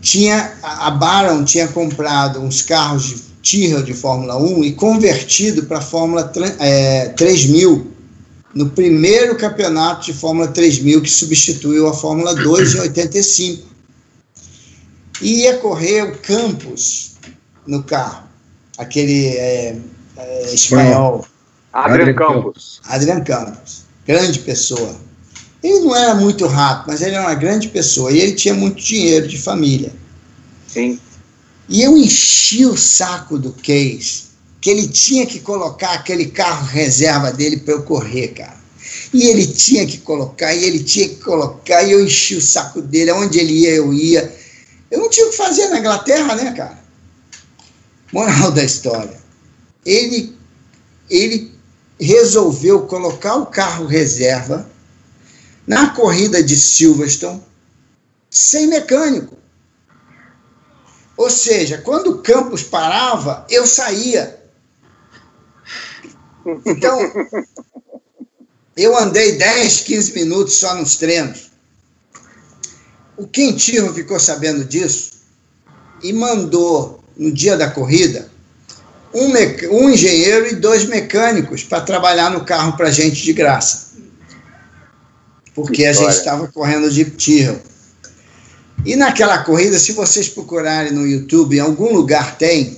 tinha, 0.02 0.52
a 0.62 0.90
Baron 0.90 1.42
tinha 1.44 1.68
comprado 1.68 2.38
uns 2.40 2.60
carros 2.60 3.04
de 3.04 3.31
Tyrrell 3.42 3.82
de 3.82 3.92
Fórmula 3.92 4.36
1 4.36 4.64
e 4.64 4.72
convertido 4.72 5.64
para 5.64 5.78
a 5.78 5.82
Fórmula 5.82 6.30
é, 6.60 7.08
3000 7.08 7.90
no 8.54 8.70
primeiro 8.70 9.36
campeonato 9.36 10.06
de 10.06 10.12
Fórmula 10.12 10.48
3000 10.48 11.02
que 11.02 11.10
substituiu 11.10 11.88
a 11.88 11.94
Fórmula 11.94 12.34
2 12.34 12.74
em 12.74 12.80
85. 12.80 13.66
E 15.20 15.42
ia 15.42 15.58
correr 15.58 16.02
o 16.02 16.18
Campos 16.18 17.12
no 17.66 17.82
carro, 17.82 18.24
aquele 18.76 19.28
é, 19.28 19.76
é, 20.16 20.54
espanhol. 20.54 21.26
Adrian 21.72 22.14
Campos. 22.14 22.80
Adrian 22.84 23.20
Campos, 23.22 23.84
grande 24.06 24.40
pessoa. 24.40 24.96
Ele 25.62 25.80
não 25.80 25.96
era 25.96 26.14
muito 26.14 26.46
rápido, 26.46 26.88
mas 26.88 27.00
ele 27.00 27.14
era 27.14 27.24
uma 27.24 27.34
grande 27.34 27.68
pessoa 27.68 28.10
e 28.10 28.18
ele 28.18 28.32
tinha 28.32 28.52
muito 28.52 28.82
dinheiro 28.82 29.28
de 29.28 29.38
família. 29.40 29.92
Sim. 30.66 30.98
E 31.72 31.82
eu 31.82 31.96
enchi 31.96 32.66
o 32.66 32.76
saco 32.76 33.38
do 33.38 33.50
Case 33.50 34.24
que 34.60 34.68
ele 34.68 34.86
tinha 34.86 35.24
que 35.24 35.40
colocar 35.40 35.92
aquele 35.92 36.26
carro 36.26 36.66
reserva 36.66 37.32
dele 37.32 37.56
para 37.56 37.72
eu 37.72 37.82
correr, 37.82 38.28
cara. 38.28 38.60
E 39.12 39.24
ele 39.24 39.46
tinha 39.46 39.86
que 39.86 39.96
colocar, 39.96 40.54
e 40.54 40.64
ele 40.64 40.84
tinha 40.84 41.08
que 41.08 41.16
colocar, 41.16 41.82
e 41.82 41.92
eu 41.92 42.04
enchi 42.04 42.36
o 42.36 42.42
saco 42.42 42.82
dele, 42.82 43.10
aonde 43.10 43.38
ele 43.38 43.54
ia, 43.54 43.70
eu 43.70 43.92
ia. 43.92 44.36
Eu 44.90 45.00
não 45.00 45.08
tinha 45.08 45.26
o 45.26 45.30
que 45.30 45.36
fazer 45.36 45.68
na 45.68 45.78
Inglaterra, 45.78 46.36
né, 46.36 46.52
cara? 46.52 46.78
Moral 48.12 48.52
da 48.52 48.62
história. 48.62 49.18
Ele, 49.84 50.36
ele 51.08 51.52
resolveu 51.98 52.82
colocar 52.82 53.36
o 53.36 53.46
carro 53.46 53.86
reserva 53.86 54.70
na 55.66 55.88
corrida 55.88 56.42
de 56.42 56.54
Silverstone 56.54 57.42
sem 58.30 58.66
mecânico. 58.66 59.41
Ou 61.16 61.30
seja, 61.30 61.78
quando 61.78 62.10
o 62.10 62.18
Campos 62.18 62.62
parava, 62.62 63.46
eu 63.50 63.66
saía. 63.66 64.40
Então, 66.64 66.98
eu 68.76 68.96
andei 68.96 69.36
10, 69.36 69.80
15 69.80 70.14
minutos 70.14 70.56
só 70.56 70.74
nos 70.74 70.96
treinos. 70.96 71.50
O 73.16 73.26
Quintino 73.26 73.92
ficou 73.92 74.18
sabendo 74.18 74.64
disso 74.64 75.12
e 76.02 76.12
mandou, 76.12 77.02
no 77.16 77.30
dia 77.30 77.56
da 77.56 77.70
corrida, 77.70 78.30
um, 79.14 79.30
um 79.76 79.90
engenheiro 79.90 80.46
e 80.48 80.56
dois 80.56 80.86
mecânicos 80.86 81.62
para 81.62 81.82
trabalhar 81.82 82.30
no 82.30 82.44
carro 82.44 82.76
para 82.76 82.90
gente 82.90 83.22
de 83.22 83.32
graça. 83.32 83.92
Porque 85.54 85.84
a 85.84 85.92
gente 85.92 86.10
estava 86.10 86.48
correndo 86.48 86.90
de 86.90 87.04
Tyrrell. 87.04 87.60
E 88.84 88.96
naquela 88.96 89.38
corrida, 89.38 89.78
se 89.78 89.92
vocês 89.92 90.28
procurarem 90.28 90.92
no 90.92 91.06
YouTube, 91.06 91.56
em 91.56 91.60
algum 91.60 91.92
lugar 91.92 92.36
tem, 92.36 92.76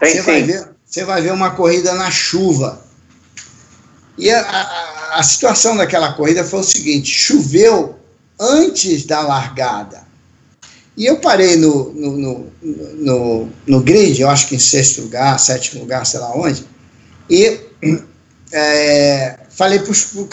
tem 0.00 0.12
você, 0.14 0.22
vai 0.22 0.42
ver, 0.42 0.68
você 0.84 1.04
vai 1.04 1.22
ver 1.22 1.32
uma 1.32 1.50
corrida 1.50 1.94
na 1.94 2.10
chuva. 2.10 2.82
E 4.16 4.30
a, 4.30 4.40
a, 4.40 5.18
a 5.18 5.22
situação 5.22 5.76
daquela 5.76 6.12
corrida 6.14 6.44
foi 6.44 6.60
o 6.60 6.64
seguinte: 6.64 7.10
choveu 7.10 7.96
antes 8.40 9.04
da 9.04 9.20
largada. 9.20 10.04
E 10.96 11.06
eu 11.06 11.18
parei 11.18 11.56
no, 11.56 11.92
no, 11.92 12.16
no, 12.16 12.52
no, 12.62 13.48
no 13.66 13.80
grid, 13.80 14.20
eu 14.20 14.30
acho 14.30 14.48
que 14.48 14.54
em 14.54 14.60
sexto 14.60 15.02
lugar, 15.02 15.38
sétimo 15.40 15.80
lugar, 15.80 16.06
sei 16.06 16.20
lá 16.20 16.36
onde, 16.36 16.64
e 17.28 17.58
é, 18.52 19.38
falei 19.50 19.80
para 19.80 19.90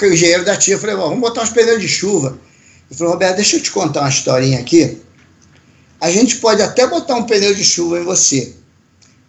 o 0.08 0.14
engenheiro 0.14 0.46
da 0.46 0.56
tia, 0.56 0.78
falei, 0.78 0.96
vamos 0.96 1.20
botar 1.20 1.42
os 1.42 1.50
pneus 1.50 1.82
de 1.82 1.88
chuva. 1.88 2.38
Ele 2.92 2.98
falou, 2.98 3.14
Roberto, 3.14 3.38
deixa 3.38 3.56
eu 3.56 3.64
te 3.64 3.72
contar 3.72 4.02
uma 4.02 4.10
historinha 4.10 4.60
aqui. 4.60 5.02
A 6.02 6.12
gente 6.12 6.36
pode 6.38 6.62
até 6.62 6.86
botar 6.86 7.16
um 7.16 7.24
pneu 7.24 7.56
de 7.56 7.64
chuva 7.64 8.00
em 8.00 8.04
você, 8.04 8.54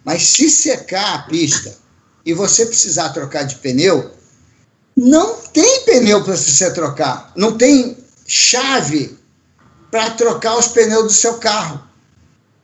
mas 0.03 0.23
se 0.23 0.49
secar 0.49 1.15
a 1.15 1.19
pista 1.19 1.73
e 2.25 2.33
você 2.33 2.65
precisar 2.65 3.09
trocar 3.09 3.43
de 3.43 3.55
pneu, 3.55 4.11
não 4.97 5.35
tem 5.53 5.85
pneu 5.85 6.21
para 6.25 6.35
você 6.35 6.73
trocar, 6.73 7.31
não 7.37 7.57
tem 7.57 7.97
chave 8.27 9.17
para 9.89 10.09
trocar 10.11 10.57
os 10.57 10.67
pneus 10.67 11.03
do 11.03 11.13
seu 11.13 11.35
carro, 11.35 11.81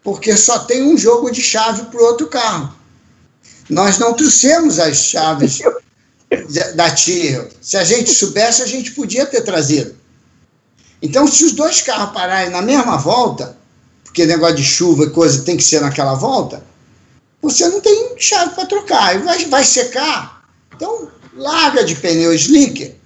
porque 0.04 0.36
só 0.36 0.60
tem 0.60 0.84
um 0.84 0.98
jogo 0.98 1.32
de 1.32 1.42
chave 1.42 1.84
para 1.84 2.02
o 2.02 2.06
outro 2.06 2.28
carro. 2.28 2.76
Nós 3.70 4.00
não 4.00 4.14
trouxemos 4.16 4.80
as 4.80 4.98
chaves 4.98 5.62
da 6.76 6.92
Tyrrell. 6.92 7.48
Se 7.62 7.78
a 7.78 7.86
gente 7.86 8.14
soubesse, 8.14 8.64
a 8.64 8.68
gente 8.68 8.92
podia 8.92 9.26
ter 9.26 9.42
trazido. 9.44 9.99
Então, 11.02 11.28
se 11.28 11.46
os 11.46 11.54
dois 11.54 11.82
carros 11.82 12.14
pararem 12.14 12.52
na 12.52 12.62
mesma 12.62 12.98
volta, 12.98 13.58
porque 14.04 14.26
negócio 14.26 14.56
de 14.58 14.64
chuva 14.64 15.06
e 15.06 15.10
coisa 15.12 15.44
tem 15.44 15.56
que 15.56 15.64
ser 15.64 15.82
naquela 15.82 16.16
volta, 16.16 16.64
você 17.42 17.68
não 17.68 17.80
tem 17.80 18.16
chave 18.18 18.54
para 18.56 18.66
trocar. 18.66 19.16
E 19.16 19.20
vai, 19.20 19.46
vai 19.46 19.64
secar. 19.64 20.44
Então, 20.76 21.10
larga 21.36 21.84
de 21.84 21.96
pneu 21.96 22.34
slicker 22.34 23.00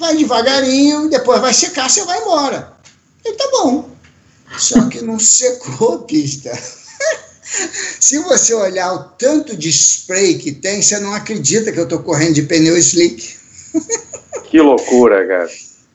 vai 0.00 0.16
devagarinho, 0.16 1.08
depois 1.08 1.40
vai 1.40 1.52
secar, 1.52 1.88
você 1.88 2.04
vai 2.04 2.20
embora. 2.20 2.72
E 3.24 3.32
tá 3.34 3.48
bom. 3.52 3.90
Só 4.56 4.88
que 4.88 5.02
não 5.02 5.18
secou 5.18 5.96
a 5.96 5.98
pista. 5.98 6.50
Se 8.00 8.18
você 8.20 8.54
olhar 8.54 8.92
o 8.94 9.04
tanto 9.10 9.56
de 9.56 9.68
spray 9.68 10.38
que 10.38 10.52
tem, 10.52 10.80
você 10.80 10.98
não 10.98 11.12
acredita 11.12 11.70
que 11.70 11.78
eu 11.78 11.84
estou 11.84 12.02
correndo 12.02 12.34
de 12.34 12.42
pneu 12.42 12.76
slick. 12.78 13.36
Que 14.44 14.60
loucura, 14.60 15.26
cara. 15.26 15.50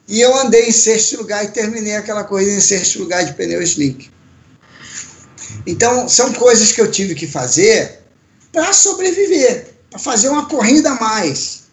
E 0.07 0.21
eu 0.21 0.35
andei 0.39 0.67
em 0.67 0.71
sexto 0.71 1.17
lugar 1.17 1.43
e 1.43 1.49
terminei 1.49 1.95
aquela 1.95 2.23
corrida 2.23 2.51
em 2.51 2.61
sexto 2.61 2.99
lugar 2.99 3.25
de 3.25 3.33
pneu 3.33 3.61
slick. 3.61 4.11
Então, 5.65 6.07
são 6.07 6.31
coisas 6.33 6.71
que 6.71 6.81
eu 6.81 6.91
tive 6.91 7.15
que 7.15 7.25
fazer 7.25 7.99
para 8.51 8.71
sobreviver, 8.71 9.73
para 9.89 9.99
fazer 9.99 10.29
uma 10.29 10.47
corrida 10.47 10.91
a 10.91 10.95
mais. 10.95 11.63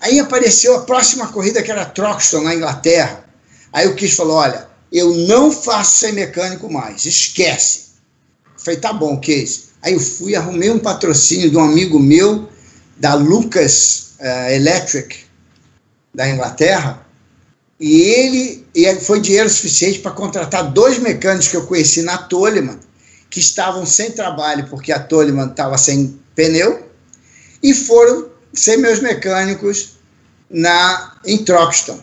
Aí 0.00 0.18
apareceu 0.18 0.76
a 0.76 0.80
próxima 0.82 1.28
corrida, 1.28 1.62
que 1.62 1.70
era 1.70 1.84
Troxton, 1.84 2.42
na 2.42 2.54
Inglaterra. 2.54 3.24
Aí 3.72 3.86
o 3.86 3.94
Kiss 3.94 4.16
falou: 4.16 4.36
Olha, 4.36 4.68
eu 4.90 5.14
não 5.14 5.52
faço 5.52 5.98
ser 5.98 6.12
mecânico 6.12 6.72
mais, 6.72 7.04
esquece. 7.04 7.88
Eu 8.46 8.64
falei: 8.64 8.80
Tá 8.80 8.92
bom, 8.92 9.18
Kiss. 9.20 9.68
Aí 9.82 9.92
eu 9.92 10.00
fui, 10.00 10.34
arrumei 10.34 10.70
um 10.70 10.78
patrocínio 10.78 11.50
de 11.50 11.56
um 11.56 11.62
amigo 11.62 11.98
meu, 11.98 12.48
da 12.96 13.14
Lucas 13.14 14.14
uh, 14.20 14.50
Electric, 14.50 15.24
da 16.14 16.28
Inglaterra, 16.28 17.06
e 17.80 18.00
ele 18.00 18.66
e 18.74 18.94
foi 18.96 19.20
dinheiro 19.20 19.48
suficiente 19.48 20.00
para 20.00 20.10
contratar 20.10 20.72
dois 20.72 20.98
mecânicos 20.98 21.48
que 21.48 21.56
eu 21.56 21.66
conheci 21.66 22.02
na 22.02 22.18
Toleman, 22.18 22.78
que 23.30 23.40
estavam 23.40 23.84
sem 23.86 24.10
trabalho 24.10 24.66
porque 24.68 24.92
a 24.92 24.98
Toleman 24.98 25.50
estava 25.50 25.78
sem 25.78 26.18
pneu, 26.34 26.86
e 27.62 27.74
foram 27.74 28.28
ser 28.52 28.76
meus 28.76 29.00
mecânicos 29.00 29.98
na, 30.50 31.16
em 31.24 31.38
Troxton. 31.38 32.00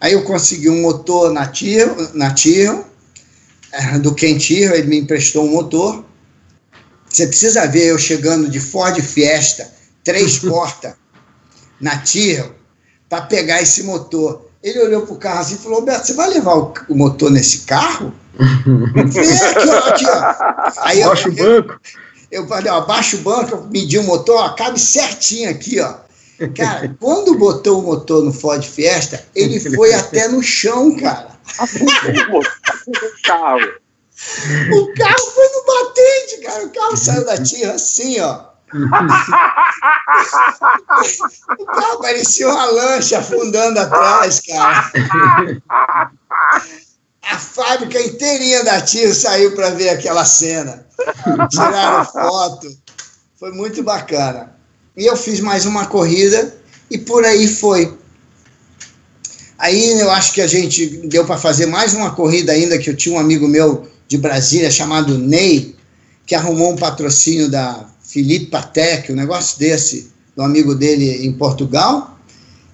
Aí 0.00 0.14
eu 0.14 0.22
consegui 0.22 0.70
um 0.70 0.80
motor 0.80 1.32
na 1.32 1.46
Tiro, 1.46 2.10
na 2.14 2.32
Tiro 2.32 2.84
eh, 3.72 3.98
do 3.98 4.14
Ken 4.14 4.38
Tiro, 4.38 4.74
ele 4.74 4.88
me 4.88 4.98
emprestou 4.98 5.44
um 5.44 5.50
motor. 5.50 6.04
Você 7.08 7.26
precisa 7.26 7.66
ver 7.66 7.88
eu 7.88 7.98
chegando 7.98 8.48
de 8.48 8.58
Ford 8.58 8.98
Fiesta, 9.00 9.70
três 10.02 10.38
portas, 10.40 10.94
na 11.80 11.98
Tiro, 11.98 12.54
para 13.08 13.22
pegar 13.22 13.60
esse 13.60 13.82
motor. 13.82 14.49
Ele 14.62 14.78
olhou 14.80 15.02
para 15.02 15.14
o 15.14 15.18
carro 15.18 15.40
assim 15.40 15.54
e 15.54 15.58
falou: 15.58 15.80
Roberto, 15.80 16.06
você 16.06 16.12
vai 16.12 16.28
levar 16.30 16.56
o, 16.56 16.74
o 16.88 16.94
motor 16.94 17.30
nesse 17.30 17.60
carro? 17.60 18.14
Vem 18.36 19.42
aqui, 19.42 19.68
ó, 19.68 19.88
aqui, 19.88 20.06
ó. 20.06 20.82
Aí 20.82 21.02
Baixa 21.02 21.28
o 21.28 21.32
banco. 21.32 21.80
Eu, 22.30 22.46
falei: 22.46 22.70
ó, 22.70 22.80
baixa 22.82 23.16
o 23.16 23.20
banco, 23.20 23.54
eu 23.54 23.66
medi 23.70 23.98
o 23.98 24.04
motor, 24.04 24.36
ó, 24.36 24.48
cabe 24.50 24.78
certinho 24.78 25.50
aqui, 25.50 25.80
ó. 25.80 25.94
Cara, 26.54 26.94
quando 27.00 27.38
botou 27.38 27.80
o 27.80 27.82
motor 27.82 28.24
no 28.24 28.32
Ford 28.32 28.62
Fiesta, 28.62 29.24
ele 29.34 29.58
foi 29.58 29.92
até 29.94 30.28
no 30.28 30.42
chão, 30.42 30.96
cara. 30.96 31.28
o 32.86 33.22
carro. 33.22 33.80
O 34.72 34.94
carro 34.94 35.26
foi 35.34 35.48
no 35.48 35.64
batente, 35.66 36.40
cara. 36.42 36.66
O 36.66 36.70
carro 36.70 36.96
saiu 36.96 37.24
da 37.24 37.42
tira 37.42 37.72
assim, 37.72 38.20
ó. 38.20 38.49
O 41.58 41.66
carro 41.66 42.00
parecia 42.00 42.48
uma 42.48 42.66
lancha 42.66 43.18
afundando 43.18 43.80
atrás, 43.80 44.40
cara. 44.40 44.92
A 47.22 47.38
fábrica 47.38 48.00
inteirinha 48.00 48.64
da 48.64 48.80
Tiro 48.80 49.14
saiu 49.14 49.54
para 49.54 49.70
ver 49.70 49.90
aquela 49.90 50.24
cena. 50.24 50.86
Tiraram 51.50 52.04
foto. 52.04 52.68
Foi 53.38 53.52
muito 53.52 53.82
bacana. 53.82 54.54
E 54.96 55.06
eu 55.06 55.16
fiz 55.16 55.40
mais 55.40 55.66
uma 55.66 55.86
corrida 55.86 56.54
e 56.90 56.98
por 56.98 57.24
aí 57.24 57.48
foi. 57.48 57.96
Aí 59.58 60.00
eu 60.00 60.10
acho 60.10 60.32
que 60.32 60.40
a 60.40 60.46
gente 60.46 60.86
deu 61.08 61.24
para 61.24 61.36
fazer 61.36 61.66
mais 61.66 61.92
uma 61.92 62.14
corrida 62.14 62.52
ainda, 62.52 62.78
que 62.78 62.88
eu 62.88 62.96
tinha 62.96 63.14
um 63.14 63.18
amigo 63.18 63.46
meu 63.46 63.86
de 64.08 64.16
Brasília 64.16 64.70
chamado 64.70 65.18
Ney, 65.18 65.76
que 66.24 66.34
arrumou 66.34 66.72
um 66.72 66.76
patrocínio 66.76 67.50
da 67.50 67.89
Felipe 68.10 68.46
Patek, 68.46 69.12
um 69.12 69.16
negócio 69.16 69.58
desse, 69.58 70.10
do 70.34 70.42
amigo 70.42 70.74
dele 70.74 71.24
em 71.24 71.32
Portugal. 71.32 72.18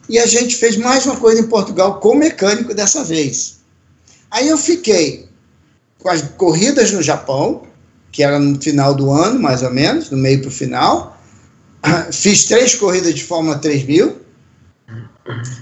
E 0.08 0.18
a 0.18 0.24
gente 0.24 0.56
fez 0.56 0.76
mais 0.76 1.05
uma 1.05 1.16
coisa 1.16 1.40
em 1.40 1.47
Portugal 1.47 2.00
com 2.00 2.15
mecânico 2.15 2.73
dessa 2.73 3.05
vez. 3.05 3.58
Aí 4.31 4.48
eu 4.48 4.56
fiquei 4.56 5.28
com 5.98 6.08
as 6.08 6.23
corridas 6.23 6.90
no 6.92 7.02
Japão, 7.02 7.65
que 8.10 8.23
era 8.23 8.39
no 8.39 8.60
final 8.60 8.94
do 8.94 9.10
ano, 9.10 9.39
mais 9.39 9.62
ou 9.62 9.70
menos, 9.70 10.08
do 10.08 10.16
meio 10.16 10.40
para 10.40 10.48
o 10.48 10.52
final. 10.52 11.20
Fiz 12.12 12.44
três 12.44 12.74
corridas 12.74 13.15
de 13.15 13.23
Fórmula 13.23 13.58
3000, 13.58 14.16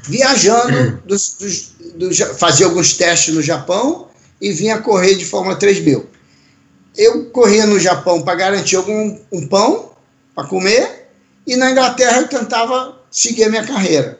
viajando, 0.04 1.02
dos, 1.04 1.36
dos, 1.40 1.72
dos, 1.96 2.18
fazia 2.38 2.66
alguns 2.66 2.92
testes 2.96 3.34
no 3.34 3.42
Japão 3.42 4.08
e 4.40 4.52
vinha 4.52 4.78
correr 4.78 5.16
de 5.16 5.24
Fórmula 5.24 5.56
3000 5.56 6.13
eu 6.96 7.26
corria 7.26 7.66
no 7.66 7.78
Japão 7.78 8.22
para 8.22 8.34
garantir 8.34 8.76
algum 8.76 9.18
um 9.32 9.46
pão 9.46 9.90
para 10.34 10.46
comer 10.46 11.08
e 11.46 11.56
na 11.56 11.70
Inglaterra 11.70 12.20
eu 12.20 12.28
tentava 12.28 12.98
seguir 13.10 13.44
a 13.44 13.50
minha 13.50 13.66
carreira. 13.66 14.18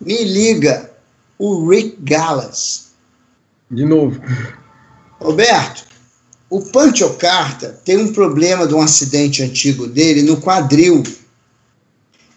Me 0.00 0.24
liga 0.24 0.90
o 1.38 1.68
Rick 1.68 1.96
Gallas. 2.00 2.92
De 3.70 3.84
novo. 3.84 4.20
Roberto, 5.20 5.84
o 6.50 6.60
Pancho 6.60 7.14
Carta 7.14 7.80
tem 7.84 7.96
um 7.96 8.12
problema 8.12 8.66
de 8.66 8.74
um 8.74 8.82
acidente 8.82 9.42
antigo 9.42 9.86
dele 9.86 10.22
no 10.22 10.40
quadril. 10.40 11.02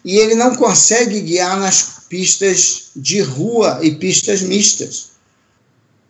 E 0.04 0.18
ele 0.18 0.34
não 0.34 0.54
consegue 0.54 1.20
guiar 1.20 1.58
nas 1.58 2.04
pistas 2.08 2.90
de 2.94 3.20
rua 3.20 3.80
e 3.82 3.94
pistas 3.94 4.40
mistas. 4.40 5.10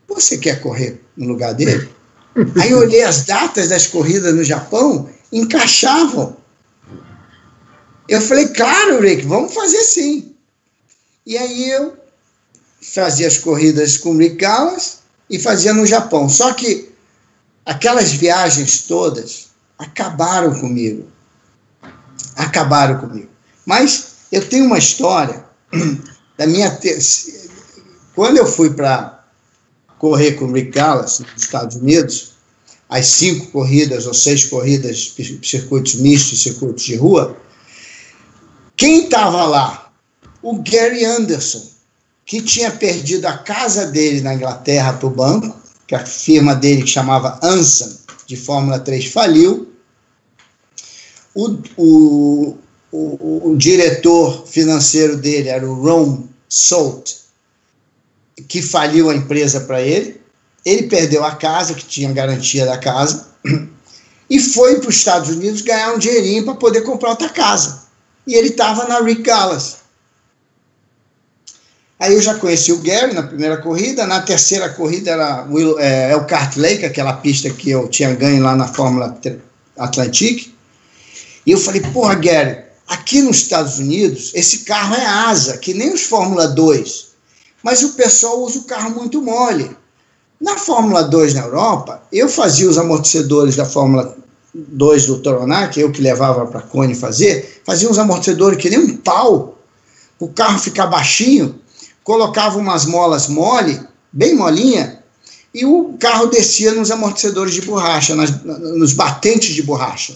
Você 0.07 0.39
quer 0.39 0.61
correr 0.61 1.01
no 1.17 1.27
lugar 1.27 1.55
dele? 1.55 1.89
Aí 2.61 2.71
eu 2.71 2.79
olhei 2.79 3.03
as 3.03 3.25
datas 3.25 3.69
das 3.69 3.87
corridas 3.87 4.35
no 4.35 4.45
Japão, 4.45 5.09
encaixavam. 5.33 6.37
Eu 8.09 8.21
falei, 8.21 8.49
claro, 8.49 9.01
Rick, 9.01 9.27
vamos 9.27 9.55
fazer 9.55 9.83
sim. 9.83 10.35
E 11.25 11.37
aí 11.37 11.71
eu 11.71 11.97
fazia 12.81 13.27
as 13.27 13.39
corridas 13.39 13.97
com 13.97 14.11
o 14.11 14.19
Rick 14.19 14.37
Gallas 14.37 14.99
e 15.31 15.39
fazia 15.39 15.73
no 15.73 15.87
Japão. 15.87 16.29
Só 16.29 16.53
que 16.53 16.93
aquelas 17.65 18.13
viagens 18.13 18.83
todas 18.83 19.49
acabaram 19.79 20.55
comigo. 20.61 21.09
Acabaram 22.37 22.99
comigo. 22.99 23.31
Mas 23.65 24.17
eu 24.31 24.47
tenho 24.47 24.67
uma 24.67 24.79
história 24.79 25.45
da 26.37 26.47
minha. 26.47 26.71
Te... 26.77 26.97
Quando 28.15 28.37
eu 28.37 28.47
fui 28.47 28.71
para 28.71 29.16
correr 29.99 30.33
com 30.33 30.47
o 30.47 30.53
Rick 30.53 30.71
Gallas 30.71 31.21
nos 31.21 31.43
Estados 31.43 31.77
Unidos, 31.77 32.33
as 32.89 33.07
cinco 33.07 33.47
corridas 33.51 34.07
ou 34.07 34.15
seis 34.15 34.45
corridas, 34.45 35.15
circuitos 35.43 35.95
mistos, 35.97 36.43
circuitos 36.43 36.85
de 36.85 36.97
rua, 36.97 37.37
quem 38.77 39.05
estava 39.05 39.45
lá? 39.45 39.91
O 40.43 40.63
Gary 40.63 41.05
Anderson, 41.05 41.67
que 42.25 42.43
tinha 42.43 42.71
perdido 42.71 43.27
a 43.27 43.39
casa 43.39 43.87
dele 43.87 44.21
na 44.21 44.35
Inglaterra 44.35 44.93
para 44.93 45.07
o 45.07 45.11
banco, 45.11 45.57
que 45.87 45.95
a 45.95 46.05
firma 46.05 46.55
dele 46.55 46.83
que 46.83 46.89
chamava 46.89 47.41
Anson, 47.43 47.97
de 48.27 48.37
Fórmula 48.37 48.79
3, 48.79 49.07
faliu. 49.07 49.73
O, 51.35 51.59
o, 51.77 52.59
o, 52.93 53.51
o 53.51 53.57
diretor 53.57 54.47
financeiro 54.47 55.17
dele 55.17 55.49
era 55.49 55.67
o 55.69 55.75
Ron 55.75 56.25
Salt, 56.49 57.13
que 58.49 58.61
faliu 58.61 59.11
a 59.11 59.15
empresa 59.15 59.61
para 59.61 59.81
ele. 59.81 60.21
Ele 60.65 60.85
perdeu 60.85 61.25
a 61.25 61.35
casa, 61.35 61.75
que 61.75 61.85
tinha 61.85 62.13
garantia 62.13 62.67
da 62.67 62.77
casa, 62.77 63.29
e 64.29 64.41
foi 64.41 64.81
para 64.81 64.91
os 64.91 64.97
Estados 64.97 65.31
Unidos 65.31 65.63
ganhar 65.63 65.95
um 65.95 65.99
dinheirinho 65.99 66.45
para 66.45 66.55
poder 66.55 66.83
comprar 66.83 67.11
outra 67.11 67.29
casa. 67.29 67.87
E 68.27 68.35
ele 68.35 68.49
estava 68.49 68.85
na 68.89 69.01
Rick 69.01 69.23
Gallas. 69.23 69.77
Aí 71.99 72.13
eu 72.13 72.21
já 72.21 72.35
conheci 72.35 72.73
o 72.73 72.81
Gary 72.81 73.15
na 73.15 73.23
primeira 73.23 73.57
corrida, 73.59 74.07
na 74.07 74.21
terceira 74.21 74.69
corrida 74.69 75.13
era 75.13 75.47
o 75.49 75.79
é, 75.79 76.13
Elkhart 76.13 76.57
Lake, 76.57 76.85
aquela 76.85 77.15
pista 77.15 77.49
que 77.49 77.71
eu 77.71 77.89
tinha 77.89 78.15
ganho 78.15 78.43
lá 78.43 78.55
na 78.55 78.69
Fórmula 78.69 79.17
Atlantic. 79.79 80.53
E 81.47 81.53
eu 81.53 81.59
falei, 81.59 81.81
porra, 81.81 82.17
Gary, 82.17 82.65
aqui 82.89 83.23
nos 83.23 83.39
Estados 83.39 83.79
Unidos, 83.79 84.33
esse 84.35 84.59
carro 84.59 84.95
é 84.95 85.07
asa, 85.07 85.57
que 85.57 85.73
nem 85.73 85.95
os 85.95 86.03
Fórmula 86.03 86.49
2 86.49 87.06
mas 87.67 87.83
o 87.83 87.95
pessoal 87.95 88.45
usa 88.45 88.61
o 88.61 88.63
carro 88.63 88.95
muito 88.95 89.21
mole. 89.21 89.77
Na 90.41 90.57
Fórmula 90.57 91.03
2 91.03 91.35
na 91.35 91.41
Europa, 91.41 92.01
eu 92.13 92.29
fazia 92.29 92.71
os 92.71 92.79
amortecedores 92.79 93.57
da 93.57 93.65
Fórmula 93.65 94.17
2 94.55 95.07
do 95.07 95.19
Toronac, 95.19 95.77
eu 95.77 95.91
que 95.91 96.01
levava 96.01 96.47
para 96.47 96.61
a 96.61 96.63
Cone 96.63 96.95
fazer, 96.95 97.61
fazia 97.67 97.91
uns 97.91 97.99
amortecedores 97.99 98.63
que 98.63 98.71
nem 98.71 98.79
um 98.79 98.97
pau, 98.99 99.59
o 100.21 100.29
carro 100.29 100.61
ficar 100.61 100.87
baixinho, 100.87 101.59
colocava 102.05 102.57
umas 102.57 102.87
molas 102.87 103.27
mole, 103.27 103.81
bem 104.13 104.37
molinha, 104.37 105.03
e 105.53 105.67
o 105.67 105.97
carro 105.99 106.27
descia 106.27 106.73
nos 106.73 106.93
amortecedores 106.93 107.53
de 107.53 107.63
borracha, 107.63 108.15
nas, 108.15 108.45
nos 108.45 108.93
batentes 108.93 109.53
de 109.57 109.63
borracha. 109.65 110.15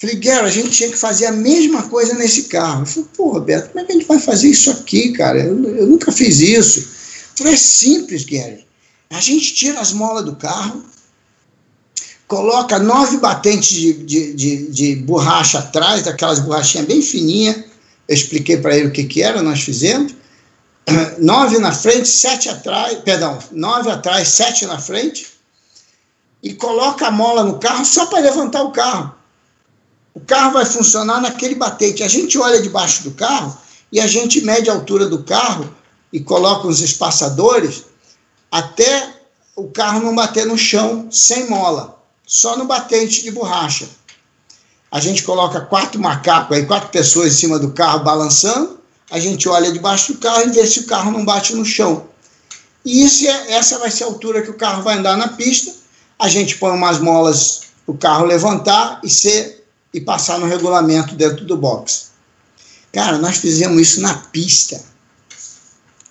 Falei, 0.00 0.16
Gary, 0.16 0.46
a 0.46 0.50
gente 0.50 0.70
tinha 0.70 0.90
que 0.90 0.96
fazer 0.96 1.26
a 1.26 1.32
mesma 1.32 1.88
coisa 1.88 2.14
nesse 2.14 2.44
carro. 2.44 2.82
Eu 2.82 2.86
falei, 2.86 3.08
pô, 3.16 3.30
Roberto, 3.32 3.70
como 3.70 3.80
é 3.80 3.84
que 3.84 3.92
a 3.92 3.94
gente 3.96 4.06
vai 4.06 4.18
fazer 4.20 4.48
isso 4.48 4.70
aqui, 4.70 5.12
cara? 5.12 5.40
Eu, 5.40 5.76
eu 5.76 5.86
nunca 5.86 6.12
fiz 6.12 6.38
isso. 6.38 6.80
Eu 6.80 6.86
falei, 7.38 7.54
é 7.54 7.56
simples, 7.56 8.24
Gary. 8.24 8.64
A 9.10 9.20
gente 9.20 9.54
tira 9.54 9.80
as 9.80 9.92
molas 9.92 10.24
do 10.24 10.36
carro, 10.36 10.84
coloca 12.28 12.78
nove 12.78 13.16
batentes 13.16 13.70
de, 13.70 13.92
de, 13.94 14.34
de, 14.34 14.70
de 14.70 14.96
borracha 14.96 15.58
atrás, 15.58 16.02
daquelas 16.02 16.38
borrachinhas 16.38 16.86
bem 16.86 17.02
fininhas. 17.02 17.56
Eu 18.06 18.14
expliquei 18.14 18.58
para 18.58 18.76
ele 18.76 18.88
o 18.88 18.92
que, 18.92 19.04
que 19.04 19.22
era, 19.22 19.42
nós 19.42 19.62
fizemos. 19.62 20.14
Nove 21.18 21.58
na 21.58 21.72
frente, 21.72 22.08
sete 22.08 22.48
atrás, 22.48 22.98
perdão, 23.00 23.38
nove 23.52 23.90
atrás, 23.90 24.28
sete 24.28 24.64
na 24.64 24.78
frente. 24.78 25.26
E 26.42 26.54
coloca 26.54 27.08
a 27.08 27.10
mola 27.10 27.44
no 27.44 27.58
carro 27.58 27.84
só 27.84 28.06
para 28.06 28.20
levantar 28.20 28.62
o 28.62 28.70
carro. 28.70 29.17
Carro 30.28 30.52
vai 30.52 30.66
funcionar 30.66 31.20
naquele 31.22 31.54
batente. 31.54 32.04
A 32.04 32.08
gente 32.08 32.38
olha 32.38 32.60
debaixo 32.60 33.02
do 33.02 33.12
carro 33.12 33.56
e 33.90 33.98
a 33.98 34.06
gente 34.06 34.42
mede 34.42 34.68
a 34.68 34.74
altura 34.74 35.06
do 35.06 35.24
carro 35.24 35.74
e 36.12 36.20
coloca 36.20 36.68
os 36.68 36.80
espaçadores 36.80 37.86
até 38.52 39.14
o 39.56 39.68
carro 39.68 40.00
não 40.00 40.14
bater 40.14 40.46
no 40.46 40.56
chão 40.56 41.08
sem 41.10 41.48
mola, 41.48 41.98
só 42.26 42.56
no 42.56 42.66
batente 42.66 43.22
de 43.22 43.30
borracha. 43.30 43.88
A 44.90 45.00
gente 45.00 45.22
coloca 45.22 45.62
quatro 45.62 46.00
macacos 46.00 46.56
aí, 46.56 46.66
quatro 46.66 46.90
pessoas 46.90 47.32
em 47.32 47.36
cima 47.36 47.58
do 47.58 47.72
carro 47.72 48.04
balançando, 48.04 48.78
a 49.10 49.18
gente 49.18 49.48
olha 49.48 49.72
debaixo 49.72 50.12
do 50.12 50.18
carro 50.18 50.42
e 50.46 50.52
vê 50.52 50.66
se 50.66 50.80
o 50.80 50.86
carro 50.86 51.10
não 51.10 51.24
bate 51.24 51.54
no 51.54 51.64
chão. 51.64 52.06
E 52.84 53.02
isso 53.02 53.26
é, 53.26 53.52
essa 53.52 53.78
vai 53.78 53.90
ser 53.90 54.04
a 54.04 54.06
altura 54.08 54.42
que 54.42 54.50
o 54.50 54.54
carro 54.54 54.82
vai 54.82 54.98
andar 54.98 55.16
na 55.16 55.28
pista. 55.28 55.74
A 56.18 56.28
gente 56.28 56.56
põe 56.58 56.72
umas 56.72 56.98
molas 56.98 57.62
o 57.86 57.94
carro 57.94 58.26
levantar 58.26 59.00
e 59.02 59.08
ser 59.08 59.57
e 59.92 60.00
passar 60.00 60.38
no 60.38 60.46
regulamento 60.46 61.14
dentro 61.14 61.44
do 61.44 61.56
box. 61.56 62.08
Cara, 62.92 63.18
nós 63.18 63.38
fizemos 63.38 63.80
isso 63.80 64.00
na 64.00 64.14
pista. 64.14 64.82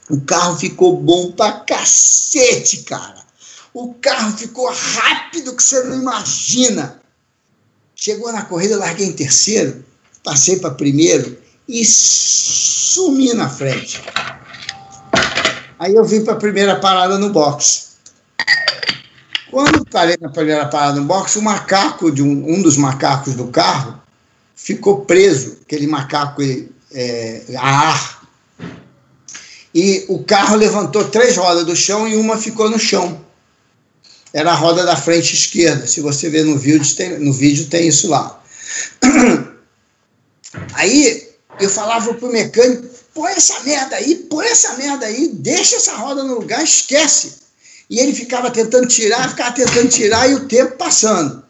O 0.10 0.22
carro 0.22 0.58
ficou 0.58 0.98
bom 0.98 1.32
pra 1.32 1.52
cacete, 1.52 2.84
cara. 2.84 3.26
O 3.74 3.94
carro 3.96 4.38
ficou 4.38 4.72
rápido 4.72 5.56
que 5.56 5.62
você 5.62 5.84
não 5.84 6.00
imagina. 6.00 7.02
Chegou 7.96 8.32
na 8.32 8.44
corrida, 8.44 8.78
larguei 8.78 9.08
em 9.08 9.14
terceiro, 9.14 9.84
passei 10.24 10.60
para 10.60 10.74
primeiro 10.74 11.38
e 11.68 11.84
sumi 11.84 13.34
na 13.34 13.50
frente. 13.50 14.02
Aí 15.80 15.94
eu 15.94 16.06
vim 16.06 16.24
para 16.24 16.34
a 16.34 16.38
primeira 16.38 16.80
parada 16.80 17.18
no 17.18 17.30
box. 17.30 17.87
Quando 19.50 19.86
parei 19.86 20.18
na 20.20 20.30
primeira 20.30 20.66
parada 20.68 21.00
no 21.00 21.06
box, 21.06 21.38
o 21.38 21.42
macaco 21.42 22.12
de 22.12 22.22
um, 22.22 22.54
um 22.54 22.62
dos 22.62 22.78
macacos 22.78 23.34
do 23.36 23.48
carro 23.48 24.02
ficou 24.56 25.02
preso, 25.02 25.60
aquele 25.62 25.88
macaco 25.88 26.42
é, 26.92 27.42
a 27.56 27.90
ar. 27.90 28.28
E 29.74 30.06
o 30.10 30.24
carro 30.24 30.56
levantou 30.56 31.08
três 31.10 31.38
rodas 31.38 31.66
do 31.66 31.76
chão 31.76 32.08
e 32.08 32.16
uma 32.16 32.38
ficou 32.38 32.70
no 32.70 32.80
chão. 32.80 33.26
Era 34.34 34.52
a 34.52 34.56
roda 34.56 34.86
da 34.86 34.96
frente 34.96 35.34
esquerda. 35.34 35.88
Se 35.88 36.02
você 36.02 36.30
ver 36.30 36.44
no 36.44 36.58
vídeo, 36.58 36.96
tem, 36.96 37.20
no 37.20 37.32
vídeo 37.32 37.68
tem 37.68 37.88
isso 37.88 38.10
lá. 38.10 38.42
Aí 40.74 41.30
eu 41.60 41.70
falava 41.70 42.14
pro 42.14 42.32
mecânico: 42.32 42.88
põe 43.14 43.32
essa 43.32 43.60
merda 43.62 43.96
aí, 43.96 44.16
põe 44.16 44.46
essa 44.48 44.76
merda 44.76 45.06
aí, 45.06 45.30
deixa 45.34 45.76
essa 45.76 45.96
roda 45.96 46.24
no 46.24 46.36
lugar, 46.36 46.64
esquece. 46.64 47.47
E 47.90 48.00
ele 48.00 48.14
ficava 48.14 48.52
tentando 48.52 48.88
tirar, 48.88 49.30
ficava 49.30 49.52
tentando 49.54 49.90
tirar 49.90 50.30
e 50.30 50.36
o 50.36 50.48
tempo 50.48 50.76
passando. 50.76 51.44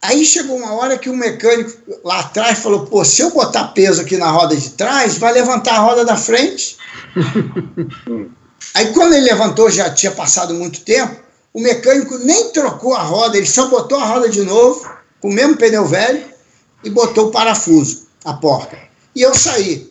Aí 0.00 0.24
chegou 0.24 0.56
uma 0.56 0.72
hora 0.74 0.98
que 0.98 1.10
o 1.10 1.16
mecânico 1.16 1.72
lá 2.04 2.20
atrás 2.20 2.58
falou: 2.60 2.86
pô, 2.86 3.04
se 3.04 3.22
eu 3.22 3.30
botar 3.30 3.68
peso 3.68 4.00
aqui 4.00 4.16
na 4.16 4.30
roda 4.30 4.56
de 4.56 4.70
trás, 4.70 5.18
vai 5.18 5.32
levantar 5.32 5.74
a 5.74 5.80
roda 5.80 6.04
da 6.04 6.16
frente. 6.16 6.76
Aí 8.74 8.92
quando 8.92 9.14
ele 9.14 9.24
levantou, 9.24 9.70
já 9.70 9.90
tinha 9.90 10.12
passado 10.12 10.54
muito 10.54 10.82
tempo, 10.82 11.16
o 11.52 11.60
mecânico 11.60 12.18
nem 12.18 12.50
trocou 12.50 12.94
a 12.94 13.02
roda, 13.02 13.36
ele 13.36 13.46
só 13.46 13.68
botou 13.68 13.98
a 13.98 14.04
roda 14.04 14.28
de 14.28 14.42
novo, 14.42 14.88
com 15.20 15.28
o 15.28 15.32
mesmo 15.32 15.56
pneu 15.56 15.86
velho, 15.86 16.22
e 16.84 16.90
botou 16.90 17.28
o 17.28 17.30
parafuso, 17.30 18.06
a 18.24 18.34
porta. 18.34 18.78
E 19.14 19.22
eu 19.22 19.34
saí. 19.34 19.90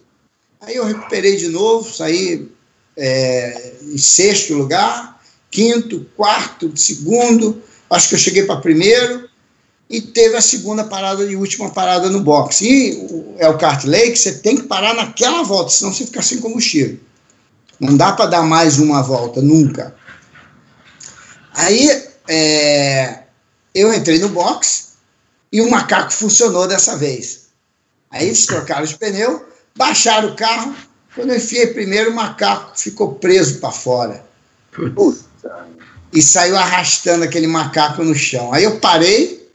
Aí 0.61 0.75
eu 0.75 0.85
recuperei 0.85 1.35
de 1.35 1.48
novo, 1.48 1.91
saí 1.91 2.48
é, 2.95 3.74
em 3.82 3.98
sexto 3.98 4.53
lugar, 4.53 5.15
quinto, 5.56 6.06
quarto, 6.17 6.69
segundo, 6.75 7.61
acho 7.90 8.09
que 8.09 8.16
eu 8.16 8.19
cheguei 8.19 8.43
para 8.43 8.59
primeiro, 8.59 9.30
e 9.90 10.01
teve 10.01 10.35
a 10.35 10.42
segunda 10.42 10.84
parada 10.84 11.24
e 11.24 11.35
última 11.38 11.69
parada 11.69 12.09
no 12.09 12.19
box. 12.19 12.61
E 12.61 13.35
é 13.38 13.48
o 13.48 13.58
kart 13.58 13.85
lake, 13.85 14.17
você 14.17 14.34
tem 14.34 14.58
que 14.58 14.64
parar 14.64 14.93
naquela 14.93 15.43
volta, 15.43 15.72
senão 15.72 15.93
você 15.93 16.06
fica 16.06 16.22
sem 16.22 16.40
combustível. 16.40 17.00
Não 17.80 17.95
dá 17.95 18.11
para 18.11 18.25
dar 18.25 18.43
mais 18.43 18.80
uma 18.80 19.01
volta, 19.01 19.42
nunca. 19.42 19.95
Aí 21.53 22.03
é, 22.27 23.19
eu 23.74 23.93
entrei 23.93 24.19
no 24.19 24.30
box 24.30 24.95
e 25.53 25.61
o 25.61 25.69
macaco 25.69 26.11
funcionou 26.11 26.67
dessa 26.67 26.98
vez. 26.98 27.45
Aí 28.11 28.25
eles 28.25 28.45
trocaram 28.45 28.84
os 28.84 28.93
pneus, 28.93 29.42
baixaram 29.77 30.30
o 30.30 30.35
carro. 30.35 30.75
Quando 31.14 31.30
eu 31.30 31.38
enfiei 31.38 31.67
primeiro, 31.67 32.11
o 32.11 32.16
macaco 32.16 32.77
ficou 32.77 33.16
preso 33.16 33.59
para 33.59 33.72
fora. 33.72 34.25
E 36.14 36.22
saiu 36.22 36.56
arrastando 36.56 37.24
aquele 37.24 37.48
macaco 37.48 38.03
no 38.03 38.15
chão. 38.15 38.53
Aí 38.53 38.64
eu 38.64 38.80
parei, 38.80 39.49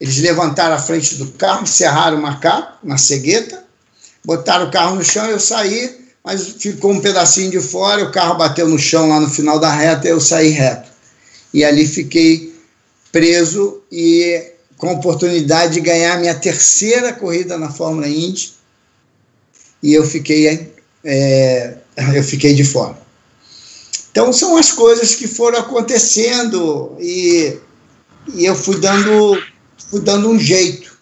eles 0.00 0.18
levantaram 0.18 0.74
a 0.74 0.78
frente 0.78 1.14
do 1.16 1.28
carro, 1.32 1.66
serraram 1.66 2.18
o 2.18 2.22
macaco 2.22 2.78
na 2.82 2.98
cegueta, 2.98 3.64
botaram 4.24 4.66
o 4.66 4.70
carro 4.70 4.96
no 4.96 5.04
chão, 5.04 5.26
eu 5.26 5.40
saí, 5.40 6.04
mas 6.22 6.56
ficou 6.58 6.92
um 6.92 7.00
pedacinho 7.00 7.50
de 7.50 7.60
fora, 7.60 8.04
o 8.04 8.12
carro 8.12 8.36
bateu 8.36 8.68
no 8.68 8.78
chão 8.78 9.08
lá 9.08 9.20
no 9.20 9.30
final 9.30 9.58
da 9.58 9.70
reta 9.70 10.06
e 10.06 10.10
eu 10.10 10.20
saí 10.20 10.50
reto. 10.50 10.90
E 11.52 11.64
ali 11.64 11.86
fiquei 11.86 12.54
preso 13.12 13.82
e 13.90 14.52
com 14.76 14.88
a 14.88 14.92
oportunidade 14.92 15.74
de 15.74 15.80
ganhar 15.80 16.18
minha 16.18 16.34
terceira 16.34 17.12
corrida 17.12 17.56
na 17.56 17.70
Fórmula 17.70 18.08
Indy 18.08 18.52
e 19.82 19.92
eu 19.92 20.04
fiquei, 20.04 20.72
é, 21.04 21.74
eu 22.14 22.24
fiquei 22.24 22.54
de 22.54 22.64
fora. 22.64 23.03
Então 24.14 24.32
são 24.32 24.56
as 24.56 24.70
coisas 24.70 25.16
que 25.16 25.26
foram 25.26 25.58
acontecendo 25.58 26.96
e, 27.00 27.58
e 28.32 28.44
eu 28.44 28.54
fui 28.54 28.78
dando, 28.78 29.42
fui 29.90 30.00
dando 30.02 30.30
um 30.30 30.38
jeito. 30.38 30.96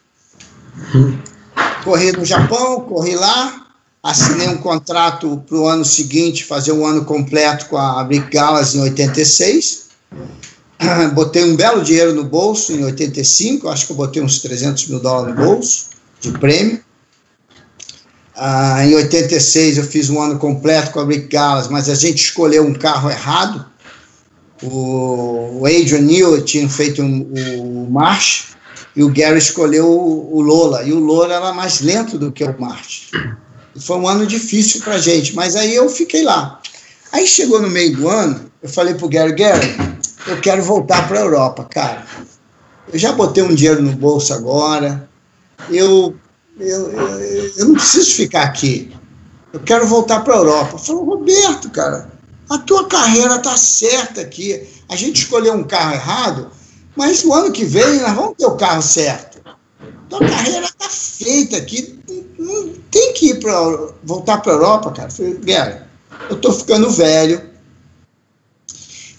Corri 1.85 2.11
no 2.13 2.25
Japão, 2.25 2.81
corri 2.81 3.15
lá, 3.15 3.67
assinei 4.03 4.49
um 4.49 4.57
contrato 4.57 5.45
para 5.47 5.59
o 5.59 5.67
ano 5.67 5.85
seguinte, 5.85 6.43
fazer 6.43 6.73
um 6.73 6.87
ano 6.87 7.05
completo 7.05 7.67
com 7.67 7.77
a 7.77 8.03
Brick 8.03 8.31
Galas 8.31 8.75
em 8.75 8.81
86. 8.81 9.89
Botei 11.13 11.45
um 11.45 11.55
belo 11.55 11.85
dinheiro 11.85 12.15
no 12.15 12.25
bolso 12.25 12.73
em 12.73 12.83
85, 12.83 13.69
acho 13.69 13.85
que 13.85 13.93
eu 13.93 13.97
botei 13.97 14.23
uns 14.23 14.39
300 14.39 14.89
mil 14.89 15.01
dólares 15.01 15.37
no 15.37 15.45
bolso 15.45 15.91
de 16.19 16.33
prêmio. 16.33 16.83
Ah, 18.45 18.85
em 18.85 18.93
86 18.97 19.79
eu 19.79 19.85
fiz 19.85 20.11
um 20.11 20.21
ano 20.21 20.37
completo 20.37 20.91
com 20.91 20.99
a 20.99 21.07
Rick 21.07 21.29
Gallas, 21.29 21.69
mas 21.69 21.89
a 21.89 21.95
gente 21.95 22.25
escolheu 22.25 22.67
um 22.67 22.75
carro 22.75 23.09
errado. 23.09 23.65
O, 24.61 25.63
Adrian 25.65 26.01
Newell 26.01 26.45
tinha 26.45 26.69
feito 26.69 27.01
um, 27.03 27.23
o 27.61 27.89
March 27.89 28.47
e 28.97 29.05
o 29.05 29.09
Gary 29.11 29.39
escolheu 29.39 29.87
o, 29.89 30.39
o, 30.39 30.41
Lola. 30.41 30.83
E 30.83 30.93
o 30.93 30.99
Lola 30.99 31.35
era 31.35 31.53
mais 31.53 31.83
lento 31.83 32.19
do 32.19 32.33
que 32.33 32.43
o 32.43 32.61
March. 32.61 33.13
Foi 33.79 33.97
um 33.97 34.09
ano 34.09 34.27
difícil 34.27 34.81
para 34.81 34.95
a 34.95 34.99
gente, 34.99 35.37
mas 35.37 35.55
aí 35.55 35.77
eu 35.77 35.89
fiquei 35.89 36.25
lá. 36.25 36.61
Aí 37.13 37.29
chegou 37.29 37.63
no 37.63 37.71
meio 37.71 37.97
do 37.97 38.09
ano, 38.09 38.51
eu 38.61 38.69
falei 38.69 38.95
pro 38.95 39.09
Gary, 39.09 39.35
Gary, 39.37 39.69
eu 40.27 40.41
quero 40.41 40.65
voltar 40.65 41.07
para 41.07 41.21
a 41.21 41.23
Europa, 41.23 41.65
cara. 41.71 42.05
Eu 42.93 42.99
já 42.99 43.13
botei 43.13 43.45
um 43.45 43.55
dinheiro 43.55 43.81
no 43.81 43.93
bolso 43.93 44.35
agora, 44.35 45.09
eu 45.71 46.17
eu, 46.69 46.93
eu, 46.93 47.53
eu 47.57 47.65
não 47.67 47.75
preciso 47.75 48.15
ficar 48.15 48.43
aqui. 48.43 48.95
Eu 49.53 49.61
quero 49.61 49.87
voltar 49.87 50.21
para 50.21 50.35
a 50.35 50.39
Europa. 50.39 50.79
Falou, 50.79 51.05
Roberto, 51.05 51.71
cara, 51.71 52.11
a 52.49 52.59
tua 52.59 52.87
carreira 52.87 53.39
tá 53.39 53.57
certa 53.57 54.21
aqui. 54.21 54.67
A 54.89 54.97
gente 54.97 55.23
escolheu 55.23 55.55
um 55.55 55.65
carro 55.65 55.95
errado, 55.95 56.51
mas 56.97 57.25
o 57.25 57.33
ano 57.33 57.53
que 57.53 57.65
vem 57.65 58.01
nós 58.01 58.15
vamos 58.15 58.37
ter 58.37 58.47
o 58.47 58.57
carro 58.57 58.83
certo. 58.83 59.41
Tua 60.09 60.21
carreira 60.21 60.69
tá 60.79 60.89
feita 60.89 61.57
aqui. 61.57 61.99
Não 62.39 62.75
tem 62.91 63.13
que 63.15 63.31
ir 63.31 63.41
para 63.41 63.53
voltar 64.03 64.39
para 64.39 64.53
a 64.53 64.55
Europa, 64.57 64.91
cara. 64.91 65.09
Eu 65.09 65.13
falei, 65.13 65.83
eu 66.31 66.37
tô 66.37 66.53
ficando 66.53 66.91
velho. 66.91 67.51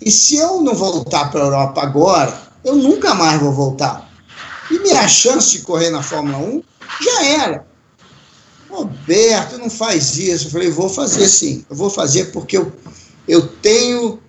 E 0.02 0.12
se 0.12 0.36
eu 0.36 0.62
não 0.62 0.74
voltar 0.74 1.32
para 1.32 1.42
a 1.42 1.46
Europa 1.46 1.82
agora, 1.82 2.38
eu 2.64 2.76
nunca 2.76 3.14
mais 3.14 3.40
vou 3.40 3.52
voltar. 3.52 4.10
E 4.70 4.80
minha 4.80 5.08
chance 5.08 5.52
de 5.52 5.60
correr 5.60 5.90
na 5.90 6.02
Fórmula 6.02 6.38
1 6.38 6.64
já 7.04 7.26
era. 7.26 7.68
Roberto, 8.70 9.58
não 9.58 9.70
faz 9.70 10.18
isso. 10.18 10.48
Eu 10.48 10.52
falei, 10.52 10.70
vou 10.70 10.90
fazer 10.90 11.28
sim. 11.28 11.66
Eu 11.70 11.76
vou 11.76 11.90
fazer 11.90 12.26
porque 12.32 12.58
eu, 12.58 12.72
eu 13.28 13.48
tenho 13.48 14.20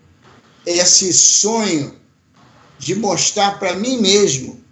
esse 0.67 1.13
sonho 1.13 1.95
de 2.79 2.95
mostrar 2.95 3.59
para 3.59 3.75
mim 3.75 4.01
mesmo 4.01 4.63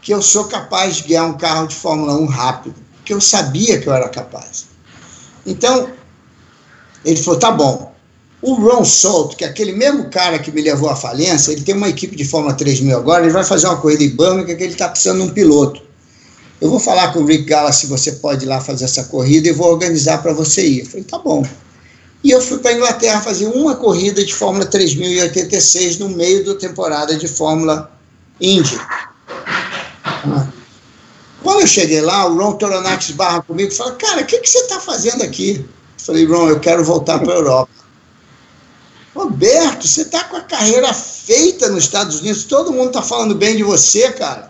que 0.00 0.12
eu 0.12 0.22
sou 0.22 0.44
capaz 0.44 0.96
de 0.96 1.02
guiar 1.04 1.26
um 1.26 1.36
carro 1.36 1.66
de 1.66 1.74
Fórmula 1.74 2.14
1 2.14 2.26
rápido, 2.26 2.76
que 3.04 3.12
eu 3.12 3.20
sabia 3.20 3.78
que 3.80 3.88
eu 3.88 3.92
era 3.92 4.08
capaz. 4.08 4.66
Então, 5.46 5.90
ele 7.04 7.22
falou: 7.22 7.38
tá 7.38 7.50
bom, 7.50 7.94
O 8.40 8.54
Ron 8.54 8.84
Solt, 8.84 9.36
que 9.36 9.44
é 9.44 9.48
aquele 9.48 9.72
mesmo 9.72 10.10
cara 10.10 10.38
que 10.38 10.50
me 10.50 10.62
levou 10.62 10.88
à 10.88 10.96
falência, 10.96 11.52
ele 11.52 11.62
tem 11.62 11.74
uma 11.74 11.88
equipe 11.88 12.16
de 12.16 12.24
Fórmula 12.24 12.54
3000 12.54 12.96
agora, 12.96 13.24
ele 13.24 13.32
vai 13.32 13.44
fazer 13.44 13.66
uma 13.66 13.80
corrida 13.80 14.04
em 14.04 14.16
Birmingham 14.16 14.56
que 14.56 14.62
ele 14.62 14.72
está 14.72 14.88
precisando 14.88 15.22
de 15.22 15.30
um 15.30 15.34
piloto. 15.34 15.87
Eu 16.60 16.70
vou 16.70 16.80
falar 16.80 17.12
com 17.12 17.20
o 17.20 17.26
Rick 17.26 17.44
Gala 17.44 17.72
se 17.72 17.86
você 17.86 18.12
pode 18.12 18.44
ir 18.44 18.48
lá 18.48 18.60
fazer 18.60 18.84
essa 18.84 19.04
corrida 19.04 19.48
e 19.48 19.52
vou 19.52 19.70
organizar 19.70 20.22
para 20.22 20.32
você 20.32 20.66
ir. 20.66 20.80
Eu 20.80 20.86
falei, 20.86 21.04
tá 21.04 21.18
bom. 21.18 21.46
E 22.22 22.32
eu 22.32 22.40
fui 22.40 22.58
para 22.58 22.72
a 22.72 22.74
Inglaterra 22.74 23.20
fazer 23.20 23.46
uma 23.46 23.76
corrida 23.76 24.24
de 24.24 24.34
Fórmula 24.34 24.66
3086 24.66 25.98
no 25.98 26.08
meio 26.08 26.44
da 26.44 26.56
temporada 26.56 27.16
de 27.16 27.28
Fórmula 27.28 27.92
Indy. 28.40 28.78
Quando 31.42 31.60
eu 31.60 31.66
cheguei 31.66 32.00
lá, 32.00 32.26
o 32.26 32.36
Ron 32.36 32.54
Toronax 32.54 33.12
barra 33.12 33.40
comigo 33.42 33.72
e 33.72 33.74
falou: 33.74 33.94
Cara, 33.94 34.22
o 34.22 34.26
que, 34.26 34.38
que 34.38 34.50
você 34.50 34.58
está 34.58 34.80
fazendo 34.80 35.22
aqui? 35.22 35.64
Eu 35.64 36.04
falei: 36.04 36.26
Ron, 36.26 36.48
eu 36.48 36.58
quero 36.58 36.84
voltar 36.84 37.20
para 37.20 37.32
a 37.32 37.36
Europa. 37.36 37.70
Roberto, 39.14 39.86
você 39.86 40.02
está 40.02 40.24
com 40.24 40.36
a 40.36 40.42
carreira 40.42 40.92
feita 40.92 41.68
nos 41.68 41.84
Estados 41.84 42.20
Unidos, 42.20 42.44
todo 42.44 42.72
mundo 42.72 42.88
está 42.88 43.02
falando 43.02 43.34
bem 43.34 43.56
de 43.56 43.62
você, 43.62 44.10
cara. 44.12 44.47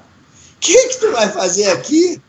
Que, 0.61 0.89
que 0.89 1.01
tu 1.01 1.13
vai 1.13 1.29
fazer 1.31 1.71
aqui? 1.71 2.21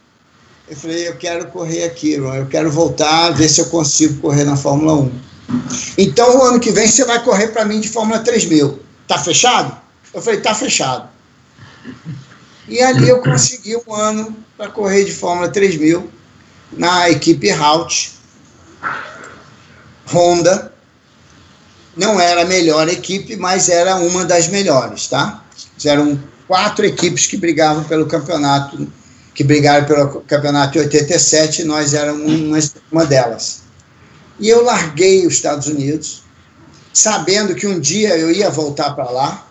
Eu 0.70 0.76
falei: 0.76 1.08
Eu 1.08 1.18
quero 1.18 1.48
correr 1.48 1.84
aqui, 1.84 2.14
eu 2.14 2.46
quero 2.48 2.72
voltar, 2.72 3.32
ver 3.32 3.50
se 3.50 3.62
eu 3.62 3.66
consigo 3.66 4.22
correr 4.22 4.44
na 4.44 4.56
Fórmula 4.56 4.94
1. 4.94 5.12
Então, 5.98 6.38
o 6.38 6.44
ano 6.44 6.60
que 6.60 6.72
vem 6.72 6.88
você 6.88 7.04
vai 7.06 7.24
correr 7.24 7.48
para 7.48 7.66
mim 7.66 7.80
de 7.80 7.90
Fórmula 7.90 8.20
3000. 8.20 8.80
Tá 9.08 9.18
fechado? 9.18 9.76
Eu 10.14 10.22
falei: 10.22 10.42
Tá 10.42 10.54
fechado. 10.54 11.10
E 12.68 12.80
ali 12.82 13.10
eu 13.10 13.20
consegui 13.22 13.76
um 13.88 13.94
ano 13.94 14.36
para 14.56 14.70
correr 14.70 15.04
de 15.04 15.12
Fórmula 15.12 15.50
3000 15.50 16.08
na 16.72 17.10
equipe 17.10 17.50
Halt, 17.50 18.12
Honda. 20.14 20.72
Não 21.98 22.20
era 22.20 22.44
a 22.44 22.46
melhor 22.46 22.88
equipe, 22.88 23.36
mas 23.36 23.68
era 23.68 23.96
uma 23.96 24.24
das 24.24 24.48
melhores, 24.48 25.08
tá? 25.08 25.44
Eram 25.84 26.20
quatro 26.50 26.84
equipes 26.84 27.28
que 27.28 27.38
brigavam 27.38 27.84
pelo 27.84 28.08
campeonato, 28.08 28.92
que 29.36 29.44
brigaram 29.44 29.86
pelo 29.86 30.22
campeonato 30.22 30.74
de 30.74 30.80
87, 30.80 31.62
e 31.62 31.66
nós 31.66 31.94
éramos 31.94 32.26
uma, 32.28 32.58
uma 32.92 33.06
delas. 33.06 33.62
E 34.40 34.50
eu 34.50 34.64
larguei 34.64 35.28
os 35.28 35.36
Estados 35.36 35.68
Unidos, 35.68 36.24
sabendo 36.92 37.54
que 37.54 37.68
um 37.68 37.80
dia 37.80 38.18
eu 38.18 38.32
ia 38.32 38.50
voltar 38.50 38.96
para 38.96 39.12
lá, 39.12 39.48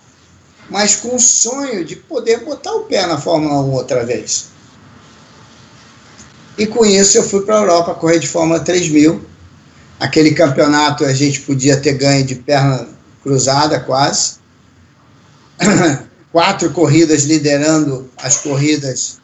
mas 0.69 0.97
com 0.97 1.15
o 1.15 1.21
sonho 1.21 1.85
de 1.85 1.95
poder 1.95 2.45
botar 2.45 2.73
o 2.73 2.81
pé 2.81 3.07
na 3.07 3.17
Fórmula 3.17 3.63
1 3.63 3.71
outra 3.71 4.05
vez. 4.05 4.49
E 6.59 6.67
com 6.67 6.85
isso 6.85 7.17
eu 7.17 7.23
fui 7.23 7.43
para 7.43 7.59
a 7.59 7.61
Europa 7.61 7.95
correr 7.95 8.19
de 8.19 8.27
Fórmula 8.27 8.59
3000. 8.59 9.25
Aquele 10.01 10.33
campeonato 10.33 11.05
a 11.05 11.15
gente 11.15 11.43
podia 11.43 11.77
ter 11.77 11.93
ganho 11.93 12.27
de 12.27 12.35
perna 12.35 12.89
cruzada 13.23 13.79
quase. 13.79 14.39
Quatro 16.31 16.71
corridas 16.73 17.25
liderando 17.25 18.11
as 18.17 18.39
corridas, 18.39 19.19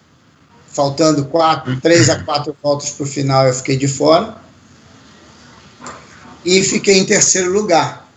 faltando 0.66 1.26
quatro, 1.26 1.78
três 1.80 2.08
a 2.08 2.22
quatro 2.22 2.56
voltas 2.62 2.90
para 2.90 3.04
o 3.04 3.06
final, 3.06 3.46
eu 3.46 3.54
fiquei 3.54 3.76
de 3.76 3.86
fora. 3.86 4.36
E 6.44 6.62
fiquei 6.62 6.98
em 6.98 7.04
terceiro 7.04 7.52
lugar. 7.52 8.08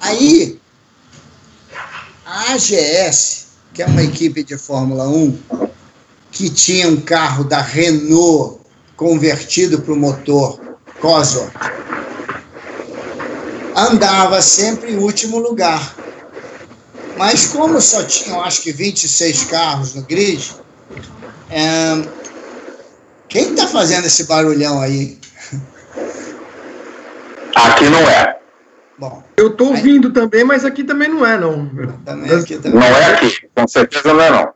Aí 0.00 0.60
a 2.24 2.52
AGS, 2.54 3.46
que 3.72 3.82
é 3.82 3.86
uma 3.86 4.02
equipe 4.02 4.42
de 4.42 4.58
Fórmula 4.58 5.08
1, 5.08 5.38
que 6.30 6.50
tinha 6.50 6.88
um 6.88 7.00
carro 7.00 7.44
da 7.44 7.60
Renault 7.60 8.60
convertido 8.96 9.80
para 9.80 9.92
o 9.92 9.96
motor 9.96 10.60
Cosworth, 11.00 11.52
andava 13.74 14.42
sempre 14.42 14.92
em 14.92 14.98
último 14.98 15.38
lugar. 15.38 15.94
Mas 17.16 17.46
como 17.46 17.80
só 17.80 18.04
tinham, 18.04 18.40
acho 18.42 18.62
que 18.62 18.72
26 18.72 19.44
carros 19.44 19.94
no 19.94 20.02
grid, 20.02 20.54
é... 21.50 22.06
quem 23.28 23.50
está 23.50 23.66
fazendo 23.66 24.06
esse 24.06 24.24
barulhão 24.24 24.80
aí? 24.80 25.18
Aqui 27.54 27.88
não 27.88 28.08
é. 28.08 28.38
Bom, 28.98 29.22
eu 29.36 29.48
estou 29.48 29.68
ouvindo 29.68 30.08
aí, 30.08 30.14
também, 30.14 30.44
mas 30.44 30.64
aqui 30.64 30.84
também 30.84 31.08
não 31.08 31.24
é, 31.24 31.38
não. 31.38 31.68
Também 32.04 32.32
aqui, 32.32 32.56
também. 32.58 32.80
Não 32.80 32.86
é 32.86 33.14
aqui, 33.14 33.48
com 33.54 33.68
certeza 33.68 34.12
não 34.12 34.20
é, 34.20 34.30
não. 34.30 34.52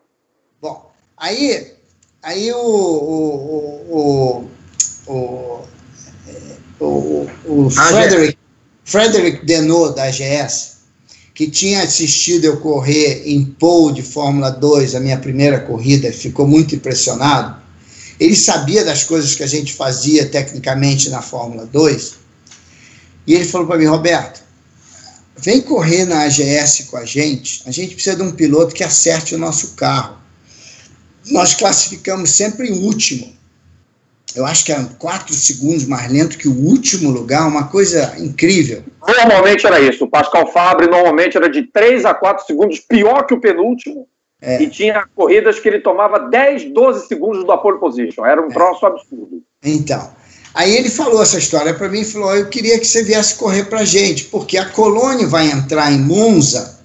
Bom, 0.61 0.93
aí, 1.17 1.75
aí 2.23 2.53
o, 2.53 2.57
o, 2.57 3.91
o, 3.91 4.51
o, 5.07 5.65
o, 6.81 7.31
o 7.47 7.71
Frederick, 7.71 8.39
Frederick 8.85 9.45
Denot, 9.45 9.95
da 9.95 10.05
AGS, 10.05 10.70
que 11.41 11.49
tinha 11.49 11.83
assistido 11.83 12.45
eu 12.45 12.59
correr 12.59 13.23
em 13.25 13.43
pole 13.43 13.95
de 13.95 14.03
Fórmula 14.03 14.51
2, 14.51 14.95
a 14.95 15.01
minha 15.01 15.17
primeira 15.17 15.59
corrida, 15.59 16.13
ficou 16.13 16.47
muito 16.47 16.75
impressionado. 16.75 17.57
Ele 18.21 18.37
sabia 18.37 18.85
das 18.85 19.05
coisas 19.05 19.35
que 19.35 19.43
a 19.43 19.47
gente 19.47 19.73
fazia 19.73 20.27
tecnicamente 20.27 21.09
na 21.09 21.23
Fórmula 21.23 21.65
2, 21.65 22.13
e 23.27 23.33
ele 23.33 23.47
falou 23.47 23.67
para 23.67 23.79
mim, 23.79 23.87
Roberto, 23.87 24.43
vem 25.39 25.63
correr 25.63 26.05
na 26.05 26.25
AGS 26.25 26.83
com 26.91 26.99
a 26.99 27.07
gente, 27.07 27.63
a 27.65 27.71
gente 27.71 27.95
precisa 27.95 28.17
de 28.17 28.23
um 28.23 28.33
piloto 28.33 28.75
que 28.75 28.85
acerte 28.85 29.35
o 29.35 29.39
nosso 29.39 29.69
carro. 29.69 30.19
Nós 31.31 31.55
classificamos 31.55 32.33
sempre 32.33 32.69
em 32.69 32.85
último. 32.85 33.33
Eu 34.35 34.45
acho 34.45 34.63
que 34.63 34.73
é 34.73 34.85
quatro 34.99 35.35
segundos 35.35 35.87
mais 35.87 36.13
lento 36.13 36.37
que 36.37 36.49
o 36.49 36.55
último 36.55 37.11
lugar, 37.11 37.49
uma 37.49 37.69
coisa 37.69 38.15
incrível. 38.19 38.85
Normalmente 39.19 39.67
era 39.67 39.81
isso. 39.81 40.05
O 40.05 40.11
Pascal 40.11 40.47
Fabre 40.53 40.87
normalmente 40.87 41.37
era 41.37 41.49
de 41.49 41.63
3 41.63 42.05
a 42.05 42.15
4 42.15 42.47
segundos 42.47 42.79
pior 42.81 43.25
que 43.27 43.35
o 43.35 43.41
penúltimo. 43.41 44.09
É. 44.43 44.63
E 44.63 44.71
tinha 44.71 45.05
corridas 45.15 45.59
que 45.59 45.69
ele 45.69 45.81
tomava 45.81 46.19
10, 46.19 46.73
12 46.73 47.07
segundos 47.07 47.47
da 47.47 47.59
pole 47.59 47.79
position. 47.79 48.25
Era 48.25 48.41
um 48.41 48.49
é. 48.51 48.53
troço 48.53 48.87
absurdo. 48.87 49.43
Então, 49.63 50.11
Aí 50.55 50.77
ele 50.77 50.91
falou 50.91 51.23
essa 51.23 51.39
história 51.39 51.73
para 51.75 51.89
mim 51.89 52.01
e 52.01 52.05
falou: 52.05 52.35
Eu 52.35 52.49
queria 52.49 52.79
que 52.79 52.85
você 52.85 53.05
viesse 53.05 53.37
correr 53.37 53.65
para 53.65 53.81
a 53.81 53.85
gente, 53.85 54.25
porque 54.25 54.59
a 54.59 54.69
Colônia 54.69 55.27
vai 55.27 55.47
entrar 55.47 55.93
em 55.93 55.99
Monza 55.99 56.81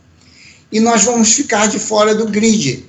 e 0.71 0.79
nós 0.79 1.03
vamos 1.03 1.33
ficar 1.33 1.67
de 1.67 1.79
fora 1.79 2.13
do 2.13 2.27
grid. 2.27 2.85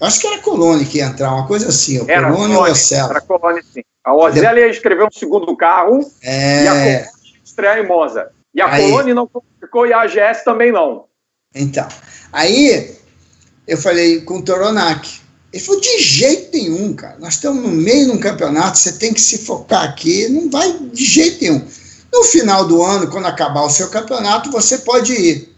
Eu 0.00 0.06
acho 0.06 0.20
que 0.20 0.26
era 0.26 0.36
a 0.36 0.42
Colônia 0.42 0.84
que 0.84 0.98
ia 0.98 1.06
entrar, 1.06 1.32
uma 1.32 1.46
coisa 1.46 1.68
assim, 1.68 2.04
era 2.08 2.30
Colônia 2.30 2.58
ou 2.58 2.64
Ocela. 2.64 3.10
Era 3.10 3.18
a 3.18 3.22
Colônia, 3.22 3.62
sim. 3.62 3.82
A 4.04 4.14
Ocela 4.14 4.58
ia 4.58 4.68
escrever 4.68 5.04
um 5.04 5.10
segundo 5.10 5.56
carro 5.56 6.00
é... 6.22 6.64
e 6.64 6.68
a 6.68 6.72
Colônia 6.72 6.92
ia 6.92 7.08
estrear 7.44 7.78
em 7.78 7.86
Monza. 7.86 8.30
E 8.54 8.60
a 8.60 8.70
aí... 8.70 8.90
Colônia 8.90 9.14
não 9.14 9.30
ficou 9.60 9.86
e 9.86 9.92
a 9.92 10.02
AGS 10.02 10.44
também 10.44 10.72
não. 10.72 11.06
Então, 11.54 11.86
aí 12.32 12.96
eu 13.66 13.78
falei 13.78 14.22
com 14.22 14.38
o 14.38 14.42
Toronac, 14.42 15.22
ele 15.52 15.62
falou, 15.62 15.80
de 15.80 15.98
jeito 15.98 16.56
nenhum, 16.56 16.94
cara. 16.94 17.18
Nós 17.18 17.34
estamos 17.34 17.62
no 17.62 17.70
meio 17.70 18.06
de 18.06 18.12
um 18.12 18.18
campeonato, 18.18 18.78
você 18.78 18.92
tem 18.92 19.12
que 19.12 19.20
se 19.20 19.38
focar 19.38 19.84
aqui. 19.84 20.26
Não 20.28 20.48
vai 20.48 20.72
de 20.78 21.04
jeito 21.04 21.42
nenhum. 21.42 21.62
No 22.10 22.24
final 22.24 22.66
do 22.66 22.82
ano, 22.82 23.10
quando 23.10 23.26
acabar 23.26 23.62
o 23.62 23.70
seu 23.70 23.90
campeonato, 23.90 24.50
você 24.50 24.78
pode 24.78 25.12
ir. 25.12 25.54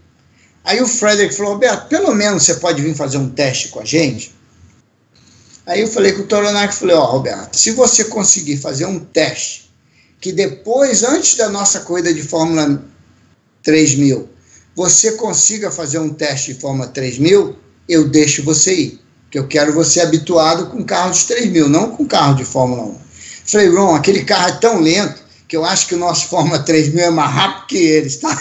Aí 0.65 0.81
o 0.81 0.87
Frederick 0.87 1.35
falou, 1.35 1.53
Roberto, 1.53 1.89
pelo 1.89 2.13
menos 2.13 2.45
você 2.45 2.55
pode 2.55 2.83
vir 2.83 2.95
fazer 2.95 3.19
um 3.19 3.31
teste 3.31 3.69
com 3.69 3.81
a 3.81 3.85
gente? 3.85 4.35
Aí 5.67 5.81
eu 5.81 5.89
falei 5.89 6.13
com 6.13 6.23
o 6.23 6.27
Toronac, 6.27 6.75
falei, 6.75 6.97
ó, 6.97 7.03
oh, 7.03 7.13
Roberto, 7.13 7.57
se 7.57 7.71
você 7.71 8.05
conseguir 8.05 8.57
fazer 8.57 8.87
um 8.87 8.99
teste, 8.99 9.64
que 10.25 10.33
depois, 10.33 11.03
antes 11.03 11.37
da 11.37 11.51
nossa 11.51 11.81
corrida 11.81 12.15
de 12.15 12.23
Fórmula 12.23 12.83
3000, 13.63 14.27
você 14.75 15.13
consiga 15.13 15.71
fazer 15.71 15.99
um 15.99 16.09
teste 16.09 16.55
de 16.55 16.61
Fórmula 16.61 16.89
3000, 16.89 17.55
eu 17.87 18.09
deixo 18.09 18.43
você 18.43 18.75
ir 18.75 19.01
que 19.31 19.39
eu 19.39 19.47
quero 19.47 19.75
você 19.75 20.01
habituado 20.01 20.71
com 20.71 20.83
carro 20.83 21.13
de 21.13 21.27
3 21.27 21.51
mil, 21.51 21.69
não 21.69 21.91
com 21.91 22.07
carro 22.07 22.37
de 22.37 22.45
Fórmula 22.47 22.85
1. 22.85 22.99
Falei, 23.45 23.69
Ron, 23.69 23.95
aquele 23.95 24.25
carro 24.25 24.49
é 24.49 24.53
tão 24.53 24.81
lento 24.81 25.23
que 25.47 25.55
eu 25.55 25.63
acho 25.63 25.89
que 25.89 25.95
o 25.95 25.99
nosso 25.99 26.29
Fórmula 26.29 26.61
3 26.61 26.95
mil 26.95 27.05
é 27.05 27.11
mais 27.11 27.31
rápido 27.31 27.67
que 27.67 27.77
eles, 27.77 28.17
tá? 28.17 28.35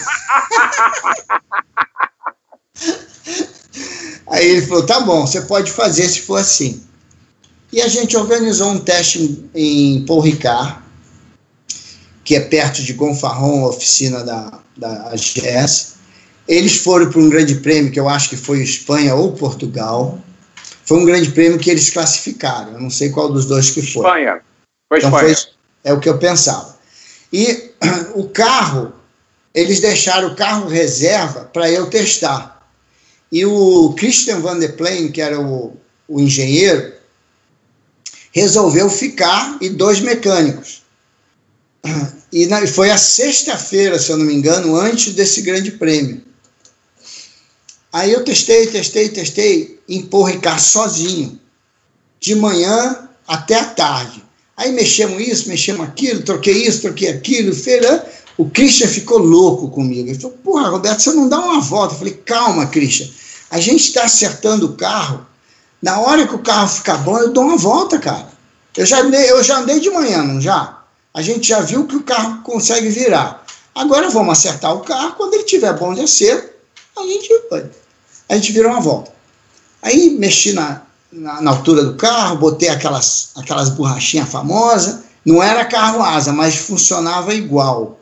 Aí 4.28 4.48
ele 4.48 4.62
falou, 4.62 4.86
tá 4.86 5.00
bom, 5.00 5.26
você 5.26 5.42
pode 5.42 5.70
fazer 5.70 6.08
se 6.08 6.22
for 6.22 6.36
assim. 6.36 6.82
E 7.70 7.82
a 7.82 7.88
gente 7.88 8.16
organizou 8.16 8.70
um 8.70 8.80
teste 8.80 9.44
em 9.54 10.02
Paul 10.06 10.20
Ricard, 10.20 10.83
que 12.24 12.34
é 12.34 12.40
perto 12.40 12.82
de 12.82 12.92
Gonfarron, 12.94 13.64
a 13.64 13.68
oficina 13.68 14.24
da, 14.24 14.58
da 14.76 15.10
AGS. 15.10 15.94
Eles 16.48 16.76
foram 16.76 17.10
para 17.10 17.20
um 17.20 17.28
grande 17.28 17.56
prêmio, 17.56 17.92
que 17.92 18.00
eu 18.00 18.08
acho 18.08 18.30
que 18.30 18.36
foi 18.36 18.62
Espanha 18.62 19.14
ou 19.14 19.32
Portugal, 19.32 20.18
foi 20.84 20.98
um 20.98 21.04
grande 21.04 21.30
prêmio 21.30 21.58
que 21.58 21.70
eles 21.70 21.90
classificaram. 21.90 22.72
Eu 22.72 22.80
não 22.80 22.90
sei 22.90 23.10
qual 23.10 23.32
dos 23.32 23.46
dois 23.46 23.70
que 23.70 23.80
foi. 23.80 24.06
Espanha. 24.06 24.40
Foi 24.88 24.98
então, 24.98 25.10
Espanha. 25.10 25.34
Foi, 25.34 25.46
é 25.84 25.92
o 25.92 26.00
que 26.00 26.08
eu 26.08 26.18
pensava. 26.18 26.76
E 27.32 27.70
o 28.14 28.28
carro, 28.28 28.92
eles 29.54 29.80
deixaram 29.80 30.28
o 30.28 30.36
carro 30.36 30.68
reserva 30.68 31.48
para 31.52 31.70
eu 31.70 31.88
testar. 31.88 32.68
E 33.32 33.44
o 33.44 33.94
Christian 33.94 34.40
Van 34.40 34.58
der 34.58 34.76
Plain, 34.76 35.10
que 35.10 35.20
era 35.20 35.40
o, 35.40 35.76
o 36.06 36.20
engenheiro, 36.20 36.92
resolveu 38.30 38.88
ficar 38.90 39.56
e 39.60 39.70
dois 39.70 40.00
mecânicos. 40.00 40.83
E 42.32 42.46
na, 42.46 42.66
foi 42.66 42.90
a 42.90 42.98
sexta-feira, 42.98 43.98
se 43.98 44.10
eu 44.10 44.16
não 44.16 44.24
me 44.24 44.34
engano, 44.34 44.76
antes 44.76 45.14
desse 45.14 45.42
grande 45.42 45.70
prêmio. 45.70 46.22
Aí 47.92 48.12
eu 48.12 48.24
testei, 48.24 48.66
testei, 48.66 49.08
testei, 49.08 49.80
empurro 49.88 50.24
Ricardo 50.24 50.60
sozinho, 50.60 51.38
de 52.18 52.34
manhã 52.34 53.08
até 53.28 53.60
a 53.60 53.64
tarde. 53.66 54.24
Aí 54.56 54.72
mexemos 54.72 55.20
isso, 55.20 55.48
mexemos 55.48 55.86
aquilo, 55.86 56.22
troquei 56.22 56.66
isso, 56.66 56.82
troquei 56.82 57.08
aquilo, 57.08 57.54
feira. 57.54 58.04
O 58.36 58.50
Christian 58.50 58.88
ficou 58.88 59.18
louco 59.18 59.70
comigo. 59.70 60.08
Ele 60.08 60.18
falou: 60.18 60.36
Porra, 60.42 60.70
Roberto, 60.70 61.02
você 61.02 61.12
não 61.12 61.28
dá 61.28 61.38
uma 61.38 61.60
volta? 61.60 61.94
Eu 61.94 61.98
falei: 61.98 62.14
Calma, 62.24 62.66
Christian. 62.66 63.08
A 63.50 63.60
gente 63.60 63.84
está 63.84 64.04
acertando 64.04 64.66
o 64.66 64.72
carro. 64.72 65.24
Na 65.80 66.00
hora 66.00 66.26
que 66.26 66.34
o 66.34 66.38
carro 66.38 66.66
ficar 66.66 66.96
bom, 66.98 67.18
eu 67.18 67.32
dou 67.32 67.44
uma 67.44 67.56
volta, 67.56 67.98
cara. 67.98 68.28
Eu 68.76 68.86
já 68.86 69.00
andei, 69.00 69.30
eu 69.30 69.42
já 69.44 69.58
andei 69.58 69.78
de 69.78 69.90
manhã, 69.90 70.22
não 70.24 70.40
já? 70.40 70.73
A 71.14 71.22
gente 71.22 71.46
já 71.46 71.60
viu 71.60 71.86
que 71.86 71.94
o 71.94 72.02
carro 72.02 72.42
consegue 72.42 72.88
virar. 72.88 73.46
Agora 73.72 74.10
vamos 74.10 74.36
acertar 74.36 74.74
o 74.74 74.80
carro. 74.80 75.14
Quando 75.16 75.34
ele 75.34 75.44
tiver 75.44 75.72
bom 75.74 75.94
de 75.94 76.00
acerto, 76.00 76.52
a 76.98 77.02
gente, 77.02 77.30
a 78.28 78.34
gente 78.34 78.52
vira 78.52 78.68
uma 78.68 78.80
volta. 78.80 79.12
Aí 79.80 80.10
mexi 80.18 80.52
na, 80.52 80.82
na, 81.12 81.40
na, 81.40 81.50
altura 81.52 81.84
do 81.84 81.94
carro, 81.94 82.38
botei 82.38 82.68
aquelas, 82.68 83.30
aquelas 83.36 83.68
borrachinhas 83.68 84.28
famosas. 84.28 85.04
Não 85.24 85.40
era 85.40 85.64
carro 85.64 86.02
asa, 86.02 86.32
mas 86.32 86.56
funcionava 86.56 87.32
igual. 87.32 88.00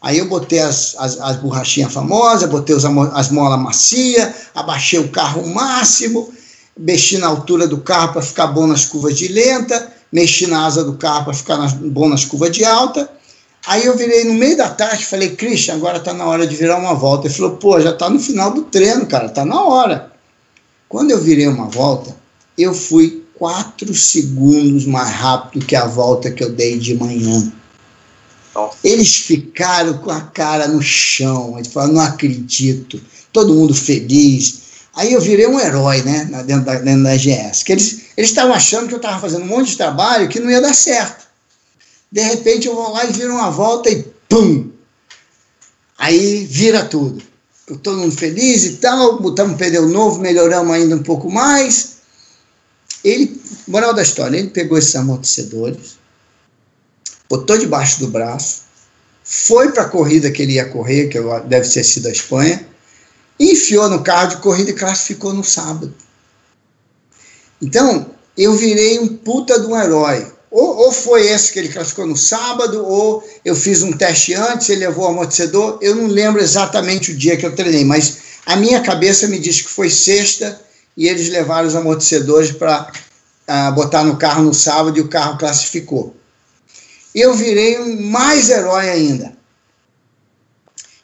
Aí 0.00 0.16
eu 0.16 0.26
botei 0.26 0.60
as, 0.60 0.96
as, 0.98 1.20
as 1.20 1.36
borrachinhas 1.36 1.92
famosas, 1.92 2.48
botei 2.48 2.74
os, 2.74 2.84
as 2.86 3.28
molas 3.30 3.60
macias, 3.60 4.32
abaixei 4.54 4.98
o 4.98 5.10
carro 5.10 5.46
máximo, 5.46 6.32
mexi 6.74 7.18
na 7.18 7.26
altura 7.26 7.68
do 7.68 7.78
carro 7.82 8.14
para 8.14 8.22
ficar 8.22 8.46
bom 8.46 8.66
nas 8.66 8.86
curvas 8.86 9.18
de 9.18 9.28
lenta, 9.28 9.92
mexi 10.12 10.46
na 10.46 10.66
asa 10.66 10.84
do 10.84 10.94
carro 10.94 11.24
para 11.24 11.34
ficar 11.34 11.56
nas, 11.56 11.72
bom 11.72 12.08
nas 12.08 12.24
curvas 12.24 12.50
de 12.50 12.64
alta. 12.64 13.08
Aí 13.66 13.84
eu 13.84 13.96
virei 13.96 14.24
no 14.24 14.34
meio 14.34 14.56
da 14.56 14.70
tarde 14.70 15.04
falei, 15.04 15.36
Christian, 15.36 15.74
agora 15.74 15.98
está 15.98 16.14
na 16.14 16.24
hora 16.24 16.46
de 16.46 16.56
virar 16.56 16.76
uma 16.76 16.94
volta. 16.94 17.26
Ele 17.26 17.34
falou, 17.34 17.56
pô, 17.56 17.80
já 17.80 17.90
está 17.90 18.08
no 18.08 18.18
final 18.18 18.52
do 18.52 18.62
treino, 18.62 19.06
cara, 19.06 19.26
está 19.26 19.44
na 19.44 19.62
hora. 19.62 20.10
Quando 20.88 21.10
eu 21.10 21.20
virei 21.20 21.46
uma 21.46 21.66
volta, 21.66 22.16
eu 22.56 22.74
fui 22.74 23.24
quatro 23.34 23.94
segundos 23.94 24.84
mais 24.86 25.10
rápido 25.10 25.64
que 25.64 25.76
a 25.76 25.86
volta 25.86 26.30
que 26.30 26.42
eu 26.42 26.50
dei 26.50 26.78
de 26.78 26.94
manhã. 26.94 27.52
Eles 28.82 29.16
ficaram 29.16 29.98
com 29.98 30.10
a 30.10 30.20
cara 30.20 30.66
no 30.66 30.82
chão, 30.82 31.54
eles 31.56 31.72
falaram, 31.72 31.94
não 31.94 32.02
acredito, 32.02 33.00
todo 33.32 33.54
mundo 33.54 33.72
feliz. 33.72 34.69
Aí 34.94 35.12
eu 35.12 35.20
virei 35.20 35.46
um 35.46 35.58
herói, 35.58 36.02
né, 36.02 36.24
dentro 36.44 36.64
da, 36.64 36.74
dentro 36.80 37.04
da 37.04 37.16
GS, 37.16 37.62
que 37.62 37.72
eles 37.72 38.02
estavam 38.16 38.52
achando 38.52 38.88
que 38.88 38.94
eu 38.94 38.98
estava 38.98 39.20
fazendo 39.20 39.44
um 39.44 39.46
monte 39.46 39.70
de 39.70 39.76
trabalho 39.76 40.28
que 40.28 40.40
não 40.40 40.50
ia 40.50 40.60
dar 40.60 40.74
certo. 40.74 41.28
De 42.10 42.20
repente 42.20 42.66
eu 42.66 42.74
vou 42.74 42.90
lá 42.92 43.04
e 43.04 43.12
viro 43.12 43.32
uma 43.34 43.50
volta 43.50 43.88
e 43.88 44.02
pum! 44.28 44.70
Aí 45.96 46.44
vira 46.46 46.84
tudo. 46.84 47.22
Todo 47.82 47.98
mundo 47.98 48.16
feliz 48.16 48.64
e 48.64 48.76
tal, 48.76 49.20
botamos 49.20 49.54
um 49.54 49.56
pneu 49.56 49.88
novo, 49.88 50.18
melhoramos 50.18 50.74
ainda 50.74 50.96
um 50.96 51.02
pouco 51.02 51.30
mais. 51.30 51.98
Ele, 53.04 53.40
moral 53.68 53.94
da 53.94 54.02
história, 54.02 54.36
ele 54.36 54.48
pegou 54.48 54.76
esses 54.76 54.94
amortecedores, 54.96 55.98
botou 57.28 57.56
debaixo 57.56 58.00
do 58.00 58.08
braço, 58.08 58.62
foi 59.22 59.70
para 59.70 59.84
a 59.84 59.88
corrida 59.88 60.30
que 60.32 60.42
ele 60.42 60.54
ia 60.54 60.68
correr, 60.68 61.08
que 61.08 61.18
deve 61.46 61.68
ter 61.68 61.84
sido 61.84 62.08
a 62.08 62.10
Espanha, 62.10 62.66
enfiou 63.40 63.88
no 63.88 64.02
carro 64.02 64.28
de 64.28 64.36
corrida 64.36 64.70
e 64.70 64.74
classificou 64.74 65.32
no 65.32 65.42
sábado. 65.42 65.94
Então, 67.60 68.06
eu 68.36 68.54
virei 68.54 68.98
um 68.98 69.08
puta 69.08 69.58
de 69.58 69.66
um 69.66 69.76
herói. 69.76 70.26
Ou, 70.50 70.76
ou, 70.76 70.92
foi 70.92 71.28
esse 71.28 71.52
que 71.52 71.58
ele 71.58 71.68
classificou 71.68 72.06
no 72.06 72.16
sábado, 72.16 72.84
ou 72.84 73.22
eu 73.44 73.54
fiz 73.54 73.82
um 73.82 73.92
teste 73.92 74.34
antes, 74.34 74.68
ele 74.68 74.86
levou 74.86 75.04
o 75.04 75.08
amortecedor. 75.08 75.78
Eu 75.80 75.94
não 75.94 76.06
lembro 76.06 76.42
exatamente 76.42 77.12
o 77.12 77.16
dia 77.16 77.36
que 77.36 77.46
eu 77.46 77.54
treinei, 77.54 77.84
mas 77.84 78.18
a 78.46 78.56
minha 78.56 78.80
cabeça 78.80 79.28
me 79.28 79.38
diz 79.38 79.62
que 79.62 79.68
foi 79.68 79.88
sexta 79.88 80.60
e 80.96 81.06
eles 81.08 81.28
levaram 81.28 81.68
os 81.68 81.76
amortecedores 81.76 82.50
para 82.50 82.82
uh, 82.82 82.92
ah, 83.46 83.70
botar 83.70 84.04
no 84.04 84.16
carro 84.16 84.42
no 84.42 84.52
sábado 84.52 84.98
e 84.98 85.00
o 85.00 85.08
carro 85.08 85.38
classificou 85.38 86.14
eu 87.14 87.34
virei 87.34 87.78
um 87.78 88.10
mais 88.10 88.50
herói 88.50 88.88
ainda. 88.88 89.32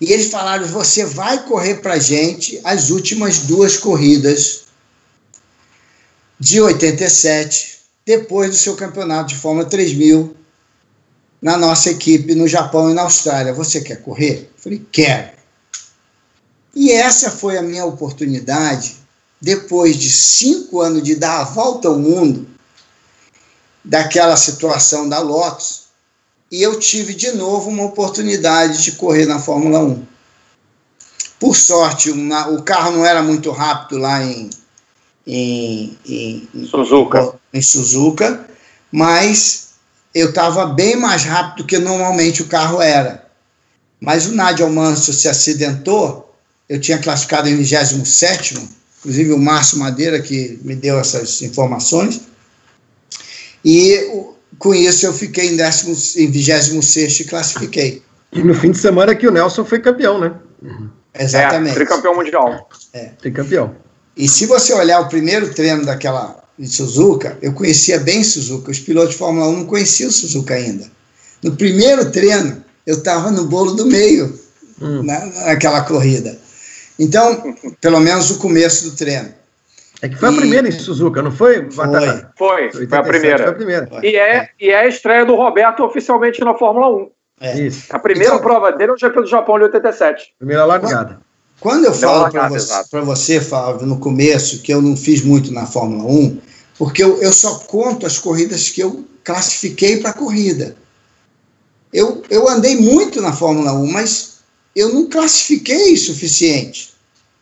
E 0.01 0.13
eles 0.13 0.31
falaram: 0.31 0.67
você 0.67 1.05
vai 1.05 1.45
correr 1.45 1.77
para 1.77 1.99
gente 1.99 2.61
as 2.65 2.91
últimas 2.91 3.41
duas 3.41 3.77
corridas 3.77 4.65
de 6.39 6.61
87, 6.61 7.81
depois 8.05 8.51
do 8.51 8.57
seu 8.57 8.77
campeonato 8.77 9.31
de 9.31 9.37
Fórmula 9.37 9.67
3000, 9.67 10.37
na 11.41 11.57
nossa 11.57 11.91
equipe 11.91 12.35
no 12.35 12.47
Japão 12.47 12.91
e 12.91 12.95
na 12.95 13.03
Austrália. 13.03 13.55
Você 13.55 13.81
quer 13.81 14.03
correr? 14.03 14.51
Eu 14.55 14.63
falei: 14.63 14.87
quero. 14.93 15.37
E 16.75 16.93
essa 16.93 17.31
foi 17.31 17.57
a 17.57 17.63
minha 17.63 17.87
oportunidade, 17.87 18.97
depois 19.41 19.97
de 19.97 20.11
cinco 20.11 20.83
anos 20.83 21.03
de 21.03 21.15
dar 21.15 21.41
a 21.41 21.45
volta 21.45 21.89
ao 21.89 21.99
mundo, 21.99 22.47
daquela 23.83 24.37
situação 24.37 25.09
da 25.09 25.21
Lotus, 25.21 25.86
e 26.51 26.63
eu 26.63 26.79
tive 26.79 27.15
de 27.15 27.33
novo 27.33 27.71
uma 27.71 27.85
oportunidade 27.85 28.83
de 28.83 28.93
correr 28.93 29.27
na 29.27 29.39
Fórmula 29.39 29.81
1. 29.81 30.03
Por 31.41 31.57
sorte, 31.57 32.11
uma, 32.11 32.49
o 32.49 32.63
carro 32.63 32.93
não 32.93 33.05
era 33.05 33.23
muito 33.23 33.51
rápido 33.51 33.99
lá 33.99 34.23
em, 34.23 34.49
em, 35.27 35.99
em, 36.07 36.67
Suzuka. 36.67 37.35
em 37.53 37.61
Suzuka, 37.61 38.47
mas 38.91 39.71
eu 40.15 40.31
estava 40.31 40.67
bem 40.67 40.97
mais 40.97 41.25
rápido 41.25 41.67
que 41.67 41.79
normalmente 41.79 42.43
o 42.43 42.47
carro 42.47 42.81
era. 42.81 43.27
Mas 44.01 44.27
o 44.27 44.35
Nadia 44.35 44.65
Almanso 44.65 45.13
se 45.13 45.29
acidentou, 45.29 46.35
eu 46.69 46.81
tinha 46.81 46.99
classificado 46.99 47.49
em 47.49 47.57
27, 47.57 48.69
inclusive 48.99 49.33
o 49.33 49.39
Márcio 49.39 49.79
Madeira 49.79 50.21
que 50.21 50.59
me 50.63 50.75
deu 50.75 50.99
essas 50.99 51.43
informações, 51.43 52.21
e 53.65 54.36
com 54.59 54.75
isso, 54.75 55.07
eu 55.07 55.13
fiquei 55.13 55.49
em, 55.49 55.57
décimo, 55.57 55.95
em 56.17 56.31
26 56.31 57.21
e 57.21 57.25
classifiquei. 57.25 58.03
E 58.33 58.43
no 58.43 58.55
fim 58.55 58.71
de 58.71 58.79
semana 58.79 59.15
que 59.15 59.27
o 59.27 59.31
Nelson 59.31 59.65
foi 59.65 59.81
campeão, 59.81 60.19
né? 60.19 60.33
Uhum. 60.63 60.89
Exatamente. 61.19 61.73
É, 61.73 61.75
tricampeão 61.75 62.15
mundial. 62.15 62.69
É. 62.93 63.05
Tricampeão. 63.21 63.75
E 64.17 64.29
se 64.29 64.47
você 64.47 64.73
olhar 64.73 65.01
o 65.01 65.09
primeiro 65.09 65.53
treino 65.53 65.85
daquela 65.85 66.43
de 66.59 66.69
Suzuka, 66.69 67.37
eu 67.43 67.53
conhecia 67.53 68.01
bem 68.01 68.25
Suzuka. 68.25 68.71
Os 68.71 68.81
pilotos 68.81 69.13
de 69.13 69.19
Fórmula 69.19 69.49
1 69.49 69.53
não 69.59 69.67
conheciam 69.67 70.11
Suzuka 70.11 70.55
ainda. 70.55 70.91
No 71.43 71.55
primeiro 71.55 72.11
treino, 72.11 72.65
eu 72.87 72.97
estava 72.97 73.31
no 73.31 73.45
bolo 73.45 73.75
do 73.75 73.87
meio, 73.87 74.39
hum. 74.81 75.03
na, 75.03 75.27
naquela 75.27 75.83
corrida. 75.83 76.39
Então, 76.99 77.55
pelo 77.81 78.01
menos 78.01 78.31
o 78.31 78.39
começo 78.39 78.91
do 78.91 78.97
treino. 78.97 79.35
É 80.03 80.09
que 80.09 80.17
foi 80.17 80.31
e... 80.31 80.33
a 80.33 80.37
primeira 80.37 80.69
em 80.69 80.73
Suzuka, 80.73 81.23
não 81.23 81.31
foi? 81.31 81.71
Foi, 81.71 81.87
foi, 82.37 82.87
foi, 82.87 82.99
a 82.99 83.03
primeira. 83.03 83.39
Foi 83.39 83.49
a 83.49 83.55
primeira. 83.55 83.89
E, 84.03 84.17
é, 84.17 84.51
e 84.61 84.71
é 84.71 84.81
a 84.81 84.87
estreia 84.87 85.25
do 85.25 85.35
Roberto 85.35 85.83
oficialmente 85.83 86.41
na 86.41 86.55
Fórmula 86.55 86.89
1. 86.89 87.11
É. 87.41 87.61
Isso. 87.61 87.85
A 87.91 87.99
primeira 87.99 88.35
então, 88.35 88.43
prova 88.43 88.73
dele 88.73 88.93
é 88.93 88.95
o 88.95 88.99
GP 88.99 89.23
do 89.23 89.27
Japão 89.27 89.59
de 89.59 89.65
87. 89.65 90.35
Primeira 90.39 90.65
largada. 90.65 91.21
Quando 91.61 91.85
eu 91.87 91.95
falo 91.95 92.31
para 92.31 92.49
você, 92.49 93.01
você, 93.01 93.41
Fábio, 93.41 93.87
no 93.87 93.99
começo, 93.99 94.63
que 94.63 94.73
eu 94.73 94.83
não 94.83 94.97
fiz 94.97 95.23
muito 95.23 95.53
na 95.53 95.67
Fórmula 95.67 96.05
1, 96.05 96.39
porque 96.79 97.03
eu, 97.03 97.21
eu 97.23 97.33
só 97.33 97.59
conto 97.61 98.07
as 98.07 98.19
corridas 98.19 98.69
que 98.69 98.83
eu 98.83 99.05
classifiquei 99.25 99.99
para 99.99 100.13
corrida. 100.13 100.77
Eu, 101.93 102.23
eu 102.29 102.49
andei 102.49 102.77
muito 102.77 103.23
na 103.23 103.33
Fórmula 103.33 103.73
1, 103.73 103.91
mas 103.91 104.37
eu 104.75 104.93
não 104.93 105.09
classifiquei 105.09 105.95
o 105.95 105.99
suficiente. 105.99 106.96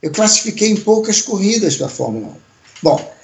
Eu 0.05 0.11
classifiquei 0.11 0.69
em 0.69 0.77
poucas 0.77 1.23
corridas 1.23 1.77
para 1.77 1.87
a 1.87 1.89
Fórmula 1.89 2.27
1. 2.27 2.35
Bom, 2.83 3.15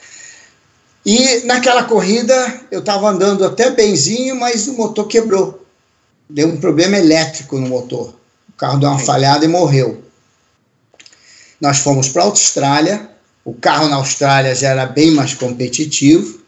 e 1.04 1.40
naquela 1.40 1.84
corrida 1.84 2.62
eu 2.70 2.80
estava 2.80 3.10
andando 3.10 3.44
até 3.44 3.68
benzinho, 3.68 4.34
mas 4.34 4.66
o 4.66 4.72
motor 4.72 5.06
quebrou. 5.06 5.62
Deu 6.26 6.48
um 6.48 6.56
problema 6.56 6.96
elétrico 6.96 7.58
no 7.58 7.68
motor. 7.68 8.14
O 8.48 8.52
carro 8.56 8.78
deu 8.78 8.88
uma 8.88 8.98
falhada 8.98 9.44
e 9.44 9.48
morreu. 9.48 10.02
Nós 11.60 11.80
fomos 11.80 12.08
para 12.08 12.22
a 12.22 12.26
Austrália. 12.26 13.10
O 13.44 13.52
carro 13.52 13.86
na 13.86 13.96
Austrália 13.96 14.54
já 14.54 14.70
era 14.70 14.86
bem 14.86 15.10
mais 15.10 15.34
competitivo, 15.34 16.40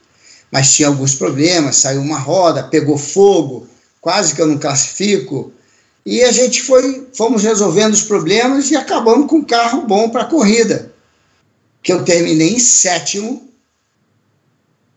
mas 0.50 0.72
tinha 0.72 0.88
alguns 0.88 1.14
problemas. 1.14 1.76
Saiu 1.76 2.00
uma 2.00 2.18
roda, 2.18 2.62
pegou 2.62 2.96
fogo, 2.96 3.68
quase 4.00 4.34
que 4.34 4.40
eu 4.40 4.46
não 4.46 4.56
classifico. 4.56 5.52
E 6.04 6.22
a 6.22 6.32
gente 6.32 6.62
foi, 6.62 7.08
fomos 7.14 7.42
resolvendo 7.42 7.94
os 7.94 8.02
problemas 8.02 8.70
e 8.70 8.76
acabamos 8.76 9.28
com 9.28 9.36
um 9.36 9.44
carro 9.44 9.82
bom 9.82 10.08
para 10.08 10.22
a 10.22 10.26
corrida 10.26 10.92
que 11.82 11.92
eu 11.92 12.04
terminei 12.04 12.54
em 12.54 12.58
sétimo, 12.58 13.48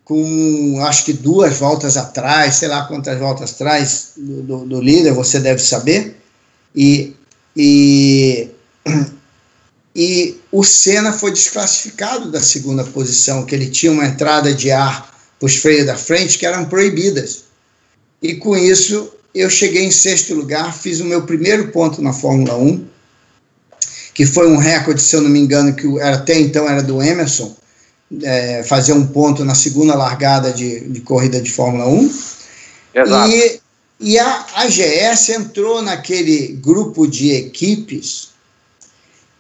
com 0.03 0.80
acho 0.82 1.06
que 1.06 1.14
duas 1.14 1.58
voltas 1.58 1.98
atrás, 1.98 2.56
sei 2.56 2.67
lá 2.67 2.85
quantas 2.85 3.17
voltas 3.17 3.53
atrás 3.53 4.11
do, 4.16 4.43
do, 4.43 4.66
do 4.66 4.82
líder, 4.82 5.14
você 5.14 5.40
deve 5.40 5.59
saber. 5.59 6.16
E, 6.75 7.16
e, 7.58 8.50
e 9.95 10.40
o 10.51 10.64
Senna 10.64 11.11
foi 11.11 11.32
desclassificado 11.32 12.32
da 12.32 12.40
segunda 12.40 12.84
posição, 12.84 13.45
que 13.45 13.56
ele 13.56 13.69
tinha 13.69 13.92
uma 13.92 14.06
entrada 14.06 14.53
de 14.53 14.69
ar 14.69 15.11
para 15.40 15.48
os 15.48 15.56
freios 15.56 15.88
da 15.88 15.98
frente 15.98 16.38
que 16.38 16.45
eram 16.45 16.66
proibidas. 16.66 17.45
E 18.22 18.35
com 18.35 18.56
isso 18.56 19.11
eu 19.35 19.49
cheguei 19.49 19.83
em 19.83 19.91
sexto 19.91 20.33
lugar, 20.33 20.73
fiz 20.73 20.99
o 21.01 21.05
meu 21.05 21.23
primeiro 21.23 21.67
ponto 21.67 22.01
na 22.01 22.14
Fórmula 22.14 22.57
1, 22.57 22.88
que 24.14 24.25
foi 24.25 24.47
um 24.47 24.57
recorde, 24.57 25.01
se 25.01 25.15
eu 25.15 25.22
não 25.22 25.30
me 25.30 25.39
engano, 25.39 25.75
que 25.75 26.01
até 26.01 26.39
então 26.39 26.67
era 26.67 26.81
do 26.81 27.03
Emerson, 27.03 27.55
é, 28.23 28.64
fazer 28.64 28.93
um 28.93 29.05
ponto 29.05 29.43
na 29.43 29.53
segunda 29.53 29.93
largada 29.95 30.53
de, 30.53 30.88
de 30.88 31.01
corrida 31.01 31.41
de 31.41 31.51
Fórmula 31.51 31.85
1. 31.88 32.14
Exato. 32.95 33.31
E, 33.31 33.61
e 33.99 34.19
a 34.19 34.45
AGS 34.55 35.30
entrou 35.30 35.81
naquele 35.81 36.47
grupo 36.61 37.05
de 37.05 37.31
equipes 37.31 38.30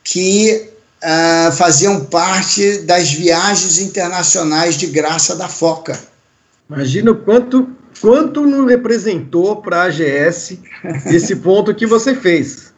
que 0.03 0.69
uh, 1.03 1.51
faziam 1.53 2.05
parte 2.05 2.79
das 2.79 3.11
viagens 3.11 3.79
internacionais 3.79 4.75
de 4.75 4.87
graça 4.87 5.35
da 5.35 5.47
Foca. 5.47 5.99
Imagina 6.69 7.11
o 7.11 7.15
quanto, 7.15 7.69
quanto 8.01 8.45
não 8.45 8.65
representou 8.65 9.61
para 9.61 9.77
a 9.77 9.83
AGS 9.85 10.59
esse 11.07 11.35
ponto 11.41 11.73
que 11.73 11.85
você 11.85 12.15
fez. 12.15 12.73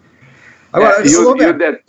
Agora, 0.72 1.02
é, 1.02 1.08
e, 1.08 1.16
o, 1.16 1.38
e, 1.38 1.46
o, 1.46 1.54
de, 1.54 1.80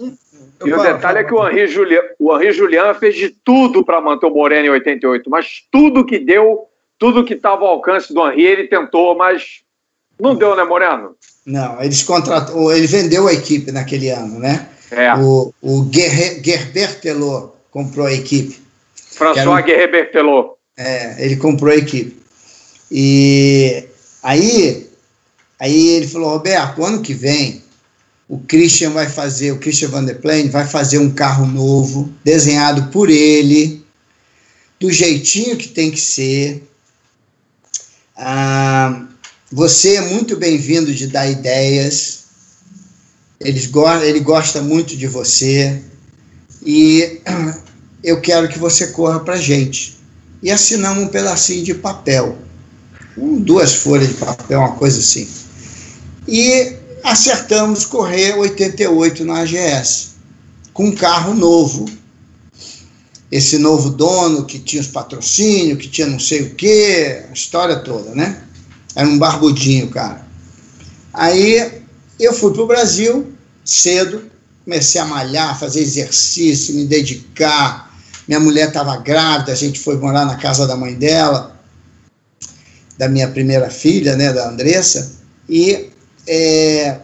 e 0.64 0.70
falo, 0.70 0.80
o 0.80 0.82
detalhe 0.82 1.00
falo, 1.00 1.18
é 1.18 1.24
que 1.24 1.34
o 1.34 1.48
Henri, 1.48 1.66
Julian, 1.68 2.00
o 2.18 2.36
Henri 2.36 2.52
Julian 2.52 2.94
fez 2.94 3.16
de 3.16 3.30
tudo 3.30 3.84
para 3.84 4.00
manter 4.00 4.26
o 4.26 4.34
Moreno 4.34 4.66
em 4.66 4.70
88, 4.70 5.28
mas 5.30 5.62
tudo 5.70 6.04
que 6.04 6.18
deu, 6.18 6.66
tudo 6.98 7.24
que 7.24 7.34
estava 7.34 7.62
ao 7.62 7.72
alcance 7.72 8.12
do 8.12 8.26
Henri, 8.28 8.44
ele 8.44 8.68
tentou, 8.68 9.16
mas 9.16 9.62
não 10.20 10.34
deu, 10.34 10.56
né, 10.56 10.64
Moreno? 10.64 11.14
Não, 11.46 11.82
eles 11.82 12.02
contratou, 12.02 12.72
ele 12.72 12.86
vendeu 12.86 13.28
a 13.28 13.32
equipe 13.32 13.70
naquele 13.70 14.10
ano, 14.10 14.38
né? 14.38 14.68
É. 14.90 15.14
O, 15.14 15.52
o 15.62 15.88
Gerber 15.92 17.00
Telot 17.00 17.52
comprou 17.70 18.06
a 18.06 18.12
equipe. 18.12 18.60
François 19.12 19.64
um, 19.64 19.66
Gerber 19.66 20.10
Telot. 20.10 20.54
É, 20.76 21.24
ele 21.24 21.36
comprou 21.36 21.72
a 21.72 21.76
equipe. 21.76 22.16
E 22.90 23.84
aí, 24.22 24.88
aí 25.58 25.88
ele 25.88 26.08
falou, 26.08 26.30
Roberto, 26.30 26.84
ano 26.84 27.02
que 27.02 27.14
vem 27.14 27.62
o 28.28 28.38
Christian 28.40 28.90
vai 28.90 29.08
fazer, 29.08 29.52
o 29.52 29.58
Christian 29.58 29.88
Van 29.88 30.04
der 30.04 30.20
Plaine 30.20 30.50
vai 30.50 30.66
fazer 30.66 30.98
um 30.98 31.10
carro 31.10 31.46
novo, 31.46 32.12
desenhado 32.22 32.90
por 32.90 33.08
ele, 33.08 33.82
do 34.78 34.92
jeitinho 34.92 35.56
que 35.56 35.68
tem 35.68 35.90
que 35.90 36.00
ser. 36.00 36.62
Ah, 38.14 39.06
você 39.50 39.96
é 39.96 40.00
muito 40.02 40.36
bem-vindo 40.36 40.92
de 40.92 41.06
dar 41.06 41.26
ideias. 41.26 42.18
Go 43.70 43.88
ele 44.02 44.20
gosta 44.20 44.60
muito 44.60 44.94
de 44.94 45.06
você. 45.06 45.80
E 46.62 47.22
eu 48.04 48.20
quero 48.20 48.48
que 48.48 48.58
você 48.58 48.88
corra 48.88 49.20
para 49.20 49.38
gente. 49.38 49.96
E 50.42 50.50
assinamos 50.50 51.02
um 51.02 51.08
pedacinho 51.08 51.64
de 51.64 51.74
papel. 51.74 52.36
Um, 53.20 53.40
duas 53.40 53.74
folhas 53.74 54.08
de 54.08 54.14
papel, 54.14 54.60
uma 54.60 54.72
coisa 54.72 54.98
assim. 55.00 55.28
E 56.26 56.76
acertamos 57.02 57.84
correr 57.84 58.34
88 58.36 59.24
na 59.24 59.40
AGS, 59.40 60.10
com 60.72 60.86
um 60.86 60.94
carro 60.94 61.34
novo. 61.34 61.86
Esse 63.30 63.58
novo 63.58 63.90
dono 63.90 64.44
que 64.44 64.58
tinha 64.58 64.80
os 64.80 64.88
patrocínios, 64.88 65.78
que 65.78 65.88
tinha 65.88 66.06
não 66.06 66.18
sei 66.18 66.42
o 66.42 66.54
quê, 66.54 67.24
a 67.28 67.32
história 67.32 67.76
toda, 67.80 68.14
né? 68.14 68.42
Era 68.94 69.06
um 69.08 69.18
barbudinho, 69.18 69.88
cara. 69.88 70.26
Aí 71.12 71.82
eu 72.18 72.32
fui 72.32 72.52
para 72.52 72.62
o 72.62 72.66
Brasil 72.66 73.32
cedo, 73.64 74.30
comecei 74.64 75.00
a 75.00 75.04
malhar, 75.04 75.58
fazer 75.58 75.80
exercício, 75.80 76.74
me 76.74 76.84
dedicar. 76.84 77.94
Minha 78.26 78.40
mulher 78.40 78.68
estava 78.68 78.96
grávida, 78.96 79.52
a 79.52 79.56
gente 79.56 79.78
foi 79.78 79.96
morar 79.96 80.24
na 80.24 80.36
casa 80.36 80.66
da 80.66 80.76
mãe 80.76 80.94
dela, 80.94 81.57
da 82.98 83.08
minha 83.08 83.28
primeira 83.28 83.70
filha, 83.70 84.16
né, 84.16 84.32
da 84.32 84.48
Andressa, 84.48 85.12
e 85.48 85.88
é, 86.26 86.98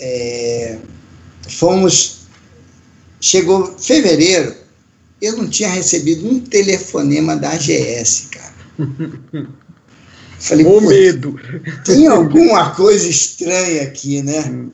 é, 0.00 0.78
fomos. 1.48 2.18
Chegou 3.22 3.76
fevereiro, 3.78 4.54
eu 5.20 5.36
não 5.36 5.46
tinha 5.46 5.68
recebido 5.68 6.26
um 6.26 6.40
telefonema 6.40 7.36
da 7.36 7.50
AGS, 7.50 8.28
cara. 8.30 8.54
Falei, 10.40 10.64
o 10.64 10.80
medo. 10.80 11.38
Tem 11.84 12.06
alguma 12.06 12.70
coisa 12.70 13.06
estranha 13.06 13.82
aqui, 13.82 14.22
né? 14.22 14.70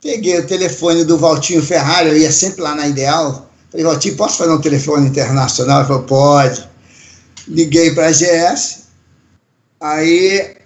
Peguei 0.00 0.38
o 0.38 0.46
telefone 0.46 1.04
do 1.04 1.18
Valtinho 1.18 1.62
Ferrari, 1.62 2.08
eu 2.08 2.16
ia 2.16 2.32
sempre 2.32 2.62
lá 2.62 2.74
na 2.74 2.88
Ideal. 2.88 3.52
Falei, 3.70 3.84
Valtinho, 3.84 4.16
posso 4.16 4.38
fazer 4.38 4.52
um 4.52 4.60
telefone 4.60 5.08
internacional? 5.08 5.80
Ele 5.80 5.88
falou, 5.88 6.02
pode. 6.04 6.66
Liguei 7.46 7.94
para 7.94 8.06
a 8.06 8.08
AGS, 8.08 8.81
aí 9.82 10.56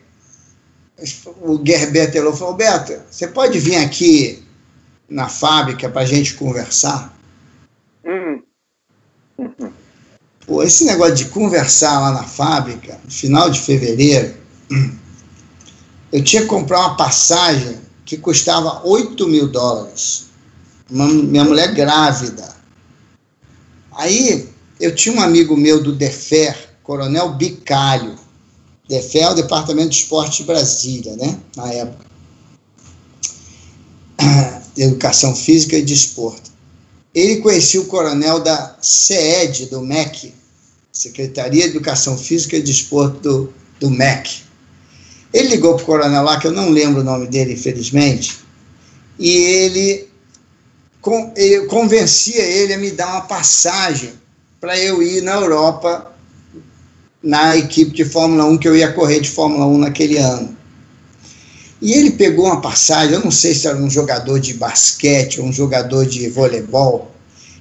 o 1.41 1.61
Gerber 1.65 2.13
falou, 2.13 2.33
Roberto, 2.33 3.01
você 3.11 3.27
pode 3.27 3.59
vir 3.59 3.77
aqui 3.77 4.43
na 5.09 5.29
fábrica 5.29 5.89
para 5.89 6.03
a 6.03 6.07
gente 6.07 6.35
conversar? 6.35 7.17
Uhum. 8.05 8.43
Pô, 10.47 10.63
esse 10.63 10.85
negócio 10.85 11.15
de 11.15 11.25
conversar 11.27 11.99
lá 12.01 12.13
na 12.13 12.23
fábrica, 12.23 13.01
no 13.05 13.11
final 13.11 13.51
de 13.51 13.61
fevereiro, 13.61 14.35
eu 16.13 16.23
tinha 16.23 16.43
que 16.43 16.49
comprar 16.49 16.81
uma 16.81 16.97
passagem 16.97 17.79
que 18.05 18.17
custava 18.17 18.87
8 18.87 19.27
mil 19.27 19.49
dólares. 19.49 20.27
Uma, 20.91 21.09
minha 21.09 21.45
mulher 21.45 21.75
grávida. 21.75 22.55
Aí 23.97 24.49
eu 24.79 24.95
tinha 24.95 25.17
um 25.17 25.21
amigo 25.21 25.57
meu 25.57 25.83
do 25.83 25.93
DEFER, 25.93 26.57
Coronel 26.83 27.31
Bicalho, 27.31 28.26
DEFEL, 28.89 29.35
Departamento 29.35 29.91
de 29.91 29.97
Esporte 29.97 30.39
de 30.39 30.45
Brasília, 30.45 31.17
né, 31.17 31.39
na 31.57 31.73
época. 31.73 32.07
Educação 34.77 35.35
Física 35.35 35.77
e 35.77 35.83
Desporto. 35.83 36.51
Ele 37.15 37.37
conhecia 37.37 37.81
o 37.81 37.87
coronel 37.87 38.41
da 38.41 38.77
CED, 38.81 39.67
do 39.67 39.81
MEC, 39.81 40.35
Secretaria 40.93 41.63
de 41.63 41.71
Educação 41.71 42.17
Física 42.19 42.57
e 42.57 42.63
Desporto 42.63 43.21
do, 43.21 43.55
do 43.81 43.91
MEC. 43.91 44.43
Ele 45.33 45.49
ligou 45.49 45.75
para 45.75 45.83
o 45.83 45.87
coronel 45.87 46.23
lá, 46.23 46.39
que 46.39 46.47
eu 46.47 46.53
não 46.53 46.71
lembro 46.71 47.01
o 47.01 47.05
nome 47.05 47.27
dele, 47.27 47.55
infelizmente, 47.55 48.39
e 49.19 49.29
ele, 49.29 50.09
eu 51.37 51.67
convencia 51.67 52.43
ele 52.43 52.75
a 52.75 52.79
me 52.79 52.91
dar 52.91 53.09
uma 53.09 53.23
passagem 53.23 54.13
para 54.61 54.79
eu 54.79 55.03
ir 55.03 55.23
na 55.23 55.33
Europa 55.35 56.16
na 57.23 57.57
equipe 57.57 57.93
de 57.93 58.05
Fórmula 58.05 58.45
1 58.45 58.59
que 58.59 58.69
eu 58.69 58.77
ia 58.77 58.93
correr 58.93 59.21
de 59.21 59.31
Fórmula 59.31 59.67
1 59.67 59.79
naquele 59.79 60.19
ano. 60.19 60.57
E 61.81 61.93
ele 61.93 62.13
pegou 62.13 62.47
uma 62.47 62.61
passagem, 62.61 63.15
eu 63.15 63.25
não 63.25 63.31
sei 63.31 63.55
se 63.55 63.67
era 63.67 63.77
um 63.77 63.91
jogador 63.91 64.41
de 64.41 64.55
basquete 64.55 65.41
ou 65.41 65.47
um 65.47 65.53
jogador 65.53 66.07
de 66.07 66.29
voleibol, 66.31 67.11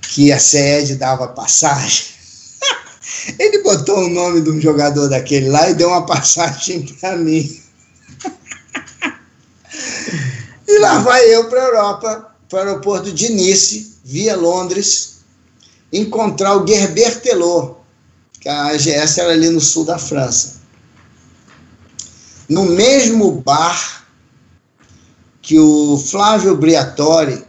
que 0.01 0.31
a 0.31 0.39
SED 0.39 0.95
dava 0.95 1.27
passagem. 1.27 2.05
ele 3.37 3.61
botou 3.61 4.05
o 4.05 4.09
nome 4.09 4.41
de 4.41 4.49
um 4.49 4.61
jogador 4.61 5.09
daquele 5.09 5.49
lá 5.49 5.69
e 5.69 5.73
deu 5.73 5.89
uma 5.89 6.05
passagem 6.05 6.85
para 6.99 7.17
mim. 7.17 7.61
e 10.67 10.79
lá 10.79 10.99
vai 10.99 11.21
eu 11.33 11.49
para 11.49 11.59
a 11.59 11.65
Europa, 11.65 12.35
para 12.49 12.57
o 12.57 12.67
aeroporto 12.67 13.11
de 13.11 13.33
Nice, 13.33 13.97
via 14.03 14.35
Londres, 14.35 15.17
encontrar 15.91 16.55
o 16.55 16.65
Gerber 16.65 17.19
Telot, 17.19 17.75
que 18.45 18.49
a 18.49 18.67
AGS 18.67 19.17
era 19.17 19.31
ali 19.31 19.49
no 19.49 19.59
sul 19.59 19.85
da 19.85 19.97
França. 19.97 20.61
No 22.47 22.65
mesmo 22.65 23.31
bar 23.31 24.05
que 25.41 25.57
o 25.57 25.97
Flávio 25.97 26.55
Briatore 26.55 27.43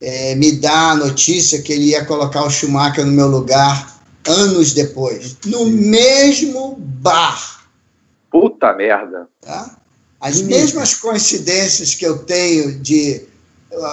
é, 0.00 0.34
me 0.34 0.52
dá 0.52 0.92
a 0.92 0.96
notícia 0.96 1.60
que 1.60 1.74
ele 1.74 1.90
ia 1.90 2.06
colocar 2.06 2.44
o 2.44 2.50
Schumacher 2.50 3.04
no 3.04 3.12
meu 3.12 3.26
lugar 3.26 4.00
anos 4.26 4.72
depois. 4.72 5.36
No 5.44 5.66
mesmo 5.66 6.76
bar. 6.78 7.66
Puta 8.30 8.72
merda. 8.72 9.28
Tá? 9.42 9.76
As 10.18 10.40
mesmas 10.40 10.94
coincidências 10.94 11.94
que 11.94 12.06
eu 12.06 12.20
tenho 12.20 12.80
de 12.80 13.26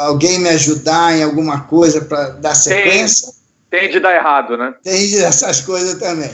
alguém 0.05 0.39
me 0.39 0.47
ajudar 0.47 1.13
em 1.13 1.23
alguma 1.23 1.65
coisa 1.65 1.99
para 2.05 2.29
dar 2.29 2.55
sequência. 2.55 3.33
Tem 3.73 3.89
de 3.89 3.99
dar 3.99 4.13
errado, 4.13 4.55
né? 4.55 4.75
Tem 4.83 5.15
essas 5.23 5.61
coisas 5.61 5.97
também. 5.97 6.29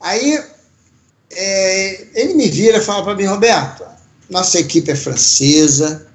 Aí 0.00 0.36
é, 1.30 2.06
ele 2.12 2.34
me 2.34 2.48
vira 2.48 2.78
e 2.78 2.80
fala 2.80 3.04
para 3.04 3.14
mim, 3.14 3.24
Roberto, 3.24 3.84
nossa 4.28 4.58
equipe 4.58 4.90
é 4.90 4.96
francesa, 4.96 6.08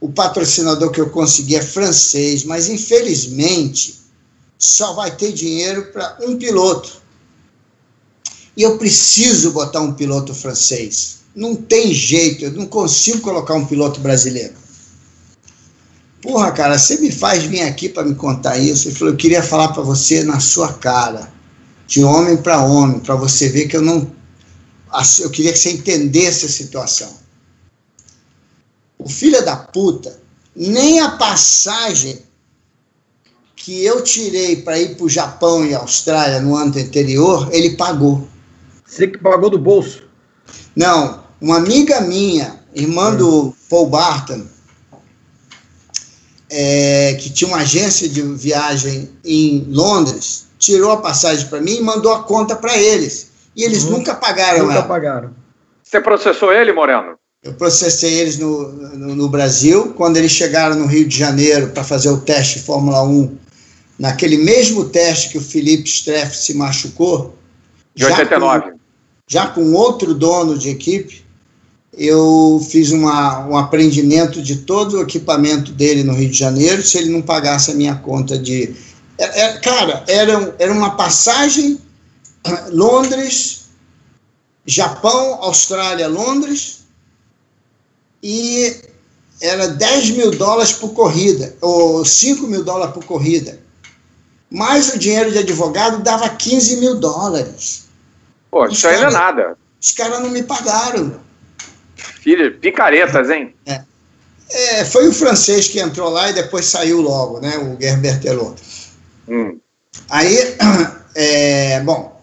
o 0.00 0.10
patrocinador 0.10 0.90
que 0.90 1.02
eu 1.02 1.10
consegui 1.10 1.54
é 1.54 1.60
francês, 1.60 2.44
mas 2.44 2.70
infelizmente 2.70 4.00
só 4.58 4.94
vai 4.94 5.14
ter 5.14 5.32
dinheiro 5.32 5.92
para 5.92 6.16
um 6.22 6.38
piloto. 6.38 7.02
E 8.56 8.62
eu 8.62 8.78
preciso 8.78 9.50
botar 9.50 9.82
um 9.82 9.92
piloto 9.92 10.34
francês. 10.34 11.18
Não 11.34 11.54
tem 11.54 11.92
jeito, 11.92 12.46
eu 12.46 12.52
não 12.52 12.64
consigo 12.64 13.20
colocar 13.20 13.52
um 13.52 13.66
piloto 13.66 14.00
brasileiro. 14.00 14.54
Porra, 16.22 16.52
cara, 16.52 16.78
você 16.78 16.98
me 16.98 17.10
faz 17.10 17.44
vir 17.44 17.62
aqui 17.62 17.88
para 17.88 18.04
me 18.04 18.14
contar 18.14 18.58
isso. 18.58 18.88
Ele 18.88 18.94
falou: 18.94 19.14
eu 19.14 19.16
queria 19.16 19.42
falar 19.42 19.68
para 19.68 19.82
você 19.82 20.22
na 20.22 20.38
sua 20.38 20.72
cara, 20.74 21.32
de 21.86 22.04
homem 22.04 22.36
para 22.36 22.62
homem, 22.62 23.00
para 23.00 23.14
você 23.14 23.48
ver 23.48 23.68
que 23.68 23.76
eu 23.76 23.82
não. 23.82 24.10
Eu 25.20 25.30
queria 25.30 25.52
que 25.52 25.58
você 25.58 25.70
entendesse 25.70 26.46
a 26.46 26.48
situação. 26.48 27.20
o 28.98 29.08
filho 29.08 29.42
da 29.44 29.56
puta, 29.56 30.20
nem 30.54 31.00
a 31.00 31.12
passagem 31.12 32.18
que 33.56 33.84
eu 33.84 34.02
tirei 34.02 34.56
para 34.56 34.78
ir 34.78 34.96
para 34.96 35.04
o 35.04 35.08
Japão 35.08 35.64
e 35.64 35.74
Austrália 35.74 36.40
no 36.40 36.56
ano 36.56 36.78
anterior, 36.78 37.48
ele 37.52 37.76
pagou. 37.76 38.26
Você 38.86 39.06
que 39.06 39.18
pagou 39.18 39.50
do 39.50 39.58
bolso? 39.58 40.02
Não, 40.74 41.22
uma 41.40 41.58
amiga 41.58 42.00
minha, 42.00 42.60
irmã 42.74 43.14
do 43.14 43.54
Paul 43.68 43.88
Barton, 43.88 44.46
é, 46.50 47.16
que 47.20 47.30
tinha 47.30 47.48
uma 47.48 47.58
agência 47.58 48.08
de 48.08 48.20
viagem 48.20 49.08
em 49.24 49.64
Londres, 49.68 50.48
tirou 50.58 50.90
a 50.90 50.96
passagem 50.96 51.46
para 51.46 51.60
mim 51.60 51.76
e 51.76 51.80
mandou 51.80 52.12
a 52.12 52.24
conta 52.24 52.56
para 52.56 52.76
eles. 52.76 53.30
E 53.54 53.64
eles 53.64 53.84
uhum. 53.84 53.92
nunca 53.92 54.14
pagaram 54.14 54.64
nunca 54.64 54.74
ela. 54.74 54.82
pagaram. 54.82 55.30
Você 55.82 56.00
processou 56.00 56.52
ele, 56.52 56.72
Moreno? 56.72 57.18
Eu 57.42 57.54
processei 57.54 58.14
eles 58.14 58.38
no, 58.38 58.70
no, 58.72 59.14
no 59.14 59.28
Brasil. 59.28 59.94
Quando 59.96 60.16
eles 60.16 60.32
chegaram 60.32 60.76
no 60.76 60.86
Rio 60.86 61.08
de 61.08 61.16
Janeiro 61.16 61.68
para 61.68 61.82
fazer 61.82 62.10
o 62.10 62.20
teste 62.20 62.58
de 62.58 62.64
Fórmula 62.64 63.02
1, 63.02 63.38
naquele 63.98 64.36
mesmo 64.36 64.88
teste 64.88 65.30
que 65.30 65.38
o 65.38 65.40
Felipe 65.40 65.88
Streff 65.88 66.36
se 66.36 66.54
machucou. 66.54 67.34
De 67.94 68.04
89. 68.04 68.58
Já 68.58 68.70
com, 68.70 68.78
já 69.26 69.46
com 69.48 69.72
outro 69.72 70.14
dono 70.14 70.56
de 70.56 70.68
equipe, 70.68 71.24
eu 72.02 72.64
fiz 72.70 72.90
uma, 72.90 73.46
um 73.46 73.56
apreendimento 73.56 74.42
de 74.42 74.56
todo 74.56 74.96
o 74.96 75.02
equipamento 75.02 75.70
dele 75.72 76.02
no 76.02 76.14
Rio 76.14 76.30
de 76.30 76.38
Janeiro, 76.38 76.82
se 76.82 76.98
ele 76.98 77.10
não 77.10 77.22
pagasse 77.22 77.70
a 77.70 77.74
minha 77.74 77.94
conta 77.94 78.38
de. 78.38 78.74
É, 79.18 79.42
é, 79.42 79.58
cara, 79.58 80.02
era, 80.08 80.54
era 80.58 80.72
uma 80.72 80.96
passagem 80.96 81.78
Londres, 82.72 83.66
Japão, 84.64 85.38
Austrália, 85.42 86.08
Londres, 86.08 86.84
e 88.22 88.74
era 89.42 89.68
10 89.68 90.10
mil 90.10 90.30
dólares 90.30 90.72
por 90.72 90.94
corrida, 90.94 91.54
ou 91.60 92.04
5 92.04 92.46
mil 92.46 92.64
dólares 92.64 92.94
por 92.94 93.04
corrida 93.04 93.60
mais 94.50 94.92
o 94.92 94.98
dinheiro 94.98 95.30
de 95.30 95.38
advogado 95.38 96.02
dava 96.02 96.28
15 96.28 96.76
mil 96.78 96.96
dólares. 96.96 97.88
Pô, 98.50 98.66
isso 98.66 98.88
aí 98.88 99.00
não 99.00 99.08
é 99.08 99.12
nada. 99.12 99.56
Os 99.80 99.92
caras 99.92 100.20
não 100.20 100.30
me 100.30 100.42
pagaram. 100.42 101.20
Filho, 102.20 102.58
picaretas, 102.58 103.30
hein? 103.30 103.54
É. 103.64 103.82
é. 104.50 104.84
foi 104.84 105.08
o 105.08 105.12
francês 105.12 105.68
que 105.68 105.80
entrou 105.80 106.10
lá 106.10 106.28
e 106.28 106.34
depois 106.34 106.66
saiu 106.66 107.00
logo, 107.00 107.40
né? 107.40 107.56
O 107.56 107.76
Guerre 107.76 107.96
Bertelot. 107.96 108.60
Hum. 109.26 109.58
Aí, 110.10 110.36
é, 111.16 111.80
bom, 111.80 112.20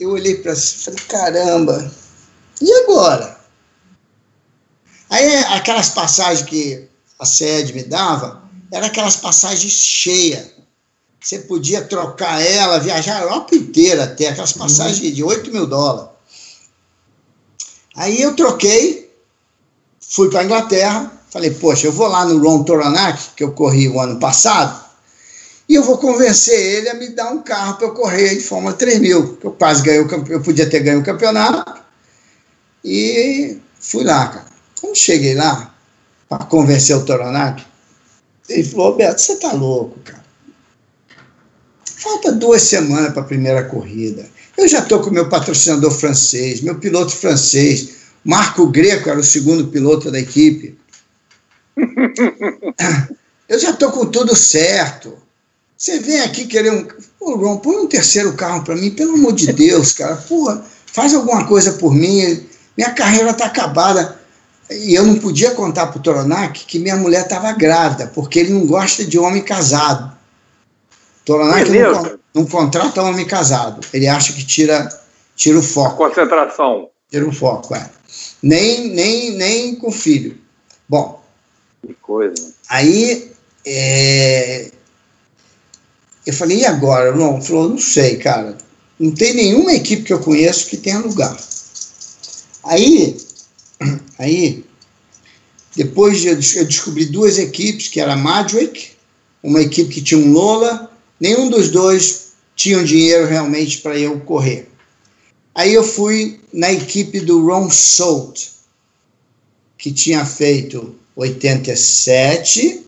eu 0.00 0.10
olhei 0.10 0.34
para 0.36 0.56
si 0.56 0.76
e 0.76 0.84
falei, 0.84 1.00
caramba, 1.08 1.92
e 2.60 2.72
agora? 2.82 3.38
Aí, 5.10 5.36
aquelas 5.54 5.90
passagens 5.90 6.42
que 6.42 6.88
a 7.20 7.24
sede 7.24 7.72
me 7.72 7.84
dava, 7.84 8.42
era 8.72 8.86
aquelas 8.86 9.16
passagens 9.16 9.72
cheias. 9.72 10.58
Você 11.20 11.38
podia 11.40 11.82
trocar 11.82 12.40
ela, 12.40 12.78
viajar 12.78 13.18
a 13.18 13.22
Europa 13.22 13.54
inteira 13.54 14.04
até, 14.04 14.28
aquelas 14.28 14.52
uhum. 14.52 14.62
passagens 14.62 15.14
de 15.14 15.22
8 15.22 15.52
mil 15.52 15.66
dólares. 15.66 16.17
Aí 17.98 18.22
eu 18.22 18.36
troquei, 18.36 19.12
fui 20.00 20.30
para 20.30 20.42
a 20.42 20.44
Inglaterra, 20.44 21.12
falei, 21.30 21.50
poxa, 21.50 21.88
eu 21.88 21.92
vou 21.92 22.06
lá 22.06 22.24
no 22.24 22.38
Ron 22.38 22.62
Toronac, 22.62 23.30
que 23.34 23.42
eu 23.42 23.50
corri 23.50 23.88
o 23.88 23.98
ano 23.98 24.20
passado, 24.20 24.84
e 25.68 25.74
eu 25.74 25.82
vou 25.82 25.98
convencer 25.98 26.54
ele 26.54 26.88
a 26.88 26.94
me 26.94 27.08
dar 27.08 27.32
um 27.32 27.42
carro 27.42 27.74
para 27.74 27.88
eu 27.88 27.94
correr 27.94 28.36
de 28.36 28.40
Fórmula 28.40 28.72
3000, 28.72 29.38
que 29.38 29.44
eu 29.44 29.50
quase 29.50 29.82
ganhei, 29.82 30.06
eu 30.28 30.40
podia 30.40 30.70
ter 30.70 30.78
ganho 30.78 31.00
o 31.00 31.04
campeonato, 31.04 31.82
e 32.84 33.58
fui 33.80 34.04
lá, 34.04 34.28
cara. 34.28 34.46
Quando 34.80 34.96
cheguei 34.96 35.34
lá, 35.34 35.74
para 36.28 36.44
convencer 36.44 36.96
o 36.96 37.04
Toronac, 37.04 37.66
ele 38.48 38.62
falou, 38.62 38.92
Roberto, 38.92 39.18
você 39.18 39.34
tá 39.34 39.52
louco, 39.52 39.98
cara. 40.04 40.24
Falta 41.96 42.30
duas 42.30 42.62
semanas 42.62 43.12
para 43.12 43.22
a 43.22 43.26
primeira 43.26 43.64
corrida. 43.64 44.24
Eu 44.58 44.66
já 44.66 44.80
estou 44.80 44.98
com 45.00 45.10
meu 45.10 45.28
patrocinador 45.28 45.92
francês, 45.92 46.60
meu 46.60 46.74
piloto 46.74 47.12
francês. 47.12 47.90
Marco 48.24 48.66
Greco 48.66 49.08
era 49.08 49.20
o 49.20 49.22
segundo 49.22 49.68
piloto 49.68 50.10
da 50.10 50.18
equipe. 50.18 50.76
Eu 53.48 53.58
já 53.58 53.70
estou 53.70 53.92
com 53.92 54.04
tudo 54.06 54.34
certo. 54.34 55.16
Você 55.76 56.00
vem 56.00 56.20
aqui 56.20 56.46
querer 56.46 56.72
um. 56.72 56.86
Pô, 57.18 57.36
Ron, 57.36 57.58
põe 57.58 57.76
um 57.76 57.86
terceiro 57.86 58.34
carro 58.34 58.64
para 58.64 58.74
mim, 58.74 58.90
pelo 58.90 59.14
amor 59.14 59.32
de 59.32 59.50
Deus, 59.54 59.92
cara. 59.92 60.16
Pô, 60.16 60.60
faz 60.86 61.14
alguma 61.14 61.46
coisa 61.46 61.74
por 61.74 61.94
mim. 61.94 62.44
Minha 62.76 62.90
carreira 62.90 63.30
está 63.30 63.46
acabada. 63.46 64.18
E 64.70 64.92
eu 64.92 65.06
não 65.06 65.14
podia 65.20 65.52
contar 65.52 65.86
para 65.86 65.98
o 65.98 66.02
Toronac 66.02 66.66
que 66.66 66.80
minha 66.80 66.96
mulher 66.96 67.22
estava 67.22 67.52
grávida, 67.52 68.08
porque 68.08 68.40
ele 68.40 68.52
não 68.52 68.66
gosta 68.66 69.04
de 69.04 69.18
homem 69.18 69.42
casado. 69.42 70.12
Toronac 71.24 71.70
não, 71.70 72.17
não, 72.38 72.46
contrata 72.46 73.02
homem 73.02 73.26
casado. 73.26 73.80
Ele 73.92 74.06
acha 74.06 74.32
que 74.32 74.44
tira, 74.44 74.88
tira 75.36 75.58
o 75.58 75.62
foco. 75.62 75.96
Concentração. 75.96 76.88
Tira 77.10 77.28
o 77.28 77.32
foco, 77.32 77.74
é. 77.74 77.90
Nem, 78.42 78.88
nem, 78.88 79.32
nem 79.32 79.74
com 79.76 79.90
filho. 79.90 80.38
Bom. 80.88 81.22
Que 81.86 81.94
coisa. 81.94 82.54
Aí 82.68 83.30
é, 83.66 84.70
eu 86.26 86.32
falei, 86.32 86.58
e 86.58 86.66
agora? 86.66 87.14
Não, 87.14 87.40
falou, 87.40 87.68
não 87.68 87.78
sei, 87.78 88.16
cara. 88.16 88.56
Não 88.98 89.12
tem 89.12 89.34
nenhuma 89.34 89.72
equipe 89.72 90.02
que 90.02 90.12
eu 90.12 90.20
conheço 90.20 90.66
que 90.66 90.76
tenha 90.76 90.98
lugar. 90.98 91.36
Aí 92.64 93.16
Aí, 94.18 94.64
depois 95.76 96.24
eu 96.24 96.36
descobri 96.36 97.06
duas 97.06 97.38
equipes, 97.38 97.88
que 97.88 98.00
era 98.00 98.14
a 98.14 98.16
Madrick, 98.16 98.90
uma 99.42 99.60
equipe 99.60 99.94
que 99.94 100.02
tinha 100.02 100.20
um 100.20 100.32
Lola, 100.32 100.90
nenhum 101.20 101.48
dos 101.48 101.70
dois 101.70 102.27
tinham 102.58 102.82
dinheiro 102.82 103.24
realmente 103.24 103.78
para 103.78 103.96
eu 103.96 104.18
correr. 104.18 104.68
Aí 105.54 105.72
eu 105.72 105.84
fui 105.84 106.40
na 106.52 106.72
equipe 106.72 107.20
do 107.20 107.46
Ron 107.46 107.70
Salt, 107.70 108.48
que 109.78 109.92
tinha 109.92 110.26
feito 110.26 110.94
87, 111.14 112.84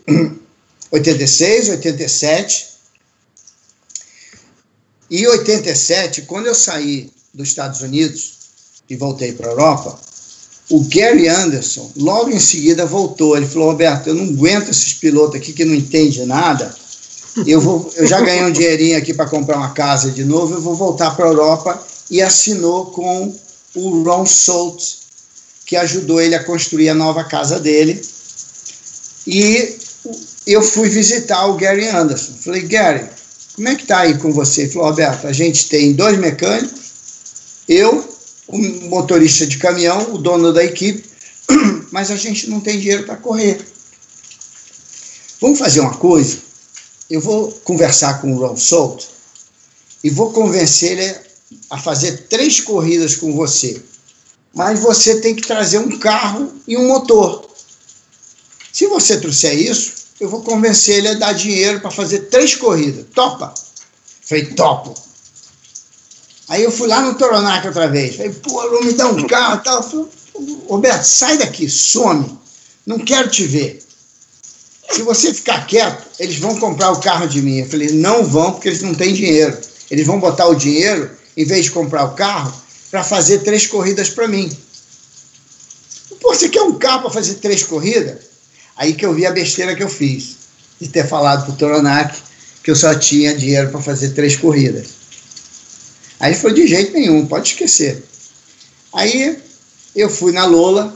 86, 0.90 1.68
87. 1.68 2.70
E 5.08 5.26
87, 5.26 6.22
quando 6.26 6.46
eu 6.46 6.54
saí 6.54 7.08
dos 7.32 7.48
Estados 7.48 7.80
Unidos 7.80 8.32
e 8.88 8.96
voltei 8.96 9.32
para 9.32 9.48
a 9.48 9.50
Europa, 9.52 10.00
o 10.68 10.84
Gary 10.88 11.28
Anderson, 11.28 11.92
logo 11.96 12.30
em 12.30 12.40
seguida, 12.40 12.86
voltou. 12.86 13.36
Ele 13.36 13.46
falou: 13.46 13.70
Roberto, 13.70 14.08
eu 14.08 14.14
não 14.14 14.24
aguento 14.24 14.70
esses 14.70 14.94
pilotos 14.94 15.36
aqui 15.36 15.52
que 15.52 15.64
não 15.64 15.74
entendem 15.74 16.26
nada. 16.26 16.74
Eu, 17.46 17.60
vou, 17.60 17.90
eu 17.94 18.06
já 18.06 18.20
ganhei 18.20 18.44
um 18.44 18.52
dinheirinho 18.52 18.98
aqui 18.98 19.14
para 19.14 19.28
comprar 19.28 19.56
uma 19.56 19.70
casa 19.70 20.10
de 20.10 20.24
novo, 20.24 20.54
eu 20.54 20.60
vou 20.60 20.74
voltar 20.74 21.12
para 21.16 21.26
a 21.26 21.28
Europa. 21.28 21.86
E 22.10 22.20
assinou 22.20 22.86
com 22.86 23.34
o 23.74 24.02
Ron 24.02 24.26
Salt, 24.26 24.82
que 25.64 25.76
ajudou 25.76 26.20
ele 26.20 26.34
a 26.34 26.42
construir 26.42 26.88
a 26.88 26.94
nova 26.94 27.22
casa 27.22 27.60
dele. 27.60 28.02
E 29.26 29.78
eu 30.46 30.60
fui 30.60 30.88
visitar 30.88 31.46
o 31.46 31.54
Gary 31.54 31.86
Anderson. 31.86 32.32
Falei, 32.40 32.62
Gary, 32.62 33.06
como 33.54 33.68
é 33.68 33.76
que 33.76 33.86
tá 33.86 34.00
aí 34.00 34.18
com 34.18 34.32
você? 34.32 34.62
Ele 34.62 34.70
falou, 34.70 34.88
Roberto, 34.88 35.26
a 35.26 35.32
gente 35.32 35.68
tem 35.68 35.92
dois 35.92 36.18
mecânicos, 36.18 36.80
eu 37.68 38.10
o 38.52 38.58
motorista 38.88 39.46
de 39.46 39.58
caminhão, 39.58 40.14
o 40.14 40.18
dono 40.18 40.52
da 40.52 40.64
equipe, 40.64 41.08
mas 41.90 42.10
a 42.10 42.16
gente 42.16 42.50
não 42.50 42.60
tem 42.60 42.78
dinheiro 42.78 43.04
para 43.04 43.16
correr. 43.16 43.60
Vamos 45.40 45.58
fazer 45.58 45.80
uma 45.80 45.94
coisa? 45.94 46.38
Eu 47.10 47.20
vou 47.20 47.50
conversar 47.64 48.20
com 48.20 48.32
o 48.32 48.38
Ron 48.38 48.56
Souto 48.56 49.04
e 50.02 50.08
vou 50.08 50.32
convencer 50.32 50.98
ele 50.98 51.16
a 51.68 51.76
fazer 51.76 52.28
três 52.28 52.60
corridas 52.60 53.16
com 53.16 53.34
você. 53.34 53.82
Mas 54.54 54.80
você 54.80 55.20
tem 55.20 55.34
que 55.34 55.46
trazer 55.46 55.78
um 55.78 55.98
carro 55.98 56.52
e 56.66 56.76
um 56.76 56.86
motor. 56.86 57.50
Se 58.72 58.86
você 58.86 59.20
trouxer 59.20 59.58
isso, 59.58 59.92
eu 60.20 60.28
vou 60.28 60.42
convencer 60.42 60.98
ele 60.98 61.08
a 61.08 61.14
dar 61.14 61.32
dinheiro 61.32 61.80
para 61.80 61.90
fazer 61.90 62.20
três 62.30 62.54
corridas. 62.54 63.06
Topa? 63.14 63.52
Falei, 64.22 64.46
topo. 64.54 64.94
Aí 66.48 66.62
eu 66.62 66.70
fui 66.70 66.88
lá 66.88 67.00
no 67.00 67.14
Toronac 67.14 67.66
outra 67.66 67.88
vez. 67.88 68.16
Falei, 68.16 68.32
pô, 68.32 68.62
não 68.70 68.82
me 68.82 68.92
dá 68.92 69.06
um 69.08 69.26
carro 69.26 69.60
e 69.60 69.64
tal. 69.64 70.08
Roberto, 70.68 71.04
sai 71.04 71.38
daqui, 71.38 71.68
some. 71.68 72.38
Não 72.86 72.98
quero 72.98 73.28
te 73.28 73.46
ver. 73.46 73.82
Se 74.90 75.02
você 75.02 75.32
ficar 75.32 75.66
quieto, 75.66 76.09
eles 76.20 76.38
vão 76.38 76.54
comprar 76.58 76.92
o 76.92 77.00
carro 77.00 77.26
de 77.26 77.40
mim. 77.40 77.60
Eu 77.60 77.66
falei, 77.66 77.92
não 77.92 78.22
vão, 78.22 78.52
porque 78.52 78.68
eles 78.68 78.82
não 78.82 78.94
têm 78.94 79.14
dinheiro. 79.14 79.58
Eles 79.90 80.06
vão 80.06 80.20
botar 80.20 80.48
o 80.48 80.54
dinheiro, 80.54 81.10
em 81.34 81.46
vez 81.46 81.64
de 81.64 81.70
comprar 81.70 82.04
o 82.04 82.14
carro, 82.14 82.52
para 82.90 83.02
fazer 83.02 83.38
três 83.38 83.66
corridas 83.66 84.10
para 84.10 84.28
mim. 84.28 84.54
Pô, 86.20 86.34
você 86.34 86.50
quer 86.50 86.60
um 86.60 86.74
carro 86.74 87.02
para 87.04 87.10
fazer 87.10 87.36
três 87.36 87.62
corridas? 87.62 88.18
Aí 88.76 88.92
que 88.92 89.06
eu 89.06 89.14
vi 89.14 89.24
a 89.24 89.32
besteira 89.32 89.74
que 89.74 89.82
eu 89.82 89.88
fiz, 89.88 90.36
de 90.78 90.88
ter 90.88 91.08
falado 91.08 91.46
para 91.46 91.54
o 91.54 91.56
Toronac 91.56 92.14
que 92.62 92.70
eu 92.70 92.76
só 92.76 92.94
tinha 92.94 93.34
dinheiro 93.34 93.70
para 93.70 93.80
fazer 93.80 94.10
três 94.10 94.36
corridas. 94.36 94.88
Aí 96.20 96.34
falou, 96.34 96.54
de 96.54 96.66
jeito 96.66 96.92
nenhum, 96.92 97.26
pode 97.26 97.48
esquecer. 97.48 98.04
Aí 98.92 99.38
eu 99.96 100.10
fui 100.10 100.32
na 100.32 100.44
Lola, 100.44 100.94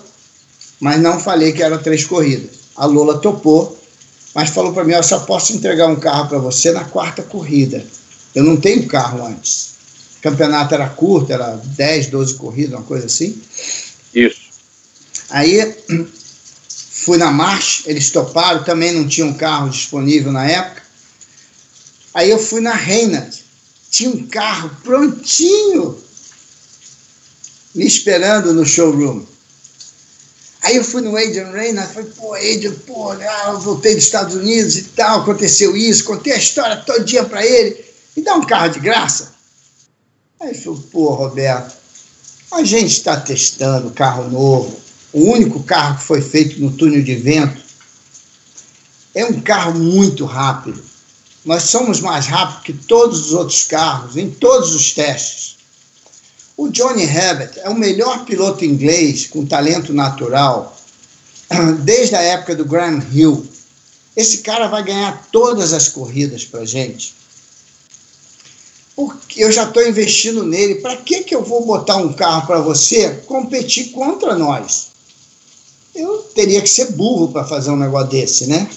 mas 0.79 1.01
não 1.01 1.19
falei 1.19 1.55
que 1.55 1.63
eram 1.63 1.79
três 1.79 2.05
corridas. 2.05 2.51
A 2.77 2.85
Lola 2.85 3.19
topou, 3.19 3.79
mas 4.35 4.51
falou 4.51 4.73
para 4.73 4.85
mim: 4.85 4.93
eu 4.93 5.03
só 5.03 5.21
posso 5.21 5.53
entregar 5.55 5.87
um 5.87 5.97
carro 5.97 6.29
para 6.29 6.39
você 6.39 6.73
na 6.73 6.85
quarta 6.85 7.23
corrida. 7.23 7.85
Eu 8.35 8.43
não 8.43 8.57
tenho 8.57 8.89
carro 8.89 9.25
antes. 9.25 9.75
O 10.19 10.23
campeonato 10.23 10.75
era 10.75 10.89
curto, 10.89 11.33
era 11.33 11.57
10, 11.57 12.09
12 12.09 12.35
corridas, 12.35 12.75
uma 12.75 12.83
coisa 12.83 13.07
assim. 13.07 13.41
Isso. 14.13 14.41
Aí 15.31 15.77
fui 16.69 17.19
na 17.19 17.31
marcha, 17.31 17.85
eles 17.87 18.11
toparam, 18.11 18.65
também 18.65 18.93
não 18.93 19.07
tinha 19.07 19.27
um 19.27 19.35
carro 19.35 19.69
disponível 19.69 20.33
na 20.33 20.45
época. 20.47 20.83
Aí 22.13 22.31
eu 22.31 22.39
fui 22.39 22.61
na 22.61 22.75
Reina, 22.75 23.29
tinha 23.91 24.11
um 24.11 24.27
carro 24.27 24.71
prontinho 24.83 26.03
me 27.75 27.85
esperando 27.85 28.53
no 28.55 28.65
showroom. 28.65 29.25
Aí 30.65 30.77
eu 30.77 30.85
fui 30.85 31.03
no 31.03 31.15
Adrian 31.15 31.51
Reynolds, 31.51 31.93
falei, 31.93 32.11
pô, 32.17 32.35
Adrian, 32.35 32.73
pô, 32.87 33.13
eu 33.13 33.61
voltei 33.61 33.95
dos 33.95 34.05
Estados 34.05 34.35
Unidos 34.35 34.79
e 34.79 34.83
tal, 34.85 35.21
aconteceu 35.21 35.77
isso, 35.77 36.05
contei 36.05 36.33
a 36.33 36.39
história 36.39 36.79
todo 36.79 37.05
dia 37.05 37.23
para 37.23 37.45
ele, 37.45 37.85
me 38.17 38.23
dá 38.23 38.35
um 38.35 38.47
carro 38.47 38.71
de 38.71 38.81
graça. 38.81 39.35
Aí 40.41 40.49
ele 40.49 40.59
falou, 40.59 40.83
pô, 40.91 41.11
Roberto, 41.11 41.77
a 42.51 42.65
gente 42.65 42.93
está 42.93 43.21
testando 43.21 43.91
carro 43.91 44.31
novo, 44.31 44.81
o 45.13 45.33
único 45.33 45.63
carro 45.65 45.99
que 45.99 46.05
foi 46.05 46.23
feito 46.23 46.59
no 46.59 46.73
túnel 46.73 47.03
de 47.03 47.15
vento, 47.15 47.61
é 49.15 49.27
um 49.27 49.43
carro 49.43 49.75
muito 49.75 50.25
rápido. 50.25 50.83
Nós 51.45 51.65
somos 51.65 52.01
mais 52.01 52.27
rápidos 52.27 52.63
que 52.63 52.73
todos 52.73 53.27
os 53.27 53.33
outros 53.35 53.65
carros, 53.65 54.17
em 54.17 54.31
todos 54.31 54.75
os 54.75 54.95
testes. 54.95 55.59
O 56.57 56.69
Johnny 56.69 57.03
Herbert 57.03 57.53
é 57.57 57.69
o 57.69 57.75
melhor 57.75 58.25
piloto 58.25 58.65
inglês 58.65 59.27
com 59.27 59.45
talento 59.45 59.93
natural 59.93 60.77
desde 61.83 62.15
a 62.15 62.23
época 62.23 62.55
do 62.55 62.65
Graham 62.65 63.05
Hill. 63.13 63.45
Esse 64.17 64.39
cara 64.39 64.69
vai 64.69 64.85
ganhar 64.85 65.27
todas 65.33 65.73
as 65.73 65.89
corridas 65.89 66.45
para 66.45 66.65
gente. 66.65 67.13
Porque 68.95 69.43
eu 69.43 69.51
já 69.51 69.65
estou 69.65 69.85
investindo 69.85 70.45
nele. 70.45 70.77
Para 70.77 70.97
que, 70.99 71.25
que 71.25 71.35
eu 71.35 71.43
vou 71.43 71.67
botar 71.67 71.97
um 71.97 72.13
carro 72.13 72.47
para 72.47 72.61
você 72.61 73.11
competir 73.27 73.91
contra 73.91 74.37
nós? 74.37 74.93
Eu 75.93 76.19
teria 76.35 76.63
que 76.63 76.69
ser 76.69 76.93
burro 76.93 77.33
para 77.33 77.45
fazer 77.45 77.71
um 77.71 77.77
negócio 77.77 78.11
desse, 78.11 78.47
né? 78.47 78.69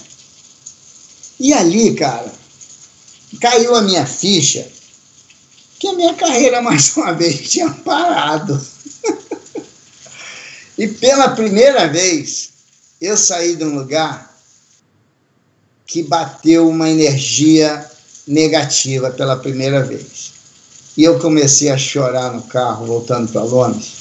E 1.38 1.52
ali, 1.52 1.94
cara, 1.94 2.32
caiu 3.40 3.76
a 3.76 3.82
minha 3.82 4.04
ficha 4.04 4.68
que 5.78 5.86
a 5.86 5.94
minha 5.94 6.14
carreira, 6.14 6.60
mais 6.62 6.96
uma 6.96 7.12
vez, 7.12 7.48
tinha 7.48 7.70
parado. 7.70 8.60
e 10.76 10.88
pela 10.88 11.30
primeira 11.30 11.86
vez, 11.86 12.50
eu 13.00 13.16
saí 13.16 13.56
de 13.56 13.64
um 13.64 13.76
lugar 13.76 14.36
que 15.86 16.02
bateu 16.02 16.68
uma 16.68 16.90
energia 16.90 17.88
negativa 18.26 19.10
pela 19.10 19.36
primeira 19.36 19.82
vez. 19.82 20.32
E 20.96 21.04
eu 21.04 21.18
comecei 21.18 21.70
a 21.70 21.78
chorar 21.78 22.32
no 22.32 22.42
carro, 22.42 22.86
voltando 22.86 23.30
para 23.30 23.42
Londres. 23.42 23.92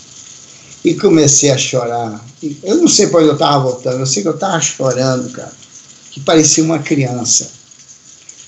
E 0.84 0.96
comecei 0.96 1.52
a 1.52 1.58
chorar. 1.58 2.26
Eu 2.64 2.78
não 2.78 2.88
sei 2.88 3.08
para 3.08 3.20
onde 3.20 3.30
eu 3.30 3.34
estava 3.34 3.64
voltando, 3.64 4.00
eu 4.00 4.06
sei 4.06 4.24
que 4.24 4.28
eu 4.28 4.36
estava 4.36 4.60
chorando, 4.60 5.32
cara. 5.32 5.52
Que 6.12 6.20
parecia 6.20 6.64
uma 6.64 6.80
criança, 6.80 7.52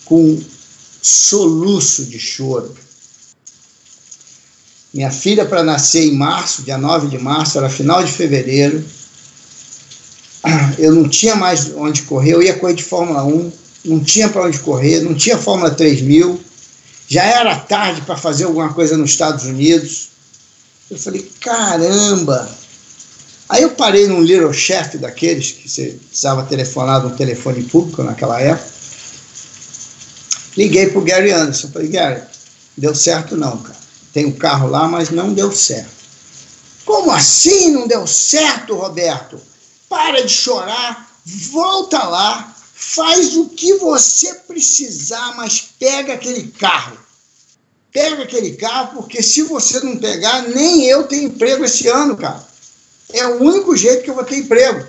com 0.04 0.22
um 0.22 0.44
soluço 1.02 2.06
de 2.06 2.20
choro 2.20 2.76
minha 4.94 5.12
filha 5.12 5.46
para 5.46 5.64
nascer 5.64 6.04
em 6.04 6.16
março, 6.16 6.64
dia 6.64 6.78
9 6.78 7.08
de 7.08 7.20
março, 7.20 7.58
era 7.58 7.70
final 7.70 8.04
de 8.04 8.12
fevereiro. 8.12 8.84
Eu 10.80 10.96
não 10.96 11.08
tinha 11.08 11.36
mais 11.36 11.72
onde 11.76 12.04
correr, 12.04 12.34
eu 12.34 12.42
ia 12.42 12.58
correr 12.58 12.74
de 12.74 12.84
Fórmula 12.84 13.24
1, 13.24 13.52
não 13.86 14.00
tinha 14.00 14.30
para 14.30 14.46
onde 14.46 14.60
correr, 14.60 15.02
não 15.02 15.14
tinha 15.14 15.38
Fórmula 15.38 15.70
3000. 15.70 16.40
Já 17.08 17.24
era 17.24 17.56
tarde 17.56 18.02
para 18.02 18.16
fazer 18.16 18.46
alguma 18.46 18.74
coisa 18.74 18.96
nos 18.96 19.12
Estados 19.12 19.46
Unidos. 19.46 20.10
Eu 20.90 20.98
falei, 20.98 21.30
caramba! 21.42 22.50
Aí 23.50 23.64
eu 23.64 23.72
parei 23.72 24.08
num 24.08 24.22
Little 24.22 24.54
Chef 24.54 24.98
daqueles 24.98 25.52
que 25.52 25.70
você 25.70 25.98
precisava 26.08 26.44
telefonar 26.44 27.04
no 27.04 27.16
telefone 27.16 27.64
público 27.64 28.04
naquela 28.04 28.40
época. 28.40 28.70
Liguei 30.56 30.88
para 30.88 31.00
o 31.00 31.04
Gary 31.04 31.32
Anderson. 31.32 31.68
Falei, 31.70 31.90
Gary, 31.90 32.22
deu 32.78 32.96
certo 32.96 33.36
não, 33.36 33.58
cara 33.58 33.79
tem 34.14 34.26
um 34.26 34.32
carro 34.32 34.70
lá, 34.70 34.88
mas 34.88 35.10
não 35.10 35.34
deu 35.34 35.52
certo. 35.52 36.00
Como 36.86 37.12
assim 37.12 37.72
não 37.72 37.88
deu 37.88 38.08
certo, 38.08 38.76
Roberto? 38.76 39.40
Para 39.88 40.26
de 40.26 40.34
chorar, 40.34 41.10
volta 41.26 42.04
lá, 42.04 42.56
faz 42.74 43.36
o 43.36 43.50
que 43.50 43.76
você 43.76 44.34
precisar, 44.48 45.36
mas 45.36 45.70
pega 45.80 46.14
aquele 46.14 46.48
carro. 46.48 46.98
Pega 47.92 48.24
aquele 48.24 48.54
carro, 48.54 48.94
porque 48.96 49.22
se 49.22 49.44
você 49.44 49.80
não 49.82 49.98
pegar, 49.98 50.44
nem 50.44 50.86
eu 50.86 51.04
tenho 51.04 51.24
emprego 51.26 51.66
esse 51.66 51.88
ano, 51.88 52.16
cara. 52.16 52.48
É 53.12 53.26
o 53.28 53.42
único 53.42 53.76
jeito 53.76 54.04
que 54.04 54.10
eu 54.10 54.16
vou 54.16 54.24
ter 54.24 54.38
emprego. 54.38 54.88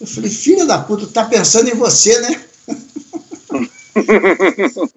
Eu 0.00 0.06
falei, 0.06 0.30
filha 0.30 0.64
da 0.66 0.78
puta, 0.78 1.06
tá 1.06 1.24
pensando 1.26 1.68
em 1.68 1.74
você, 1.74 2.18
né? 2.20 2.44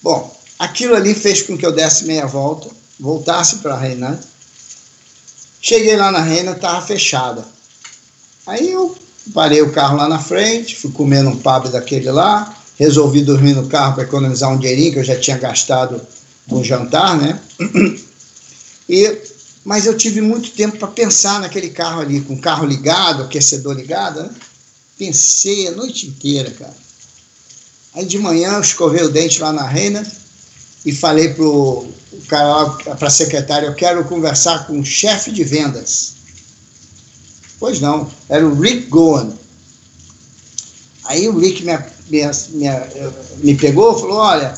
Bom, 0.00 0.34
Aquilo 0.58 0.94
ali 0.94 1.14
fez 1.14 1.42
com 1.42 1.56
que 1.56 1.66
eu 1.66 1.72
desse 1.72 2.04
meia 2.04 2.26
volta, 2.26 2.68
voltasse 2.98 3.56
para 3.56 3.74
a 3.74 3.78
Reina. 3.78 4.20
Cheguei 5.60 5.96
lá 5.96 6.12
na 6.12 6.20
Reina, 6.20 6.52
estava 6.52 6.84
fechada. 6.86 7.44
Aí 8.46 8.70
eu 8.70 8.96
parei 9.32 9.62
o 9.62 9.72
carro 9.72 9.96
lá 9.96 10.08
na 10.08 10.18
frente, 10.18 10.76
fui 10.76 10.92
comendo 10.92 11.30
um 11.30 11.38
pub 11.38 11.70
daquele 11.70 12.10
lá, 12.10 12.56
resolvi 12.78 13.22
dormir 13.22 13.54
no 13.54 13.66
carro 13.68 13.94
para 13.94 14.04
economizar 14.04 14.50
um 14.52 14.58
dinheirinho 14.58 14.92
que 14.92 14.98
eu 14.98 15.04
já 15.04 15.18
tinha 15.18 15.38
gastado 15.38 16.00
com 16.48 16.62
jantar, 16.62 17.16
né? 17.16 17.40
E, 18.86 19.18
mas 19.64 19.86
eu 19.86 19.96
tive 19.96 20.20
muito 20.20 20.50
tempo 20.50 20.76
para 20.76 20.88
pensar 20.88 21.40
naquele 21.40 21.70
carro 21.70 22.02
ali, 22.02 22.20
com 22.20 22.34
o 22.34 22.40
carro 22.40 22.66
ligado, 22.66 23.22
aquecedor 23.22 23.74
ligado, 23.74 24.22
né? 24.22 24.30
Pensei 24.98 25.66
a 25.68 25.70
noite 25.70 26.06
inteira, 26.06 26.50
cara. 26.50 26.76
Aí 27.94 28.04
de 28.04 28.18
manhã 28.18 28.52
eu 28.52 28.60
escovei 28.60 29.02
o 29.02 29.08
dente 29.08 29.40
lá 29.40 29.52
na 29.54 29.66
Reina, 29.66 30.06
e 30.84 30.92
falei 30.92 31.32
para 31.32 31.44
o 31.44 31.88
cara, 32.28 32.70
para 32.96 33.08
a 33.08 33.10
secretária, 33.10 33.66
eu 33.66 33.74
quero 33.74 34.04
conversar 34.04 34.66
com 34.66 34.78
o 34.78 34.84
chefe 34.84 35.30
de 35.32 35.44
vendas. 35.44 36.14
Pois 37.58 37.80
não, 37.80 38.10
era 38.28 38.46
o 38.46 38.58
Rick 38.60 38.86
Gohan. 38.88 39.32
Aí 41.04 41.28
o 41.28 41.38
Rick 41.38 41.64
me, 41.64 41.76
me, 42.08 42.22
me, 42.50 42.68
me 43.38 43.54
pegou 43.54 43.96
e 43.96 44.00
falou, 44.00 44.18
olha, 44.18 44.54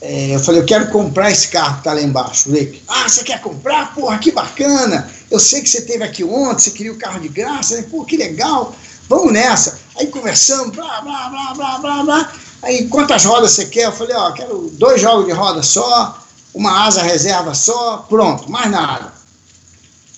é, 0.00 0.34
eu 0.34 0.40
falei, 0.40 0.60
eu 0.60 0.66
quero 0.66 0.90
comprar 0.90 1.30
esse 1.30 1.48
carro 1.48 1.74
que 1.74 1.80
está 1.80 1.92
lá 1.92 2.02
embaixo, 2.02 2.50
Rick. 2.50 2.82
Ah, 2.88 3.08
você 3.08 3.22
quer 3.22 3.40
comprar? 3.40 3.94
Porra, 3.94 4.18
que 4.18 4.32
bacana! 4.32 5.10
Eu 5.30 5.38
sei 5.38 5.62
que 5.62 5.68
você 5.68 5.82
teve 5.82 6.02
aqui 6.02 6.24
ontem, 6.24 6.64
você 6.64 6.70
queria 6.70 6.92
o 6.92 6.96
carro 6.96 7.20
de 7.20 7.28
graça, 7.28 7.76
né? 7.76 7.84
Pô, 7.90 8.04
que 8.04 8.16
legal! 8.16 8.74
Vamos 9.08 9.32
nessa. 9.32 9.78
Aí 9.98 10.06
conversamos, 10.06 10.74
blá, 10.74 11.00
blá, 11.02 11.28
blá, 11.28 11.54
blá, 11.54 11.78
blá, 11.78 12.02
blá. 12.04 12.32
Aí, 12.62 12.88
quantas 12.88 13.24
rodas 13.24 13.52
você 13.52 13.66
quer? 13.66 13.86
Eu 13.86 13.92
falei, 13.92 14.14
ó, 14.14 14.32
quero 14.32 14.70
dois 14.74 15.00
jogos 15.00 15.26
de 15.26 15.32
roda 15.32 15.62
só, 15.62 16.22
uma 16.52 16.84
asa 16.84 17.02
reserva 17.02 17.54
só, 17.54 18.04
pronto, 18.08 18.50
mais 18.50 18.70
nada. 18.70 19.12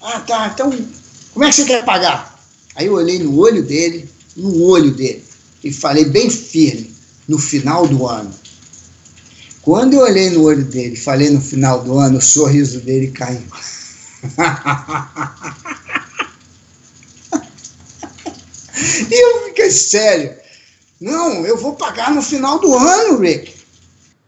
Ah, 0.00 0.18
tá, 0.20 0.50
então, 0.52 0.70
como 1.32 1.44
é 1.44 1.48
que 1.48 1.54
você 1.54 1.64
quer 1.64 1.84
pagar? 1.84 2.36
Aí 2.74 2.86
eu 2.86 2.94
olhei 2.94 3.20
no 3.20 3.38
olho 3.38 3.62
dele, 3.62 4.10
no 4.36 4.64
olho 4.64 4.90
dele, 4.90 5.24
e 5.62 5.72
falei 5.72 6.06
bem 6.06 6.28
firme, 6.28 6.92
no 7.28 7.38
final 7.38 7.86
do 7.86 8.08
ano. 8.08 8.34
Quando 9.62 9.94
eu 9.94 10.00
olhei 10.00 10.30
no 10.30 10.42
olho 10.42 10.64
dele, 10.64 10.96
falei 10.96 11.30
no 11.30 11.40
final 11.40 11.84
do 11.84 11.96
ano, 11.96 12.18
o 12.18 12.22
sorriso 12.22 12.80
dele 12.80 13.12
caiu. 13.12 13.44
e 19.08 19.14
eu 19.14 19.44
fiquei 19.44 19.70
sério. 19.70 20.41
Não, 21.02 21.44
eu 21.44 21.56
vou 21.56 21.74
pagar 21.74 22.14
no 22.14 22.22
final 22.22 22.60
do 22.60 22.72
ano, 22.72 23.18
Rick. 23.18 23.52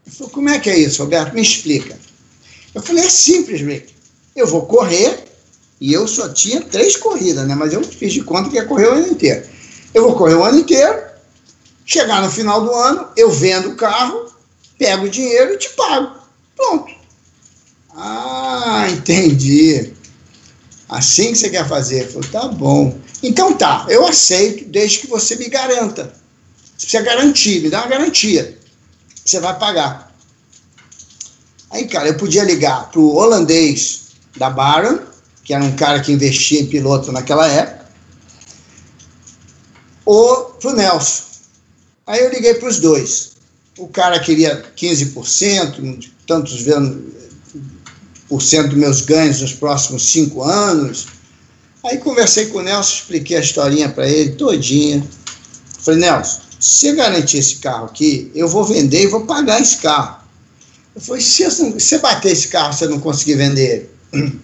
Ele 0.05 0.17
falou, 0.17 0.33
como 0.33 0.49
é 0.49 0.59
que 0.59 0.69
é 0.69 0.77
isso, 0.77 1.05
Roberto? 1.05 1.33
Me 1.33 1.41
explica. 1.41 1.97
Eu 2.75 2.83
falei, 2.83 3.05
é 3.05 3.09
simples, 3.09 3.61
Rick. 3.61 3.94
Eu 4.35 4.49
vou 4.49 4.67
correr, 4.67 5.23
e 5.81 5.93
eu 5.93 6.09
só 6.09 6.28
tinha 6.31 6.61
três 6.61 6.97
corridas, 6.97 7.47
né? 7.47 7.55
Mas 7.55 7.73
eu 7.73 7.83
fiz 7.85 8.12
de 8.12 8.25
conta 8.25 8.51
que 8.51 8.57
ia 8.57 8.65
correr 8.65 8.89
o 8.89 8.94
ano 8.94 9.07
inteiro. 9.07 9.47
Eu 9.94 10.03
vou 10.03 10.17
correr 10.17 10.35
o 10.35 10.43
ano 10.43 10.59
inteiro, 10.59 11.01
chegar 11.86 12.20
no 12.20 12.31
final 12.31 12.65
do 12.65 12.75
ano, 12.75 13.07
eu 13.17 13.31
vendo 13.31 13.70
o 13.70 13.77
carro, 13.77 14.27
pego 14.77 15.07
o 15.07 15.09
dinheiro 15.09 15.55
e 15.55 15.59
te 15.59 15.70
pago. 15.70 16.19
Pronto. 16.57 16.93
Ah, 17.94 18.89
entendi. 18.91 19.93
Assim 20.89 21.31
que 21.31 21.39
você 21.39 21.51
quer 21.51 21.69
fazer. 21.69 22.07
Eu 22.07 22.12
falei, 22.15 22.31
tá 22.31 22.49
bom. 22.49 22.99
Então 23.23 23.53
tá, 23.57 23.86
eu 23.89 24.05
aceito, 24.05 24.65
desde 24.69 24.99
que 24.99 25.07
você 25.07 25.36
me 25.36 25.49
garanta. 25.49 26.24
Você 26.85 26.99
precisa 26.99 27.03
garantir, 27.03 27.63
me 27.63 27.71
dá 27.71 27.81
uma 27.81 27.89
garantia. 27.89 28.59
Você 29.25 29.41
vai 29.41 29.59
pagar. 29.59 30.15
Aí, 31.71 31.87
cara, 31.89 32.09
eu 32.09 32.17
podia 32.17 32.45
ligar 32.45 32.91
para 32.91 33.01
o 33.01 33.17
holandês 33.17 34.09
da 34.37 34.51
Baron, 34.51 34.99
que 35.43 35.55
era 35.55 35.65
um 35.65 35.75
cara 35.77 36.01
que 36.01 36.13
investia 36.13 36.61
em 36.61 36.67
piloto 36.67 37.11
naquela 37.11 37.49
época, 37.49 37.87
ou 40.05 40.45
para 40.61 40.71
o 40.71 40.77
Nelson. 40.77 41.23
Aí 42.07 42.21
eu 42.21 42.31
liguei 42.31 42.55
para 42.55 42.69
os 42.69 42.79
dois. 42.79 43.33
O 43.79 43.89
cara 43.89 44.21
queria 44.21 44.63
15%, 44.77 46.11
tantos 46.27 46.65
por 48.29 48.43
cento 48.43 48.69
dos 48.69 48.79
meus 48.79 49.01
ganhos 49.01 49.41
nos 49.41 49.55
próximos 49.55 50.13
cinco 50.13 50.43
anos. 50.43 51.07
Aí 51.83 51.97
conversei 51.99 52.47
com 52.47 52.59
o 52.59 52.63
Nelson, 52.63 52.95
expliquei 52.95 53.39
a 53.39 53.41
historinha 53.41 53.89
para 53.89 54.07
ele 54.07 54.33
todinha. 54.33 55.05
Falei, 55.79 56.01
Nelson, 56.01 56.44
se 56.65 56.89
você 56.89 56.93
garantir 56.94 57.36
esse 57.36 57.57
carro 57.57 57.84
aqui, 57.84 58.33
eu 58.34 58.49
vou 58.49 58.65
vender 58.65 59.02
e 59.02 59.07
vou 59.07 59.26
pagar 59.26 59.60
esse 59.60 59.76
carro. 59.76 60.25
Eu 60.94 61.01
falei, 61.02 61.20
se 61.20 61.44
você 61.44 61.99
bater 61.99 62.33
esse 62.33 62.49
carro, 62.49 62.73
você 62.73 62.86
não 62.86 62.99
conseguir 62.99 63.34
vender 63.34 63.91
ele. 64.12 64.41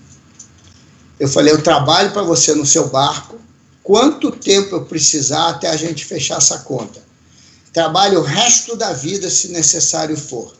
Eu 1.18 1.28
falei, 1.28 1.50
eu 1.50 1.62
trabalho 1.62 2.12
para 2.12 2.22
você 2.22 2.54
no 2.54 2.66
seu 2.66 2.88
barco, 2.88 3.38
quanto 3.82 4.30
tempo 4.30 4.76
eu 4.76 4.84
precisar 4.84 5.48
até 5.48 5.68
a 5.70 5.76
gente 5.76 6.04
fechar 6.04 6.36
essa 6.36 6.58
conta. 6.58 7.02
Trabalho 7.72 8.20
o 8.20 8.22
resto 8.22 8.76
da 8.76 8.92
vida, 8.92 9.30
se 9.30 9.48
necessário 9.48 10.16
for. 10.16 10.54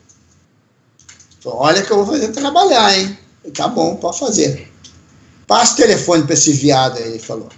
Olha 1.45 1.83
que 1.83 1.91
eu 1.91 1.97
vou 1.97 2.07
fazer 2.07 2.29
trabalhar, 2.29 2.99
hein? 2.99 3.19
Tá 3.55 3.69
bom, 3.69 3.97
pode 3.97 4.19
fazer. 4.19 4.73
Passa 5.47 5.75
o 5.75 5.77
telefone 5.77 6.25
para 6.25 6.35
esse 6.35 6.55
viado 6.55 6.97
aí, 6.97 7.05
ele 7.05 7.19
falou. 7.19 7.51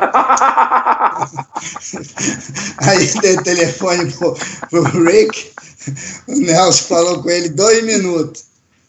aí 2.78 3.12
dei 3.20 3.36
o 3.36 3.42
telefone 3.42 4.10
pro, 4.12 4.36
pro 4.68 5.04
Rick, 5.04 5.52
o 6.26 6.34
Nelson 6.34 6.84
falou 6.84 7.22
com 7.22 7.30
ele 7.30 7.50
dois 7.50 7.84
minutos. 7.84 8.44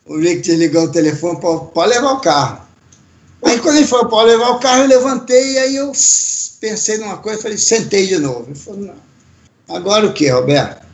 O 0.05 0.17
Rick 0.17 0.41
desligou 0.41 0.83
o 0.83 0.91
telefone, 0.91 1.39
pode 1.39 1.89
levar 1.89 2.13
o 2.13 2.19
carro. 2.19 2.61
Aí 3.43 3.59
quando 3.59 3.77
ele 3.77 3.87
falou, 3.87 4.07
pode 4.07 4.31
levar 4.31 4.49
o 4.49 4.59
carro, 4.59 4.83
eu 4.83 4.87
levantei, 4.87 5.53
e 5.53 5.59
aí 5.59 5.75
eu 5.75 5.91
pensei 6.59 6.97
numa 6.97 7.17
coisa, 7.17 7.41
falei, 7.41 7.57
sentei 7.57 8.07
de 8.07 8.17
novo. 8.17 8.45
Ele 8.47 8.55
falou, 8.55 8.81
não. 8.81 9.75
Agora 9.75 10.05
o 10.05 10.13
que, 10.13 10.29
Roberto? 10.29 10.85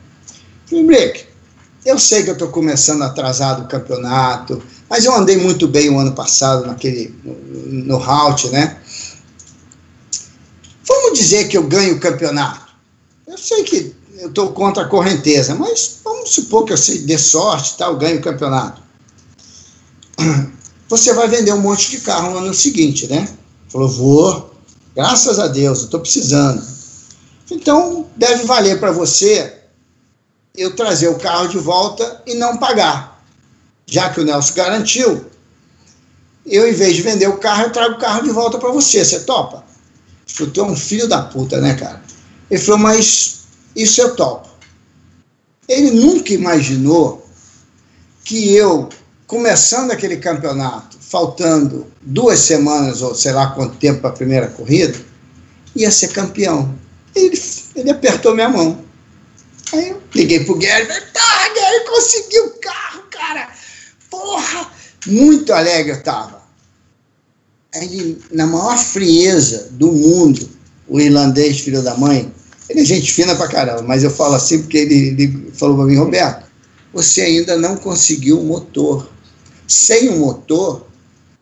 Falei, 0.66 0.86
Rick, 0.86 1.26
eu 1.84 1.98
sei 1.98 2.22
que 2.22 2.30
eu 2.30 2.34
estou 2.34 2.48
começando 2.48 3.02
atrasado 3.02 3.62
o 3.62 3.68
campeonato, 3.68 4.62
mas 4.88 5.04
eu 5.04 5.14
andei 5.14 5.36
muito 5.36 5.66
bem 5.66 5.90
o 5.90 5.98
ano 5.98 6.12
passado 6.12 6.66
naquele 6.66 7.14
no, 7.24 7.34
no 7.34 8.02
Halt, 8.02 8.44
né? 8.50 8.78
Vamos 10.88 11.18
dizer 11.18 11.48
que 11.48 11.56
eu 11.58 11.64
ganho 11.64 11.96
o 11.96 12.00
campeonato. 12.00 12.66
Eu 13.26 13.36
sei 13.36 13.62
que 13.62 13.94
eu 14.18 14.28
estou 14.28 14.52
contra 14.52 14.84
a 14.84 14.88
correnteza, 14.88 15.54
mas 15.54 15.98
vamos 16.02 16.30
supor 16.30 16.64
que 16.64 16.72
eu 16.72 16.78
sei, 16.78 17.00
dê 17.00 17.18
sorte, 17.18 17.76
tá, 17.76 17.86
eu 17.86 17.96
ganho 17.96 18.18
o 18.18 18.22
campeonato. 18.22 18.82
Você 20.88 21.12
vai 21.12 21.28
vender 21.28 21.52
um 21.52 21.60
monte 21.60 21.90
de 21.90 22.00
carro 22.00 22.30
no 22.30 22.38
ano 22.38 22.54
seguinte, 22.54 23.06
né? 23.06 23.28
Falou, 23.68 23.88
vou, 23.88 24.54
graças 24.94 25.38
a 25.38 25.46
Deus, 25.46 25.80
eu 25.80 25.84
estou 25.84 26.00
precisando. 26.00 26.66
Então, 27.50 28.08
deve 28.16 28.44
valer 28.44 28.80
para 28.80 28.90
você 28.90 29.58
eu 30.56 30.74
trazer 30.74 31.08
o 31.08 31.18
carro 31.18 31.48
de 31.48 31.58
volta 31.58 32.22
e 32.26 32.34
não 32.34 32.56
pagar. 32.56 33.22
Já 33.86 34.08
que 34.08 34.20
o 34.20 34.24
Nelson 34.24 34.54
garantiu, 34.54 35.26
eu, 36.46 36.66
em 36.66 36.72
vez 36.72 36.96
de 36.96 37.02
vender 37.02 37.28
o 37.28 37.36
carro, 37.36 37.64
eu 37.64 37.72
trago 37.72 37.94
o 37.94 37.98
carro 37.98 38.22
de 38.22 38.30
volta 38.30 38.56
para 38.58 38.70
você. 38.70 39.04
Você 39.04 39.20
topa? 39.20 39.67
Falou, 40.28 40.52
tu 40.52 40.60
é 40.60 40.64
um 40.64 40.76
filho 40.76 41.08
da 41.08 41.22
puta, 41.22 41.60
né, 41.60 41.74
cara? 41.74 42.02
Ele 42.50 42.60
falou, 42.60 42.80
mas 42.80 43.40
isso 43.74 44.00
eu 44.00 44.14
topo. 44.14 44.48
Ele 45.68 45.90
nunca 45.90 46.32
imaginou 46.32 47.26
que 48.24 48.54
eu, 48.54 48.88
começando 49.26 49.90
aquele 49.90 50.16
campeonato, 50.18 50.98
faltando 51.00 51.86
duas 52.02 52.40
semanas 52.40 53.02
ou 53.02 53.14
sei 53.14 53.32
lá 53.32 53.48
quanto 53.48 53.76
tempo 53.76 54.00
para 54.00 54.10
a 54.10 54.14
primeira 54.14 54.48
corrida, 54.48 54.98
ia 55.74 55.90
ser 55.90 56.08
campeão. 56.08 56.74
Ele, 57.14 57.40
ele 57.74 57.90
apertou 57.90 58.34
minha 58.34 58.48
mão. 58.48 58.84
Aí 59.72 59.90
eu 59.90 60.02
liguei 60.14 60.44
pro 60.44 60.58
Gary, 60.58 60.86
tá, 60.86 61.48
Gary, 61.54 61.84
conseguiu 61.86 62.46
o 62.46 62.60
carro, 62.60 63.02
cara. 63.10 63.50
Porra! 64.10 64.70
Muito 65.06 65.52
alegre 65.52 65.92
eu 65.92 66.02
tava. 66.02 66.37
Aí, 67.74 68.18
na 68.32 68.46
maior 68.46 68.78
frieza 68.78 69.68
do 69.72 69.92
mundo, 69.92 70.48
o 70.88 70.98
irlandês, 70.98 71.60
filho 71.60 71.82
da 71.82 71.94
mãe, 71.96 72.32
ele 72.68 72.80
é 72.80 72.84
gente 72.84 73.12
fina 73.12 73.34
pra 73.34 73.48
caramba, 73.48 73.82
mas 73.82 74.02
eu 74.02 74.10
falo 74.10 74.34
assim 74.34 74.62
porque 74.62 74.78
ele, 74.78 75.08
ele 75.08 75.52
falou 75.52 75.76
pra 75.76 75.86
mim, 75.86 75.96
Roberto, 75.96 76.46
você 76.92 77.22
ainda 77.22 77.56
não 77.56 77.76
conseguiu 77.76 78.40
o 78.40 78.44
motor. 78.44 79.10
Sem 79.66 80.08
o 80.08 80.18
motor, 80.18 80.86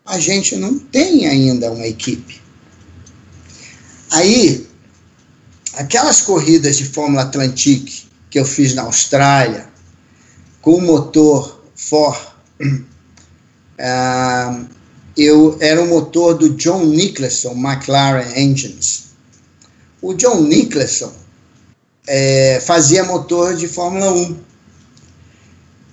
a 0.05 0.19
gente 0.19 0.57
não 0.57 0.79
tem 0.79 1.29
ainda 1.29 1.71
uma 1.71 1.87
equipe. 1.87 2.41
Aí, 4.11 4.67
aquelas 5.75 6.23
corridas 6.23 6.77
de 6.77 6.85
Fórmula 6.85 7.23
Atlantique 7.23 8.07
que 8.31 8.39
eu 8.39 8.45
fiz 8.45 8.75
na 8.75 8.83
Austrália, 8.83 9.69
com 10.61 10.75
o 10.75 10.81
motor 10.81 11.65
Ford, 11.75 12.19
uh, 12.61 14.67
eu 15.17 15.57
era 15.61 15.81
o 15.81 15.87
motor 15.87 16.35
do 16.35 16.51
John 16.51 16.85
Nicholson 16.85 17.53
McLaren 17.53 18.37
Engines. 18.37 19.07
O 20.03 20.13
John 20.15 20.43
Nicholson 20.43 21.13
é, 22.07 22.61
fazia 22.65 23.05
motor 23.05 23.55
de 23.57 23.67
Fórmula 23.67 24.13
1. 24.13 24.37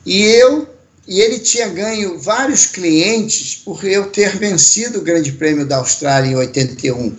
E 0.06 0.22
eu 0.22 0.68
e 1.08 1.20
ele 1.20 1.40
tinha 1.40 1.68
ganho 1.68 2.18
vários 2.18 2.66
clientes 2.66 3.56
por 3.56 3.84
eu 3.84 4.10
ter 4.10 4.38
vencido 4.38 5.00
o 5.00 5.04
Grande 5.04 5.34
Prêmio 5.34 5.66
da 5.66 5.78
Austrália 5.78 6.32
em 6.32 6.36
81. 6.36 7.14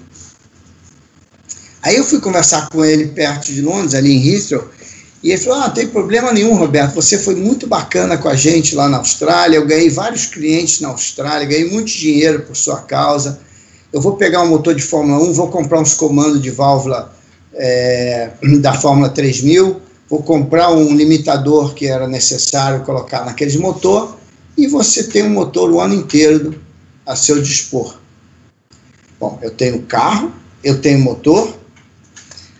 Aí 1.82 1.96
eu 1.96 2.04
fui 2.04 2.18
conversar 2.18 2.68
com 2.70 2.82
ele 2.82 3.08
perto 3.08 3.52
de 3.52 3.60
Londres, 3.60 3.94
ali 3.94 4.12
em 4.12 4.26
Heathrow, 4.26 4.66
e 5.24 5.30
ele 5.30 5.40
falou: 5.40 5.62
Ah, 5.62 5.66
não 5.68 5.74
tem 5.74 5.88
problema 5.88 6.30
nenhum, 6.30 6.54
Roberto. 6.54 6.94
Você 6.94 7.18
foi 7.18 7.34
muito 7.34 7.66
bacana 7.66 8.18
com 8.18 8.28
a 8.28 8.36
gente 8.36 8.74
lá 8.74 8.90
na 8.90 8.98
Austrália. 8.98 9.56
Eu 9.56 9.66
ganhei 9.66 9.88
vários 9.88 10.26
clientes 10.26 10.80
na 10.80 10.88
Austrália, 10.88 11.48
ganhei 11.48 11.70
muito 11.70 11.90
dinheiro 11.90 12.42
por 12.42 12.54
sua 12.54 12.82
causa. 12.82 13.40
Eu 13.90 14.02
vou 14.02 14.16
pegar 14.16 14.42
um 14.42 14.48
motor 14.48 14.74
de 14.74 14.82
Fórmula 14.82 15.24
1, 15.24 15.32
vou 15.32 15.48
comprar 15.48 15.80
uns 15.80 15.94
comandos 15.94 16.42
de 16.42 16.50
válvula 16.50 17.10
é, 17.54 18.32
da 18.60 18.74
Fórmula 18.74 19.08
3000, 19.08 19.80
vou 20.10 20.22
comprar 20.22 20.70
um 20.72 20.94
limitador 20.94 21.72
que 21.72 21.86
era 21.86 22.06
necessário 22.06 22.84
colocar 22.84 23.24
naqueles 23.24 23.56
motor 23.56 24.18
e 24.58 24.66
você 24.66 25.04
tem 25.04 25.22
um 25.22 25.30
motor 25.30 25.70
o 25.70 25.80
ano 25.80 25.94
inteiro 25.94 26.60
a 27.06 27.16
seu 27.16 27.40
dispor. 27.40 27.96
Bom, 29.18 29.38
eu 29.40 29.50
tenho 29.50 29.80
carro, 29.82 30.32
eu 30.62 30.80
tenho 30.80 30.98
motor, 30.98 31.56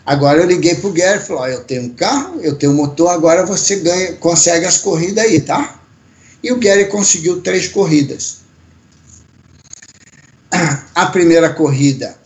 Agora 0.06 0.40
eu 0.40 0.46
liguei 0.46 0.74
pro 0.74 0.92
Gary 0.92 1.18
e 1.18 1.22
falei, 1.22 1.42
ó, 1.42 1.46
eu 1.58 1.64
tenho 1.64 1.84
um 1.84 1.88
carro, 1.90 2.40
eu 2.42 2.54
tenho 2.56 2.72
um 2.72 2.76
motor, 2.76 3.08
agora 3.08 3.46
você 3.46 3.76
ganha, 3.76 4.12
consegue 4.16 4.66
as 4.66 4.78
corridas 4.78 5.24
aí, 5.24 5.40
tá? 5.40 5.80
E 6.42 6.52
o 6.52 6.58
Gary 6.58 6.86
conseguiu 6.86 7.40
três 7.40 7.68
corridas. 7.68 8.38
A 10.94 11.06
primeira 11.06 11.52
corrida, 11.52 12.16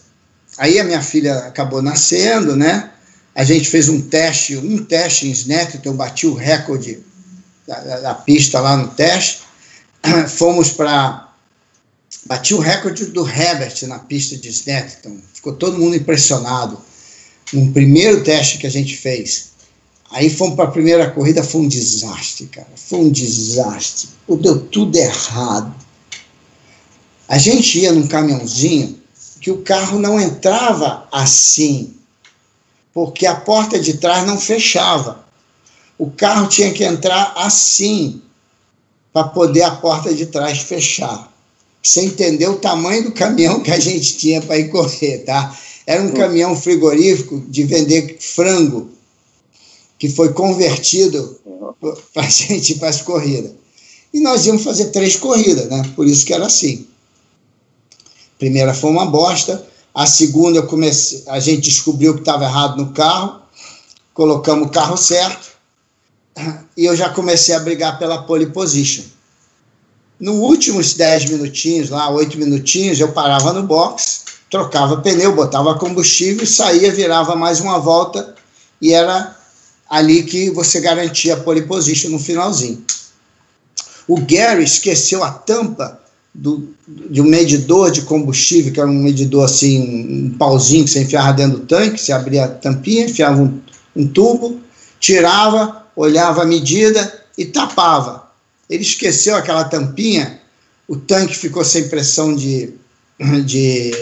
aí 0.59 0.79
a 0.79 0.85
minha 0.85 1.01
filha 1.01 1.39
acabou 1.39 1.81
nascendo, 1.81 2.57
né? 2.57 2.91
A 3.35 3.45
gente 3.45 3.71
fez 3.71 3.89
um 3.89 4.03
teste, 4.03 4.57
um 4.57 4.85
teste 4.85 5.29
em 5.29 5.31
Snetterton, 5.31 5.95
bati 5.95 6.27
o 6.27 6.35
recorde 6.35 7.01
da, 7.67 8.01
da, 8.01 8.15
pista 8.15 8.61
lá 8.61 8.77
no 8.77 8.89
teste. 8.89 9.43
Fomos 10.27 10.71
para 10.73 11.33
bati 12.27 12.55
o 12.55 12.59
recorde 12.59 13.07
do 13.07 13.27
Herbert 13.27 13.87
na 13.87 14.01
pista 14.01 14.37
de 14.37 14.49
Snetterton. 14.49 15.19
Ficou 15.33 15.53
todo 15.53 15.79
mundo 15.79 15.95
impressionado 15.95 16.83
um 17.55 17.73
primeiro 17.73 18.23
teste 18.23 18.59
que 18.59 18.67
a 18.67 18.71
gente 18.71 18.97
fez. 18.97 19.49
Aí 20.11 20.31
fomos 20.31 20.57
para 20.57 20.65
a 20.65 20.71
primeira 20.71 21.11
corrida, 21.11 21.43
foi 21.43 21.63
um 21.63 21.69
desastre, 21.69 22.47
cara. 22.47 22.69
Foi 22.75 22.99
um 23.01 23.11
desastre. 23.11 24.09
Deu 24.41 24.61
tudo 24.61 24.97
errado. 24.97 25.75
A 27.29 27.37
gente 27.37 27.79
ia 27.79 27.93
num 27.93 28.07
caminhãozinho 28.07 28.99
que 29.41 29.51
o 29.51 29.63
carro 29.63 29.99
não 29.99 30.19
entrava 30.19 31.07
assim, 31.13 31.95
porque 32.93 33.27
a 33.27 33.37
porta 33.37 33.79
de 33.79 33.95
trás 33.95 34.27
não 34.27 34.41
fechava. 34.41 35.25
O 35.99 36.11
carro 36.11 36.49
tinha 36.49 36.73
que 36.73 36.85
entrar 36.85 37.35
assim, 37.37 38.23
para 39.13 39.29
poder 39.29 39.63
a 39.63 39.71
porta 39.73 40.15
de 40.15 40.27
trás 40.27 40.61
fechar. 40.61 41.31
Você 41.83 42.05
entendeu 42.05 42.53
o 42.53 42.59
tamanho 42.59 43.05
do 43.05 43.13
caminhão 43.13 43.61
que 43.63 43.71
a 43.71 43.79
gente 43.79 44.17
tinha 44.17 44.41
para 44.41 44.59
ir 44.59 44.69
correr, 44.69 45.19
tá? 45.19 45.57
Era 45.89 46.03
um 46.03 46.13
caminhão 46.13 46.55
frigorífico 46.55 47.43
de 47.49 47.65
vender 47.65 48.19
frango, 48.21 48.91
que 49.99 50.07
foi 50.07 50.35
convertido 50.35 51.41
para 52.13 52.27
a 52.27 52.29
gente 52.29 52.75
ir 52.75 52.79
para 52.79 52.91
as 52.91 53.01
corridas. 53.01 53.53
E 54.13 54.21
nós 54.21 54.45
íamos 54.45 54.63
fazer 54.63 54.91
três 54.91 55.17
corridas, 55.17 55.67
né? 55.71 55.83
Por 55.97 56.07
isso 56.07 56.27
que 56.27 56.35
era 56.35 56.45
assim. 56.45 56.87
A 58.05 58.39
primeira 58.39 58.75
foi 58.75 58.91
uma 58.91 59.07
bosta, 59.07 59.67
a 59.95 60.05
segunda 60.05 60.59
eu 60.59 60.67
comecei, 60.67 61.25
a 61.27 61.41
gente 61.41 61.71
descobriu 61.71 62.13
que 62.13 62.21
estava 62.21 62.45
errado 62.45 62.77
no 62.77 62.93
carro, 62.93 63.41
colocamos 64.13 64.69
o 64.69 64.71
carro 64.71 64.99
certo, 64.99 65.49
e 66.77 66.85
eu 66.85 66.95
já 66.95 67.09
comecei 67.09 67.55
a 67.55 67.61
brigar 67.61 67.99
pela 67.99 68.25
pole 68.25 68.51
position. 68.51 69.05
No 70.21 70.35
últimos 70.35 70.93
dez 70.93 71.25
minutinhos, 71.25 71.89
lá, 71.89 72.11
oito 72.11 72.37
minutinhos, 72.37 73.01
eu 73.01 73.11
parava 73.13 73.55
no 73.55 73.63
box, 73.63 74.28
trocava 74.51 74.99
pneu, 74.99 75.35
botava 75.35 75.79
combustível, 75.79 76.47
saía, 76.47 76.93
virava 76.93 77.37
mais 77.37 77.61
uma 77.61 77.79
volta 77.79 78.35
e 78.81 78.93
era 78.93 79.37
ali 79.89 80.23
que 80.23 80.51
você 80.51 80.81
garantia 80.81 81.35
a 81.35 81.41
pole 81.41 81.63
position 81.63 82.11
no 82.11 82.19
finalzinho. 82.19 82.85
O 84.07 84.21
Gary 84.21 84.65
esqueceu 84.65 85.23
a 85.23 85.31
tampa 85.31 86.01
do, 86.35 86.75
de 86.87 87.21
um 87.21 87.25
medidor 87.25 87.91
de 87.91 88.03
combustível, 88.03 88.73
que 88.73 88.81
era 88.81 88.89
um 88.89 89.03
medidor 89.03 89.45
assim, 89.45 90.29
um 90.29 90.39
pauzinho 90.39 90.85
que 90.85 90.91
você 90.91 91.03
enfiava 91.03 91.33
dentro 91.33 91.59
do 91.59 91.67
tanque, 91.67 92.01
você 92.01 92.13
abria 92.13 92.45
a 92.45 92.49
tampinha, 92.49 93.07
enfiava 93.07 93.41
um, 93.43 93.61
um 93.95 94.07
tubo, 94.07 94.61
tirava, 95.01 95.85
olhava 95.97 96.43
a 96.43 96.47
medida 96.47 97.23
e 97.37 97.45
tapava. 97.45 98.29
Ele 98.69 98.83
esqueceu 98.83 99.37
aquela 99.37 99.65
tampinha, 99.65 100.41
o 100.87 100.97
tanque 100.97 101.37
ficou 101.37 101.65
sem 101.65 101.89
pressão 101.89 102.35
de, 102.35 102.73
de 103.45 103.93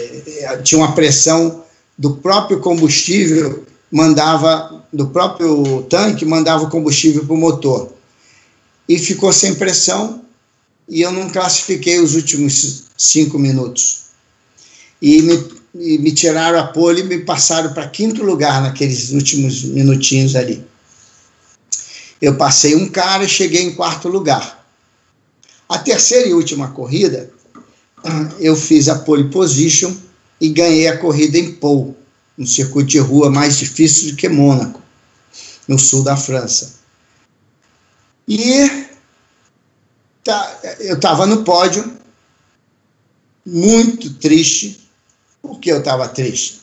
tinha 0.63 0.79
uma 0.79 0.93
pressão 0.93 1.63
do 1.97 2.15
próprio 2.17 2.59
combustível 2.59 3.65
mandava 3.91 4.85
do 4.93 5.07
próprio 5.07 5.83
tanque 5.83 6.25
mandava 6.25 6.65
o 6.65 6.69
combustível 6.69 7.25
para 7.25 7.33
o 7.33 7.37
motor. 7.37 7.91
E 8.87 8.97
ficou 8.97 9.33
sem 9.33 9.55
pressão 9.55 10.21
e 10.87 11.01
eu 11.01 11.11
não 11.11 11.29
classifiquei 11.29 11.99
os 11.99 12.15
últimos 12.15 12.83
cinco 12.97 13.37
minutos. 13.37 14.05
E 15.01 15.21
me, 15.21 15.51
e 15.75 15.97
me 15.97 16.11
tiraram 16.11 16.59
a 16.59 16.67
pole 16.67 17.01
e 17.01 17.03
me 17.03 17.19
passaram 17.19 17.73
para 17.73 17.87
quinto 17.87 18.23
lugar 18.23 18.61
naqueles 18.61 19.11
últimos 19.11 19.63
minutinhos 19.63 20.35
ali. 20.35 20.63
Eu 22.21 22.35
passei 22.35 22.75
um 22.75 22.87
cara 22.87 23.25
e 23.25 23.29
cheguei 23.29 23.61
em 23.61 23.75
quarto 23.75 24.07
lugar. 24.07 24.65
A 25.69 25.77
terceira 25.77 26.27
e 26.27 26.33
última 26.33 26.69
corrida 26.69 27.29
eu 28.39 28.55
fiz 28.55 28.87
a 28.87 28.99
pole 28.99 29.29
position 29.29 29.93
e 30.39 30.49
ganhei 30.49 30.87
a 30.87 30.97
corrida 30.97 31.37
em 31.37 31.53
pole 31.53 31.95
um 32.37 32.45
circuito 32.45 32.89
de 32.89 32.99
rua 32.99 33.31
mais 33.31 33.57
difícil 33.57 34.11
do 34.11 34.15
que 34.15 34.29
Mônaco, 34.29 34.81
no 35.67 35.79
sul 35.79 36.03
da 36.03 36.15
França. 36.15 36.75
E 38.27 38.87
tá, 40.23 40.59
eu 40.79 40.95
estava 40.95 41.25
no 41.25 41.43
pódio, 41.43 41.97
muito 43.45 44.13
triste. 44.15 44.87
Por 45.41 45.59
que 45.59 45.71
eu 45.71 45.79
estava 45.79 46.07
triste? 46.07 46.61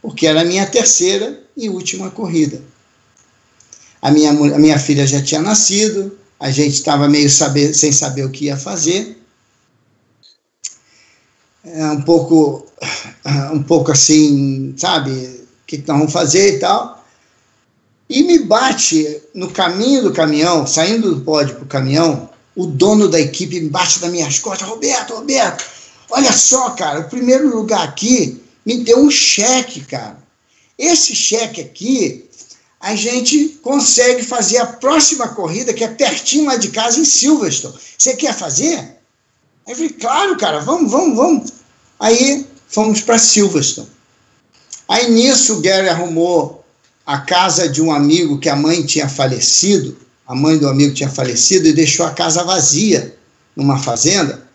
Porque 0.00 0.26
era 0.26 0.42
a 0.42 0.44
minha 0.44 0.66
terceira 0.66 1.42
e 1.56 1.68
última 1.68 2.10
corrida. 2.10 2.62
A 4.00 4.10
minha, 4.10 4.30
a 4.30 4.58
minha 4.58 4.78
filha 4.78 5.06
já 5.06 5.20
tinha 5.22 5.40
nascido, 5.40 6.16
a 6.38 6.50
gente 6.50 6.74
estava 6.74 7.08
meio 7.08 7.30
saber, 7.30 7.74
sem 7.74 7.90
saber 7.90 8.24
o 8.24 8.30
que 8.30 8.44
ia 8.44 8.56
fazer. 8.56 9.15
É 11.66 11.84
um 11.90 12.02
pouco 12.02 12.66
um 13.52 13.62
pouco 13.62 13.92
assim, 13.92 14.74
sabe, 14.76 15.10
o 15.10 15.66
que, 15.66 15.78
que 15.78 15.88
nós 15.88 15.98
vamos 15.98 16.12
fazer 16.12 16.56
e 16.56 16.58
tal. 16.58 17.04
E 18.08 18.22
me 18.22 18.38
bate 18.38 19.20
no 19.34 19.50
caminho 19.50 20.02
do 20.02 20.12
caminhão, 20.12 20.66
saindo 20.66 21.14
do 21.14 21.20
pódio 21.22 21.56
para 21.56 21.64
o 21.64 21.68
caminhão, 21.68 22.30
o 22.54 22.66
dono 22.66 23.08
da 23.08 23.20
equipe 23.20 23.60
me 23.60 23.68
bate 23.68 24.00
nas 24.00 24.10
minhas 24.10 24.38
costas, 24.38 24.68
Roberto, 24.68 25.14
Roberto, 25.14 25.64
olha 26.10 26.32
só, 26.32 26.70
cara, 26.70 27.00
o 27.00 27.08
primeiro 27.08 27.54
lugar 27.54 27.82
aqui 27.82 28.40
me 28.64 28.78
deu 28.78 29.00
um 29.00 29.10
cheque, 29.10 29.80
cara. 29.80 30.18
Esse 30.78 31.16
cheque 31.16 31.60
aqui, 31.60 32.28
a 32.80 32.94
gente 32.94 33.58
consegue 33.62 34.22
fazer 34.22 34.58
a 34.58 34.66
próxima 34.66 35.28
corrida, 35.28 35.74
que 35.74 35.82
é 35.82 35.88
pertinho 35.88 36.46
lá 36.46 36.56
de 36.56 36.68
casa, 36.68 37.00
em 37.00 37.04
Silverstone. 37.04 37.74
Você 37.98 38.14
quer 38.14 38.34
fazer? 38.34 38.95
Aí 39.66 39.72
eu 39.72 39.76
falei, 39.76 39.90
claro, 39.90 40.36
cara, 40.36 40.60
vamos, 40.60 40.92
vamos, 40.92 41.16
vamos. 41.16 41.52
Aí 41.98 42.46
fomos 42.68 43.00
para 43.00 43.18
Silverstone. 43.18 43.88
Aí 44.88 45.10
nisso 45.10 45.54
o 45.54 45.60
Gary 45.60 45.88
arrumou 45.88 46.64
a 47.04 47.18
casa 47.18 47.68
de 47.68 47.82
um 47.82 47.90
amigo 47.90 48.38
que 48.38 48.48
a 48.48 48.54
mãe 48.54 48.84
tinha 48.84 49.08
falecido, 49.08 49.96
a 50.26 50.34
mãe 50.34 50.56
do 50.56 50.68
amigo 50.68 50.94
tinha 50.94 51.08
falecido 51.08 51.66
e 51.66 51.72
deixou 51.72 52.06
a 52.06 52.10
casa 52.10 52.44
vazia 52.44 53.16
numa 53.56 53.78
fazenda 53.78 54.46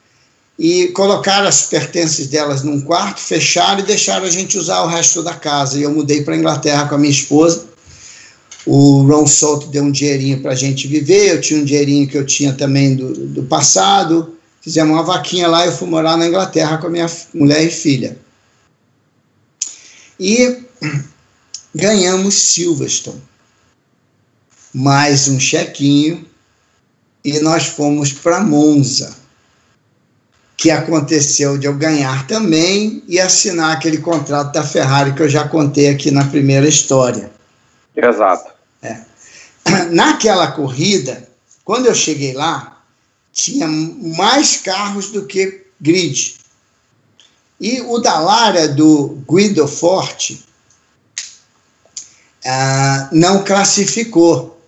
e 0.57 0.87
colocaram 0.89 1.47
as 1.47 1.63
pertences 1.63 2.27
delas 2.27 2.63
num 2.63 2.79
quarto, 2.79 3.19
fecharam 3.19 3.79
e 3.79 3.83
deixaram 3.83 4.25
a 4.25 4.29
gente 4.29 4.57
usar 4.57 4.83
o 4.83 4.87
resto 4.87 5.23
da 5.23 5.33
casa. 5.33 5.77
E 5.77 5.83
eu 5.83 5.91
mudei 5.91 6.23
para 6.23 6.37
Inglaterra 6.37 6.87
com 6.87 6.95
a 6.95 6.97
minha 6.97 7.11
esposa. 7.11 7.65
O 8.65 9.01
Ron 9.03 9.25
Souto 9.25 9.67
deu 9.67 9.83
um 9.83 9.91
dinheirinho 9.91 10.39
para 10.39 10.51
a 10.51 10.55
gente 10.55 10.87
viver, 10.87 11.33
eu 11.33 11.41
tinha 11.41 11.59
um 11.59 11.65
dinheirinho 11.65 12.07
que 12.07 12.17
eu 12.17 12.25
tinha 12.25 12.53
também 12.53 12.95
do, 12.95 13.11
do 13.27 13.43
passado 13.43 14.37
fizemos 14.61 14.93
uma 14.93 15.03
vaquinha 15.03 15.47
lá 15.47 15.65
e 15.65 15.69
eu 15.69 15.73
fui 15.73 15.87
morar 15.87 16.15
na 16.15 16.27
Inglaterra 16.27 16.77
com 16.77 16.87
a 16.87 16.89
minha 16.89 17.07
mulher 17.33 17.63
e 17.63 17.71
filha. 17.71 18.17
E 20.19 20.63
ganhamos 21.73 22.35
Silverstone. 22.35 23.21
Mais 24.73 25.27
um 25.27 25.39
chequinho 25.39 26.25
e 27.23 27.39
nós 27.39 27.67
fomos 27.67 28.13
para 28.13 28.39
Monza, 28.39 29.15
que 30.55 30.71
aconteceu 30.71 31.57
de 31.57 31.67
eu 31.67 31.75
ganhar 31.75 32.25
também 32.27 33.03
e 33.07 33.19
assinar 33.19 33.75
aquele 33.75 33.97
contrato 33.97 34.53
da 34.53 34.63
Ferrari 34.63 35.13
que 35.13 35.21
eu 35.21 35.29
já 35.29 35.47
contei 35.47 35.89
aqui 35.89 36.11
na 36.11 36.25
primeira 36.25 36.67
história. 36.67 37.31
Exato. 37.95 38.51
É. 38.81 39.01
Naquela 39.91 40.51
corrida, 40.51 41.27
quando 41.65 41.87
eu 41.87 41.95
cheguei 41.95 42.33
lá, 42.33 42.80
tinha 43.33 43.67
mais 43.67 44.57
carros 44.57 45.09
do 45.09 45.25
que 45.25 45.65
grid. 45.79 46.35
E 47.59 47.81
o 47.81 47.99
da 47.99 48.19
Lara, 48.19 48.67
do 48.67 49.23
Guido 49.29 49.67
Forte, 49.67 50.43
ah, 52.43 53.09
não 53.11 53.43
classificou. 53.43 54.59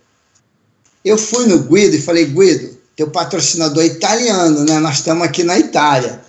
Eu 1.04 1.18
fui 1.18 1.48
no 1.48 1.60
Guido 1.60 1.96
e 1.96 2.02
falei, 2.02 2.26
Guido, 2.26 2.78
teu 2.96 3.10
patrocinador 3.10 3.84
é 3.84 3.88
italiano, 3.88 4.64
né? 4.64 4.80
Nós 4.80 4.98
estamos 4.98 5.26
aqui 5.26 5.44
na 5.44 5.58
Itália. 5.58 6.22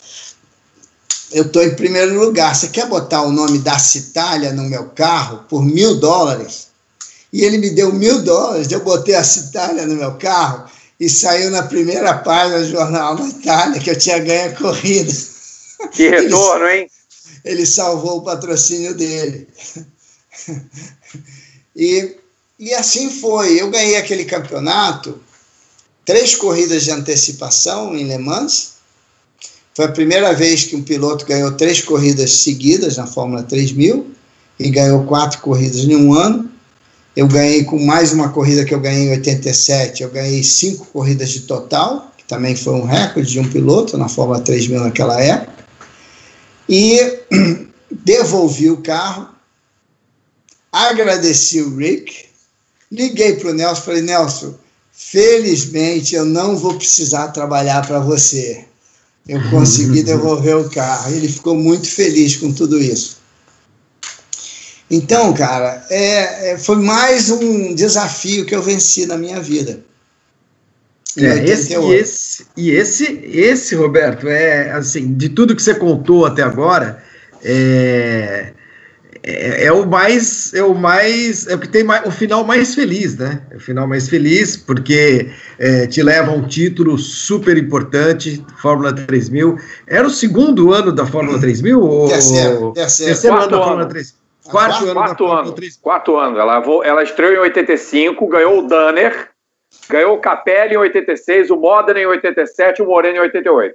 Eu 1.31 1.45
estou 1.45 1.63
em 1.63 1.75
primeiro 1.75 2.19
lugar. 2.19 2.55
Você 2.55 2.69
quer 2.69 2.87
botar 2.89 3.23
o 3.23 3.33
nome 3.33 3.59
da 3.59 3.79
Citália 3.79 4.53
no 4.53 4.63
meu 4.65 4.87
carro 4.91 5.45
por 5.49 5.63
mil 5.63 5.97
dólares? 5.97 6.69
E 7.33 7.43
ele 7.43 7.59
me 7.59 7.71
deu 7.71 7.93
mil 7.93 8.23
dólares. 8.23 8.71
Eu 8.71 8.81
botei 8.81 9.15
a 9.15 9.25
Citália 9.25 9.87
no 9.87 9.97
meu 9.97 10.15
carro 10.15 10.65
e 11.05 11.09
saiu 11.11 11.51
na 11.51 11.63
primeira 11.65 12.15
página 12.15 12.61
do 12.61 12.71
jornal 12.71 13.15
na 13.15 13.29
Itália 13.29 13.79
que 13.79 13.91
eu 13.91 13.99
tinha 13.99 14.19
ganho 14.21 14.51
a 14.51 14.57
corrida. 14.57 15.13
Que 15.93 16.09
retorno, 16.09 16.67
ele, 16.67 16.81
hein? 16.81 16.91
Ele 17.45 17.67
salvou 17.67 18.19
o 18.19 18.23
patrocínio 18.23 18.95
dele. 18.95 19.47
E, 21.77 22.15
e 22.57 22.73
assim 22.73 23.11
foi. 23.11 23.61
Eu 23.61 23.69
ganhei 23.69 23.97
aquele 23.97 24.25
campeonato, 24.25 25.21
três 26.05 26.37
corridas 26.37 26.85
de 26.85 26.93
antecipação 26.93 27.97
em 27.97 28.05
Le 28.05 28.17
Mans. 28.17 28.75
Foi 29.75 29.87
a 29.87 29.91
primeira 29.91 30.33
vez 30.33 30.63
que 30.63 30.77
um 30.77 30.83
piloto 30.85 31.27
ganhou 31.27 31.51
três 31.51 31.83
corridas 31.83 32.31
seguidas 32.31 32.97
na 32.97 33.09
Fórmula 33.09 33.43
3000 33.43 34.09
e 34.61 34.71
ganhou 34.71 35.05
quatro 35.05 35.41
corridas 35.41 35.81
em 35.81 35.97
um 35.97 36.15
ano. 36.15 36.49
Eu 37.17 37.29
ganhei 37.29 37.63
com 37.63 37.79
mais 37.79 38.13
uma 38.13 38.31
corrida 38.31 38.65
que 38.65 38.75
eu 38.75 38.81
ganhei 38.81 39.07
em 39.07 39.11
87, 39.11 40.03
eu 40.03 40.11
ganhei 40.11 40.43
cinco 40.43 40.87
corridas 40.87 41.31
de 41.31 41.41
total, 41.41 42.13
que 42.17 42.25
também 42.25 42.57
foi 42.57 42.75
um 42.75 42.85
recorde 42.85 43.31
de 43.31 43.39
um 43.39 43.49
piloto 43.49 43.97
na 43.97 44.09
Fórmula 44.09 44.41
3000 44.41 44.81
naquela 44.81 45.21
época. 45.21 45.65
E 46.69 46.99
devolvi 48.05 48.69
o 48.69 48.79
carro, 48.79 49.29
agradeci 50.73 51.61
o 51.61 51.77
Rick, 51.77 52.25
liguei 52.91 53.35
para 53.35 53.51
o 53.51 53.55
Nelson 53.55 53.83
falei: 53.83 54.03
Nelson, 54.03 54.55
felizmente 54.93 56.17
eu 56.17 56.25
não 56.25 56.57
vou 56.57 56.75
precisar 56.75 57.29
trabalhar 57.29 57.87
para 57.87 58.01
você. 58.01 58.65
Eu 59.29 59.41
consegui 59.51 60.03
devolver 60.05 60.57
o 60.57 60.69
carro. 60.69 61.15
Ele 61.15 61.29
ficou 61.29 61.55
muito 61.55 61.89
feliz 61.89 62.37
com 62.37 62.53
tudo 62.53 62.81
isso. 62.81 63.19
Então, 64.91 65.33
cara, 65.33 65.85
é, 65.91 66.53
é, 66.53 66.59
foi 66.59 66.77
mais 66.77 67.31
um 67.31 67.75
desafio 67.75 68.45
que 68.45 68.55
eu 68.55 68.63
venci 68.63 69.07
na 69.07 69.17
minha 69.17 69.41
vida. 69.41 69.81
É, 71.17 71.45
esse, 71.45 71.75
e 71.75 71.93
esse, 71.95 72.47
e 72.57 72.71
esse, 72.71 73.05
esse, 73.33 73.75
Roberto, 73.77 74.29
é 74.29 74.73
assim, 74.73 75.15
de 75.15 75.29
tudo 75.29 75.55
que 75.55 75.63
você 75.63 75.75
contou 75.75 76.27
até 76.27 76.43
agora, 76.43 77.03
é, 77.43 78.53
é, 79.23 79.67
é, 79.67 79.73
o 79.73 79.87
mais, 79.87 80.53
é 80.53 80.63
o 80.63 80.75
mais, 80.75 81.47
é 81.47 81.55
o 81.55 81.59
que 81.59 81.69
tem 81.69 81.85
mais, 81.85 82.05
o 82.05 82.11
final 82.11 82.45
mais 82.45 82.75
feliz, 82.75 83.17
né? 83.17 83.41
É 83.51 83.57
o 83.57 83.61
final 83.61 83.87
mais 83.87 84.09
feliz, 84.09 84.57
porque 84.57 85.31
é, 85.59 85.87
te 85.87 86.03
leva 86.03 86.33
a 86.33 86.35
um 86.35 86.47
título 86.47 86.99
super 86.99 87.57
importante, 87.57 88.45
Fórmula 88.61 88.93
3000. 88.93 89.57
Era 89.87 90.07
o 90.07 90.11
segundo 90.11 90.73
ano 90.73 90.93
da 90.93 91.07
Fórmula 91.07 91.39
3000? 91.39 91.81
Ou, 91.81 92.09
terceiro, 92.09 92.73
terceiro. 92.73 93.13
terceiro 93.13 93.37
ano 93.37 93.51
da 93.51 93.59
Fórmula 93.59 93.87
3000? 93.87 94.24
Quarto, 94.45 94.85
ano. 94.85 94.95
Quarto 94.95 95.27
ano. 95.27 95.55
Quarto 95.81 96.17
ano. 96.17 96.39
Ela, 96.39 96.63
ela 96.85 97.03
estreou 97.03 97.33
em 97.33 97.39
85, 97.39 98.27
ganhou 98.27 98.59
o 98.59 98.67
Danner, 98.67 99.31
ganhou 99.89 100.15
o 100.15 100.21
Capelli 100.21 100.75
em 100.75 100.79
86, 100.79 101.51
o 101.51 101.57
Modena 101.57 102.01
em 102.01 102.07
87 102.07 102.79
e 102.79 102.83
o 102.83 102.87
Moreno 102.87 103.17
em 103.17 103.21
88. 103.21 103.75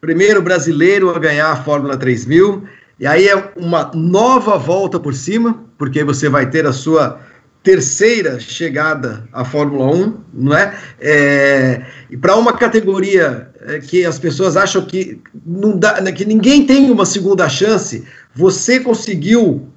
Primeiro 0.00 0.42
brasileiro 0.42 1.10
a 1.10 1.18
ganhar 1.18 1.50
a 1.50 1.56
Fórmula 1.56 1.96
3000. 1.96 2.62
E 2.98 3.06
aí 3.06 3.28
é 3.28 3.52
uma 3.56 3.90
nova 3.94 4.56
volta 4.56 4.98
por 4.98 5.14
cima, 5.14 5.64
porque 5.76 6.02
você 6.02 6.28
vai 6.28 6.48
ter 6.48 6.66
a 6.66 6.72
sua 6.72 7.20
terceira 7.62 8.38
chegada 8.38 9.28
à 9.32 9.44
Fórmula 9.44 9.86
1, 9.92 10.20
não 10.32 10.56
é? 10.56 10.78
é 11.00 11.84
e 12.08 12.16
para 12.16 12.36
uma 12.36 12.52
categoria 12.52 13.50
é, 13.60 13.80
que 13.80 14.06
as 14.06 14.20
pessoas 14.20 14.56
acham 14.56 14.82
que 14.82 15.20
não 15.44 15.76
dá, 15.76 16.00
né, 16.00 16.12
que 16.12 16.24
ninguém 16.24 16.64
tem 16.64 16.88
uma 16.92 17.04
segunda 17.04 17.48
chance, 17.48 18.06
você 18.32 18.78
conseguiu 18.78 19.68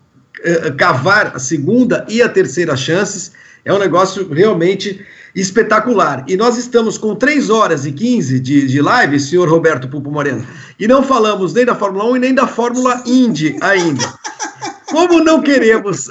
cavar 0.78 1.34
a 1.36 1.40
segunda 1.40 2.06
e 2.08 2.22
a 2.22 2.30
terceira 2.30 2.76
chances. 2.76 3.32
É 3.66 3.74
um 3.74 3.80
negócio 3.80 4.28
realmente 4.32 5.06
espetacular. 5.36 6.26
E 6.28 6.36
nós 6.36 6.58
estamos 6.58 6.98
com 6.98 7.16
3 7.16 7.50
horas 7.50 7.86
e 7.86 7.92
15 7.92 8.40
de, 8.40 8.68
de 8.68 8.82
live, 8.82 9.20
senhor 9.20 9.48
Roberto 9.50 9.88
Pupo 9.88 10.12
Moreno, 10.12 10.46
e 10.80 10.88
não 10.88 11.04
falamos 11.04 11.54
nem 11.54 11.66
da 11.66 11.76
Fórmula 11.76 12.06
1 12.06 12.16
e 12.16 12.20
nem 12.20 12.34
da 12.34 12.48
Fórmula 12.48 13.04
Indy 13.06 13.58
ainda. 13.62 14.14
Como 14.90 15.24
não 15.24 15.42
queremos, 15.42 16.10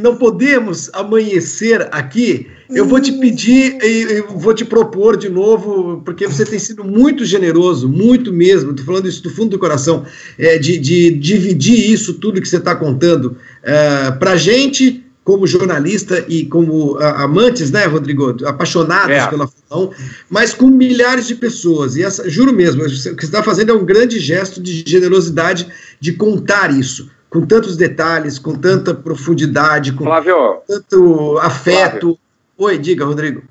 não 0.00 0.16
podemos 0.16 0.88
amanhecer 0.92 1.88
aqui, 1.90 2.46
eu 2.70 2.86
vou 2.86 3.00
te 3.00 3.10
pedir 3.12 3.76
e 3.82 4.22
vou 4.36 4.54
te 4.54 4.64
propor 4.64 5.16
de 5.16 5.28
novo, 5.28 6.00
porque 6.04 6.28
você 6.28 6.44
tem 6.44 6.58
sido 6.58 6.84
muito 6.84 7.24
generoso, 7.24 7.88
muito 7.88 8.32
mesmo, 8.32 8.70
estou 8.70 8.86
falando 8.86 9.08
isso 9.08 9.22
do 9.22 9.30
fundo 9.30 9.50
do 9.50 9.58
coração, 9.58 10.04
é, 10.38 10.58
de, 10.58 10.78
de, 10.78 11.10
dividir 11.10 11.90
isso 11.90 12.14
tudo 12.14 12.40
que 12.40 12.48
você 12.48 12.58
está 12.58 12.76
contando 12.76 13.36
é, 13.64 14.12
para 14.12 14.32
a 14.32 14.36
gente, 14.36 15.04
como 15.24 15.46
jornalista 15.46 16.24
e 16.28 16.44
como 16.46 16.96
amantes, 16.98 17.70
né, 17.70 17.84
Rodrigo, 17.86 18.36
apaixonados 18.46 19.10
é. 19.10 19.26
pela 19.26 19.48
1, 19.72 19.90
mas 20.28 20.54
com 20.54 20.68
milhares 20.68 21.26
de 21.26 21.34
pessoas. 21.34 21.96
E 21.96 22.02
essa, 22.02 22.28
juro 22.30 22.52
mesmo, 22.52 22.82
o 22.82 22.86
que 22.86 22.96
você 22.96 23.10
está 23.10 23.42
fazendo 23.42 23.70
é 23.70 23.74
um 23.74 23.84
grande 23.84 24.18
gesto 24.18 24.60
de 24.62 24.84
generosidade 24.86 25.66
de 26.00 26.12
contar 26.12 26.72
isso 26.72 27.08
com 27.30 27.46
tantos 27.46 27.76
detalhes, 27.76 28.38
com 28.38 28.54
tanta 28.54 28.92
profundidade, 28.92 29.92
com 29.92 30.04
Flávio, 30.04 30.62
tanto 30.66 31.38
afeto. 31.38 32.00
Flávio. 32.00 32.18
Oi, 32.58 32.76
diga, 32.76 33.04
Rodrigo. 33.04 33.42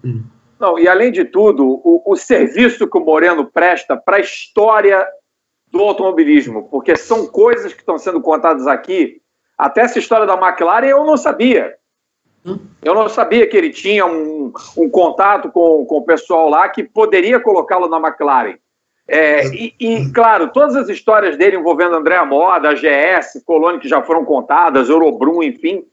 Não, 0.60 0.78
e 0.78 0.88
além 0.88 1.12
de 1.12 1.24
tudo, 1.24 1.66
o, 1.66 2.04
o 2.06 2.16
serviço 2.18 2.88
que 2.88 2.98
o 2.98 3.04
Moreno 3.04 3.46
presta 3.46 3.96
para 3.96 4.18
a 4.18 4.20
história 4.20 5.08
do 5.72 5.80
automobilismo, 5.80 6.68
porque 6.70 6.96
são 6.96 7.26
coisas 7.26 7.74
que 7.74 7.80
estão 7.80 7.98
sendo 7.98 8.20
contadas 8.20 8.68
aqui. 8.68 9.22
Até 9.58 9.82
essa 9.82 9.98
história 10.00 10.28
da 10.28 10.34
McLaren 10.34 10.88
eu 10.88 11.06
não 11.06 11.16
sabia. 11.16 11.76
Hum? 12.46 12.60
Eu 12.82 12.94
não 12.94 13.08
sabia 13.08 13.48
que 13.48 13.56
ele 13.56 13.70
tinha 13.70 14.06
um, 14.06 14.52
um 14.78 14.90
contato 14.90 15.52
com, 15.52 15.86
com 15.86 15.98
o 15.98 16.06
pessoal 16.06 16.50
lá 16.50 16.68
que 16.68 16.84
poderia 16.84 17.40
colocá-lo 17.40 17.88
na 17.88 17.98
McLaren. 17.98 18.58
É, 19.10 19.48
e, 19.48 19.74
e, 19.80 20.12
claro, 20.12 20.50
todas 20.50 20.76
as 20.76 20.88
histórias 20.88 21.36
dele 21.36 21.58
envolvendo 21.58 21.96
André 21.96 22.24
Moda, 22.24 22.70
a 22.70 22.74
GS, 22.74 23.42
Colônia, 23.44 23.80
que 23.80 23.90
já 23.90 24.04
foram 24.04 24.24
contadas, 24.24 24.88
Eurobrum, 24.88 25.42
enfim, 25.42 25.84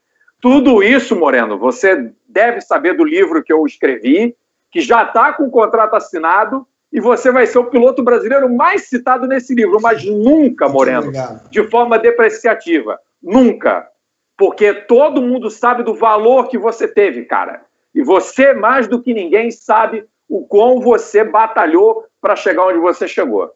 tudo 0.40 0.82
isso, 0.82 1.16
Moreno, 1.16 1.58
você 1.58 2.12
deve 2.28 2.60
saber 2.60 2.94
do 2.94 3.04
livro 3.04 3.42
que 3.42 3.52
eu 3.52 3.64
escrevi, 3.64 4.36
que 4.70 4.82
já 4.82 5.04
está 5.04 5.32
com 5.32 5.44
o 5.44 5.50
contrato 5.50 5.96
assinado, 5.96 6.66
e 6.92 7.00
você 7.00 7.32
vai 7.32 7.46
ser 7.46 7.58
o 7.58 7.70
piloto 7.70 8.02
brasileiro 8.02 8.54
mais 8.54 8.82
citado 8.82 9.26
nesse 9.26 9.54
livro, 9.54 9.80
mas 9.80 10.04
nunca, 10.04 10.68
Moreno, 10.68 11.10
de 11.50 11.62
forma 11.68 11.98
depreciativa. 11.98 12.98
Nunca. 13.22 13.88
Porque 14.36 14.72
todo 14.72 15.22
mundo 15.22 15.50
sabe 15.50 15.82
do 15.82 15.94
valor 15.94 16.48
que 16.48 16.58
você 16.58 16.86
teve, 16.86 17.24
cara. 17.24 17.62
E 17.94 18.02
você, 18.02 18.52
mais 18.52 18.86
do 18.86 19.00
que 19.00 19.14
ninguém, 19.14 19.50
sabe 19.50 20.06
o 20.28 20.46
quão 20.46 20.80
você 20.80 21.24
batalhou 21.24 22.04
para 22.20 22.36
chegar 22.36 22.66
onde 22.66 22.78
você 22.78 23.06
chegou. 23.06 23.52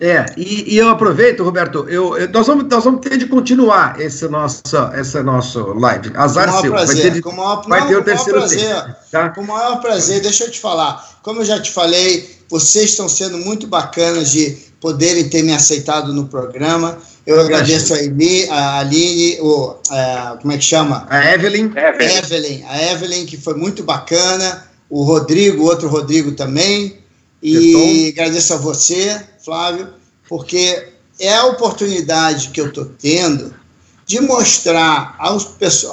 É, 0.00 0.26
e, 0.36 0.74
e 0.74 0.78
eu 0.78 0.88
aproveito, 0.90 1.42
Roberto, 1.42 1.84
eu, 1.88 2.16
eu, 2.16 2.28
nós, 2.28 2.46
vamos, 2.46 2.68
nós 2.68 2.84
vamos 2.84 3.00
ter 3.00 3.16
de 3.16 3.26
continuar 3.26 4.00
esse 4.00 4.28
nosso, 4.28 4.62
essa 4.94 5.24
nosso 5.24 5.74
live. 5.74 6.12
Azar 6.14 6.52
com 6.52 6.60
seu. 6.60 6.70
Prazer, 6.70 6.94
vai 6.94 7.10
ter, 7.10 7.20
de, 7.20 7.36
maior, 7.36 7.64
vai 7.66 7.80
não, 7.80 7.88
ter 7.88 7.96
o 7.96 8.04
terceiro 8.04 8.38
prazer, 8.38 8.60
tempo, 8.60 8.96
tá? 9.10 9.28
Com 9.30 9.40
o 9.40 9.46
maior 9.48 9.80
prazer, 9.80 10.20
deixa 10.20 10.44
eu 10.44 10.52
te 10.52 10.60
falar. 10.60 11.18
Como 11.20 11.40
eu 11.40 11.44
já 11.44 11.60
te 11.60 11.72
falei, 11.72 12.30
vocês 12.48 12.90
estão 12.90 13.08
sendo 13.08 13.38
muito 13.38 13.66
bacanas 13.66 14.30
de 14.30 14.56
poderem 14.80 15.28
ter 15.28 15.42
me 15.42 15.52
aceitado 15.52 16.12
no 16.12 16.28
programa. 16.28 16.96
Eu 17.26 17.40
agradeço 17.40 17.92
a, 17.92 17.98
Eli, 17.98 18.48
a 18.48 18.78
Aline, 18.78 19.40
o, 19.40 19.74
a, 19.90 20.38
como 20.40 20.52
é 20.52 20.58
que 20.58 20.64
chama? 20.64 21.08
A 21.10 21.34
Evelyn. 21.34 21.72
Evelyn. 21.76 22.16
Evelyn. 22.18 22.64
A 22.68 22.92
Evelyn, 22.92 23.26
que 23.26 23.36
foi 23.36 23.54
muito 23.54 23.82
bacana. 23.82 24.67
O 24.88 25.02
Rodrigo, 25.02 25.64
outro 25.64 25.88
Rodrigo 25.88 26.32
também. 26.32 26.98
E 27.42 28.08
agradeço 28.10 28.54
a 28.54 28.56
você, 28.56 29.22
Flávio, 29.44 29.88
porque 30.28 30.88
é 31.18 31.34
a 31.34 31.46
oportunidade 31.46 32.48
que 32.48 32.60
eu 32.60 32.68
estou 32.68 32.84
tendo 32.84 33.54
de 34.06 34.20
mostrar 34.20 35.14
aos, 35.18 35.46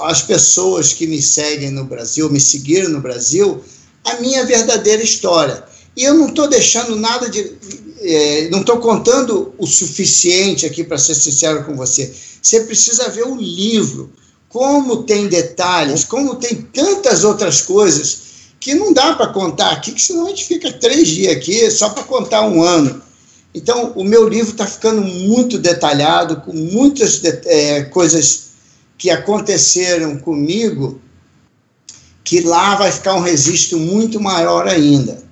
às 0.03 0.21
pessoas 0.21 0.93
que 0.93 1.05
me 1.05 1.21
seguem 1.21 1.69
no 1.69 1.83
Brasil, 1.83 2.29
me 2.29 2.39
seguiram 2.39 2.89
no 2.89 3.01
Brasil, 3.01 3.61
a 4.05 4.15
minha 4.21 4.45
verdadeira 4.45 5.03
história. 5.03 5.63
E 5.97 6.03
eu 6.03 6.13
não 6.13 6.29
estou 6.29 6.47
deixando 6.47 6.95
nada 6.95 7.29
de. 7.29 7.53
É, 8.01 8.49
não 8.49 8.59
estou 8.59 8.77
contando 8.77 9.53
o 9.57 9.65
suficiente 9.65 10.65
aqui 10.65 10.83
para 10.83 10.97
ser 10.97 11.15
sincero 11.15 11.63
com 11.63 11.75
você. 11.75 12.13
Você 12.41 12.61
precisa 12.61 13.09
ver 13.09 13.25
o 13.25 13.35
livro, 13.35 14.11
como 14.49 15.03
tem 15.03 15.27
detalhes, 15.27 16.03
como 16.03 16.35
tem 16.35 16.61
tantas 16.61 17.23
outras 17.23 17.61
coisas 17.61 18.24
que 18.65 18.73
não 18.73 18.91
dá 18.91 19.13
para 19.13 19.27
contar 19.27 19.73
aqui, 19.73 19.91
que 19.91 20.01
senão 20.01 20.25
a 20.25 20.29
gente 20.29 20.45
fica 20.45 20.73
três 20.73 21.07
dias 21.07 21.37
aqui 21.37 21.69
só 21.69 21.87
para 21.89 22.03
contar 22.03 22.41
um 22.47 22.63
ano. 22.63 22.99
Então, 23.53 23.93
o 23.95 24.03
meu 24.03 24.27
livro 24.27 24.53
está 24.53 24.65
ficando 24.65 25.03
muito 25.03 25.59
detalhado, 25.59 26.37
com 26.37 26.51
muitas 26.51 27.23
é, 27.23 27.83
coisas 27.83 28.45
que 28.97 29.11
aconteceram 29.11 30.17
comigo, 30.17 30.99
que 32.23 32.41
lá 32.41 32.73
vai 32.73 32.91
ficar 32.91 33.13
um 33.13 33.19
registro 33.19 33.77
muito 33.77 34.19
maior 34.19 34.67
ainda. 34.67 35.23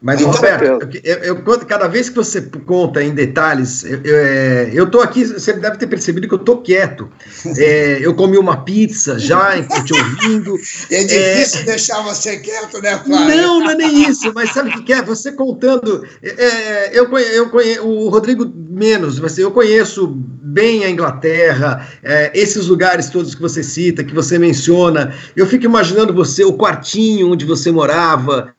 Mas, 0.00 0.20
então, 0.20 0.30
Roberto, 0.30 0.88
eu, 1.02 1.16
eu, 1.16 1.42
cada 1.66 1.88
vez 1.88 2.10
que 2.10 2.16
você 2.16 2.42
conta 2.42 3.02
em 3.02 3.14
detalhes, 3.14 3.82
eu 3.82 4.84
estou 4.84 5.00
é, 5.00 5.04
aqui, 5.04 5.24
você 5.24 5.54
deve 5.54 5.78
ter 5.78 5.86
percebido 5.86 6.28
que 6.28 6.34
eu 6.34 6.38
estou 6.38 6.60
quieto. 6.62 7.10
É, 7.58 7.98
eu 8.02 8.14
comi 8.14 8.36
uma 8.36 8.64
pizza 8.64 9.18
já, 9.18 9.62
te 9.62 9.94
ouvindo. 9.94 10.56
É 10.90 11.04
difícil 11.04 11.60
é, 11.60 11.64
deixar 11.64 12.02
você 12.02 12.36
quieto, 12.38 12.82
né, 12.82 12.98
Flávio? 12.98 13.36
Não, 13.36 13.60
não 13.60 13.70
é 13.70 13.74
nem 13.74 14.08
isso, 14.08 14.32
mas 14.34 14.52
sabe 14.52 14.70
o 14.70 14.84
que 14.84 14.92
é? 14.92 15.00
Você 15.02 15.32
contando. 15.32 16.06
É, 16.22 16.28
é 16.28 16.90
eu, 16.92 17.10
eu 17.18 17.48
conheço, 17.48 17.86
o 17.86 18.08
Rodrigo 18.08 18.44
menos, 18.76 19.18
mas 19.18 19.38
eu 19.38 19.50
conheço 19.50 20.06
bem 20.06 20.84
a 20.84 20.90
Inglaterra, 20.90 21.88
é, 22.02 22.30
esses 22.34 22.66
lugares 22.66 23.08
todos 23.10 23.34
que 23.34 23.40
você 23.40 23.62
cita, 23.62 24.04
que 24.04 24.14
você 24.14 24.38
menciona. 24.38 25.14
Eu 25.34 25.46
fico 25.46 25.64
imaginando 25.64 26.12
você, 26.12 26.44
o 26.44 26.52
quartinho 26.52 27.32
onde 27.32 27.44
você 27.44 27.72
morava, 27.72 28.54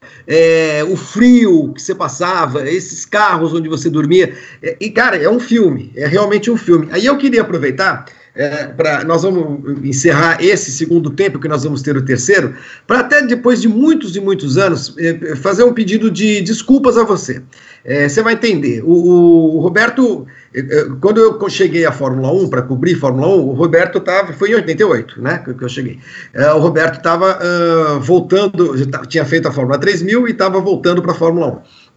o 0.90 0.96
frio 0.96 1.28
frio 1.28 1.74
que 1.74 1.82
você 1.82 1.94
passava, 1.94 2.70
esses 2.70 3.06
carros 3.06 3.54
onde 3.54 3.70
você 3.70 3.90
dormia. 3.90 4.34
É, 4.62 4.76
e, 4.80 4.90
cara, 4.90 5.18
é 5.18 5.30
um 5.30 5.40
filme, 5.40 5.92
é 5.96 6.08
realmente 6.08 6.50
um 6.50 6.58
filme. 6.58 6.88
Aí 6.92 7.06
eu 7.06 7.18
queria 7.18 7.42
aproveitar. 7.42 8.06
É, 8.38 9.04
nós 9.04 9.24
vamos 9.24 9.84
encerrar 9.84 10.38
esse 10.40 10.72
segundo 10.72 11.10
tempo 11.10 11.40
que 11.40 11.48
nós 11.48 11.64
vamos 11.64 11.82
ter 11.82 11.98
o 11.98 12.06
terceiro, 12.06 12.54
para 12.86 13.00
até 13.00 13.26
depois 13.26 13.60
de 13.60 13.68
muitos 13.68 14.16
e 14.16 14.20
muitos 14.20 14.60
anos 14.60 14.96
é, 15.00 15.36
fazer 15.36 15.64
um 15.64 15.74
pedido 15.74 16.12
de 16.12 16.42
desculpas 16.42 16.98
a 16.98 17.04
você. 17.04 17.42
É, 17.84 18.08
você 18.08 18.22
vai 18.22 18.34
entender. 18.34 18.84
O, 18.84 19.56
o, 19.56 19.60
Roberto, 19.60 20.28
é, 20.54 20.60
é, 20.60 20.86
quando 21.02 21.20
eu 21.20 21.50
cheguei 21.50 21.84
à 21.86 21.92
Fórmula 21.92 22.32
1 22.32 22.50
para 22.50 22.62
cobrir 22.62 22.94
Fórmula 22.96 23.28
1, 23.28 23.32
o 23.32 23.54
Roberto 23.54 23.98
estava, 23.98 24.32
foi 24.34 24.52
em 24.52 24.56
88, 24.56 25.22
né, 25.22 25.40
que, 25.40 25.64
eu 25.64 25.70
cheguei. 25.70 26.00
É, 26.34 26.52
o 26.52 26.60
Roberto 26.60 26.98
estava 26.98 27.40
uh, 27.40 28.00
voltando, 28.00 28.76
tinha 29.08 29.26
feito 29.26 29.48
a 29.48 29.52
Fórmula 29.52 29.80
3000 29.80 30.28
e 30.28 30.32
estava 30.32 30.60
voltando 30.60 31.02
para 31.02 31.14
a 31.14 31.16
Fórmula 31.16 31.48
1. 31.48 31.88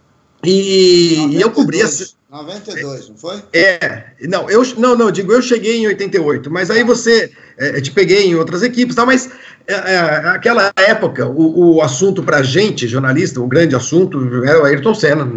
E, 0.43 1.17
92, 1.17 1.33
e 1.33 1.41
eu 1.41 1.51
cobria. 1.51 1.85
92, 2.31 3.09
não 3.09 3.17
foi? 3.17 3.43
É, 3.51 4.03
não, 4.21 4.49
eu 4.49 4.63
não, 4.77 4.95
não, 4.95 5.11
digo, 5.11 5.33
eu 5.33 5.41
cheguei 5.41 5.79
em 5.79 5.87
88, 5.87 6.49
mas 6.49 6.71
aí 6.71 6.81
você, 6.81 7.29
é, 7.57 7.81
te 7.81 7.91
peguei 7.91 8.25
em 8.25 8.35
outras 8.35 8.63
equipes, 8.63 8.95
tá, 8.95 9.05
mas 9.05 9.29
é, 9.67 9.73
é, 9.73 9.97
aquela 10.29 10.71
época, 10.77 11.27
o, 11.27 11.75
o 11.75 11.81
assunto 11.81 12.23
para 12.23 12.41
gente, 12.41 12.87
jornalista, 12.87 13.41
o 13.41 13.47
grande 13.47 13.75
assunto 13.75 14.45
era 14.45 14.61
o 14.61 14.65
Ayrton 14.65 14.95
Senna, 14.95 15.29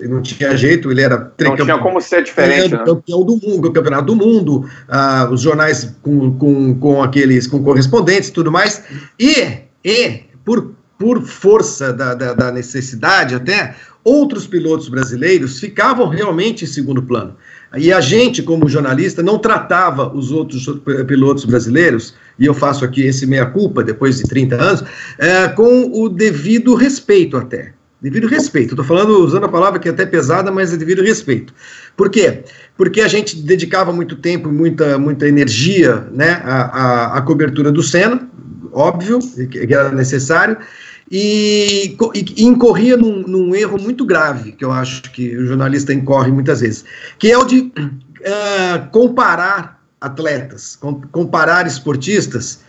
não 0.00 0.20
tinha 0.20 0.56
jeito, 0.56 0.90
ele 0.90 1.02
era 1.02 1.32
Não 1.40 1.54
tinha 1.54 1.78
como 1.78 2.00
ser 2.00 2.24
diferente, 2.24 2.74
né? 2.74 2.82
campeão 2.84 3.22
do 3.22 3.38
mundo, 3.40 3.70
campeonato 3.70 4.06
do 4.06 4.16
mundo, 4.16 4.68
ah, 4.88 5.28
os 5.30 5.42
jornais 5.42 5.94
com, 6.02 6.36
com, 6.38 6.74
com 6.74 7.02
aqueles, 7.04 7.46
com 7.46 7.62
correspondentes 7.62 8.30
e 8.30 8.32
tudo 8.32 8.50
mais, 8.50 8.82
e, 9.16 9.58
e 9.84 10.24
por, 10.44 10.74
por 11.02 11.20
força 11.20 11.92
da, 11.92 12.14
da, 12.14 12.32
da 12.32 12.52
necessidade 12.52 13.34
até, 13.34 13.74
outros 14.04 14.46
pilotos 14.46 14.88
brasileiros 14.88 15.58
ficavam 15.58 16.06
realmente 16.06 16.62
em 16.62 16.68
segundo 16.68 17.02
plano. 17.02 17.34
E 17.76 17.92
a 17.92 18.00
gente, 18.00 18.40
como 18.40 18.68
jornalista, 18.68 19.20
não 19.20 19.36
tratava 19.36 20.14
os 20.14 20.30
outros 20.30 20.64
pilotos 21.08 21.44
brasileiros, 21.44 22.14
e 22.38 22.46
eu 22.46 22.54
faço 22.54 22.84
aqui 22.84 23.02
esse 23.02 23.26
meia-culpa 23.26 23.82
depois 23.82 24.18
de 24.18 24.22
30 24.22 24.62
anos, 24.62 24.84
é, 25.18 25.48
com 25.48 25.90
o 25.92 26.08
devido 26.08 26.72
respeito 26.76 27.36
até. 27.36 27.72
Devido 28.00 28.28
respeito. 28.28 28.74
Estou 28.74 28.84
falando, 28.84 29.24
usando 29.24 29.46
a 29.46 29.48
palavra 29.48 29.80
que 29.80 29.88
é 29.88 29.90
até 29.90 30.06
pesada, 30.06 30.52
mas 30.52 30.72
é 30.72 30.76
devido 30.76 31.02
respeito. 31.02 31.52
Por 31.96 32.10
quê? 32.10 32.44
Porque 32.76 33.00
a 33.00 33.08
gente 33.08 33.36
dedicava 33.36 33.92
muito 33.92 34.14
tempo 34.14 34.48
e 34.48 34.52
muita, 34.52 34.96
muita 34.98 35.26
energia 35.26 36.06
né, 36.12 36.40
à, 36.44 36.62
à, 36.62 37.18
à 37.18 37.22
cobertura 37.22 37.72
do 37.72 37.82
Senna, 37.82 38.28
óbvio, 38.72 39.18
que 39.50 39.72
era 39.72 39.90
necessário, 39.90 40.56
e, 41.14 41.94
e, 42.14 42.42
incorria 42.42 42.96
num, 42.96 43.20
num, 43.20 43.54
erro 43.54 43.78
muito 43.78 44.02
grave, 44.02 44.52
que 44.52 44.64
eu 44.64 44.72
acho 44.72 45.02
que 45.12 45.36
o 45.36 45.46
jornalista 45.46 45.92
incorre 45.92 46.32
muitas 46.32 46.62
vezes, 46.62 46.86
que 47.18 47.30
é 47.30 47.36
o 47.36 47.44
de 47.44 47.58
uh, 47.60 48.90
comparar 48.90 49.78
atletas, 50.00 50.78
comparar 51.12 51.66
esportistas 51.66 52.60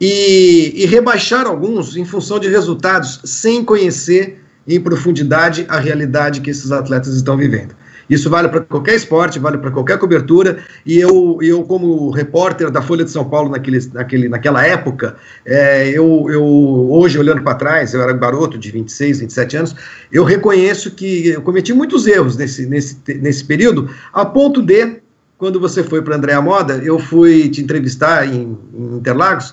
e, 0.00 0.72
e 0.76 0.86
rebaixar 0.86 1.44
alguns 1.44 1.96
em 1.96 2.04
função 2.04 2.38
de 2.38 2.48
resultados 2.48 3.20
sem 3.24 3.64
conhecer 3.64 4.44
em 4.66 4.80
profundidade 4.80 5.66
a 5.68 5.80
realidade 5.80 6.40
que 6.40 6.50
esses 6.50 6.70
atletas 6.70 7.14
estão 7.14 7.36
vivendo. 7.36 7.74
Isso 8.08 8.30
vale 8.30 8.48
para 8.48 8.60
qualquer 8.60 8.94
esporte, 8.94 9.38
vale 9.38 9.58
para 9.58 9.70
qualquer 9.70 9.98
cobertura. 9.98 10.58
E 10.84 10.98
eu, 10.98 11.38
eu, 11.42 11.62
como 11.64 12.10
repórter 12.10 12.70
da 12.70 12.80
Folha 12.80 13.04
de 13.04 13.10
São 13.10 13.28
Paulo 13.28 13.50
naquele, 13.50 13.78
naquele, 13.92 14.28
naquela 14.28 14.66
época, 14.66 15.16
é, 15.44 15.88
eu, 15.90 16.26
eu, 16.30 16.44
hoje, 16.44 17.18
olhando 17.18 17.42
para 17.42 17.54
trás, 17.54 17.92
eu 17.92 18.02
era 18.02 18.12
garoto 18.12 18.56
de 18.56 18.70
26, 18.70 19.20
27 19.20 19.56
anos, 19.56 19.76
eu 20.10 20.24
reconheço 20.24 20.90
que 20.92 21.28
eu 21.28 21.42
cometi 21.42 21.72
muitos 21.72 22.06
erros 22.06 22.36
nesse, 22.36 22.66
nesse, 22.66 22.98
nesse 23.20 23.44
período, 23.44 23.90
a 24.12 24.24
ponto 24.24 24.62
de, 24.62 25.00
quando 25.36 25.60
você 25.60 25.84
foi 25.84 26.00
para 26.02 26.16
Andréa 26.16 26.40
Moda, 26.40 26.80
eu 26.82 26.98
fui 26.98 27.48
te 27.48 27.60
entrevistar 27.60 28.26
em, 28.26 28.58
em 28.74 28.96
Interlagos 28.96 29.52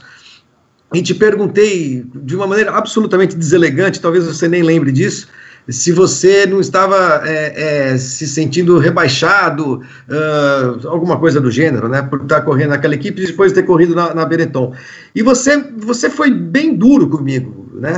e 0.93 1.01
te 1.01 1.13
perguntei 1.13 2.05
de 2.15 2.35
uma 2.35 2.47
maneira 2.47 2.71
absolutamente 2.71 3.35
deselegante, 3.35 3.99
talvez 3.99 4.25
você 4.25 4.47
nem 4.47 4.63
lembre 4.63 4.91
disso, 4.91 5.27
se 5.69 5.91
você 5.91 6.45
não 6.45 6.59
estava 6.59 7.21
é, 7.25 7.91
é, 7.91 7.97
se 7.97 8.27
sentindo 8.27 8.77
rebaixado, 8.77 9.81
uh, 10.09 10.87
alguma 10.87 11.17
coisa 11.19 11.41
do 11.41 11.49
gênero, 11.49 11.87
né, 11.87 12.01
por 12.01 12.21
estar 12.21 12.41
correndo 12.41 12.69
naquela 12.69 12.95
equipe 12.95 13.21
e 13.21 13.27
depois 13.27 13.51
de 13.51 13.61
ter 13.61 13.67
corrido 13.67 13.95
na, 13.95 14.13
na 14.13 14.25
Benetton. 14.25 14.73
E 15.13 15.21
você, 15.21 15.57
você 15.77 16.09
foi 16.09 16.31
bem 16.31 16.75
duro 16.75 17.09
comigo, 17.09 17.69
né, 17.73 17.93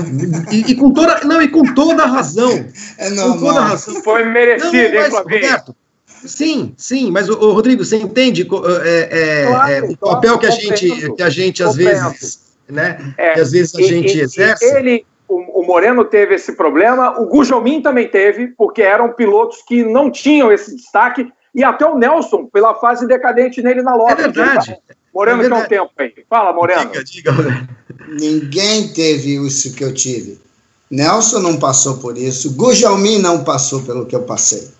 e, 0.51 0.71
e, 0.71 0.75
com 0.75 0.91
toda, 0.91 1.21
não, 1.25 1.41
e 1.41 1.47
com 1.47 1.73
toda 1.73 2.03
a 2.03 2.07
razão. 2.07 2.65
É. 2.97 3.09
Com 3.11 3.37
toda 3.39 3.59
a 3.59 3.65
razão. 3.65 4.01
Foi 4.01 4.25
merecido, 4.25 4.71
não, 4.73 5.01
mas, 5.01 5.13
hein, 5.13 5.19
Roberto, 5.19 5.75
Sim, 6.25 6.73
sim, 6.75 7.11
mas 7.11 7.29
o, 7.29 7.51
Rodrigo, 7.51 7.85
você 7.85 7.97
entende 7.97 8.41
é, 8.41 9.09
é, 9.11 9.45
claro, 9.45 9.71
é, 9.71 9.81
o 9.81 9.97
papel 9.97 10.37
que 10.39 10.45
a 10.45 10.49
gente, 10.49 11.11
que 11.13 11.21
a 11.21 11.29
gente 11.29 11.63
às 11.63 11.75
vezes, 11.75 12.39
né, 12.67 13.13
é, 13.17 13.33
que 13.33 13.39
às 13.39 13.51
vezes 13.51 13.75
a 13.75 13.81
gente 13.81 14.19
exerce. 14.19 14.65
Ele, 14.65 15.05
Moreno 15.67 16.05
teve 16.05 16.35
esse 16.35 16.53
problema, 16.53 17.19
o 17.19 17.25
Gujomin 17.25 17.81
também 17.81 18.07
teve, 18.07 18.47
porque 18.47 18.81
eram 18.81 19.11
pilotos 19.11 19.61
que 19.67 19.83
não 19.83 20.09
tinham 20.09 20.51
esse 20.51 20.75
destaque, 20.75 21.31
e 21.53 21.63
até 21.63 21.85
o 21.85 21.97
Nelson, 21.97 22.45
pela 22.45 22.73
fase 22.75 23.05
decadente 23.05 23.61
nele 23.61 23.81
na 23.81 23.93
loja. 23.93 24.13
É 24.13 24.15
verdade. 24.15 24.77
Moreno 25.13 25.43
é 25.43 25.49
tem 25.49 25.57
um 25.57 25.67
tempo 25.67 25.91
aí. 25.97 26.13
Fala, 26.29 26.53
Moreno. 26.53 26.91
Diga, 27.03 27.03
diga. 27.03 27.67
Ninguém 28.07 28.93
teve 28.93 29.35
isso 29.45 29.75
que 29.75 29.83
eu 29.83 29.93
tive. 29.93 30.39
Nelson 30.89 31.39
não 31.39 31.59
passou 31.59 31.97
por 31.97 32.17
isso, 32.17 32.55
Gujalmin 32.55 33.19
não 33.19 33.43
passou 33.43 33.81
pelo 33.81 34.05
que 34.05 34.15
eu 34.15 34.23
passei. 34.23 34.76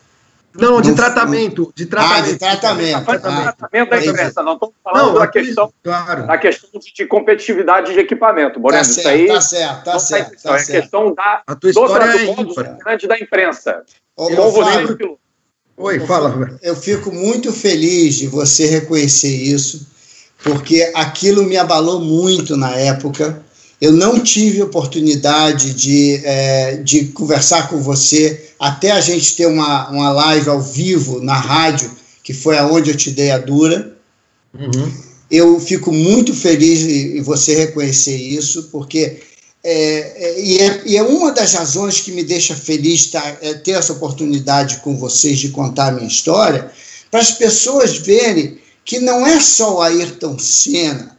Não, 0.55 0.81
de 0.81 0.95
tratamento, 0.95 1.71
de 1.75 1.85
tratamento. 1.85 2.17
Ah, 2.17 2.31
de 2.31 2.37
tratamento. 2.39 3.05
tratamento, 3.05 3.57
tratamento 3.57 3.89
da 3.89 4.05
imprensa, 4.05 4.41
não 4.41 4.53
estamos 4.53 4.75
falando 4.83 5.13
não, 5.13 5.19
da, 5.19 5.27
questão, 5.27 5.73
claro. 5.83 6.25
da 6.25 6.37
questão 6.37 6.69
de 6.79 7.05
competitividade 7.05 7.93
de 7.93 7.99
equipamento, 7.99 8.59
Moreno. 8.59 8.83
Tá 8.83 8.89
isso 8.89 9.01
certo, 9.01 9.07
aí 9.07 9.27
tá 9.27 9.41
certo, 9.41 9.83
tá 9.83 9.99
certo. 9.99 10.41
Tá 10.41 10.55
é 10.55 10.59
certo. 10.59 10.81
questão 10.81 11.13
da, 11.13 11.43
a 11.45 11.55
tua 11.55 11.69
história 11.69 12.07
do 12.07 12.89
é 12.89 13.07
da 13.07 13.19
imprensa. 13.19 13.83
Ô, 14.15 14.31
Igual 14.31 14.51
você, 14.51 15.17
Oi, 15.79 15.99
fala, 15.99 16.29
Roberto. 16.29 16.57
Eu 16.63 16.75
fico 16.75 17.11
muito 17.11 17.53
feliz 17.53 18.15
de 18.15 18.27
você 18.27 18.65
reconhecer 18.65 19.29
isso, 19.29 19.85
porque 20.43 20.91
aquilo 20.95 21.43
me 21.43 21.55
abalou 21.55 22.01
muito 22.01 22.57
na 22.57 22.71
época. 22.75 23.45
Eu 23.79 23.91
não 23.91 24.19
tive 24.19 24.61
oportunidade 24.61 25.73
de, 25.73 26.21
é, 26.23 26.77
de 26.77 27.05
conversar 27.05 27.69
com 27.69 27.81
você 27.81 28.49
até 28.59 28.91
a 28.91 29.01
gente 29.01 29.35
ter 29.35 29.45
uma, 29.45 29.89
uma 29.89 30.11
live 30.11 30.49
ao 30.49 30.61
vivo 30.61 31.21
na 31.21 31.35
rádio, 31.35 31.91
que 32.23 32.33
foi 32.33 32.57
aonde 32.57 32.89
eu 32.89 32.97
te 32.97 33.11
dei 33.11 33.29
a 33.31 33.37
dura. 33.37 33.95
Uhum. 34.53 34.91
Eu 35.29 35.59
fico 35.59 35.91
muito 35.91 36.33
feliz 36.33 36.81
em 36.81 37.21
você 37.21 37.53
reconhecer 37.53 38.15
isso, 38.15 38.69
porque 38.71 39.19
é, 39.63 39.73
é, 40.15 40.41
e, 40.41 40.57
é, 40.59 40.81
e, 40.85 40.97
é, 40.97 41.03
uma 41.03 41.31
das 41.31 41.53
razões 41.53 41.99
que 41.99 42.11
me 42.11 42.23
deixa 42.23 42.55
feliz 42.55 43.07
tá, 43.07 43.37
é 43.41 43.53
ter 43.53 43.71
essa 43.71 43.91
oportunidade 43.91 44.77
com 44.77 44.95
vocês 44.95 45.39
de 45.39 45.49
contar 45.49 45.87
a 45.87 45.91
minha 45.91 46.07
história, 46.07 46.71
para 47.11 47.19
as 47.19 47.31
pessoas 47.31 47.97
verem 47.97 48.59
que 48.85 48.99
não 48.99 49.27
é 49.27 49.41
só 49.41 49.75
o 49.75 49.81
Ayrton 49.81 50.39
Senna, 50.39 51.16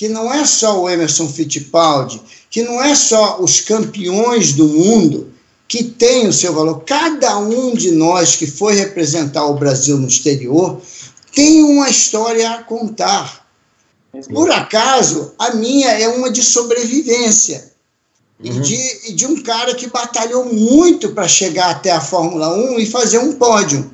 que 0.00 0.08
não 0.08 0.32
é 0.32 0.46
só 0.46 0.80
o 0.80 0.88
Emerson 0.88 1.28
Fittipaldi, 1.28 2.22
que 2.48 2.62
não 2.62 2.82
é 2.82 2.94
só 2.94 3.38
os 3.38 3.60
campeões 3.60 4.54
do 4.54 4.66
mundo 4.66 5.30
que 5.68 5.84
tem 5.84 6.26
o 6.26 6.32
seu 6.32 6.54
valor. 6.54 6.84
Cada 6.86 7.36
um 7.36 7.74
de 7.74 7.90
nós 7.90 8.34
que 8.34 8.46
foi 8.46 8.72
representar 8.76 9.44
o 9.44 9.58
Brasil 9.58 9.98
no 9.98 10.08
exterior 10.08 10.80
tem 11.34 11.62
uma 11.62 11.90
história 11.90 12.50
a 12.50 12.62
contar. 12.62 13.46
Por 14.32 14.50
acaso, 14.50 15.34
a 15.38 15.50
minha 15.50 15.90
é 15.90 16.08
uma 16.08 16.30
de 16.30 16.42
sobrevivência. 16.42 17.70
Uhum. 18.42 18.52
E, 18.56 18.60
de, 18.60 19.12
de 19.12 19.26
um 19.26 19.42
cara 19.42 19.74
que 19.74 19.86
batalhou 19.86 20.46
muito 20.46 21.10
para 21.10 21.28
chegar 21.28 21.72
até 21.72 21.90
a 21.90 22.00
Fórmula 22.00 22.56
1 22.56 22.80
e 22.80 22.86
fazer 22.86 23.18
um 23.18 23.34
pódio. 23.34 23.92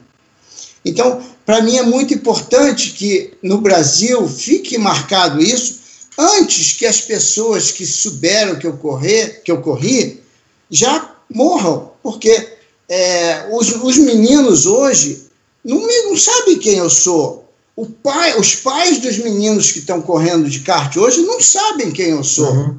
Então, 0.85 1.21
para 1.45 1.63
mim 1.63 1.79
é 1.79 1.83
muito 1.83 2.15
importante 2.15 2.93
que 2.93 3.35
no 3.43 3.59
Brasil 3.59 4.29
fique 4.29 4.79
marcado 4.79 5.43
isso, 5.43 5.85
antes 6.19 6.73
que 6.73 6.87
as 6.87 7.01
pessoas 7.01 7.71
que 7.71 7.85
souberam 7.85 8.59
que 8.59 8.67
eu, 8.67 8.77
correr, 8.77 9.43
que 9.45 9.51
eu 9.51 9.61
corri 9.61 10.23
já 10.71 11.15
morram, 11.33 11.93
porque 12.03 12.57
é, 12.89 13.49
os, 13.53 13.71
os 13.83 13.99
meninos 13.99 14.67
hoje 14.67 15.27
não, 15.65 15.81
não 15.81 16.17
sabem 16.17 16.59
quem 16.59 16.79
eu 16.79 16.89
sou. 16.89 17.45
O 17.75 17.87
pai, 17.87 18.39
os 18.39 18.55
pais 18.55 18.99
dos 18.99 19.19
meninos 19.19 19.71
que 19.71 19.81
estão 19.81 20.01
correndo 20.01 20.49
de 20.49 20.61
kart 20.61 20.97
hoje 20.97 21.21
não 21.23 21.41
sabem 21.41 21.91
quem 21.91 22.11
eu 22.11 22.25
sou. 22.25 22.51
Uhum. 22.51 22.79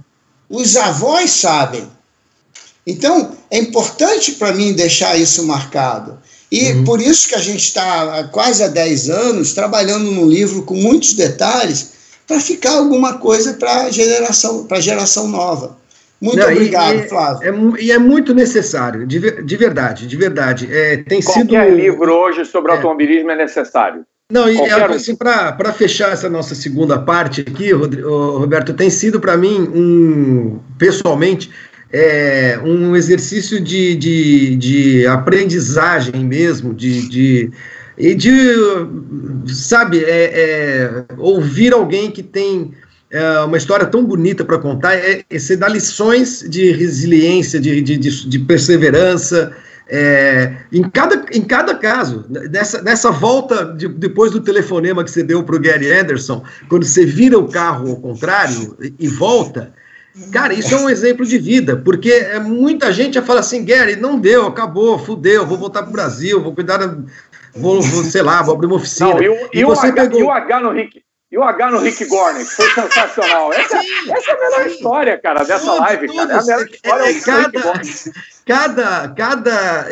Os 0.49 0.75
avós 0.75 1.29
sabem. 1.31 1.87
Então, 2.85 3.35
é 3.51 3.59
importante 3.59 4.31
para 4.31 4.53
mim 4.53 4.73
deixar 4.73 5.19
isso 5.19 5.45
marcado. 5.45 6.17
E 6.49 6.71
uhum. 6.71 6.83
por 6.85 7.01
isso 7.01 7.27
que 7.27 7.35
a 7.35 7.41
gente 7.41 7.63
está 7.65 8.19
há 8.19 8.23
quase 8.29 8.63
há 8.63 8.69
10 8.69 9.09
anos 9.09 9.51
trabalhando 9.51 10.09
num 10.09 10.27
livro 10.27 10.63
com 10.63 10.75
muitos 10.75 11.13
detalhes 11.13 11.96
para 12.27 12.39
ficar 12.39 12.73
alguma 12.73 13.17
coisa 13.17 13.53
para 13.53 13.83
a 13.83 13.89
geração, 13.89 14.67
geração 14.79 15.27
nova. 15.29 15.77
Muito 16.19 16.37
Não, 16.37 16.51
obrigado, 16.51 16.95
e, 16.95 17.07
Flávio. 17.07 17.47
É, 17.47 17.81
e 17.81 17.91
é 17.91 17.97
muito 17.97 18.33
necessário, 18.33 19.05
de, 19.05 19.43
de 19.43 19.55
verdade, 19.55 20.07
de 20.07 20.17
verdade. 20.17 20.67
É, 20.71 20.97
tem 20.97 21.21
Qualquer 21.21 21.65
sido. 21.67 21.75
livro 21.75 22.11
hoje 22.11 22.43
sobre 22.43 22.71
é. 22.71 22.75
automobilismo 22.75 23.31
é 23.31 23.35
necessário. 23.35 24.03
Não, 24.29 24.49
e 24.49 24.59
assim, 24.59 25.15
para 25.15 25.71
fechar 25.71 26.11
essa 26.11 26.29
nossa 26.29 26.53
segunda 26.53 26.99
parte 26.99 27.41
aqui, 27.41 27.71
Roberto, 27.71 28.73
tem 28.73 28.89
sido 28.89 29.21
para 29.21 29.37
mim, 29.37 29.61
um, 29.73 30.59
pessoalmente, 30.77 31.49
é, 31.93 32.59
um 32.61 32.93
exercício 32.93 33.61
de, 33.61 33.95
de, 33.95 34.55
de 34.57 35.07
aprendizagem 35.07 36.25
mesmo, 36.25 36.73
de, 36.73 37.07
de 37.07 37.51
e 37.97 38.13
de, 38.13 38.31
sabe, 39.47 40.03
é, 40.03 40.31
é, 40.33 41.05
ouvir 41.17 41.73
alguém 41.73 42.11
que 42.11 42.21
tem 42.21 42.71
é, 43.09 43.39
uma 43.39 43.57
história 43.57 43.87
tão 43.87 44.05
bonita 44.05 44.45
para 44.45 44.59
contar, 44.59 44.93
é, 44.95 45.23
é 45.27 45.39
você 45.39 45.57
dá 45.57 45.67
lições 45.67 46.45
de 46.47 46.71
resiliência, 46.71 47.59
de, 47.59 47.81
de, 47.81 47.97
de, 47.97 48.29
de 48.29 48.39
perseverança, 48.39 49.51
é, 49.89 50.57
em, 50.71 50.83
cada, 50.83 51.25
em 51.31 51.41
cada 51.41 51.73
caso, 51.73 52.25
nessa, 52.29 52.81
nessa 52.81 53.09
volta 53.09 53.73
de, 53.73 53.87
depois 53.87 54.31
do 54.31 54.41
telefonema 54.41 55.03
que 55.03 55.09
você 55.09 55.23
deu 55.23 55.43
para 55.43 55.55
o 55.55 55.59
Gary 55.59 55.91
Anderson, 55.91 56.43
quando 56.69 56.85
você 56.85 57.05
vira 57.05 57.39
o 57.39 57.47
carro 57.47 57.89
ao 57.89 57.97
contrário 57.97 58.77
e, 58.79 58.93
e 58.99 59.07
volta, 59.07 59.73
Cara, 60.31 60.51
isso 60.51 60.73
é 60.73 60.77
um 60.77 60.89
exemplo 60.89 61.23
de 61.23 61.37
vida, 61.37 61.77
porque 61.77 62.09
é, 62.09 62.39
muita 62.39 62.91
gente 62.91 63.21
fala 63.21 63.39
assim, 63.39 63.63
Gary, 63.63 63.95
não 63.95 64.19
deu, 64.19 64.47
acabou, 64.47 64.97
fudeu, 64.97 65.45
vou 65.45 65.59
voltar 65.59 65.83
para 65.83 65.89
o 65.89 65.93
Brasil, 65.93 66.41
vou 66.41 66.55
cuidar 66.55 66.77
da, 66.77 66.97
vou, 67.59 67.81
vou, 67.81 68.03
sei 68.03 68.21
lá, 68.21 68.41
vou 68.41 68.55
abrir 68.55 68.67
uma 68.67 68.75
oficina. 68.75 69.13
Não, 69.13 69.23
e, 69.23 69.29
o, 69.29 69.33
e, 69.33 69.59
e, 69.59 69.65
o 69.65 69.71
H, 69.71 69.93
pegou... 69.93 70.19
e, 70.19 70.23
o, 70.23 70.31
H, 70.31 70.59
no 70.59 70.71
Rick, 70.71 71.01
e 71.29 71.37
o 71.37 71.43
H 71.43 71.71
no 71.71 71.79
Rick 71.79 72.05
Gornick 72.05 72.49
foi 72.49 72.69
sensacional. 72.71 73.51
Essa, 73.51 73.81
sim, 73.81 74.11
essa 74.11 74.31
é 74.31 74.33
a 74.33 74.39
melhor 74.39 74.63
sim. 74.63 74.75
história, 74.75 75.17
cara, 75.17 75.43
dessa 75.43 75.65
todos, 75.65 75.79
live. 75.79 76.07
Todos. 76.07 76.21
Cara. 76.21 76.31
É 76.31 76.37
a 76.37 76.43
melhor 76.43 76.67
história 76.67 77.03
é, 77.03 77.11
é, 77.11 78.11
cada, 78.47 79.09
cada, 79.09 79.09
cada 79.09 79.87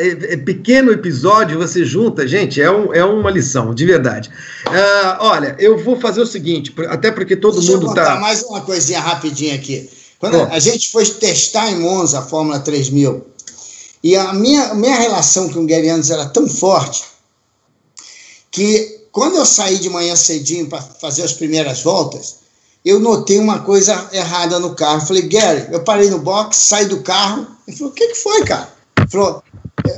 pequeno 0.46 0.92
episódio 0.92 1.58
você 1.58 1.84
junta, 1.84 2.26
gente, 2.26 2.60
é, 2.62 2.70
um, 2.70 2.92
é 2.94 3.04
uma 3.04 3.30
lição, 3.30 3.74
de 3.74 3.84
verdade. 3.84 4.30
Uh, 4.66 5.16
olha, 5.20 5.54
eu 5.58 5.76
vou 5.76 6.00
fazer 6.00 6.22
o 6.22 6.26
seguinte, 6.26 6.74
até 6.88 7.10
porque 7.10 7.36
todo 7.36 7.58
Deixa 7.58 7.72
mundo 7.72 7.88
está. 7.88 8.16
mais 8.16 8.42
uma 8.42 8.62
coisa 8.62 8.98
rapidinha 8.98 9.56
aqui. 9.56 9.90
Quando 10.18 10.40
a 10.44 10.58
gente 10.58 10.90
foi 10.90 11.04
testar 11.04 11.70
em 11.70 11.80
Monza 11.80 12.20
a 12.20 12.22
Fórmula 12.22 12.58
3000, 12.58 13.26
E 14.02 14.16
a 14.16 14.32
minha, 14.32 14.72
minha 14.72 14.96
relação 14.96 15.50
com 15.50 15.60
o 15.60 15.66
Gary 15.66 15.90
Anderson 15.90 16.14
era 16.14 16.26
tão 16.26 16.48
forte 16.48 17.04
que 18.56 19.08
quando 19.12 19.36
eu 19.36 19.44
saí 19.44 19.78
de 19.78 19.90
manhã 19.90 20.16
cedinho 20.16 20.66
para 20.66 20.80
fazer 20.80 21.22
as 21.22 21.34
primeiras 21.34 21.82
voltas, 21.82 22.36
eu 22.82 22.98
notei 22.98 23.38
uma 23.38 23.58
coisa 23.58 24.08
errada 24.14 24.58
no 24.58 24.74
carro. 24.74 25.06
falei, 25.06 25.28
Gary, 25.28 25.66
eu 25.70 25.84
parei 25.84 26.08
no 26.08 26.20
box, 26.20 26.56
saí 26.56 26.86
do 26.86 27.02
carro. 27.02 27.46
Ele 27.68 27.76
falou, 27.76 27.92
o 27.92 27.94
que, 27.94 28.08
que 28.08 28.14
foi, 28.14 28.44
cara? 28.44 28.66
Ele 28.98 29.08
falou, 29.08 29.42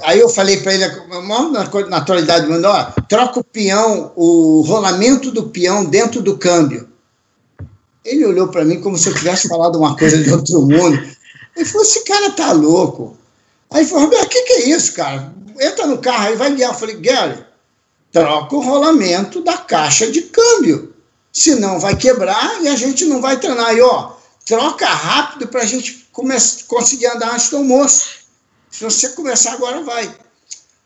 aí 0.03 0.19
eu 0.19 0.29
falei 0.29 0.57
para 0.57 0.75
ele, 0.75 0.85
a 0.85 1.21
maior 1.21 1.53
naturalidade 1.89 2.47
do 2.47 2.53
mundo, 2.53 2.67
troca 3.09 3.39
o 3.39 3.45
peão, 3.45 4.11
o 4.17 4.63
rolamento 4.63 5.31
do 5.31 5.51
peão 5.51 5.85
dentro 5.85 6.21
do 6.21 6.37
câmbio. 6.37 6.89
Ele 8.05 8.27
olhou 8.27 8.49
para 8.49 8.65
mim 8.65 8.81
como 8.81 8.99
se 8.99 9.09
eu 9.09 9.15
tivesse 9.15 9.47
falado 9.47 9.79
uma 9.79 9.97
coisa 9.97 10.21
de 10.21 10.33
outro 10.33 10.63
mundo. 10.63 11.01
Ele 11.55 11.65
falou: 11.65 11.87
esse 11.87 12.03
cara 12.03 12.31
tá 12.33 12.51
louco. 12.51 13.17
Aí 13.71 13.83
ele 13.83 13.89
falou: 13.89 14.09
o 14.09 14.29
que, 14.29 14.43
que 14.43 14.53
é 14.55 14.69
isso, 14.71 14.95
cara? 14.95 15.33
Entra 15.61 15.87
no 15.87 15.99
carro, 15.99 16.27
aí 16.27 16.37
vai 16.37 16.53
guiar. 16.55 16.73
Eu 16.73 16.79
falei: 16.79 16.97
Gary, 16.97 17.48
troca 18.13 18.57
o 18.57 18.61
rolamento 18.61 19.43
da 19.43 19.57
caixa 19.57 20.11
de 20.11 20.23
câmbio. 20.23 20.95
Senão 21.33 21.79
vai 21.79 21.97
quebrar 21.97 22.63
e 22.63 22.69
a 22.69 22.77
gente 22.77 23.05
não 23.05 23.21
vai 23.21 23.39
treinar. 23.39 23.75
E 23.75 23.81
ó, 23.81 24.13
troca 24.45 24.87
rápido 24.87 25.49
para 25.49 25.63
a 25.63 25.67
gente 25.67 26.09
conseguir 26.67 27.07
andar 27.07 27.35
antes 27.35 27.51
do 27.51 27.59
almoço. 27.59 28.19
Se 28.71 28.85
você 28.85 29.11
começar 29.11 29.53
agora, 29.53 29.83
vai. 29.83 30.05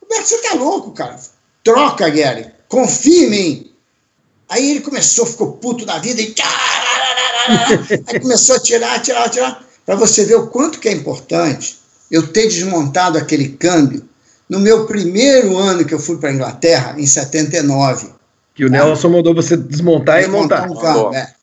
Roberto, 0.01 0.26
você 0.26 0.39
tá 0.39 0.55
louco, 0.55 0.92
cara. 0.92 1.18
Troca, 1.65 2.09
Gary. 2.09 2.52
Confia 2.68 3.26
em 3.26 3.31
mim. 3.31 3.73
Aí 4.49 4.70
ele 4.70 4.81
começou, 4.81 5.25
ficou 5.25 5.52
puto 5.52 5.86
da 5.86 5.99
vida 5.99 6.20
e. 6.20 6.34
Aí 8.07 8.20
começou 8.20 8.57
a 8.57 8.60
tirar, 8.60 9.01
tirar, 9.01 9.28
tirar. 9.31 9.65
Para 9.86 9.97
você 9.97 10.25
ver 10.25 10.36
o 10.36 10.49
quanto 10.49 10.78
que 10.78 10.89
é 10.89 10.92
importante 10.92 11.78
eu 12.10 12.26
ter 12.31 12.47
desmontado 12.47 13.17
aquele 13.17 13.49
câmbio 13.49 14.09
no 14.52 14.60
meu 14.60 14.84
primeiro 14.84 15.56
ano 15.56 15.82
que 15.82 15.94
eu 15.94 15.98
fui 15.98 16.18
para 16.18 16.28
a 16.28 16.32
Inglaterra, 16.34 16.94
em 16.98 17.06
79. 17.06 18.08
Que 18.55 18.66
o 18.66 18.70
tá? 18.70 18.84
Nelson 18.84 19.08
mandou 19.08 19.34
você 19.34 19.56
desmontar, 19.56 20.18
desmontar 20.18 20.66
e 20.66 20.68
montar. 20.68 20.92
Um 20.92 21.02
câmbio, 21.02 21.18
é. 21.18 21.34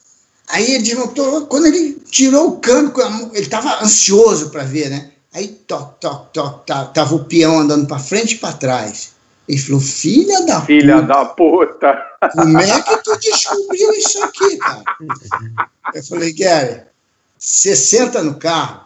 Aí 0.47 0.75
ele 0.75 0.83
desmontou, 0.83 1.47
quando 1.47 1.65
ele 1.65 1.99
tirou 2.11 2.49
o 2.49 2.59
câmbio, 2.59 2.93
ele 3.33 3.41
estava 3.41 3.83
ansioso 3.83 4.51
para 4.51 4.63
ver, 4.63 4.91
né? 4.91 5.09
Aí, 5.33 5.47
toc, 5.47 5.99
toc, 5.99 6.31
toc, 6.33 6.93
tava 6.93 7.15
o 7.15 7.25
peão 7.25 7.59
andando 7.59 7.87
para 7.87 7.97
frente 7.97 8.35
e 8.35 8.37
para 8.37 8.53
trás. 8.53 9.13
Ele 9.47 9.57
falou, 9.57 9.81
filha 9.81 10.45
da 10.45 10.61
filha 10.61 10.97
puta. 10.97 11.07
da 11.07 11.25
puta. 11.25 11.97
Como 12.33 12.59
é 12.59 12.81
que 12.83 12.97
tu 12.97 13.17
descobriu 13.19 13.91
isso 13.93 14.23
aqui, 14.23 14.57
cara? 14.57 14.83
Eu 15.95 16.03
falei, 16.03 16.31
Gary, 16.33 16.81
você 17.39 17.75
senta 17.75 18.21
no 18.21 18.35
carro 18.35 18.81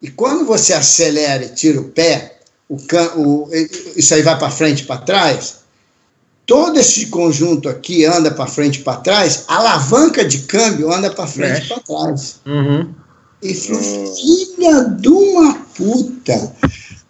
e 0.00 0.10
quando 0.10 0.46
você 0.46 0.72
acelera 0.72 1.44
e 1.44 1.50
tira 1.50 1.78
o 1.78 1.90
pé, 1.90 2.39
o, 2.70 2.76
o, 3.16 3.50
isso 3.96 4.14
aí 4.14 4.22
vai 4.22 4.38
para 4.38 4.48
frente 4.48 4.84
e 4.84 4.86
para 4.86 5.00
trás, 5.00 5.56
todo 6.46 6.78
esse 6.78 7.06
conjunto 7.06 7.68
aqui 7.68 8.04
anda 8.04 8.30
para 8.30 8.46
frente 8.46 8.76
e 8.76 8.82
para 8.84 9.00
trás, 9.00 9.44
a 9.48 9.56
alavanca 9.56 10.24
de 10.24 10.40
câmbio 10.42 10.92
anda 10.92 11.10
para 11.10 11.26
frente 11.26 11.64
e 11.64 11.68
para 11.68 11.80
trás. 11.80 12.40
Uhum. 12.46 12.94
E 13.42 13.54
falou, 13.54 14.14
filha 14.14 14.84
de 14.84 15.08
uma 15.08 15.54
puta. 15.76 16.54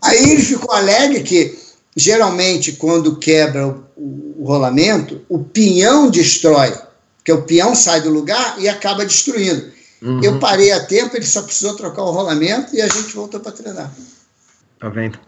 Aí 0.03 0.31
ele 0.31 0.43
ficou 0.43 0.73
alegre 0.73 1.23
que, 1.23 1.59
geralmente, 1.95 2.73
quando 2.73 3.17
quebra 3.17 3.69
o, 3.69 3.85
o, 4.39 4.45
rolamento, 4.47 5.21
o 5.29 5.41
pinhão 5.41 6.09
destrói. 6.09 6.73
Porque 7.19 7.33
o 7.33 7.43
pinhão 7.43 7.75
sai 7.75 8.01
do 8.01 8.09
lugar 8.09 8.57
e 8.59 8.69
acaba 8.69 9.05
destruindo. 9.05 9.71
Uhum. 10.01 10.23
Eu 10.23 10.39
parei 10.39 10.73
a 10.73 10.87
tempo, 10.87 11.15
ele 11.17 11.27
só 11.27 11.43
precisou 11.43 11.77
trocar 11.77 12.03
o 12.03 12.11
rolamento 12.11 12.75
e 12.75 12.81
a 12.81 12.89
gente 12.89 13.15
voltou 13.15 13.41
para 13.41 13.53
treinar. 13.53 13.93
Tá 14.79 14.89
vendo? 14.89 15.19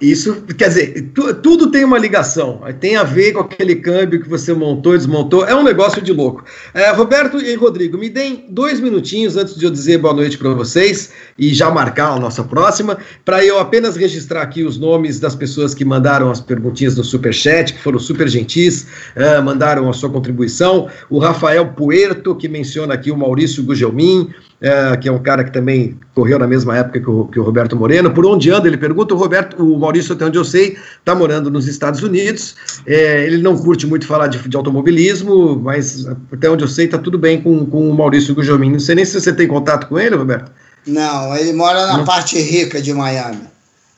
Isso, 0.00 0.42
quer 0.58 0.68
dizer, 0.68 1.10
tu, 1.14 1.34
tudo 1.34 1.70
tem 1.70 1.82
uma 1.82 1.98
ligação, 1.98 2.60
tem 2.80 2.96
a 2.96 3.02
ver 3.02 3.32
com 3.32 3.40
aquele 3.40 3.76
câmbio 3.76 4.22
que 4.22 4.28
você 4.28 4.52
montou 4.52 4.94
e 4.94 4.98
desmontou, 4.98 5.46
é 5.46 5.54
um 5.54 5.62
negócio 5.62 6.02
de 6.02 6.12
louco. 6.12 6.44
É, 6.74 6.90
Roberto 6.90 7.38
e 7.38 7.54
Rodrigo, 7.54 7.96
me 7.96 8.10
deem 8.10 8.44
dois 8.50 8.78
minutinhos 8.78 9.36
antes 9.36 9.56
de 9.56 9.64
eu 9.64 9.70
dizer 9.70 9.98
boa 9.98 10.12
noite 10.12 10.36
para 10.36 10.50
vocês 10.50 11.12
e 11.38 11.54
já 11.54 11.70
marcar 11.70 12.10
a 12.10 12.20
nossa 12.20 12.44
próxima, 12.44 12.98
para 13.24 13.42
eu 13.44 13.58
apenas 13.58 13.96
registrar 13.96 14.42
aqui 14.42 14.64
os 14.64 14.76
nomes 14.78 15.18
das 15.18 15.34
pessoas 15.34 15.74
que 15.74 15.84
mandaram 15.84 16.30
as 16.30 16.40
perguntinhas 16.40 16.94
no 16.96 17.02
Superchat, 17.02 17.72
que 17.72 17.80
foram 17.80 17.98
super 17.98 18.28
gentis, 18.28 18.86
uh, 19.16 19.42
mandaram 19.42 19.88
a 19.88 19.92
sua 19.94 20.10
contribuição. 20.10 20.88
O 21.08 21.18
Rafael 21.18 21.68
Puerto, 21.68 22.34
que 22.34 22.48
menciona 22.48 22.92
aqui 22.92 23.10
o 23.10 23.16
Maurício 23.16 23.62
Gugelmin, 23.62 24.30
é, 24.60 24.96
que 24.96 25.08
é 25.08 25.12
um 25.12 25.18
cara 25.18 25.44
que 25.44 25.52
também 25.52 25.98
correu 26.14 26.38
na 26.38 26.46
mesma 26.46 26.76
época 26.76 26.98
que 26.98 27.10
o, 27.10 27.26
que 27.26 27.38
o, 27.38 27.42
Roberto 27.42 27.76
Moreno. 27.76 28.10
Por 28.10 28.24
onde 28.24 28.50
anda? 28.50 28.66
Ele 28.66 28.78
pergunta. 28.78 29.14
O 29.14 29.18
Roberto, 29.18 29.62
o 29.62 29.78
Maurício, 29.78 30.14
até 30.14 30.24
onde 30.24 30.38
eu 30.38 30.44
sei, 30.44 30.78
está 30.98 31.14
morando 31.14 31.50
nos 31.50 31.68
Estados 31.68 32.02
Unidos. 32.02 32.56
É, 32.86 33.26
ele 33.26 33.38
não 33.38 33.56
curte 33.56 33.86
muito 33.86 34.06
falar 34.06 34.28
de, 34.28 34.38
de, 34.48 34.56
automobilismo, 34.56 35.60
mas 35.60 36.06
até 36.32 36.48
onde 36.48 36.64
eu 36.64 36.68
sei, 36.68 36.86
está 36.86 36.96
tudo 36.96 37.18
bem 37.18 37.42
com, 37.42 37.66
com 37.66 37.90
o 37.90 37.94
Maurício 37.94 38.34
Gujomin. 38.34 38.72
Não 38.72 38.80
sei 38.80 38.94
nem 38.94 39.04
se 39.04 39.20
você 39.20 39.32
tem 39.32 39.46
contato 39.46 39.88
com 39.88 39.98
ele, 39.98 40.16
Roberto. 40.16 40.50
Não, 40.86 41.36
ele 41.36 41.52
mora 41.52 41.86
na 41.86 41.98
não. 41.98 42.04
parte 42.04 42.38
rica 42.38 42.80
de 42.80 42.94
Miami. 42.94 43.42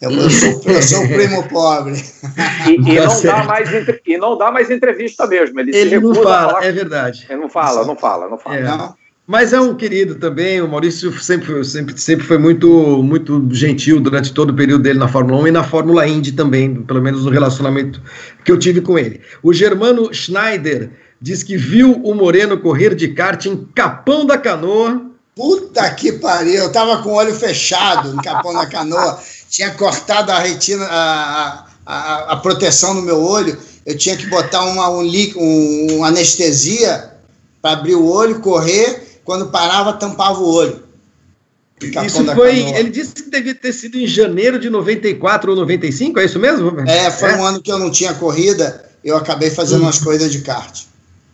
Eu, 0.00 0.10
eu, 0.10 0.30
sou, 0.30 0.62
eu 0.64 0.82
sou 0.82 1.04
o 1.04 1.08
primo 1.08 1.48
pobre. 1.48 1.94
E, 2.66 2.92
e, 2.92 2.96
tá 2.96 3.06
não 3.06 3.22
dá 3.22 3.44
mais, 3.44 3.70
e 4.06 4.18
não 4.18 4.38
dá 4.38 4.50
mais 4.50 4.70
entrevista 4.70 5.26
mesmo. 5.26 5.60
Ele, 5.60 5.76
ele 5.76 6.00
não 6.00 6.14
fala, 6.14 6.64
é 6.64 6.72
verdade. 6.72 7.26
Ele 7.28 7.40
não 7.40 7.48
fala, 7.48 7.84
não 7.84 7.96
fala, 7.96 8.28
não 8.28 8.38
fala. 8.38 8.56
É. 8.56 8.62
Não. 8.62 8.94
Mas 9.30 9.52
é 9.52 9.60
um 9.60 9.74
querido 9.74 10.14
também, 10.14 10.62
o 10.62 10.66
Maurício 10.66 11.12
sempre, 11.20 11.62
sempre, 11.62 12.00
sempre 12.00 12.26
foi 12.26 12.38
muito, 12.38 13.02
muito 13.02 13.46
gentil 13.54 14.00
durante 14.00 14.32
todo 14.32 14.48
o 14.48 14.54
período 14.54 14.84
dele 14.84 14.98
na 14.98 15.06
Fórmula 15.06 15.42
1 15.42 15.48
e 15.48 15.50
na 15.50 15.62
Fórmula 15.62 16.08
Indy 16.08 16.32
também, 16.32 16.76
pelo 16.76 17.02
menos 17.02 17.26
no 17.26 17.30
relacionamento 17.30 18.00
que 18.42 18.50
eu 18.50 18.58
tive 18.58 18.80
com 18.80 18.98
ele. 18.98 19.20
O 19.42 19.52
Germano 19.52 20.14
Schneider 20.14 20.90
diz 21.20 21.42
que 21.42 21.58
viu 21.58 22.00
o 22.02 22.14
Moreno 22.14 22.56
correr 22.56 22.94
de 22.94 23.08
kart 23.08 23.44
em 23.44 23.68
Capão 23.74 24.24
da 24.24 24.38
Canoa. 24.38 25.10
Puta 25.36 25.90
que 25.90 26.12
pariu, 26.12 26.62
eu 26.62 26.72
tava 26.72 27.02
com 27.02 27.10
o 27.10 27.16
olho 27.16 27.34
fechado 27.34 28.14
no 28.14 28.22
Capão 28.22 28.54
da 28.54 28.64
Canoa, 28.64 29.20
tinha 29.50 29.72
cortado 29.72 30.32
a 30.32 30.38
retina, 30.38 30.86
a, 30.86 31.66
a, 31.84 32.32
a 32.32 32.36
proteção 32.38 32.94
no 32.94 33.02
meu 33.02 33.22
olho, 33.22 33.58
eu 33.84 33.94
tinha 33.94 34.16
que 34.16 34.26
botar 34.28 34.64
uma, 34.64 34.88
um, 34.88 35.98
um 35.98 36.02
anestesia 36.02 37.10
para 37.60 37.72
abrir 37.72 37.94
o 37.94 38.06
olho, 38.06 38.40
correr 38.40 39.06
quando 39.28 39.50
parava, 39.50 39.92
tampava 39.92 40.40
o 40.40 40.54
olho. 40.54 40.80
Isso 42.02 42.24
foi. 42.34 42.60
Ele 42.60 42.88
disse 42.88 43.12
que 43.12 43.30
devia 43.30 43.54
ter 43.54 43.74
sido 43.74 43.98
em 43.98 44.06
janeiro 44.06 44.58
de 44.58 44.70
94 44.70 45.50
ou 45.50 45.56
95, 45.58 46.18
é 46.18 46.24
isso 46.24 46.38
mesmo? 46.38 46.80
É, 46.88 47.10
foi 47.10 47.32
é. 47.32 47.36
um 47.36 47.44
ano 47.44 47.60
que 47.60 47.70
eu 47.70 47.78
não 47.78 47.90
tinha 47.90 48.14
corrida, 48.14 48.88
eu 49.04 49.18
acabei 49.18 49.50
fazendo 49.50 49.80
hum. 49.80 49.84
umas 49.84 49.98
coisas 49.98 50.32
de 50.32 50.40
kart. 50.40 50.84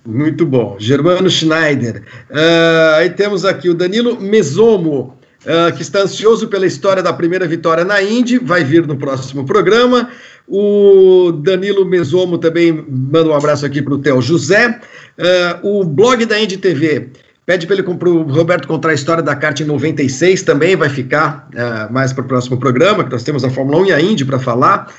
Muito 0.04 0.44
bom. 0.44 0.74
Germano 0.76 1.30
Schneider. 1.30 2.02
Uh, 2.28 2.96
aí 2.96 3.10
temos 3.10 3.44
aqui 3.44 3.68
o 3.70 3.74
Danilo 3.74 4.20
Mesomo, 4.20 5.16
uh, 5.42 5.72
que 5.76 5.82
está 5.82 6.00
ansioso 6.00 6.48
pela 6.48 6.66
história 6.66 7.00
da 7.00 7.12
primeira 7.12 7.46
vitória 7.46 7.84
na 7.84 8.02
Indy, 8.02 8.38
vai 8.38 8.64
vir 8.64 8.88
no 8.88 8.96
próximo 8.96 9.46
programa. 9.46 10.10
O 10.48 11.30
Danilo 11.30 11.86
Mesomo 11.86 12.38
também 12.38 12.72
manda 12.72 13.28
um 13.28 13.34
abraço 13.34 13.64
aqui 13.64 13.80
para 13.80 13.94
o 13.94 13.98
Theo 13.98 14.20
José. 14.20 14.80
Uh, 15.16 15.80
o 15.80 15.84
blog 15.84 16.26
da 16.26 16.40
Indy 16.40 16.56
TV 16.56 17.12
Pede 17.46 17.66
para 17.66 17.76
ele 17.76 17.82
para 17.82 18.08
o 18.08 18.22
Roberto 18.22 18.66
contar 18.66 18.88
a 18.90 18.94
história 18.94 19.22
da 19.22 19.36
kart 19.36 19.60
em 19.60 19.64
96, 19.64 20.42
também 20.42 20.76
vai 20.76 20.88
ficar 20.88 21.48
uh, 21.52 21.92
mais 21.92 22.10
para 22.12 22.24
o 22.24 22.26
próximo 22.26 22.56
programa, 22.56 23.04
que 23.04 23.10
nós 23.10 23.22
temos 23.22 23.44
a 23.44 23.50
Fórmula 23.50 23.78
1 23.82 23.86
e 23.86 23.92
a 23.92 24.00
Indy 24.00 24.24
para 24.24 24.38
falar, 24.38 24.90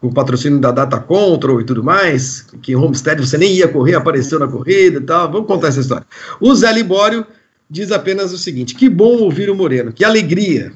com 0.00 0.08
o 0.08 0.12
patrocínio 0.12 0.58
da 0.58 0.72
Data 0.72 0.98
Control 0.98 1.60
e 1.60 1.64
tudo 1.64 1.84
mais, 1.84 2.46
que 2.60 2.72
em 2.72 2.74
Homestead 2.74 3.20
você 3.24 3.38
nem 3.38 3.52
ia 3.52 3.68
correr, 3.68 3.94
apareceu 3.94 4.38
na 4.40 4.48
corrida 4.48 4.98
e 4.98 5.02
tal. 5.02 5.30
Vamos 5.30 5.46
contar 5.46 5.68
essa 5.68 5.80
história. 5.80 6.06
O 6.40 6.52
Zé 6.54 6.72
Libório 6.72 7.24
diz 7.70 7.92
apenas 7.92 8.32
o 8.32 8.38
seguinte: 8.38 8.74
que 8.74 8.88
bom 8.88 9.18
ouvir 9.18 9.48
o 9.48 9.54
Moreno, 9.54 9.92
que 9.92 10.04
alegria. 10.04 10.72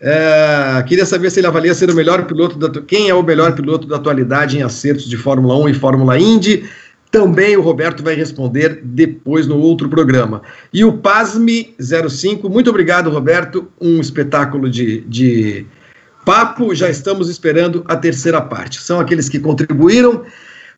Uh, 0.00 0.82
queria 0.84 1.06
saber 1.06 1.30
se 1.30 1.38
ele 1.38 1.46
avalia 1.46 1.72
ser 1.72 1.88
o 1.88 1.94
melhor 1.94 2.24
piloto 2.24 2.58
da, 2.58 2.80
quem 2.80 3.08
é 3.08 3.14
o 3.14 3.22
melhor 3.22 3.54
piloto 3.54 3.86
da 3.86 3.94
atualidade 3.94 4.58
em 4.58 4.62
acertos 4.62 5.08
de 5.08 5.16
Fórmula 5.16 5.56
1 5.58 5.68
e 5.68 5.74
Fórmula 5.74 6.18
Indy. 6.18 6.68
Também 7.12 7.58
o 7.58 7.60
Roberto 7.60 8.02
vai 8.02 8.14
responder 8.14 8.80
depois 8.82 9.46
no 9.46 9.58
outro 9.58 9.86
programa. 9.86 10.40
E 10.72 10.82
o 10.82 10.94
Pasme05, 10.94 12.48
muito 12.48 12.70
obrigado, 12.70 13.10
Roberto. 13.10 13.68
Um 13.78 14.00
espetáculo 14.00 14.70
de, 14.70 15.02
de 15.02 15.66
papo. 16.24 16.74
Já 16.74 16.88
estamos 16.88 17.28
esperando 17.28 17.84
a 17.86 17.96
terceira 17.96 18.40
parte. 18.40 18.80
São 18.80 18.98
aqueles 18.98 19.28
que 19.28 19.38
contribuíram. 19.38 20.24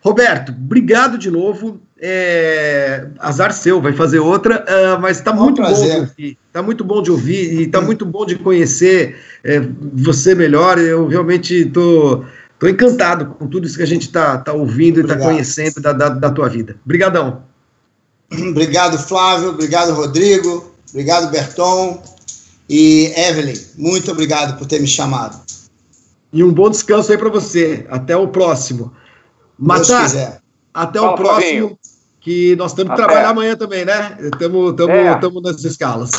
Roberto, 0.00 0.50
obrigado 0.50 1.16
de 1.16 1.30
novo. 1.30 1.80
É, 2.00 3.06
azar 3.20 3.52
seu, 3.52 3.80
vai 3.80 3.92
fazer 3.92 4.18
outra, 4.18 4.62
uh, 4.68 5.00
mas 5.00 5.18
está 5.18 5.32
muito 5.32 5.62
bom 5.62 5.72
de 5.72 5.92
ouvir. 5.92 6.38
Está 6.48 6.62
muito 6.62 6.84
bom 6.84 7.00
de 7.00 7.10
ouvir 7.12 7.60
e 7.60 7.62
está 7.62 7.80
muito 7.80 8.04
bom 8.04 8.26
de 8.26 8.34
conhecer 8.34 9.16
é, 9.44 9.62
você 9.92 10.34
melhor. 10.34 10.78
Eu 10.78 11.06
realmente 11.06 11.54
estou. 11.54 12.18
Tô 12.18 12.43
Estou 12.64 12.70
encantado 12.70 13.26
com 13.26 13.46
tudo 13.46 13.66
isso 13.66 13.76
que 13.76 13.82
a 13.82 13.86
gente 13.86 14.06
está 14.06 14.38
tá 14.38 14.54
ouvindo 14.54 14.98
e 14.98 15.02
está 15.02 15.18
conhecendo 15.18 15.82
da, 15.82 15.92
da, 15.92 16.08
da, 16.08 16.30
tua 16.30 16.48
vida. 16.48 16.76
Obrigadão. 16.82 17.42
Obrigado, 18.32 18.96
Flávio. 18.96 19.50
Obrigado, 19.50 19.92
Rodrigo. 19.92 20.72
Obrigado, 20.88 21.30
Berton. 21.30 22.02
E 22.66 23.12
Evelyn, 23.14 23.60
muito 23.76 24.10
obrigado 24.10 24.56
por 24.56 24.66
ter 24.66 24.80
me 24.80 24.86
chamado. 24.86 25.38
E 26.32 26.42
um 26.42 26.50
bom 26.50 26.70
descanso 26.70 27.12
aí 27.12 27.18
para 27.18 27.28
você. 27.28 27.86
Até 27.90 28.16
o 28.16 28.28
próximo. 28.28 28.94
Matar, 29.58 30.40
até 30.72 30.98
Fala, 30.98 31.12
o 31.12 31.16
próximo. 31.16 31.42
Flavinho. 31.42 31.78
Que 32.18 32.56
nós 32.56 32.72
temos 32.72 32.92
que 32.92 32.96
trabalhar 32.96 33.28
amanhã 33.28 33.54
também, 33.54 33.84
né? 33.84 34.16
Estamos 34.22 34.74
é. 34.80 35.40
nas 35.42 35.62
escalas. 35.62 36.10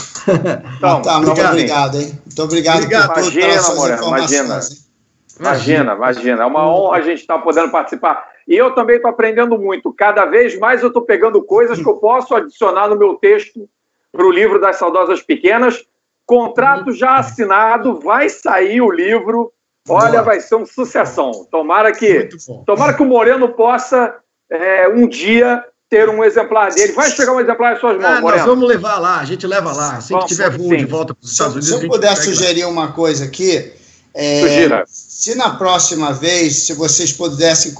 Então, 0.77 1.01
tá, 1.01 1.17
muito 1.17 1.32
obrigado, 1.32 1.53
obrigado, 1.53 1.99
hein? 1.99 2.19
Muito 2.24 2.43
obrigado, 2.43 2.75
obrigado 2.83 3.14
por 3.15 3.33
imagina, 3.33 3.75
Moreno, 3.75 4.07
imagina. 4.09 4.85
Imagina, 5.40 5.94
imagina. 5.94 6.44
É 6.44 6.46
uma 6.46 6.70
honra 6.70 6.98
a 6.98 7.02
gente 7.02 7.22
estar 7.22 7.40
podendo 7.40 7.72
participar. 7.72 8.28
E 8.48 8.56
eu 8.56 8.72
também 8.74 8.98
estou 8.98 9.10
aprendendo 9.10 9.58
muito. 9.58 9.92
Cada 9.94 10.26
vez 10.26 10.58
mais 10.58 10.82
eu 10.82 10.90
estou 10.90 11.02
pegando 11.02 11.44
coisas 11.44 11.80
que 11.80 11.88
eu 11.88 11.96
posso 11.96 12.36
adicionar 12.36 12.88
no 12.88 12.98
meu 12.98 13.16
texto 13.16 13.68
para 14.12 14.26
o 14.26 14.32
livro 14.32 14.60
das 14.60 14.78
Saudosas 14.78 15.22
Pequenas. 15.22 15.84
Contrato 16.26 16.92
já 16.92 17.18
assinado, 17.18 18.00
vai 18.00 18.30
sair 18.30 18.82
o 18.82 18.92
livro. 18.92 19.52
Olha, 19.88 20.22
vai 20.22 20.40
ser 20.40 20.56
uma 20.56 20.66
sucessão. 20.66 21.46
Tomara 21.52 21.92
que, 21.92 22.30
tomara 22.66 22.94
que 22.94 23.04
o 23.04 23.06
Moreno 23.06 23.50
possa 23.50 24.16
é, 24.50 24.88
um 24.90 25.08
dia 25.08 25.64
ter 25.90 26.10
um 26.10 26.24
exemplar 26.24 26.72
dele. 26.72 26.94
Vai 26.94 27.12
chegar 27.12 27.34
um 27.34 27.40
exemplar 27.40 27.76
em 27.76 27.80
suas 27.80 27.98
mãos, 27.98 28.06
ah, 28.06 28.22
Moreno. 28.22 28.38
Nós 28.38 28.46
vamos 28.46 28.68
levar 28.68 28.98
lá, 28.98 29.20
a 29.20 29.26
gente 29.26 29.46
leva 29.46 29.72
lá. 29.72 29.98
Assim 29.98 30.18
que 30.20 30.26
tiver 30.26 30.50
voo 30.50 30.70
sim. 30.70 30.78
de 30.78 30.86
volta 30.86 31.14
para 31.14 31.24
os 31.24 31.32
Estados 31.32 31.56
Unidos. 31.56 31.80
Se 31.80 31.86
eu 31.86 31.90
puder 31.90 32.16
sugerir 32.16 32.64
lá. 32.64 32.70
uma 32.70 32.92
coisa 32.92 33.26
aqui, 33.26 33.72
é, 34.18 34.84
se 34.88 35.35
na 35.35 35.50
próxima 35.50 36.14
vez, 36.14 36.56
se 36.56 36.74
vocês 36.74 37.11
pudessem 37.11 37.74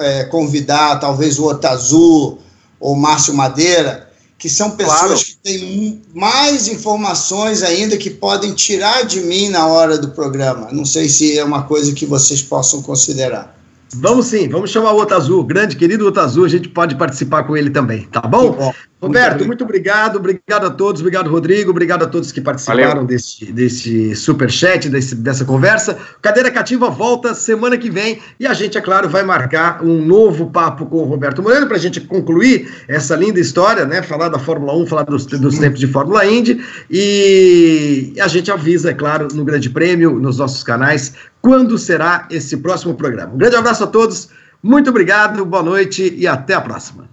é, 0.00 0.24
convidar 0.24 1.00
talvez 1.00 1.38
o 1.38 1.46
Otazu 1.46 2.36
ou 2.78 2.94
Márcio 2.94 3.32
Madeira, 3.32 4.06
que 4.38 4.50
são 4.50 4.72
pessoas 4.72 4.98
claro. 5.00 5.18
que 5.18 5.36
têm 5.42 6.02
mais 6.14 6.68
informações 6.68 7.62
ainda 7.62 7.96
que 7.96 8.10
podem 8.10 8.52
tirar 8.52 9.04
de 9.04 9.20
mim 9.20 9.48
na 9.48 9.66
hora 9.66 9.96
do 9.96 10.10
programa. 10.10 10.68
Não 10.70 10.84
sei 10.84 11.08
se 11.08 11.38
é 11.38 11.42
uma 11.42 11.62
coisa 11.62 11.92
que 11.92 12.04
vocês 12.04 12.42
possam 12.42 12.82
considerar. 12.82 13.56
Vamos 13.94 14.26
sim, 14.26 14.46
vamos 14.48 14.70
chamar 14.70 14.92
o 14.92 15.00
Otazu, 15.00 15.42
grande 15.42 15.74
querido 15.74 16.06
Otazu, 16.06 16.44
a 16.44 16.48
gente 16.48 16.68
pode 16.68 16.94
participar 16.96 17.44
com 17.44 17.56
ele 17.56 17.70
também, 17.70 18.06
tá 18.12 18.20
bom? 18.20 18.52
bom. 18.52 18.74
Roberto, 19.00 19.38
muito, 19.38 19.46
muito, 19.46 19.64
obrigado, 19.64 20.16
obrigado 20.16 20.66
a 20.66 20.70
todos, 20.70 21.00
obrigado 21.00 21.30
Rodrigo, 21.30 21.70
obrigado 21.70 22.02
a 22.02 22.06
todos 22.08 22.32
que 22.32 22.40
participaram 22.40 23.06
desse, 23.06 23.52
desse 23.52 24.16
superchat, 24.16 24.88
desse, 24.88 25.14
dessa 25.14 25.44
conversa. 25.44 25.96
Cadeira 26.20 26.50
Cativa 26.50 26.90
volta 26.90 27.32
semana 27.32 27.78
que 27.78 27.88
vem 27.88 28.18
e 28.40 28.46
a 28.46 28.52
gente, 28.52 28.76
é 28.76 28.80
claro, 28.80 29.08
vai 29.08 29.22
marcar 29.22 29.84
um 29.84 30.04
novo 30.04 30.50
papo 30.50 30.84
com 30.86 30.96
o 30.96 31.04
Roberto 31.04 31.40
Moreno 31.40 31.68
para 31.68 31.76
a 31.76 31.80
gente 31.80 32.00
concluir 32.00 32.68
essa 32.88 33.14
linda 33.14 33.38
história, 33.38 33.84
né? 33.84 34.02
Falar 34.02 34.30
da 34.30 34.38
Fórmula 34.38 34.76
1, 34.76 34.86
falar 34.88 35.04
dos, 35.04 35.26
dos 35.26 35.58
tempos 35.58 35.78
de 35.78 35.86
Fórmula 35.86 36.26
Indy 36.26 36.60
e 36.90 38.14
a 38.20 38.26
gente 38.26 38.50
avisa, 38.50 38.90
é 38.90 38.94
claro, 38.94 39.28
no 39.32 39.44
Grande 39.44 39.70
Prêmio, 39.70 40.18
nos 40.18 40.38
nossos 40.38 40.64
canais, 40.64 41.14
quando 41.40 41.78
será 41.78 42.26
esse 42.32 42.56
próximo 42.56 42.94
programa. 42.94 43.32
Um 43.32 43.38
grande 43.38 43.54
abraço 43.54 43.84
a 43.84 43.86
todos, 43.86 44.28
muito 44.60 44.90
obrigado, 44.90 45.44
boa 45.44 45.62
noite 45.62 46.12
e 46.16 46.26
até 46.26 46.54
a 46.54 46.60
próxima. 46.60 47.08